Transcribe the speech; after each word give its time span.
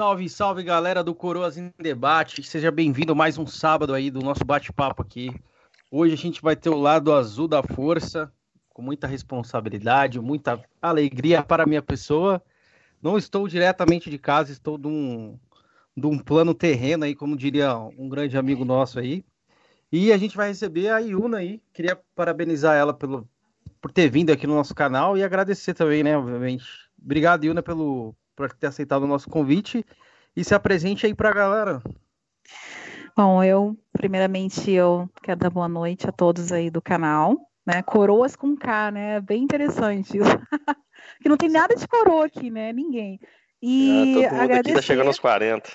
Salve, 0.00 0.30
salve 0.30 0.62
galera 0.62 1.04
do 1.04 1.14
Coroas 1.14 1.58
em 1.58 1.70
Debate. 1.78 2.42
Seja 2.42 2.70
bem-vindo 2.70 3.14
mais 3.14 3.36
um 3.36 3.46
sábado 3.46 3.92
aí 3.92 4.10
do 4.10 4.22
nosso 4.22 4.42
bate-papo 4.46 5.02
aqui. 5.02 5.30
Hoje 5.90 6.14
a 6.14 6.16
gente 6.16 6.40
vai 6.40 6.56
ter 6.56 6.70
o 6.70 6.78
lado 6.78 7.12
azul 7.12 7.46
da 7.46 7.62
força, 7.62 8.32
com 8.70 8.80
muita 8.80 9.06
responsabilidade, 9.06 10.18
muita 10.18 10.58
alegria 10.80 11.42
para 11.42 11.64
a 11.64 11.66
minha 11.66 11.82
pessoa. 11.82 12.42
Não 13.02 13.18
estou 13.18 13.46
diretamente 13.46 14.08
de 14.08 14.16
casa, 14.16 14.50
estou 14.50 14.78
de 14.78 14.88
um, 14.88 15.38
de 15.94 16.06
um 16.06 16.18
plano 16.18 16.54
terreno 16.54 17.04
aí, 17.04 17.14
como 17.14 17.36
diria 17.36 17.76
um 17.76 18.08
grande 18.08 18.38
amigo 18.38 18.64
nosso 18.64 18.98
aí. 18.98 19.22
E 19.92 20.14
a 20.14 20.16
gente 20.16 20.34
vai 20.34 20.48
receber 20.48 20.88
a 20.88 20.98
Yuna 21.00 21.36
aí. 21.36 21.60
Queria 21.74 22.00
parabenizar 22.16 22.74
ela 22.74 22.94
pelo, 22.94 23.28
por 23.82 23.92
ter 23.92 24.08
vindo 24.08 24.32
aqui 24.32 24.46
no 24.46 24.54
nosso 24.54 24.74
canal 24.74 25.18
e 25.18 25.22
agradecer 25.22 25.74
também, 25.74 26.02
né, 26.02 26.16
obviamente. 26.16 26.64
Obrigado, 26.98 27.44
Yuna, 27.44 27.62
pelo, 27.62 28.16
por 28.40 28.52
ter 28.54 28.68
aceitado 28.68 29.02
o 29.02 29.06
nosso 29.06 29.28
convite. 29.28 29.84
E 30.34 30.42
se 30.42 30.54
apresente 30.54 31.04
aí 31.04 31.14
para 31.14 31.28
a 31.28 31.34
galera. 31.34 31.82
Bom, 33.16 33.42
eu, 33.44 33.76
primeiramente, 33.92 34.70
eu 34.70 35.10
quero 35.22 35.40
dar 35.40 35.50
boa 35.50 35.68
noite 35.68 36.08
a 36.08 36.12
todos 36.12 36.52
aí 36.52 36.70
do 36.70 36.80
canal, 36.80 37.36
né? 37.66 37.82
Coroas 37.82 38.36
com 38.36 38.56
K, 38.56 38.92
né? 38.92 39.20
Bem 39.20 39.42
interessante 39.42 40.16
isso. 40.16 40.30
que 41.20 41.28
não 41.28 41.36
tem 41.36 41.50
nada 41.50 41.74
de 41.74 41.86
coroa 41.86 42.26
aqui, 42.26 42.48
né? 42.50 42.72
Ninguém. 42.72 43.20
E 43.60 43.90
é, 43.90 44.28
todo 44.28 44.32
mundo 44.32 44.42
agradecer... 44.42 44.60
aqui 44.60 44.72
tá 44.74 44.82
chegando 44.82 45.08
aos 45.08 45.18
40. 45.18 45.70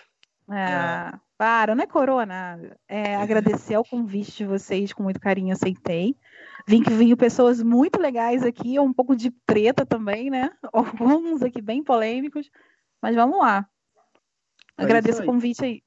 É, 0.52 0.56
é. 0.56 1.12
Para, 1.38 1.76
não 1.76 1.84
é 1.84 1.88
coroa 1.88 2.26
nada. 2.26 2.80
É, 2.88 3.16
agradecer 3.18 3.76
ao 3.76 3.86
convite 3.86 4.32
de 4.38 4.46
vocês, 4.46 4.92
com 4.92 5.04
muito 5.04 5.20
carinho 5.20 5.54
aceitei. 5.54 6.16
Vim 6.68 6.82
que 6.82 6.92
vinham 6.92 7.16
pessoas 7.16 7.62
muito 7.62 8.00
legais 8.00 8.44
aqui, 8.44 8.80
um 8.80 8.92
pouco 8.92 9.16
de 9.16 9.30
treta 9.46 9.86
também, 9.86 10.30
né? 10.30 10.50
Alguns 10.74 11.44
aqui 11.44 11.62
bem 11.62 11.84
polêmicos, 11.84 12.50
mas 13.02 13.16
vamos 13.16 13.38
lá. 13.38 13.68
É 14.78 14.84
Agradeço 14.84 15.22
o 15.22 15.26
convite 15.26 15.64
aí. 15.64 15.84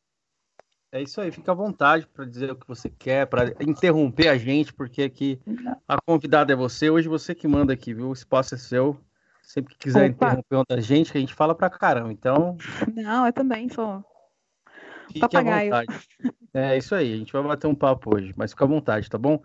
É 0.90 1.02
isso 1.02 1.20
aí, 1.20 1.30
fica 1.30 1.52
à 1.52 1.54
vontade 1.54 2.06
para 2.06 2.24
dizer 2.24 2.50
o 2.50 2.56
que 2.56 2.66
você 2.66 2.88
quer, 2.88 3.26
para 3.26 3.52
interromper 3.60 4.28
a 4.28 4.38
gente, 4.38 4.72
porque 4.72 5.02
aqui 5.02 5.38
a 5.86 6.00
convidada 6.00 6.52
é 6.52 6.56
você, 6.56 6.88
hoje 6.88 7.08
você 7.08 7.34
que 7.34 7.46
manda 7.46 7.74
aqui, 7.74 7.92
viu? 7.92 8.08
O 8.08 8.12
espaço 8.12 8.54
é 8.54 8.58
seu. 8.58 8.98
Sempre 9.42 9.74
que 9.74 9.80
quiser 9.80 10.10
Opa. 10.10 10.26
interromper 10.26 10.56
outra 10.56 10.80
gente, 10.80 11.12
que 11.12 11.18
a 11.18 11.20
gente 11.20 11.34
fala 11.34 11.54
pra 11.54 11.68
caramba, 11.68 12.12
então. 12.12 12.56
Não, 12.94 13.26
eu 13.26 13.32
também 13.32 13.68
sou. 13.68 14.02
Fique 15.08 15.20
Papagaio. 15.20 15.74
à 15.74 15.80
vontade. 15.80 16.08
É 16.54 16.78
isso 16.78 16.94
aí, 16.94 17.12
a 17.12 17.16
gente 17.16 17.32
vai 17.32 17.42
bater 17.42 17.66
um 17.66 17.74
papo 17.74 18.16
hoje, 18.16 18.32
mas 18.34 18.52
fica 18.52 18.64
à 18.64 18.68
vontade, 18.68 19.08
tá 19.08 19.18
bom? 19.18 19.42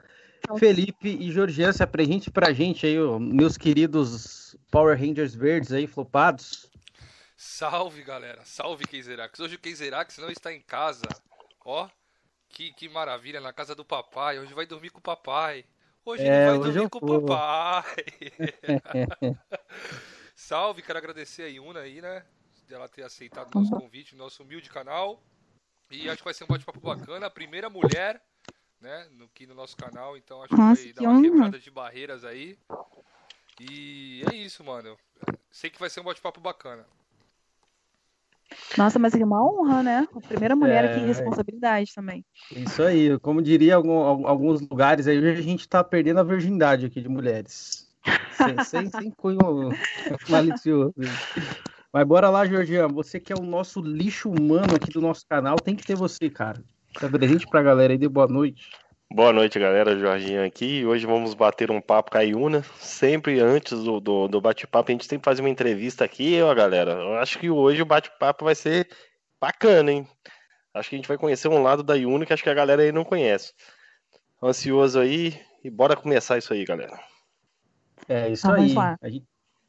Felipe 0.58 1.10
e 1.10 1.32
Georgian, 1.32 1.72
se 1.72 1.82
apresente 1.82 2.30
pra 2.30 2.54
gente 2.54 2.86
aí, 2.86 3.00
ó, 3.00 3.18
meus 3.18 3.58
queridos 3.58 4.56
Power 4.70 4.98
Rangers 5.00 5.34
verdes 5.34 5.72
aí, 5.72 5.88
flopados. 5.88 6.70
Salve, 7.36 8.04
galera. 8.04 8.42
Salve, 8.46 8.86
Keizerax. 8.86 9.40
Hoje 9.40 9.56
o 9.56 9.60
Keizerax 9.60 10.18
não 10.18 10.30
está 10.30 10.54
em 10.54 10.62
casa. 10.62 11.08
Ó, 11.66 11.90
que, 12.50 12.72
que 12.74 12.88
maravilha, 12.88 13.42
na 13.42 13.52
casa 13.52 13.74
do 13.76 13.84
papai. 13.84 14.40
Hoje 14.40 14.54
vai 14.54 14.66
dormir 14.66 14.90
com 14.92 15.00
o 15.00 15.02
papai. 15.02 15.66
Hoje 16.06 16.24
é, 16.24 16.50
ele 16.50 16.60
vai 16.60 16.72
dormir 16.72 16.90
com 16.90 17.00
o 17.00 17.22
papai. 17.26 17.84
Salve, 20.36 20.82
quero 20.82 21.00
agradecer 21.00 21.44
a 21.44 21.48
Yuna 21.48 21.82
aí, 21.82 22.02
né? 22.02 22.26
De 22.68 22.74
ela 22.74 22.88
ter 22.88 23.04
aceitado 23.04 23.54
o 23.54 23.60
nosso 23.60 23.72
convite 23.72 24.16
no 24.16 24.24
nosso 24.24 24.44
humilde 24.44 24.70
canal. 24.70 25.22
E 25.92 26.10
acho 26.10 26.18
que 26.18 26.26
vai 26.26 26.34
ser 26.34 26.44
um 26.44 26.48
bate-papo 26.48 26.80
bacana. 26.80 27.28
A 27.28 27.32
primeira 27.32 27.70
mulher 27.70 28.22
né? 28.84 29.08
No, 29.18 29.26
aqui 29.26 29.48
no 29.48 29.56
nosso 29.56 29.78
canal, 29.78 30.18
então 30.18 30.44
acho 30.44 30.56
Nossa, 30.56 30.82
que 30.82 30.94
vai 30.94 31.04
dar 31.06 31.10
uma 31.10 31.22
quebrada 31.22 31.60
de 31.60 31.72
barreiras 31.72 32.26
aí. 32.26 32.58
E 33.60 34.24
é 34.30 34.36
isso, 34.36 34.64
mano. 34.64 34.98
Sei 35.50 35.70
que 35.70 35.80
vai 35.80 35.90
ser 35.90 36.02
um 36.02 36.04
bate-papo 36.04 36.42
bacana. 36.42 36.86
Nossa, 38.78 39.00
mas 39.00 39.16
é 39.16 39.24
uma 39.24 39.44
honra, 39.44 39.82
né? 39.82 40.08
A 40.14 40.20
primeira 40.20 40.56
mulher 40.56 40.84
é... 40.84 40.92
aqui, 40.92 41.06
responsabilidade 41.06 41.94
também. 41.96 42.26
Isso 42.52 42.84
aí, 42.84 43.18
como 43.20 43.42
diria 43.42 43.76
algum, 43.76 44.28
alguns 44.28 44.62
lugares 44.62 45.08
aí, 45.08 45.18
a 45.18 45.42
gente 45.42 45.68
tá 45.68 45.84
perdendo 45.84 46.20
a 46.20 46.24
virgindade 46.24 46.86
aqui 46.86 47.02
de 47.02 47.08
mulheres. 47.08 47.90
sem, 48.34 48.64
sem, 48.66 48.90
sem 48.90 49.12
cunho 49.12 49.40
malicioso. 50.30 50.94
Mas 51.92 52.06
bora 52.06 52.30
lá, 52.30 52.46
Georgian. 52.46 52.90
Você 52.90 53.20
que 53.20 53.32
é 53.32 53.36
o 53.36 53.46
nosso 53.46 53.80
lixo 53.80 54.30
humano 54.30 54.76
aqui 54.76 54.92
do 54.92 55.00
nosso 55.00 55.26
canal, 55.26 55.56
tem 55.56 55.76
que 55.76 55.86
ter 55.86 55.96
você, 55.96 56.30
cara. 56.30 56.62
Tá 57.00 57.10
presente 57.10 57.48
pra 57.48 57.62
galera 57.62 57.94
aí, 57.94 57.98
de 57.98 58.08
boa 58.08 58.28
noite. 58.28 58.70
Boa 59.12 59.34
noite, 59.34 59.60
galera. 59.60 59.98
Jorginho 59.98 60.46
aqui. 60.46 60.86
Hoje 60.86 61.06
vamos 61.06 61.34
bater 61.34 61.70
um 61.72 61.82
papo 61.82 62.12
com 62.12 62.18
a 62.18 62.22
Yuna. 62.22 62.64
Sempre 62.80 63.40
antes 63.40 63.84
do, 63.84 64.00
do, 64.00 64.28
do 64.28 64.42
bate-papo, 64.42 64.90
a 64.90 64.94
gente 64.94 65.06
sempre 65.06 65.26
faz 65.26 65.40
uma 65.40 65.50
entrevista 65.50 66.06
aqui, 66.06 66.42
ó, 66.42 66.54
galera. 66.54 66.94
Eu 66.94 67.16
acho 67.16 67.40
que 67.40 67.50
hoje 67.50 67.82
o 67.82 67.86
bate-papo 67.86 68.46
vai 68.46 68.56
ser 68.56 68.88
bacana, 69.40 69.92
hein? 69.92 70.08
Acho 70.74 70.90
que 70.90 70.96
a 70.96 70.98
gente 70.98 71.08
vai 71.08 71.18
conhecer 71.18 71.48
um 71.48 71.62
lado 71.62 71.84
da 71.84 71.96
Yuna 71.96 72.26
que 72.26 72.34
acho 72.34 72.44
que 72.44 72.50
a 72.50 72.56
galera 72.56 72.82
aí 72.82 72.92
não 72.92 73.04
conhece. 73.04 73.54
Ansioso 74.42 75.00
aí 75.00 75.40
e 75.64 75.70
bora 75.70 75.96
começar 75.96 76.38
isso 76.38 76.54
aí, 76.54 76.66
galera. 76.66 77.00
É 78.08 78.30
isso 78.30 78.50
aí. 78.52 78.76
A 79.02 79.10
gente, 79.10 79.26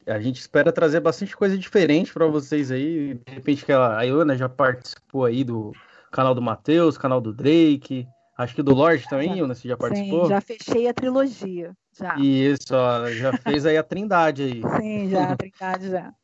a 0.06 0.20
gente, 0.20 0.40
espera 0.40 0.72
trazer 0.72 1.00
bastante 1.00 1.36
coisa 1.36 1.56
diferente 1.56 2.12
para 2.12 2.26
vocês 2.26 2.70
aí. 2.70 3.14
De 3.14 3.32
repente 3.32 3.64
que 3.64 3.72
a 3.72 4.02
Yuna 4.02 4.36
já 4.36 4.48
participou 4.48 5.24
aí 5.24 5.44
do 5.44 5.72
canal 6.14 6.34
do 6.34 6.40
Matheus, 6.40 6.96
canal 6.96 7.20
do 7.20 7.32
Drake, 7.32 8.06
acho 8.38 8.54
que 8.54 8.62
do 8.62 8.72
Lorde 8.72 9.04
também, 9.10 9.36
já, 9.36 9.46
você 9.46 9.68
já 9.68 9.76
participou? 9.76 10.22
Sim, 10.22 10.28
já 10.28 10.40
fechei 10.40 10.88
a 10.88 10.94
trilogia, 10.94 11.76
já. 11.98 12.16
Isso, 12.16 12.72
ó, 12.72 13.10
já 13.10 13.36
fez 13.36 13.66
aí 13.66 13.76
a 13.76 13.82
trindade 13.82 14.42
aí. 14.44 14.62
Sim, 14.80 15.10
já, 15.10 15.32
a 15.32 15.36
trindade 15.36 15.90
já. 15.90 16.14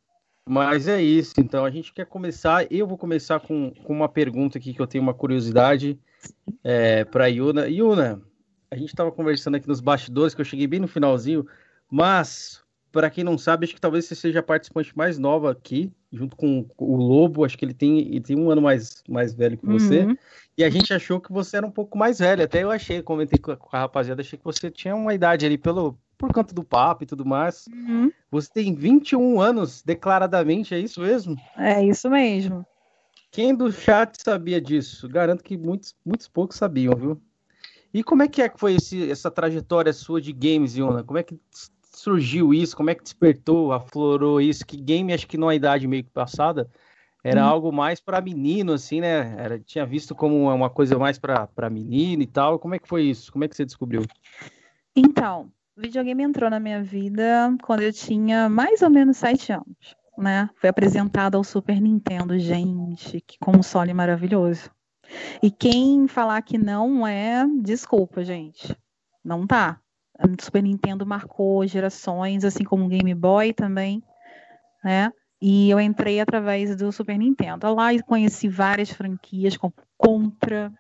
Mas 0.49 0.89
é 0.89 1.03
isso, 1.03 1.35
então 1.39 1.65
a 1.65 1.71
gente 1.71 1.93
quer 1.93 2.07
começar. 2.07 2.67
Eu 2.73 2.87
vou 2.87 2.97
começar 2.97 3.41
com, 3.41 3.73
com 3.85 3.93
uma 3.93 4.09
pergunta 4.09 4.59
aqui 4.59 4.73
que 4.73 4.81
eu 4.81 4.87
tenho 4.87 5.03
uma 5.03 5.15
curiosidade 5.15 5.99
é, 6.65 7.05
para 7.05 7.27
Yuna. 7.27 7.69
Yuna, 7.69 8.23
a 8.71 8.77
gente 8.77 8.89
estava 8.89 9.13
conversando 9.13 9.57
aqui 9.57 9.69
nos 9.69 9.81
bastidores, 9.81 10.35
que 10.35 10.41
eu 10.41 10.45
cheguei 10.45 10.67
bem 10.67 10.81
no 10.81 10.89
finalzinho, 10.89 11.47
mas 11.91 12.63
para 12.93 13.11
quem 13.11 13.23
não 13.23 13.39
sabe, 13.39 13.65
acho 13.65 13.75
que 13.75 13.81
talvez 13.81 14.05
você 14.05 14.15
seja 14.15 14.41
a 14.41 14.43
participante 14.43 14.97
mais 14.97 15.19
nova 15.19 15.51
aqui, 15.51 15.93
junto 16.13 16.37
com 16.37 16.67
o 16.77 16.97
Lobo. 16.97 17.45
Acho 17.45 17.57
que 17.57 17.65
ele 17.65 17.75
tem, 17.75 18.01
ele 18.01 18.21
tem 18.21 18.39
um 18.39 18.51
ano 18.51 18.61
mais, 18.61 19.03
mais 19.09 19.33
velho 19.33 19.57
que 19.57 19.67
você. 19.67 20.01
Uhum. 20.01 20.17
E 20.59 20.65
a 20.65 20.71
gente 20.71 20.93
achou 20.93 21.21
que 21.21 21.33
você 21.33 21.57
era 21.57 21.67
um 21.67 21.71
pouco 21.71 21.97
mais 21.97 22.19
velho. 22.19 22.43
Até 22.43 22.63
eu 22.63 22.71
achei, 22.71 23.03
comentei 23.03 23.39
com 23.39 23.53
a, 23.53 23.57
com 23.57 23.77
a 23.77 23.81
rapaziada, 23.81 24.21
achei 24.21 24.39
que 24.39 24.45
você 24.45 24.71
tinha 24.71 24.95
uma 24.95 25.15
idade 25.15 25.47
ali 25.47 25.57
pelo, 25.57 25.97
por 26.19 26.33
conta 26.33 26.55
do 26.55 26.65
papo 26.65 27.05
e 27.05 27.07
tudo 27.07 27.25
mais. 27.25 27.67
Uhum. 27.69 28.11
Você 28.31 28.51
tem 28.53 28.75
21 28.75 29.41
anos, 29.41 29.83
declaradamente, 29.83 30.75
é 30.75 30.79
isso 30.79 31.01
mesmo? 31.01 31.37
É 31.57 31.85
isso 31.85 32.11
mesmo. 32.11 32.67
Quem 33.31 33.55
do 33.55 33.71
chat 33.71 34.21
sabia 34.21 34.61
disso? 34.61 35.09
Garanto 35.09 35.45
que 35.45 35.57
muitos, 35.57 35.95
muitos 36.05 36.27
poucos 36.27 36.57
sabiam, 36.57 36.97
viu? 36.97 37.21
E 37.95 38.03
como 38.03 38.23
é 38.23 38.29
que 38.29 38.43
é 38.43 38.49
que 38.49 38.59
foi 38.59 38.75
esse, 38.75 39.11
essa 39.11 39.31
trajetória 39.31 39.93
sua 39.93 40.21
de 40.21 40.33
games, 40.33 40.77
Iona? 40.77 41.03
Como 41.03 41.19
é 41.19 41.23
que 41.23 41.39
surgiu 42.01 42.55
isso? 42.55 42.77
Como 42.77 42.91
é 42.91 42.95
que 42.95 43.03
despertou, 43.03 43.73
aflorou 43.73 44.41
isso? 44.41 44.65
Que 44.67 44.77
game, 44.77 45.13
acho 45.13 45.27
que 45.27 45.37
numa 45.37 45.55
idade 45.55 45.87
meio 45.87 46.03
que 46.03 46.11
passada, 46.11 46.69
era 47.23 47.45
hum. 47.45 47.49
algo 47.49 47.73
mais 47.73 48.01
para 48.01 48.21
menino, 48.21 48.73
assim, 48.73 49.01
né? 49.01 49.35
Era, 49.39 49.59
tinha 49.59 49.85
visto 49.85 50.15
como 50.15 50.51
uma 50.51 50.71
coisa 50.71 50.99
mais 50.99 51.19
para 51.19 51.71
menino 51.71 52.23
e 52.23 52.27
tal. 52.27 52.59
Como 52.59 52.75
é 52.75 52.79
que 52.79 52.89
foi 52.89 53.05
isso? 53.05 53.31
Como 53.31 53.45
é 53.45 53.49
que 53.49 53.55
você 53.55 53.65
descobriu? 53.65 54.05
Então, 54.97 55.53
videogame 55.77 56.23
entrou 56.23 56.49
na 56.49 56.59
minha 56.59 56.83
vida 56.83 57.55
quando 57.63 57.83
eu 57.83 57.93
tinha 57.93 58.49
mais 58.49 58.81
ou 58.81 58.89
menos 58.89 59.19
sete 59.19 59.53
anos, 59.53 59.95
né? 60.17 60.49
Foi 60.57 60.71
apresentado 60.71 61.37
ao 61.37 61.45
Super 61.45 61.81
Nintendo, 61.81 62.39
gente, 62.39 63.21
que 63.21 63.39
console 63.39 63.93
maravilhoso. 63.93 64.71
E 65.43 65.51
quem 65.51 66.09
falar 66.09 66.41
que 66.41 66.57
não 66.57 67.07
é, 67.07 67.45
desculpa, 67.61 68.25
gente. 68.25 68.75
Não 69.23 69.47
tá. 69.47 69.79
O 70.23 70.43
Super 70.43 70.63
Nintendo 70.63 71.07
marcou 71.07 71.67
gerações, 71.67 72.45
assim 72.45 72.65
como 72.65 72.85
o 72.85 72.89
Game 72.89 73.15
Boy 73.15 73.53
também, 73.53 74.03
né? 74.85 75.11
E 75.41 75.71
eu 75.71 75.81
entrei 75.81 76.21
através 76.21 76.77
do 76.77 76.93
Super 76.93 77.17
Nintendo. 77.17 77.73
Lá 77.75 77.95
e 77.95 78.03
conheci 78.03 78.47
várias 78.49 78.91
franquias, 78.91 79.57
como 79.57 79.73
Contra. 79.97 80.71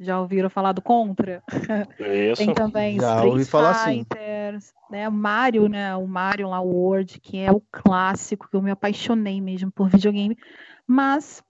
Já 0.00 0.20
ouviram 0.20 0.50
falar 0.50 0.72
do 0.72 0.82
Contra? 0.82 1.42
Isso. 1.98 2.38
Tem 2.42 2.54
também 2.54 3.00
Já 3.00 3.24
Street 3.24 3.46
Fighter, 3.46 4.54
assim. 4.54 4.70
né? 4.90 5.08
O 5.08 5.12
Mario, 5.12 5.68
né? 5.68 5.94
O 5.96 6.06
Mario 6.06 6.48
lá, 6.48 6.60
World, 6.60 7.20
que 7.20 7.38
é 7.38 7.52
o 7.52 7.62
clássico, 7.70 8.48
que 8.48 8.56
eu 8.56 8.62
me 8.62 8.70
apaixonei 8.70 9.40
mesmo 9.40 9.70
por 9.70 9.88
videogame. 9.88 10.36
Mas 10.86 11.42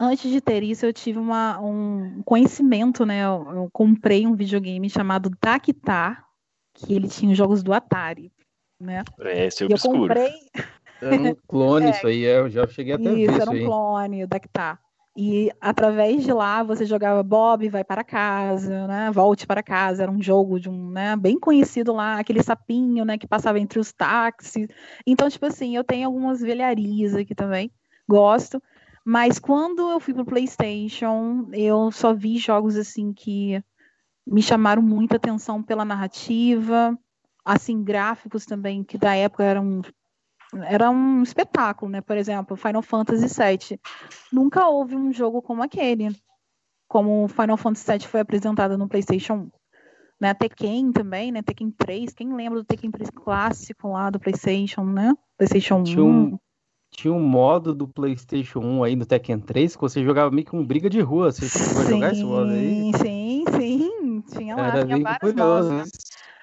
antes 0.00 0.30
de 0.30 0.40
ter 0.40 0.62
isso, 0.62 0.86
eu 0.86 0.92
tive 0.92 1.18
uma, 1.18 1.58
um 1.60 2.22
conhecimento, 2.24 3.04
né? 3.04 3.24
Eu, 3.24 3.46
eu 3.52 3.70
comprei 3.72 4.26
um 4.26 4.36
videogame 4.36 4.88
chamado 4.90 5.30
Dactar, 5.42 6.25
que 6.76 6.94
ele 6.94 7.08
tinha 7.08 7.32
os 7.32 7.38
jogos 7.38 7.62
do 7.62 7.72
Atari, 7.72 8.30
né? 8.80 9.02
É, 9.20 9.46
esse 9.46 9.64
é 9.64 9.66
eu 9.66 9.78
comprei. 9.78 10.32
Era 11.00 11.14
um 11.14 11.34
clone 11.48 11.86
é, 11.86 11.90
isso 11.90 12.06
aí, 12.06 12.22
eu 12.22 12.48
já 12.50 12.66
cheguei 12.66 12.94
até 12.94 13.12
isso, 13.12 13.32
ver 13.32 13.42
era 13.42 13.50
um 13.50 13.64
clone, 13.64 14.24
o 14.24 14.28
Dactar. 14.28 14.80
E 15.18 15.50
através 15.62 16.24
de 16.24 16.32
lá 16.32 16.62
você 16.62 16.84
jogava 16.84 17.22
Bob 17.22 17.66
vai 17.70 17.82
para 17.82 18.04
casa, 18.04 18.86
né? 18.86 19.10
Volte 19.10 19.46
para 19.46 19.62
casa, 19.62 20.02
era 20.02 20.12
um 20.12 20.20
jogo 20.20 20.60
de 20.60 20.68
um, 20.68 20.90
né, 20.90 21.16
bem 21.16 21.40
conhecido 21.40 21.94
lá, 21.94 22.18
aquele 22.18 22.42
sapinho, 22.42 23.02
né, 23.02 23.16
que 23.16 23.26
passava 23.26 23.58
entre 23.58 23.78
os 23.78 23.92
táxis. 23.92 24.68
Então, 25.06 25.30
tipo 25.30 25.46
assim, 25.46 25.74
eu 25.74 25.82
tenho 25.82 26.06
algumas 26.06 26.40
velharias 26.40 27.14
aqui 27.14 27.34
também. 27.34 27.70
Gosto. 28.06 28.62
Mas 29.02 29.38
quando 29.38 29.88
eu 29.90 30.00
fui 30.00 30.12
pro 30.12 30.24
PlayStation, 30.24 31.48
eu 31.52 31.90
só 31.92 32.12
vi 32.12 32.36
jogos 32.36 32.76
assim 32.76 33.12
que 33.12 33.62
me 34.26 34.42
chamaram 34.42 34.82
muita 34.82 35.16
atenção 35.16 35.62
pela 35.62 35.84
narrativa, 35.84 36.98
assim, 37.44 37.82
gráficos 37.82 38.44
também, 38.44 38.82
que 38.82 38.98
da 38.98 39.14
época 39.14 39.44
eram 39.44 39.82
era 40.68 40.90
um 40.90 41.22
espetáculo, 41.22 41.90
né? 41.90 42.00
Por 42.00 42.16
exemplo, 42.16 42.56
Final 42.56 42.82
Fantasy 42.82 43.26
VII. 43.26 43.80
Nunca 44.32 44.68
houve 44.68 44.96
um 44.96 45.12
jogo 45.12 45.42
como 45.42 45.62
aquele, 45.62 46.08
como 46.88 47.28
Final 47.28 47.56
Fantasy 47.56 47.92
VII 47.92 48.06
foi 48.06 48.20
apresentado 48.20 48.78
no 48.78 48.88
PlayStation 48.88 49.34
1. 49.34 49.50
Né? 50.18 50.32
Tekken 50.32 50.92
também, 50.92 51.30
né? 51.30 51.42
Tekken 51.42 51.70
3. 51.70 52.14
Quem 52.14 52.34
lembra 52.34 52.60
do 52.60 52.64
Tekken 52.64 52.90
3 52.90 53.10
clássico 53.10 53.88
lá 53.88 54.08
do 54.08 54.18
PlayStation, 54.18 54.84
né? 54.84 55.12
PlayStation 55.36 55.80
1. 55.80 55.82
Tinha 55.84 56.04
um, 56.04 56.38
tinha 56.90 57.12
um 57.12 57.20
modo 57.20 57.74
do 57.74 57.86
PlayStation 57.86 58.60
1 58.60 58.84
aí 58.84 58.96
no 58.96 59.04
Tekken 59.04 59.40
3 59.40 59.76
que 59.76 59.82
você 59.82 60.02
jogava 60.02 60.30
meio 60.30 60.46
que 60.46 60.56
um 60.56 60.64
briga 60.64 60.88
de 60.88 61.00
rua. 61.00 61.32
Você 61.32 61.44
a 61.44 61.84
jogar 61.84 62.12
esse 62.12 62.24
modo 62.24 62.50
aí? 62.50 62.68
Sim, 62.68 62.92
sim. 62.94 63.25
Tinha 64.30 64.56
lá, 64.56 64.68
Era 64.68 64.84
tinha 64.84 64.96
bem 64.96 65.02
vários 65.02 65.32
curioso, 65.32 65.72
né? 65.72 65.84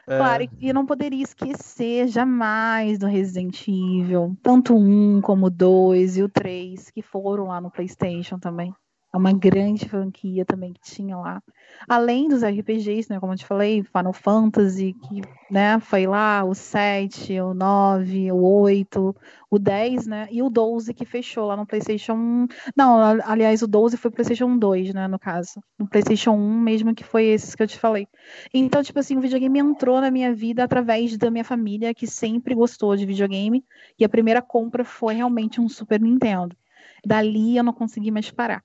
É. 0.07 0.17
Claro, 0.17 0.43
e 0.59 0.67
eu 0.67 0.73
não 0.73 0.85
poderia 0.85 1.23
esquecer 1.23 2.07
jamais 2.07 2.99
do 2.99 3.07
Resident 3.07 3.67
Evil, 3.67 4.35
tanto 4.43 4.75
o 4.75 4.79
1 4.79 5.21
como 5.21 5.45
o 5.45 5.49
2 5.49 6.17
e 6.17 6.23
o 6.23 6.29
3, 6.29 6.91
que 6.91 7.01
foram 7.01 7.45
lá 7.47 7.61
no 7.61 7.71
PlayStation 7.71 8.37
também. 8.37 8.73
É 9.13 9.17
uma 9.17 9.31
grande 9.31 9.87
franquia 9.87 10.43
também 10.43 10.73
que 10.73 10.81
tinha 10.81 11.15
lá. 11.15 11.39
Além 11.87 12.27
dos 12.27 12.43
RPGs, 12.43 13.11
né, 13.11 13.19
como 13.19 13.33
eu 13.33 13.37
te 13.37 13.45
falei, 13.45 13.83
Final 13.83 14.11
Fantasy, 14.11 14.93
que 14.93 15.21
né, 15.51 15.79
foi 15.79 16.07
lá, 16.07 16.43
o 16.43 16.55
7, 16.55 17.39
o 17.39 17.53
9, 17.53 18.31
o 18.31 18.43
8, 18.43 19.15
o 19.51 19.59
10, 19.59 20.07
né, 20.07 20.27
e 20.31 20.41
o 20.41 20.49
12 20.49 20.95
que 20.95 21.05
fechou 21.05 21.45
lá 21.45 21.55
no 21.55 21.67
PlayStation 21.67 22.13
1. 22.13 22.47
Não, 22.75 23.21
aliás, 23.23 23.61
o 23.61 23.67
12 23.67 23.97
foi 23.97 24.09
o 24.09 24.11
PlayStation 24.11 24.57
2, 24.57 24.95
né, 24.95 25.07
no 25.07 25.19
caso. 25.19 25.61
No 25.77 25.87
PlayStation 25.87 26.31
1 26.31 26.59
mesmo 26.59 26.95
que 26.95 27.03
foi 27.03 27.25
esses 27.25 27.53
que 27.53 27.61
eu 27.61 27.67
te 27.67 27.77
falei. 27.77 28.07
Então, 28.51 28.81
tipo 28.81 28.97
assim, 28.97 29.15
o 29.15 29.21
videogame 29.21 29.59
entrou 29.59 30.01
na 30.01 30.09
minha 30.09 30.33
vida 30.33 30.63
através 30.63 31.15
da 31.19 31.29
minha 31.29 31.45
família, 31.45 31.93
que 31.93 32.07
sempre 32.07 32.55
gostou 32.55 32.95
de 32.95 33.05
videogame, 33.05 33.63
e 33.99 34.03
a 34.03 34.09
primeira 34.09 34.41
compra 34.41 34.83
foi 34.83 35.13
realmente 35.13 35.61
um 35.61 35.69
Super 35.69 36.01
Nintendo. 36.01 36.57
Dali 37.05 37.57
eu 37.57 37.63
não 37.63 37.73
consegui 37.73 38.09
mais 38.09 38.31
parar 38.31 38.63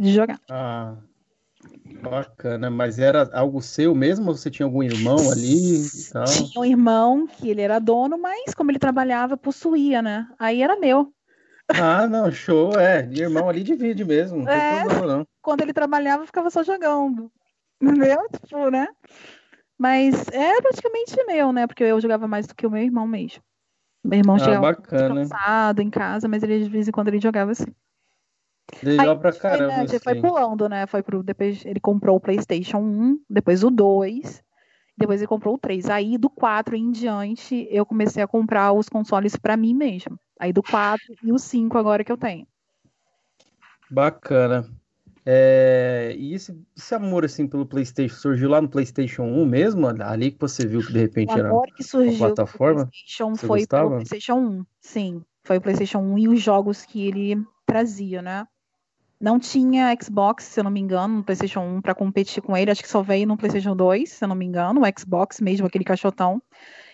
de 0.00 0.12
jogar. 0.12 0.40
Ah, 0.48 0.96
bacana. 2.02 2.70
Mas 2.70 2.98
era 2.98 3.28
algo 3.32 3.60
seu 3.60 3.94
mesmo 3.94 4.28
ou 4.28 4.36
você 4.36 4.50
tinha 4.50 4.66
algum 4.66 4.82
irmão 4.82 5.30
ali 5.30 5.86
e 5.86 6.04
tal? 6.12 6.24
Tinha 6.26 6.60
um 6.60 6.64
irmão 6.64 7.26
que 7.26 7.50
ele 7.50 7.60
era 7.60 7.78
dono, 7.78 8.18
mas 8.18 8.54
como 8.54 8.70
ele 8.70 8.78
trabalhava, 8.78 9.36
possuía, 9.36 10.00
né? 10.02 10.28
Aí 10.38 10.62
era 10.62 10.76
meu. 10.76 11.12
Ah, 11.68 12.06
não, 12.06 12.30
show, 12.32 12.78
é. 12.78 13.02
De 13.02 13.22
irmão 13.22 13.48
ali 13.48 13.62
divide 13.62 14.04
mesmo, 14.04 14.38
não 14.38 14.46
tem 14.46 14.56
É. 14.56 14.80
problema 14.80 15.06
não. 15.06 15.26
Quando 15.42 15.62
ele 15.62 15.72
trabalhava, 15.72 16.22
eu 16.22 16.26
ficava 16.26 16.50
só 16.50 16.62
jogando. 16.62 17.30
Entendeu? 17.80 18.18
Tipo, 18.44 18.70
né? 18.70 18.88
Mas 19.78 20.28
é 20.28 20.60
praticamente 20.60 21.16
meu, 21.26 21.52
né? 21.52 21.66
Porque 21.66 21.84
eu 21.84 22.00
jogava 22.00 22.28
mais 22.28 22.46
do 22.46 22.54
que 22.54 22.66
o 22.66 22.70
meu 22.70 22.82
irmão 22.82 23.06
mesmo. 23.06 23.42
Meu 24.04 24.18
irmão 24.18 24.36
Ah, 24.36 24.38
chegava 24.40 24.74
cansado 24.74 25.80
em 25.80 25.90
casa, 25.90 26.28
mas 26.28 26.42
ele 26.42 26.64
de 26.64 26.70
vez 26.70 26.88
em 26.88 26.92
quando 26.92 27.08
ele 27.08 27.20
jogava 27.20 27.52
assim. 27.52 27.66
Legal 28.82 29.18
pra 29.18 29.32
foi, 29.32 29.50
né, 29.50 29.56
caramba, 29.56 29.86
já 29.88 30.00
foi 30.00 30.12
assim. 30.12 30.22
pulando, 30.22 30.68
né? 30.68 30.86
Foi 30.86 31.02
pro, 31.02 31.22
depois 31.22 31.64
ele 31.64 31.80
comprou 31.80 32.16
o 32.16 32.20
PlayStation 32.20 32.78
1, 32.78 33.20
depois 33.28 33.64
o 33.64 33.70
2, 33.70 34.42
depois 34.96 35.20
ele 35.20 35.28
comprou 35.28 35.54
o 35.54 35.58
3. 35.58 35.90
Aí 35.90 36.16
do 36.16 36.30
4 36.30 36.76
em 36.76 36.90
diante, 36.90 37.66
eu 37.70 37.84
comecei 37.84 38.22
a 38.22 38.28
comprar 38.28 38.72
os 38.72 38.88
consoles 38.88 39.36
pra 39.36 39.56
mim 39.56 39.74
mesmo. 39.74 40.18
Aí 40.38 40.52
do 40.52 40.62
4 40.62 41.04
e 41.22 41.32
o 41.32 41.38
5 41.38 41.76
agora 41.76 42.04
que 42.04 42.12
eu 42.12 42.16
tenho. 42.16 42.46
Bacana. 43.90 44.68
É, 45.26 46.14
e 46.16 46.32
esse, 46.34 46.58
esse 46.76 46.94
amor 46.94 47.24
assim 47.24 47.46
pelo 47.46 47.66
PlayStation 47.66 48.16
surgiu 48.16 48.48
lá 48.48 48.60
no 48.60 48.68
PlayStation 48.68 49.22
1 49.22 49.44
mesmo? 49.44 49.86
Ali 49.86 50.30
que 50.30 50.40
você 50.40 50.66
viu 50.66 50.80
que 50.80 50.92
de 50.92 50.98
repente 50.98 51.34
O 51.34 51.38
era. 51.38 51.48
amor 51.48 51.66
que 51.74 51.82
surgiu 51.82 52.16
pro 52.16 52.26
plataforma? 52.26 52.86
PlayStation 52.86 53.36
foi 53.36 53.48
pro 53.48 53.58
gostava? 53.58 53.90
PlayStation 53.96 54.34
1. 54.34 54.66
Sim, 54.80 55.22
foi 55.44 55.58
o 55.58 55.60
PlayStation 55.60 55.98
1 55.98 56.18
e 56.18 56.28
os 56.28 56.40
jogos 56.40 56.84
que 56.86 57.06
ele 57.06 57.36
trazia, 57.70 58.20
né? 58.20 58.46
Não 59.20 59.38
tinha 59.38 59.94
Xbox, 60.02 60.44
se 60.44 60.58
eu 60.58 60.64
não 60.64 60.70
me 60.70 60.80
engano, 60.80 61.16
no 61.18 61.24
PlayStation 61.24 61.60
1 61.60 61.82
pra 61.82 61.94
competir 61.94 62.42
com 62.42 62.56
ele. 62.56 62.70
Acho 62.70 62.82
que 62.82 62.88
só 62.88 63.02
veio 63.02 63.26
no 63.26 63.36
PlayStation 63.36 63.76
2, 63.76 64.10
se 64.10 64.24
eu 64.24 64.28
não 64.28 64.34
me 64.34 64.46
engano, 64.46 64.80
o 64.80 64.98
Xbox 64.98 65.40
mesmo, 65.40 65.66
aquele 65.66 65.84
caixotão. 65.84 66.42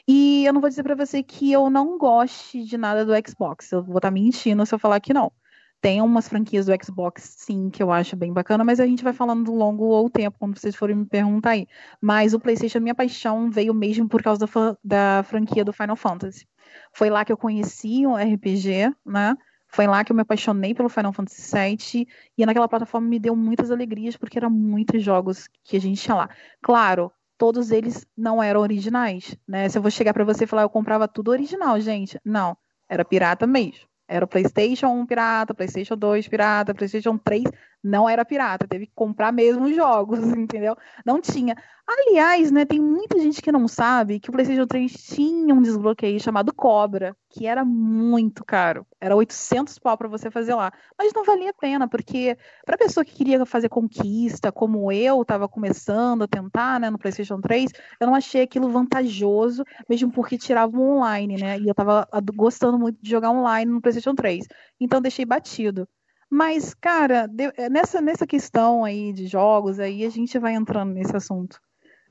E 0.08 0.44
eu 0.44 0.52
não 0.52 0.60
vou 0.60 0.68
dizer 0.68 0.82
pra 0.82 0.94
você 0.94 1.22
que 1.22 1.52
eu 1.52 1.70
não 1.70 1.96
goste 1.96 2.64
de 2.64 2.76
nada 2.76 3.04
do 3.04 3.12
Xbox. 3.26 3.70
Eu 3.70 3.82
vou 3.82 3.96
estar 3.98 4.10
mentindo 4.10 4.66
se 4.66 4.74
eu 4.74 4.78
falar 4.78 5.00
que 5.00 5.14
não. 5.14 5.32
Tem 5.80 6.00
umas 6.02 6.28
franquias 6.28 6.66
do 6.66 6.72
Xbox, 6.82 7.36
sim, 7.38 7.70
que 7.70 7.82
eu 7.82 7.92
acho 7.92 8.16
bem 8.16 8.32
bacana, 8.32 8.64
mas 8.64 8.80
a 8.80 8.86
gente 8.86 9.04
vai 9.04 9.12
falando 9.12 9.50
ao 9.50 9.56
longo 9.56 9.94
ao 9.94 10.10
tempo, 10.10 10.38
quando 10.38 10.58
vocês 10.58 10.74
forem 10.74 10.96
me 10.96 11.06
perguntar 11.06 11.50
aí. 11.50 11.66
Mas 12.00 12.34
o 12.34 12.40
PlayStation, 12.40 12.80
minha 12.80 12.94
paixão 12.94 13.50
veio 13.50 13.72
mesmo 13.74 14.08
por 14.08 14.22
causa 14.22 14.46
da, 14.46 14.76
da 14.82 15.22
franquia 15.22 15.64
do 15.64 15.72
Final 15.72 15.96
Fantasy. 15.96 16.46
Foi 16.92 17.08
lá 17.10 17.24
que 17.24 17.32
eu 17.32 17.36
conheci 17.36 18.06
o 18.06 18.16
RPG, 18.16 18.92
né? 19.04 19.36
Foi 19.76 19.86
lá 19.86 20.02
que 20.02 20.10
eu 20.10 20.16
me 20.16 20.22
apaixonei 20.22 20.72
pelo 20.72 20.88
Final 20.88 21.12
Fantasy 21.12 21.52
VII. 21.54 22.08
E 22.38 22.46
naquela 22.46 22.66
plataforma 22.66 23.06
me 23.06 23.18
deu 23.18 23.36
muitas 23.36 23.70
alegrias, 23.70 24.16
porque 24.16 24.38
eram 24.38 24.48
muitos 24.48 25.02
jogos 25.02 25.50
que 25.62 25.76
a 25.76 25.80
gente 25.80 26.00
tinha 26.00 26.14
lá. 26.14 26.30
Claro, 26.62 27.12
todos 27.36 27.70
eles 27.70 28.06
não 28.16 28.42
eram 28.42 28.62
originais, 28.62 29.36
né? 29.46 29.68
Se 29.68 29.76
eu 29.76 29.82
vou 29.82 29.90
chegar 29.90 30.14
pra 30.14 30.24
você 30.24 30.44
e 30.44 30.46
falar, 30.46 30.62
eu 30.62 30.70
comprava 30.70 31.06
tudo 31.06 31.30
original, 31.30 31.78
gente. 31.78 32.18
Não, 32.24 32.56
era 32.88 33.04
pirata 33.04 33.46
mesmo. 33.46 33.86
Era 34.08 34.26
PlayStation 34.26 34.86
1 34.86 35.04
pirata, 35.04 35.52
PlayStation 35.52 35.94
2 35.94 36.26
pirata, 36.26 36.74
PlayStation 36.74 37.18
3 37.18 37.44
não 37.82 38.08
era 38.08 38.24
pirata, 38.24 38.66
teve 38.68 38.86
que 38.86 38.92
comprar 38.94 39.32
mesmo 39.32 39.64
os 39.66 39.74
jogos, 39.74 40.18
entendeu? 40.36 40.76
Não 41.04 41.20
tinha. 41.20 41.54
Aliás, 41.88 42.50
né, 42.50 42.64
tem 42.64 42.80
muita 42.80 43.16
gente 43.20 43.40
que 43.40 43.52
não 43.52 43.68
sabe 43.68 44.18
que 44.18 44.28
o 44.28 44.32
PlayStation 44.32 44.66
3 44.66 44.92
tinha 44.92 45.54
um 45.54 45.62
desbloqueio 45.62 46.18
chamado 46.18 46.52
Cobra, 46.52 47.16
que 47.30 47.46
era 47.46 47.64
muito 47.64 48.44
caro. 48.44 48.84
Era 49.00 49.14
800 49.14 49.78
pau 49.78 49.96
para 49.96 50.08
você 50.08 50.28
fazer 50.28 50.54
lá. 50.54 50.72
Mas 50.98 51.12
não 51.14 51.24
valia 51.24 51.50
a 51.50 51.54
pena, 51.54 51.88
porque 51.88 52.36
para 52.64 52.76
pessoa 52.76 53.04
que 53.04 53.14
queria 53.14 53.44
fazer 53.46 53.68
conquista, 53.68 54.50
como 54.50 54.90
eu 54.90 55.22
estava 55.22 55.48
começando 55.48 56.22
a 56.22 56.28
tentar, 56.28 56.80
né, 56.80 56.90
no 56.90 56.98
PlayStation 56.98 57.40
3, 57.40 57.70
eu 58.00 58.06
não 58.06 58.14
achei 58.16 58.42
aquilo 58.42 58.68
vantajoso, 58.68 59.64
mesmo 59.88 60.10
porque 60.10 60.36
tirava 60.36 60.76
online, 60.76 61.36
né? 61.36 61.58
E 61.60 61.68
eu 61.68 61.74
tava 61.74 62.06
ad- 62.10 62.32
gostando 62.34 62.78
muito 62.78 62.98
de 63.00 63.08
jogar 63.10 63.30
online 63.30 63.70
no 63.70 63.80
PlayStation 63.80 64.14
3. 64.14 64.44
Então 64.80 65.00
deixei 65.00 65.24
batido. 65.24 65.88
Mas, 66.28 66.74
cara, 66.74 67.26
de- 67.26 67.52
nessa, 67.70 68.00
nessa 68.00 68.26
questão 68.26 68.84
aí 68.84 69.12
de 69.12 69.26
jogos, 69.26 69.78
aí 69.78 70.04
a 70.04 70.10
gente 70.10 70.38
vai 70.38 70.54
entrando 70.54 70.92
nesse 70.92 71.14
assunto. 71.16 71.60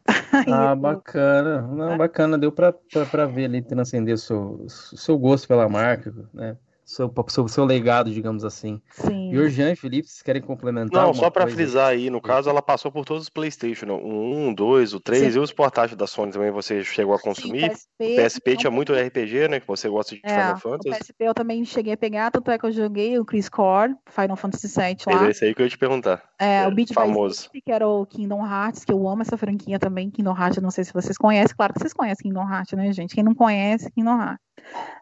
Aí 0.47 0.53
Ah, 0.53 0.71
eu- 0.71 0.75
bacana. 0.75 1.61
Não, 1.63 1.97
bacana. 1.97 2.37
Deu 2.37 2.51
pra 2.51 3.25
ver 3.25 3.45
ali, 3.45 3.61
transcender 3.63 4.13
o 4.13 4.17
seu, 4.17 4.65
seu 4.69 5.17
gosto 5.17 5.47
pela 5.47 5.67
marca, 5.67 6.13
né? 6.33 6.55
Seu, 6.83 7.11
seu, 7.29 7.47
seu 7.47 7.65
legado, 7.65 8.11
digamos 8.11 8.45
assim. 8.45 8.79
Sim. 8.91 9.24
E 9.35 9.39
o 9.39 9.49
Jean 9.49 9.71
e 9.71 9.75
Felipe, 9.75 10.07
vocês 10.07 10.21
querem 10.21 10.41
complementar 10.41 11.05
Não, 11.05 11.13
só 11.13 11.29
pra 11.29 11.43
coisa? 11.43 11.55
frisar 11.57 11.87
aí, 11.89 12.09
no 12.09 12.21
caso, 12.21 12.49
ela 12.49 12.61
passou 12.61 12.91
por 12.91 13.05
todos 13.05 13.23
os 13.23 13.29
PlayStation, 13.29 13.85
o 13.87 14.47
1, 14.49 14.53
2, 14.53 14.93
o 14.93 14.99
3 14.99 15.33
Sim. 15.33 15.39
e 15.39 15.41
os 15.41 15.51
portáteis 15.51 15.95
da 15.97 16.07
Sony 16.07 16.31
também 16.31 16.51
você 16.51 16.83
chegou 16.83 17.13
a 17.13 17.19
consumir. 17.19 17.71
Sim, 17.75 18.13
O 18.13 18.15
PSP 18.15 18.57
tinha 18.57 18.71
muito 18.71 18.93
RPG, 18.93 19.47
né? 19.47 19.59
Que 19.59 19.67
você 19.67 19.89
gosta 19.89 20.15
de 20.15 20.21
É, 20.23 20.29
Final 20.29 20.55
o 20.55 20.59
Fantasy. 20.59 20.99
PSP 20.99 21.23
eu 21.25 21.33
também 21.33 21.63
cheguei 21.65 21.93
a 21.93 21.97
pegar, 21.97 22.31
tanto 22.31 22.49
é 22.51 22.57
que 22.57 22.65
eu 22.65 22.71
joguei 22.71 23.17
o 23.19 23.25
Chris 23.25 23.49
Core, 23.49 23.93
Final 24.09 24.35
Fantasy 24.35 24.67
VII 24.67 24.97
lá. 25.07 25.21
Era 25.21 25.31
esse 25.31 25.45
aí 25.45 25.53
que 25.53 25.61
eu 25.61 25.65
ia 25.65 25.69
te 25.69 25.77
perguntar. 25.77 26.23
É, 26.39 26.63
é 26.63 26.67
o 26.67 26.71
Beat 26.73 26.89
by 26.89 26.93
famoso. 26.95 27.35
Sleep, 27.35 27.61
que 27.61 27.71
era 27.71 27.87
o 27.87 28.05
Kingdom 28.05 28.45
Hearts, 28.45 28.83
que 28.85 28.91
eu 28.91 29.07
amo 29.07 29.21
essa 29.21 29.37
franquia 29.37 29.79
também, 29.79 30.09
Kingdom 30.09 30.35
Hearts, 30.37 30.57
eu 30.57 30.63
não 30.63 30.71
sei 30.71 30.83
se 30.83 30.93
vocês 30.93 31.17
conhecem, 31.17 31.55
claro 31.55 31.73
que 31.73 31.79
vocês 31.79 31.93
conhecem 31.93 32.23
Kingdom 32.29 32.49
Hearts, 32.49 32.73
né, 32.77 32.91
gente? 32.93 33.15
Quem 33.15 33.23
não 33.23 33.33
conhece, 33.35 33.91
Kingdom 33.91 34.21
Hearts. 34.21 34.45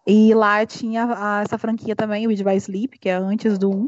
E 0.05 0.33
lá 0.33 0.65
tinha 0.65 1.05
a- 1.05 1.41
essa 1.45 1.57
franquia 1.57 1.95
também, 1.95 2.25
o 2.25 2.29
Beat 2.29 2.43
by 2.43 2.55
Sleep, 2.57 2.99
que 2.99 3.09
é 3.09 3.13
antes 3.13 3.57
do 3.57 3.69
1. 3.71 3.87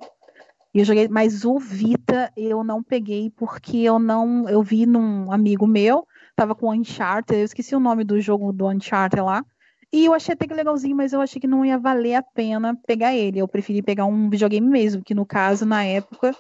E 0.76 0.80
eu 0.80 0.84
joguei, 0.84 1.08
mas 1.08 1.46
o 1.46 1.58
Vita 1.58 2.30
eu 2.36 2.62
não 2.62 2.84
peguei 2.84 3.30
porque 3.30 3.78
eu 3.78 3.98
não, 3.98 4.50
eu 4.50 4.62
vi 4.62 4.86
num 4.86 5.32
amigo 5.32 5.66
meu, 5.66 6.06
tava 6.36 6.54
com 6.54 6.66
o 6.66 6.74
Uncharted, 6.74 7.40
eu 7.40 7.46
esqueci 7.46 7.74
o 7.74 7.80
nome 7.80 8.04
do 8.04 8.20
jogo 8.20 8.52
do 8.52 8.68
Uncharted 8.68 9.22
lá. 9.22 9.42
E 9.94 10.04
eu 10.04 10.14
achei 10.14 10.34
até 10.34 10.46
que 10.46 10.54
legalzinho, 10.54 10.94
mas 10.94 11.14
eu 11.14 11.22
achei 11.22 11.40
que 11.40 11.48
não 11.48 11.64
ia 11.64 11.78
valer 11.78 12.16
a 12.16 12.22
pena 12.22 12.76
pegar 12.86 13.16
ele. 13.16 13.40
Eu 13.40 13.48
preferi 13.48 13.82
pegar 13.82 14.04
um 14.04 14.30
videogame 14.30 14.68
mesmo, 14.68 15.02
que 15.02 15.16
no 15.16 15.26
caso, 15.26 15.66
na 15.66 15.86
época, 15.86 16.36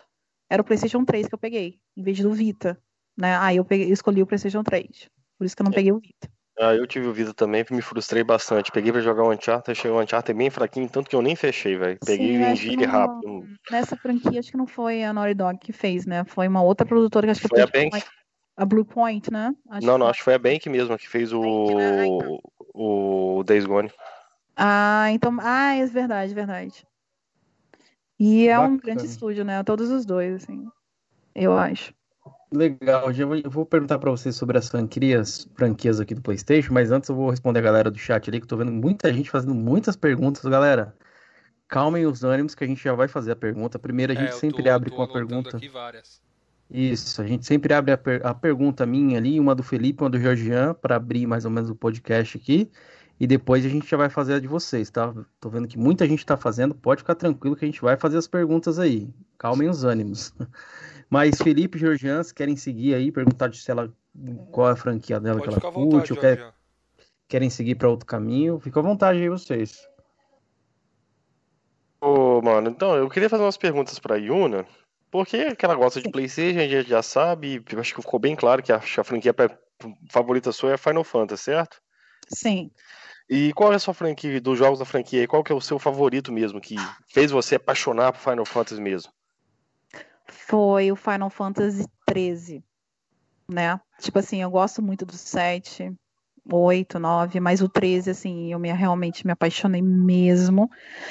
era 0.49 0.61
o 0.61 0.65
PlayStation 0.65 1.05
3 1.05 1.29
que 1.29 1.33
eu 1.33 1.39
peguei, 1.39 1.79
em 1.95 2.03
vez 2.03 2.19
do 2.19 2.33
Vita, 2.33 2.77
né? 3.17 3.37
Aí 3.37 3.55
eu, 3.55 3.63
peguei, 3.63 3.87
eu 3.87 3.93
escolhi 3.93 4.21
o 4.21 4.27
PlayStation 4.27 4.63
3. 4.63 5.09
Por 5.37 5.45
isso 5.45 5.55
que 5.55 5.61
eu 5.61 5.65
não 5.65 5.71
peguei 5.71 5.93
o 5.93 5.99
Vita. 5.99 6.29
Ah, 6.57 6.73
eu 6.73 6.87
tive 6.87 7.07
o 7.07 7.13
Vita 7.13 7.33
também, 7.33 7.65
me 7.69 7.81
frustrei 7.81 8.23
bastante. 8.23 8.71
Peguei 8.71 8.91
pra 8.91 9.01
jogar 9.01 9.23
o 9.23 9.31
Uncharted, 9.31 9.77
chegou 9.77 9.97
o 9.97 10.01
Uncharted 10.01 10.37
bem 10.37 10.49
fraquinho, 10.49 10.89
tanto 10.89 11.09
que 11.09 11.15
eu 11.15 11.21
nem 11.21 11.35
fechei, 11.35 11.75
velho. 11.75 11.97
Peguei 12.05 12.27
Sim, 12.27 12.33
e 12.33 12.37
vendi 12.37 12.71
ele 12.71 12.85
rápido. 12.85 13.49
Nessa 13.69 13.97
franquia, 13.97 14.39
acho 14.39 14.51
que 14.51 14.57
não 14.57 14.65
foi 14.67 15.03
a 15.03 15.11
Naughty 15.11 15.33
Dog 15.33 15.59
que 15.59 15.73
fez, 15.73 16.05
né? 16.05 16.23
Foi 16.23 16.47
uma 16.47 16.61
outra 16.61 16.85
produtora 16.85 17.27
que 17.27 17.31
acho 17.31 17.41
que 17.41 17.47
Foi 17.49 17.61
a 17.61 17.65
Blue 17.65 17.73
Bank? 17.73 17.89
Point- 17.91 18.05
a 18.57 18.65
Blue 18.65 18.85
Point, 18.85 19.31
né? 19.31 19.53
Acho 19.69 19.85
Não, 19.85 19.97
não, 19.97 20.07
acho 20.07 20.19
que 20.19 20.23
foi 20.23 20.35
a 20.35 20.39
Bank 20.39 20.69
mesmo 20.69 20.97
que 20.97 21.09
fez 21.09 21.31
Bank, 21.33 21.43
né? 21.75 22.01
Ah, 22.01 22.07
o, 22.07 22.17
então. 22.21 22.39
o 22.73 23.43
Days 23.43 23.65
Gone. 23.65 23.91
Ah, 24.55 25.07
então. 25.11 25.37
Ah, 25.41 25.73
é 25.75 25.85
verdade, 25.85 26.33
verdade. 26.33 26.87
E 28.17 28.47
é 28.47 28.55
Bacana. 28.55 28.73
um 28.73 28.77
grande 28.77 29.05
estúdio, 29.05 29.43
né? 29.43 29.61
Todos 29.63 29.91
os 29.91 30.05
dois, 30.05 30.35
assim, 30.35 30.65
eu 31.35 31.57
acho. 31.57 31.93
Legal, 32.55 33.11
já 33.11 33.25
vou, 33.25 33.35
eu 33.35 33.49
vou 33.49 33.65
perguntar 33.65 33.99
para 33.99 34.09
vocês 34.09 34.35
sobre 34.35 34.57
as 34.57 34.69
franquias, 34.69 35.47
franquias 35.55 35.99
aqui 35.99 36.15
do 36.15 36.21
PlayStation, 36.21 36.73
mas 36.73 36.89
antes 36.89 37.09
eu 37.09 37.15
vou 37.15 37.29
responder 37.29 37.59
a 37.59 37.63
galera 37.63 37.91
do 37.91 37.97
chat 37.97 38.29
ali, 38.29 38.39
que 38.39 38.45
eu 38.45 38.49
tô 38.49 38.57
vendo 38.57 38.71
muita 38.71 39.11
gente 39.11 39.29
fazendo 39.29 39.53
muitas 39.53 39.95
perguntas. 39.95 40.43
Galera, 40.43 40.95
calmem 41.67 42.05
os 42.05 42.23
ânimos 42.23 42.55
que 42.55 42.63
a 42.63 42.67
gente 42.67 42.81
já 42.81 42.93
vai 42.93 43.07
fazer 43.07 43.31
a 43.31 43.35
pergunta. 43.35 43.77
Primeiro 43.77 44.13
a 44.13 44.15
gente 44.15 44.29
é, 44.29 44.31
sempre 44.31 44.63
tô, 44.63 44.69
abre 44.69 44.89
tô 44.89 44.95
com 44.95 45.03
a 45.03 45.11
pergunta. 45.11 45.59
Isso, 46.69 47.21
a 47.21 47.27
gente 47.27 47.45
sempre 47.45 47.73
abre 47.73 47.91
a, 47.91 47.97
per 47.97 48.25
a 48.25 48.33
pergunta 48.33 48.85
minha 48.85 49.17
ali, 49.17 49.39
uma 49.39 49.53
do 49.53 49.61
Felipe, 49.61 50.03
uma 50.03 50.09
do 50.09 50.19
Georgian, 50.19 50.73
para 50.73 50.95
abrir 50.95 51.27
mais 51.27 51.45
ou 51.45 51.51
menos 51.51 51.69
o 51.69 51.75
podcast 51.75 52.37
aqui. 52.37 52.71
E 53.19 53.27
depois 53.27 53.65
a 53.65 53.69
gente 53.69 53.89
já 53.89 53.95
vai 53.95 54.09
fazer 54.09 54.35
a 54.35 54.39
de 54.39 54.47
vocês, 54.47 54.89
tá? 54.89 55.13
Tô 55.39 55.49
vendo 55.49 55.67
que 55.67 55.77
muita 55.77 56.07
gente 56.07 56.25
tá 56.25 56.35
fazendo, 56.35 56.75
pode 56.75 57.01
ficar 57.01 57.15
tranquilo 57.15 57.55
que 57.55 57.63
a 57.63 57.67
gente 57.67 57.81
vai 57.81 57.95
fazer 57.95 58.17
as 58.17 58.27
perguntas 58.27 58.79
aí. 58.79 59.09
Calmem 59.37 59.69
os 59.69 59.83
ânimos. 59.83 60.33
Mas 61.09 61.37
Felipe 61.41 61.77
e 61.77 61.81
Georgian, 61.81 62.23
se 62.23 62.33
querem 62.33 62.55
seguir 62.55 62.95
aí, 62.95 63.11
perguntar 63.11 63.53
se 63.53 63.69
ela 63.69 63.93
qual 64.51 64.69
é 64.69 64.71
a 64.71 64.75
franquia 64.75 65.19
dela 65.19 65.39
pode 65.39 65.59
que 65.59 65.65
ela 65.65 65.73
curte, 65.73 66.13
ou 66.13 66.19
quer, 66.19 66.53
querem 67.27 67.49
seguir 67.49 67.75
para 67.75 67.89
outro 67.89 68.05
caminho, 68.05 68.59
fica 68.59 68.79
à 68.79 68.83
vontade 68.83 69.19
aí 69.19 69.29
vocês. 69.29 69.87
Ô, 72.01 72.41
mano, 72.41 72.69
então, 72.69 72.95
eu 72.95 73.09
queria 73.09 73.29
fazer 73.29 73.43
umas 73.43 73.57
perguntas 73.57 73.99
pra 73.99 74.15
Yuna, 74.15 74.65
porque 75.11 75.55
que 75.55 75.65
ela 75.65 75.75
gosta 75.75 76.01
de 76.01 76.09
Playstation, 76.09 76.59
a 76.59 76.67
gente 76.67 76.89
já 76.89 77.01
sabe, 77.01 77.63
acho 77.77 77.95
que 77.95 78.01
ficou 78.01 78.19
bem 78.19 78.35
claro 78.35 78.61
que 78.61 78.71
a, 78.71 78.77
a 78.77 79.03
franquia 79.03 79.33
favorita 80.09 80.51
sua 80.51 80.73
é 80.73 80.77
Final 80.77 81.03
Fantasy, 81.03 81.43
certo? 81.43 81.81
Sim. 82.27 82.71
E 83.29 83.51
qual 83.53 83.73
é 83.73 83.75
a 83.75 83.79
sua 83.79 83.93
franquia, 83.93 84.39
dos 84.39 84.57
jogos 84.57 84.79
da 84.79 84.85
franquia, 84.85 85.27
qual 85.27 85.43
que 85.43 85.51
é 85.51 85.55
o 85.55 85.61
seu 85.61 85.79
favorito 85.79 86.31
mesmo, 86.31 86.61
que 86.61 86.75
fez 87.07 87.31
você 87.31 87.55
apaixonar 87.55 88.11
por 88.11 88.19
Final 88.19 88.45
Fantasy 88.45 88.79
mesmo? 88.79 89.11
Foi 90.27 90.91
o 90.91 90.95
Final 90.95 91.29
Fantasy 91.29 91.85
13, 92.05 92.63
né? 93.47 93.79
Tipo 93.99 94.19
assim, 94.19 94.41
eu 94.41 94.49
gosto 94.49 94.81
muito 94.81 95.05
do 95.05 95.13
7, 95.15 95.93
8, 96.51 96.99
9, 96.99 97.39
mas 97.39 97.61
o 97.61 97.69
13, 97.69 98.11
assim, 98.11 98.51
eu 98.51 98.59
me, 98.59 98.71
realmente 98.71 99.25
me 99.25 99.31
apaixonei 99.31 99.81
mesmo. 99.81 100.69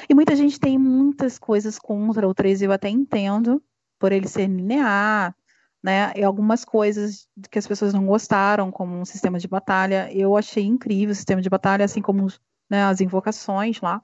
E 0.09 0.15
muita 0.15 0.37
gente 0.37 0.61
tem 0.61 0.79
muitas 0.79 1.39
coisas 1.39 1.79
contra 1.79 2.29
o 2.29 2.35
13, 2.35 2.65
eu 2.65 2.73
até 2.73 2.89
entendo, 2.89 3.63
por 3.99 4.13
ele 4.13 4.29
ser 4.29 4.47
linear, 4.47 5.35
né? 5.83 6.13
E 6.17 6.23
algumas 6.23 6.65
coisas 6.65 7.29
que 7.51 7.59
as 7.59 7.67
pessoas 7.67 7.93
não 7.93 8.07
gostaram, 8.07 8.71
como 8.71 8.97
um 8.97 9.05
sistema 9.05 9.39
de 9.39 9.49
batalha, 9.49 10.11
eu 10.13 10.37
achei 10.37 10.65
incrível 10.65 11.13
o 11.13 11.17
sistema 11.17 11.43
de 11.43 11.51
batalha, 11.51 11.85
assim 11.85 12.01
como 12.01 12.27
né, 12.71 12.85
as 12.85 13.01
invocações 13.01 13.81
lá, 13.81 14.01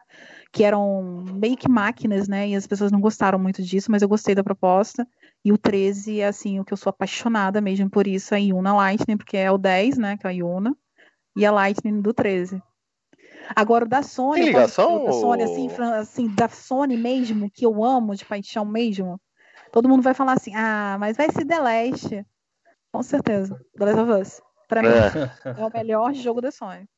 que 0.53 0.65
eram 0.65 1.25
meio 1.35 1.57
que 1.57 1.69
máquinas, 1.69 2.29
né? 2.29 2.49
E 2.49 2.55
as 2.55 2.67
pessoas 2.67 2.93
não 2.93 3.01
gostaram 3.01 3.39
muito 3.39 3.63
disso, 3.63 3.91
mas 3.91 4.03
eu 4.03 4.09
gostei 4.09 4.35
da 4.35 4.45
proposta. 4.45 5.07
E 5.45 5.53
o 5.53 5.59
13 5.59 6.21
é 6.21 6.27
assim, 6.27 6.61
o 6.61 6.65
que 6.65 6.73
eu 6.73 6.77
sou 6.77 6.91
apaixonada 6.91 7.61
mesmo 7.61 7.89
por 7.89 8.07
isso, 8.07 8.35
a 8.35 8.39
Yuna 8.39 8.75
Lightning, 8.75 9.17
porque 9.17 9.37
é 9.37 9.51
o 9.51 9.57
10, 9.57 9.97
né? 9.99 10.17
Que 10.17 10.27
é 10.27 10.31
a 10.31 10.33
Yuna, 10.33 10.77
e 11.37 11.47
a 11.47 11.51
Lightning 11.51 12.01
do 12.01 12.13
13. 12.13 12.63
Agora, 13.55 13.85
o 13.85 13.89
da 13.89 14.03
Sony, 14.03 14.37
Tem 14.37 14.45
ligação, 14.47 15.05
da 15.05 15.13
Sony, 15.13 15.43
assim, 15.43 15.69
assim, 15.95 16.29
da 16.29 16.49
Sony 16.49 16.97
mesmo, 16.97 17.51
que 17.51 17.65
eu 17.65 17.83
amo 17.83 18.15
de 18.15 18.25
paixão 18.25 18.65
mesmo, 18.65 19.21
todo 19.73 19.89
mundo 19.89 20.03
vai 20.03 20.15
falar 20.15 20.35
assim, 20.35 20.55
ah, 20.55 20.97
mas 21.01 21.17
vai 21.17 21.31
ser 21.31 21.45
The 21.45 21.59
Last. 21.59 22.27
Com 22.93 23.03
certeza, 23.03 23.59
The 23.77 23.85
Last 23.85 24.01
of 24.01 24.13
Us. 24.13 24.43
Pra 24.69 24.83
mim, 24.83 24.89
é, 24.89 25.61
é 25.61 25.65
o 25.65 25.71
melhor 25.73 26.13
jogo 26.13 26.41
da 26.41 26.51
Sony. 26.51 26.89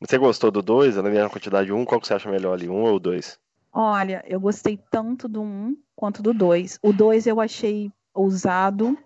Você 0.00 0.18
gostou 0.18 0.50
do 0.50 0.62
2, 0.62 0.96
na 0.96 1.02
mesma 1.04 1.30
quantidade 1.30 1.72
1? 1.72 1.78
Um, 1.78 1.84
qual 1.84 2.00
que 2.00 2.06
você 2.06 2.14
acha 2.14 2.30
melhor 2.30 2.54
ali, 2.54 2.68
1 2.68 2.72
um 2.72 2.82
ou 2.82 2.98
2? 2.98 3.38
Olha, 3.72 4.22
eu 4.26 4.40
gostei 4.40 4.78
tanto 4.90 5.28
do 5.28 5.40
1 5.40 5.44
um 5.44 5.76
quanto 5.94 6.22
do 6.22 6.34
2. 6.34 6.78
O 6.82 6.92
2 6.92 7.26
eu 7.26 7.40
achei 7.40 7.90
ousado, 8.14 8.98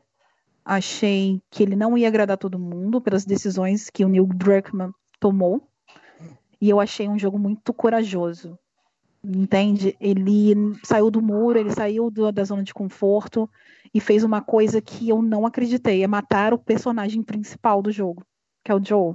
achei 0.64 1.40
que 1.50 1.62
ele 1.62 1.76
não 1.76 1.96
ia 1.96 2.08
agradar 2.08 2.36
todo 2.36 2.58
mundo 2.58 3.00
pelas 3.00 3.24
decisões 3.24 3.88
que 3.90 4.04
o 4.04 4.08
Neil 4.08 4.26
Druckmann 4.26 4.92
tomou. 5.20 5.62
E 6.60 6.68
eu 6.68 6.80
achei 6.80 7.08
um 7.08 7.18
jogo 7.18 7.38
muito 7.38 7.72
corajoso. 7.72 8.58
Entende? 9.22 9.96
Ele 10.00 10.54
saiu 10.84 11.10
do 11.10 11.20
muro, 11.20 11.58
ele 11.58 11.70
saiu 11.70 12.10
do, 12.10 12.30
da 12.30 12.44
zona 12.44 12.62
de 12.62 12.72
conforto 12.72 13.48
e 13.92 14.00
fez 14.00 14.22
uma 14.24 14.40
coisa 14.40 14.80
que 14.80 15.08
eu 15.08 15.20
não 15.20 15.46
acreditei: 15.46 16.02
é 16.02 16.06
matar 16.06 16.54
o 16.54 16.58
personagem 16.58 17.22
principal 17.22 17.82
do 17.82 17.90
jogo, 17.90 18.24
que 18.64 18.70
é 18.70 18.74
o 18.74 18.84
Joe. 18.84 19.14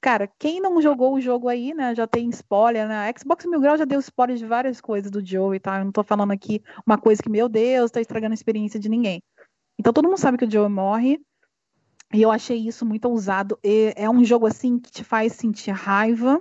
Cara, 0.00 0.28
quem 0.38 0.60
não 0.60 0.80
jogou 0.80 1.14
o 1.14 1.20
jogo 1.20 1.48
aí, 1.48 1.74
né, 1.74 1.92
já 1.94 2.06
tem 2.06 2.28
spoiler, 2.30 2.86
né? 2.86 3.12
Xbox 3.18 3.44
Mil 3.46 3.60
Grau 3.60 3.76
já 3.76 3.84
deu 3.84 3.98
spoiler 3.98 4.36
de 4.36 4.46
várias 4.46 4.80
coisas 4.80 5.10
do 5.10 5.24
Joe 5.24 5.58
tá? 5.58 5.78
Eu 5.78 5.86
não 5.86 5.92
tô 5.92 6.04
falando 6.04 6.30
aqui 6.30 6.62
uma 6.86 6.96
coisa 6.96 7.20
que, 7.22 7.28
meu 7.28 7.48
Deus, 7.48 7.90
tá 7.90 8.00
estragando 8.00 8.32
a 8.32 8.34
experiência 8.34 8.78
de 8.78 8.88
ninguém. 8.88 9.20
Então 9.78 9.92
todo 9.92 10.06
mundo 10.06 10.18
sabe 10.18 10.38
que 10.38 10.44
o 10.44 10.50
Joe 10.50 10.68
morre. 10.68 11.20
E 12.12 12.22
eu 12.22 12.30
achei 12.30 12.56
isso 12.56 12.86
muito 12.86 13.06
ousado. 13.06 13.58
E 13.62 13.92
é 13.96 14.08
um 14.08 14.24
jogo 14.24 14.46
assim 14.46 14.78
que 14.78 14.90
te 14.90 15.04
faz 15.04 15.34
sentir 15.34 15.72
raiva, 15.72 16.40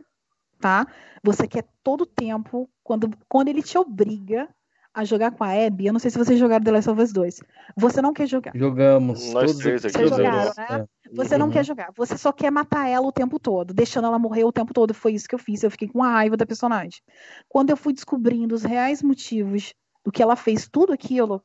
tá? 0.60 0.88
Você 1.24 1.48
quer 1.48 1.65
todo 1.84 2.06
tempo, 2.06 2.70
quando, 2.84 3.12
quando 3.28 3.50
ele 3.50 3.62
te 3.62 3.78
obriga 3.78 4.48
a 4.97 5.05
jogar 5.05 5.29
com 5.29 5.43
a 5.43 5.51
Abby, 5.51 5.86
eu 5.86 5.93
não 5.93 5.99
sei 5.99 6.10
se 6.10 6.17
vocês 6.17 6.39
jogaram 6.39 6.65
The 6.65 6.71
Last 6.71 6.89
of 6.89 6.99
Us 6.99 7.13
2. 7.13 7.39
Você 7.77 8.01
não 8.01 8.13
quer 8.13 8.25
jogar. 8.25 8.51
Jogamos. 8.55 9.31
Nós 9.31 9.55
três 9.57 9.86
aqui 9.86 9.93
Vocês 9.93 10.10
jogaram, 10.10 10.53
né? 10.57 10.65
É. 10.71 10.86
Você 11.13 11.36
uhum. 11.36 11.39
não 11.39 11.49
quer 11.51 11.63
jogar. 11.63 11.91
Você 11.95 12.17
só 12.17 12.31
quer 12.31 12.49
matar 12.49 12.89
ela 12.89 13.05
o 13.05 13.12
tempo 13.12 13.38
todo, 13.38 13.75
deixando 13.75 14.07
ela 14.07 14.17
morrer 14.17 14.43
o 14.43 14.51
tempo 14.51 14.73
todo. 14.73 14.95
Foi 14.95 15.13
isso 15.13 15.29
que 15.29 15.36
eu 15.36 15.39
fiz. 15.39 15.62
Eu 15.62 15.69
fiquei 15.69 15.88
com 15.88 16.01
a 16.01 16.10
raiva 16.10 16.36
da 16.36 16.47
personagem. 16.47 16.99
Quando 17.47 17.69
eu 17.69 17.77
fui 17.77 17.93
descobrindo 17.93 18.55
os 18.55 18.63
reais 18.63 19.03
motivos 19.03 19.71
do 20.03 20.12
que 20.12 20.23
ela 20.23 20.36
fez 20.36 20.67
tudo 20.67 20.91
aquilo, 20.91 21.43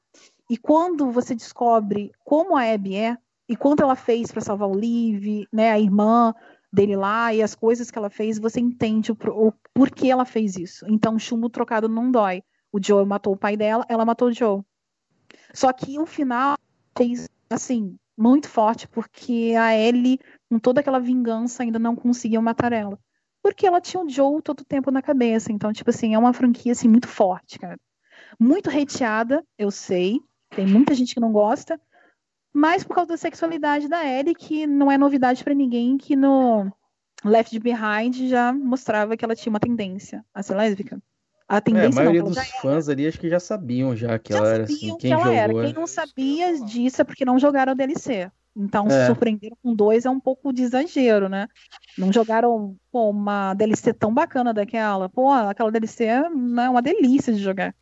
e 0.48 0.56
quando 0.56 1.10
você 1.10 1.34
descobre 1.34 2.10
como 2.24 2.56
a 2.56 2.62
Abby 2.62 2.96
é, 2.96 3.18
e 3.46 3.54
quanto 3.54 3.82
ela 3.82 3.96
fez 3.96 4.32
para 4.32 4.40
salvar 4.40 4.70
o 4.70 4.74
Liv, 4.74 5.46
né, 5.52 5.72
a 5.72 5.78
irmã 5.78 6.32
dele 6.72 6.96
lá, 6.96 7.34
e 7.34 7.42
as 7.42 7.54
coisas 7.54 7.90
que 7.90 7.98
ela 7.98 8.08
fez, 8.08 8.38
você 8.38 8.60
entende 8.60 9.12
o, 9.12 9.16
o 9.30 9.52
porquê 9.74 10.08
ela 10.08 10.24
fez 10.24 10.56
isso. 10.56 10.86
Então, 10.88 11.18
chumbo 11.18 11.50
trocado 11.50 11.86
não 11.86 12.10
dói. 12.10 12.42
O 12.72 12.82
Joe 12.82 13.04
matou 13.04 13.34
o 13.34 13.36
pai 13.36 13.56
dela, 13.56 13.84
ela 13.88 14.04
matou 14.04 14.28
o 14.28 14.32
Joe. 14.32 14.62
Só 15.52 15.72
que 15.72 15.98
o 15.98 16.06
final 16.06 16.56
fez 16.96 17.28
assim 17.50 17.96
muito 18.16 18.48
forte 18.48 18.88
porque 18.88 19.54
a 19.58 19.76
Ellie, 19.76 20.18
com 20.48 20.58
toda 20.58 20.80
aquela 20.80 20.98
vingança, 20.98 21.62
ainda 21.62 21.78
não 21.78 21.94
conseguiu 21.94 22.40
matar 22.40 22.72
ela. 22.72 22.98
Porque 23.42 23.66
ela 23.66 23.80
tinha 23.80 24.02
o 24.02 24.08
Joe 24.08 24.40
todo 24.40 24.60
o 24.60 24.64
tempo 24.64 24.90
na 24.90 25.02
cabeça. 25.02 25.52
Então, 25.52 25.72
tipo 25.72 25.90
assim, 25.90 26.14
é 26.14 26.18
uma 26.18 26.32
franquia 26.32 26.72
assim 26.72 26.88
muito 26.88 27.08
forte, 27.08 27.58
cara. 27.58 27.78
Muito 28.38 28.70
reteada, 28.70 29.44
eu 29.58 29.70
sei. 29.70 30.20
Tem 30.50 30.66
muita 30.66 30.94
gente 30.94 31.14
que 31.14 31.20
não 31.20 31.32
gosta, 31.32 31.80
mas 32.52 32.84
por 32.84 32.94
causa 32.94 33.08
da 33.08 33.16
sexualidade 33.16 33.88
da 33.88 34.04
Ellie, 34.04 34.34
que 34.34 34.66
não 34.66 34.92
é 34.92 34.98
novidade 34.98 35.42
para 35.42 35.54
ninguém, 35.54 35.96
que 35.96 36.14
no 36.14 36.70
Left 37.24 37.58
Behind 37.58 38.28
já 38.28 38.52
mostrava 38.52 39.16
que 39.16 39.24
ela 39.24 39.34
tinha 39.34 39.50
uma 39.50 39.60
tendência 39.60 40.24
a 40.34 40.42
ser 40.42 40.54
lésbica. 40.54 41.02
A 41.52 41.60
tendência 41.60 41.86
é, 41.86 41.92
a 42.00 42.04
maioria 42.04 42.22
não, 42.22 42.30
dos 42.30 42.48
fãs 42.62 42.88
ali 42.88 43.06
acho 43.06 43.20
que 43.20 43.28
já 43.28 43.38
sabiam 43.38 43.94
já 43.94 44.18
que 44.18 44.32
já 44.32 44.38
ela 44.38 44.48
era 44.54 44.64
assim, 44.64 44.96
quem 44.96 45.12
ela 45.12 45.22
jogou. 45.22 45.36
Era. 45.36 45.52
Quem 45.52 45.72
não 45.74 45.86
sabia 45.86 46.64
disso 46.64 47.02
é 47.02 47.04
porque 47.04 47.26
não 47.26 47.38
jogaram 47.38 47.74
o 47.74 47.76
DLC. 47.76 48.30
Então, 48.56 48.86
é. 48.86 48.90
se 48.90 49.06
surpreenderam 49.06 49.54
com 49.62 49.74
dois 49.74 50.06
é 50.06 50.10
um 50.10 50.18
pouco 50.18 50.50
de 50.50 50.62
exagero, 50.62 51.28
né? 51.28 51.46
Não 51.98 52.10
jogaram 52.10 52.74
pô, 52.90 53.10
uma 53.10 53.52
DLC 53.52 53.92
tão 53.92 54.14
bacana 54.14 54.54
daquela. 54.54 55.10
Pô, 55.10 55.30
aquela 55.30 55.70
DLC 55.70 56.04
é 56.04 56.30
né, 56.30 56.70
uma 56.70 56.80
delícia 56.80 57.34
de 57.34 57.42
jogar. 57.42 57.74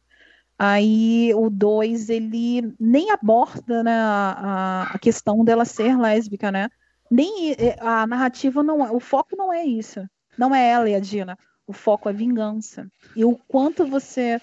Aí 0.59 1.33
o 1.37 1.49
2, 1.49 2.11
ele 2.11 2.75
nem 2.79 3.13
aborda 3.13 3.85
né, 3.85 3.95
a, 3.95 4.91
a 4.95 4.99
questão 4.99 5.45
dela 5.45 5.65
ser 5.65 5.97
lésbica, 5.97 6.51
né? 6.51 6.69
Nem 7.09 7.55
a 7.79 8.05
narrativa 8.05 8.65
não 8.65 8.85
é, 8.85 8.91
o 8.91 8.99
foco 8.99 9.37
não 9.37 9.53
é 9.53 9.65
isso. 9.65 10.05
Não 10.37 10.53
é 10.53 10.71
ela 10.71 10.91
e 10.91 10.95
a 10.97 10.99
Dina 10.99 11.39
o 11.71 11.73
foco 11.73 12.09
é 12.09 12.13
vingança. 12.13 12.91
E 13.15 13.25
o 13.25 13.37
quanto 13.37 13.87
você, 13.87 14.41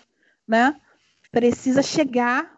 né, 0.48 0.80
precisa 1.30 1.84
chegar 1.84 2.58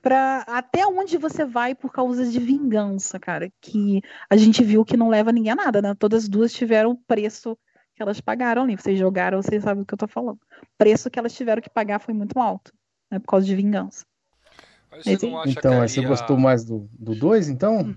para 0.00 0.44
até 0.46 0.86
onde 0.86 1.18
você 1.18 1.44
vai 1.44 1.74
por 1.74 1.90
causa 1.90 2.24
de 2.24 2.38
vingança, 2.38 3.18
cara, 3.18 3.50
que 3.60 4.00
a 4.30 4.36
gente 4.36 4.62
viu 4.62 4.84
que 4.84 4.96
não 4.96 5.08
leva 5.08 5.32
ninguém 5.32 5.50
a 5.50 5.56
nada, 5.56 5.82
né? 5.82 5.94
Todas 5.98 6.22
as 6.22 6.28
duas 6.28 6.52
tiveram 6.52 6.92
o 6.92 6.96
preço 6.96 7.58
que 7.96 8.02
elas 8.02 8.20
pagaram 8.20 8.62
ali. 8.62 8.76
Vocês 8.76 8.96
jogaram, 8.96 9.42
vocês 9.42 9.64
sabem 9.64 9.82
do 9.82 9.86
que 9.86 9.94
eu 9.94 9.98
tô 9.98 10.06
falando. 10.06 10.36
O 10.36 10.66
preço 10.78 11.10
que 11.10 11.18
elas 11.18 11.34
tiveram 11.34 11.60
que 11.60 11.70
pagar 11.70 11.98
foi 11.98 12.14
muito 12.14 12.38
alto, 12.38 12.72
né, 13.10 13.18
por 13.18 13.26
causa 13.26 13.44
de 13.44 13.56
vingança. 13.56 14.06
então, 15.44 15.80
você 15.80 16.00
gostou 16.00 16.36
mais 16.38 16.64
do 16.64 16.88
2, 17.16 17.48
então? 17.48 17.80
Hum. 17.80 17.96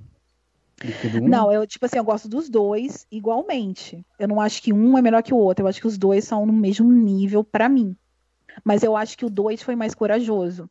Não, 1.28 1.52
eu, 1.52 1.66
tipo 1.68 1.86
assim, 1.86 1.98
eu 1.98 2.04
gosto 2.04 2.28
dos 2.28 2.50
dois 2.50 3.06
igualmente. 3.12 4.06
Eu 4.18 4.28
não 4.28 4.40
acho 4.40 4.62
que 4.62 4.74
um 4.74 4.98
é 4.98 5.02
melhor 5.02 5.24
que 5.24 5.34
o 5.34 5.38
outro. 5.38 5.64
Eu 5.64 5.70
acho 5.70 5.82
que 5.82 5.88
os 5.88 5.98
dois 5.98 6.24
são 6.24 6.46
no 6.46 6.54
mesmo 6.54 6.92
nível 6.92 7.44
para 7.44 7.68
mim. 7.68 7.96
Mas 8.64 8.84
eu 8.84 8.96
acho 8.96 9.18
que 9.18 9.26
o 9.26 9.30
dois 9.30 9.62
foi 9.62 9.76
mais 9.76 9.94
corajoso. 9.94 10.70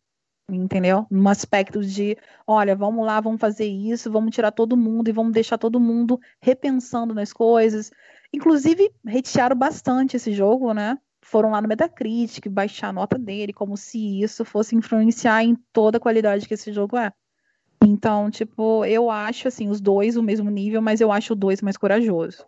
Entendeu? 0.51 1.07
No 1.11 1.29
aspecto 1.29 1.85
de, 1.85 2.17
olha, 2.47 2.75
vamos 2.75 3.05
lá, 3.05 3.21
vamos 3.21 3.41
fazer 3.41 3.67
isso, 3.67 4.11
vamos 4.11 4.35
tirar 4.35 4.51
todo 4.51 4.79
mundo 4.79 5.09
e 5.09 5.13
vamos 5.13 5.33
deixar 5.33 5.59
todo 5.59 5.79
mundo 5.79 6.19
repensando 6.41 7.13
nas 7.13 7.33
coisas. 7.33 7.91
Inclusive, 8.33 8.91
retearam 9.05 9.57
bastante 9.57 10.17
esse 10.17 10.33
jogo, 10.33 10.73
né? 10.73 10.97
foram 11.29 11.51
lá 11.51 11.61
no 11.61 11.69
Metacritic 11.69 12.49
baixar 12.49 12.89
a 12.89 12.93
nota 12.93 13.19
dele, 13.19 13.53
como 13.53 13.77
se 13.77 14.23
isso 14.23 14.45
fosse 14.45 14.75
influenciar 14.75 15.45
em 15.45 15.55
toda 15.73 15.99
a 15.99 16.01
qualidade 16.01 16.49
que 16.49 16.55
esse 16.55 16.73
jogo 16.73 16.97
é. 16.97 17.13
Então, 17.85 18.31
tipo, 18.31 18.85
eu 18.85 19.11
acho 19.11 19.49
assim, 19.49 19.69
os 19.69 19.81
dois 19.81 20.17
o 20.17 20.23
mesmo 20.23 20.51
nível, 20.51 20.83
mas 20.83 21.01
eu 21.01 21.13
acho 21.13 21.33
o 21.33 21.37
dois 21.37 21.63
mais 21.63 21.77
corajoso. 21.77 22.45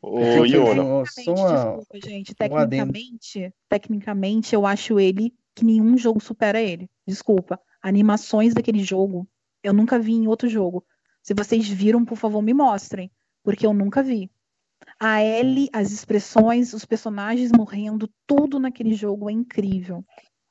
O 0.00 0.44
Yuna. 0.44 1.02
Desculpa, 1.04 1.98
gente. 2.04 2.34
Tecnicamente, 2.34 3.54
tecnicamente, 3.68 4.54
eu 4.54 4.66
acho 4.66 5.00
ele 5.00 5.34
que 5.54 5.64
nenhum 5.64 5.96
jogo 5.96 6.22
supera 6.22 6.60
ele. 6.60 6.90
Desculpa. 7.06 7.58
Animações 7.82 8.54
daquele 8.54 8.82
jogo, 8.82 9.26
eu 9.62 9.72
nunca 9.72 9.98
vi 9.98 10.12
em 10.12 10.26
outro 10.26 10.48
jogo. 10.48 10.84
Se 11.22 11.32
vocês 11.32 11.66
viram, 11.68 12.04
por 12.04 12.16
favor, 12.16 12.42
me 12.42 12.52
mostrem. 12.52 13.10
Porque 13.42 13.66
eu 13.66 13.72
nunca 13.72 14.02
vi. 14.02 14.30
A 15.00 15.22
Ellie, 15.22 15.68
as 15.72 15.90
expressões, 15.90 16.72
os 16.72 16.84
personagens 16.84 17.50
morrendo, 17.50 18.08
tudo 18.26 18.58
naquele 18.58 18.94
jogo 18.94 19.28
é 19.28 19.32
incrível. 19.32 20.04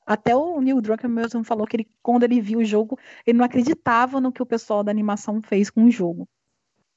Até 0.06 0.36
o 0.36 0.60
Neil 0.60 0.80
Druckmann 0.80 1.22
mesmo 1.22 1.44
falou 1.44 1.66
que 1.66 1.76
ele, 1.76 1.88
quando 2.02 2.24
ele 2.24 2.40
viu 2.40 2.58
o 2.58 2.64
jogo, 2.64 2.98
ele 3.26 3.38
não 3.38 3.44
acreditava 3.44 4.20
no 4.20 4.32
que 4.32 4.42
o 4.42 4.46
pessoal 4.46 4.84
da 4.84 4.90
animação 4.90 5.40
fez 5.40 5.70
com 5.70 5.84
o 5.84 5.90
jogo. 5.90 6.28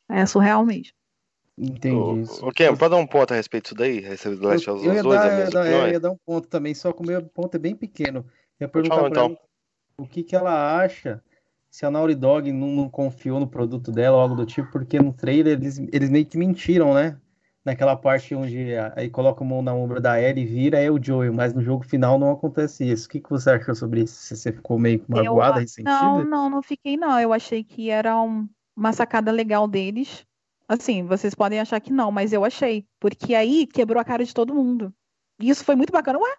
É 0.09 0.25
surreal 0.25 0.65
mesmo. 0.65 0.93
Entendi. 1.57 2.29
O, 2.41 2.51
Ken, 2.51 2.75
pode 2.75 2.91
dar 2.91 2.97
um 2.97 3.07
ponto 3.07 3.33
a 3.33 3.35
respeito 3.35 3.73
disso 3.73 3.75
daí? 3.75 4.01
Do 4.01 4.47
Last 4.47 4.69
of 4.69 4.87
Us 4.87 5.03
2? 5.03 5.05
Eu 5.05 5.13
ia, 5.13 5.49
dar, 5.49 5.71
eu 5.71 5.87
ia 5.87 5.99
dar 5.99 6.11
um 6.11 6.17
ponto 6.25 6.47
também, 6.47 6.73
só 6.75 6.91
que 6.91 7.01
o 7.01 7.05
meu 7.05 7.23
ponto 7.23 7.55
é 7.55 7.59
bem 7.59 7.75
pequeno. 7.75 8.25
Eu 8.59 8.65
ia 8.65 8.67
perguntar 8.67 8.95
falar, 8.95 9.09
pra 9.09 9.21
então. 9.23 9.25
ela 9.31 9.47
o 9.99 10.05
que, 10.05 10.23
que 10.23 10.35
ela 10.35 10.79
acha 10.79 11.21
se 11.69 11.85
a 11.85 11.91
Naughty 11.91 12.15
Dog 12.15 12.51
não, 12.51 12.67
não, 12.67 12.89
confiou 12.89 13.39
no 13.39 13.47
produto 13.47 13.91
dela 13.91 14.15
ou 14.15 14.21
algo 14.21 14.35
do 14.35 14.45
tipo, 14.45 14.71
porque 14.71 14.99
no 14.99 15.11
trailer 15.11 15.57
eles, 15.57 15.79
eles 15.91 16.09
meio 16.09 16.25
que 16.25 16.37
mentiram, 16.37 16.93
né? 16.93 17.19
Naquela 17.67 17.97
parte 17.97 18.33
onde 18.33 18.69
aí 18.95 19.09
coloca 19.09 19.43
a 19.43 19.47
mão 19.47 19.61
na 19.61 19.73
ombro 19.73 19.99
da 19.99 20.21
Ellie 20.21 20.43
e 20.43 20.47
vira 20.47 20.79
é 20.79 20.89
o 20.89 21.01
Joel, 21.01 21.33
mas 21.33 21.53
no 21.53 21.61
jogo 21.61 21.83
final 21.83 22.17
não 22.17 22.31
acontece 22.31 22.89
isso. 22.89 23.07
O 23.07 23.09
que, 23.09 23.19
que 23.19 23.29
você 23.29 23.49
achou 23.51 23.75
sobre 23.75 24.03
isso? 24.03 24.33
Você 24.33 24.53
ficou 24.53 24.79
meio 24.79 25.03
magoada, 25.05 25.57
eu, 25.57 25.61
ressentida? 25.61 25.91
Não, 25.91 26.23
não, 26.23 26.49
não 26.49 26.63
fiquei 26.63 26.95
não. 26.95 27.19
Eu 27.19 27.33
achei 27.33 27.65
que 27.65 27.89
era 27.89 28.19
um, 28.21 28.47
uma 28.75 28.93
sacada 28.93 29.31
legal 29.31 29.67
deles. 29.67 30.25
Assim, 30.65 31.03
vocês 31.03 31.35
podem 31.35 31.59
achar 31.59 31.79
que 31.81 31.91
não, 31.91 32.09
mas 32.09 32.31
eu 32.31 32.45
achei. 32.45 32.87
Porque 33.01 33.35
aí 33.35 33.67
quebrou 33.67 33.99
a 33.99 34.05
cara 34.05 34.23
de 34.23 34.33
todo 34.33 34.55
mundo. 34.55 34.93
E 35.37 35.49
isso 35.49 35.65
foi 35.65 35.75
muito 35.75 35.91
bacana. 35.91 36.19
Ué, 36.19 36.35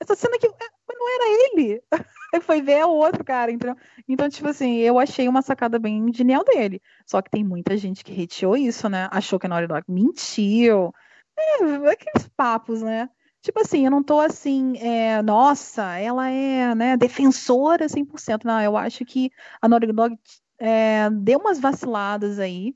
essa 0.00 0.14
cena 0.14 0.36
aqui, 0.36 0.48
mas 0.48 0.98
não 0.98 1.14
era 1.14 1.52
ele. 1.54 1.82
foi 2.42 2.62
ver 2.62 2.84
o 2.84 2.90
outro 2.90 3.24
cara, 3.24 3.50
então, 3.50 3.76
então, 4.06 4.28
tipo 4.28 4.48
assim, 4.48 4.76
eu 4.76 4.98
achei 4.98 5.28
uma 5.28 5.42
sacada 5.42 5.78
bem 5.78 6.12
genial 6.12 6.44
dele. 6.44 6.80
Só 7.06 7.20
que 7.22 7.30
tem 7.30 7.44
muita 7.44 7.76
gente 7.76 8.04
que 8.04 8.12
reteou 8.12 8.56
isso, 8.56 8.88
né? 8.88 9.08
Achou 9.10 9.38
que 9.38 9.46
a 9.46 9.48
Naughty 9.48 9.66
Dog 9.66 9.84
mentiu. 9.88 10.92
É, 11.38 11.90
aqueles 11.90 12.28
papos, 12.36 12.82
né? 12.82 13.08
Tipo 13.40 13.60
assim, 13.60 13.84
eu 13.84 13.90
não 13.90 14.02
tô 14.02 14.18
assim, 14.18 14.76
é, 14.78 15.22
nossa, 15.22 15.96
ela 15.96 16.28
é, 16.28 16.74
né, 16.74 16.96
defensora 16.96 17.88
100%. 17.88 18.44
Não, 18.44 18.60
eu 18.60 18.76
acho 18.76 19.04
que 19.04 19.30
a 19.60 19.68
Naughty 19.68 19.92
Dog 19.92 20.18
é, 20.58 21.08
deu 21.10 21.38
umas 21.38 21.60
vaciladas 21.60 22.38
aí. 22.38 22.74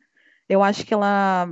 Eu 0.48 0.62
acho 0.62 0.84
que 0.86 0.94
ela 0.94 1.48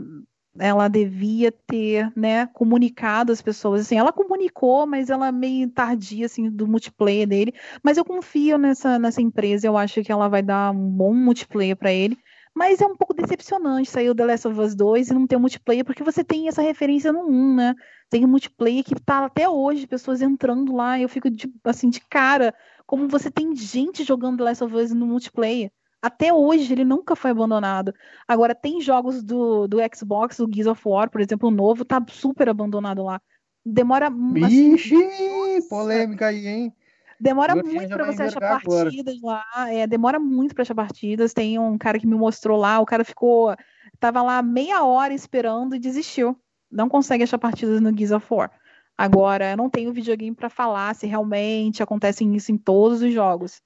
ela 0.58 0.88
devia 0.88 1.52
ter, 1.52 2.12
né, 2.16 2.46
comunicado 2.46 3.32
as 3.32 3.40
pessoas, 3.40 3.82
assim, 3.82 3.96
ela 3.96 4.12
comunicou, 4.12 4.86
mas 4.86 5.08
ela 5.08 5.28
é 5.28 5.32
meio 5.32 5.70
tardia, 5.70 6.26
assim, 6.26 6.50
do 6.50 6.66
multiplayer 6.66 7.26
dele, 7.26 7.54
mas 7.82 7.96
eu 7.96 8.04
confio 8.04 8.58
nessa, 8.58 8.98
nessa 8.98 9.22
empresa, 9.22 9.66
eu 9.66 9.76
acho 9.76 10.02
que 10.02 10.10
ela 10.10 10.28
vai 10.28 10.42
dar 10.42 10.72
um 10.72 10.90
bom 10.90 11.14
multiplayer 11.14 11.76
para 11.76 11.92
ele, 11.92 12.18
mas 12.54 12.80
é 12.80 12.86
um 12.86 12.96
pouco 12.96 13.14
decepcionante 13.14 13.88
sair 13.88 14.10
o 14.10 14.14
The 14.14 14.24
Last 14.24 14.48
of 14.48 14.60
Us 14.60 14.74
2 14.74 15.08
e 15.10 15.14
não 15.14 15.26
ter 15.26 15.36
multiplayer, 15.36 15.84
porque 15.84 16.02
você 16.02 16.24
tem 16.24 16.48
essa 16.48 16.62
referência 16.62 17.12
no 17.12 17.28
1, 17.28 17.54
né, 17.54 17.74
tem 18.10 18.26
multiplayer 18.26 18.82
que 18.82 18.94
tá 19.00 19.26
até 19.26 19.48
hoje, 19.48 19.86
pessoas 19.86 20.20
entrando 20.20 20.74
lá, 20.74 20.98
eu 20.98 21.08
fico, 21.08 21.30
de, 21.30 21.48
assim, 21.64 21.88
de 21.88 22.00
cara, 22.00 22.52
como 22.86 23.06
você 23.06 23.30
tem 23.30 23.54
gente 23.54 24.02
jogando 24.02 24.38
The 24.38 24.44
Last 24.44 24.64
of 24.64 24.74
Us 24.74 24.92
no 24.92 25.06
multiplayer, 25.06 25.70
até 26.02 26.32
hoje 26.32 26.72
ele 26.72 26.84
nunca 26.84 27.14
foi 27.14 27.30
abandonado. 27.30 27.94
Agora, 28.26 28.54
tem 28.54 28.80
jogos 28.80 29.22
do, 29.22 29.66
do 29.66 29.78
Xbox, 29.94 30.38
o 30.38 30.48
Gears 30.50 30.66
of 30.66 30.82
War, 30.86 31.10
por 31.10 31.20
exemplo, 31.20 31.48
o 31.48 31.52
novo, 31.52 31.84
tá 31.84 32.02
super 32.08 32.48
abandonado 32.48 33.02
lá. 33.02 33.20
Demora. 33.64 34.08
Assim, 34.08 34.74
Ixi, 34.74 34.94
nossa, 34.94 35.68
polêmica 35.68 36.26
aí, 36.28 36.46
hein? 36.46 36.74
Demora 37.20 37.54
muito 37.54 37.88
para 37.88 38.06
você 38.06 38.22
achar 38.22 38.40
partidas 38.40 39.18
agora. 39.18 39.44
lá. 39.54 39.70
É, 39.70 39.86
demora 39.86 40.18
muito 40.18 40.54
para 40.54 40.62
achar 40.62 40.74
partidas. 40.74 41.34
Tem 41.34 41.58
um 41.58 41.76
cara 41.76 41.98
que 41.98 42.06
me 42.06 42.16
mostrou 42.16 42.58
lá, 42.58 42.80
o 42.80 42.86
cara 42.86 43.04
ficou. 43.04 43.54
Tava 43.98 44.22
lá 44.22 44.40
meia 44.40 44.82
hora 44.82 45.12
esperando 45.12 45.76
e 45.76 45.78
desistiu. 45.78 46.34
Não 46.70 46.88
consegue 46.88 47.24
achar 47.24 47.36
partidas 47.36 47.78
no 47.80 47.94
Gears 47.94 48.12
of 48.12 48.26
War. 48.30 48.50
Agora, 48.96 49.50
eu 49.50 49.56
não 49.56 49.68
tenho 49.68 49.92
videogame 49.92 50.34
para 50.34 50.48
falar 50.48 50.94
se 50.94 51.06
realmente 51.06 51.82
acontece 51.82 52.24
isso 52.24 52.52
em 52.52 52.56
todos 52.56 53.02
os 53.02 53.12
jogos 53.12 53.60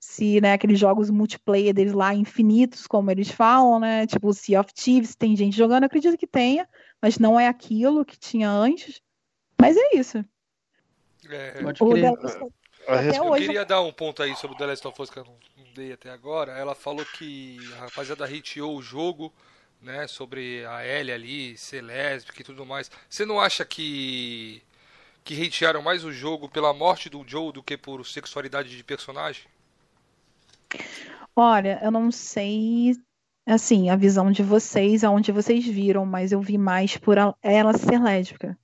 se 0.00 0.40
né, 0.40 0.54
aqueles 0.54 0.78
jogos 0.78 1.10
multiplayer 1.10 1.74
deles 1.74 1.92
lá 1.92 2.14
infinitos, 2.14 2.86
como 2.86 3.10
eles 3.10 3.30
falam, 3.30 3.78
né? 3.78 4.06
Tipo 4.06 4.32
Sea 4.32 4.60
of 4.60 4.72
Thieves, 4.72 5.14
tem 5.14 5.36
gente 5.36 5.54
jogando, 5.56 5.84
acredito 5.84 6.16
que 6.16 6.26
tenha, 6.26 6.66
mas 7.00 7.18
não 7.18 7.38
é 7.38 7.46
aquilo 7.46 8.04
que 8.04 8.18
tinha 8.18 8.50
antes. 8.50 9.02
Mas 9.60 9.76
é 9.76 9.96
isso. 9.96 10.24
É, 11.28 11.60
o 11.78 11.94
The 11.94 12.10
Last 12.10 12.42
of... 12.42 12.54
Eu 13.14 13.26
hoje... 13.26 13.46
queria 13.46 13.64
dar 13.64 13.82
um 13.82 13.92
ponto 13.92 14.22
aí 14.22 14.34
sobre 14.34 14.56
o 14.56 14.58
The 14.58 14.66
Last 14.66 14.88
of 14.88 15.02
Us 15.02 15.10
que 15.10 15.18
eu 15.18 15.24
não 15.24 15.36
dei 15.74 15.92
até 15.92 16.10
agora. 16.10 16.52
Ela 16.52 16.74
falou 16.74 17.04
que 17.04 17.58
a 17.76 17.80
rapaziada 17.80 18.28
hiteou 18.28 18.74
o 18.76 18.82
jogo, 18.82 19.32
né? 19.82 20.06
Sobre 20.06 20.64
a 20.64 20.84
Ellie 20.84 21.12
ali, 21.12 21.58
ser 21.58 21.82
lésbica 21.82 22.40
e 22.40 22.44
tudo 22.44 22.64
mais. 22.64 22.90
Você 23.08 23.26
não 23.26 23.38
acha 23.38 23.66
que 23.66 24.62
que 25.22 25.46
hatearam 25.46 25.82
mais 25.82 26.02
o 26.02 26.10
jogo 26.10 26.48
pela 26.48 26.72
morte 26.72 27.10
do 27.10 27.22
Joe 27.26 27.52
do 27.52 27.62
que 27.62 27.76
por 27.76 28.04
sexualidade 28.06 28.74
de 28.74 28.82
personagem? 28.82 29.44
Olha, 31.34 31.80
eu 31.82 31.90
não 31.90 32.10
sei, 32.10 32.94
assim, 33.46 33.88
a 33.88 33.96
visão 33.96 34.30
de 34.30 34.42
vocês, 34.42 35.04
aonde 35.04 35.32
vocês 35.32 35.64
viram, 35.64 36.04
mas 36.04 36.32
eu 36.32 36.40
vi 36.40 36.58
mais 36.58 36.96
por 36.96 37.16
ela 37.42 37.72
ser 37.78 38.00
lésbica. 38.00 38.58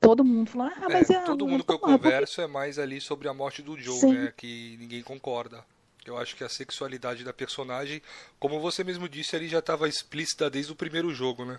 Todo 0.00 0.24
mundo 0.24 0.50
falou, 0.50 0.68
ah, 0.68 0.88
mas 0.88 1.10
é, 1.10 1.14
é 1.14 1.20
Todo 1.20 1.46
mundo 1.46 1.64
que 1.64 1.72
eu 1.72 1.78
converso 1.78 2.36
porque... 2.36 2.50
é 2.50 2.52
mais 2.52 2.78
ali 2.78 3.00
sobre 3.00 3.28
a 3.28 3.34
morte 3.34 3.62
do 3.62 3.78
Joe, 3.78 3.98
Sim. 3.98 4.12
né? 4.12 4.32
Que 4.36 4.76
ninguém 4.78 5.02
concorda. 5.02 5.64
Eu 6.06 6.16
acho 6.16 6.36
que 6.36 6.44
a 6.44 6.48
sexualidade 6.48 7.24
da 7.24 7.32
personagem, 7.32 8.00
como 8.38 8.60
você 8.60 8.84
mesmo 8.84 9.08
disse, 9.08 9.34
ali 9.34 9.48
já 9.48 9.58
estava 9.58 9.88
explícita 9.88 10.48
desde 10.48 10.70
o 10.70 10.76
primeiro 10.76 11.12
jogo, 11.12 11.44
né? 11.44 11.58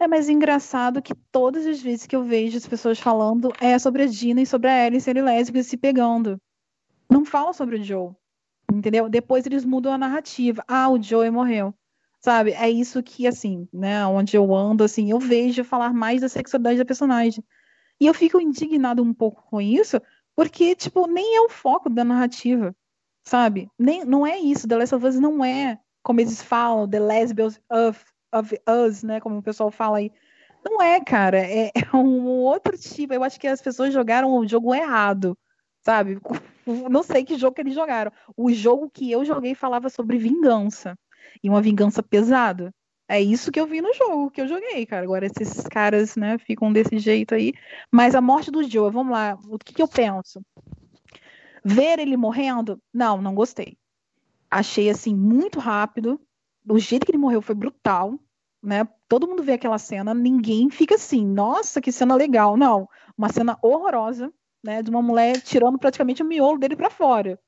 É 0.00 0.08
mais 0.08 0.28
engraçado 0.28 1.00
que 1.00 1.14
todas 1.30 1.64
as 1.66 1.80
vezes 1.80 2.06
que 2.06 2.16
eu 2.16 2.24
vejo 2.24 2.56
as 2.56 2.66
pessoas 2.66 2.98
falando 2.98 3.52
é 3.60 3.78
sobre 3.78 4.02
a 4.02 4.06
Dina 4.06 4.42
e 4.42 4.46
sobre 4.46 4.68
a 4.68 4.86
Ellie 4.86 5.00
serem 5.00 5.22
lésbicas 5.22 5.66
se 5.66 5.76
pegando 5.76 6.40
não 7.08 7.24
fala 7.24 7.52
sobre 7.52 7.76
o 7.76 7.84
Joe. 7.84 8.12
Entendeu? 8.72 9.08
Depois 9.08 9.46
eles 9.46 9.64
mudam 9.64 9.92
a 9.92 9.98
narrativa. 9.98 10.64
Ah, 10.66 10.88
o 10.88 11.00
Joe 11.00 11.30
morreu. 11.30 11.74
Sabe? 12.20 12.52
É 12.52 12.68
isso 12.68 13.02
que, 13.02 13.26
assim, 13.26 13.68
né? 13.72 14.04
Onde 14.06 14.36
eu 14.36 14.54
ando, 14.54 14.84
assim, 14.84 15.10
eu 15.10 15.18
vejo 15.18 15.62
falar 15.64 15.92
mais 15.92 16.20
da 16.20 16.28
sexualidade 16.28 16.78
da 16.78 16.84
personagem. 16.84 17.44
E 18.00 18.06
eu 18.06 18.14
fico 18.14 18.40
indignado 18.40 19.02
um 19.02 19.14
pouco 19.14 19.42
com 19.48 19.60
isso, 19.60 20.00
porque, 20.34 20.74
tipo, 20.74 21.06
nem 21.06 21.36
é 21.36 21.40
o 21.40 21.48
foco 21.48 21.88
da 21.88 22.04
narrativa. 22.04 22.74
Sabe? 23.24 23.70
Nem, 23.78 24.04
não 24.04 24.26
é 24.26 24.38
isso. 24.38 24.68
The 24.68 24.76
Last 24.76 24.94
of 24.94 25.06
Us 25.06 25.16
não 25.16 25.44
é, 25.44 25.78
como 26.02 26.20
eles 26.20 26.42
falam, 26.42 26.88
The 26.88 27.00
Lesbians 27.00 27.60
of, 27.70 28.04
of 28.32 28.60
Us, 28.68 29.02
né? 29.02 29.20
Como 29.20 29.38
o 29.38 29.42
pessoal 29.42 29.70
fala 29.70 29.98
aí. 29.98 30.12
Não 30.64 30.82
é, 30.82 31.00
cara. 31.00 31.38
É, 31.38 31.70
é 31.92 31.96
um 31.96 32.26
outro 32.26 32.76
tipo. 32.76 33.14
Eu 33.14 33.22
acho 33.24 33.38
que 33.38 33.46
as 33.46 33.62
pessoas 33.62 33.92
jogaram 33.92 34.34
o 34.36 34.46
jogo 34.46 34.74
errado 34.74 35.36
sabe? 35.86 36.18
Não 36.90 37.04
sei 37.04 37.24
que 37.24 37.38
jogo 37.38 37.54
que 37.54 37.60
eles 37.60 37.74
jogaram. 37.74 38.10
O 38.36 38.52
jogo 38.52 38.90
que 38.90 39.10
eu 39.10 39.24
joguei 39.24 39.54
falava 39.54 39.88
sobre 39.88 40.18
vingança. 40.18 40.98
E 41.42 41.48
uma 41.48 41.62
vingança 41.62 42.02
pesada. 42.02 42.74
É 43.08 43.20
isso 43.20 43.52
que 43.52 43.60
eu 43.60 43.68
vi 43.68 43.80
no 43.80 43.94
jogo 43.94 44.32
que 44.32 44.40
eu 44.40 44.48
joguei, 44.48 44.84
cara. 44.84 45.04
Agora 45.04 45.26
esses 45.26 45.62
caras, 45.68 46.16
né, 46.16 46.38
ficam 46.38 46.72
desse 46.72 46.98
jeito 46.98 47.36
aí. 47.36 47.52
Mas 47.90 48.16
a 48.16 48.20
morte 48.20 48.50
do 48.50 48.68
Joe, 48.68 48.90
vamos 48.90 49.12
lá. 49.12 49.38
O 49.48 49.58
que, 49.58 49.72
que 49.72 49.80
eu 49.80 49.86
penso? 49.86 50.42
Ver 51.64 52.00
ele 52.00 52.16
morrendo? 52.16 52.82
Não, 52.92 53.22
não 53.22 53.32
gostei. 53.32 53.78
Achei 54.50 54.90
assim 54.90 55.14
muito 55.14 55.60
rápido. 55.60 56.20
O 56.68 56.80
jeito 56.80 57.06
que 57.06 57.12
ele 57.12 57.18
morreu 57.18 57.40
foi 57.40 57.54
brutal, 57.54 58.18
né? 58.60 58.88
Todo 59.08 59.28
mundo 59.28 59.42
vê 59.44 59.52
aquela 59.52 59.78
cena, 59.78 60.12
ninguém 60.12 60.68
fica 60.68 60.96
assim, 60.96 61.24
nossa, 61.24 61.80
que 61.80 61.92
cena 61.92 62.16
legal. 62.16 62.56
Não, 62.56 62.88
uma 63.16 63.28
cena 63.28 63.56
horrorosa 63.62 64.32
né, 64.66 64.82
de 64.82 64.90
uma 64.90 65.00
mulher 65.00 65.40
tirando 65.40 65.78
praticamente 65.78 66.22
o 66.22 66.26
miolo 66.26 66.58
dele 66.58 66.76
para 66.76 66.90
fora, 66.90 67.38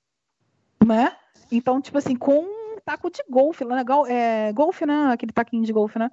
né? 0.86 1.12
Então, 1.50 1.80
tipo 1.80 1.98
assim, 1.98 2.14
com 2.14 2.44
um 2.44 2.76
taco 2.84 3.10
de 3.10 3.22
golfe, 3.28 3.64
né? 3.64 3.84
É, 4.08 4.52
golfe, 4.52 4.86
né? 4.86 5.12
Aquele 5.12 5.32
taquinho 5.32 5.64
de 5.64 5.72
golfe, 5.72 5.98
né? 5.98 6.10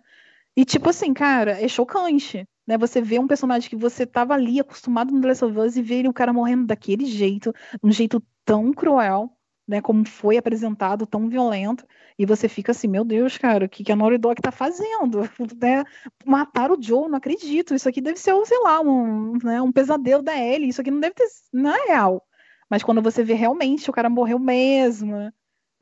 E 0.58 0.66
tipo 0.66 0.90
assim, 0.90 1.14
cara, 1.14 1.62
é 1.62 1.68
chocante, 1.68 2.48
né? 2.66 2.78
Você 2.78 3.02
vê 3.02 3.20
um 3.20 3.28
personagem 3.28 3.70
que 3.70 3.76
você 3.76 4.06
tava 4.06 4.34
ali 4.34 4.60
acostumado 4.60 5.14
no 5.14 5.22
The 5.22 5.28
Last 5.28 5.46
of 5.46 5.60
Us 5.60 5.78
e 5.78 5.82
ver 5.82 6.08
o 6.08 6.14
cara 6.14 6.34
morrendo 6.34 6.66
daquele 6.66 7.06
jeito, 7.06 7.54
um 7.84 7.92
jeito 7.92 8.24
tão 8.44 8.74
cruel, 8.74 9.30
né, 9.68 9.82
como 9.82 10.08
foi 10.08 10.38
apresentado, 10.38 11.06
tão 11.08 11.28
violento, 11.28 11.86
e 12.18 12.26
você 12.26 12.48
fica 12.48 12.72
assim, 12.72 12.88
meu 12.88 13.04
Deus, 13.04 13.38
cara, 13.38 13.66
o 13.66 13.70
que, 13.70 13.84
que 13.84 13.92
a 13.92 13.96
Naughty 13.96 14.18
Dog 14.18 14.42
tá 14.42 14.52
fazendo? 14.52 15.22
Né? 15.62 15.84
Matar 16.26 16.72
o 16.72 16.82
Joe, 16.82 17.10
não 17.10 17.18
acredito, 17.18 17.74
isso 17.74 17.90
aqui 17.90 18.02
deve 18.02 18.20
ser, 18.20 18.34
sei 18.46 18.60
lá, 18.60 18.82
um, 18.82 19.38
né, 19.44 19.62
um 19.62 19.72
pesadelo 19.72 20.22
da 20.22 20.38
Ellie, 20.38 20.70
isso 20.70 20.82
aqui 20.82 20.92
não 20.92 21.00
deve 21.00 21.16
ter, 21.16 21.26
não 21.52 21.74
é 21.74 21.88
real. 21.88 22.24
Mas 22.70 22.84
quando 22.84 23.02
você 23.02 23.24
vê 23.24 23.34
realmente, 23.34 23.90
o 23.90 23.94
cara 23.94 24.10
morreu 24.10 24.40
mesmo, 24.40 25.32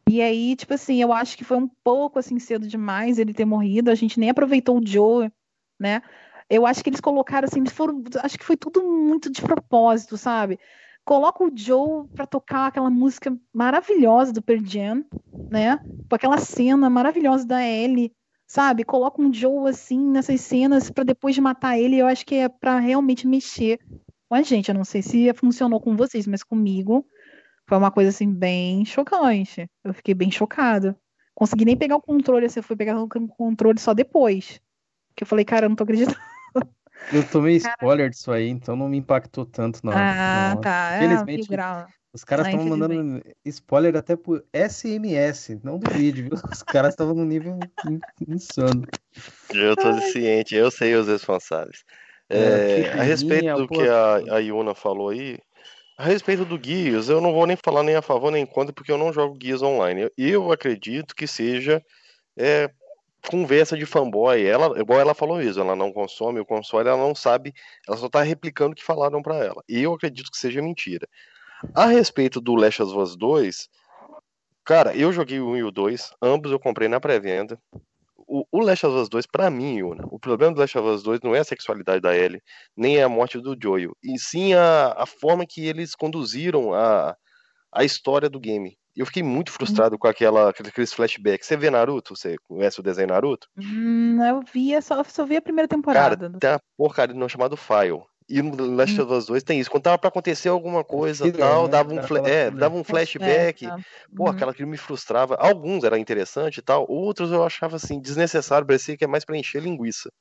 e 0.10 0.22
aí, 0.22 0.56
tipo 0.56 0.74
assim, 0.74 1.02
eu 1.02 1.14
acho 1.14 1.38
que 1.38 1.44
foi 1.44 1.58
um 1.58 1.68
pouco 1.84 2.20
assim 2.20 2.38
cedo 2.40 2.68
demais 2.68 3.18
ele 3.18 3.34
ter 3.34 3.46
morrido, 3.46 3.90
a 3.90 3.96
gente 3.96 4.20
nem 4.20 4.30
aproveitou 4.30 4.78
o 4.78 4.86
Joe, 4.86 5.32
né? 5.80 6.02
Eu 6.50 6.66
acho 6.66 6.84
que 6.84 6.90
eles 6.90 7.00
colocaram 7.02 7.48
assim, 7.48 7.66
foram, 7.66 8.04
acho 8.22 8.38
que 8.38 8.46
foi 8.46 8.58
tudo 8.58 8.84
muito 8.84 9.32
de 9.32 9.42
propósito, 9.42 10.18
sabe? 10.18 10.60
Coloca 11.06 11.44
o 11.44 11.52
Joe 11.56 12.08
para 12.16 12.26
tocar 12.26 12.68
aquela 12.68 12.90
música 12.90 13.36
maravilhosa 13.54 14.32
do 14.32 14.42
Pearl 14.42 14.64
Jam, 14.66 15.06
né? 15.50 15.80
Com 16.10 16.16
aquela 16.16 16.38
cena 16.38 16.90
maravilhosa 16.90 17.46
da 17.46 17.62
Ellie, 17.66 18.14
sabe? 18.48 18.84
Coloca 18.84 19.22
um 19.22 19.34
Joe 19.34 19.70
assim 19.70 20.00
nessas 20.00 20.42
cenas 20.42 20.90
para 20.90 21.04
depois 21.04 21.36
de 21.36 21.42
matar 21.42 21.78
ele, 21.78 21.98
eu 21.98 22.08
acho 22.08 22.26
que 22.26 22.36
é 22.36 22.50
para 22.50 22.80
realmente 22.80 23.28
mexer 23.28 23.80
com 24.30 24.36
a 24.36 24.42
gente. 24.42 24.70
Eu 24.70 24.76
não 24.76 24.86
sei 24.86 25.02
se 25.02 25.34
funcionou 25.34 25.80
com 25.80 25.96
vocês, 25.96 26.28
mas 26.28 26.44
comigo 26.44 27.06
foi 27.68 27.78
uma 27.78 27.92
coisa 27.92 28.10
assim 28.10 28.32
bem 28.32 28.86
chocante. 28.86 29.70
Eu 29.84 29.94
fiquei 29.94 30.14
bem 30.14 30.32
chocada. 30.32 30.98
Consegui 31.36 31.66
nem 31.66 31.78
pegar 31.78 31.96
o 31.96 32.02
controle, 32.02 32.46
assim, 32.46 32.60
eu 32.60 32.64
fui 32.64 32.76
pegar 32.76 33.02
o 33.02 33.08
controle 33.08 33.80
só 33.80 33.94
depois. 33.94 34.62
Que 35.16 35.24
eu 35.24 35.28
falei, 35.28 35.44
cara, 35.46 35.66
eu 35.66 35.70
não 35.70 35.76
tô 35.76 35.84
acreditando. 35.84 36.18
Eu 37.12 37.30
tomei 37.30 37.58
spoiler 37.58 38.10
disso 38.10 38.32
aí, 38.32 38.48
então 38.50 38.76
não 38.76 38.88
me 38.88 38.98
impactou 38.98 39.46
tanto, 39.46 39.80
não. 39.84 39.94
Ah, 39.94 40.56
tá. 40.62 40.96
É, 40.96 41.00
Felizmente, 41.00 41.54
é, 41.54 41.86
os 42.14 42.24
caras 42.24 42.48
estavam 42.48 42.66
mandando 42.66 43.22
spoiler 43.46 43.96
até 43.96 44.16
por 44.16 44.44
SMS, 44.54 45.60
não 45.64 45.78
do 45.78 45.92
vídeo, 45.92 46.26
viu? 46.26 46.34
Os 46.52 46.64
caras 46.64 46.94
estavam 46.94 47.14
no 47.16 47.26
nível 47.26 47.60
insano. 48.28 48.88
Eu 49.54 49.76
tô 49.76 49.94
ciente, 50.02 50.56
eu 50.56 50.72
sei 50.72 50.96
os 50.96 51.08
responsáveis. 51.08 51.84
É, 52.30 52.82
é, 52.82 53.00
a 53.00 53.04
respeito 53.04 53.56
do 53.56 53.68
que 53.68 53.88
a, 53.88 54.16
a 54.36 54.40
Yuna 54.40 54.74
falou 54.74 55.10
aí, 55.10 55.38
a 55.98 56.06
respeito 56.06 56.44
do 56.46 56.58
Guias, 56.58 57.10
eu 57.10 57.22
não 57.22 57.32
vou 57.32 57.46
nem 57.46 57.56
falar 57.56 57.84
nem 57.84 57.96
a 57.96 58.02
favor 58.02 58.32
nem 58.32 58.46
contra, 58.46 58.74
porque 58.74 58.92
eu 58.92 58.98
não 58.98 59.14
jogo 59.14 59.38
Guias 59.38 59.62
online. 59.62 60.10
Eu 60.18 60.52
acredito 60.52 61.16
que 61.16 61.28
seja 61.28 61.82
é, 62.38 62.70
conversa 63.28 63.78
de 63.78 63.86
fanboy. 63.86 64.46
Ela, 64.46 64.80
igual 64.80 65.00
ela 65.00 65.14
falou 65.14 65.42
isso, 65.42 65.60
ela 65.60 65.76
não 65.76 65.92
consome 65.92 66.40
o 66.40 66.46
console, 66.46 66.90
ela 66.90 66.98
não 66.98 67.16
sabe, 67.16 67.54
ela 67.88 67.98
só 67.98 68.10
tá 68.10 68.22
replicando 68.22 68.74
o 68.74 68.76
que 68.76 68.84
falaram 68.84 69.22
para 69.22 69.38
ela. 69.38 69.64
E 69.68 69.82
eu 69.82 69.94
acredito 69.94 70.32
que 70.32 70.38
seja 70.38 70.62
mentira. 70.62 71.08
A 71.74 71.86
respeito 71.86 72.42
do 72.42 72.56
Last 72.56 72.82
of 72.82 72.98
Us 72.98 73.16
2, 73.16 73.70
cara, 74.66 74.96
eu 74.96 75.12
joguei 75.14 75.40
o 75.40 75.50
1 75.50 75.58
e 75.58 75.64
o 75.64 75.72
2, 75.72 76.14
ambos 76.22 76.52
eu 76.52 76.60
comprei 76.60 76.88
na 76.88 77.00
pré-venda. 77.00 77.60
O, 78.28 78.46
o 78.52 78.62
Last 78.62 78.86
of 78.86 78.98
Us 78.98 79.10
2, 79.10 79.28
pra 79.28 79.50
mim, 79.50 79.78
Yuna, 79.78 80.06
o 80.10 80.20
problema 80.20 80.54
do 80.54 80.60
Last 80.60 80.78
of 80.78 80.88
Us 80.88 81.04
2 81.04 81.22
não 81.22 81.36
é 81.36 81.40
a 81.40 81.44
sexualidade 81.44 82.02
da 82.02 82.16
Ellie, 82.16 82.42
nem 82.76 82.98
é 82.98 83.04
a 83.04 83.10
morte 83.10 83.40
do 83.40 83.56
Joel, 83.62 83.96
e 84.02 84.18
sim 84.18 84.54
a, 84.54 84.94
a 84.98 85.06
forma 85.06 85.46
que 85.46 85.68
eles 85.68 85.94
conduziram 85.94 86.74
a, 86.74 87.16
a 87.72 87.84
história 87.84 88.30
do 88.30 88.40
game. 88.40 88.78
Eu 88.96 89.06
fiquei 89.06 89.24
muito 89.24 89.50
uhum. 89.50 89.56
frustrado 89.56 89.98
com 89.98 90.08
aquela, 90.08 90.50
aqueles 90.50 90.94
flashbacks. 90.94 91.48
Você 91.48 91.58
vê 91.58 91.70
Naruto? 91.70 92.16
Você 92.16 92.36
conhece 92.48 92.80
o 92.80 92.84
desenho 92.84 93.08
Naruto? 93.08 93.48
Hum, 93.58 94.24
eu 94.24 94.42
vi, 94.54 94.80
só, 94.82 95.04
só 95.04 95.26
vi 95.26 95.38
a 95.38 95.42
primeira 95.42 95.68
temporada. 95.68 96.30
Cara, 96.30 96.40
tem 96.40 96.50
uma 96.52 96.62
porcaria 96.78 97.16
não 97.16 97.28
chamado 97.28 97.58
File. 97.58 98.04
E 98.30 98.42
no 98.42 98.76
Last 98.76 99.00
of 99.02 99.12
Us 99.12 99.26
2 99.26 99.44
tem 99.44 99.60
isso. 99.60 99.70
Quando 99.70 99.84
tava 99.84 99.98
pra 99.98 100.08
acontecer 100.08 100.50
alguma 100.50 100.84
coisa 100.84 101.30
tal, 101.32 101.64
né? 101.64 101.70
dava, 101.70 101.94
um 101.94 102.26
é, 102.26 102.52
dava 102.52 102.76
um 102.76 102.84
flashback. 102.84 103.66
É, 103.66 103.70
Pô, 104.16 104.24
uhum. 104.24 104.30
aquela 104.30 104.54
que 104.54 104.66
me 104.66 104.78
frustrava. 104.78 105.36
Alguns 105.36 105.84
era 105.84 106.00
interessante 106.00 106.58
e 106.58 106.62
tal, 106.62 106.86
outros 106.90 107.32
eu 107.32 107.44
achava 107.44 107.76
assim, 107.76 108.00
desnecessário, 108.00 108.66
parecia 108.66 108.98
que 108.98 109.04
é 109.04 109.08
mais 109.08 109.26
pra 109.26 109.38
encher 109.38 109.62
linguiça. 109.62 110.12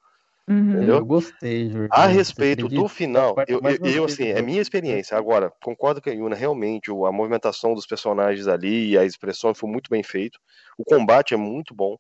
Uhum. 0.49 0.83
Eu 0.83 1.05
gostei, 1.05 1.71
Jorge. 1.71 1.89
A 1.93 2.07
respeito 2.07 2.69
do 2.69 2.89
final, 2.89 3.35
eu, 3.47 3.61
eu, 3.61 3.87
eu 3.87 4.05
assim, 4.05 4.29
é 4.29 4.43
minha 4.43 4.61
experiência. 4.61 5.17
Agora, 5.17 5.53
concordo 5.63 6.03
com 6.03 6.11
a 6.11 6.13
Yuna, 6.13 6.35
realmente, 6.35 6.91
a 6.91 7.13
movimentação 7.13 7.75
dos 7.75 7.87
personagens 7.87 8.49
ali 8.49 8.91
e 8.91 8.99
a 8.99 9.05
expressão 9.05 9.55
foi 9.55 9.71
muito 9.71 9.89
bem 9.89 10.03
feito. 10.03 10.41
O 10.77 10.85
combate 10.85 11.33
é 11.33 11.37
muito 11.37 11.75
bom. 11.75 11.97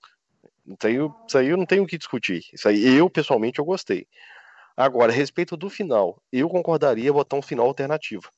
Isso 0.67 0.87
aí, 0.87 0.97
isso 1.27 1.39
aí 1.39 1.49
eu 1.49 1.57
não 1.57 1.67
tenho 1.67 1.85
o 1.85 1.87
que 1.87 1.99
discutir. 1.99 2.43
Isso 2.53 2.69
aí, 2.69 2.85
eu, 2.97 3.09
pessoalmente, 3.09 3.61
eu 3.61 3.65
gostei. 3.65 4.07
Agora, 4.77 5.13
a 5.13 5.15
respeito 5.15 5.57
do 5.57 5.71
final, 5.71 6.21
eu 6.33 6.49
concordaria 6.49 7.13
botar 7.13 7.37
um 7.37 7.43
final 7.43 7.67
alternativo. 7.67 8.29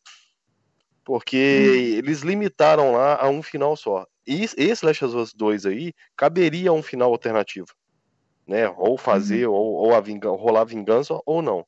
Porque 1.03 1.37
hum. 1.37 1.99
eles 1.99 2.21
limitaram 2.21 2.93
lá 2.93 3.17
a 3.21 3.29
um 3.29 3.43
final 3.43 3.75
só. 3.75 4.07
E 4.27 4.43
esse 4.43 4.85
Last 4.85 5.05
of 5.05 5.17
Us 5.17 5.35
2 5.35 5.67
aí 5.67 5.93
caberia 6.17 6.71
a 6.71 6.73
um 6.73 6.83
final 6.83 7.11
alternativo 7.11 7.69
né? 8.47 8.69
Ou 8.77 8.97
fazer, 8.97 9.47
uhum. 9.47 9.55
ou, 9.55 9.73
ou 9.75 9.95
a 9.95 10.01
vingança, 10.01 10.37
rolar 10.37 10.65
vingança 10.65 11.19
ou 11.25 11.43
não. 11.43 11.67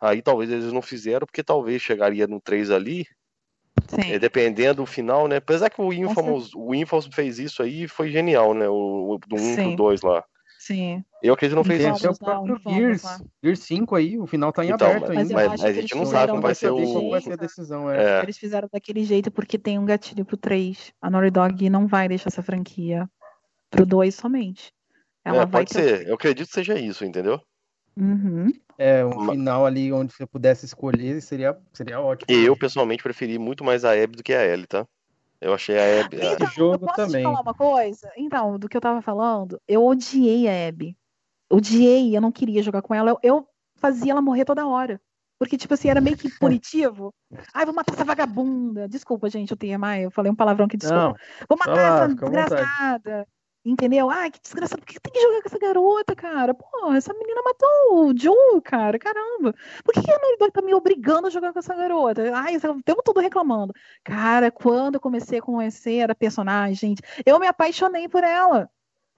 Aí 0.00 0.20
talvez 0.20 0.50
eles 0.50 0.72
não 0.72 0.82
fizeram, 0.82 1.26
porque 1.26 1.42
talvez 1.42 1.80
chegaria 1.80 2.26
no 2.26 2.40
3 2.40 2.70
ali, 2.70 3.06
é, 3.98 4.18
dependendo 4.18 4.82
do 4.82 4.86
final, 4.86 5.28
né? 5.28 5.36
Apesar 5.36 5.70
que 5.70 5.80
o 5.80 5.92
Infamous, 5.92 6.50
o 6.54 6.74
Infamous 6.74 7.08
fez 7.12 7.38
isso 7.38 7.62
aí 7.62 7.86
foi 7.86 8.10
genial, 8.10 8.54
né? 8.54 8.68
O, 8.68 9.14
o 9.14 9.18
do 9.18 9.36
1 9.36 9.38
Sim. 9.38 9.54
pro 9.68 9.76
2 9.76 10.02
lá. 10.02 10.24
Sim. 10.58 11.04
Eu 11.22 11.34
acredito 11.34 11.52
que 11.52 11.56
não 11.56 11.64
fez 11.64 11.96
isso. 11.96 12.06
É 12.06 12.10
o 12.10 12.18
próprio 12.18 12.60
Gears. 12.66 13.02
Gears 13.42 13.60
5 13.60 13.94
aí, 13.94 14.18
o 14.18 14.26
final 14.26 14.52
tá 14.52 14.64
em 14.64 14.70
então, 14.70 14.88
aberto 14.88 15.08
mas, 15.08 15.18
ainda. 15.18 15.48
Mas, 15.48 15.64
a 15.64 15.72
gente 15.72 15.94
não 15.94 16.04
sabe 16.04 16.32
como 16.32 16.42
vai 16.42 16.54
ser 16.54 16.70
o... 16.70 17.10
vai 17.10 17.20
ser 17.20 17.34
a 17.34 17.36
decisão, 17.36 17.90
é. 17.90 18.18
é. 18.18 18.22
Eles 18.22 18.36
fizeram 18.36 18.68
daquele 18.72 19.04
jeito 19.04 19.30
porque 19.30 19.58
tem 19.58 19.78
um 19.78 19.84
gatilho 19.84 20.24
pro 20.24 20.36
3. 20.36 20.92
A 21.00 21.08
Naughty 21.08 21.30
Dog 21.30 21.70
não 21.70 21.86
vai 21.86 22.08
deixar 22.08 22.28
essa 22.28 22.42
franquia 22.42 23.08
pro 23.70 23.86
2 23.86 24.14
somente. 24.14 24.72
Ela 25.26 25.42
é, 25.42 25.46
pode 25.46 25.72
ser. 25.72 26.06
Eu 26.06 26.14
acredito 26.14 26.46
que 26.46 26.54
seja 26.54 26.78
isso, 26.78 27.04
entendeu? 27.04 27.40
Uhum. 27.96 28.52
É, 28.78 29.04
um 29.04 29.16
Mas... 29.16 29.30
final 29.30 29.66
ali 29.66 29.92
onde 29.92 30.12
você 30.12 30.24
pudesse 30.24 30.66
escolher 30.66 31.20
seria, 31.20 31.58
seria 31.72 32.00
ótimo. 32.00 32.26
Eu, 32.30 32.56
pessoalmente, 32.56 33.02
preferi 33.02 33.36
muito 33.36 33.64
mais 33.64 33.84
a 33.84 33.90
Abby 33.90 34.16
do 34.16 34.22
que 34.22 34.32
a 34.32 34.46
Ellie, 34.46 34.66
tá? 34.66 34.86
Eu 35.40 35.52
achei 35.52 35.76
a 35.76 36.04
Abby. 36.04 36.18
Então, 36.18 36.46
a... 36.46 36.50
jogo 36.50 36.86
posso 36.86 36.94
também. 36.94 37.22
Te 37.22 37.24
falar 37.24 37.40
uma 37.40 37.54
coisa? 37.54 38.08
Então, 38.16 38.56
do 38.56 38.68
que 38.68 38.76
eu 38.76 38.80
tava 38.80 39.02
falando, 39.02 39.60
eu 39.66 39.84
odiei 39.84 40.46
a 40.48 40.68
Abby. 40.68 40.96
Odiei, 41.50 42.16
eu 42.16 42.20
não 42.20 42.30
queria 42.30 42.62
jogar 42.62 42.82
com 42.82 42.94
ela. 42.94 43.10
Eu, 43.10 43.18
eu 43.22 43.48
fazia 43.76 44.12
ela 44.12 44.22
morrer 44.22 44.44
toda 44.44 44.66
hora. 44.66 45.00
Porque, 45.38 45.56
tipo 45.56 45.74
assim, 45.74 45.88
era 45.88 46.00
meio 46.00 46.16
que 46.16 46.30
punitivo. 46.38 47.12
Ai, 47.52 47.64
vou 47.64 47.74
matar 47.74 47.94
essa 47.94 48.04
vagabunda. 48.04 48.88
Desculpa, 48.88 49.28
gente, 49.28 49.50
eu 49.50 49.56
tenho 49.56 49.78
mais. 49.78 50.04
Eu 50.04 50.10
falei 50.10 50.30
um 50.30 50.36
palavrão 50.36 50.68
que 50.68 50.76
desculpa. 50.76 51.08
Não, 51.08 51.14
vou 51.48 51.58
matar 51.58 52.04
essa 52.04 52.14
desgraçada. 52.14 53.26
Entendeu? 53.66 54.08
Ai, 54.08 54.30
que 54.30 54.40
desgraçado, 54.40 54.80
por 54.80 54.86
que 54.86 55.00
tem 55.00 55.12
que 55.12 55.20
jogar 55.20 55.42
com 55.42 55.48
essa 55.48 55.58
garota, 55.58 56.14
cara? 56.14 56.54
Pô, 56.54 56.92
essa 56.92 57.12
menina 57.12 57.42
matou 57.42 58.06
o 58.06 58.16
Joe, 58.16 58.62
cara, 58.62 58.96
caramba. 58.96 59.52
Por 59.84 59.92
que, 59.92 60.08
a 60.08 60.18
Naughty 60.20 60.52
tá 60.52 60.62
me 60.62 60.72
obrigando 60.72 61.26
a 61.26 61.30
jogar 61.30 61.52
com 61.52 61.58
essa 61.58 61.74
garota? 61.74 62.22
Ai, 62.32 62.56
o 62.58 62.82
tempo 62.84 63.02
todo 63.02 63.18
reclamando. 63.18 63.74
Cara, 64.04 64.52
quando 64.52 64.94
eu 64.94 65.00
comecei 65.00 65.40
a 65.40 65.42
conhecer 65.42 66.08
a 66.08 66.14
personagem, 66.14 66.76
gente, 66.76 67.02
eu 67.26 67.40
me 67.40 67.48
apaixonei 67.48 68.08
por 68.08 68.22
ela. 68.22 68.70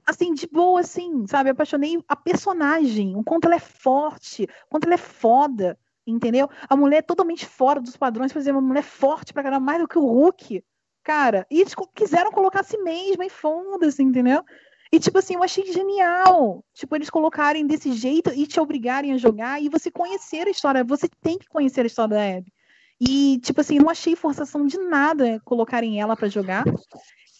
Assim, 0.06 0.32
de 0.32 0.46
boa, 0.46 0.80
assim, 0.80 1.26
sabe? 1.26 1.50
Eu 1.50 1.52
apaixonei 1.52 2.02
a 2.08 2.16
personagem, 2.16 3.14
o 3.16 3.22
quanto 3.22 3.44
ela 3.44 3.56
é 3.56 3.60
forte, 3.60 4.44
o 4.44 4.70
quanto 4.70 4.86
ela 4.86 4.94
é 4.94 4.96
foda, 4.96 5.78
entendeu? 6.06 6.48
A 6.70 6.74
mulher 6.74 6.98
é 6.98 7.02
totalmente 7.02 7.44
fora 7.44 7.82
dos 7.82 7.98
padrões, 7.98 8.32
por 8.32 8.38
exemplo, 8.38 8.60
uma 8.62 8.68
mulher 8.68 8.82
forte 8.82 9.34
pra 9.34 9.42
caramba, 9.42 9.66
mais 9.66 9.78
do 9.78 9.86
que 9.86 9.98
o 9.98 10.06
Hulk 10.06 10.64
cara. 11.08 11.46
E 11.50 11.62
eles 11.62 11.74
quiseram 11.94 12.30
colocar 12.30 12.60
a 12.60 12.62
si 12.62 12.76
mesma 12.76 13.24
e 13.24 13.30
foda-se, 13.30 14.02
entendeu? 14.02 14.44
E, 14.92 15.00
tipo 15.00 15.18
assim, 15.18 15.36
eu 15.36 15.42
achei 15.42 15.72
genial. 15.72 16.62
Tipo, 16.74 16.96
eles 16.96 17.08
colocarem 17.08 17.66
desse 17.66 17.92
jeito 17.92 18.30
e 18.34 18.46
te 18.46 18.60
obrigarem 18.60 19.14
a 19.14 19.16
jogar 19.16 19.62
e 19.62 19.70
você 19.70 19.90
conhecer 19.90 20.46
a 20.46 20.50
história. 20.50 20.84
Você 20.84 21.08
tem 21.22 21.38
que 21.38 21.48
conhecer 21.48 21.80
a 21.80 21.86
história 21.86 22.14
da 22.14 22.36
Abby. 22.36 22.52
E, 23.00 23.38
tipo 23.42 23.60
assim, 23.60 23.78
não 23.78 23.88
achei 23.88 24.14
forçação 24.14 24.66
de 24.66 24.76
nada 24.76 25.40
colocarem 25.46 25.98
ela 25.98 26.14
para 26.14 26.28
jogar. 26.28 26.64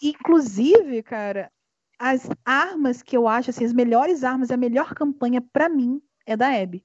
Inclusive, 0.01 1.03
cara, 1.03 1.51
as 1.99 2.27
armas 2.43 3.03
que 3.03 3.15
eu 3.15 3.27
acho, 3.27 3.51
assim, 3.51 3.65
as 3.65 3.73
melhores 3.73 4.23
armas, 4.23 4.49
a 4.49 4.57
melhor 4.57 4.95
campanha 4.95 5.41
para 5.53 5.69
mim 5.69 6.01
é 6.25 6.35
da 6.35 6.47
Abby. 6.47 6.83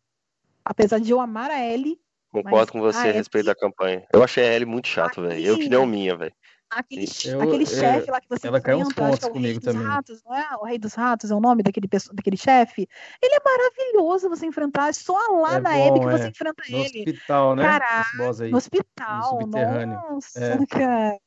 Apesar 0.63 0.99
de 0.99 1.11
eu 1.11 1.21
amar 1.21 1.51
a 1.51 1.65
Ellie. 1.65 1.99
Concordo 2.31 2.73
com 2.73 2.81
você 2.81 3.09
a, 3.09 3.11
a 3.11 3.13
respeito 3.13 3.47
da 3.47 3.55
campanha. 3.55 4.05
Eu 4.13 4.23
achei 4.23 4.45
a 4.45 4.53
Ellie 4.53 4.67
muito 4.67 4.89
chato, 4.89 5.23
velho. 5.23 5.41
Eu 5.41 5.59
que 5.59 5.69
deu 5.69 5.87
minha, 5.87 6.17
velho. 6.17 6.35
Aquele, 6.75 7.07
eu, 7.25 7.41
aquele 7.41 7.67
chefe 7.67 8.11
lá 8.11 8.21
que 8.21 8.29
você 8.29 8.49
ela 8.49 8.61
caiu 8.61 8.79
uns 8.79 8.93
pontos 8.93 9.25
é 9.25 9.31
comigo 9.31 9.61
também. 9.61 9.87
Ratos, 9.87 10.23
não 10.25 10.35
é? 10.35 10.57
O 10.61 10.65
Rei 10.65 10.79
dos 10.79 10.95
Ratos 10.95 11.31
é 11.31 11.35
o 11.35 11.41
nome 11.41 11.63
daquele, 11.63 11.89
daquele 12.13 12.37
chefe. 12.37 12.89
Ele 13.23 13.35
é 13.35 13.41
maravilhoso 13.45 14.29
você 14.29 14.47
enfrentar. 14.47 14.89
É 14.89 14.93
só 14.93 15.17
lá 15.41 15.57
é 15.57 15.61
na 15.61 15.71
Abby 15.71 16.01
que 16.01 16.07
você 16.07 16.25
é. 16.25 16.29
enfrenta 16.29 16.63
no 16.69 16.77
ele. 16.77 17.05
Hospital, 17.07 17.57
né? 17.57 17.63
Caraca, 17.63 18.45
no 18.51 18.57
hospital, 18.57 19.39
no 19.41 19.87
Nossa, 19.87 20.45
é. 20.45 20.67
cara. 20.67 21.19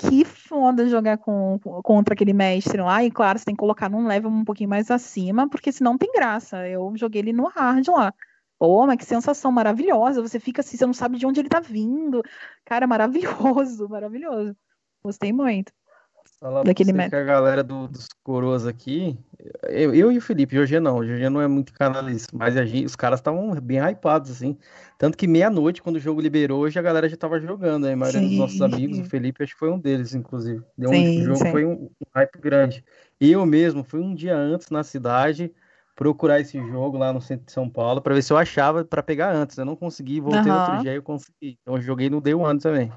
Que 0.00 0.24
foda 0.24 0.88
jogar 0.88 1.18
com, 1.18 1.58
contra 1.82 2.14
aquele 2.14 2.32
mestre 2.32 2.80
lá. 2.80 3.02
E 3.02 3.10
claro, 3.10 3.36
você 3.36 3.44
tem 3.44 3.54
que 3.54 3.58
colocar 3.58 3.88
num 3.88 4.06
level 4.06 4.30
um 4.30 4.44
pouquinho 4.44 4.70
mais 4.70 4.92
acima, 4.92 5.48
porque 5.48 5.72
senão 5.72 5.92
não 5.92 5.98
tem 5.98 6.12
graça. 6.12 6.68
Eu 6.68 6.92
joguei 6.96 7.20
ele 7.20 7.32
no 7.32 7.48
hard 7.48 7.88
lá. 7.88 8.14
Pô, 8.58 8.86
mas 8.86 8.96
que 8.96 9.04
sensação 9.04 9.52
maravilhosa. 9.52 10.20
Você 10.20 10.40
fica 10.40 10.60
assim, 10.60 10.76
você 10.76 10.86
não 10.86 10.92
sabe 10.92 11.18
de 11.18 11.26
onde 11.26 11.40
ele 11.40 11.48
tá 11.48 11.60
vindo. 11.60 12.22
Cara, 12.64 12.86
maravilhoso, 12.86 13.88
maravilhoso. 13.88 14.56
Gostei 15.02 15.32
muito. 15.32 15.72
Falar 16.40 16.62
daquele 16.62 16.92
método. 16.92 17.16
a 17.16 17.24
galera 17.24 17.64
do, 17.64 17.88
dos 17.88 18.06
coroas 18.22 18.64
aqui, 18.64 19.18
eu, 19.64 19.92
eu 19.92 20.12
e 20.12 20.18
o 20.18 20.20
Felipe, 20.20 20.56
hoje 20.56 20.78
não, 20.78 20.98
hoje 20.98 21.28
não 21.28 21.40
é 21.40 21.48
muito 21.48 21.72
canalista, 21.72 22.30
mas 22.32 22.54
gente, 22.54 22.84
os 22.84 22.94
caras 22.94 23.18
estavam 23.18 23.52
bem 23.60 23.78
hypados, 23.78 24.30
assim. 24.30 24.56
Tanto 24.96 25.18
que 25.18 25.26
meia-noite, 25.26 25.82
quando 25.82 25.96
o 25.96 26.00
jogo 26.00 26.20
liberou, 26.20 26.60
hoje 26.60 26.78
a 26.78 26.82
galera 26.82 27.08
já 27.08 27.16
tava 27.16 27.40
jogando, 27.40 27.86
aí, 27.86 27.94
a 27.94 27.96
maioria 27.96 28.20
sim. 28.20 28.28
dos 28.28 28.38
nossos 28.38 28.62
amigos, 28.62 28.98
o 29.00 29.04
Felipe, 29.04 29.42
acho 29.42 29.54
que 29.54 29.58
foi 29.58 29.70
um 29.70 29.80
deles, 29.80 30.14
inclusive. 30.14 30.62
Deu 30.76 30.90
sim, 30.90 31.18
um, 31.18 31.22
o 31.22 31.24
jogo 31.24 31.38
sim. 31.38 31.50
foi 31.50 31.64
um, 31.64 31.72
um 31.72 31.90
hype 32.14 32.38
grande. 32.38 32.84
Eu 33.20 33.44
mesmo 33.44 33.82
fui 33.82 34.00
um 34.00 34.14
dia 34.14 34.36
antes 34.36 34.70
na 34.70 34.84
cidade 34.84 35.52
procurar 35.96 36.38
esse 36.38 36.56
jogo 36.56 36.96
lá 36.96 37.12
no 37.12 37.20
centro 37.20 37.46
de 37.46 37.52
São 37.52 37.68
Paulo 37.68 38.00
para 38.00 38.14
ver 38.14 38.22
se 38.22 38.32
eu 38.32 38.36
achava 38.36 38.84
para 38.84 39.02
pegar 39.02 39.34
antes. 39.34 39.58
Eu 39.58 39.64
não 39.64 39.74
consegui, 39.74 40.20
voltei 40.20 40.52
uhum. 40.52 40.58
outro 40.58 40.78
dia 40.78 40.92
e 40.92 40.96
eu 40.96 41.02
consegui. 41.02 41.58
Então 41.60 41.74
eu 41.74 41.80
joguei 41.80 42.08
no 42.08 42.20
Day 42.20 42.34
One 42.34 42.60
também. 42.60 42.92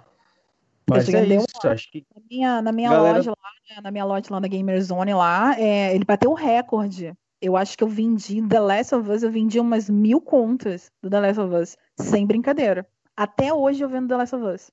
Mas 0.98 1.10
é 1.10 1.26
isso, 1.26 1.68
acho 1.68 1.92
que... 1.92 2.06
Na 2.16 2.22
minha, 2.30 2.62
na 2.62 2.72
minha 2.72 2.90
Galera... 2.90 3.18
loja 3.18 3.32
lá, 3.32 3.50
né, 3.70 3.82
na 3.82 3.92
minha 3.92 4.06
loja 4.06 4.26
lá 4.30 4.40
na 4.40 4.48
Gamer 4.48 4.82
Zone 4.82 5.14
lá, 5.14 5.60
é, 5.60 5.96
ele 5.96 6.06
bateu 6.06 6.32
o 6.32 6.36
recorde. 6.36 7.14
Eu 7.42 7.58
acho 7.58 7.78
que 7.78 7.84
eu 7.84 7.88
vendi 7.88 8.42
The 8.48 8.60
Last 8.60 8.94
of 8.94 9.10
Us, 9.10 9.24
eu 9.24 9.32
vendi 9.32 9.60
umas 9.60 9.90
mil 9.90 10.22
contas 10.22 10.92
do 11.02 11.10
The 11.10 11.20
Last 11.20 11.40
of 11.40 11.56
Us, 11.56 11.78
sem 12.00 12.26
brincadeira. 12.28 12.88
Até 13.18 13.54
hoje 13.54 13.84
eu 13.84 13.90
vendo 13.90 14.08
The 14.10 14.18
Last 14.18 14.36
of 14.36 14.46
Us. 14.46 14.72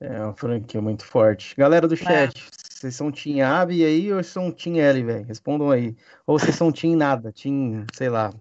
É 0.00 0.22
uma 0.22 0.34
franquia 0.34 0.80
muito 0.80 1.04
forte. 1.04 1.54
Galera 1.56 1.86
do 1.86 1.94
é. 1.94 1.96
chat, 1.96 2.38
é. 2.38 2.50
vocês 2.70 2.94
são 2.94 3.12
Team 3.12 3.46
Abby 3.46 3.84
aí 3.84 4.12
ou 4.12 4.22
são 4.22 4.50
Team 4.50 4.76
L, 4.76 5.02
velho? 5.02 5.26
Respondam 5.26 5.70
aí. 5.70 5.94
Ou 6.26 6.38
vocês 6.38 6.54
são 6.54 6.72
Team 6.72 6.96
nada, 6.96 7.32
Team, 7.32 7.84
sei 7.94 8.08
lá, 8.08 8.32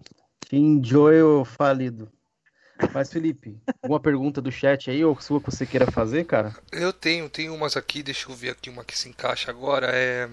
Team 0.50 0.82
Joel 0.84 1.46
falido. 1.46 2.10
Mas, 2.94 3.12
Felipe, 3.12 3.58
alguma 3.84 4.00
pergunta 4.00 4.42
do 4.42 4.52
chat 4.52 4.89
aí 4.89 5.04
ou 5.04 5.20
sua 5.20 5.39
que 5.42 5.52
você 5.52 5.65
queira 5.65 5.92
fazer, 5.92 6.26
cara? 6.26 6.56
Eu 6.72 6.94
tenho, 6.94 7.30
tenho 7.30 7.54
umas 7.54 7.76
aqui, 7.76 8.02
deixa 8.02 8.30
eu 8.30 8.36
ver 8.36 8.52
aqui 8.52 8.70
uma 8.70 8.84
que 8.84 8.98
se 8.98 9.10
encaixa 9.10 9.52
agora. 9.52 9.88
É. 9.92 10.30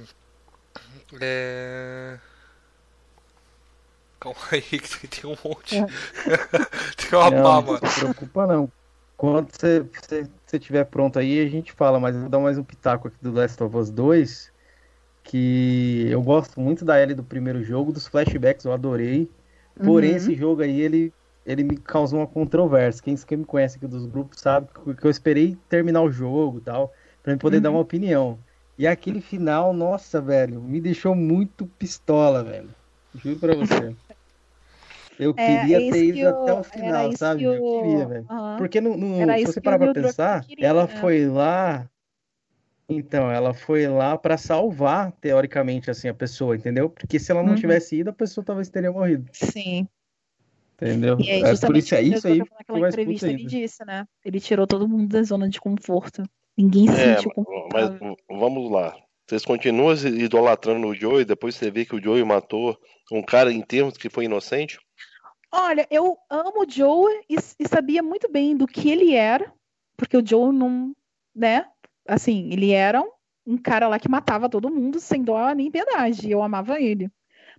É. 1.20 2.18
Calma 4.20 4.38
aí, 4.52 4.62
que 4.80 5.08
tem 5.08 5.30
um 5.30 5.36
monte. 5.44 5.76
É. 5.76 5.86
tem 6.96 7.18
uma 7.18 7.30
não, 7.30 7.62
Não 7.62 7.90
se 7.90 8.00
preocupa, 8.00 8.46
não. 8.46 8.72
Quando 9.16 9.50
você, 9.50 9.80
você, 9.80 10.28
você 10.46 10.58
tiver 10.58 10.84
pronto 10.84 11.18
aí, 11.18 11.40
a 11.40 11.48
gente 11.48 11.72
fala, 11.72 11.98
mas 11.98 12.14
eu 12.14 12.22
vou 12.22 12.30
dar 12.30 12.38
mais 12.38 12.58
um 12.58 12.64
pitaco 12.64 13.08
aqui 13.08 13.16
do 13.20 13.32
Last 13.32 13.62
of 13.62 13.76
Us 13.76 13.90
2. 13.90 14.52
Que 15.24 16.06
eu 16.08 16.22
gosto 16.22 16.60
muito 16.60 16.84
da 16.84 16.98
L 16.98 17.12
do 17.14 17.24
primeiro 17.24 17.62
jogo, 17.64 17.92
dos 17.92 18.06
flashbacks 18.06 18.64
eu 18.64 18.72
adorei. 18.72 19.28
Porém, 19.84 20.10
uhum. 20.10 20.16
esse 20.16 20.34
jogo 20.34 20.62
aí, 20.62 20.80
ele 20.80 21.12
ele 21.46 21.62
me 21.62 21.76
causou 21.76 22.18
uma 22.18 22.26
controvérsia. 22.26 23.02
Quem, 23.02 23.14
quem 23.14 23.38
me 23.38 23.44
conhece 23.44 23.76
aqui 23.76 23.86
dos 23.86 24.04
grupos 24.04 24.40
sabe 24.40 24.66
que 24.98 25.06
eu 25.06 25.10
esperei 25.10 25.56
terminar 25.68 26.02
o 26.02 26.10
jogo 26.10 26.58
e 26.58 26.62
tal, 26.62 26.92
pra 27.22 27.32
eu 27.32 27.38
poder 27.38 27.58
uhum. 27.58 27.62
dar 27.62 27.70
uma 27.70 27.80
opinião. 27.80 28.38
E 28.76 28.86
aquele 28.86 29.20
final, 29.20 29.72
nossa, 29.72 30.20
velho, 30.20 30.60
me 30.60 30.80
deixou 30.80 31.14
muito 31.14 31.66
pistola, 31.78 32.42
velho. 32.42 32.68
Juro 33.14 33.38
pra 33.38 33.54
você. 33.54 33.94
Eu 35.18 35.32
é, 35.34 35.60
queria 35.60 35.78
ter 35.78 36.04
ido 36.04 36.18
eu... 36.18 36.42
até 36.42 36.52
o 36.52 36.62
final, 36.62 37.10
sabe? 37.16 37.42
Eu... 37.42 37.54
eu... 37.54 37.80
queria, 37.80 38.06
velho. 38.06 38.26
Uhum. 38.28 38.56
Porque 38.58 38.82
no, 38.82 38.98
no 38.98 39.38
se 39.38 39.46
você 39.46 39.60
parar 39.62 39.78
pra 39.78 39.94
pensar, 39.94 40.44
queria, 40.44 40.66
ela 40.66 40.86
né? 40.86 40.96
foi 41.00 41.26
lá. 41.26 41.88
Então, 42.86 43.30
ela 43.30 43.54
foi 43.54 43.88
lá 43.88 44.18
para 44.18 44.36
salvar, 44.36 45.12
teoricamente, 45.12 45.90
assim, 45.90 46.06
a 46.06 46.12
pessoa, 46.12 46.54
entendeu? 46.54 46.90
Porque 46.90 47.18
se 47.18 47.32
ela 47.32 47.42
não 47.42 47.52
uhum. 47.52 47.56
tivesse 47.56 47.96
ido, 47.96 48.10
a 48.10 48.12
pessoa 48.12 48.44
talvez 48.44 48.68
teria 48.68 48.92
morrido. 48.92 49.26
Sim. 49.32 49.88
Entendeu? 50.80 51.18
E 51.18 51.30
aí, 51.30 51.42
é 51.42 51.56
por 51.56 51.76
isso, 51.76 51.94
é 51.94 52.02
isso 52.02 52.28
aí. 52.28 52.38
Naquela 52.38 52.88
entrevista 52.88 53.28
ele 53.28 53.46
disse, 53.46 53.84
né? 53.84 54.06
Ele 54.24 54.38
tirou 54.38 54.66
todo 54.66 54.86
mundo 54.86 55.08
da 55.08 55.22
zona 55.22 55.48
de 55.48 55.58
conforto. 55.58 56.22
Ninguém 56.56 56.86
se 56.88 57.00
é, 57.00 57.16
sentiu 57.16 57.30
confortável. 57.30 57.98
Mas 58.28 58.38
vamos 58.38 58.70
lá. 58.70 58.94
Vocês 59.26 59.44
continuam 59.44 59.94
idolatrando 59.94 60.86
o 60.86 60.94
Joey, 60.94 61.24
depois 61.24 61.56
você 61.56 61.70
vê 61.70 61.84
que 61.84 61.96
o 61.96 62.02
Joey 62.02 62.22
matou 62.24 62.78
um 63.10 63.22
cara 63.22 63.52
em 63.52 63.60
termos 63.60 63.96
que 63.96 64.08
foi 64.08 64.26
inocente? 64.26 64.78
Olha, 65.50 65.86
eu 65.90 66.16
amo 66.30 66.62
o 66.62 66.70
Joe 66.70 67.12
e, 67.28 67.36
e, 67.58 67.68
sabia 67.68 68.02
muito 68.02 68.30
bem 68.30 68.56
do 68.56 68.66
que 68.66 68.90
ele 68.90 69.14
era, 69.14 69.52
porque 69.96 70.16
o 70.16 70.24
Joe 70.24 70.52
não, 70.52 70.94
né? 71.34 71.66
Assim, 72.06 72.52
ele 72.52 72.70
era 72.70 73.00
um, 73.00 73.10
um 73.46 73.56
cara 73.56 73.88
lá 73.88 73.98
que 73.98 74.08
matava 74.08 74.48
todo 74.48 74.70
mundo 74.70 75.00
sem 75.00 75.22
dó 75.22 75.52
nem 75.52 75.70
piedade. 75.70 76.28
E 76.28 76.30
eu 76.30 76.42
amava 76.42 76.80
ele. 76.80 77.10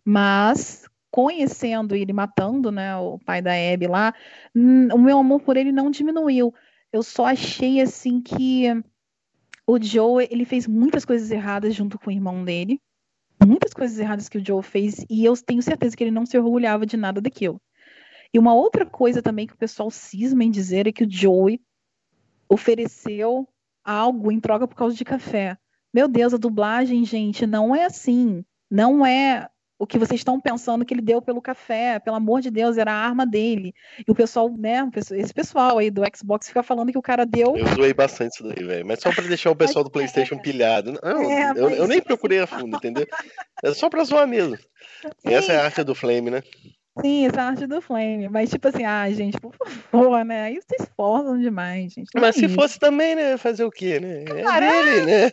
Mas 0.05 0.85
conhecendo 1.17 1.95
ele 1.95 2.13
matando, 2.13 2.71
né, 2.71 2.95
o 2.95 3.17
pai 3.17 3.41
da 3.41 3.51
Abby 3.51 3.87
lá, 3.87 4.13
o 4.55 4.99
meu 4.99 5.17
amor 5.17 5.41
por 5.41 5.57
ele 5.57 5.71
não 5.71 5.89
diminuiu. 5.89 6.53
Eu 6.93 7.01
só 7.01 7.25
achei 7.25 7.81
assim 7.81 8.21
que 8.21 8.65
o 9.65 9.81
Joe, 9.81 10.27
ele 10.29 10.45
fez 10.45 10.67
muitas 10.67 11.03
coisas 11.03 11.31
erradas 11.31 11.73
junto 11.73 11.97
com 11.97 12.11
o 12.11 12.13
irmão 12.13 12.45
dele. 12.45 12.79
Muitas 13.43 13.73
coisas 13.73 13.97
erradas 13.97 14.29
que 14.29 14.37
o 14.37 14.45
Joe 14.45 14.61
fez 14.61 15.03
e 15.09 15.25
eu 15.25 15.35
tenho 15.35 15.59
certeza 15.63 15.97
que 15.97 16.03
ele 16.03 16.11
não 16.11 16.23
se 16.23 16.37
orgulhava 16.37 16.85
de 16.85 16.95
nada 16.95 17.19
daquilo. 17.19 17.59
E 18.31 18.37
uma 18.37 18.53
outra 18.53 18.85
coisa 18.85 19.19
também 19.19 19.47
que 19.47 19.55
o 19.55 19.57
pessoal 19.57 19.89
cisma 19.89 20.43
em 20.43 20.51
dizer 20.51 20.85
é 20.85 20.91
que 20.91 21.03
o 21.03 21.11
Joey 21.11 21.59
ofereceu 22.47 23.49
algo 23.83 24.31
em 24.31 24.39
troca 24.39 24.67
por 24.67 24.75
causa 24.75 24.95
de 24.95 25.03
café. 25.03 25.57
Meu 25.91 26.07
Deus, 26.07 26.35
a 26.35 26.37
dublagem, 26.37 27.03
gente, 27.03 27.47
não 27.47 27.75
é 27.75 27.85
assim. 27.85 28.45
Não 28.69 29.03
é 29.03 29.49
o 29.79 29.85
que 29.85 29.99
vocês 29.99 30.19
estão 30.19 30.39
pensando 30.39 30.83
que 30.83 30.93
ele 30.93 31.01
deu 31.01 31.21
pelo 31.21 31.41
café, 31.41 31.99
pelo 31.99 32.15
amor 32.15 32.41
de 32.41 32.49
Deus, 32.49 32.77
era 32.77 32.91
a 32.91 32.95
arma 32.95 33.25
dele. 33.25 33.73
E 34.07 34.11
o 34.11 34.15
pessoal, 34.15 34.49
né, 34.49 34.89
esse 35.11 35.33
pessoal 35.33 35.77
aí 35.77 35.91
do 35.91 36.01
Xbox 36.15 36.47
fica 36.47 36.63
falando 36.63 36.91
que 36.91 36.97
o 36.97 37.01
cara 37.01 37.25
deu. 37.25 37.55
Eu 37.55 37.67
zoei 37.75 37.93
bastante 37.93 38.33
isso 38.33 38.43
daí, 38.43 38.65
velho. 38.65 38.85
Mas 38.85 38.99
só 38.99 39.11
pra 39.11 39.23
deixar 39.23 39.51
o 39.51 39.55
pessoal 39.55 39.83
do 39.83 39.91
PlayStation 39.91 40.35
é. 40.35 40.39
pilhado. 40.39 40.99
Não, 41.03 41.31
é, 41.31 41.51
eu, 41.55 41.69
eu, 41.69 41.87
nem 41.87 42.01
procurei 42.01 42.39
a 42.39 42.47
fundo, 42.47 42.75
entendeu? 42.75 43.05
É 43.63 43.73
só 43.73 43.89
pra 43.89 44.03
zoar 44.03 44.27
mesmo. 44.27 44.57
Sim. 44.57 45.33
Essa 45.33 45.53
é 45.53 45.57
a 45.57 45.65
arte 45.65 45.83
do 45.83 45.93
Flame, 45.93 46.31
né? 46.31 46.43
Sim, 47.01 47.27
essa 47.27 47.37
é 47.37 47.39
a 47.43 47.47
arte 47.47 47.67
do 47.67 47.81
Flame. 47.81 48.29
Mas, 48.29 48.49
tipo 48.49 48.67
assim, 48.67 48.83
ah, 48.83 49.09
gente, 49.11 49.39
por 49.39 49.53
favor, 49.55 50.23
né? 50.25 50.43
Aí 50.43 50.55
vocês 50.55 50.81
esforçam 50.81 51.39
demais, 51.39 51.93
gente. 51.93 52.09
Não 52.13 52.21
Mas 52.21 52.35
é 52.35 52.39
se 52.39 52.45
isso. 52.45 52.55
fosse 52.55 52.79
também, 52.79 53.15
né? 53.15 53.37
Fazer 53.37 53.63
o 53.63 53.71
quê, 53.71 53.99
né? 53.99 54.23
É 54.23 54.43
Caraca. 54.43 54.83
dele, 54.83 55.05
né? 55.05 55.29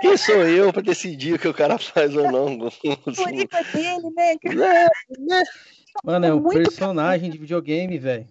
Quem 0.00 0.16
sou 0.16 0.46
eu 0.46 0.72
pra 0.72 0.82
decidir 0.82 1.34
o 1.34 1.38
que 1.38 1.48
o 1.48 1.54
cara 1.54 1.78
faz 1.78 2.14
ou 2.14 2.30
não? 2.30 2.68
Isso 3.06 3.28
é 3.28 3.32
dele, 3.32 4.10
né? 4.14 4.36
É, 4.70 4.88
né? 5.18 5.42
Mano, 6.04 6.26
é 6.26 6.34
um 6.34 6.48
personagem 6.48 7.28
café. 7.28 7.32
de 7.32 7.38
videogame, 7.38 7.98
velho. 7.98 8.28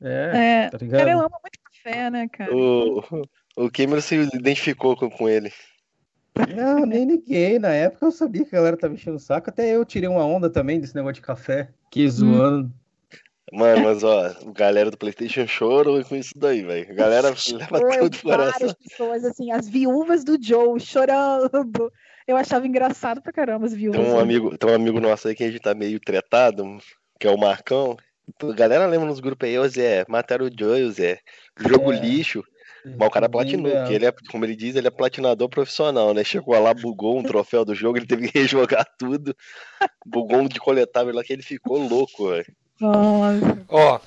É, 0.00 0.64
é, 0.64 0.70
tá 0.70 0.78
ligado? 0.78 1.00
Cara, 1.00 1.12
eu 1.12 1.18
amo 1.20 1.36
muito 1.42 1.58
café, 1.64 2.10
né, 2.10 2.28
cara? 2.28 2.54
O, 2.54 3.02
o 3.56 3.70
Cameron 3.70 4.00
se 4.00 4.16
identificou 4.16 4.96
com, 4.96 5.10
com 5.10 5.28
ele. 5.28 5.52
Não, 6.54 6.86
nem 6.86 7.06
liguei. 7.06 7.58
Na 7.58 7.70
época 7.70 8.06
eu 8.06 8.12
sabia 8.12 8.44
que 8.44 8.54
a 8.54 8.58
galera 8.58 8.76
tava 8.76 8.94
enchendo 8.94 9.16
o 9.16 9.20
saco. 9.20 9.50
Até 9.50 9.74
eu 9.74 9.84
tirei 9.84 10.08
uma 10.08 10.24
onda 10.24 10.48
também 10.50 10.80
desse 10.80 10.94
negócio 10.94 11.14
de 11.14 11.22
café. 11.22 11.70
Que 11.90 12.06
hum. 12.06 12.10
zoando. 12.10 12.72
Mano, 13.52 13.84
mas 13.84 14.04
ó, 14.04 14.26
a 14.26 14.52
galera 14.52 14.90
do 14.90 14.98
PlayStation 14.98 15.46
chorou 15.46 16.04
com 16.04 16.16
isso 16.16 16.32
daí, 16.36 16.62
velho. 16.62 16.90
A 16.90 16.94
galera 16.94 17.28
leva 17.52 17.78
Foi, 17.78 17.98
tudo 17.98 18.18
por 18.18 18.40
essa. 18.40 18.74
pessoas, 18.74 19.24
assim, 19.24 19.50
as 19.50 19.68
viúvas 19.68 20.24
do 20.24 20.36
Joe 20.40 20.78
chorando. 20.78 21.92
Eu 22.26 22.36
achava 22.36 22.66
engraçado 22.66 23.22
pra 23.22 23.32
caramba 23.32 23.64
as 23.64 23.72
viúvas. 23.72 24.02
Tem 24.02 24.12
um 24.12 24.20
amigo, 24.20 24.58
tem 24.58 24.70
um 24.70 24.74
amigo 24.74 25.00
nosso 25.00 25.28
aí 25.28 25.34
que 25.34 25.44
a 25.44 25.50
gente 25.50 25.62
tá 25.62 25.74
meio 25.74 25.98
tretado, 25.98 26.62
que 27.18 27.26
é 27.26 27.30
o 27.30 27.38
Marcão. 27.38 27.96
A 28.42 28.52
galera 28.52 28.86
lembra 28.86 29.06
nos 29.06 29.20
grupos 29.20 29.48
aí, 29.48 29.58
ô 29.58 29.66
Zé, 29.66 30.04
mataram 30.06 30.46
o 30.46 30.50
Joe, 30.54 30.90
Zé. 30.90 31.20
Jogo 31.58 31.90
é. 31.92 31.98
lixo. 31.98 32.44
Mas 32.96 33.08
o 33.08 33.10
cara 33.10 33.28
platinou, 33.28 33.70
porque 33.70 33.94
ele 33.94 34.06
é, 34.06 34.12
como 34.30 34.44
ele 34.44 34.56
diz, 34.56 34.76
ele 34.76 34.86
é 34.86 34.90
platinador 34.90 35.48
profissional, 35.48 36.14
né? 36.14 36.22
Chegou 36.24 36.58
lá, 36.60 36.72
bugou 36.72 37.18
um 37.18 37.22
troféu 37.22 37.64
do 37.64 37.74
jogo, 37.74 37.98
ele 37.98 38.06
teve 38.06 38.28
que 38.28 38.38
rejogar 38.38 38.86
tudo. 38.98 39.34
Bugou 40.06 40.38
um 40.38 40.48
de 40.48 40.58
coletável 40.60 41.14
lá 41.14 41.22
que 41.22 41.32
ele 41.32 41.42
ficou 41.42 41.78
louco, 41.78 42.30
velho. 42.30 42.46
Ó, 43.68 43.98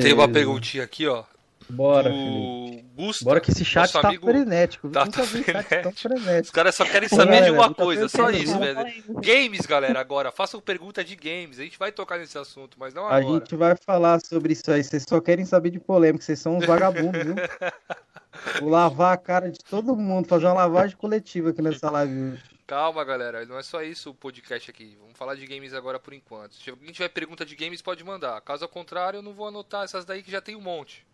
tem 0.00 0.12
uma 0.12 0.28
perguntinha 0.28 0.84
aqui, 0.84 1.06
ó. 1.06 1.24
Bora, 1.70 2.10
o 2.12 2.82
Gusto, 2.94 3.24
Bora 3.24 3.40
que 3.40 3.50
esse 3.50 3.64
chat 3.64 3.92
tá 3.92 4.12
frenético. 4.12 4.88
Tá, 4.90 5.06
tá 5.06 5.22
frenético. 5.22 5.92
frenético. 5.96 6.44
Os 6.44 6.50
caras 6.50 6.74
só 6.74 6.84
querem 6.84 7.08
saber 7.08 7.44
de 7.44 7.50
uma 7.50 7.72
coisa, 7.72 8.08
só 8.08 8.30
isso, 8.30 8.58
velho. 8.58 8.84
Games, 9.20 9.64
galera, 9.66 10.00
agora. 10.00 10.30
Façam 10.30 10.60
pergunta 10.60 11.02
de 11.02 11.16
games. 11.16 11.58
A 11.58 11.62
gente 11.62 11.78
vai 11.78 11.90
tocar 11.90 12.18
nesse 12.18 12.36
assunto, 12.36 12.76
mas 12.78 12.92
não 12.92 13.06
agora. 13.06 13.26
A 13.26 13.38
gente 13.38 13.56
vai 13.56 13.74
falar 13.76 14.20
sobre 14.20 14.52
isso 14.52 14.70
aí. 14.70 14.84
Vocês 14.84 15.04
só 15.08 15.20
querem 15.20 15.44
saber 15.44 15.70
de 15.70 15.80
polêmica. 15.80 16.24
Vocês 16.24 16.38
são 16.38 16.58
uns 16.58 16.66
vagabundos, 16.66 17.22
viu? 17.22 17.34
Vou 18.60 18.70
lavar 18.70 19.14
a 19.14 19.16
cara 19.16 19.50
de 19.50 19.58
todo 19.58 19.96
mundo, 19.96 20.28
fazer 20.28 20.46
uma 20.46 20.54
lavagem 20.54 20.96
coletiva 20.96 21.50
aqui 21.50 21.60
nessa 21.60 21.90
live 21.90 22.38
Calma, 22.70 23.02
galera, 23.02 23.44
não 23.46 23.58
é 23.58 23.64
só 23.64 23.82
isso 23.82 24.10
o 24.10 24.14
podcast 24.14 24.70
aqui. 24.70 24.96
Vamos 25.00 25.18
falar 25.18 25.34
de 25.34 25.44
games 25.44 25.74
agora 25.74 25.98
por 25.98 26.14
enquanto. 26.14 26.54
Se 26.54 26.70
alguém 26.70 26.92
tiver 26.92 27.08
pergunta 27.08 27.44
de 27.44 27.56
games, 27.56 27.82
pode 27.82 28.04
mandar. 28.04 28.40
Caso 28.42 28.68
contrário, 28.68 29.18
eu 29.18 29.22
não 29.22 29.32
vou 29.32 29.48
anotar 29.48 29.82
essas 29.82 30.04
daí 30.04 30.22
que 30.22 30.30
já 30.30 30.40
tem 30.40 30.54
um 30.54 30.60
monte. 30.60 31.04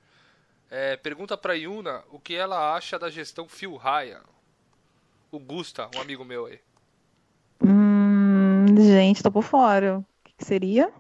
É, 0.71 0.97
pergunta 0.97 1.37
pra 1.37 1.55
Yuna 1.55 2.03
o 2.11 2.19
que 2.19 2.35
ela 2.35 2.75
acha 2.75 2.99
da 2.99 3.09
gestão 3.11 3.49
Phil 3.49 3.77
Ryan. 3.77 4.23
O 5.31 5.39
Gusta, 5.39 5.89
um 5.97 6.01
amigo 6.01 6.25
meu 6.25 6.47
aí. 6.47 6.61
Hum, 7.63 8.67
gente, 8.77 9.23
tô 9.23 9.31
por 9.31 9.43
fora. 9.43 9.99
O 9.99 10.05
que, 10.25 10.35
que 10.39 10.45
seria? 10.45 10.93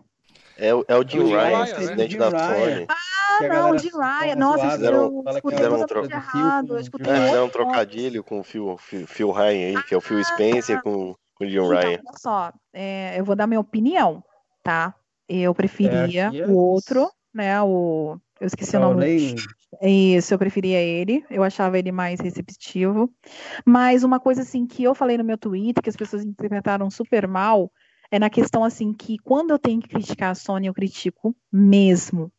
É, 0.57 0.69
é 0.69 0.97
o 0.97 1.07
Jim 1.07 1.25
Ryan, 1.25 1.65
Ryan, 1.65 1.75
presidente 1.75 2.19
né? 2.19 2.31
da 2.31 2.31
Ford. 2.31 2.87
Ah, 2.89 3.17
Ah, 3.41 3.49
não, 3.49 3.77
de 3.77 3.89
Ryan. 3.89 4.37
Nossa, 4.37 4.71
fizeram, 4.71 5.25
fizeram 5.43 5.81
um, 5.81 5.87
tro... 5.87 6.05
errado, 6.05 6.79
é, 6.79 6.83
fizeram 6.83 7.45
um 7.45 7.49
trocadilho 7.49 8.25
com 8.25 8.41
o 8.41 8.45
Phil, 8.45 8.77
Phil, 8.79 9.07
Phil 9.07 9.31
Ryan 9.31 9.77
aí, 9.77 9.83
que 9.85 9.95
é 9.95 9.97
o 9.97 10.01
Phil 10.01 10.19
ah, 10.19 10.25
Spencer 10.25 10.83
com, 10.83 11.15
com 11.35 11.45
o 11.45 11.49
Jim 11.49 11.57
então, 11.57 11.69
Ryan. 11.69 12.01
Olha 12.07 12.19
só, 12.19 12.53
é, 12.73 13.19
eu 13.19 13.25
vou 13.25 13.37
dar 13.37 13.47
minha 13.47 13.61
opinião, 13.61 14.25
tá? 14.63 14.95
Eu 15.29 15.55
preferia 15.55 16.31
é, 16.33 16.47
o 16.47 16.55
outro, 16.55 17.11
né? 17.35 17.61
O. 17.63 18.17
Eu 18.41 18.47
esqueci 18.47 18.77
o 18.77 18.81
nome. 18.81 19.35
Isso, 19.83 20.33
eu 20.33 20.39
preferia 20.39 20.81
ele. 20.81 21.25
Eu 21.31 21.43
achava 21.43 21.79
ele 21.79 21.93
mais 21.93 22.21
receptivo. 22.21 23.13
Mas 23.65 24.05
uma 24.05 24.21
coisa 24.21 24.43
assim 24.43 24.67
que 24.67 24.83
eu 24.83 24.95
falei 24.95 25.19
no 25.19 25.25
meu 25.25 25.37
Twitter, 25.37 25.83
que 25.83 25.91
as 25.91 25.97
pessoas 25.97 26.25
interpretaram 26.25 26.91
super 26.91 27.27
mal, 27.27 27.71
é 28.11 28.19
na 28.19 28.31
questão 28.31 28.65
assim 28.65 28.93
que 28.93 29.19
quando 29.19 29.51
eu 29.51 29.59
tenho 29.59 29.81
que 29.81 29.89
criticar 29.89 30.31
a 30.31 30.35
Sony, 30.35 30.67
eu 30.67 30.75
critico 30.75 31.37
mesmo. 31.53 32.33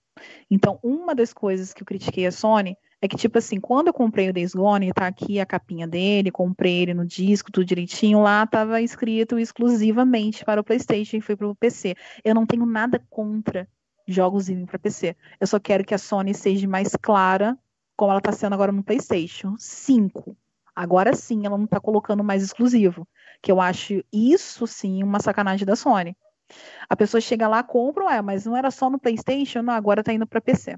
Então, 0.49 0.80
uma 0.84 1.13
das 1.13 1.34
coisas 1.34 1.73
que 1.73 1.84
eu 1.84 1.86
critiquei 1.86 2.25
a 2.25 2.32
Sony 2.32 2.75
é 2.99 3.07
que, 3.07 3.15
tipo 3.15 3.38
assim, 3.38 3.59
quando 3.59 3.88
eu 3.88 3.93
comprei 3.93 4.30
o 4.30 4.34
Days 4.34 4.53
Gone, 4.53 4.91
tá 4.91 5.05
aqui 5.05 5.39
a 5.39 5.45
capinha 5.45 5.88
dele, 5.88 6.32
comprei 6.32 6.82
ele 6.82 6.95
no 6.95 7.05
disco, 7.05 7.51
tudo 7.51 7.65
direitinho, 7.65 8.19
lá 8.19 8.47
tava 8.47 8.82
escrito 8.82 9.38
exclusivamente 9.38 10.43
para 10.43 10.59
o 10.59 10.63
PlayStation 10.63 11.17
e 11.17 11.21
foi 11.21 11.36
para 11.36 11.47
o 11.47 11.55
PC. 11.55 11.95
Eu 12.23 12.34
não 12.34 12.45
tenho 12.47 12.65
nada 12.65 12.99
contra 13.09 13.67
jogos 14.07 14.49
irem 14.49 14.65
para 14.65 14.79
PC. 14.79 15.15
Eu 15.39 15.45
só 15.45 15.59
quero 15.59 15.83
que 15.83 15.93
a 15.93 15.97
Sony 15.97 16.33
seja 16.33 16.67
mais 16.67 16.95
clara, 16.95 17.57
como 17.95 18.11
ela 18.11 18.19
está 18.19 18.31
sendo 18.31 18.53
agora 18.53 18.71
no 18.71 18.83
PlayStation 18.83 19.55
5. 19.57 20.35
Agora 20.75 21.15
sim, 21.15 21.45
ela 21.45 21.57
não 21.57 21.65
está 21.65 21.79
colocando 21.79 22.23
mais 22.23 22.43
exclusivo. 22.43 23.07
Que 23.41 23.51
eu 23.51 23.59
acho 23.59 24.03
isso 24.11 24.65
sim 24.65 25.03
uma 25.03 25.19
sacanagem 25.19 25.65
da 25.65 25.75
Sony. 25.75 26.15
A 26.89 26.95
pessoa 26.95 27.19
chega 27.19 27.47
lá, 27.47 27.61
compra, 27.61 28.21
mas 28.21 28.45
não 28.45 28.55
era 28.55 28.71
só 28.71 28.89
no 28.89 28.99
PlayStation, 28.99 29.61
não, 29.61 29.73
agora 29.73 29.99
está 29.99 30.13
indo 30.13 30.25
para 30.25 30.39
PC. 30.39 30.77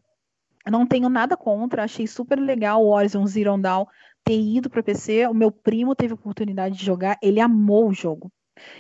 Não 0.69 0.86
tenho 0.86 1.09
nada 1.09 1.38
contra, 1.38 1.84
achei 1.84 2.07
super 2.07 2.39
legal 2.39 2.84
o 2.84 2.89
Horizon 2.89 3.25
Zero 3.27 3.57
Dawn 3.57 3.86
ter 4.23 4.39
ido 4.39 4.69
para 4.69 4.84
PC. 4.84 5.27
O 5.27 5.34
meu 5.34 5.51
primo 5.51 5.95
teve 5.95 6.13
a 6.13 6.15
oportunidade 6.15 6.77
de 6.77 6.86
jogar, 6.86 7.17
ele 7.21 7.39
amou 7.39 7.89
o 7.89 7.93
jogo. 7.93 8.32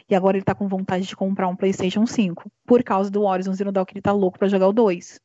E 0.09 0.15
agora 0.15 0.37
ele 0.37 0.43
tá 0.43 0.55
com 0.55 0.67
vontade 0.67 1.05
de 1.05 1.15
comprar 1.15 1.47
um 1.47 1.55
PlayStation 1.55 2.05
5 2.05 2.51
por 2.65 2.83
causa 2.83 3.09
do 3.09 3.23
Horizon 3.23 3.53
Zero 3.53 3.71
Dawn 3.71 3.85
que 3.85 3.93
ele 3.93 4.01
tá 4.01 4.11
louco 4.11 4.37
para 4.37 4.47
jogar 4.47 4.67
o 4.67 4.73
2. 4.73 5.19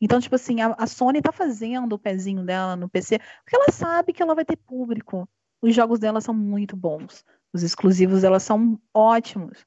Então, 0.00 0.20
tipo 0.20 0.34
assim, 0.34 0.60
a, 0.60 0.74
a, 0.78 0.86
Sony 0.86 1.20
tá 1.20 1.30
fazendo 1.30 1.92
o 1.92 1.98
pezinho 1.98 2.44
dela 2.44 2.74
no 2.74 2.88
PC 2.88 3.18
porque 3.18 3.56
ela 3.56 3.70
sabe 3.70 4.12
que 4.12 4.22
ela 4.22 4.34
vai 4.34 4.44
ter 4.44 4.56
público. 4.56 5.28
Os 5.60 5.74
jogos 5.74 5.98
dela 5.98 6.20
são 6.20 6.32
muito 6.32 6.76
bons. 6.76 7.24
Os 7.52 7.62
exclusivos 7.62 8.22
dela 8.22 8.40
são 8.40 8.80
ótimos. 8.94 9.66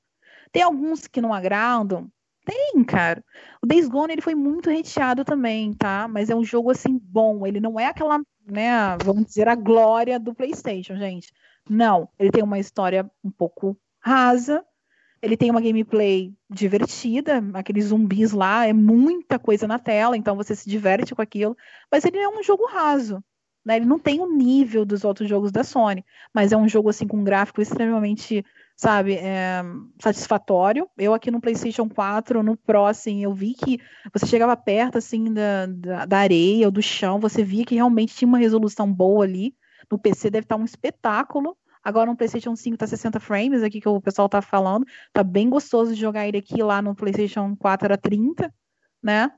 Tem 0.51 0.63
alguns 0.63 1.07
que 1.07 1.21
não 1.21 1.33
agradam, 1.33 2.09
tem, 2.45 2.83
cara. 2.83 3.23
O 3.61 3.67
Days 3.67 3.87
Gone 3.87 4.13
ele 4.13 4.21
foi 4.21 4.35
muito 4.35 4.69
recheado 4.69 5.23
também, 5.23 5.73
tá? 5.73 6.07
Mas 6.07 6.29
é 6.29 6.35
um 6.35 6.43
jogo 6.43 6.71
assim 6.71 6.99
bom. 7.01 7.45
Ele 7.47 7.59
não 7.59 7.79
é 7.79 7.85
aquela, 7.87 8.19
né, 8.45 8.97
vamos 9.03 9.25
dizer, 9.25 9.47
a 9.47 9.55
glória 9.55 10.19
do 10.19 10.35
PlayStation, 10.35 10.95
gente. 10.97 11.31
Não, 11.69 12.09
ele 12.19 12.31
tem 12.31 12.43
uma 12.43 12.59
história 12.59 13.09
um 13.23 13.31
pouco 13.31 13.77
rasa. 14.03 14.63
Ele 15.21 15.37
tem 15.37 15.49
uma 15.49 15.61
gameplay 15.61 16.33
divertida, 16.49 17.41
aqueles 17.53 17.85
zumbis 17.85 18.33
lá, 18.33 18.67
é 18.67 18.73
muita 18.73 19.39
coisa 19.39 19.65
na 19.65 19.79
tela, 19.79 20.17
então 20.17 20.35
você 20.35 20.53
se 20.53 20.69
diverte 20.69 21.15
com 21.15 21.21
aquilo. 21.21 21.55
Mas 21.89 22.03
ele 22.03 22.17
é 22.17 22.27
um 22.27 22.43
jogo 22.43 22.65
raso. 22.65 23.23
Né? 23.65 23.77
Ele 23.77 23.85
não 23.85 23.97
tem 23.97 24.19
o 24.19 24.35
nível 24.35 24.83
dos 24.83 25.05
outros 25.05 25.29
jogos 25.29 25.51
da 25.51 25.63
Sony, 25.63 26.03
mas 26.33 26.51
é 26.51 26.57
um 26.57 26.67
jogo 26.67 26.89
assim 26.89 27.07
com 27.07 27.17
um 27.17 27.23
gráfico 27.23 27.61
extremamente 27.61 28.43
sabe, 28.75 29.13
é, 29.13 29.61
satisfatório. 29.99 30.89
Eu 30.97 31.13
aqui 31.13 31.31
no 31.31 31.39
PlayStation 31.39 31.87
4, 31.87 32.43
no 32.43 32.57
Pro, 32.57 32.85
assim, 32.85 33.23
eu 33.23 33.33
vi 33.33 33.53
que 33.53 33.79
você 34.11 34.25
chegava 34.25 34.55
perto, 34.57 34.97
assim, 34.97 35.33
da, 35.33 35.65
da, 35.67 36.05
da, 36.05 36.17
areia 36.17 36.65
ou 36.65 36.71
do 36.71 36.81
chão, 36.81 37.19
você 37.19 37.43
via 37.43 37.65
que 37.65 37.75
realmente 37.75 38.15
tinha 38.15 38.27
uma 38.27 38.37
resolução 38.37 38.91
boa 38.91 39.23
ali. 39.23 39.55
No 39.91 39.99
PC 39.99 40.29
deve 40.29 40.45
estar 40.45 40.55
um 40.55 40.65
espetáculo. 40.65 41.57
Agora 41.83 42.09
no 42.09 42.15
PlayStation 42.15 42.55
5 42.55 42.77
tá 42.77 42.87
60 42.87 43.19
frames 43.19 43.61
aqui 43.63 43.81
que 43.81 43.89
o 43.89 44.01
pessoal 44.01 44.29
tá 44.29 44.41
falando. 44.41 44.85
Tá 45.11 45.23
bem 45.23 45.49
gostoso 45.49 45.93
de 45.93 45.99
jogar 45.99 46.27
ele 46.27 46.37
aqui 46.37 46.61
lá 46.63 46.81
no 46.81 46.95
PlayStation 46.95 47.55
4 47.55 47.85
era 47.85 47.97
30, 47.97 48.53
né? 49.01 49.31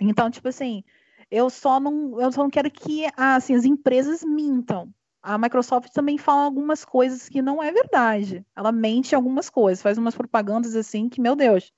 Então, 0.00 0.30
tipo 0.30 0.48
assim, 0.48 0.82
eu 1.30 1.50
só 1.50 1.78
não, 1.78 2.20
eu 2.20 2.32
só 2.32 2.42
não 2.42 2.50
quero 2.50 2.70
que 2.70 3.06
assim, 3.16 3.54
as 3.54 3.64
empresas 3.64 4.24
mintam 4.24 4.92
a 5.22 5.36
Microsoft 5.36 5.92
também 5.92 6.16
fala 6.16 6.44
algumas 6.44 6.84
coisas 6.84 7.28
que 7.28 7.42
não 7.42 7.62
é 7.62 7.70
verdade. 7.70 8.44
Ela 8.56 8.72
mente 8.72 9.14
algumas 9.14 9.50
coisas, 9.50 9.82
faz 9.82 9.98
umas 9.98 10.14
propagandas 10.14 10.74
assim 10.74 11.08
que, 11.08 11.20
meu 11.20 11.36
Deus, 11.36 11.72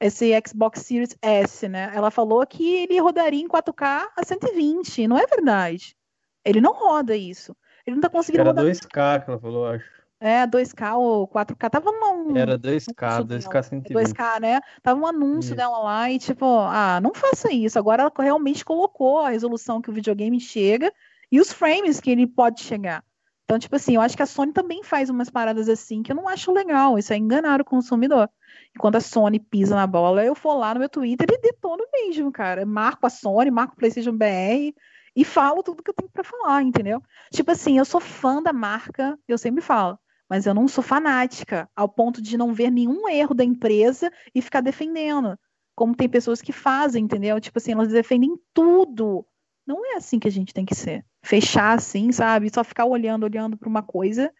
esse 0.00 0.30
Xbox 0.46 0.80
Series 0.82 1.16
S, 1.20 1.68
né? 1.68 1.90
Ela 1.94 2.10
falou 2.10 2.46
que 2.46 2.74
ele 2.74 3.00
rodaria 3.00 3.42
em 3.42 3.48
4K 3.48 4.08
a 4.16 4.24
120, 4.24 5.08
não 5.08 5.18
é 5.18 5.26
verdade. 5.26 5.96
Ele 6.44 6.60
não 6.60 6.72
roda 6.72 7.16
isso. 7.16 7.56
Ele 7.86 7.96
não 7.96 8.00
tá 8.00 8.08
conseguindo 8.08 8.42
Era 8.42 8.50
rodar. 8.50 8.64
2K 8.64 9.24
que 9.24 9.30
ela 9.30 9.38
falou, 9.38 9.66
acho. 9.66 9.84
É, 10.20 10.46
2K 10.46 10.96
ou 10.96 11.28
4K, 11.28 11.70
tava 11.70 11.92
num. 11.92 12.36
Era 12.36 12.58
2K, 12.58 13.24
2K 13.26 13.62
120. 13.62 13.92
2K, 13.92 14.40
né? 14.40 14.60
Tava 14.82 14.98
um 14.98 15.06
anúncio 15.06 15.48
isso. 15.48 15.56
dela 15.56 15.78
lá 15.78 16.10
e 16.10 16.18
tipo, 16.18 16.46
ah, 16.46 16.98
não 17.02 17.12
faça 17.12 17.52
isso. 17.52 17.78
Agora 17.78 18.02
ela 18.02 18.12
realmente 18.18 18.64
colocou 18.64 19.18
a 19.18 19.30
resolução 19.30 19.82
que 19.82 19.90
o 19.90 19.92
videogame 19.92 20.40
chega 20.40 20.90
e 21.30 21.38
os 21.40 21.52
frames 21.52 22.00
que 22.00 22.10
ele 22.10 22.26
pode 22.26 22.62
chegar. 22.62 23.04
Então, 23.44 23.58
tipo 23.58 23.76
assim, 23.76 23.96
eu 23.96 24.00
acho 24.00 24.16
que 24.16 24.22
a 24.22 24.26
Sony 24.26 24.52
também 24.52 24.82
faz 24.82 25.10
umas 25.10 25.28
paradas 25.28 25.68
assim 25.68 26.02
que 26.02 26.10
eu 26.10 26.16
não 26.16 26.26
acho 26.26 26.50
legal. 26.50 26.98
Isso 26.98 27.12
é 27.12 27.16
enganar 27.18 27.60
o 27.60 27.64
consumidor. 27.64 28.30
E 28.74 28.78
quando 28.78 28.96
a 28.96 29.00
Sony 29.00 29.38
pisa 29.38 29.74
na 29.74 29.86
bola, 29.86 30.24
eu 30.24 30.34
for 30.34 30.54
lá 30.54 30.72
no 30.72 30.80
meu 30.80 30.88
Twitter 30.88 31.26
e 31.30 31.38
detono 31.38 31.84
mesmo, 31.92 32.32
cara. 32.32 32.64
Marco 32.64 33.06
a 33.06 33.10
Sony, 33.10 33.50
marco 33.50 33.74
o 33.74 33.76
PlayStation 33.76 34.16
BR 34.16 34.72
e 35.14 35.24
falo 35.24 35.62
tudo 35.62 35.82
que 35.82 35.90
eu 35.90 35.94
tenho 35.94 36.10
para 36.10 36.24
falar, 36.24 36.62
entendeu? 36.62 37.02
Tipo 37.30 37.52
assim, 37.52 37.78
eu 37.78 37.84
sou 37.84 38.00
fã 38.00 38.42
da 38.42 38.52
marca, 38.52 39.18
eu 39.28 39.38
sempre 39.38 39.62
falo, 39.62 39.98
mas 40.28 40.46
eu 40.46 40.54
não 40.54 40.66
sou 40.66 40.82
fanática 40.82 41.68
ao 41.76 41.88
ponto 41.88 42.20
de 42.20 42.36
não 42.36 42.52
ver 42.52 42.70
nenhum 42.70 43.08
erro 43.08 43.34
da 43.34 43.44
empresa 43.44 44.12
e 44.34 44.42
ficar 44.42 44.60
defendendo. 44.60 45.38
Como 45.74 45.94
tem 45.94 46.08
pessoas 46.08 46.40
que 46.40 46.52
fazem, 46.52 47.04
entendeu? 47.04 47.40
Tipo 47.40 47.58
assim, 47.58 47.72
elas 47.72 47.88
defendem 47.88 48.38
tudo. 48.52 49.26
Não 49.66 49.84
é 49.92 49.96
assim 49.96 50.18
que 50.18 50.28
a 50.28 50.30
gente 50.30 50.54
tem 50.54 50.64
que 50.64 50.74
ser 50.74 51.04
fechar 51.22 51.76
assim, 51.76 52.12
sabe? 52.12 52.50
Só 52.52 52.62
ficar 52.62 52.84
olhando, 52.84 53.24
olhando 53.24 53.56
para 53.56 53.68
uma 53.68 53.82
coisa 53.82 54.32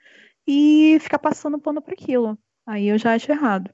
e 0.46 0.98
ficar 1.00 1.18
passando 1.18 1.58
pano 1.58 1.80
para 1.80 1.94
aquilo. 1.94 2.38
Aí 2.66 2.88
eu 2.88 2.98
já 2.98 3.14
acho 3.14 3.30
errado. 3.32 3.70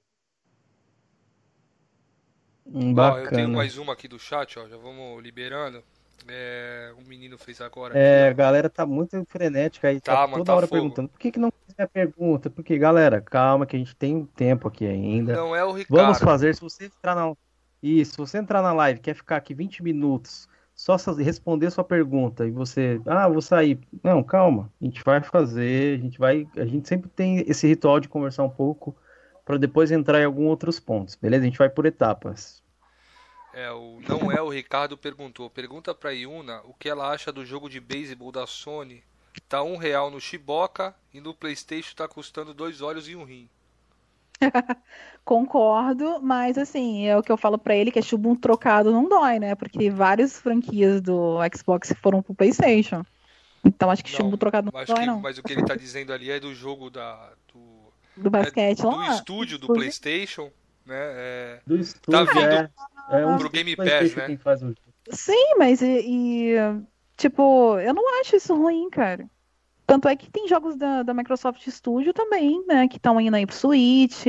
Bacana. 2.67 3.15
Ó, 3.15 3.19
eu 3.19 3.31
tenho 3.31 3.49
mais 3.49 3.77
uma 3.77 3.93
aqui 3.93 4.07
do 4.07 4.19
chat, 4.19 4.59
ó. 4.59 4.69
Já 4.69 4.77
vamos 4.77 5.23
liberando. 5.23 5.83
É, 6.29 6.93
o 6.99 7.09
menino 7.09 7.37
fez 7.39 7.61
agora. 7.61 7.99
É, 7.99 8.29
a 8.29 8.33
galera 8.33 8.69
tá 8.69 8.85
muito 8.87 9.25
frenética 9.29 9.89
aí, 9.89 10.01
tá, 10.01 10.27
tá 10.27 10.29
toda 10.29 10.45
tá 10.45 10.55
hora 10.55 10.67
fogo. 10.67 10.81
perguntando. 10.81 11.09
Por 11.09 11.19
que, 11.19 11.33
que 11.33 11.39
não 11.39 11.53
fizer 11.67 11.83
a 11.83 11.89
pergunta? 11.89 12.51
Porque, 12.51 12.79
galera, 12.79 13.21
calma 13.21 13.67
que 13.67 13.77
a 13.77 13.79
gente 13.79 13.95
tem 13.97 14.25
tempo 14.37 14.69
aqui 14.69 14.87
ainda. 14.87 15.35
Não 15.35 15.55
é 15.55 15.65
o 15.65 15.73
Ricardo. 15.73 16.03
Vamos 16.03 16.19
fazer, 16.19 16.55
se 16.55 16.61
você 16.61 16.87
entrar 16.87 17.15
na. 17.15 17.33
Isso, 17.83 18.13
se 18.13 18.19
você 18.19 18.39
entrar 18.39 18.63
na 18.63 18.73
live, 18.73 19.01
quer 19.01 19.15
ficar 19.15 19.37
aqui 19.37 19.55
20 19.55 19.83
minutos 19.83 20.49
só 20.81 20.97
responder 21.13 21.71
sua 21.71 21.85
pergunta 21.85 22.47
e 22.47 22.51
você, 22.51 22.99
ah, 23.05 23.29
vou 23.29 23.43
sair. 23.43 23.79
Não, 24.03 24.23
calma, 24.23 24.73
a 24.81 24.85
gente 24.87 25.05
vai 25.05 25.23
fazer, 25.23 25.99
a 25.99 26.03
gente 26.03 26.19
vai, 26.19 26.49
a 26.57 26.65
gente 26.65 26.89
sempre 26.89 27.11
tem 27.11 27.45
esse 27.47 27.67
ritual 27.67 28.01
de 28.01 28.09
conversar 28.09 28.45
um 28.45 28.51
pouco 28.51 28.97
para 29.45 29.59
depois 29.59 29.91
entrar 29.91 30.23
em 30.23 30.25
alguns 30.25 30.49
outros 30.49 30.81
pontos, 30.81 31.17
beleza? 31.17 31.43
A 31.43 31.47
gente 31.47 31.59
vai 31.59 31.69
por 31.69 31.85
etapas. 31.85 32.60
É, 33.53 33.71
o 33.71 34.01
não 34.09 34.31
é 34.31 34.41
o 34.41 34.49
Ricardo 34.49 34.97
perguntou. 34.97 35.51
Pergunta 35.51 35.95
para 35.95 36.11
Yuna 36.11 36.61
o 36.65 36.75
que 36.75 36.89
ela 36.89 37.11
acha 37.11 37.33
do 37.33 37.45
jogo 37.45 37.69
de 37.69 37.81
beisebol 37.81 38.31
da 38.31 38.47
Sony. 38.47 39.03
Tá 39.49 39.63
um 39.63 39.77
real 39.77 40.11
no 40.11 40.21
Chiboca 40.21 40.95
e 41.13 41.21
no 41.21 41.35
PlayStation 41.35 41.95
tá 41.95 42.07
custando 42.07 42.55
dois 42.55 42.81
olhos 42.81 43.09
e 43.09 43.17
um 43.17 43.25
rim. 43.25 43.49
Concordo, 45.25 46.21
mas 46.23 46.57
assim, 46.57 47.07
é 47.07 47.17
o 47.17 47.23
que 47.23 47.31
eu 47.31 47.37
falo 47.37 47.59
para 47.59 47.75
ele 47.75 47.91
que 47.91 47.99
é 47.99 48.03
chumbo 48.03 48.35
trocado 48.37 48.91
não 48.91 49.09
dói, 49.09 49.39
né? 49.39 49.55
Porque 49.55 49.91
várias 49.91 50.39
franquias 50.39 51.01
do 51.01 51.39
Xbox 51.55 51.93
foram 52.01 52.23
pro 52.23 52.35
PlayStation. 52.35 53.05
Então 53.65 53.91
acho 53.91 54.03
que 54.03 54.11
não, 54.13 54.19
chumbo 54.19 54.37
trocado 54.37 54.71
não 54.73 54.85
dói, 54.85 54.97
que, 54.97 55.07
não. 55.07 55.21
Mas 55.21 55.39
o 55.39 55.43
que 55.43 55.53
ele 55.53 55.65
tá 55.65 55.75
dizendo 55.75 56.13
ali 56.13 56.31
é 56.31 56.41
do 56.41 56.55
jogo 56.55 56.91
da 56.91 57.33
do, 57.53 57.93
do 58.17 58.31
basquete 58.31 58.81
é, 58.81 58.87
lá. 58.87 59.09
Do 59.09 59.15
estúdio 59.15 59.59
do 59.59 59.67
PlayStation, 59.67 60.51
né? 60.87 60.97
É, 60.99 61.61
do 61.67 61.77
estúdio, 61.77 62.27
tá 62.27 62.33
vindo 62.33 62.53
é, 62.53 62.71
é 63.11 63.27
um 63.27 63.39
pro 63.39 63.51
Game 63.51 63.77
Pass, 63.77 64.15
né? 64.63 64.75
Sim, 65.11 65.55
mas 65.59 65.83
e, 65.83 66.03
e 66.07 66.55
tipo, 67.17 67.79
eu 67.79 67.95
não 67.95 68.21
acho 68.21 68.37
isso 68.37 68.55
ruim, 68.55 68.89
cara. 68.91 69.29
Tanto 69.87 70.09
é 70.09 70.15
que 70.15 70.31
tem 70.31 70.47
jogos 70.47 70.77
da, 70.77 71.03
da 71.03 71.13
Microsoft 71.13 71.67
Studio 71.69 72.15
também, 72.15 72.65
né? 72.67 72.87
Que 72.87 72.97
estão 72.97 73.21
indo 73.21 73.35
aí 73.35 73.45
pro 73.45 73.57
Switch, 73.57 74.27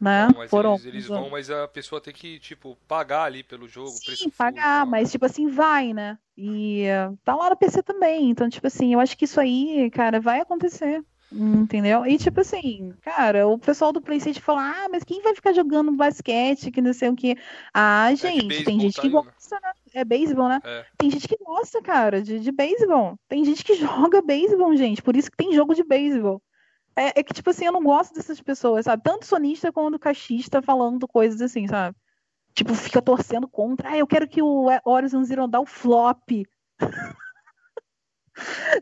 né? 0.00 0.28
Não, 0.34 0.48
Foram... 0.48 0.74
eles, 0.74 0.86
eles, 0.86 1.06
vão, 1.06 1.28
mas 1.28 1.50
a 1.50 1.68
pessoa 1.68 2.00
tem 2.00 2.14
que, 2.14 2.38
tipo, 2.38 2.76
pagar 2.88 3.24
ali 3.24 3.42
pelo 3.42 3.68
jogo. 3.68 3.90
Sim, 3.90 4.30
pagar, 4.30 4.82
full, 4.82 4.90
mas, 4.90 5.10
tipo 5.10 5.26
assim, 5.26 5.48
vai, 5.48 5.92
né? 5.92 6.18
E 6.36 6.86
uh, 6.88 7.16
tá 7.24 7.34
lá 7.34 7.50
no 7.50 7.56
PC 7.56 7.82
também. 7.82 8.30
Então, 8.30 8.48
tipo 8.48 8.66
assim, 8.66 8.94
eu 8.94 9.00
acho 9.00 9.16
que 9.16 9.26
isso 9.26 9.40
aí, 9.40 9.90
cara, 9.90 10.20
vai 10.20 10.40
acontecer. 10.40 11.04
Entendeu? 11.32 12.06
E 12.06 12.16
tipo 12.16 12.40
assim, 12.40 12.94
cara, 13.02 13.46
o 13.48 13.58
pessoal 13.58 13.92
do 13.92 14.00
PlayStation 14.00 14.40
fala: 14.40 14.70
ah, 14.70 14.88
mas 14.88 15.02
quem 15.02 15.20
vai 15.20 15.34
ficar 15.34 15.52
jogando 15.52 15.90
basquete, 15.90 16.70
que 16.70 16.80
não 16.80 16.92
sei 16.92 17.08
o 17.08 17.16
que. 17.16 17.36
Ah, 17.72 18.12
é 18.12 18.16
gente, 18.16 18.60
é 18.60 18.64
tem 18.64 18.78
gente 18.78 18.94
tá 18.94 19.02
que 19.02 19.08
gosta, 19.08 19.58
né? 19.60 19.72
É 19.94 20.04
beisebol, 20.04 20.48
né? 20.48 20.60
É. 20.62 20.84
Tem 20.96 21.10
gente 21.10 21.26
que 21.26 21.36
gosta, 21.36 21.82
cara, 21.82 22.22
de, 22.22 22.38
de 22.38 22.52
beisebol. 22.52 23.18
Tem 23.28 23.44
gente 23.44 23.64
que 23.64 23.74
joga 23.76 24.22
beisebol, 24.22 24.76
gente. 24.76 25.02
Por 25.02 25.16
isso 25.16 25.30
que 25.30 25.36
tem 25.36 25.52
jogo 25.52 25.74
de 25.74 25.82
beisebol. 25.82 26.40
É, 26.96 27.18
é, 27.18 27.22
que, 27.24 27.34
tipo 27.34 27.50
assim, 27.50 27.64
eu 27.64 27.72
não 27.72 27.82
gosto 27.82 28.14
dessas 28.14 28.40
pessoas, 28.40 28.84
sabe? 28.84 29.02
Tanto 29.02 29.26
sonista 29.26 29.72
quanto 29.72 29.98
cachista 29.98 30.62
falando 30.62 31.08
coisas 31.08 31.40
assim, 31.40 31.66
sabe? 31.66 31.96
Tipo, 32.54 32.72
fica 32.74 33.02
torcendo 33.02 33.48
contra. 33.48 33.90
Ah, 33.90 33.98
eu 33.98 34.06
quero 34.06 34.28
que 34.28 34.40
o 34.40 34.68
Horizon 34.84 35.24
Zero 35.24 35.48
Dawn 35.48 35.66
flop. 35.66 36.30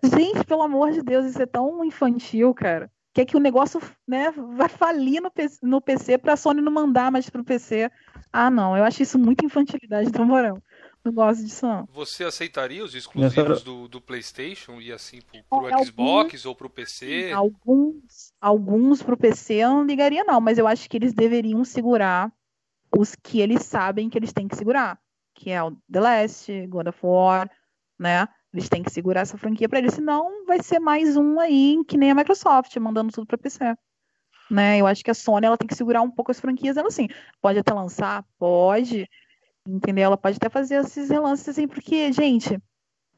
Gente, 0.03 0.45
pelo 0.45 0.63
amor 0.63 0.93
de 0.93 1.03
Deus, 1.03 1.27
isso 1.27 1.43
é 1.43 1.47
tão 1.47 1.85
infantil, 1.85 2.53
cara. 2.55 2.91
Quer 3.15 3.27
que 3.27 3.37
o 3.37 3.41
negócio 3.41 3.81
né, 4.09 4.31
vai 4.57 4.69
falir 4.69 5.21
no 5.21 5.31
PC, 5.31 5.59
no 5.63 5.81
PC 5.81 6.17
pra 6.17 6.37
Sony 6.37 6.63
não 6.63 6.73
mandar 6.73 7.13
mais 7.13 7.29
pro 7.29 7.45
PC. 7.45 7.91
Ah, 8.33 8.51
não, 8.51 8.77
eu 8.77 8.85
acho 8.85 9.03
isso 9.03 9.19
muito 9.19 9.45
infantilidade 9.45 10.11
do 10.11 10.25
Morão. 10.25 10.63
Não 11.05 11.13
gosto 11.13 11.45
disso, 11.45 11.67
não. 11.67 11.87
Você 11.93 12.25
aceitaria 12.25 12.83
os 12.83 12.95
exclusivos 12.95 13.63
do, 13.63 13.89
do 13.89 14.01
PlayStation 14.01 14.81
e 14.81 14.93
assim 14.93 15.21
pro, 15.21 15.43
pro 15.61 15.69
é, 15.69 15.85
Xbox 15.85 16.25
alguns, 16.25 16.47
ou 16.47 16.55
pro 16.55 16.71
PC? 16.71 17.33
Alguns, 17.33 18.33
alguns 18.41 19.03
pro 19.03 19.17
PC 19.17 19.55
eu 19.55 19.71
não 19.71 19.85
ligaria, 19.85 20.25
não, 20.25 20.41
mas 20.41 20.59
eu 20.59 20.67
acho 20.67 20.89
que 20.89 20.97
eles 20.97 21.13
deveriam 21.13 21.65
segurar 21.65 22.33
os 22.97 23.15
que 23.15 23.41
eles 23.41 23.65
sabem 23.65 24.09
que 24.09 24.17
eles 24.17 24.33
têm 24.33 24.47
que 24.47 24.57
segurar, 24.57 24.99
que 25.35 25.51
é 25.51 25.63
o 25.63 25.73
The 25.91 26.01
Last, 26.01 26.67
God 26.69 26.87
of 26.87 26.99
War, 27.03 27.51
né? 27.99 28.29
Eles 28.53 28.69
têm 28.69 28.83
que 28.83 28.91
segurar 28.91 29.23
essa 29.23 29.39
franquia 29.39 29.69
para 29.69 29.79
eles, 29.79 29.95
senão 29.95 30.45
vai 30.47 30.63
ser 30.63 30.79
mais 30.79 31.17
um 31.17 31.41
aí 31.41 31.83
que 31.89 31.97
nem 31.97 32.11
a 32.11 32.15
Microsoft, 32.15 32.77
mandando 32.77 33.13
tudo 33.13 33.27
para 33.27 33.39
PC. 33.39 33.75
Né? 34.51 34.79
Eu 34.79 34.87
acho 34.87 35.03
que 35.03 35.11
a 35.11 35.15
Sony 35.15 35.47
ela 35.47 35.57
tem 35.57 35.67
que 35.67 35.75
segurar 35.75 36.03
um 36.03 36.11
pouco 36.11 36.31
as 36.31 36.39
franquias, 36.39 36.77
ela 36.77 36.89
assim, 36.89 37.09
pode 37.41 37.59
até 37.59 37.73
lançar, 37.73 38.25
pode, 38.39 39.09
entendeu? 39.67 40.05
Ela 40.05 40.19
pode 40.19 40.37
até 40.37 40.51
fazer 40.51 40.75
esses 40.77 41.09
relances 41.09 41.49
assim, 41.49 41.67
porque, 41.67 42.13
gente, 42.13 42.61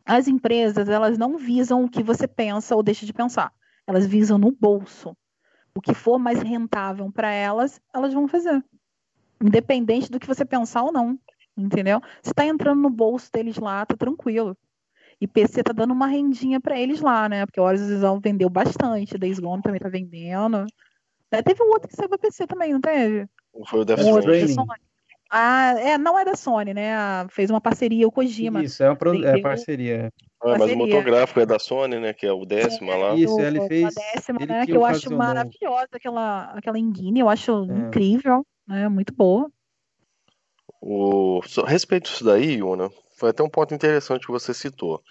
as 0.05 0.29
empresas, 0.29 0.89
elas 0.89 1.19
não 1.19 1.37
visam 1.37 1.83
o 1.83 1.89
que 1.89 2.03
você 2.03 2.29
pensa 2.29 2.77
ou 2.77 2.83
deixa 2.83 3.05
de 3.05 3.13
pensar. 3.13 3.53
Elas 3.87 4.07
visam 4.07 4.39
no 4.39 4.53
bolso. 4.53 5.17
O 5.75 5.81
que 5.81 5.95
for 5.95 6.19
mais 6.19 6.41
rentável 6.41 7.11
para 7.11 7.33
elas, 7.33 7.81
elas 7.93 8.15
vão 8.15 8.29
fazer. 8.29 8.65
Independente 9.43 10.11
do 10.11 10.21
que 10.21 10.27
você 10.27 10.45
pensar 10.45 10.83
ou 10.83 10.93
não. 10.93 11.19
Entendeu? 11.57 12.01
Se 12.23 12.33
tá 12.33 12.47
entrando 12.47 12.81
no 12.81 12.91
bolso 12.91 13.31
deles 13.33 13.57
lá, 13.57 13.85
tá 13.85 13.97
tranquilo. 13.97 14.57
E 15.21 15.27
PC 15.27 15.63
tá 15.63 15.73
dando 15.73 15.93
uma 15.93 16.07
rendinha 16.07 16.61
para 16.61 16.79
eles 16.79 17.01
lá, 17.01 17.29
né? 17.29 17.47
Porque 17.47 17.61
Horizon 17.61 18.21
vendeu 18.21 18.49
bastante, 18.49 19.19
Days 19.19 19.39
Gone 19.39 19.63
também 19.63 19.81
tá 19.81 19.89
vendendo. 19.89 20.67
É, 21.31 21.43
teve 21.43 21.63
um 21.63 21.69
outro 21.69 21.89
que 21.89 21.97
saiu 21.97 22.09
pra 22.09 22.19
PC 22.19 22.47
também, 22.47 22.73
não 22.73 22.81
teve? 22.81 23.27
Foi 23.67 23.81
o 23.81 23.85
Death 23.85 24.01
um 24.01 24.19
Stranding. 24.19 24.57
Ah, 25.31 25.75
é, 25.81 25.99
não 25.99 26.17
é 26.17 26.25
da 26.25 26.37
Sony, 26.37 26.73
né? 26.73 26.95
Fez 27.29 27.51
uma 27.51 27.61
parceria, 27.61 28.07
o 28.07 28.13
Kojima. 28.13 28.63
Isso, 28.63 28.83
é 28.85 28.89
uma 28.89 28.97
pro... 28.97 29.25
é 29.25 29.41
parceria. 29.41 30.13
Ah, 30.41 30.57
mas 30.59 30.71
o 30.71 30.77
motor 30.77 31.03
gráfico 31.03 31.41
é 31.41 31.47
da 31.47 31.59
Sony, 31.59 31.99
né? 31.99 32.13
Que 32.13 32.27
é 32.27 32.33
o 32.33 32.45
décimo 32.45 32.93
é, 32.93 32.97
lá. 32.97 33.15
Isso, 33.15 33.41
ele 33.41 33.67
fez. 33.67 33.85
A 33.85 34.01
décima, 34.15 34.43
ele 34.43 34.53
né? 34.53 34.67
Que 34.67 34.77
eu 34.77 34.85
acho 34.85 35.13
maravilhosa 35.13 35.89
aquela, 35.93 36.53
aquela 36.53 36.79
engine, 36.79 37.19
eu 37.19 37.29
acho 37.29 37.51
é. 37.69 37.79
incrível, 37.79 38.47
né? 38.69 38.89
Muito 38.89 39.13
boa. 39.13 39.51
O... 40.81 41.41
Respeito 41.67 42.11
disso 42.11 42.25
daí, 42.25 42.59
Yuna, 42.59 42.91
foi 43.15 43.31
até 43.31 43.43
um 43.43 43.49
ponto 43.49 43.75
interessante 43.75 44.27
que 44.27 44.33
você 44.33 44.53
citou. 44.53 45.03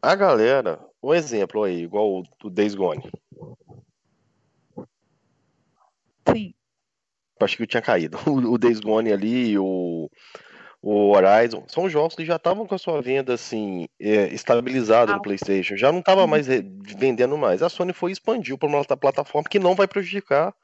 A 0.00 0.14
galera, 0.14 0.80
um 1.02 1.14
exemplo 1.14 1.62
aí, 1.62 1.82
igual 1.82 2.18
o 2.18 2.22
do 2.40 2.50
Days 2.50 2.74
Gone. 2.74 3.02
Sim. 6.28 6.54
Acho 7.40 7.56
que 7.56 7.62
eu 7.62 7.66
tinha 7.66 7.82
caído. 7.82 8.18
O, 8.26 8.58
Days 8.58 8.80
Gone 8.80 9.12
ali, 9.12 9.58
o, 9.58 10.10
o 10.80 11.10
Horizon, 11.12 11.64
são 11.68 11.88
jogos 11.88 12.14
que 12.14 12.24
já 12.24 12.36
estavam 12.36 12.66
com 12.66 12.74
a 12.74 12.78
sua 12.78 13.00
venda 13.00 13.34
assim 13.34 13.86
é, 14.00 14.32
estabilizada 14.32 15.12
ah. 15.12 15.16
no 15.16 15.22
PlayStation, 15.22 15.76
já 15.76 15.92
não 15.92 16.00
estava 16.00 16.26
mais 16.26 16.46
vendendo 16.46 17.36
mais. 17.36 17.62
A 17.62 17.68
Sony 17.68 17.92
foi 17.92 18.12
expandiu 18.12 18.58
para 18.58 18.68
uma 18.68 18.78
outra 18.78 18.96
plataforma 18.96 19.48
que 19.48 19.58
não 19.58 19.74
vai 19.74 19.86
prejudicar 19.86 20.54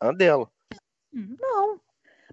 a 0.00 0.12
dela. 0.12 0.48
Não, 1.12 1.80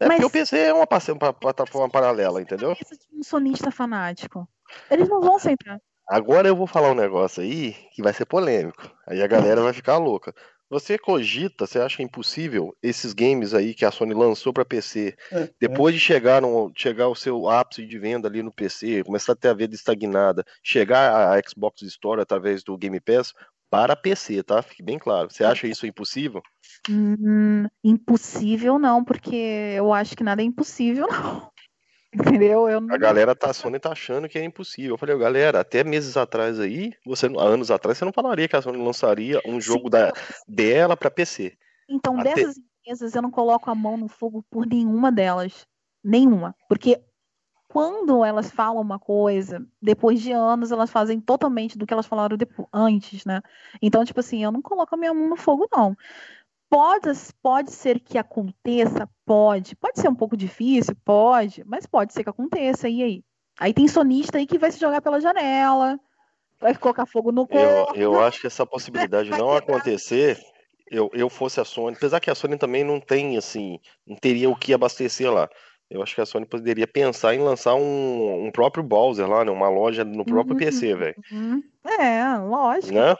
é 0.01 0.07
Mas... 0.07 0.17
porque 0.17 0.25
o 0.25 0.29
PC 0.31 0.57
é 0.57 0.73
uma 0.73 0.87
plataforma 0.87 1.87
paralela, 1.87 2.41
entendeu? 2.41 2.75
um 3.13 3.23
sonista 3.23 3.69
fanático. 3.69 4.49
Eles 4.89 5.07
não 5.07 5.21
vão 5.21 5.35
aceitar. 5.35 5.79
Agora 6.09 6.47
eu 6.47 6.55
vou 6.55 6.65
falar 6.65 6.91
um 6.91 6.95
negócio 6.95 7.43
aí 7.43 7.75
que 7.93 8.01
vai 8.01 8.11
ser 8.11 8.25
polêmico. 8.25 8.91
Aí 9.07 9.21
a 9.21 9.27
galera 9.27 9.61
vai 9.61 9.73
ficar 9.73 9.97
louca. 9.97 10.33
Você 10.71 10.97
cogita, 10.97 11.67
você 11.67 11.79
acha 11.79 12.01
impossível 12.01 12.75
esses 12.81 13.13
games 13.13 13.53
aí 13.53 13.73
que 13.75 13.85
a 13.85 13.91
Sony 13.91 14.13
lançou 14.13 14.53
para 14.53 14.63
PC, 14.63 15.15
é, 15.29 15.49
depois 15.59 15.93
é. 15.93 15.97
de 15.97 16.03
chegar, 16.03 16.41
no, 16.41 16.71
chegar 16.75 17.03
ao 17.03 17.15
seu 17.15 17.49
ápice 17.49 17.85
de 17.85 17.99
venda 17.99 18.27
ali 18.29 18.41
no 18.41 18.53
PC, 18.53 19.03
começar 19.03 19.33
a 19.33 19.35
ter 19.35 19.49
a 19.49 19.53
venda 19.53 19.75
estagnada, 19.75 20.45
chegar 20.63 21.33
a 21.37 21.41
Xbox 21.45 21.81
Store 21.81 22.21
através 22.21 22.63
do 22.63 22.77
Game 22.77 23.01
Pass, 23.01 23.33
para 23.71 23.95
PC, 23.95 24.43
tá? 24.43 24.61
Fique 24.61 24.83
bem 24.83 24.99
claro. 24.99 25.31
Você 25.31 25.45
acha 25.45 25.65
isso 25.65 25.87
impossível? 25.87 26.43
Hum, 26.89 27.65
impossível 27.81 28.77
não, 28.77 29.01
porque 29.01 29.73
eu 29.75 29.93
acho 29.93 30.15
que 30.15 30.25
nada 30.25 30.41
é 30.41 30.45
impossível, 30.45 31.07
não. 31.07 31.49
Entendeu? 32.13 32.67
Eu 32.67 32.81
não... 32.81 32.93
A 32.93 32.97
galera 32.97 33.33
tá, 33.33 33.51
a 33.51 33.53
Sony 33.53 33.79
tá 33.79 33.93
achando 33.93 34.27
que 34.27 34.37
é 34.37 34.43
impossível. 34.43 34.95
Eu 34.95 34.97
falei, 34.97 35.17
galera, 35.17 35.61
até 35.61 35.81
meses 35.81 36.17
atrás 36.17 36.59
aí, 36.59 36.91
você, 37.05 37.27
anos 37.27 37.71
atrás, 37.71 37.97
você 37.97 38.03
não 38.03 38.11
falaria 38.11 38.49
que 38.49 38.55
a 38.57 38.61
Sony 38.61 38.77
lançaria 38.77 39.39
um 39.45 39.61
jogo 39.61 39.85
Sim, 39.85 39.91
da, 39.91 40.13
dela 40.45 40.97
para 40.97 41.09
PC. 41.09 41.57
Então, 41.89 42.19
até... 42.19 42.35
dessas 42.35 42.57
empresas, 42.57 43.15
eu 43.15 43.21
não 43.21 43.31
coloco 43.31 43.71
a 43.71 43.75
mão 43.75 43.95
no 43.95 44.09
fogo 44.09 44.43
por 44.51 44.67
nenhuma 44.67 45.09
delas. 45.09 45.65
Nenhuma. 46.03 46.53
Porque 46.67 46.99
quando 47.71 48.25
elas 48.25 48.51
falam 48.51 48.81
uma 48.81 48.99
coisa, 48.99 49.65
depois 49.81 50.21
de 50.21 50.33
anos 50.33 50.73
elas 50.73 50.91
fazem 50.91 51.21
totalmente 51.21 51.77
do 51.77 51.85
que 51.85 51.93
elas 51.93 52.05
falaram 52.05 52.35
depois, 52.35 52.67
antes, 52.73 53.23
né? 53.23 53.41
Então, 53.81 54.03
tipo 54.03 54.19
assim, 54.19 54.43
eu 54.43 54.51
não 54.51 54.61
coloco 54.61 54.93
a 54.93 54.97
minha 54.97 55.13
mão 55.13 55.29
no 55.29 55.37
fogo, 55.37 55.69
não. 55.71 55.95
Pode, 56.69 57.09
pode 57.41 57.71
ser 57.71 58.01
que 58.01 58.17
aconteça, 58.17 59.09
pode. 59.25 59.73
Pode 59.77 60.01
ser 60.01 60.09
um 60.09 60.15
pouco 60.15 60.35
difícil, 60.35 60.93
pode, 61.05 61.63
mas 61.65 61.85
pode 61.85 62.11
ser 62.11 62.25
que 62.25 62.29
aconteça. 62.29 62.89
E 62.89 63.01
aí? 63.01 63.23
Aí 63.57 63.73
tem 63.73 63.87
sonista 63.87 64.37
aí 64.37 64.45
que 64.45 64.57
vai 64.57 64.69
se 64.69 64.79
jogar 64.79 65.01
pela 65.01 65.21
janela, 65.21 65.97
vai 66.59 66.75
colocar 66.75 67.05
fogo 67.05 67.31
no 67.31 67.47
corpo. 67.47 67.95
Eu, 67.95 68.13
eu 68.13 68.21
acho 68.21 68.41
que 68.41 68.47
essa 68.47 68.65
possibilidade 68.65 69.29
de 69.29 69.37
não 69.37 69.53
acontecer, 69.53 70.37
eu, 70.89 71.09
eu 71.13 71.29
fosse 71.29 71.61
a 71.61 71.63
Sony, 71.63 71.95
apesar 71.95 72.19
que 72.19 72.29
a 72.29 72.35
Sony 72.35 72.57
também 72.57 72.83
não 72.83 72.99
tem, 72.99 73.37
assim, 73.37 73.79
não 74.05 74.17
teria 74.17 74.49
o 74.49 74.55
que 74.57 74.73
abastecer 74.73 75.31
lá. 75.31 75.49
Eu 75.91 76.01
acho 76.01 76.15
que 76.15 76.21
a 76.21 76.25
Sony 76.25 76.45
poderia 76.45 76.87
pensar 76.87 77.35
em 77.35 77.39
lançar 77.39 77.75
um, 77.75 78.45
um 78.45 78.49
próprio 78.49 78.81
Bowser 78.81 79.29
lá, 79.29 79.43
né? 79.43 79.51
Uma 79.51 79.67
loja 79.67 80.05
no 80.05 80.23
próprio 80.23 80.53
uhum, 80.53 80.59
PC, 80.59 80.95
velho. 80.95 81.15
Uhum. 81.29 81.61
É, 81.99 82.37
lógico. 82.37 82.93
Né? 82.93 83.13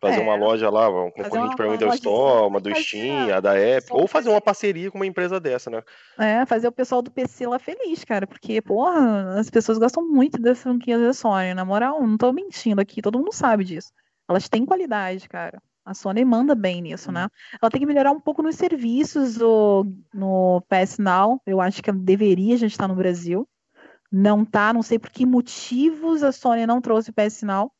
Fazer 0.00 0.20
é. 0.20 0.22
uma 0.22 0.34
loja 0.34 0.70
lá, 0.70 0.88
um 0.88 1.10
concorrente 1.10 1.54
para 1.56 1.68
o 1.68 1.72
Windows 1.72 1.94
Store, 1.96 2.48
uma 2.48 2.58
do 2.58 2.74
Steam, 2.74 3.34
a 3.34 3.40
da 3.40 3.52
Apple, 3.52 3.90
ou 3.90 4.06
fazer 4.06 4.30
uma 4.30 4.40
parceria 4.40 4.90
com 4.90 4.96
uma 4.96 5.06
empresa 5.06 5.38
dessa, 5.38 5.68
né? 5.68 5.82
É, 6.18 6.46
fazer 6.46 6.68
o 6.68 6.72
pessoal 6.72 7.02
do 7.02 7.10
PC 7.10 7.46
lá 7.46 7.58
feliz, 7.58 8.02
cara, 8.04 8.26
porque, 8.26 8.62
porra, 8.62 9.38
as 9.38 9.50
pessoas 9.50 9.76
gostam 9.78 10.06
muito 10.06 10.40
dessa 10.40 10.62
franquia 10.62 10.98
da 10.98 11.12
Sony, 11.12 11.52
na 11.52 11.64
moral, 11.64 12.00
não 12.00 12.16
tô 12.16 12.32
mentindo 12.32 12.80
aqui, 12.80 13.02
todo 13.02 13.18
mundo 13.18 13.32
sabe 13.32 13.64
disso. 13.64 13.92
Elas 14.28 14.48
têm 14.48 14.64
qualidade, 14.64 15.28
cara. 15.28 15.62
A 15.86 15.94
Sony 15.94 16.24
manda 16.24 16.54
bem 16.54 16.82
nisso, 16.82 17.12
né? 17.12 17.22
Uhum. 17.24 17.58
Ela 17.62 17.70
tem 17.70 17.80
que 17.80 17.86
melhorar 17.86 18.10
um 18.10 18.20
pouco 18.20 18.42
nos 18.42 18.56
serviços 18.56 19.36
do, 19.36 19.86
no 20.12 20.60
PS 20.62 20.98
Now. 20.98 21.40
Eu 21.46 21.60
acho 21.60 21.80
que 21.80 21.92
deveria 21.92 22.56
já 22.56 22.66
estar 22.66 22.88
no 22.88 22.96
Brasil. 22.96 23.48
Não 24.10 24.44
tá, 24.44 24.72
não 24.72 24.82
sei 24.82 24.98
por 24.98 25.10
que 25.10 25.24
motivos 25.24 26.24
a 26.24 26.32
Sony 26.32 26.66
não 26.66 26.80
trouxe 26.80 27.10
o 27.10 27.14
PS 27.14 27.42
Now, 27.42 27.70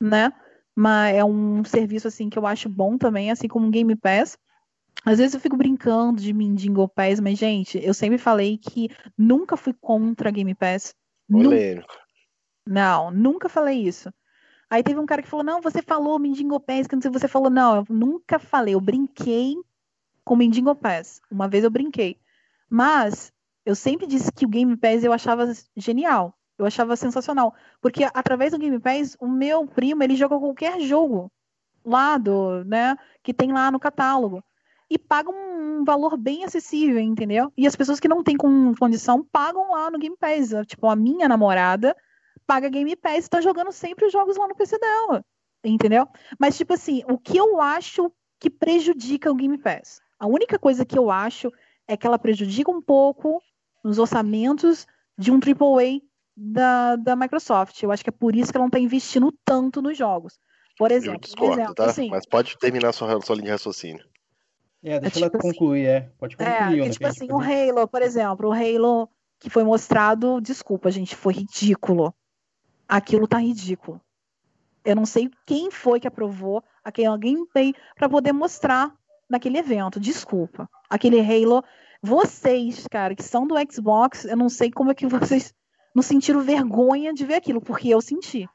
né? 0.00 0.30
Mas 0.76 1.16
é 1.16 1.24
um 1.24 1.64
serviço 1.64 2.08
assim 2.08 2.28
que 2.28 2.38
eu 2.38 2.46
acho 2.46 2.68
bom 2.68 2.98
também, 2.98 3.30
assim 3.30 3.48
como 3.48 3.66
o 3.66 3.70
Game 3.70 3.96
Pass. 3.96 4.36
Às 5.04 5.18
vezes 5.18 5.34
eu 5.34 5.40
fico 5.40 5.56
brincando 5.56 6.20
de 6.20 6.32
Mindingo 6.32 6.88
Pass, 6.88 7.20
mas, 7.20 7.38
gente, 7.38 7.78
eu 7.82 7.94
sempre 7.94 8.18
falei 8.18 8.58
que 8.58 8.88
nunca 9.16 9.56
fui 9.56 9.74
contra 9.74 10.30
Game 10.30 10.54
Pass. 10.54 10.94
Polêmico. 11.30 11.94
Não, 12.66 13.10
nunca 13.10 13.48
falei 13.48 13.80
isso. 13.80 14.12
Aí 14.70 14.82
teve 14.82 14.98
um 14.98 15.06
cara 15.06 15.22
que 15.22 15.28
falou: 15.28 15.44
Não, 15.44 15.60
você 15.60 15.82
falou 15.82 16.18
Mindingo 16.18 16.58
Pass, 16.60 16.86
que 16.86 16.94
não 16.94 17.02
sei 17.02 17.10
você 17.10 17.28
falou. 17.28 17.50
Não, 17.50 17.76
eu 17.76 17.86
nunca 17.88 18.38
falei. 18.38 18.74
Eu 18.74 18.80
brinquei 18.80 19.56
com 20.24 20.36
Mindingo 20.36 20.74
Pass. 20.74 21.20
Uma 21.30 21.48
vez 21.48 21.64
eu 21.64 21.70
brinquei. 21.70 22.18
Mas 22.68 23.32
eu 23.64 23.74
sempre 23.74 24.06
disse 24.06 24.32
que 24.32 24.44
o 24.44 24.48
Game 24.48 24.76
Pass 24.76 25.04
eu 25.04 25.12
achava 25.12 25.50
genial. 25.76 26.36
Eu 26.58 26.66
achava 26.66 26.96
sensacional. 26.96 27.54
Porque 27.80 28.04
através 28.14 28.52
do 28.52 28.58
Game 28.58 28.78
Pass, 28.78 29.16
o 29.20 29.28
meu 29.28 29.66
primo 29.66 30.02
ele 30.02 30.16
joga 30.16 30.38
qualquer 30.38 30.80
jogo 30.80 31.30
lá 31.84 32.16
do, 32.16 32.64
né, 32.64 32.96
que 33.22 33.34
tem 33.34 33.52
lá 33.52 33.70
no 33.70 33.78
catálogo. 33.78 34.42
E 34.88 34.98
paga 34.98 35.30
um 35.30 35.84
valor 35.84 36.16
bem 36.16 36.44
acessível, 36.44 37.00
entendeu? 37.00 37.52
E 37.56 37.66
as 37.66 37.74
pessoas 37.74 37.98
que 37.98 38.08
não 38.08 38.22
têm 38.22 38.36
condição 38.36 39.24
pagam 39.24 39.72
lá 39.72 39.90
no 39.90 39.98
Game 39.98 40.16
Pass. 40.16 40.50
Tipo, 40.66 40.88
a 40.88 40.96
minha 40.96 41.26
namorada 41.26 41.96
paga 42.46 42.68
Game 42.68 42.94
Pass 42.96 43.26
e 43.26 43.30
tá 43.30 43.40
jogando 43.40 43.72
sempre 43.72 44.06
os 44.06 44.12
jogos 44.12 44.36
lá 44.36 44.46
no 44.46 44.54
PC 44.54 44.78
dela. 44.78 45.24
Entendeu? 45.64 46.06
Mas, 46.38 46.56
tipo 46.56 46.74
assim, 46.74 47.02
o 47.08 47.18
que 47.18 47.36
eu 47.36 47.60
acho 47.60 48.12
que 48.38 48.50
prejudica 48.50 49.30
o 49.30 49.34
Game 49.34 49.56
Pass? 49.58 50.00
A 50.18 50.26
única 50.26 50.58
coisa 50.58 50.84
que 50.84 50.98
eu 50.98 51.10
acho 51.10 51.50
é 51.88 51.96
que 51.96 52.06
ela 52.06 52.18
prejudica 52.18 52.70
um 52.70 52.82
pouco 52.82 53.42
nos 53.82 53.98
orçamentos 53.98 54.86
de 55.16 55.30
um 55.30 55.38
AAA 55.38 56.00
da, 56.36 56.96
da 56.96 57.16
Microsoft. 57.16 57.82
Eu 57.82 57.92
acho 57.92 58.02
que 58.02 58.10
é 58.10 58.12
por 58.12 58.34
isso 58.34 58.50
que 58.50 58.56
ela 58.56 58.64
não 58.64 58.68
está 58.68 58.78
investindo 58.78 59.32
tanto 59.44 59.80
nos 59.80 59.96
jogos. 59.96 60.38
Por 60.76 60.90
exemplo, 60.90 61.16
eu 61.16 61.20
discordo, 61.20 61.54
exemplo, 61.54 61.74
tá? 61.74 61.86
Assim, 61.86 62.08
Mas 62.10 62.26
pode 62.26 62.58
terminar 62.58 62.92
sua, 62.92 63.20
sua 63.20 63.36
linha 63.36 63.46
de 63.46 63.52
raciocínio. 63.52 64.04
É, 64.82 65.00
deixa 65.00 65.06
é, 65.06 65.10
tipo 65.10 65.18
ela 65.18 65.26
assim, 65.28 65.38
concluir, 65.38 65.86
é. 65.86 66.10
Pode 66.18 66.36
concluir. 66.36 66.80
É, 66.80 66.84
que, 66.84 66.90
tipo 66.90 67.06
assim, 67.06 67.28
o 67.30 67.38
Halo, 67.38 67.88
por 67.88 68.02
exemplo, 68.02 68.48
o 68.48 68.52
Halo 68.52 69.08
que 69.38 69.48
foi 69.50 69.62
mostrado, 69.62 70.40
desculpa, 70.40 70.90
gente, 70.90 71.14
foi 71.14 71.34
ridículo. 71.34 72.14
Aquilo 72.88 73.26
tá 73.26 73.38
ridículo. 73.38 74.00
Eu 74.84 74.94
não 74.94 75.06
sei 75.06 75.30
quem 75.46 75.70
foi 75.70 75.98
que 75.98 76.06
aprovou 76.06 76.62
aquele 76.82 77.16
gameplay 77.16 77.74
para 77.96 78.08
poder 78.08 78.32
mostrar 78.32 78.94
naquele 79.28 79.58
evento. 79.58 79.98
Desculpa. 79.98 80.68
Aquele 80.90 81.20
Halo, 81.20 81.64
vocês, 82.02 82.86
cara, 82.90 83.14
que 83.14 83.22
são 83.22 83.46
do 83.46 83.54
Xbox, 83.70 84.26
eu 84.26 84.36
não 84.36 84.48
sei 84.48 84.70
como 84.70 84.90
é 84.90 84.94
que 84.94 85.06
vocês 85.06 85.54
não 85.94 86.02
sentiram 86.02 86.40
vergonha 86.40 87.14
de 87.14 87.24
ver 87.24 87.36
aquilo, 87.36 87.60
porque 87.60 87.88
eu 87.88 88.00
senti. 88.00 88.48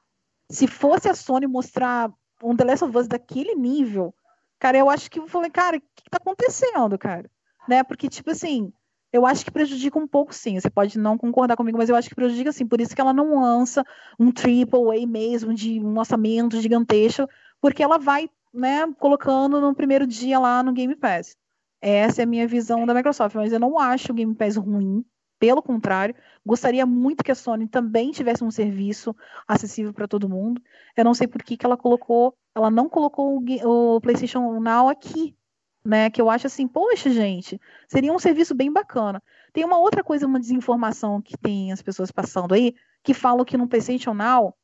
Se 0.51 0.67
fosse 0.67 1.09
a 1.09 1.15
Sony 1.15 1.47
mostrar 1.47 2.11
um 2.43 2.55
The 2.55 2.63
Last 2.63 2.85
of 2.85 2.97
Us 2.97 3.07
daquele 3.07 3.55
nível, 3.55 4.13
cara, 4.59 4.77
eu 4.77 4.89
acho 4.89 5.09
que 5.09 5.19
eu 5.19 5.27
falei, 5.27 5.49
cara, 5.49 5.77
o 5.77 5.79
que 5.79 6.09
tá 6.09 6.17
acontecendo, 6.17 6.97
cara? 6.97 7.29
Né? 7.67 7.83
Porque, 7.83 8.09
tipo 8.09 8.31
assim, 8.31 8.71
eu 9.11 9.25
acho 9.25 9.43
que 9.43 9.51
prejudica 9.51 9.97
um 9.97 10.07
pouco, 10.07 10.33
sim. 10.33 10.59
Você 10.59 10.69
pode 10.69 10.97
não 10.99 11.17
concordar 11.17 11.55
comigo, 11.55 11.77
mas 11.77 11.89
eu 11.89 11.95
acho 11.95 12.09
que 12.09 12.15
prejudica, 12.15 12.51
sim. 12.51 12.65
Por 12.65 12.79
isso 12.79 12.95
que 12.95 13.01
ela 13.01 13.13
não 13.13 13.41
lança 13.41 13.83
um 14.19 14.31
triple 14.31 15.03
A 15.03 15.07
mesmo, 15.07 15.53
de 15.53 15.79
um 15.79 15.97
orçamento 15.97 16.61
gigantesco, 16.61 17.27
porque 17.59 17.83
ela 17.83 17.97
vai, 17.97 18.29
né, 18.53 18.91
colocando 18.99 19.59
no 19.59 19.73
primeiro 19.73 20.05
dia 20.05 20.39
lá 20.39 20.61
no 20.61 20.73
Game 20.73 20.95
Pass. 20.95 21.35
Essa 21.81 22.21
é 22.21 22.23
a 22.23 22.27
minha 22.27 22.47
visão 22.47 22.85
da 22.85 22.93
Microsoft, 22.93 23.35
mas 23.35 23.51
eu 23.51 23.59
não 23.59 23.79
acho 23.79 24.11
o 24.11 24.15
Game 24.15 24.35
Pass 24.35 24.57
ruim. 24.57 25.03
Pelo 25.39 25.61
contrário, 25.61 26.13
gostaria 26.45 26.85
muito 26.85 27.23
que 27.23 27.31
a 27.31 27.35
Sony 27.35 27.65
também 27.65 28.11
tivesse 28.11 28.43
um 28.43 28.51
serviço 28.51 29.15
acessível 29.47 29.93
para 29.93 30.07
todo 30.07 30.27
mundo. 30.27 30.61
Eu 30.97 31.05
não 31.05 31.13
sei 31.13 31.27
por 31.27 31.41
que, 31.41 31.55
que 31.55 31.65
ela 31.65 31.77
colocou, 31.77 32.35
ela 32.53 32.69
não 32.69 32.89
colocou 32.89 33.39
o, 33.39 33.95
o 33.95 34.01
PlayStation 34.01 34.59
Now 34.59 34.89
aqui 34.89 35.38
né? 35.83 36.09
Que 36.09 36.21
eu 36.21 36.29
acho 36.29 36.47
assim, 36.47 36.67
poxa, 36.67 37.09
gente, 37.09 37.59
seria 37.87 38.13
um 38.13 38.19
serviço 38.19 38.53
bem 38.53 38.71
bacana. 38.71 39.21
Tem 39.53 39.63
uma 39.63 39.77
outra 39.77 40.03
coisa, 40.03 40.27
uma 40.27 40.39
desinformação 40.39 41.21
que 41.21 41.37
tem 41.37 41.71
as 41.71 41.81
pessoas 41.81 42.11
passando 42.11 42.53
aí, 42.53 42.75
que 43.03 43.13
falam 43.13 43.45
que 43.45 43.57
no 43.57 43.67
PlayStation 43.67 44.13
Now 44.13 44.55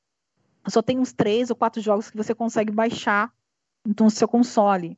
só 0.68 0.82
tem 0.82 1.00
uns 1.00 1.14
três 1.14 1.50
ou 1.50 1.56
quatro 1.56 1.82
jogos 1.82 2.10
que 2.10 2.18
você 2.18 2.34
consegue 2.34 2.72
baixar 2.72 3.32
no 3.86 4.10
seu 4.10 4.28
console. 4.28 4.98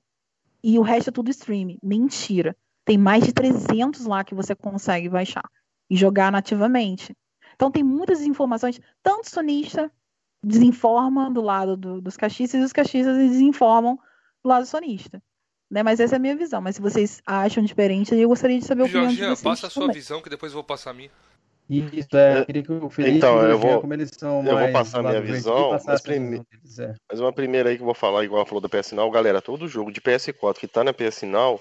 E 0.64 0.80
o 0.80 0.82
resto 0.82 1.10
é 1.10 1.14
tudo 1.14 1.30
streaming. 1.30 1.78
Mentira. 1.84 2.56
Tem 2.86 2.98
mais 2.98 3.24
de 3.24 3.34
300 3.34 4.06
lá 4.06 4.24
que 4.24 4.34
você 4.34 4.56
consegue 4.56 5.10
baixar 5.10 5.44
e 5.90 5.96
jogar 5.96 6.32
nativamente. 6.32 7.16
Então 7.56 7.72
tem 7.72 7.84
muitas 7.84 8.22
informações, 8.22 8.80
tanto 9.04 9.30
sonista 9.30 9.92
desinforma 10.44 11.30
do 11.32 11.42
lado 11.42 11.76
do, 11.76 12.02
dos 12.02 12.16
cachistas 12.16 12.62
e 12.62 12.64
os 12.64 12.72
cachistas 12.72 13.18
desinformam 13.18 14.00
do 14.44 14.50
lado 14.50 14.66
sonista. 14.66 15.22
Né? 15.70 15.84
Mas 15.84 16.00
essa 16.00 16.16
é 16.16 16.18
a 16.18 16.20
minha 16.20 16.36
visão. 16.36 16.62
Mas 16.62 16.76
se 16.76 16.82
vocês 16.82 17.22
acham 17.26 17.64
diferente, 17.64 18.16
eu 18.16 18.30
gostaria 18.30 18.58
de 18.58 18.66
saber 18.66 18.84
o 18.84 18.88
Jorginho, 18.88 19.16
de 19.16 19.26
vocês. 19.26 19.42
passa 19.42 19.68
a 19.68 19.70
sua 19.70 19.92
visão, 19.92 20.22
que 20.22 20.30
depois 20.30 20.52
eu 20.52 20.58
vou 20.58 20.64
passar 20.64 20.92
a 20.92 20.94
minha. 20.94 21.12
Isso, 21.70 22.16
é, 22.16 22.40
eu 22.40 22.46
queria 22.46 22.64
que 22.64 22.72
o 22.72 22.90
Felipe 22.90 23.18
então, 23.18 23.42
eu 23.42 23.60
vou, 23.60 23.82
como 23.82 23.94
eles 23.94 24.10
são 24.18 24.42
eu 24.46 24.58
vou 24.58 24.72
passar 24.72 25.00
a 25.00 25.04
minha 25.04 25.22
visão, 25.22 25.78
mas, 25.86 26.02
prime... 26.02 26.42
é. 26.80 26.96
mas 27.12 27.20
uma 27.20 27.34
primeira 27.34 27.70
aí 27.70 27.76
que 27.76 27.82
eu 27.82 27.86
vou 27.86 27.94
falar, 27.94 28.24
igual 28.24 28.40
ela 28.40 28.48
falou 28.48 28.62
da 28.62 28.70
PS 28.70 28.94
Now, 28.94 29.12
galera, 29.12 29.42
todo 29.42 29.68
jogo 29.68 29.92
de 29.92 30.00
PS4 30.00 30.60
que 30.60 30.68
tá 30.68 30.82
na 30.82 30.94
PS 30.94 31.24
Now, 31.24 31.60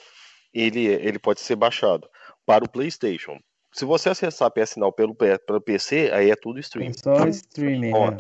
ele, 0.54 0.86
ele 0.86 1.18
pode 1.18 1.40
ser 1.40 1.56
baixado 1.56 2.08
para 2.46 2.64
o 2.64 2.68
PlayStation. 2.68 3.40
Se 3.76 3.84
você 3.84 4.08
acessar 4.08 4.48
a 4.48 4.50
PS 4.50 4.76
Now 4.76 4.90
pelo, 4.90 5.14
pelo 5.14 5.60
PC, 5.60 6.10
aí 6.10 6.30
é 6.30 6.34
tudo 6.34 6.58
streaming. 6.58 6.92
É 6.92 6.92
só 6.94 7.28
streaming. 7.28 7.92
Né? 7.92 8.16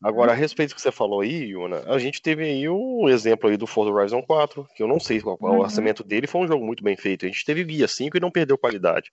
Agora, 0.00 0.30
a 0.30 0.34
respeito 0.36 0.68
do 0.68 0.76
que 0.76 0.80
você 0.80 0.92
falou 0.92 1.22
aí, 1.22 1.46
Yuna, 1.46 1.82
a 1.86 1.98
gente 1.98 2.22
teve 2.22 2.44
aí 2.44 2.68
o 2.68 3.08
exemplo 3.08 3.50
aí 3.50 3.56
do 3.56 3.66
Forza 3.66 3.90
Horizon 3.90 4.22
4, 4.22 4.68
que 4.72 4.80
eu 4.80 4.86
não 4.86 5.00
sei 5.00 5.20
qual, 5.20 5.36
qual 5.36 5.54
uhum. 5.54 5.58
o 5.58 5.62
orçamento 5.62 6.04
dele, 6.04 6.28
foi 6.28 6.42
um 6.42 6.46
jogo 6.46 6.64
muito 6.64 6.84
bem 6.84 6.96
feito. 6.96 7.26
A 7.26 7.28
gente 7.28 7.44
teve 7.44 7.64
guia 7.64 7.88
5 7.88 8.16
e 8.16 8.20
não 8.20 8.30
perdeu 8.30 8.56
qualidade. 8.56 9.10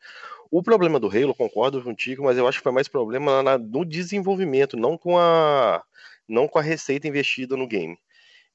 O 0.51 0.61
problema 0.61 0.99
do 0.99 1.07
Halo, 1.07 1.33
concordo 1.33 1.81
contigo, 1.81 2.25
mas 2.25 2.37
eu 2.37 2.47
acho 2.47 2.59
que 2.59 2.63
foi 2.63 2.71
mais 2.71 2.87
problema 2.87 3.41
na, 3.41 3.57
no 3.57 3.83
desenvolvimento, 3.83 4.77
não 4.77 4.99
com 4.99 5.17
a 5.17 5.81
não 6.27 6.47
com 6.47 6.59
a 6.59 6.61
receita 6.61 7.07
investida 7.07 7.57
no 7.57 7.65
game. 7.65 7.97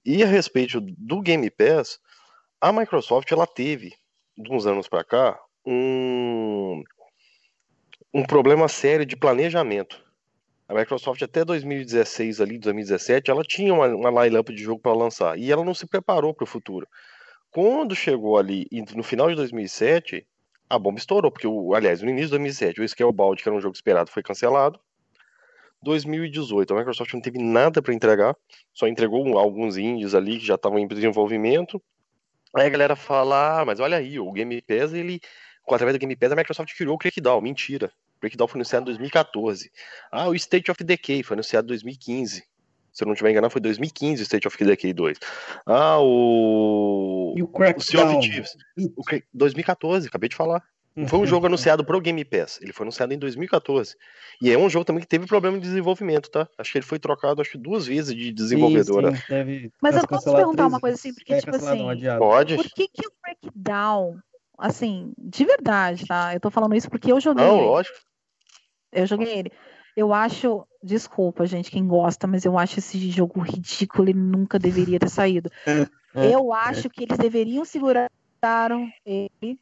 E 0.04 0.22
a 0.22 0.28
respeito 0.28 0.80
do 0.80 1.20
Game 1.20 1.50
Pass, 1.50 1.98
a 2.60 2.72
Microsoft 2.72 3.32
ela 3.32 3.48
teve, 3.48 3.92
de 4.38 4.52
uns 4.52 4.64
anos 4.64 4.86
para 4.86 5.02
cá, 5.02 5.40
um 5.66 6.82
um 8.12 8.22
problema 8.22 8.68
sério 8.68 9.06
de 9.06 9.16
planejamento. 9.16 10.02
A 10.68 10.74
Microsoft 10.74 11.22
até 11.22 11.44
2016 11.44 12.40
ali, 12.40 12.58
2017, 12.58 13.30
ela 13.30 13.42
tinha 13.42 13.72
uma, 13.72 13.88
uma 13.88 14.24
line-up 14.24 14.54
de 14.54 14.62
jogo 14.62 14.80
para 14.80 14.92
lançar 14.92 15.38
e 15.38 15.50
ela 15.50 15.64
não 15.64 15.74
se 15.74 15.86
preparou 15.86 16.34
para 16.34 16.44
o 16.44 16.46
futuro. 16.46 16.86
Quando 17.50 17.94
chegou 17.94 18.38
ali 18.38 18.66
no 18.94 19.02
final 19.02 19.28
de 19.28 19.36
2007, 19.36 20.26
a 20.68 20.78
bomba 20.78 20.98
estourou, 20.98 21.30
porque 21.30 21.46
o, 21.46 21.74
aliás, 21.74 22.00
no 22.00 22.08
início 22.08 22.28
de 22.28 22.32
2007, 22.32 22.80
o 22.80 22.88
Scalebound, 22.88 23.42
que 23.42 23.48
era 23.48 23.56
um 23.56 23.60
jogo 23.60 23.74
esperado, 23.74 24.10
foi 24.10 24.22
cancelado. 24.22 24.80
2018, 25.82 26.72
a 26.72 26.78
Microsoft 26.78 27.12
não 27.12 27.20
teve 27.20 27.38
nada 27.38 27.82
para 27.82 27.92
entregar, 27.92 28.34
só 28.72 28.86
entregou 28.86 29.38
alguns 29.38 29.76
indies 29.76 30.14
ali 30.14 30.38
que 30.38 30.46
já 30.46 30.54
estavam 30.54 30.78
em 30.78 30.86
desenvolvimento. 30.86 31.82
Aí 32.56 32.66
a 32.66 32.70
galera 32.70 32.96
fala, 32.96 33.60
ah, 33.60 33.64
mas 33.64 33.80
olha 33.80 33.96
aí, 33.96 34.18
o 34.18 34.30
Game 34.32 34.62
Pass, 34.62 34.92
ele, 34.94 35.20
através 35.68 35.96
do 35.96 36.00
Game 36.00 36.16
Pass, 36.16 36.32
a 36.32 36.36
Microsoft 36.36 36.76
criou 36.76 36.94
o 36.94 36.98
Crackdown. 36.98 37.40
Mentira. 37.40 37.92
Breakdown 38.20 38.46
foi 38.46 38.58
anunciado 38.58 38.84
em 38.84 38.86
2014. 38.86 39.70
Ah, 40.10 40.28
o 40.28 40.34
State 40.34 40.70
of 40.70 40.82
Decay 40.82 41.22
foi 41.22 41.34
anunciado 41.34 41.66
em 41.66 41.68
2015. 41.68 42.44
Se 42.92 43.04
eu 43.04 43.06
não 43.06 43.14
estiver 43.14 43.30
enganado, 43.30 43.50
foi 43.50 43.60
2015 43.60 44.22
o 44.22 44.24
State 44.24 44.46
of 44.46 44.64
Decay 44.64 44.92
2. 44.92 45.18
Ah, 45.66 45.98
o. 46.00 47.34
E 47.36 47.42
o 47.42 47.48
Crackdown? 47.48 48.18
O 48.18 48.22
Sea 48.22 48.44
O 48.96 49.02
2014, 49.32 50.08
acabei 50.08 50.28
de 50.28 50.36
falar. 50.36 50.62
Não 50.94 51.08
foi 51.08 51.20
um 51.20 51.26
jogo 51.26 51.46
anunciado 51.46 51.84
pro 51.84 52.00
Game 52.00 52.22
Pass. 52.22 52.60
Ele 52.60 52.72
foi 52.72 52.84
anunciado 52.84 53.14
em 53.14 53.18
2014. 53.18 53.96
E 54.42 54.50
é 54.50 54.58
um 54.58 54.68
jogo 54.68 54.84
também 54.84 55.00
que 55.00 55.08
teve 55.08 55.26
problema 55.26 55.56
de 55.58 55.64
desenvolvimento, 55.64 56.30
tá? 56.30 56.46
Acho 56.58 56.72
que 56.72 56.78
ele 56.78 56.84
foi 56.84 56.98
trocado 56.98 57.40
acho 57.40 57.56
duas 57.56 57.86
vezes 57.86 58.14
de 58.14 58.30
desenvolvedora. 58.30 59.16
Sim, 59.16 59.22
sim, 59.26 59.70
Mas 59.80 59.96
eu 59.96 60.06
posso 60.06 60.30
perguntar 60.30 60.66
uma 60.66 60.78
coisa 60.78 60.96
assim, 60.96 61.14
porque, 61.14 61.38
tipo 61.38 61.56
assim. 61.56 61.78
Pode. 62.18 62.56
Por 62.56 62.66
que, 62.66 62.88
que 62.88 63.06
o 63.06 63.12
Breakdown, 63.22 64.18
assim, 64.62 65.12
de 65.18 65.44
verdade, 65.44 66.06
tá? 66.06 66.32
Eu 66.32 66.40
tô 66.40 66.50
falando 66.50 66.76
isso 66.76 66.88
porque 66.88 67.10
eu 67.10 67.20
joguei. 67.20 67.44
Não, 67.44 67.60
lógico. 67.60 67.98
Eu 68.92 69.06
joguei 69.06 69.38
ele. 69.38 69.52
Eu 69.96 70.14
acho, 70.14 70.66
desculpa, 70.82 71.44
gente, 71.44 71.70
quem 71.70 71.86
gosta, 71.86 72.26
mas 72.26 72.44
eu 72.44 72.56
acho 72.56 72.78
esse 72.78 73.10
jogo 73.10 73.40
ridículo, 73.40 74.08
ele 74.08 74.18
nunca 74.18 74.58
deveria 74.58 75.00
ter 75.00 75.08
saído. 75.08 75.50
eu 76.14 76.52
acho 76.52 76.88
que 76.88 77.02
eles 77.02 77.18
deveriam 77.18 77.64
segurar 77.64 78.10
ele 79.04 79.58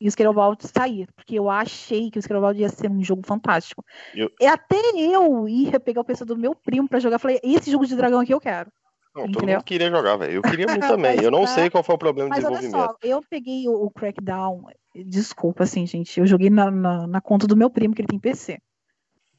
e 0.00 0.08
o 0.08 0.10
Scalebound 0.10 0.58
sair, 0.66 1.08
porque 1.14 1.38
eu 1.38 1.48
achei 1.48 2.10
que 2.10 2.18
o 2.18 2.22
Scalebound 2.22 2.60
ia 2.60 2.68
ser 2.68 2.90
um 2.90 3.02
jogo 3.02 3.22
fantástico. 3.24 3.84
Eu... 4.14 4.30
E 4.40 4.46
até 4.46 4.76
eu 4.96 5.48
ia 5.48 5.78
pegar 5.78 6.00
o 6.00 6.04
PC 6.04 6.24
do 6.24 6.36
meu 6.36 6.54
primo 6.54 6.88
para 6.88 6.98
jogar, 6.98 7.18
falei, 7.18 7.40
esse 7.42 7.70
jogo 7.70 7.86
de 7.86 7.94
dragão 7.94 8.20
aqui 8.20 8.34
eu 8.34 8.40
quero. 8.40 8.70
Não, 9.14 9.30
todo 9.30 9.46
mundo 9.46 9.64
queria 9.64 9.90
jogar, 9.90 10.16
velho. 10.16 10.32
Eu 10.32 10.42
queria 10.42 10.66
muito 10.68 10.86
também. 10.86 11.22
eu 11.22 11.30
não 11.30 11.46
sei 11.46 11.68
qual 11.68 11.84
foi 11.84 11.94
o 11.94 11.98
problema 11.98 12.30
de 12.30 12.36
desenvolvimento. 12.36 12.74
Olha 12.74 12.86
só, 12.88 12.96
eu 13.02 13.22
peguei 13.28 13.68
o, 13.68 13.72
o 13.72 13.90
Crackdown, 13.90 14.64
desculpa, 14.94 15.64
assim, 15.64 15.86
gente, 15.86 16.18
eu 16.18 16.26
joguei 16.26 16.50
na, 16.50 16.70
na, 16.70 17.06
na 17.06 17.20
conta 17.20 17.46
do 17.46 17.56
meu 17.56 17.68
primo, 17.70 17.94
que 17.94 18.00
ele 18.00 18.08
tem 18.08 18.18
PC 18.18 18.58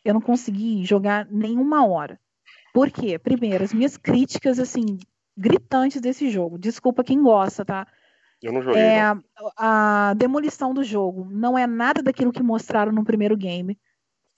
eu 0.03 0.13
não 0.13 0.21
consegui 0.21 0.83
jogar 0.83 1.27
nenhuma 1.31 1.85
hora. 1.87 2.19
Por 2.73 2.91
quê? 2.91 3.17
Primeiro, 3.17 3.63
as 3.63 3.73
minhas 3.73 3.95
críticas, 3.97 4.59
assim, 4.59 4.97
gritantes 5.37 6.01
desse 6.01 6.29
jogo. 6.29 6.57
Desculpa 6.57 7.03
quem 7.03 7.21
gosta, 7.21 7.63
tá? 7.63 7.87
Eu 8.41 8.51
não 8.51 8.61
joguei. 8.61 8.81
É, 8.81 9.13
não. 9.13 9.23
A 9.55 10.13
demolição 10.15 10.73
do 10.73 10.83
jogo 10.83 11.27
não 11.31 11.57
é 11.57 11.65
nada 11.65 12.01
daquilo 12.01 12.33
que 12.33 12.43
mostraram 12.43 12.91
no 12.91 13.03
primeiro 13.03 13.37
game. 13.37 13.79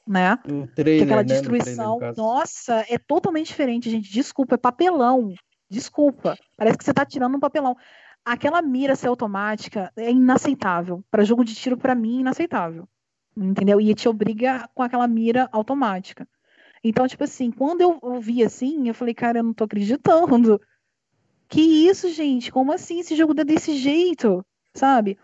Né? 0.08 0.38
Trailer, 0.76 1.03
Aquela 1.03 1.24
né? 1.24 1.28
destruição, 1.28 1.97
trailer, 1.97 2.18
nossa, 2.18 2.86
é 2.88 2.97
totalmente 2.97 3.47
diferente, 3.47 3.89
gente. 3.89 4.12
Desculpa, 4.12 4.56
é 4.56 4.58
papelão. 4.58 5.34
Desculpa. 5.70 6.38
Parece 6.56 6.78
que 6.78 6.84
você 6.84 6.93
tá 6.93 7.06
tirando 7.06 7.36
um 7.36 7.39
papelão. 7.39 7.76
Aquela 8.24 8.62
mira 8.62 8.95
ser 8.95 9.08
automática 9.08 9.91
é 9.95 10.12
inaceitável. 10.12 11.03
Para 11.10 11.24
jogo 11.24 11.43
de 11.43 11.56
tiro, 11.56 11.78
para 11.78 11.95
mim, 11.95 12.18
é 12.18 12.22
inaceitável 12.22 12.88
entendeu? 13.38 13.82
E 13.82 13.93
te 13.93 14.08
obriga 14.08 14.70
com 14.74 14.82
aquela 14.82 15.08
mira 15.08 15.49
automática. 15.51 16.28
Então, 16.84 17.08
tipo 17.08 17.24
assim, 17.24 17.51
quando 17.51 17.82
eu 17.82 17.97
ouvi 18.01 18.43
assim, 18.43 18.88
eu 18.88 18.93
falei, 18.93 19.14
cara, 19.14 19.39
eu 19.39 19.43
não 19.43 19.53
tô 19.53 19.64
acreditando. 19.64 20.62
Que 21.47 21.62
isso, 21.62 22.12
gente? 22.12 22.51
Como 22.51 22.72
assim 22.72 22.99
esse 22.99 23.16
jogo 23.16 23.34
dá 23.34 23.43
desse 23.43 23.76
jeito? 23.76 24.45
Sabe? 24.74 25.18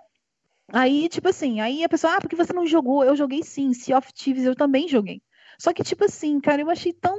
Aí, 0.74 1.10
tipo 1.10 1.28
assim, 1.28 1.60
aí 1.60 1.84
a 1.84 1.90
pessoa, 1.90 2.16
ah, 2.16 2.22
porque 2.22 2.36
você 2.36 2.54
não 2.54 2.66
jogou? 2.66 3.04
Eu 3.04 3.16
joguei 3.16 3.44
sim, 3.44 3.74
Sea 3.74 3.98
of 3.98 4.14
Thieves 4.14 4.46
eu 4.46 4.56
também 4.56 4.88
joguei. 4.88 5.22
Só 5.60 5.74
que, 5.74 5.84
tipo 5.84 6.06
assim, 6.06 6.40
cara, 6.40 6.62
eu 6.62 6.70
achei 6.70 6.94
tão 6.94 7.18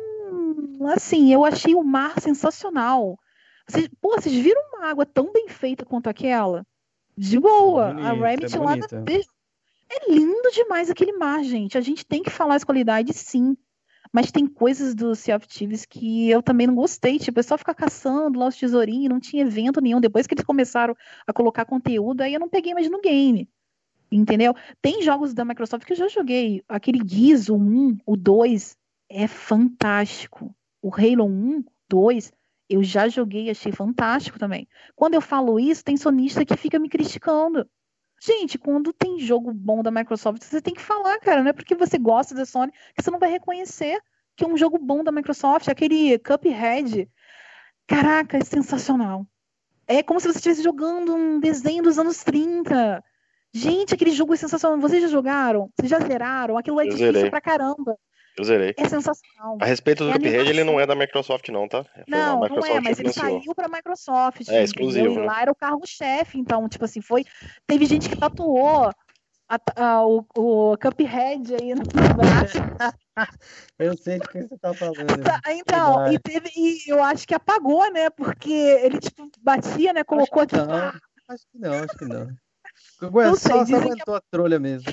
assim, 0.95 1.33
eu 1.33 1.45
achei 1.45 1.75
o 1.75 1.85
mar 1.85 2.19
sensacional. 2.21 3.19
Vocês, 3.69 3.89
pô, 4.01 4.15
vocês 4.15 4.35
viram 4.35 4.61
uma 4.73 4.87
água 4.89 5.07
tão 5.07 5.33
bem 5.33 5.49
feita 5.49 5.85
quanto 5.85 6.09
aquela? 6.09 6.67
De 7.17 7.39
boa. 7.39 7.91
É 7.91 7.95
bonito, 7.95 8.07
a 8.07 8.13
Rabbit 8.13 8.57
é 8.57 8.59
lá 8.59 8.77
na... 8.77 8.87
É 9.95 10.11
lindo 10.11 10.51
demais 10.53 10.91
aquele 10.91 11.13
mar, 11.13 11.45
gente. 11.45 11.77
A 11.77 11.81
gente 11.81 12.05
tem 12.05 12.23
que 12.23 12.31
falar 12.31 12.55
as 12.55 12.65
qualidades, 12.65 13.17
sim. 13.17 13.57
Mas 14.13 14.31
tem 14.31 14.47
coisas 14.47 14.95
do 14.95 15.15
Sea 15.15 15.37
of 15.37 15.49
Thieves 15.49 15.87
que 15.87 16.29
eu 16.29 16.43
também 16.43 16.67
não 16.67 16.75
gostei. 16.75 17.19
Tipo, 17.19 17.41
é 17.41 17.43
só 17.43 17.57
ficar 17.57 17.75
caçando 17.75 18.39
lá 18.39 18.49
os 18.49 18.57
tesourinhos, 18.57 19.09
não 19.09 19.19
tinha 19.19 19.43
evento 19.43 19.81
nenhum. 19.81 20.01
Depois 20.01 20.27
que 20.27 20.35
eles 20.35 20.45
começaram 20.45 20.95
a 21.27 21.33
colocar 21.33 21.65
conteúdo, 21.65 22.21
aí 22.21 22.35
eu 22.35 22.41
não 22.41 22.49
peguei 22.49 22.75
mais 22.75 22.91
no 22.91 23.01
game. 23.01 23.49
Entendeu? 24.11 24.55
Tem 24.83 25.03
jogos 25.03 25.33
da 25.33 25.45
Microsoft 25.45 25.87
que 25.87 25.95
eu 25.95 25.97
já 25.97 26.09
joguei. 26.09 26.63
Aquele 26.69 27.01
Gears, 27.03 27.49
o 27.49 27.57
1, 27.57 27.97
o 28.05 28.15
2, 28.15 28.77
é 29.09 29.27
fantástico. 29.27 30.55
O 30.83 30.91
Halo 30.95 31.25
1, 31.25 31.65
2, 31.89 32.31
eu 32.69 32.83
já 32.83 33.09
joguei, 33.09 33.49
achei 33.49 33.73
fantástico 33.73 34.39
também. 34.39 34.69
Quando 34.95 35.15
eu 35.15 35.21
falo 35.23 35.59
isso, 35.59 35.83
tem 35.83 35.97
sonista 35.97 36.45
que 36.45 36.57
fica 36.57 36.79
me 36.79 36.91
criticando. 36.91 37.67
Gente, 38.25 38.57
quando 38.57 38.93
tem 38.93 39.19
jogo 39.19 39.53
bom 39.53 39.83
da 39.83 39.91
Microsoft, 39.91 40.45
você 40.45 40.63
tem 40.63 40.75
que 40.75 40.81
falar, 40.81 41.19
cara. 41.19 41.43
Não 41.43 41.51
é 41.51 41.53
porque 41.53 41.75
você 41.75 41.99
gosta 41.99 42.35
da 42.35 42.47
Sony 42.47 42.71
que 42.95 43.03
você 43.03 43.11
não 43.11 43.19
vai 43.19 43.31
reconhecer 43.31 44.01
que 44.37 44.45
é 44.45 44.47
um 44.49 44.57
jogo 44.57 44.79
bom 44.79 45.03
da 45.03 45.11
Microsoft. 45.11 45.69
Aquele 45.69 46.19
Cuphead. 46.21 47.09
Caraca, 47.87 48.39
é 48.39 48.45
sensacional. 48.45 49.27
É 49.89 50.03
como 50.05 50.21
se 50.21 50.29
você 50.29 50.39
estivesse 50.39 50.63
jogando 50.63 51.15
um 51.15 51.41
desenho 51.41 51.83
dos 51.83 51.99
anos 51.99 52.23
30. 52.23 53.03
Gente, 53.53 53.95
aquele 53.95 54.13
jogo 54.13 54.33
é 54.35 54.37
sensacional. 54.37 54.79
Vocês 54.79 55.03
já 55.03 55.09
jogaram? 55.09 55.69
Vocês 55.77 55.91
já 55.91 55.99
zeraram? 55.99 56.57
Aquilo 56.57 56.81
é 56.81 56.85
Eu 56.85 56.91
difícil 56.91 57.13
zerei. 57.13 57.31
pra 57.31 57.41
caramba. 57.41 57.99
Eu 58.39 58.45
zerei. 58.45 58.75
É 58.79 58.89
sensacional. 58.89 59.59
A 59.61 59.67
respeito 59.67 60.05
do 60.05 60.11
é 60.11 60.15
Cuphead, 60.15 60.49
ele 60.49 60.65
não 60.65 60.81
é 60.81 60.87
da 60.87 60.95
Microsoft, 60.95 61.49
não, 61.51 61.69
tá? 61.69 61.85
Foi 61.85 62.05
não, 62.09 62.41
não 62.41 62.67
é, 62.67 62.81
mas 62.81 62.99
ele 62.99 63.13
saiu 63.13 63.55
pra 63.55 63.69
Microsoft. 63.69 64.49
É, 64.49 64.63
exclusivo. 64.63 65.21
Né? 65.21 65.27
lá 65.27 65.43
era 65.43 65.53
o 65.53 65.55
carro-chefe, 65.55 66.39
então, 66.39 66.69
tipo 66.69 66.85
assim, 66.85 67.03
foi. 67.03 67.25
Teve 67.67 67.85
gente 67.85 68.09
que 68.09 68.17
tatuou 68.17 68.91
a, 69.49 69.59
a, 69.77 70.07
o, 70.07 70.25
o 70.35 70.77
Cuphead 70.79 71.55
aí 71.55 71.75
no 71.75 71.83
braço. 72.17 72.59
Eu 73.79 73.97
sei 73.99 74.19
de 74.19 74.27
que 74.29 74.43
você 74.43 74.57
tá 74.57 74.73
falando. 74.73 75.23
Tá, 75.23 75.41
então, 75.49 76.11
e, 76.11 76.19
teve, 76.19 76.51
e 76.57 76.91
eu 76.91 77.03
acho 77.03 77.29
que 77.29 77.35
apagou, 77.35 77.93
né? 77.93 78.09
Porque 78.09 78.51
ele, 78.51 78.99
tipo, 78.99 79.31
batia, 79.43 79.93
né? 79.93 80.03
Colocou. 80.03 80.43
Acho 80.43 80.49
que 80.49 80.57
não, 80.57 80.75
acho 81.29 81.47
que 81.51 81.59
não, 81.59 81.75
acho 81.75 81.99
que 81.99 82.05
não. 82.07 82.27
Não 83.11 83.37
sei, 83.37 83.53
só, 83.53 83.67
só 83.67 83.77
aguentou 83.77 84.15
que... 84.15 84.19
a 84.19 84.23
trolha 84.31 84.59
mesmo. 84.59 84.91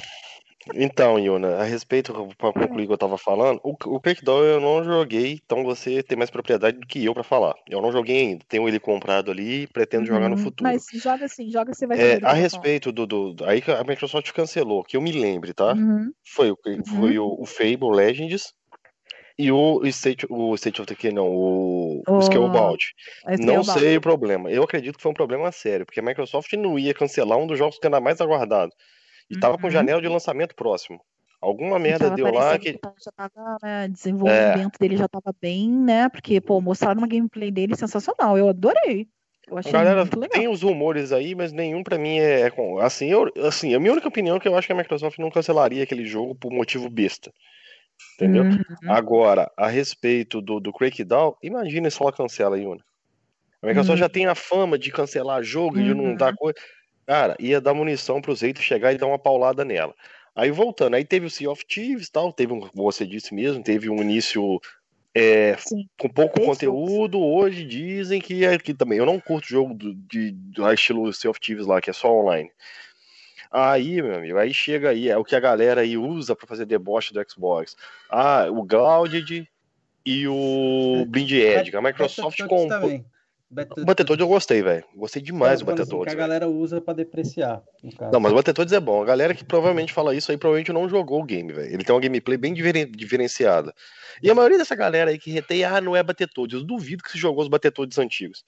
Então, 0.73 1.17
Yuna, 1.17 1.55
a 1.55 1.63
respeito, 1.63 2.13
para 2.37 2.51
concluir 2.51 2.83
o 2.83 2.87
que 2.87 2.93
eu 2.93 2.97
tava 2.97 3.17
falando, 3.17 3.59
o, 3.63 3.75
o 3.85 3.99
Crackdown 3.99 4.43
eu 4.43 4.59
não 4.59 4.83
joguei, 4.83 5.39
então 5.43 5.63
você 5.63 6.03
tem 6.03 6.17
mais 6.17 6.29
propriedade 6.29 6.77
do 6.77 6.85
que 6.85 7.03
eu 7.03 7.13
para 7.13 7.23
falar. 7.23 7.55
Eu 7.67 7.81
não 7.81 7.91
joguei 7.91 8.17
ainda, 8.17 8.45
tenho 8.47 8.67
ele 8.67 8.79
comprado 8.79 9.31
ali 9.31 9.67
pretendo 9.67 10.03
uhum, 10.03 10.15
jogar 10.15 10.29
no 10.29 10.35
uhum, 10.35 10.43
futuro. 10.43 10.69
Mas 10.69 10.85
joga 10.93 11.25
assim, 11.25 11.49
joga 11.49 11.73
você 11.73 11.87
vai 11.87 11.99
é, 11.99 12.19
A 12.23 12.33
respeito 12.33 12.91
do, 12.91 13.07
do, 13.07 13.35
Aí 13.45 13.63
a 13.67 13.83
Microsoft 13.83 14.31
cancelou, 14.33 14.83
que 14.83 14.97
eu 14.97 15.01
me 15.01 15.11
lembre, 15.11 15.53
tá? 15.53 15.73
Uhum. 15.73 16.11
Foi, 16.23 16.51
o, 16.51 16.57
foi 16.85 17.17
uhum. 17.17 17.25
o, 17.25 17.43
o 17.43 17.45
Fable 17.45 17.95
Legends 17.95 18.53
e 19.37 19.53
o 19.53 19.85
State, 19.85 20.27
o 20.29 20.53
State 20.55 20.81
of 20.81 20.85
Decay, 20.85 21.13
não, 21.13 21.29
o, 21.29 22.03
o 22.05 22.21
Scalebound. 22.21 22.93
Não 23.39 23.63
sei 23.63 23.95
o 23.95 24.01
problema. 24.01 24.51
Eu 24.51 24.63
acredito 24.63 24.97
que 24.97 25.01
foi 25.01 25.11
um 25.11 25.15
problema 25.15 25.49
sério, 25.53 25.85
porque 25.85 26.01
a 26.01 26.03
Microsoft 26.03 26.51
não 26.53 26.77
ia 26.77 26.93
cancelar 26.93 27.37
um 27.37 27.47
dos 27.47 27.57
jogos 27.57 27.79
que 27.79 27.87
era 27.87 28.01
mais 28.01 28.19
aguardado. 28.19 28.73
E 29.29 29.39
tava 29.39 29.55
uhum. 29.55 29.61
com 29.61 29.69
janela 29.69 30.01
de 30.01 30.07
lançamento 30.07 30.55
próximo. 30.55 30.99
Alguma 31.41 31.79
merda 31.79 32.09
deu 32.09 32.33
lá 32.33 32.57
que. 32.59 32.73
que 32.73 32.79
já 33.03 33.11
tava, 33.15 33.57
né, 33.63 33.87
desenvolvimento 33.87 34.75
é. 34.75 34.79
dele 34.79 34.97
já 34.97 35.07
tava 35.07 35.33
bem, 35.39 35.69
né? 35.71 36.09
Porque, 36.09 36.41
pô, 36.41 36.59
mostraram 36.59 36.99
uma 36.99 37.07
gameplay 37.07 37.49
dele 37.49 37.75
sensacional. 37.77 38.37
Eu 38.37 38.49
adorei. 38.49 39.07
Eu 39.47 39.57
achei 39.57 39.71
Galera, 39.71 40.01
muito 40.01 40.19
legal. 40.19 40.39
tem 40.39 40.47
os 40.47 40.61
rumores 40.61 41.11
aí, 41.11 41.33
mas 41.33 41.51
nenhum 41.51 41.81
para 41.81 41.97
mim 41.97 42.19
é, 42.19 42.41
é 42.41 42.51
assim, 42.81 43.07
eu, 43.07 43.31
assim, 43.47 43.73
a 43.73 43.79
minha 43.79 43.91
única 43.91 44.07
opinião 44.07 44.37
é 44.37 44.39
que 44.39 44.47
eu 44.47 44.55
acho 44.55 44.67
que 44.67 44.73
a 44.73 44.75
Microsoft 44.75 45.17
não 45.17 45.31
cancelaria 45.31 45.81
aquele 45.81 46.05
jogo 46.05 46.35
por 46.35 46.51
motivo 46.51 46.89
besta. 46.89 47.31
Entendeu? 48.15 48.43
Uhum. 48.43 48.63
Agora, 48.87 49.51
a 49.57 49.67
respeito 49.67 50.41
do, 50.41 50.59
do 50.59 50.71
Crackdown, 50.73 51.35
imagina 51.41 51.89
se 51.89 52.01
ela 52.01 52.11
cancela, 52.11 52.59
Yuna. 52.59 52.83
A 53.61 53.67
Microsoft 53.67 53.97
uhum. 53.97 53.97
já 53.97 54.09
tem 54.09 54.25
a 54.25 54.35
fama 54.35 54.77
de 54.77 54.91
cancelar 54.91 55.41
jogo, 55.41 55.79
e 55.79 55.83
de 55.83 55.93
não 55.93 56.15
dar 56.15 56.31
uhum. 56.31 56.35
coisa. 56.35 56.59
Cara, 57.09 57.35
ia 57.39 57.59
dar 57.59 57.73
munição 57.73 58.21
pro 58.21 58.35
Zeito 58.35 58.61
chegar 58.61 58.93
e 58.93 58.97
dar 58.99 59.07
uma 59.07 59.17
paulada 59.17 59.65
nela. 59.65 59.95
Aí 60.35 60.51
voltando, 60.51 60.93
aí 60.93 61.03
teve 61.03 61.25
o 61.25 61.29
Sea 61.29 61.49
of 61.49 61.65
Thieves 61.65 62.07
tal, 62.07 62.31
teve 62.31 62.53
um, 62.53 62.59
como 62.59 62.83
você 62.83 63.03
disse 63.03 63.33
mesmo, 63.33 63.63
teve 63.63 63.89
um 63.89 63.99
início 63.99 64.61
é, 65.15 65.57
com 65.99 66.07
pouco 66.07 66.39
conteúdo. 66.39 67.19
Hoje 67.19 67.65
dizem 67.65 68.21
que 68.21 68.45
é 68.45 68.55
que 68.59 68.75
também. 68.75 68.99
Eu 68.99 69.07
não 69.07 69.19
curto 69.19 69.47
jogo 69.47 69.73
do, 69.73 69.95
de, 69.95 70.29
do 70.29 70.71
estilo 70.71 71.11
Sea 71.11 71.31
of 71.31 71.39
Thieves 71.39 71.65
lá, 71.65 71.81
que 71.81 71.89
é 71.89 71.93
só 71.93 72.13
online. 72.13 72.51
Aí, 73.51 74.03
meu 74.03 74.13
amigo, 74.13 74.37
aí 74.37 74.53
chega 74.53 74.91
aí, 74.91 75.09
é 75.09 75.17
o 75.17 75.25
que 75.25 75.35
a 75.35 75.39
galera 75.39 75.81
aí 75.81 75.97
usa 75.97 76.35
para 76.35 76.45
fazer 76.45 76.67
deboche 76.67 77.11
do 77.11 77.25
Xbox. 77.27 77.75
Ah, 78.07 78.45
o 78.51 78.61
Grounded 78.61 79.49
e 80.05 80.27
o 80.27 81.05
Blind 81.07 81.31
Edge. 81.31 81.75
A 81.75 81.81
Microsoft 81.81 82.37
comprou. 82.43 83.03
O 83.51 83.85
Battletoads 83.85 84.21
eu 84.21 84.27
gostei, 84.27 84.61
velho. 84.61 84.85
Gostei 84.95 85.21
demais 85.23 85.59
do 85.59 85.65
Battletoads. 85.65 86.07
Assim, 86.07 86.15
que 86.15 86.21
a 86.21 86.27
galera 86.27 86.47
usa 86.47 86.79
pra 86.79 86.93
depreciar. 86.93 87.63
Não, 88.13 88.19
mas 88.19 88.31
o 88.31 88.35
Battletoads 88.35 88.71
é 88.71 88.79
bom. 88.79 89.01
A 89.01 89.05
galera 89.05 89.33
que 89.33 89.43
provavelmente 89.43 89.91
fala 89.91 90.13
isso 90.13 90.31
aí 90.31 90.37
provavelmente 90.37 90.71
não 90.71 90.87
jogou 90.87 91.19
o 91.19 91.25
game, 91.25 91.51
velho. 91.51 91.73
Ele 91.73 91.83
tem 91.83 91.95
uma 91.95 92.01
gameplay 92.01 92.37
bem 92.37 92.53
diferenciada. 92.53 93.73
E 94.21 94.29
a 94.29 94.35
maioria 94.35 94.59
dessa 94.59 94.75
galera 94.75 95.09
aí 95.09 95.17
que 95.17 95.31
retém, 95.31 95.63
ah, 95.63 95.81
não 95.81 95.95
é 95.95 96.03
Battletoads. 96.03 96.59
Eu 96.59 96.63
duvido 96.63 97.03
que 97.03 97.11
se 97.11 97.17
jogou 97.17 97.41
os 97.41 97.49
Battletoads 97.49 97.97
antigos. 97.97 98.45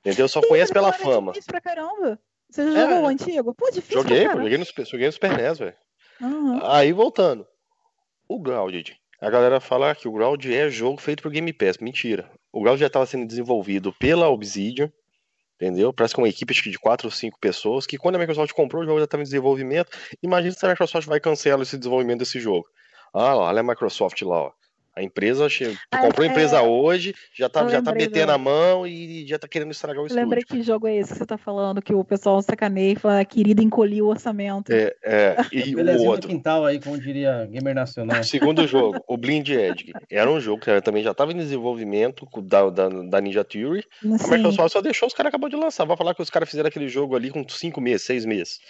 Entendeu? 0.00 0.28
Só 0.28 0.40
Sim, 0.40 0.48
conhece 0.48 0.72
pela 0.72 0.92
fama. 0.92 1.32
É 1.34 1.40
pra 1.44 1.60
caramba. 1.60 2.18
Você 2.48 2.70
já 2.70 2.78
é, 2.78 2.88
jogou 2.88 3.02
o 3.02 3.08
antigo? 3.08 3.54
Pô, 3.54 3.70
difícil 3.72 4.02
Joguei, 4.02 4.28
pô, 4.28 4.38
joguei 4.38 4.58
no, 4.58 4.64
joguei 4.84 5.06
no 5.06 5.12
Super 5.12 5.36
NES, 5.36 5.58
velho. 5.58 5.74
Uhum. 6.20 6.60
Aí, 6.64 6.92
voltando. 6.92 7.44
O 8.28 8.38
Grounded. 8.38 8.96
A 9.20 9.30
galera 9.30 9.58
fala 9.58 9.94
que 9.96 10.06
o 10.06 10.12
Ground 10.12 10.44
é 10.46 10.68
jogo 10.68 11.00
feito 11.00 11.22
pro 11.22 11.30
Game 11.30 11.52
Pass. 11.52 11.78
Mentira. 11.78 12.30
O 12.54 12.62
Ground 12.62 12.78
já 12.78 12.86
estava 12.86 13.04
sendo 13.04 13.26
desenvolvido 13.26 13.92
pela 13.92 14.28
Obsidian, 14.28 14.88
entendeu? 15.56 15.92
Parece 15.92 16.14
que 16.14 16.20
uma 16.20 16.28
equipe 16.28 16.54
de 16.54 16.78
quatro 16.78 17.08
ou 17.08 17.10
cinco 17.10 17.36
pessoas, 17.40 17.84
que 17.84 17.98
quando 17.98 18.14
a 18.14 18.18
Microsoft 18.20 18.52
comprou, 18.52 18.82
o 18.82 18.86
jogo 18.86 19.00
já 19.00 19.06
estava 19.06 19.22
em 19.22 19.24
desenvolvimento. 19.24 19.90
Imagina 20.22 20.54
se 20.54 20.64
a 20.64 20.68
Microsoft 20.68 21.08
vai 21.08 21.18
cancelar 21.18 21.60
esse 21.62 21.76
desenvolvimento 21.76 22.20
desse 22.20 22.38
jogo. 22.38 22.64
Ah, 23.12 23.36
olha 23.36 23.58
a 23.58 23.62
Microsoft 23.64 24.22
lá, 24.22 24.42
ó. 24.44 24.52
A 24.96 25.02
empresa, 25.02 25.48
tu 25.48 25.76
ah, 25.90 25.98
comprou 25.98 26.24
a 26.24 26.30
empresa 26.30 26.58
é... 26.58 26.60
hoje, 26.60 27.14
já 27.36 27.48
tá, 27.48 27.66
já 27.66 27.82
tá 27.82 27.92
metendo 27.92 28.26
do... 28.26 28.32
a 28.32 28.38
mão 28.38 28.86
e 28.86 29.26
já 29.26 29.36
tá 29.36 29.48
querendo 29.48 29.72
estragar 29.72 30.00
o 30.02 30.06
estúdio. 30.06 30.22
Lembrei 30.22 30.44
que 30.44 30.62
jogo 30.62 30.86
é 30.86 30.96
esse 30.96 31.12
que 31.12 31.18
você 31.18 31.26
tá 31.26 31.36
falando, 31.36 31.82
que 31.82 31.92
o 31.92 32.04
pessoal 32.04 32.40
sacaneia 32.40 32.92
e 32.92 32.96
fala, 32.96 33.24
querida, 33.24 33.60
encolhi 33.60 34.00
o 34.00 34.06
orçamento. 34.06 34.72
É, 34.72 34.94
é. 35.02 35.36
E 35.52 35.74
o 35.74 36.04
outro. 36.04 36.28
quintal 36.28 36.64
aí, 36.64 36.78
como 36.78 36.96
diria 36.96 37.44
Gamer 37.50 37.74
Nacional. 37.74 38.22
Segundo 38.24 38.66
jogo, 38.68 39.02
o 39.08 39.16
Blind 39.16 39.48
Edge. 39.48 39.92
Era 40.08 40.30
um 40.30 40.40
jogo 40.40 40.62
que 40.62 40.80
também 40.80 41.02
já 41.02 41.12
tava 41.12 41.32
em 41.32 41.36
desenvolvimento 41.36 42.28
da, 42.42 42.70
da, 42.70 42.88
da 42.88 43.20
Ninja 43.20 43.42
Theory. 43.42 43.84
Sim. 44.00 44.14
A 44.14 44.36
Microsoft 44.36 44.72
só 44.72 44.80
deixou, 44.80 45.08
os 45.08 45.14
caras 45.14 45.30
acabou 45.30 45.48
de 45.48 45.56
lançar. 45.56 45.84
Vai 45.84 45.96
falar 45.96 46.14
que 46.14 46.22
os 46.22 46.30
caras 46.30 46.48
fizeram 46.48 46.68
aquele 46.68 46.88
jogo 46.88 47.16
ali 47.16 47.30
com 47.30 47.44
cinco 47.48 47.80
meses, 47.80 48.06
seis 48.06 48.24
meses 48.24 48.60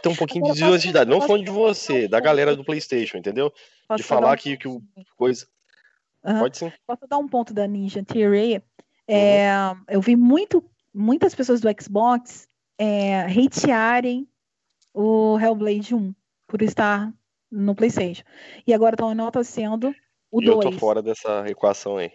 tem 0.00 0.12
um 0.12 0.16
pouquinho 0.16 0.44
de 0.46 0.52
desonestidade. 0.52 1.10
Não 1.10 1.20
falando 1.20 1.44
de 1.44 1.50
você, 1.50 2.08
da 2.08 2.20
galera 2.20 2.56
do 2.56 2.64
PlayStation, 2.64 3.18
entendeu? 3.18 3.52
de 3.96 4.02
falar 4.02 4.32
um... 4.32 4.36
que, 4.36 4.56
que 4.56 4.68
o 4.68 4.82
coisa. 5.16 5.46
Uhum. 6.24 6.40
Pode 6.40 6.58
sim. 6.58 6.72
Posso 6.86 7.06
dar 7.08 7.18
um 7.18 7.28
ponto 7.28 7.54
da 7.54 7.66
Ninja 7.66 8.04
Theory? 8.04 8.62
É, 9.06 9.50
uhum. 9.50 9.84
Eu 9.88 10.00
vi 10.00 10.16
muito, 10.16 10.62
muitas 10.92 11.34
pessoas 11.34 11.60
do 11.60 11.68
Xbox 11.80 12.48
é, 12.78 13.22
hatearem 13.22 14.28
o 14.92 15.38
Hellblade 15.38 15.94
1 15.94 16.14
por 16.46 16.62
estar 16.62 17.12
no 17.50 17.74
PlayStation. 17.74 18.24
E 18.66 18.74
agora 18.74 18.94
estão 18.94 19.10
enaltecendo 19.10 19.94
o 20.30 20.40
2. 20.40 20.64
Eu 20.64 20.72
tô 20.72 20.78
fora 20.78 21.00
dessa 21.00 21.48
equação 21.48 21.96
aí 21.96 22.12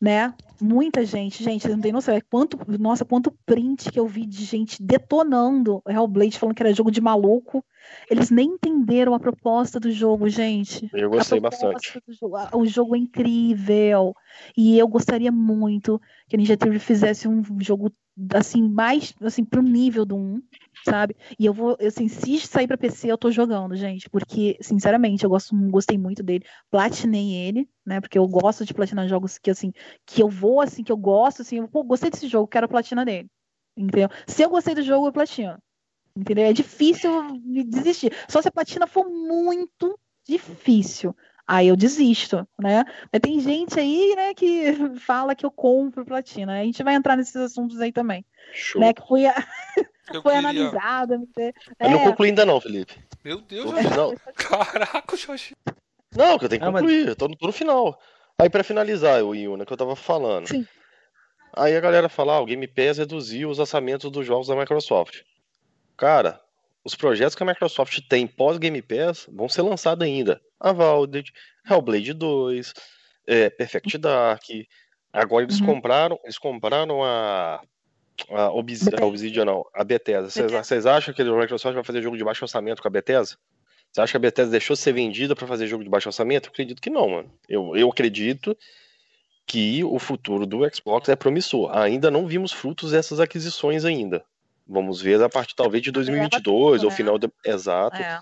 né? 0.00 0.34
Muita 0.60 1.04
gente, 1.04 1.42
gente, 1.42 1.68
não 1.68 1.80
tem 1.80 1.92
noção. 1.92 2.14
É 2.14 2.20
quanto, 2.20 2.58
nossa, 2.78 3.04
quanto 3.04 3.32
print 3.46 3.90
que 3.90 3.98
eu 3.98 4.06
vi 4.06 4.26
de 4.26 4.44
gente 4.44 4.82
detonando 4.82 5.82
o 5.84 5.90
Hellblade, 5.90 6.38
falando 6.38 6.54
que 6.54 6.62
era 6.62 6.74
jogo 6.74 6.90
de 6.90 7.00
maluco. 7.00 7.64
Eles 8.10 8.30
nem 8.30 8.50
entenderam 8.50 9.14
a 9.14 9.20
proposta 9.20 9.78
do 9.78 9.90
jogo, 9.90 10.28
gente. 10.28 10.90
Eu 10.92 11.10
gostei 11.10 11.40
bastante. 11.40 12.00
Jogo, 12.08 12.36
o 12.54 12.66
jogo 12.66 12.96
é 12.96 12.98
incrível. 12.98 14.14
E 14.56 14.78
eu 14.78 14.88
gostaria 14.88 15.32
muito 15.32 16.00
que 16.28 16.36
a 16.36 16.38
Ninja 16.38 16.56
Theory 16.56 16.78
fizesse 16.78 17.28
um 17.28 17.42
jogo 17.60 17.92
assim, 18.34 18.62
mais 18.68 19.14
assim, 19.22 19.44
pro 19.44 19.62
nível 19.62 20.04
do 20.04 20.16
1, 20.16 20.42
sabe? 20.84 21.16
E 21.38 21.46
eu 21.46 21.52
vou, 21.52 21.76
assim, 21.80 22.08
se 22.08 22.38
sair 22.40 22.66
para 22.66 22.76
PC, 22.76 23.10
eu 23.10 23.18
tô 23.18 23.30
jogando, 23.30 23.76
gente, 23.76 24.08
porque, 24.10 24.56
sinceramente, 24.60 25.24
eu 25.24 25.30
gosto, 25.30 25.54
gostei 25.70 25.98
muito 25.98 26.22
dele. 26.22 26.44
Platinei 26.70 27.32
ele, 27.34 27.68
né? 27.84 28.00
Porque 28.00 28.18
eu 28.18 28.26
gosto 28.26 28.64
de 28.64 28.74
platinar 28.74 29.08
jogos 29.08 29.38
que, 29.38 29.50
assim, 29.50 29.72
que 30.06 30.22
eu 30.22 30.28
vou, 30.28 30.60
assim, 30.60 30.82
que 30.82 30.92
eu 30.92 30.96
gosto, 30.96 31.42
assim, 31.42 31.58
eu, 31.58 31.68
pô, 31.68 31.82
gostei 31.84 32.10
desse 32.10 32.28
jogo, 32.28 32.48
quero 32.48 32.68
platina 32.68 33.04
dele. 33.04 33.28
Entendeu? 33.76 34.08
Se 34.26 34.42
eu 34.42 34.50
gostei 34.50 34.74
do 34.74 34.82
jogo, 34.82 35.06
eu 35.06 35.12
platino. 35.12 35.56
Entendeu? 36.16 36.44
É 36.44 36.52
difícil 36.52 37.10
me 37.44 37.62
desistir. 37.62 38.12
Só 38.28 38.42
se 38.42 38.48
a 38.48 38.52
platina 38.52 38.86
for 38.88 39.08
muito 39.08 39.98
difícil. 40.26 41.14
Aí 41.50 41.68
eu 41.68 41.76
desisto, 41.76 42.46
né? 42.58 42.84
Mas 43.10 43.22
tem 43.22 43.40
gente 43.40 43.80
aí, 43.80 44.14
né, 44.14 44.34
que 44.34 44.66
fala 45.00 45.34
que 45.34 45.46
eu 45.46 45.50
compro 45.50 46.04
platina. 46.04 46.60
A 46.60 46.62
gente 46.62 46.82
vai 46.82 46.94
entrar 46.94 47.16
nesses 47.16 47.36
assuntos 47.36 47.80
aí 47.80 47.90
também. 47.90 48.22
Show. 48.52 48.82
Né, 48.82 48.92
que 48.92 49.00
foi, 49.08 49.24
a... 49.24 49.32
foi 50.12 50.20
queria... 50.20 50.38
analisada. 50.38 51.18
É. 51.38 51.52
Eu 51.80 51.90
não 51.90 52.04
concluí 52.04 52.28
ainda 52.28 52.44
não, 52.44 52.60
Felipe. 52.60 52.94
Meu 53.24 53.40
Deus, 53.40 53.72
não. 53.96 54.14
Caraca, 54.36 55.16
Jorge. 55.16 55.56
Não, 56.14 56.38
que 56.38 56.44
eu 56.44 56.48
tenho 56.50 56.60
que 56.60 56.70
concluir, 56.70 56.98
mas... 57.00 57.08
eu 57.08 57.16
tô, 57.16 57.28
tô 57.34 57.46
no 57.46 57.52
final. 57.52 57.98
Aí 58.38 58.50
para 58.50 58.62
finalizar, 58.62 59.22
o 59.24 59.34
Iuna, 59.34 59.64
que 59.64 59.72
eu 59.72 59.76
tava 59.76 59.96
falando. 59.96 60.48
Sim. 60.48 60.66
Aí 61.56 61.74
a 61.74 61.80
galera 61.80 62.10
fala, 62.10 62.34
ah, 62.34 62.40
o 62.40 62.46
Game 62.46 62.68
Pass 62.68 62.98
reduziu 62.98 63.48
os 63.48 63.58
orçamentos 63.58 64.10
dos 64.10 64.26
jogos 64.26 64.48
da 64.48 64.54
Microsoft. 64.54 65.22
Cara, 65.96 66.40
os 66.88 66.94
projetos 66.94 67.34
que 67.34 67.42
a 67.42 67.46
Microsoft 67.46 68.00
tem 68.08 68.26
pós-Game 68.26 68.80
Pass 68.80 69.28
vão 69.30 69.48
ser 69.48 69.62
lançados 69.62 70.04
ainda. 70.04 70.40
Avowed, 70.58 71.30
Hellblade 71.68 72.14
2, 72.14 72.74
é, 73.26 73.50
Perfect 73.50 73.98
Dark. 73.98 74.42
Agora 75.12 75.44
eles 75.44 75.60
uhum. 75.60 75.66
compraram, 75.66 76.18
eles 76.24 76.38
compraram 76.38 77.04
a, 77.04 77.60
a, 78.30 78.50
Obsidian, 78.50 78.98
a 79.00 79.04
Obsidian 79.04 79.44
não, 79.44 79.66
a 79.74 79.84
Bethesda. 79.84 80.48
Vocês 80.50 80.86
acham 80.86 81.12
que 81.12 81.20
a 81.20 81.24
Microsoft 81.24 81.74
vai 81.74 81.84
fazer 81.84 82.02
jogo 82.02 82.16
de 82.16 82.24
baixo 82.24 82.44
orçamento 82.44 82.80
com 82.80 82.88
a 82.88 82.90
Bethesda? 82.90 83.36
Você 83.92 84.00
acha 84.00 84.12
que 84.12 84.16
a 84.16 84.20
Bethesda 84.20 84.50
deixou 84.50 84.74
de 84.74 84.80
ser 84.80 84.92
vendida 84.92 85.36
para 85.36 85.46
fazer 85.46 85.66
jogo 85.66 85.84
de 85.84 85.90
baixo 85.90 86.08
orçamento? 86.08 86.46
Eu 86.46 86.52
acredito 86.52 86.80
que 86.80 86.90
não, 86.90 87.08
mano. 87.08 87.30
Eu, 87.48 87.76
eu 87.76 87.88
acredito 87.90 88.56
que 89.46 89.84
o 89.84 89.98
futuro 89.98 90.46
do 90.46 90.60
Xbox 90.74 91.08
é 91.08 91.16
promissor. 91.16 91.74
Ainda 91.76 92.10
não 92.10 92.26
vimos 92.26 92.52
frutos 92.52 92.92
dessas 92.92 93.20
aquisições 93.20 93.84
ainda. 93.84 94.24
Vamos 94.68 95.00
ver 95.00 95.22
a 95.22 95.28
partir 95.28 95.54
talvez 95.54 95.82
de 95.82 95.90
2022 95.90 96.82
ou 96.84 96.90
né? 96.90 96.96
final 96.96 97.18
do... 97.18 97.32
exato. 97.44 97.96
É. 97.96 98.20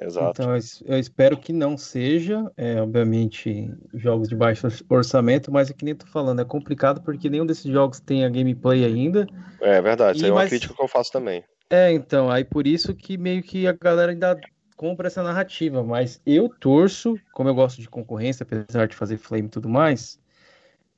Exato. 0.00 0.42
Então 0.42 0.54
eu 0.86 0.98
espero 0.98 1.36
que 1.36 1.52
não 1.52 1.78
seja, 1.78 2.50
é, 2.56 2.80
obviamente, 2.80 3.70
jogos 3.94 4.28
de 4.28 4.34
baixo 4.34 4.66
orçamento, 4.88 5.52
mas 5.52 5.70
é 5.70 5.72
que 5.72 5.84
nem 5.84 5.94
tô 5.94 6.06
falando, 6.06 6.40
é 6.40 6.44
complicado 6.44 7.00
porque 7.02 7.30
nenhum 7.30 7.46
desses 7.46 7.70
jogos 7.70 8.00
tem 8.00 8.24
a 8.24 8.28
gameplay 8.28 8.84
ainda. 8.84 9.26
É 9.60 9.80
verdade, 9.80 10.16
isso 10.16 10.26
aí 10.26 10.30
é 10.30 10.34
uma 10.34 10.40
mas... 10.40 10.50
crítica 10.50 10.74
que 10.74 10.82
eu 10.82 10.88
faço 10.88 11.12
também. 11.12 11.44
É, 11.70 11.92
então, 11.92 12.30
aí 12.30 12.44
por 12.44 12.66
isso 12.66 12.94
que 12.94 13.16
meio 13.16 13.42
que 13.42 13.66
a 13.66 13.72
galera 13.72 14.12
ainda 14.12 14.38
compra 14.76 15.06
essa 15.06 15.22
narrativa, 15.22 15.82
mas 15.82 16.20
eu 16.26 16.48
torço, 16.48 17.16
como 17.32 17.48
eu 17.48 17.54
gosto 17.54 17.80
de 17.80 17.88
concorrência, 17.88 18.42
apesar 18.44 18.86
de 18.86 18.96
fazer 18.96 19.16
flame 19.16 19.46
e 19.46 19.50
tudo 19.50 19.68
mais, 19.68 20.18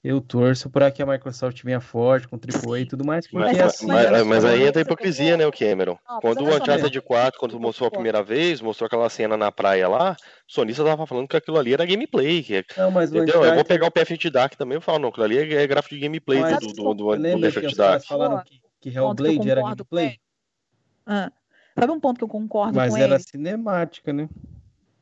eu 0.07 0.21
torço 0.21 0.71
para 0.71 0.89
que 0.89 1.03
a 1.03 1.07
Microsoft 1.07 1.61
venha 1.65 1.81
forte 1.81 2.29
com 2.29 2.37
AAA 2.37 2.79
e 2.79 2.87
tudo 2.87 3.05
mais. 3.05 3.27
Mas, 3.33 3.59
assim, 3.59 3.87
mas, 3.89 4.25
mas, 4.25 4.45
aí 4.45 4.63
entra 4.63 4.81
a 4.81 4.85
hipocrisia, 4.85 5.37
né, 5.37 5.45
o 5.45 5.51
Cameron? 5.51 5.99
quando 6.21 6.45
o 6.45 6.57
Uncharted 6.57 7.01
4, 7.01 7.41
quando 7.41 7.59
mostrou 7.59 7.89
a 7.89 7.91
primeira 7.91 8.23
vez, 8.23 8.61
mostrou 8.61 8.87
aquela 8.87 9.11
cena 9.11 9.37
na 9.37 9.51
praia 9.51 9.89
lá, 9.89 10.17
o 10.49 10.53
sonista 10.53 10.85
tava 10.85 11.09
falando 11.09 11.27
que 11.27 11.37
aquilo 11.37 11.59
ali 11.59 11.73
era 11.73 11.85
gameplay. 11.85 12.41
Que, 12.41 12.55
é, 12.55 12.65
não, 12.77 12.93
mas 12.93 13.11
entendeu? 13.11 13.25
Uncharted... 13.25 13.49
Eu 13.49 13.55
vou 13.57 13.65
pegar 13.65 13.87
o 13.89 13.91
Perfect 13.91 14.31
Dark 14.31 14.55
também 14.55 14.79
e 14.79 14.81
falar, 14.81 15.01
não, 15.01 15.09
aquilo 15.09 15.25
ali 15.25 15.39
é, 15.39 15.63
é 15.63 15.67
gráfico 15.67 15.97
de 15.97 16.01
gameplay 16.01 16.39
mas, 16.39 16.61
do, 16.61 16.69
do, 16.69 16.95
do, 16.95 17.17
do 17.17 17.41
Perfect 17.41 17.75
Dark. 17.75 18.05
falaram 18.05 18.45
que, 18.45 18.61
que 18.81 18.97
Hellblade 18.97 19.51
era 19.51 19.61
gameplay? 19.61 20.21
Ah, 21.05 21.33
sabe 21.77 21.93
um 21.93 21.99
ponto 21.99 22.19
que 22.19 22.25
eu 22.25 22.29
concordo 22.29 22.77
mas 22.77 22.93
com 22.93 22.97
ele? 22.97 23.09
Mas 23.09 23.13
era 23.13 23.19
cinemática, 23.19 24.13
né? 24.13 24.29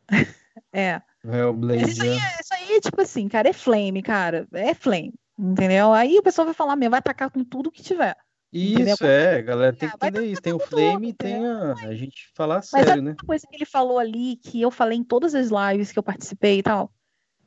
é. 0.72 1.02
Hellblade. 1.24 1.90
Isso 1.90 2.02
aí, 2.02 2.08
é, 2.10 2.40
isso 2.40 2.54
aí, 2.54 2.80
tipo 2.80 3.00
assim, 3.00 3.28
cara, 3.28 3.48
é 3.48 3.52
flame, 3.52 4.02
cara. 4.02 4.46
É 4.52 4.74
flame. 4.74 5.14
Entendeu? 5.38 5.92
Aí 5.92 6.18
o 6.18 6.22
pessoal 6.22 6.44
vai 6.44 6.54
falar 6.54 6.76
mesmo, 6.76 6.90
vai 6.90 6.98
atacar 6.98 7.30
com 7.30 7.42
tudo 7.42 7.70
que 7.70 7.82
tiver. 7.82 8.16
Isso, 8.52 8.82
entendeu? 8.82 8.96
é, 9.08 9.42
galera, 9.42 9.74
tem 9.74 9.88
que 9.88 9.96
entender 9.96 10.26
isso. 10.26 10.40
Tem 10.40 10.52
o 10.52 10.60
Flame 10.60 11.08
e 11.08 11.12
tem 11.12 11.44
a, 11.44 11.72
a 11.72 11.94
gente 11.94 12.30
falar 12.36 12.56
Mas 12.56 12.68
sério, 12.68 13.02
né? 13.02 13.10
Uma 13.10 13.26
coisa 13.26 13.44
que 13.48 13.56
ele 13.56 13.64
falou 13.64 13.98
ali, 13.98 14.36
que 14.36 14.60
eu 14.62 14.70
falei 14.70 14.96
em 14.96 15.02
todas 15.02 15.34
as 15.34 15.48
lives 15.50 15.90
que 15.90 15.98
eu 15.98 16.04
participei 16.04 16.58
e 16.58 16.62
tal, 16.62 16.92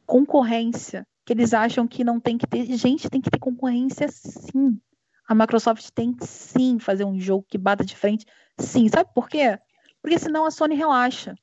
concorrência. 0.05 1.07
Que 1.25 1.31
eles 1.31 1.53
acham 1.53 1.87
que 1.87 2.03
não 2.03 2.19
tem 2.19 2.37
que 2.37 2.45
ter. 2.45 2.65
Gente, 2.75 3.09
tem 3.09 3.21
que 3.21 3.29
ter 3.29 3.39
concorrência 3.39 4.07
sim. 4.09 4.77
A 5.25 5.33
Microsoft 5.33 5.89
tem 5.93 6.13
que 6.13 6.25
sim 6.25 6.77
fazer 6.77 7.05
um 7.05 7.17
jogo 7.17 7.45
que 7.47 7.57
bata 7.57 7.85
de 7.85 7.95
frente, 7.95 8.25
sim. 8.59 8.89
Sabe 8.89 9.09
por 9.13 9.29
quê? 9.29 9.57
Porque 10.01 10.19
senão 10.19 10.45
a 10.45 10.51
Sony 10.51 10.75
relaxa 10.75 11.35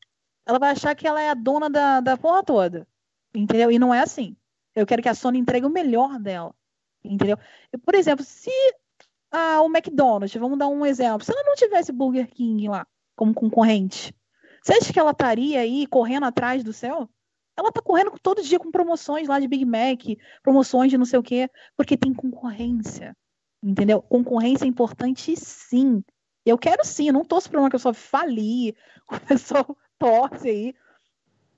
ela 0.46 0.58
vai 0.58 0.70
achar 0.70 0.94
que 0.94 1.06
ela 1.06 1.20
é 1.20 1.30
a 1.30 1.34
dona 1.34 1.70
da, 1.70 2.00
da 2.00 2.16
porra 2.16 2.42
toda. 2.42 2.86
Entendeu? 3.34 3.70
E 3.70 3.78
não 3.78 3.92
é 3.92 4.00
assim. 4.00 4.36
Eu 4.74 4.86
quero 4.86 5.02
que 5.02 5.08
a 5.08 5.14
Sony 5.14 5.38
entregue 5.38 5.66
o 5.66 5.70
melhor 5.70 6.18
dela. 6.18 6.54
Entendeu? 7.04 7.38
Por 7.84 7.94
exemplo, 7.94 8.24
se 8.24 8.50
ah, 9.30 9.60
o 9.62 9.66
McDonald's, 9.66 10.34
vamos 10.34 10.58
dar 10.58 10.68
um 10.68 10.86
exemplo, 10.86 11.24
se 11.24 11.32
ela 11.32 11.42
não 11.42 11.54
tivesse 11.54 11.92
Burger 11.92 12.28
King 12.28 12.68
lá 12.68 12.86
como 13.16 13.34
concorrente, 13.34 14.14
você 14.62 14.74
acha 14.74 14.92
que 14.92 14.98
ela 14.98 15.10
estaria 15.10 15.60
aí 15.60 15.86
correndo 15.86 16.24
atrás 16.24 16.64
do 16.64 16.72
céu? 16.72 17.08
Ela 17.56 17.70
tá 17.70 17.82
correndo 17.82 18.12
todo 18.22 18.42
dia 18.42 18.58
com 18.58 18.70
promoções 18.70 19.28
lá 19.28 19.38
de 19.38 19.46
Big 19.46 19.64
Mac, 19.64 20.00
promoções 20.42 20.90
de 20.90 20.98
não 20.98 21.04
sei 21.04 21.18
o 21.18 21.22
quê, 21.22 21.50
porque 21.76 21.96
tem 21.96 22.14
concorrência. 22.14 23.14
Entendeu? 23.62 24.00
Concorrência 24.02 24.64
é 24.64 24.68
importante 24.68 25.36
sim. 25.36 26.02
Eu 26.44 26.58
quero 26.58 26.84
sim, 26.84 27.08
eu 27.08 27.12
não 27.12 27.24
torço 27.24 27.50
para 27.50 27.60
uma 27.60 27.66
Microsoft 27.66 28.00
falir, 28.00 28.74
o 29.10 29.20
pessoal 29.20 29.76
torce 29.98 30.48
aí 30.48 30.74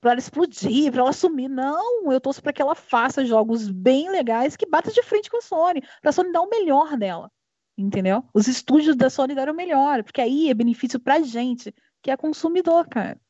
para 0.01 0.13
ela 0.13 0.21
explodir, 0.21 0.93
para 0.93 1.01
ela 1.01 1.13
sumir. 1.13 1.49
Não, 1.49 2.13
eu 2.13 2.21
torço 2.21 2.43
para 2.43 2.53
que 2.53 2.63
ela 2.63 2.75
faça 2.75 3.25
jogos 3.25 3.69
bem 3.69 4.11
legais 4.11 4.57
que 4.57 4.67
batam 4.67 4.93
de 4.93 5.03
frente 5.03 5.31
com 5.31 5.39
a 5.39 5.43
Sony, 5.43 5.83
para 6.01 6.11
a 6.11 6.13
Sony 6.13 6.33
dar 6.33 6.43
o 6.43 6.49
melhor 6.49 6.97
dela. 6.97 7.31
Entendeu? 7.77 8.25
Os 8.33 8.49
estúdios 8.49 8.97
da 8.97 9.11
Sony 9.11 9.35
deram 9.35 9.53
o 9.53 9.57
melhor, 9.57 10.03
porque 10.03 10.21
aí 10.21 10.49
é 10.49 10.55
benefício 10.55 10.99
pra 10.99 11.21
gente, 11.21 11.75
que 12.01 12.11
é 12.11 12.17
consumidor, 12.17 12.89
cara. 12.89 13.21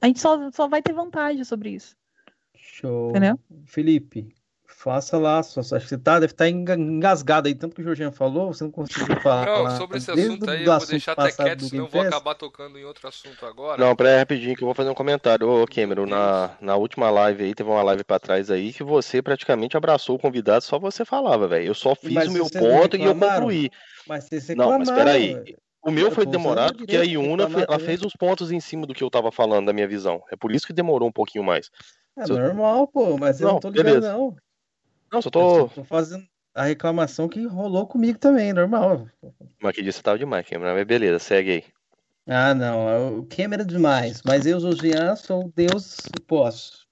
A 0.00 0.06
gente 0.06 0.20
só, 0.20 0.50
só 0.50 0.68
vai 0.68 0.82
ter 0.82 0.92
vantagem 0.92 1.44
sobre 1.44 1.70
isso. 1.70 1.96
Show. 2.54 3.10
Entendeu? 3.10 3.38
Felipe, 3.66 4.34
Faça 4.74 5.18
lá, 5.18 5.38
acho 5.38 5.60
que 5.60 5.62
você 5.62 5.98
tá, 5.98 6.18
deve 6.18 6.32
estar 6.32 6.44
tá 6.44 6.50
engasgado 6.50 7.46
aí, 7.46 7.54
tanto 7.54 7.76
que 7.76 7.82
o 7.82 7.84
Jorginho 7.84 8.10
falou, 8.10 8.52
você 8.52 8.64
não 8.64 8.70
conseguiu 8.70 9.20
falar. 9.20 9.46
Não, 9.46 9.76
sobre 9.76 9.98
esse 9.98 10.10
assunto 10.10 10.50
aí, 10.50 10.64
eu 10.64 10.78
vou 10.78 10.86
deixar 10.86 11.12
até 11.12 11.30
quieto, 11.30 11.64
senão 11.64 11.84
eu 11.84 11.90
vou 11.90 12.00
acabar 12.00 12.34
tocando 12.34 12.78
em 12.78 12.84
outro 12.84 13.06
assunto 13.06 13.46
agora. 13.46 13.80
Não, 13.80 13.94
peraí 13.94 14.18
rapidinho 14.18 14.56
que 14.56 14.62
eu 14.62 14.66
vou 14.66 14.74
fazer 14.74 14.90
um 14.90 14.94
comentário. 14.94 15.48
Ô, 15.48 15.66
Cameron, 15.66 16.06
na, 16.06 16.56
na 16.60 16.76
última 16.76 17.10
live 17.10 17.44
aí, 17.44 17.54
teve 17.54 17.70
uma 17.70 17.82
live 17.82 18.02
pra 18.02 18.18
trás 18.18 18.50
aí, 18.50 18.72
que 18.72 18.82
você 18.82 19.22
praticamente 19.22 19.76
abraçou 19.76 20.16
o 20.16 20.18
convidado, 20.18 20.64
só 20.64 20.78
você 20.78 21.04
falava, 21.04 21.46
velho. 21.46 21.66
Eu 21.66 21.74
só 21.74 21.94
fiz 21.94 22.14
mas 22.14 22.28
o 22.28 22.32
meu 22.32 22.50
ponto 22.50 22.96
e 22.96 23.04
eu 23.04 23.14
concluí. 23.14 23.70
Mas 24.08 24.24
você 24.24 24.54
Não, 24.54 24.78
mas 24.78 24.90
peraí. 24.90 25.56
O 25.84 25.90
meu 25.90 26.10
foi 26.12 26.24
demorado 26.24 26.78
porque 26.78 26.96
a 26.96 27.02
Iuna 27.02 27.50
foi, 27.50 27.64
ela 27.68 27.78
fez 27.78 28.02
os 28.02 28.12
pontos 28.14 28.52
em 28.52 28.60
cima 28.60 28.86
do 28.86 28.94
que 28.94 29.02
eu 29.02 29.10
tava 29.10 29.32
falando, 29.32 29.66
da 29.66 29.72
minha 29.72 29.88
visão. 29.88 30.22
É 30.30 30.36
por 30.36 30.52
isso 30.52 30.66
que 30.66 30.72
demorou 30.72 31.08
um 31.08 31.12
pouquinho 31.12 31.44
mais. 31.44 31.70
É 32.16 32.26
normal, 32.26 32.86
pô, 32.86 33.16
mas 33.18 33.40
eu 33.40 33.46
não, 33.46 33.54
não 33.54 33.60
tô 33.60 33.68
ligado, 33.68 33.84
beleza. 33.84 34.12
não. 34.12 34.36
Não, 35.12 35.20
só 35.20 35.30
tô... 35.30 35.68
tô 35.68 35.84
fazendo 35.84 36.26
a 36.54 36.64
reclamação 36.64 37.28
que 37.28 37.46
rolou 37.46 37.86
comigo 37.86 38.18
também, 38.18 38.52
normal. 38.52 39.08
Mas 39.60 39.74
que 39.74 39.82
disse 39.82 40.02
tava 40.02 40.18
demais, 40.18 40.48
Cameron. 40.48 40.74
Mas 40.74 40.86
beleza, 40.86 41.18
segue 41.18 41.50
aí. 41.50 41.64
Ah, 42.26 42.54
não. 42.54 43.18
O 43.18 43.26
Cameron 43.26 43.62
é 43.62 43.66
demais. 43.66 44.22
Mas 44.24 44.46
eu, 44.46 44.60
Josian, 44.60 45.16
sou 45.16 45.52
Deus 45.54 45.98
e 46.16 46.20
posso. 46.20 46.86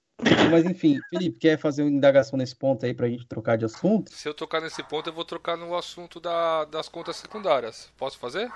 Mas 0.51 0.65
enfim, 0.65 0.99
Felipe, 1.09 1.39
quer 1.39 1.57
fazer 1.57 1.81
uma 1.81 1.89
indagação 1.89 2.37
nesse 2.37 2.55
ponto 2.55 2.85
aí 2.85 2.93
pra 2.93 3.09
gente 3.09 3.25
trocar 3.25 3.57
de 3.57 3.65
assunto? 3.65 4.13
Se 4.13 4.27
eu 4.27 4.33
tocar 4.33 4.61
nesse 4.61 4.83
ponto, 4.83 5.09
eu 5.09 5.13
vou 5.13 5.25
trocar 5.25 5.57
no 5.57 5.75
assunto 5.75 6.19
da, 6.19 6.65
das 6.65 6.87
contas 6.87 7.15
secundárias. 7.15 7.91
Posso 7.97 8.19
fazer? 8.19 8.51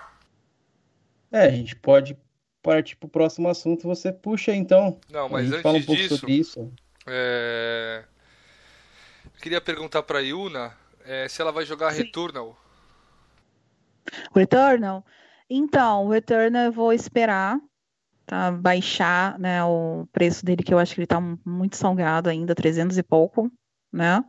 É, 1.32 1.46
a 1.46 1.50
gente 1.50 1.76
pode 1.76 2.16
partir 2.62 2.96
pro 2.98 3.10
próximo 3.10 3.50
assunto. 3.50 3.88
Você 3.88 4.12
puxa 4.12 4.54
então. 4.54 5.00
Não, 5.10 5.28
mas 5.28 5.48
antes 5.48 5.62
fala 5.62 5.78
um 5.78 5.84
pouco 5.84 6.02
disso, 6.02 6.18
sobre 6.18 6.34
isso. 6.34 6.72
É... 7.08 8.04
Queria 9.42 9.62
perguntar 9.62 10.04
pra 10.04 10.20
Yuna 10.20 10.76
é, 11.04 11.28
se 11.28 11.42
ela 11.42 11.52
vai 11.52 11.66
jogar 11.66 11.92
Sim. 11.92 12.04
Returnal. 12.04 12.58
Returnal? 14.34 15.06
Então, 15.50 16.06
o 16.06 16.10
Returnal 16.10 16.66
eu 16.66 16.72
vou 16.72 16.92
esperar 16.92 17.60
tá, 18.26 18.52
baixar 18.52 19.38
né, 19.40 19.64
o 19.64 20.08
preço 20.12 20.46
dele, 20.46 20.64
que 20.64 20.74
eu 20.74 20.80
acho 20.80 20.94
que 20.94 21.02
ele 21.02 21.08
tá 21.08 21.22
muito 21.46 21.78
salgado 21.78 22.30
ainda, 22.30 22.56
300 22.56 22.98
e 22.98 23.04
pouco, 23.04 23.52
né? 23.92 24.24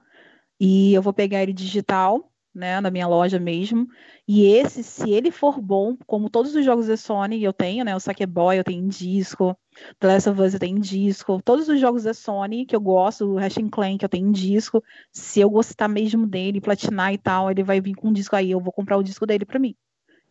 E 0.61 0.95
eu 0.95 1.03
vou 1.03 1.13
pegar 1.13 1.43
ele 1.43 1.53
digital 1.53 2.31
né, 2.57 2.81
na 2.81 2.91
minha 2.91 3.07
loja 3.07 3.39
mesmo. 3.39 3.87
E 4.27 4.47
esse, 4.47 4.83
se 4.83 5.11
ele 5.11 5.31
for 5.31 5.61
bom, 5.61 5.97
como 6.07 6.31
todos 6.31 6.55
os 6.55 6.65
jogos 6.65 6.87
da 6.87 6.97
Sony 6.97 7.45
eu 7.45 7.53
tenho, 7.53 7.85
né, 7.85 7.95
o 7.95 8.01
Sackboy 8.01 8.57
eu 8.57 8.65
tenho 8.65 8.83
em 8.83 8.89
disco, 8.89 9.57
The 10.01 10.07
Last 10.07 10.31
of 10.31 10.41
Us 10.41 10.55
eu 10.55 10.61
tenho 10.61 10.79
em 10.79 10.81
disco, 10.81 11.41
todos 11.45 11.69
os 11.69 11.79
jogos 11.79 12.05
da 12.05 12.15
Sony 12.15 12.65
que 12.65 12.75
eu 12.75 12.81
gosto, 12.81 13.27
o 13.27 13.37
Ratchet 13.37 13.69
Clank 13.69 14.03
eu 14.03 14.09
tenho 14.09 14.27
em 14.27 14.33
disco, 14.33 14.83
se 15.13 15.41
eu 15.41 15.51
gostar 15.51 15.87
mesmo 15.87 16.27
dele, 16.27 16.61
platinar 16.61 17.13
e 17.13 17.19
tal, 17.19 17.51
ele 17.51 17.63
vai 17.63 17.81
vir 17.81 17.95
com 17.95 18.09
um 18.09 18.13
disco 18.13 18.35
aí, 18.35 18.51
eu 18.51 18.61
vou 18.61 18.73
comprar 18.73 18.97
o 18.97 19.03
disco 19.03 19.27
dele 19.27 19.45
para 19.45 19.59
mim. 19.59 19.77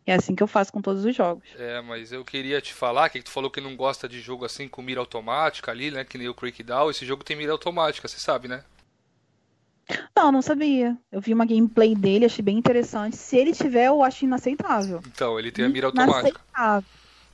É 0.04 0.14
assim 0.14 0.36
que 0.36 0.42
eu 0.42 0.46
faço 0.46 0.72
com 0.72 0.80
todos 0.80 1.04
os 1.04 1.16
jogos. 1.16 1.44
É, 1.58 1.80
mas 1.80 2.12
eu 2.12 2.24
queria 2.24 2.60
te 2.60 2.72
falar 2.72 3.08
que 3.08 3.20
tu 3.20 3.30
falou 3.30 3.50
que 3.50 3.60
não 3.60 3.74
gosta 3.74 4.08
de 4.08 4.20
jogo 4.20 4.44
assim 4.44 4.68
com 4.68 4.80
mira 4.80 5.00
automática 5.00 5.72
ali, 5.72 5.90
né? 5.90 6.04
Que 6.04 6.16
nem 6.16 6.28
o 6.28 6.34
Crackdown. 6.34 6.90
Esse 6.90 7.04
jogo 7.04 7.24
tem 7.24 7.36
mira 7.36 7.50
automática, 7.50 8.06
você 8.06 8.20
sabe, 8.20 8.46
né? 8.46 8.62
Não, 10.16 10.32
não 10.32 10.42
sabia. 10.42 10.96
Eu 11.12 11.20
vi 11.20 11.32
uma 11.32 11.44
gameplay 11.44 11.94
dele, 11.94 12.24
achei 12.24 12.42
bem 12.42 12.58
interessante. 12.58 13.16
Se 13.16 13.36
ele 13.36 13.52
tiver, 13.52 13.86
eu 13.86 14.02
acho 14.02 14.24
inaceitável. 14.24 15.00
Então, 15.06 15.38
ele 15.38 15.52
tem 15.52 15.64
a 15.64 15.68
mira 15.68 15.86
automática. 15.86 16.40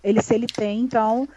Ele, 0.03 0.20
se 0.20 0.34
ele 0.34 0.46
tem, 0.46 0.80
então 0.80 1.28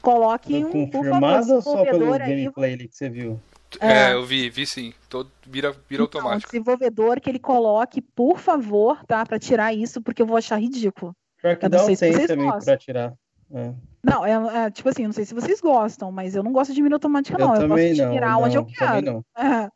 coloque 0.00 0.64
um 0.64 0.90
confirmado 0.90 1.54
ou 1.54 1.62
só 1.62 1.84
pelo 1.84 2.18
gameplay 2.18 2.72
aí, 2.72 2.88
que 2.88 2.96
você 2.96 3.08
viu? 3.08 3.38
É, 3.80 4.10
é, 4.10 4.14
eu 4.14 4.24
vi, 4.24 4.48
vi 4.48 4.66
sim. 4.66 4.94
Todo, 5.10 5.30
vira, 5.46 5.72
vira 5.88 6.02
então, 6.02 6.20
automático. 6.20 6.50
desenvolvedor 6.50 7.20
que 7.20 7.28
ele 7.28 7.38
coloque, 7.38 8.00
por 8.00 8.38
favor, 8.38 9.04
tá? 9.04 9.26
Pra 9.26 9.38
tirar 9.38 9.74
isso, 9.74 10.00
porque 10.00 10.22
eu 10.22 10.26
vou 10.26 10.38
achar 10.38 10.58
ridículo. 10.58 11.14
Pior 11.40 11.56
que 11.56 11.66
eu 11.66 11.68
dá 11.68 11.78
não 11.78 11.84
sei 11.84 11.96
se 11.96 12.12
vocês 12.12 12.26
também 12.26 12.46
gostam. 12.46 12.64
pra 12.64 12.76
tirar. 12.78 13.14
É. 13.52 13.72
Não, 14.02 14.24
é, 14.24 14.66
é, 14.66 14.70
tipo 14.70 14.88
assim, 14.88 15.04
não 15.04 15.12
sei 15.12 15.26
se 15.26 15.34
vocês 15.34 15.60
gostam, 15.60 16.10
mas 16.10 16.34
eu 16.34 16.42
não 16.42 16.52
gosto 16.52 16.72
de 16.72 16.80
mira 16.80 16.96
automática, 16.96 17.36
não. 17.36 17.54
Eu, 17.54 17.62
eu 17.62 17.68
gosto 17.68 17.88
de 17.88 17.94
tirar 17.94 18.32
não, 18.32 18.42
onde 18.42 18.56
eu 18.56 18.64
quero. 18.64 19.24
É. 19.36 19.68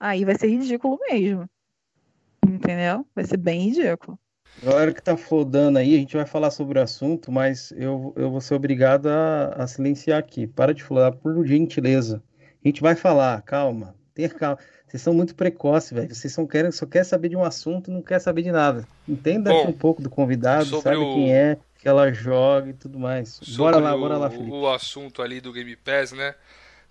Aí 0.00 0.24
vai 0.24 0.36
ser 0.36 0.48
ridículo 0.48 0.98
mesmo. 1.08 1.48
Entendeu? 2.46 3.06
Vai 3.14 3.24
ser 3.24 3.36
bem 3.36 3.68
ridículo. 3.68 4.18
Galera 4.62 4.92
que 4.92 5.02
tá 5.02 5.16
flodando 5.16 5.78
aí, 5.78 5.94
a 5.94 5.98
gente 5.98 6.16
vai 6.16 6.26
falar 6.26 6.50
sobre 6.50 6.78
o 6.78 6.82
assunto, 6.82 7.30
mas 7.30 7.72
eu, 7.76 8.12
eu 8.16 8.30
vou 8.30 8.40
ser 8.40 8.54
obrigado 8.54 9.06
a, 9.06 9.54
a 9.56 9.66
silenciar 9.66 10.18
aqui. 10.18 10.46
Para 10.46 10.74
de 10.74 10.82
flodar, 10.82 11.12
por 11.12 11.46
gentileza. 11.46 12.22
A 12.64 12.68
gente 12.68 12.80
vai 12.80 12.96
falar, 12.96 13.40
calma, 13.42 13.94
ter 14.14 14.34
calma. 14.34 14.58
Vocês 14.86 15.02
são 15.02 15.12
muito 15.12 15.34
precoces, 15.34 15.92
velho. 15.92 16.14
Vocês 16.14 16.32
só 16.32 16.44
querem, 16.46 16.72
só 16.72 16.86
quer 16.86 17.04
saber 17.04 17.28
de 17.28 17.36
um 17.36 17.44
assunto, 17.44 17.90
não 17.90 18.02
quer 18.02 18.18
saber 18.20 18.42
de 18.42 18.50
nada. 18.50 18.88
Entenda 19.06 19.50
Bom, 19.50 19.68
um 19.68 19.72
pouco 19.72 20.02
do 20.02 20.08
convidado, 20.08 20.80
sabe 20.80 20.96
o... 20.96 21.14
quem 21.14 21.32
é, 21.32 21.58
que 21.78 21.86
ela 21.86 22.10
joga 22.10 22.70
e 22.70 22.72
tudo 22.72 22.98
mais. 22.98 23.38
Bora 23.56 23.78
lá, 23.78 23.96
bora 23.96 24.16
lá, 24.16 24.30
Felipe. 24.30 24.50
O 24.50 24.68
assunto 24.68 25.22
ali 25.22 25.40
do 25.40 25.52
Game 25.52 25.76
Pass, 25.76 26.12
né? 26.12 26.34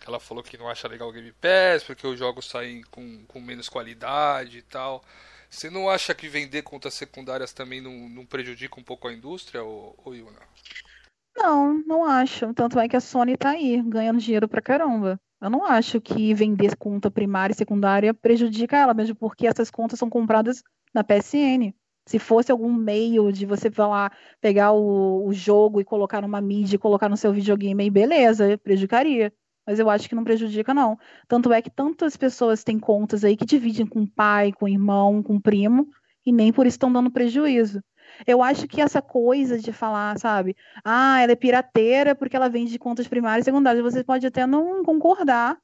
Ela 0.05 0.19
falou 0.19 0.43
que 0.43 0.57
não 0.57 0.69
acha 0.69 0.87
legal 0.87 1.09
o 1.09 1.11
Game 1.11 1.31
Pass, 1.33 1.83
porque 1.83 2.05
os 2.05 2.17
jogos 2.17 2.47
saem 2.49 2.81
com, 2.91 3.25
com 3.25 3.41
menos 3.41 3.69
qualidade 3.69 4.59
e 4.59 4.61
tal. 4.61 5.03
Você 5.49 5.69
não 5.69 5.89
acha 5.89 6.13
que 6.13 6.27
vender 6.27 6.61
contas 6.61 6.93
secundárias 6.93 7.53
também 7.53 7.81
não, 7.81 8.09
não 8.09 8.25
prejudica 8.25 8.79
um 8.79 8.83
pouco 8.83 9.07
a 9.07 9.13
indústria, 9.13 9.63
ou, 9.63 9.95
ou 10.03 10.15
Yuna? 10.15 10.39
Não, 11.35 11.81
não 11.85 12.03
acho. 12.03 12.53
Tanto 12.53 12.79
é 12.79 12.87
que 12.87 12.95
a 12.95 13.01
Sony 13.01 13.37
tá 13.37 13.51
aí, 13.51 13.81
ganhando 13.81 14.19
dinheiro 14.19 14.47
pra 14.47 14.61
caramba. 14.61 15.19
Eu 15.39 15.49
não 15.49 15.63
acho 15.63 16.01
que 16.01 16.33
vender 16.33 16.75
conta 16.75 17.11
primária 17.11 17.53
e 17.53 17.57
secundária 17.57 18.13
prejudica 18.13 18.75
ela, 18.75 18.93
mesmo 18.93 19.15
porque 19.15 19.45
essas 19.45 19.69
contas 19.69 19.99
são 19.99 20.09
compradas 20.09 20.63
na 20.93 21.03
PSN. 21.03 21.73
Se 22.07 22.17
fosse 22.17 22.51
algum 22.51 22.73
meio 22.73 23.31
de 23.31 23.45
você 23.45 23.69
falar, 23.69 24.17
pegar 24.41 24.71
o, 24.71 25.27
o 25.27 25.33
jogo 25.33 25.79
e 25.79 25.85
colocar 25.85 26.21
numa 26.21 26.41
mídia 26.41 26.75
e 26.75 26.79
colocar 26.79 27.07
no 27.07 27.17
seu 27.17 27.31
videogame, 27.31 27.83
aí 27.83 27.89
beleza, 27.89 28.57
prejudicaria. 28.57 29.31
Mas 29.67 29.79
eu 29.79 29.89
acho 29.89 30.07
que 30.07 30.15
não 30.15 30.23
prejudica, 30.23 30.73
não. 30.73 30.97
Tanto 31.27 31.51
é 31.51 31.61
que 31.61 31.69
tantas 31.69 32.15
pessoas 32.15 32.63
têm 32.63 32.79
contas 32.79 33.25
aí 33.25 33.35
que 33.35 33.45
dividem 33.45 33.85
com 33.85 34.07
pai, 34.07 34.53
com 34.53 34.65
irmão, 34.65 35.21
com 35.21 35.41
primo, 35.41 35.89
e 36.25 36.31
nem 36.31 36.53
por 36.53 36.65
isso 36.65 36.75
estão 36.75 36.91
dando 36.91 37.11
prejuízo. 37.11 37.83
Eu 38.25 38.41
acho 38.41 38.65
que 38.65 38.79
essa 38.81 39.01
coisa 39.01 39.59
de 39.59 39.73
falar, 39.73 40.17
sabe, 40.17 40.55
ah, 40.85 41.21
ela 41.21 41.33
é 41.33 41.35
pirateira 41.35 42.15
porque 42.15 42.37
ela 42.37 42.47
vende 42.47 42.71
de 42.71 42.79
contas 42.79 43.09
primárias 43.09 43.43
e 43.43 43.45
secundárias, 43.45 43.83
você 43.83 44.01
pode 44.05 44.25
até 44.25 44.47
não 44.47 44.81
concordar, 44.85 45.57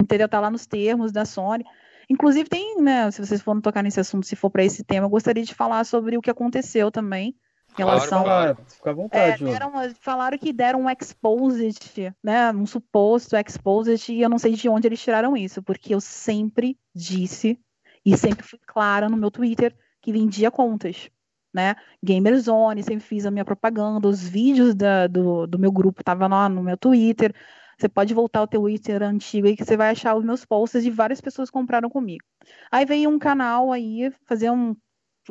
entendeu? 0.00 0.28
Tá 0.28 0.38
lá 0.38 0.50
nos 0.50 0.66
termos 0.66 1.10
da 1.10 1.24
Sony. 1.24 1.64
Inclusive 2.10 2.46
tem, 2.46 2.82
né, 2.82 3.10
se 3.10 3.24
vocês 3.24 3.40
forem 3.40 3.62
tocar 3.62 3.82
nesse 3.82 3.98
assunto, 3.98 4.26
se 4.26 4.36
for 4.36 4.50
para 4.50 4.64
esse 4.64 4.84
tema, 4.84 5.06
eu 5.06 5.10
gostaria 5.10 5.42
de 5.42 5.54
falar 5.54 5.84
sobre 5.84 6.18
o 6.18 6.20
que 6.20 6.30
aconteceu 6.30 6.90
também 6.90 7.34
relação 7.76 8.24
claro, 8.24 8.54
claro. 8.54 8.70
Fica 8.70 8.90
à 8.90 8.92
vontade. 8.92 9.44
É, 9.44 9.46
deram, 9.46 9.72
falaram 10.00 10.38
que 10.38 10.52
deram 10.52 10.82
um 10.82 10.90
exposed, 10.90 12.14
né, 12.22 12.50
um 12.52 12.66
suposto 12.66 13.36
exposed, 13.36 14.12
e 14.12 14.22
eu 14.22 14.28
não 14.28 14.38
sei 14.38 14.54
de 14.54 14.68
onde 14.68 14.86
eles 14.86 15.02
tiraram 15.02 15.36
isso, 15.36 15.62
porque 15.62 15.94
eu 15.94 16.00
sempre 16.00 16.78
disse 16.94 17.58
e 18.04 18.16
sempre 18.16 18.42
fui 18.42 18.58
clara 18.66 19.08
no 19.08 19.16
meu 19.16 19.30
Twitter 19.30 19.74
que 20.00 20.12
vendia 20.12 20.50
contas 20.50 21.10
né? 21.52 21.74
Gamerzone, 22.02 22.82
sempre 22.82 23.04
fiz 23.04 23.26
a 23.26 23.30
minha 23.30 23.44
propaganda, 23.44 24.08
os 24.08 24.26
vídeos 24.26 24.74
da, 24.74 25.06
do, 25.06 25.46
do 25.46 25.58
meu 25.58 25.72
grupo 25.72 26.00
estavam 26.00 26.28
lá 26.28 26.48
no 26.48 26.62
meu 26.62 26.76
Twitter. 26.76 27.34
Você 27.78 27.88
pode 27.88 28.12
voltar 28.12 28.40
ao 28.40 28.46
teu 28.46 28.60
Twitter 28.60 29.02
antigo 29.02 29.46
aí 29.46 29.56
que 29.56 29.64
você 29.64 29.76
vai 29.76 29.90
achar 29.90 30.14
os 30.14 30.24
meus 30.24 30.44
posts 30.44 30.82
de 30.82 30.90
várias 30.90 31.20
pessoas 31.20 31.48
que 31.48 31.54
compraram 31.54 31.88
comigo. 31.88 32.24
Aí 32.70 32.84
veio 32.84 33.10
um 33.10 33.18
canal 33.18 33.72
aí 33.72 34.12
fazer 34.26 34.50
um 34.50 34.76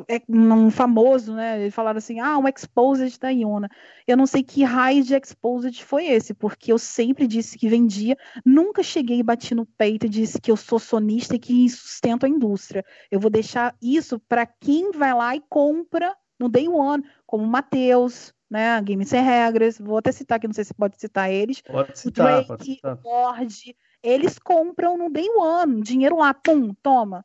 é, 0.08 0.22
um 0.28 0.70
famoso, 0.70 1.34
né? 1.34 1.60
Eles 1.60 1.74
falaram 1.74 1.98
assim: 1.98 2.20
ah, 2.20 2.38
um 2.38 2.48
exposed 2.48 3.18
da 3.18 3.30
Iona. 3.30 3.68
Eu 4.06 4.16
não 4.16 4.26
sei 4.26 4.42
que 4.42 4.62
raio 4.62 5.02
de 5.02 5.14
exposed 5.14 5.84
foi 5.84 6.06
esse, 6.06 6.34
porque 6.34 6.72
eu 6.72 6.78
sempre 6.78 7.26
disse 7.26 7.58
que 7.58 7.68
vendia, 7.68 8.16
nunca 8.44 8.82
cheguei 8.82 9.18
e 9.18 9.22
bati 9.22 9.54
no 9.54 9.66
peito 9.66 10.06
e 10.06 10.08
disse 10.08 10.40
que 10.40 10.50
eu 10.50 10.56
sou 10.56 10.78
sonista 10.78 11.36
e 11.36 11.38
que 11.38 11.68
sustento 11.68 12.24
a 12.24 12.28
indústria. 12.28 12.84
Eu 13.10 13.20
vou 13.20 13.30
deixar 13.30 13.74
isso 13.80 14.18
para 14.18 14.46
quem 14.46 14.90
vai 14.92 15.14
lá 15.14 15.34
e 15.36 15.42
compra 15.48 16.16
no 16.38 16.48
day 16.48 16.68
one, 16.68 17.04
como 17.26 17.44
o 17.44 17.46
Matheus, 17.46 18.34
né? 18.50 18.80
Game 18.82 19.04
Sem 19.04 19.22
Regras, 19.22 19.78
vou 19.78 19.98
até 19.98 20.10
citar 20.10 20.36
aqui, 20.36 20.46
não 20.46 20.54
sei 20.54 20.64
se 20.64 20.74
pode 20.74 20.98
citar 20.98 21.30
eles. 21.30 21.60
Pode 21.60 21.98
citar, 21.98 22.26
o 22.26 22.30
Drake, 22.30 22.48
pode 22.48 22.64
citar. 22.64 22.98
Lorde, 23.04 23.76
eles 24.02 24.38
compram 24.38 24.96
no 24.96 25.10
day 25.10 25.28
one, 25.36 25.82
dinheiro 25.82 26.16
lá, 26.16 26.32
pum, 26.32 26.74
toma. 26.82 27.24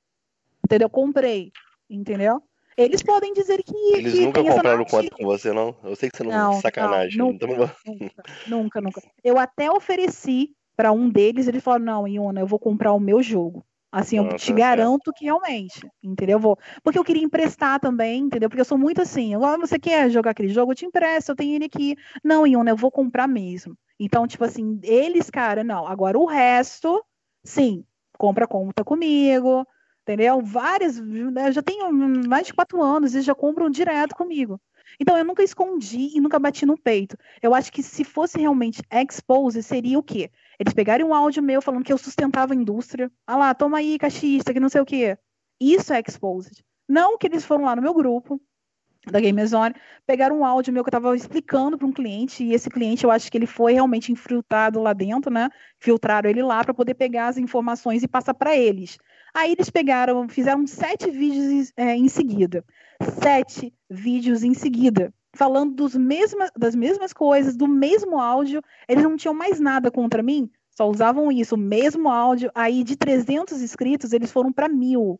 Entendeu? 0.64 0.90
Comprei. 0.90 1.52
Entendeu? 1.90 2.42
Eles 2.78 3.02
podem 3.02 3.34
dizer 3.34 3.64
que. 3.64 3.76
Eles 3.94 4.14
que 4.14 4.22
nunca 4.22 4.44
compraram 4.44 4.86
quanto 4.86 5.12
com 5.12 5.26
você, 5.26 5.54
não? 5.54 5.76
Eu 5.84 5.96
sei 5.96 6.10
que 6.10 6.18
você 6.18 6.24
não. 6.24 6.32
não 6.32 6.62
sacanagem. 6.62 7.18
Não, 7.18 7.32
nunca, 7.32 7.46
então... 7.46 7.70
nunca, 7.88 8.24
nunca, 8.48 8.82
nunca. 8.82 9.02
Eu 9.24 9.38
até 9.38 9.72
ofereci 9.72 10.52
para 10.76 10.92
um 10.92 11.10
deles, 11.10 11.48
ele 11.48 11.62
falou: 11.62 11.80
não, 11.80 12.08
Iona, 12.08 12.42
eu 12.42 12.48
vou 12.48 12.60
comprar 12.60 12.92
o 12.94 13.00
meu 13.00 13.24
jogo. 13.24 13.66
Assim, 13.92 14.18
eu 14.18 14.36
te 14.36 14.52
garanto 14.52 15.14
que 15.14 15.24
realmente, 15.24 15.90
entendeu? 16.04 16.38
Vou. 16.38 16.60
Porque 16.84 17.00
eu 17.00 17.04
queria 17.04 17.24
emprestar 17.24 17.80
também, 17.80 18.24
entendeu? 18.24 18.50
Porque 18.50 18.60
eu 18.60 18.66
sou 18.66 18.78
muito 18.78 19.02
assim. 19.02 19.34
Agora 19.34 19.58
você 19.58 19.80
quer 19.80 20.10
jogar 20.10 20.32
aquele 20.32 20.50
jogo, 20.50 20.74
eu 20.74 20.76
te 20.76 20.86
empresto, 20.86 21.32
eu 21.32 21.36
tenho 21.36 21.56
ele 21.56 21.64
aqui. 21.64 21.96
Não, 22.22 22.46
Iona, 22.46 22.72
eu 22.72 22.76
vou 22.76 22.92
comprar 22.92 23.26
mesmo. 23.26 23.78
Então, 23.98 24.28
tipo 24.28 24.44
assim, 24.44 24.82
eles, 24.84 25.30
cara, 25.30 25.64
não. 25.64 25.88
Agora 25.88 26.20
o 26.20 26.26
resto, 26.26 27.02
sim, 27.42 27.86
compra 28.18 28.46
conta 28.46 28.84
comigo, 28.84 29.66
entendeu? 30.06 30.40
Várias, 30.40 31.00
eu 31.00 31.52
já 31.52 31.64
tenho 31.64 31.92
mais 32.30 32.46
de 32.46 32.54
quatro 32.54 32.82
anos, 32.82 33.16
eles 33.16 33.26
já 33.26 33.34
compram 33.34 33.70
direto 33.70 34.16
comigo. 34.16 34.62
Então 35.00 35.18
eu 35.18 35.26
nunca 35.26 35.44
escondi 35.44 36.16
e 36.16 36.22
nunca 36.22 36.38
bati 36.38 36.66
no 36.66 36.78
peito. 36.78 37.18
Eu 37.42 37.56
acho 37.56 37.72
que 37.72 37.82
se 37.82 38.04
fosse 38.04 38.40
realmente 38.40 38.82
expose, 38.92 39.64
seria 39.64 39.98
o 39.98 40.04
quê? 40.04 40.30
Eles 40.60 40.74
pegarem 40.74 41.06
um 41.06 41.14
áudio 41.14 41.44
meu 41.44 41.62
falando 41.62 41.84
que 41.84 41.92
eu 41.92 41.98
sustentava 41.98 42.54
a 42.54 42.56
indústria. 42.56 43.12
Ah 43.26 43.36
lá, 43.36 43.54
toma 43.54 43.80
aí, 43.80 43.98
cachista, 43.98 44.54
que 44.54 44.60
não 44.60 44.70
sei 44.70 44.82
o 44.82 44.86
quê. 44.86 45.18
Isso 45.60 45.92
é 45.92 46.02
exposed. 46.06 46.64
Não 46.88 47.18
que 47.18 47.28
eles 47.28 47.44
foram 47.44 47.66
lá 47.66 47.76
no 47.76 47.82
meu 47.82 47.94
grupo, 47.94 48.40
da 49.12 49.20
Gamezone, 49.20 49.76
pegaram 50.06 50.40
um 50.40 50.46
áudio 50.46 50.74
meu 50.74 50.84
que 50.84 50.88
eu 50.88 50.98
estava 50.98 51.16
explicando 51.16 51.78
para 51.78 51.88
um 51.88 51.92
cliente, 51.92 52.44
e 52.44 52.54
esse 52.54 52.70
cliente 52.70 53.04
eu 53.04 53.12
acho 53.12 53.32
que 53.32 53.38
ele 53.38 53.46
foi 53.46 53.74
realmente 53.74 54.12
infiltrado 54.12 54.82
lá 54.82 54.94
dentro, 54.94 55.32
né? 55.32 55.50
Filtraram 55.80 56.30
ele 56.30 56.42
lá 56.42 56.64
para 56.64 56.74
poder 56.74 56.96
pegar 56.96 57.28
as 57.28 57.38
informações 57.38 58.04
e 58.04 58.08
passar 58.08 58.34
para 58.34 58.56
eles. 58.56 58.98
Aí 59.36 59.52
eles 59.52 59.70
pegaram, 59.70 60.30
fizeram 60.30 60.66
sete 60.66 61.12
vídeos 61.12 61.74
é, 61.76 61.94
em 61.94 62.08
seguida. 62.08 62.64
Sete 63.22 63.74
vídeos 63.90 64.44
em 64.44 64.54
seguida. 64.54 65.14
Falando 65.36 65.74
dos 65.74 65.94
mesmas, 65.94 66.50
das 66.58 66.74
mesmas 66.74 67.12
coisas, 67.12 67.58
do 67.58 67.68
mesmo 67.68 68.18
áudio. 68.18 68.62
Eles 68.88 69.04
não 69.04 69.18
tinham 69.18 69.34
mais 69.34 69.60
nada 69.60 69.92
contra 69.92 70.24
mim, 70.24 70.50
só 70.72 70.90
usavam 70.90 71.30
isso, 71.30 71.56
o 71.56 71.58
mesmo 71.58 72.08
áudio. 72.08 72.50
Aí 72.56 72.82
de 72.82 72.96
300 72.96 73.62
inscritos, 73.62 74.14
eles 74.14 74.32
foram 74.32 74.54
para 74.54 74.70
mil. 74.70 75.20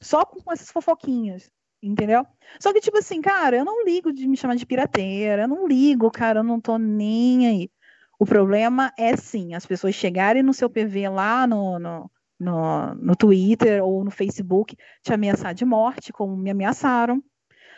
Só 0.00 0.24
com 0.24 0.52
essas 0.52 0.70
fofoquinhas. 0.70 1.50
Entendeu? 1.82 2.24
Só 2.60 2.72
que, 2.72 2.80
tipo 2.80 2.98
assim, 2.98 3.20
cara, 3.20 3.56
eu 3.56 3.64
não 3.64 3.84
ligo 3.84 4.12
de 4.12 4.28
me 4.28 4.36
chamar 4.36 4.54
de 4.54 4.64
pirateira, 4.64 5.42
eu 5.42 5.48
não 5.48 5.66
ligo, 5.66 6.08
cara, 6.10 6.38
eu 6.38 6.44
não 6.44 6.60
tô 6.60 6.78
nem 6.78 7.48
aí. 7.48 7.70
O 8.18 8.24
problema 8.24 8.92
é 8.96 9.16
sim, 9.16 9.54
as 9.54 9.66
pessoas 9.66 9.94
chegarem 9.94 10.42
no 10.42 10.54
seu 10.54 10.70
PV 10.70 11.08
lá 11.08 11.46
no, 11.46 11.78
no, 11.78 12.10
no, 12.38 12.94
no 12.94 13.16
Twitter 13.16 13.84
ou 13.84 14.04
no 14.04 14.10
Facebook 14.10 14.76
te 15.02 15.12
ameaçar 15.12 15.54
de 15.54 15.64
morte, 15.64 16.12
como 16.12 16.36
me 16.36 16.50
ameaçaram. 16.50 17.22